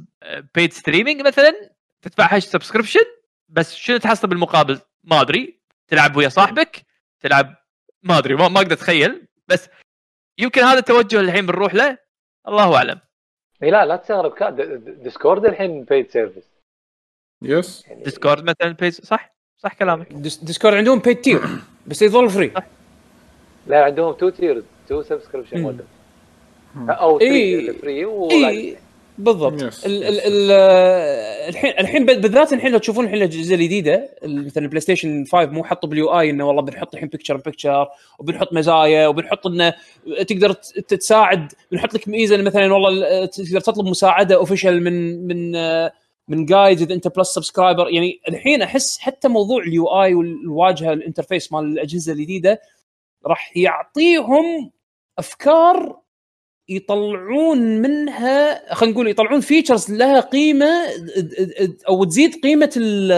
paid 0.56 0.74
streaming 0.74 1.22
مثلا 1.22 1.70
تدفع 2.02 2.36
هاش 2.36 2.46
subscription 2.46 3.06
بس 3.50 3.76
شنو 3.76 3.98
تحصل 3.98 4.28
بالمقابل؟ 4.28 4.80
ما 5.04 5.22
أدري. 5.22 5.60
تلعب 5.88 6.16
ويا 6.16 6.30
صاحبك 6.30 6.86
تلعب 7.20 7.56
ما 8.04 8.18
أدري 8.18 8.36
ما, 8.36 8.48
ما 8.48 8.58
أقدر 8.58 8.74
أتخيل. 8.74 9.28
بس 9.48 9.70
يمكن 10.38 10.62
هذا 10.62 10.80
التوجه 10.80 11.20
الحين 11.20 11.46
بنروح 11.46 11.74
له. 11.74 11.98
الله 12.48 12.76
أعلم. 12.76 13.00
إي 13.64 13.72
لا 13.72 13.86
لا 13.86 13.96
تستغرب. 13.96 14.56
ديسكورد 15.04 15.46
الحين 15.46 15.84
paid 15.84 16.10
service 16.10 16.44
yes 17.42 17.86
ديسكورد 17.92 18.44
مثلا 18.44 18.72
paid 18.72 18.94
صح؟ 18.94 19.36
صح 19.64 19.74
كلامك. 19.74 20.08
ديس- 20.14 20.38
ديسكورد 20.44 20.74
عندهم 20.74 21.00
paid 21.00 21.24
tier 21.24 21.42
بس 21.88 22.02
يظل 22.02 22.30
free 22.30 22.52
لا 23.68 23.84
عندهم 23.84 24.14
two 24.14 24.30
tiers 24.30 24.64
two 24.90 25.02
subscription 25.02 25.58
مم. 25.58 25.64
موديل 25.64 25.86
أو 26.90 27.22
إي. 27.22 27.66
3 27.68 27.80
free 27.82 28.06
إي. 28.48 28.78
بالضبط. 29.18 29.64
الحين 31.50 31.72
الحين 31.80 32.06
بالذات 32.06 32.54
الحين 32.54 32.72
لو 32.72 32.78
تشوفون 32.78 33.06
الحين 33.06 33.18
الأجهزة 33.18 33.56
الجديدة 33.56 34.10
ال- 34.24 34.46
مثلا 34.46 34.64
البلاي 34.64 34.82
ستيشن 34.82 35.26
5 35.26 35.46
مو 35.52 35.64
حطوا 35.64 35.90
بال 35.90 36.20
UI 36.20 36.30
إنه 36.30 36.48
والله 36.48 36.62
بنحط 36.62 36.94
الحين 36.94 37.10
picture 37.10 37.38
picture 37.38 37.88
وبنحط 38.20 38.54
مزايا 38.54 39.08
وبنحط 39.08 39.48
إنه 39.48 39.74
تقدر 40.28 40.52
ت- 40.52 40.80
تتساعد 40.88 41.52
بنحط 41.72 41.94
لك 41.94 42.08
ميزة 42.08 42.38
مثلا 42.38 42.74
والله 42.74 42.90
ال- 42.90 43.30
تقدر 43.30 43.60
تطلب 43.60 43.86
مساعدة 43.86 44.36
official 44.36 44.84
من 44.84 45.28
من 45.28 45.56
آه، 45.56 45.92
من 46.32 46.46
guide 46.46 46.82
إذا 46.82 46.94
أنت 46.94 47.08
Plus 47.08 47.28
subscriber 47.30 47.90
يعني 47.90 48.22
الحين 48.30 48.62
أحس 48.62 49.00
حتى 49.00 49.28
موضوع 49.28 49.64
ال 49.64 49.88
UI 49.88 50.14
والواجهة 50.14 50.94
ال 50.94 50.99
interface 50.99 51.52
مال 51.54 51.64
الأجهزة 51.66 52.14
الجديدة 52.14 52.62
راح 53.26 53.58
يعطيهم 53.58 54.72
أفكار 55.20 56.00
يطلعون 56.70 57.58
منها 57.82 58.74
خلينا 58.74 58.94
نقول 58.96 59.08
يطلعون 59.08 59.40
features 59.40 59.92
لها 59.92 60.20
قيمة 60.20 60.72
أو 61.90 62.04
تزيد 62.04 62.36
قيمة 62.44 62.72
ال- 62.78 63.12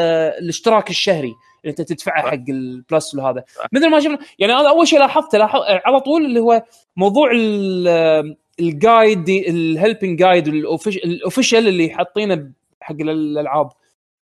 الاشتراك 0.44 0.90
الشهري 0.90 1.34
اللي 1.64 1.70
أنت 1.72 1.82
تدفعه 1.82 2.22
حق 2.22 2.44
ال 2.50 2.63
Plus 2.63 3.16
وهذا. 3.16 3.44
مثل 3.72 3.90
ما 3.90 4.00
شفنا 4.00 4.20
يعني 4.40 4.54
أنا 4.54 4.70
أول 4.70 4.88
شيء 4.88 5.00
لاحظته 5.00 5.38
لاحظ 5.38 5.60
على 5.68 6.00
طول 6.00 6.26
اللي 6.26 6.40
هو 6.40 6.64
موضوع 6.96 7.32
ال- 7.32 8.36
ال 8.60 8.72
guide 8.72 9.30
ال 9.30 9.41
helping 9.41 10.20
guide 10.20 10.48
ال 10.48 10.61
official 10.61 11.68
اللي 11.68 11.90
حاطينه 11.90 12.50
حق 12.84 12.96
الألعاب. 13.00 13.70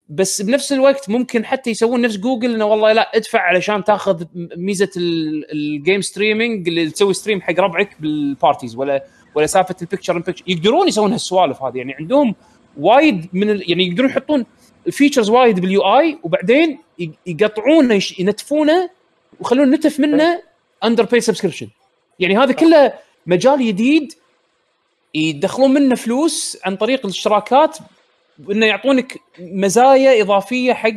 بس 0.09 0.41
بنفس 0.41 0.73
الوقت 0.73 1.09
ممكن 1.09 1.45
حتى 1.45 1.69
يسوون 1.69 2.01
نفس 2.01 2.17
جوجل 2.17 2.53
إنه 2.53 2.65
والله 2.65 2.93
لا 2.93 3.11
ادفع 3.17 3.39
علشان 3.39 3.83
تاخذ 3.83 4.23
ميزة 4.35 4.89
ال- 4.97 5.51
ال 5.51 5.61
game 5.61 6.01
streaming 6.01 6.67
اللي 6.67 6.89
تسوي 6.89 7.13
stream 7.13 7.41
حق 7.41 7.59
ربعك 7.59 8.01
بال 8.01 8.18
parties 8.18 8.75
ولا 8.75 9.03
ولا 9.35 9.45
سالفة 9.45 9.75
ال 9.81 9.86
picture 9.86 10.17
in 10.17 10.21
picture 10.21 10.43
يقدرون 10.47 10.87
يسوون 10.87 11.11
هالسوالف 11.11 11.63
هذه. 11.63 11.77
يعني 11.77 11.93
عندهم 11.93 12.35
وايد 12.77 13.27
من 13.33 13.49
ال... 13.49 13.71
يعني 13.71 13.87
يقدرون 13.87 14.09
يحطون 14.09 14.45
features 14.91 15.29
وايد 15.29 15.59
بال 15.59 15.81
UI 15.81 16.19
وبعدين 16.23 16.79
يقطعونه 17.25 18.01
ينتفونه 18.19 18.89
ويخلون 19.39 19.69
نتف 19.71 19.99
منه 19.99 20.41
under 20.83 21.05
paid 21.05 21.21
subscription 21.21 21.67
يعني 22.19 22.37
هذا 22.37 22.51
كله 22.51 22.93
مجال 23.25 23.67
جديد 23.67 24.13
يدخلون 25.13 25.73
منه 25.73 25.95
فلوس 25.95 26.57
عن 26.65 26.75
طريق 26.75 27.05
الاشتراكات 27.05 27.77
إنه 28.51 28.65
يعطونك 28.65 29.17
مزايا 29.39 30.21
إضافية 30.21 30.73
حق 30.73 30.91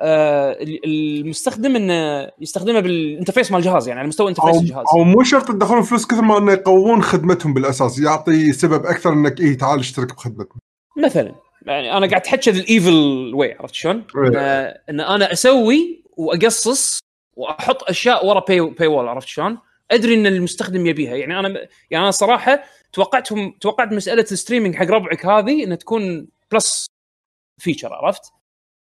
آه 0.00 0.52
ال- 0.52 0.80
المستخدم 0.84 1.76
إنه 1.76 2.30
يستخدمها 2.40 2.80
بال 2.80 2.93
interface 2.93 3.52
مال 3.52 3.60
الجهاز 3.60 3.88
يعني 3.88 4.00
على 4.00 4.08
مستوى 4.08 4.28
interface 4.28 4.54
أو 4.54 4.60
الجهاز 4.60 4.84
أو 4.96 5.04
مو 5.04 5.22
شرط 5.22 5.48
تدخلون 5.48 5.82
فلوس 5.82 6.06
كثر 6.06 6.22
ما 6.22 6.38
إنه 6.38 6.52
يقوون 6.52 7.02
خدمتهم 7.02 7.54
بالأساس 7.54 7.98
يعطي 7.98 8.52
سبب 8.52 8.86
أكثر 8.86 9.12
إنك 9.12 9.40
إيه 9.40 9.58
تعال 9.58 9.78
اشترك 9.80 10.14
بخدمتهم 10.14 10.58
مثلا 11.04 11.34
يعني 11.66 11.92
أنا 11.96 12.06
قاعد 12.06 12.20
أتحكى 12.20 12.50
ال 12.50 12.66
evil 12.66 13.30
way 13.34 13.56
عرفت 13.60 13.74
شلون؟ 13.74 14.04
ان, 14.16 14.36
إن 14.90 15.00
أنا 15.00 15.32
أسوي 15.32 16.02
وأقصص 16.16 16.98
وأحط 17.36 17.82
أشياء 17.90 18.26
ورا 18.26 18.40
pay, 18.48 18.60
paywall 18.60 19.08
عرفت 19.08 19.28
شلون؟ 19.28 19.58
أدري 19.90 20.14
إن 20.14 20.26
المستخدم 20.26 20.86
يبيها 20.86 21.16
يعني 21.16 21.38
أنا 21.40 21.48
يعني 21.90 22.04
أنا 22.04 22.10
صراحة 22.10 22.62
توقعتهم 22.92 23.54
توقعت 23.60 23.92
مسألة 23.92 24.22
ال 24.32 24.36
streaming 24.36 24.74
حق 24.74 24.86
ربعك 24.86 25.26
هذه 25.26 25.64
إنها 25.64 25.76
تكون 25.76 26.26
Plus 26.52 26.86
feature 27.58 27.94
عرفت؟ 27.94 28.32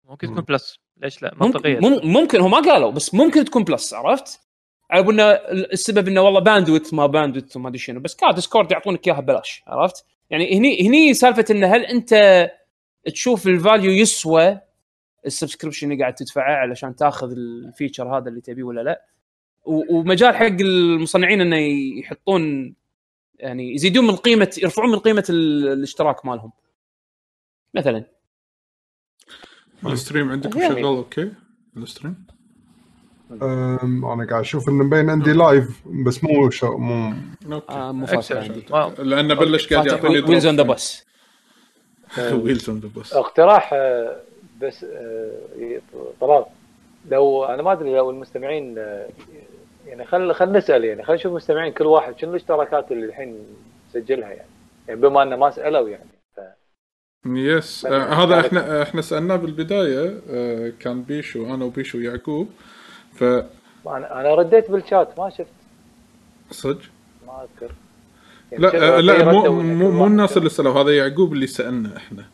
ممكن 0.04 0.26
تكون 0.26 0.42
Plus 0.44 0.78
ليش 0.96 1.22
لا 1.22 1.30
ممكن 1.34 1.44
منطقية 1.44 1.78
مم- 1.78 2.00
ممكن 2.12 2.40
هم 2.40 2.50
ما 2.50 2.60
قالوا 2.60 2.90
بس 2.90 3.14
ممكن 3.14 3.44
تكون 3.44 3.64
Plus 3.64 3.94
عرفت؟ 3.94 4.40
على 4.90 5.10
إنه 5.10 5.22
السبب 5.72 6.08
إنه 6.08 6.20
والله 6.20 6.40
bandwidth 6.40 6.94
ما 6.94 7.06
bandwidth 7.06 7.56
وما 7.56 7.68
أدري 7.68 7.78
شنو 7.78 8.00
بس 8.00 8.14
كان 8.14 8.34
ديسكورد 8.34 8.72
يعطونك 8.72 9.06
إياها 9.08 9.20
ببلاش 9.20 9.62
عرفت؟ 9.66 10.04
يعني 10.30 10.58
هني 10.58 10.88
هني 10.88 11.14
سالفة 11.14 11.44
إنه 11.50 11.66
هل 11.66 11.84
أنت 11.84 12.14
تشوف 13.12 13.46
ال 13.46 13.53
value 13.53 13.90
يسوى 13.90 14.60
ال 15.26 15.31
subscription 15.31 15.92
اللي 15.92 16.02
قاعد 16.02 16.14
تدفعه 16.14 16.52
علشان 16.54 16.96
تاخذ 16.96 17.30
ال 17.32 17.43
feature 17.43 18.18
هذا 18.18 18.28
اللي 18.28 18.40
تبيه 18.40 18.62
ولا 18.62 18.80
لا؟ 18.80 19.04
و- 19.64 19.96
ومجال 19.96 20.34
حق 20.36 20.46
المصنعين 20.60 21.40
إنه 21.40 21.56
يحطون 22.00 22.74
يعني 23.38 23.74
يزيدون 23.74 24.06
من 24.06 24.16
قيمة 24.16 24.56
يرفعون 24.62 24.90
من 24.90 24.98
قيمة 24.98 25.24
ال- 25.30 25.68
الاشتراك 25.68 26.26
مالهم 26.26 26.52
مثلا. 27.76 28.04
ال 29.86 29.92
stream 29.92 30.30
عندكم 30.30 30.60
شغال 30.60 30.84
أوكي. 30.84 31.32
الستريم. 31.76 32.26
أنا 33.32 34.26
قاعد 34.30 34.40
أشوف 34.40 34.68
إنه 34.68 34.84
مبين 34.84 35.10
عندي 35.10 35.32
لايف 35.32 35.82
بس 35.86 36.24
مو 36.24 36.50
شو 36.50 36.76
مو 36.76 37.14
آه 37.70 37.92
مو 37.92 38.06
فاصل. 38.06 38.36
عندي. 38.36 38.64
لأنه 38.98 39.34
بلش 39.34 39.72
قاعد 39.72 39.86
يعطيني 39.86 40.20
ويلز 40.20 40.46
اون 40.46 40.56
ذا 40.56 40.62
بس 40.62 41.06
ويلز 42.18 42.70
اون 42.70 42.80
ذا 42.80 42.90
بس 42.96 43.12
اقتراح 43.12 43.74
بس 44.60 44.86
طلال. 46.20 46.44
لو 47.10 47.44
أنا 47.44 47.62
ما 47.62 47.72
أدري 47.72 47.94
لو 47.94 48.10
المستمعين 48.10 48.78
آه، 48.78 49.08
يعني 49.86 50.04
خل 50.04 50.34
خل 50.34 50.52
نسأل 50.52 50.84
يعني 50.84 51.02
خل 51.02 51.14
نشوف 51.14 51.32
المستمعين 51.32 51.72
كل 51.72 51.86
واحد 51.86 52.18
شنو 52.18 52.30
الاشتراكات 52.30 52.92
اللي 52.92 53.06
الحين 53.06 53.38
سجلها 53.92 54.28
يعني, 54.28 54.48
يعني 54.88 55.00
بما 55.00 55.22
انه 55.22 55.36
ما 55.36 55.50
سألوا 55.50 55.88
يعني. 55.88 56.15
yes 57.34 57.86
آه 57.86 58.12
هذا 58.24 58.40
إحنا 58.46 58.82
إحنا 58.82 59.02
سألناه 59.02 59.36
بالبداية 59.36 60.20
آه 60.30 60.72
كان 60.80 61.02
بيشو 61.02 61.54
أنا 61.54 61.64
وبيشو 61.64 61.98
ويعقوب 61.98 62.48
ف 63.14 63.22
أنا 63.24 64.20
أنا 64.20 64.34
رديت 64.34 64.70
بالشات 64.70 65.18
ما 65.18 65.30
شفت. 65.30 65.46
صدق؟ 66.50 66.80
ما 67.26 67.42
أذكر. 67.42 67.74
يعني 68.52 68.62
لا 68.64 68.96
آه 68.96 69.00
لا 69.00 69.32
مو 69.32 69.62
مو, 69.62 69.90
مو 69.90 70.06
الناس؟ 70.06 70.36
اللي 70.36 70.48
سألوا 70.48 70.80
هذا 70.82 70.96
يعقوب 70.96 71.32
اللي 71.32 71.46
سألنا 71.46 71.96
إحنا. 71.96 72.24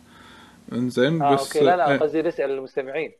إنزين 0.72 1.22
آه 1.22 1.34
بس 1.34 1.56
أوكي 1.56 1.66
لا 1.66 1.76
لا 1.76 1.94
آه، 1.94 1.96
قصدي 1.98 2.22
نسأل 2.22 2.50
المستمعين. 2.50 3.12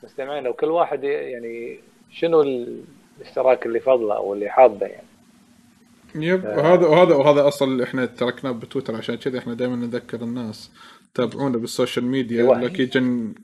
المستمعين 0.00 0.44
لو 0.44 0.52
كل 0.52 0.66
واحد 0.66 1.04
يعني 1.04 1.80
شنو 2.10 2.42
ال- 2.42 2.84
الاشتراك 3.20 3.66
اللي 3.66 3.80
فضله 3.80 4.16
أو 4.16 4.34
اللي 4.34 4.48
حابه 4.48 4.86
يعني. 4.86 5.06
yep 6.14 6.46
آه. 6.46 6.56
وهذا 6.58 6.86
وهذا 6.86 7.14
وهذا 7.14 7.48
أصلا 7.48 7.68
اللي 7.72 7.84
إحنا 7.84 8.06
تركناه 8.06 8.50
بتويتر 8.52 8.96
عشان 8.96 9.14
كذا 9.14 9.38
إحنا 9.38 9.54
دائما 9.54 9.76
نذكر 9.76 10.22
الناس. 10.22 10.70
تابعونا 11.14 11.58
بال 11.58 11.69
social 11.69 12.04
media 12.04 12.42
أيوة. 12.42 12.60
لكي 12.60 12.86
جن 12.86 13.34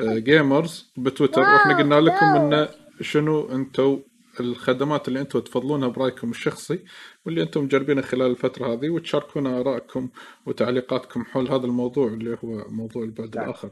gamers 0.00 0.92
بتويتر. 0.96 1.40
وإحنا 1.40 1.78
قلنا 1.78 2.00
لكم 2.00 2.26
إن 2.26 2.68
شنو 3.00 3.48
أنتم 3.52 4.00
الخدمات 4.40 5.08
اللي 5.08 5.20
أنتم 5.20 5.40
تفضلونها 5.40 5.88
برأيكم 5.88 6.30
الشخصي 6.30 6.84
واللي 7.26 7.42
أنتم 7.42 7.64
مجربينها 7.64 8.02
خلال 8.02 8.30
الفترة 8.30 8.72
هذه 8.72 8.90
وتشاركونا 8.90 9.60
آرائكم 9.60 10.08
وتعليقاتكم 10.46 11.24
حول 11.24 11.48
هذا 11.48 11.66
الموضوع 11.66 12.06
اللي 12.06 12.38
هو 12.44 12.64
موضوع 12.68 13.02
البعد 13.02 13.36
نعم. 13.36 13.44
الآخر. 13.44 13.70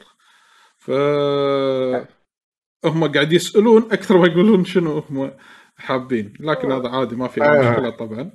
ف 0.79 0.91
هم 2.85 3.13
قاعد 3.13 3.33
يسألون 3.33 3.83
أكثر 3.83 4.19
ما 4.19 4.27
يقولون 4.27 4.65
شنو 4.65 4.99
هم 4.99 5.31
حابين. 5.77 6.35
لكن 6.41 6.73
هذا 6.73 6.89
عادي 6.89 7.17
ما 7.17 7.29
في 7.29 7.43
آه. 7.43 7.71
مشكلة 7.71 7.91
طبعا. 7.91 8.31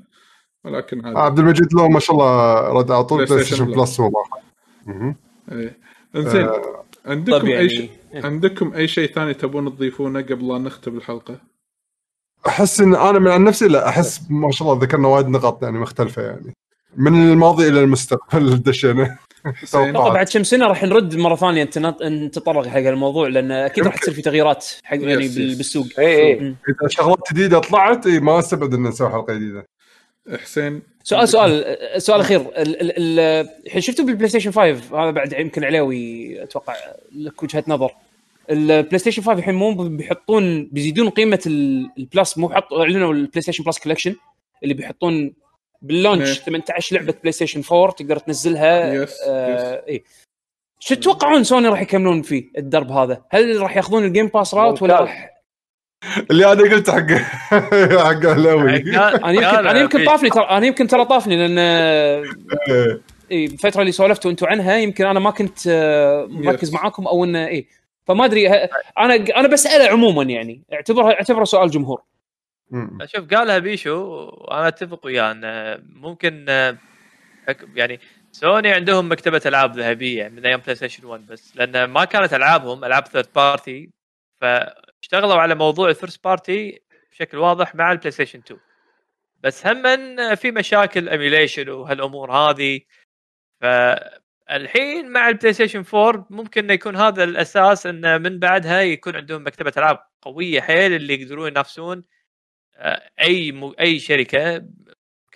ولكن 0.66 1.06
عادي. 1.06 1.20
عبد 1.20 1.40
المجيد 1.40 1.74
لو 1.74 1.90
ما 1.90 2.00
شاء 2.00 2.16
الله 2.16 2.60
رد 2.74 2.92
على 2.92 3.04
طول 3.04 3.26
بلاي 3.26 3.44
ستيشن 3.44 3.66
plus 3.66 4.00
هو 4.00 4.12
انزين 6.16 6.42
آه، 6.46 6.84
عندكم 7.06 7.38
طب 7.40 7.46
أي 7.46 7.52
يعني 7.52 7.70
شيء 7.70 7.90
عندكم 8.14 8.74
أي 8.74 8.88
شيء 8.88 9.12
ثاني 9.12 9.34
تبون 9.34 9.76
تضيفونه 9.76 10.22
قبل 10.22 10.48
لا 10.48 10.58
نختم 10.58 10.98
الحلقة؟ 10.98 11.40
أحس 12.48 12.82
إن 12.82 12.96
أنا 12.96 13.20
من 13.20 13.28
عن 13.28 13.44
نفسي 13.44 13.68
لا 13.68 13.90
أحس 13.90 14.22
ما 14.30 14.52
شاء 14.52 14.68
الله 14.72 14.84
ذكرنا 14.84 15.08
وايد 15.08 15.28
نقاط 15.28 15.64
يعني 15.64 15.80
مختلفة 15.80 16.22
يعني. 16.22 16.54
من 16.98 17.32
الماضي 17.32 17.68
إلى 17.68 17.80
المستقبل 17.84 18.56
دشينا. 18.64 19.18
حسين. 19.46 19.80
أتوقع 19.90 20.14
بعد 20.14 20.30
كم 20.30 20.44
سنة 20.44 20.68
راح 20.68 20.84
نرد 20.84 21.16
مرة 21.16 21.36
ثانية 21.36 21.70
نتطرق 22.04 22.68
حق 22.68 22.78
الموضوع؟ 22.78 23.28
لأن 23.28 23.52
أكيد 23.52 23.84
راح 23.86 23.96
تصير 23.98 24.14
في 24.14 24.22
تغييرات 24.22 24.66
حق 24.84 24.96
يعني 24.98 25.26
yes، 25.26 25.36
بال- 25.38 25.50
yes. 25.52 25.58
بالسوق. 25.58 25.86
اي 26.00 26.06
اي. 26.06 26.34
إذا 26.70 26.88
شغلات 26.88 27.20
جديدة 27.32 27.60
طلعت 27.60 28.08
إي 28.08 28.20
ما 28.20 28.40
استبعد 28.40 28.74
ان 28.74 28.84
نسوي 28.84 29.10
حلقة 29.10 29.34
جديدة. 29.34 29.66
حسين 30.42 30.82
سؤال 31.08 31.28
سؤال 31.30 31.78
سؤال 32.02 32.20
أخير. 32.20 32.40
ال- 32.42 32.58
ال- 32.82 32.98
ال- 32.98 33.50
الحين 33.66 33.82
شفتوا 33.82 34.06
بالبلاي 34.06 34.30
ستيشن 34.30 34.52
5 34.52 34.62
هذا 35.04 35.12
بعد 35.12 35.34
يمكن 35.34 35.64
عليوي 35.64 36.44
أتوقع 36.44 36.76
لك 37.16 37.44
وجهة 37.44 37.64
نظر. 37.68 37.92
البلاي 38.50 39.00
ستيشن 39.00 39.22
5 39.22 39.40
الحين 39.40 39.56
مو 39.56 39.74
بيحطون 39.74 40.66
بيزيدون 40.66 41.10
قيمة 41.10 41.40
ال- 41.48 41.90
ال 41.98 42.06
plus 42.06 42.38
مو 42.38 42.50
حطوا 42.50 42.82
إعلنوا 42.84 43.14
البلاي 43.14 43.42
ستيشن 43.42 43.64
plus 43.64 43.80
collection 43.80 44.16
اللي 44.64 44.74
بيحطون 44.74 45.34
بال 45.82 45.93
launch 45.93 46.28
إيه. 46.40 46.46
18 46.46 46.96
لعبة 46.96 47.14
بلاي 47.22 47.32
ستيشن 47.32 47.62
4 47.72 47.92
تقدر 47.92 48.18
تنزلها. 48.20 48.94
yes، 48.94 49.18
آه 49.28 49.84
اي 49.90 50.04
شو 50.80 50.96
تتوقعون 50.96 51.44
سوني 51.44 51.68
راح 51.68 51.82
يكملون 51.82 52.22
فيه 52.22 52.44
الدرب 52.58 52.92
هذا؟ 52.92 53.22
هل 53.30 53.62
راح 53.62 53.78
ياخذون 53.78 54.04
ال 54.06 54.10
Game 54.10 54.28
Pass 54.28 54.54
route 54.54 54.82
ولا. 54.82 55.00
راح 55.02 55.37
اللي 56.32 56.52
أنا 56.52 56.62
قلت 56.62 56.90
حق 56.90 57.12
حق 58.06 58.26
أهلاوي 58.26 58.78
أنا 58.98 59.32
يمكن 59.32 59.46
أنا 59.68 59.80
يمكن 59.80 60.06
طافني 60.06 60.30
ترى 60.30 60.44
أنا 60.44 60.66
يمكن 60.66 60.88
ترى 60.88 61.06
طافني 61.06 61.48
لأن 61.48 61.58
إيه. 62.70 63.02
اي 63.32 63.46
الفترة 63.46 63.82
اللي 63.82 63.92
سولفتوا 63.92 64.32
أنتم 64.32 64.48
عنها 64.48 64.78
يمكن 64.78 65.06
أنا 65.06 65.20
ما 65.20 65.32
كنت 65.32 65.60
آه، 65.68 66.28
مركز. 66.30 66.74
معاكم 66.74 67.08
أو 67.08 67.24
إنه 67.24 67.48
اي 67.48 67.68
فما 68.08 68.26
أدري 68.26 68.48
أنا 68.98 69.16
أنا 69.16 69.48
بسأله 69.48 69.90
عموما 69.90 70.24
يعني 70.24 70.62
اعتبرها 70.74 71.12
اعتبره 71.14 71.44
سؤال 71.44 71.70
جمهور. 71.70 72.02
شوف 73.06 73.34
قالها 73.34 73.60
بيشو 73.60 73.96
وأنا 74.38 74.68
أتفق 74.68 75.06
وياه 75.06 75.32
انه 75.32 75.84
ممكن 75.96 76.46
آه، 76.50 76.78
حك- 77.48 77.68
يعني 77.76 78.00
سوني 78.32 78.72
عندهم 78.72 79.12
مكتبة 79.12 79.42
ألعاب 79.46 79.78
ذهبية 79.80 80.28
من 80.28 80.46
أيام 80.46 80.60
بلاي 80.60 80.76
ستيشن 80.76 81.06
1 81.06 81.26
بس 81.26 81.52
لأن 81.56 81.84
ما 81.84 82.06
كانت 82.06 82.34
ألعابهم 82.34 82.86
ألعاب 82.86 83.08
third 83.08 83.28
party 83.36 83.90
فاشتغلوا 85.02 85.42
على 85.42 85.56
موضوع 85.56 85.90
ال 85.90 85.95
first 85.95 86.24
party 86.24 86.82
بشكل 87.12 87.38
واضح 87.38 87.76
مع 87.76 87.92
البلاي 87.92 88.12
ستيشن 88.12 88.40
2 88.40 88.60
بس 89.44 89.68
هم 89.68 89.84
في 90.36 90.52
مشاكل 90.52 91.10
emulation 91.10 91.70
وهالأمور 91.70 92.32
هذه 92.32 92.82
فالحين 93.62 95.10
مع 95.10 95.30
البلاي 95.30 95.54
ستيشن 95.54 95.84
4 95.94 96.28
ممكن 96.30 96.64
إنه 96.64 96.74
يكون 96.74 96.96
هذا 96.96 97.24
الأساس 97.24 97.86
انه 97.86 98.18
من 98.18 98.40
بعدها 98.40 98.82
يكون 98.82 99.16
عندهم 99.16 99.48
مكتبة 99.48 99.74
ألعاب 99.78 100.00
قوية 100.22 100.62
حيل 100.62 100.94
اللي 100.94 101.22
يقدرون 101.22 101.48
ينافسون 101.48 102.04
آه، 102.76 103.10
أي 103.20 103.52
م... 103.52 103.74
أي 103.80 104.00
شركة 104.00 104.56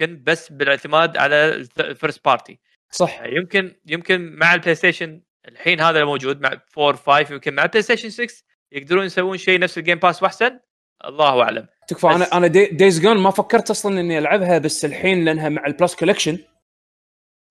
يمكن 0.01 0.23
بس 0.23 0.51
بالاعتماد 0.51 1.17
على 1.17 1.65
ال 1.79 1.87
first 1.87 2.25
party 2.25 2.59
صح. 2.91 3.21
يمكن 3.25 3.75
يمكن 3.85 4.35
مع 4.35 4.53
البلاي 4.53 4.75
ستيشن 4.75 5.21
الحين 5.47 5.81
هذا 5.81 5.99
الموجود 5.99 6.41
مع 6.41 6.61
4 6.77 6.93
5 6.93 7.33
يمكن 7.33 7.53
مع 7.55 7.63
البلاي 7.63 7.81
ستيشن 7.81 8.09
6 8.09 8.43
يقدرون 8.71 9.05
يسوون 9.05 9.37
شيء 9.37 9.59
نفس 9.59 9.77
ال 9.77 9.82
Game 9.82 9.99
Pass 9.99 10.23
وأحسن؟ 10.23 10.59
الله 11.05 11.41
أعلم. 11.43 11.67
تكفى 11.87 12.07
أنا 12.07 12.37
أنا 12.37 12.47
Days 12.47 12.99
Gone 13.01 13.17
ما 13.17 13.29
فكرت 13.31 13.69
أصلا 13.69 13.99
إني 13.99 14.17
ألعبها 14.17 14.57
بس 14.57 14.85
الحين 14.85 15.25
لأنها 15.25 15.49
مع 15.49 15.65
ال 15.65 15.71
plus 15.71 15.95
collection 15.95 16.37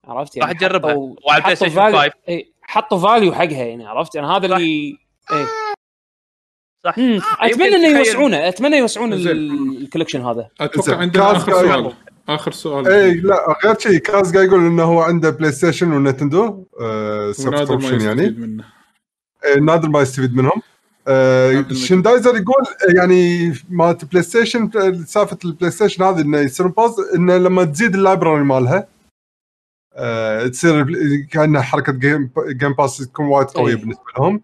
عرفت؟ 0.07 0.37
يعني 0.37 0.51
راح 0.51 0.59
تجربها. 0.59 0.91
حطوا- 0.91 1.15
وعلى 1.27 1.37
البلاي 1.37 1.55
حطوا 1.55 1.67
ستيشن 1.67 1.75
value- 1.91 1.95
5. 1.95 2.11
إي، 2.29 2.53
حطوا 2.61 2.99
value 2.99 3.33
حقها 3.33 3.65
يعني 3.65 3.87
عرفت؟ 3.87 4.15
يعني 4.15 4.27
هذا 4.27 4.47
صح. 4.47 4.55
اللي 4.55 4.97
إيه. 5.31 5.45
صح. 6.85 6.97
مم. 6.97 7.21
أتمنى 7.39 7.75
إنه 7.75 7.97
يوسعونه 7.99 8.47
أتمنى 8.47 8.77
يوسعون 8.77 9.13
ال 9.13 9.23
collection 9.23 10.21
هذا. 10.21 10.49
أتوقع. 10.61 10.97
عندنا 10.97 11.31
آخر 11.31 11.51
سؤال. 11.51 11.93
آخر 12.29 12.51
سؤال. 12.51 12.87
إي 12.87 13.13
لا 13.13 13.55
غير 13.65 13.79
شيء 13.79 13.97
كاز 13.97 14.33
قاعد 14.35 14.47
يقول 14.47 14.59
إنه 14.65 14.83
هو 14.83 15.01
عنده 15.01 15.29
بلاي 15.29 15.51
ستيشن 15.51 15.91
ونتندو. 15.91 16.65
آه 16.81 17.31
subscription 17.31 18.01
يعني. 18.01 18.21
يستفيد 18.21 18.39
منه. 18.39 18.63
آه، 19.45 19.59
نادر 19.59 19.89
ما 19.89 20.01
يستفيد 20.01 20.35
منهم. 20.35 20.51
آه. 20.55 20.70
شندايزر 21.73 22.37
يقول 22.37 22.63
آه، 22.89 22.93
يعني 22.97 23.53
مالت 23.69 24.05
بلاي 24.05 24.23
ستيشن 24.23 24.71
آه، 24.75 25.03
سالفة 25.05 25.37
البلاي 25.45 25.71
ستيشن 25.71 26.03
هذه 26.03 26.21
إنه 26.21 26.39
يصير 26.39 26.67
buzz 26.67 26.95
إنه 27.15 27.37
لما 27.37 27.63
تزيد 27.65 27.95
ال 27.95 28.01
library 28.01 28.43
مالها 28.43 28.87
آه 29.95 30.47
تصير 30.47 30.85
كأنها 31.31 31.61
حركة 31.61 31.93
Game 31.93 32.31
Game 32.47 32.73
Pass 32.73 32.97
تكون 32.97 33.25
وايد 33.25 33.47
قوية 33.47 33.73
إيه. 33.73 33.79
بالنسبة 33.79 34.03
لهم 34.19 34.41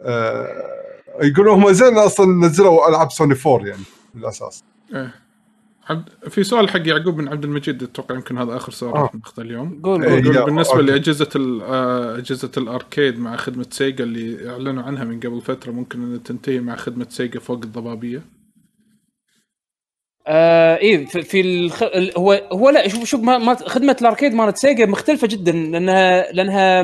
آه 0.00 0.78
يقولوا 1.22 1.54
هم 1.54 1.72
زين 1.72 1.98
أصلا 1.98 2.46
نزلوا 2.46 2.88
ألعاب 2.88 3.10
سوني 3.10 3.34
4 3.46 3.66
يعني 3.66 3.82
بالأساس 4.14 4.64
إيه. 4.94 5.14
عبد 5.88 6.08
في 6.28 6.44
سؤال 6.44 6.68
حق 6.70 6.88
يعقوب 6.88 7.16
بن 7.16 7.28
عبد 7.28 7.44
المجيد 7.44 7.82
أتوقع 7.82 8.14
يمكن 8.14 8.38
هذا 8.38 8.56
آخر 8.56 8.72
سؤال. 8.72 8.92
راح 8.96 9.14
ناخذه 9.14 9.40
اليوم 9.44 9.80
قول 9.84 10.04
إيه. 10.04 10.24
قول 10.24 10.34
لا، 10.34 10.44
بالنسبة 10.44 10.74
أوكي. 10.74 10.86
لأجهزة 10.86 11.28
ال- 11.36 11.62
آه، 11.62 12.18
أجهزة 12.18 12.50
ال 12.56 12.65
arcade 12.65 13.18
مع 13.18 13.36
خدمة 13.36 13.66
سيجا 13.70 14.04
اللي 14.04 14.50
أعلنوا 14.50 14.82
عنها 14.82 15.04
من 15.04 15.20
قبل 15.20 15.40
فترة 15.40 15.72
ممكن 15.72 16.02
ان 16.02 16.22
تنتهي 16.22 16.60
مع 16.60 16.76
خدمة 16.76 17.06
سيجا 17.08 17.40
فوق 17.40 17.60
الضبابية 17.64 18.22
آه 20.26 20.76
إيه 20.76 21.06
في, 21.06 21.22
في 21.22 21.40
الخ... 21.40 21.82
ال- 21.82 22.12
هو 22.18 22.32
هو 22.52 22.70
لا 22.70 22.88
شوف 22.88 23.04
شوف 23.04 23.20
ما... 23.20 23.38
ما 23.38 23.54
خدمة 23.54 23.96
ال 24.00 24.05
arcade 24.05 24.34
مالت 24.34 24.56
سيجا 24.56 24.86
مختلفة 24.86 25.26
جدا 25.26 25.52
لانها 25.52 26.32
لأنها 26.32 26.82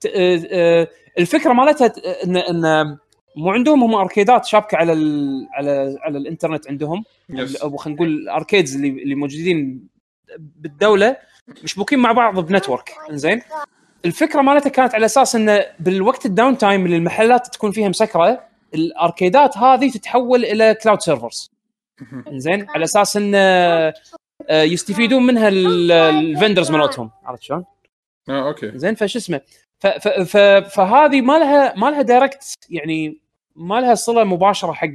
ت... 0.00 0.06
آه 0.06 0.42
آه 0.50 0.88
الفكرة 1.18 1.52
مالتها 1.52 1.92
ان 2.24 2.36
إن 2.36 2.96
مو 3.36 3.50
عندهم 3.50 3.82
هم 3.84 3.94
أركيدات 3.94 4.44
شابكة 4.44 4.76
على 4.76 4.92
ال... 4.92 5.46
على 5.52 5.98
على 6.02 6.18
الإنترنت 6.18 6.68
عندهم. 6.68 7.04
أو 7.62 7.76
خلينا 7.76 7.96
نقول 7.96 8.08
ال 8.08 8.16
arcades 8.16 8.74
اللي 8.76 8.88
اللي 8.88 9.14
موجودين 9.14 9.88
بالدولة 10.38 11.16
مشبوكين 11.64 11.98
مع 11.98 12.12
بعض 12.12 12.40
ب 12.46 12.51
network. 12.51 12.92
إنزين؟ 13.10 13.42
الفكرة 14.04 14.40
مالتها 14.42 14.70
كانت 14.70 14.94
على 14.94 15.06
أساس 15.06 15.36
إنه 15.36 15.64
بالوقت 15.80 16.26
ال 16.26 16.32
down 16.32 16.58
time 16.58 16.86
اللي 16.86 16.96
المحلات 16.96 17.46
تكون 17.46 17.70
فيها 17.70 17.88
مسكرة 17.88 18.44
الأركيدات 18.74 19.58
هذه 19.58 19.90
تتحول 19.90 20.44
إلى 20.44 20.74
cloud 20.74 21.00
servers. 21.00 21.50
إنزين؟ 22.28 22.66
على 22.70 22.84
أساس 22.84 23.16
إن 23.16 23.32
آه، 23.34 23.92
يستفيدون 24.50 25.26
منها 25.26 25.48
ال- 25.48 25.92
ال 25.92 26.02
vendors 26.02 26.70
مالتهم. 26.70 27.10
عرفت 27.24 27.42
شلون؟ 27.42 27.64
آه 28.28 28.48
أوكي. 28.48 28.78
زين 28.78 28.94
فشو 28.94 29.18
اسمه؟ 29.18 29.40
ف- 29.82 29.86
ف- 29.86 30.08
ف- 30.08 30.74
فهذه 30.76 31.20
ما 31.20 31.38
لها 31.38 31.74
ما 31.76 31.90
لها 31.90 32.02
direct 32.02 32.54
يعني 32.70 33.20
ما 33.56 33.80
لها 33.80 33.94
صلة 33.94 34.24
مباشرة 34.24 34.72
حق 34.72 34.88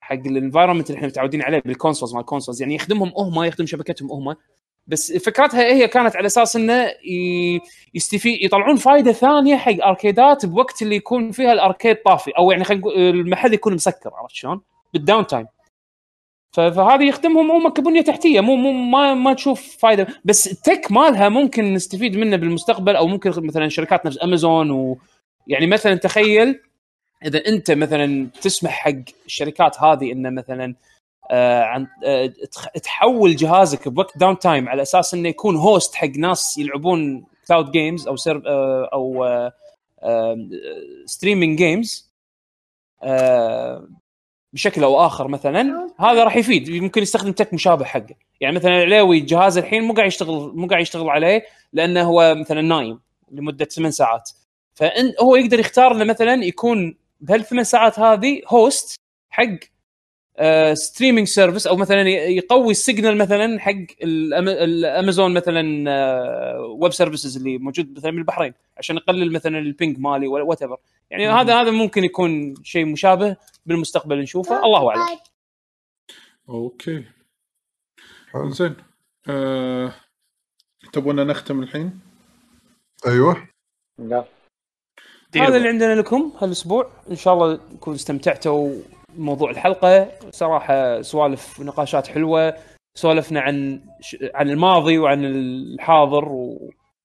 حق 0.00 0.14
ال 0.26 0.31
environment 0.31 0.86
اللي 0.90 0.96
إحنا 0.96 1.08
متعودين 1.08 1.42
عليه 1.42 1.62
بال 1.64 1.74
consoles 1.74 2.12
مال 2.14 2.20
ال 2.20 2.25
consoles 2.25 2.62
يعني 2.62 2.74
يخدمهم 2.74 3.12
هم 3.18 3.42
يخدم 3.44 3.66
شبكتهم 3.66 4.12
هم. 4.12 4.36
بس 4.86 5.12
فكرتها 5.12 5.62
هي 5.62 5.88
كانت 5.88 6.16
على 6.16 6.26
أساس 6.26 6.56
إنه 6.56 6.90
يستفيد 7.94 8.42
يطلعون 8.44 8.76
فائده 8.76 9.12
ثانية 9.12 9.56
حق 9.56 9.84
اركيدات 9.86 10.46
بوقت 10.46 10.82
اللي 10.82 10.96
يكون 10.96 11.30
فيها 11.30 11.52
ال 11.52 11.58
arcade 11.58 11.96
طافي. 11.96 12.30
أو 12.30 12.50
يعني 12.50 12.64
خلينا 12.64 12.80
نقول 12.80 12.94
المحل 12.98 13.54
يكون 13.54 13.74
مسكر 13.74 14.10
عرفت 14.14 14.34
شلون؟ 14.34 14.60
بال 14.92 15.03
down 15.03 15.26
time 15.26 15.46
ف- 16.56 16.60
فهذه 16.60 17.04
يخدمهم 17.04 17.50
هم 17.50 17.68
كبنيه 17.68 18.00
تحتية 18.00 18.40
مو 18.40 18.56
مو 18.56 18.72
ما 18.72 19.14
ما 19.14 19.34
تشوف 19.34 19.76
فائده 19.78 20.06
بس 20.24 20.46
ال 20.52 20.60
tech 20.60 20.92
مالها 20.92 21.28
ممكن 21.28 21.74
نستفيد 21.74 22.16
منه 22.16 22.36
بالمستقبل 22.36 22.96
أو 22.96 23.06
ممكن 23.06 23.32
مثلا 23.36 23.68
شركات 23.68 24.06
نفس 24.06 24.18
امازون 24.22 24.70
و 24.70 24.98
يعني 25.46 25.66
مثلا 25.66 25.94
تخيل 25.94 26.60
إذا 27.24 27.46
أنت 27.48 27.70
مثلا 27.70 28.28
تسمح 28.42 28.70
حق 28.70 28.92
الشركات 29.26 29.80
هذه 29.80 30.12
إنه 30.12 30.30
مثلا 30.30 30.74
آه 31.30 31.62
عن 31.62 31.86
آه 32.04 32.26
تحول 32.82 33.36
جهازك 33.36 33.88
بوقت 33.88 34.18
down 34.18 34.38
time 34.38 34.68
على 34.68 34.82
أساس 34.82 35.14
إنه 35.14 35.28
يكون 35.28 35.56
host 35.56 35.94
حق 35.94 36.08
ناس 36.18 36.58
يلعبون 36.58 37.24
cloud 37.48 37.70
games 37.70 38.08
أو 38.08 38.16
serve 38.16 38.42
آه 38.46 38.90
أو 38.92 39.26
streaming 41.06 41.58
games 41.58 42.10
بشكل 44.56 44.84
أو 44.84 45.06
آخر 45.06 45.28
مثلا 45.28 45.90
هذا 46.00 46.24
راح 46.24 46.36
يفيد. 46.36 46.68
يمكن 46.68 47.02
يستخدم 47.02 47.32
tech 47.32 47.54
مشابه 47.54 47.84
حقه. 47.84 48.14
يعني 48.40 48.56
مثلا 48.56 48.76
العليوي 48.76 49.20
جهاز 49.20 49.58
الحين 49.58 49.82
مو 49.82 49.92
قاعد 49.94 50.06
يشتغل 50.06 50.52
مو 50.54 50.66
قاعد 50.66 50.82
يشتغل 50.82 51.10
عليه 51.10 51.44
لأنه 51.72 52.02
هو 52.02 52.34
مثلا 52.34 52.60
نايم 52.60 52.98
لمدة 53.30 53.64
ثمان 53.64 53.90
ساعات. 53.90 54.30
فإن 54.74 55.12
هو 55.20 55.36
يقدر 55.36 55.60
يختار 55.60 55.92
إنه 55.92 56.04
مثلا 56.04 56.44
يكون 56.44 56.96
بهالثمان 57.20 57.64
ساعات 57.64 57.98
هذه 57.98 58.42
host 58.48 58.94
حق 59.30 59.58
streaming 60.72 61.26
service 61.26 61.66
أو 61.66 61.76
مثلا 61.76 62.08
يقوي 62.08 62.70
ال 62.70 62.77
signal 62.77 63.16
مثلا 63.16 63.60
حق 63.60 63.72
الأم- 63.72 64.48
الامازون 64.48 65.34
مثلا 65.34 65.62
web 66.58 66.92
services 66.92 67.36
اللي 67.36 67.58
موجود 67.58 67.96
مثلا 67.96 68.10
بالبحرين 68.10 68.52
عشان 68.78 68.96
يقلل 68.96 69.32
مثلا 69.32 69.58
ال 69.58 69.66
ping 69.66 69.98
مالي 69.98 70.26
ولا 70.26 70.44
what 70.44 70.60
يعني 71.10 71.28
هذا 71.28 71.60
هذا 71.60 71.70
ممكن 71.70 72.04
يكون 72.04 72.54
شيء 72.62 72.84
مشابه. 72.84 73.36
بالمستقبل 73.66 74.22
نشوفه. 74.22 74.64
الله 74.64 74.90
أعلم. 74.90 75.18
okay. 76.48 77.04
حلو. 78.30 78.50
زين. 78.50 78.76
آه... 79.28 79.94
تبونا 80.92 81.24
نختم 81.24 81.62
الحين؟ 81.62 82.00
أيوه. 83.06 83.48
لا. 83.98 84.24
هذا 85.36 85.56
اللي 85.56 85.68
عندنا 85.68 85.94
لكم 85.94 86.32
هالأسبوع. 86.38 86.90
إن 87.10 87.16
شاء 87.16 87.34
الله 87.34 87.56
تكونوا 87.56 87.96
استمتعتوا 87.96 88.82
بموضوع 89.14 89.50
الحلقة. 89.50 90.12
صراحة 90.30 91.02
سوالف 91.02 91.60
ونقاشات 91.60 92.06
حلوة 92.06 92.58
سولفنا 92.98 93.40
عن 93.40 93.82
ش... 94.00 94.16
عن 94.34 94.50
الماضي 94.50 94.98
وعن 94.98 95.24
الحاضر 95.24 96.58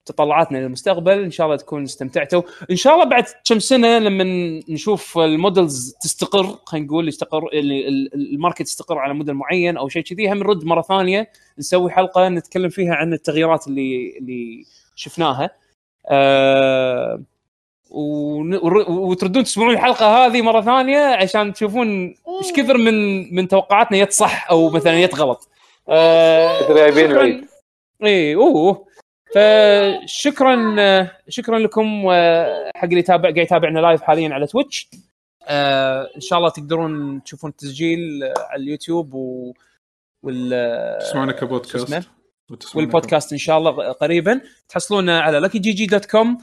وتطلعاتنا 0.05 0.57
للمستقبل 0.57 1.19
إن 1.23 1.31
شاء 1.31 1.45
الله 1.47 1.57
تكونوا 1.57 1.85
استمتعتوا 1.85 2.41
إن 2.71 2.75
شاء 2.75 2.93
الله 2.93 3.05
بعد 3.05 3.23
كم 3.45 3.59
سنة 3.59 3.99
لما 3.99 4.23
نشوف 4.69 5.17
ال 5.17 5.28
models 5.28 5.95
تستقر 6.01 6.57
خلينا 6.65 6.85
نقول 6.87 7.07
يستقر 7.07 7.47
ال- 7.53 7.87
ال- 7.87 8.33
ال 8.33 8.37
market 8.37 8.61
يستقر 8.61 8.97
على 8.97 9.13
موديل 9.13 9.33
معين 9.35 9.77
أو 9.77 9.89
شيء 9.89 10.03
كذي 10.03 10.31
هم 10.31 10.37
نرد 10.37 10.63
مرة 10.65 10.81
ثانية 10.81 11.29
نسوي 11.59 11.91
حلقة 11.91 12.29
نتكلم 12.29 12.69
فيها 12.69 12.93
عن 12.95 13.13
التغييرات 13.13 13.67
اللي 13.67 14.17
اللي 14.17 14.65
شفناها 14.95 15.49
ون- 17.91 18.55
ور- 18.55 18.91
وتردون 18.91 19.43
تسمعون 19.43 19.73
الحلقة 19.73 20.25
هذه 20.25 20.41
مرة 20.41 20.61
ثانية 20.61 20.97
عشان 20.99 21.53
تشوفون 21.53 22.03
إيش 22.07 22.53
كثر 22.55 22.77
من 22.77 22.93
من 23.35 23.47
توقعاتنا 23.47 23.97
يت 23.97 24.11
صح 24.11 24.49
أو 24.51 24.69
مثلا 24.69 24.99
يت 24.99 25.15
غلط. 25.15 25.49
كثر 25.87 26.75
جايبين 26.75 27.05
شكراً. 27.09 27.21
العيد. 27.21 27.45
اي 28.03 28.35
أوه 28.35 28.85
فشكرا 29.35 31.09
شكرا 31.29 31.59
لكم 31.59 32.09
حق 32.75 32.83
اللي 32.83 32.99
يتابع 32.99 33.29
قاعد 33.29 33.37
يتابعنا 33.37 33.79
live 33.79 34.01
حاليا 34.01 34.33
على 34.33 34.47
تويتش 34.47 34.89
آه 35.47 36.09
إن 36.15 36.21
شاء 36.21 36.39
الله 36.39 36.49
تقدرون 36.49 37.23
تشوفون 37.23 37.49
التسجيل 37.49 38.23
على 38.23 38.63
اليوتيوب 38.63 39.13
و 39.13 39.53
وال 40.23 40.53
اسمه؟ 40.53 41.31
كبودكاست. 41.31 42.75
والبودكاست 42.75 43.31
إن 43.31 43.37
شاء 43.37 43.57
الله 43.57 43.91
قريبا. 43.91 44.41
تحصلونا 44.69 45.21
على 45.21 45.39
لكي 45.39 45.59
جي 45.59 45.71
جي 45.71 45.85
dot 45.85 46.05
com 46.05 46.37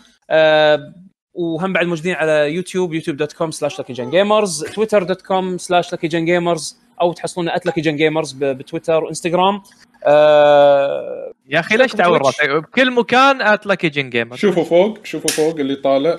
وهم 1.34 1.72
بعد 1.72 1.86
موجودين 1.86 2.14
على 2.14 2.54
يوتيوب 2.54 2.94
يوتيوب 2.94 3.16
dot 3.16 3.32
com 3.32 3.50
slash 3.50 3.80
لكي 3.80 3.92
جن 3.92 4.10
جيمرز 4.10 4.64
تويتر 4.64 5.02
dot 5.02 5.22
com 5.22 5.58
slash 5.58 5.92
لكي 5.94 6.08
جن 6.08 6.24
جيمرز 6.24 6.78
أو 7.00 7.12
تحصلونا 7.12 7.56
at 7.56 7.66
لكي 7.66 7.80
جن 7.80 7.96
جيمرز 7.96 8.32
بتويتر 8.32 9.04
وانستغرام 9.04 9.62
آه 10.04 11.32
يا 11.48 11.60
أخي 11.60 11.76
ليش 11.76 11.92
تعور 11.92 12.26
راسك؟ 12.26 12.50
بكل 12.50 12.90
مكان 12.90 13.42
at 13.42 13.66
لكي 13.66 13.88
جن 13.88 14.10
جيمر 14.10 14.36
شوفوا 14.36 14.64
فوق 14.64 14.98
شوفوا 15.04 15.30
فوق 15.30 15.54
اللي 15.58 15.74
طالع 15.76 16.18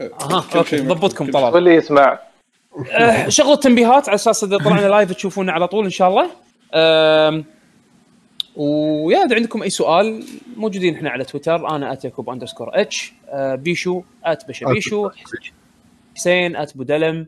أها 0.00 0.62
شيء 0.62 0.82
ضبطكم 0.82 1.30
طلال. 1.30 1.54
واللي 1.54 1.74
يسمع. 1.74 2.18
آه، 2.90 3.28
شغلوا 3.28 3.54
التنبيهات 3.54 4.08
على 4.08 4.14
أساس 4.14 4.44
إذا 4.44 4.58
طلعنا 4.58 4.88
live 4.88 5.12
تشوفونا 5.12 5.52
على 5.52 5.68
طول 5.68 5.84
إن 5.84 5.90
شاء 5.90 6.08
الله. 6.08 6.30
و 8.56 8.70
yeah 8.70 9.24
إذا 9.24 9.36
عندكم 9.36 9.62
أي 9.62 9.70
سؤال 9.70 10.24
موجودين 10.56 10.94
إحنا 10.94 11.10
على 11.10 11.24
تويتر 11.24 11.68
أنا 11.68 11.92
at 11.92 12.04
يعقوب 12.04 12.30
underscore 12.30 12.70
اتش 12.80 13.12
بيشو 13.34 14.02
at 14.24 14.48
بشا 14.48 14.66
بيشو 14.66 15.10
حسين 16.16 16.56
at 16.56 16.76
بودلم 16.76 17.26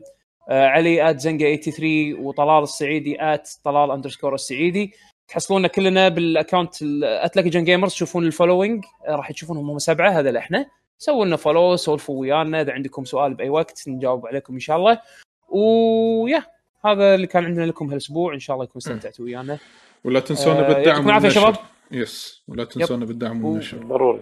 آه، 0.49 0.67
علي 0.67 1.09
at 1.09 1.19
زنقة 1.19 1.55
83 1.55 2.13
وطلال 2.25 2.63
السعيدي 2.63 3.17
at 3.33 3.49
طلال 3.63 3.91
underscore 3.91 4.35
السعيدي. 4.35 4.93
تحصلونا 5.29 5.67
كلنا 5.67 6.09
بال 6.09 6.24
account 6.24 6.75
at 7.03 7.37
لكي 7.37 7.49
جن 7.49 7.63
جيمرز 7.63 7.91
تشوفون 7.91 8.25
ال 8.25 8.31
following 8.31 8.85
آه، 9.07 9.15
راح 9.15 9.31
تشوفونهم 9.31 9.69
هم 9.69 9.79
سبعة 9.79 10.09
هذا 10.09 10.37
إحنا 10.37 10.65
سووا 10.97 11.25
لنا 11.25 11.35
follow 11.35 11.75
سولفوا 11.75 12.21
ويانا. 12.21 12.61
إذا 12.61 12.73
عندكم 12.73 13.05
سؤال 13.05 13.33
بأي 13.33 13.49
وقت 13.49 13.83
نجاوب 13.87 14.27
عليكم 14.27 14.53
إن 14.53 14.59
شاء 14.59 14.77
الله. 14.77 15.01
و 15.49 15.68
yeah 15.68 16.43
هذا 16.85 17.15
اللي 17.15 17.27
كان 17.27 17.45
عندنا 17.45 17.65
لكم 17.65 17.89
هالأسبوع. 17.89 18.33
إن 18.33 18.39
شاء 18.39 18.53
الله 18.53 18.63
يكون 18.63 18.81
استمتعتوا 18.81 19.25
ويانا. 19.25 19.57
ولا 20.03 20.19
تنسونا 20.19 20.59
آه، 20.59 20.73
بالدعم 20.73 20.85
يعطيكم 20.85 21.09
العافية 21.09 21.27
والنشر. 21.27 21.41
شباب. 21.41 21.55
yes 21.91 22.43
ولا 22.47 22.63
تنسونا 22.63 23.05
بالدعم 23.05 23.45
والنشر. 23.45 23.77
ضروري. 23.77 24.21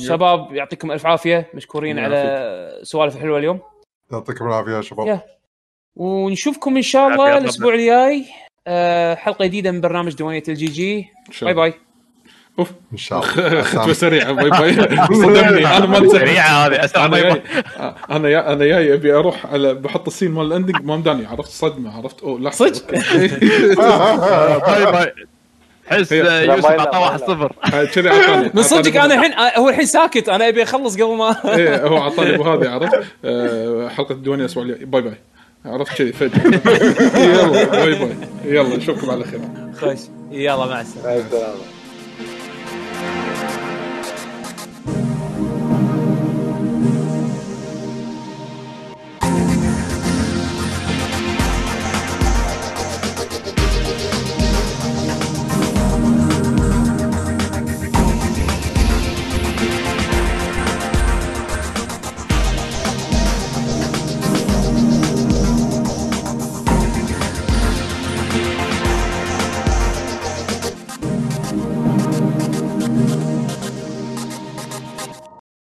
شباب 0.00 0.52
يعطيكم 0.52 0.92
ألف 0.92 1.06
عافية. 1.06 1.50
مشكورين 1.54 1.98
على 1.98 2.80
سوالف 2.82 3.16
حلوة 3.16 3.38
اليوم. 3.38 3.60
يعطيكم 4.12 4.46
العافية 4.46 4.72
يا 4.72 4.80
شباب. 4.80 5.06
yeah. 5.06 5.20
ونشوفكم 5.96 6.76
إن 6.76 6.82
شاء 6.82 7.08
الله. 7.08 7.38
الأسبوع 7.38 7.74
الجاي. 7.74 8.26
حلقة 9.14 9.46
جديدة 9.46 9.70
من 9.70 9.80
برنامج 9.80 10.14
ديوانيه 10.14 10.42
الجي 10.48 10.66
جي 10.66 11.06
باي. 11.42 11.54
باي. 11.54 11.74
أوف 12.58 12.70
إن 12.92 12.98
شاء 12.98 13.18
الله. 13.18 13.62
ختمه 13.72 13.92
سريعه 13.92 14.32
باي 14.32 14.50
باي. 14.50 14.74
صدمني. 15.22 15.66
أنا 15.66 15.86
ما. 15.86 16.08
سريعة 16.08 16.66
هذه. 16.66 16.84
اسرع 16.84 17.04
أنا 17.04 17.20
باي. 17.22 17.42
أنا 18.10 18.28
جاي 18.28 18.38
أنا 18.38 18.64
جاي 18.64 18.94
أبي 18.94 19.12
أروح 19.14 19.46
على 19.46 19.74
بحط 19.74 20.06
السين 20.06 20.30
مال 20.30 20.46
الاندنج 20.46 20.84
ما 20.84 20.96
مداني. 20.96 21.26
عرفت؟ 21.26 21.50
صدمة. 21.50 21.96
عرفت؟ 21.96 22.22
أوه 22.22 22.40
لحظه 22.40 22.66
صدق؟ 22.72 22.90
باي 24.66 24.92
باي. 24.92 25.12
حس 25.86 26.12
آه، 26.12 26.40
يوسف 26.40 26.66
أعطاه 26.66 27.00
واحد. 27.00 27.18
صفر. 27.20 27.52
آه، 27.74 27.84
كذي 27.84 28.10
أعطاني. 28.10 28.50
من 28.54 28.62
صدق 28.62 28.76
أعطاني 28.96 29.04
أنا 29.04 29.14
الحين 29.14 29.32
آه، 29.32 29.58
هو 29.58 29.68
الحين 29.68 29.86
ساكت. 29.86 30.28
أنا 30.28 30.48
أبي 30.48 30.62
أخلص 30.62 30.94
قبل 30.94 31.16
ما 31.16 31.36
إيه 31.56 31.86
هو 31.86 31.98
أعطاني 31.98 32.34
ابو 32.34 32.42
هذه 32.42 32.68
عرفت؟ 32.70 33.04
آه، 33.24 33.88
حلقة 33.88 34.12
الديوانيه 34.12 34.44
الأسبوع 34.44 34.64
الجاي. 34.64 34.84
باي 34.84 35.02
باي. 35.02 35.14
عرفت 35.64 35.98
كذي 35.98 36.12
فجأة؟ 36.12 36.46
يلا 37.24 37.64
باي 37.64 37.94
باي. 37.98 38.16
يلا 38.44 38.76
نشوفكم 38.76 39.10
على 39.10 39.24
خير. 39.24 39.40
خش 39.76 39.98
يلا 40.30 40.66
مع 40.66 40.80
السلامة. 40.80 41.24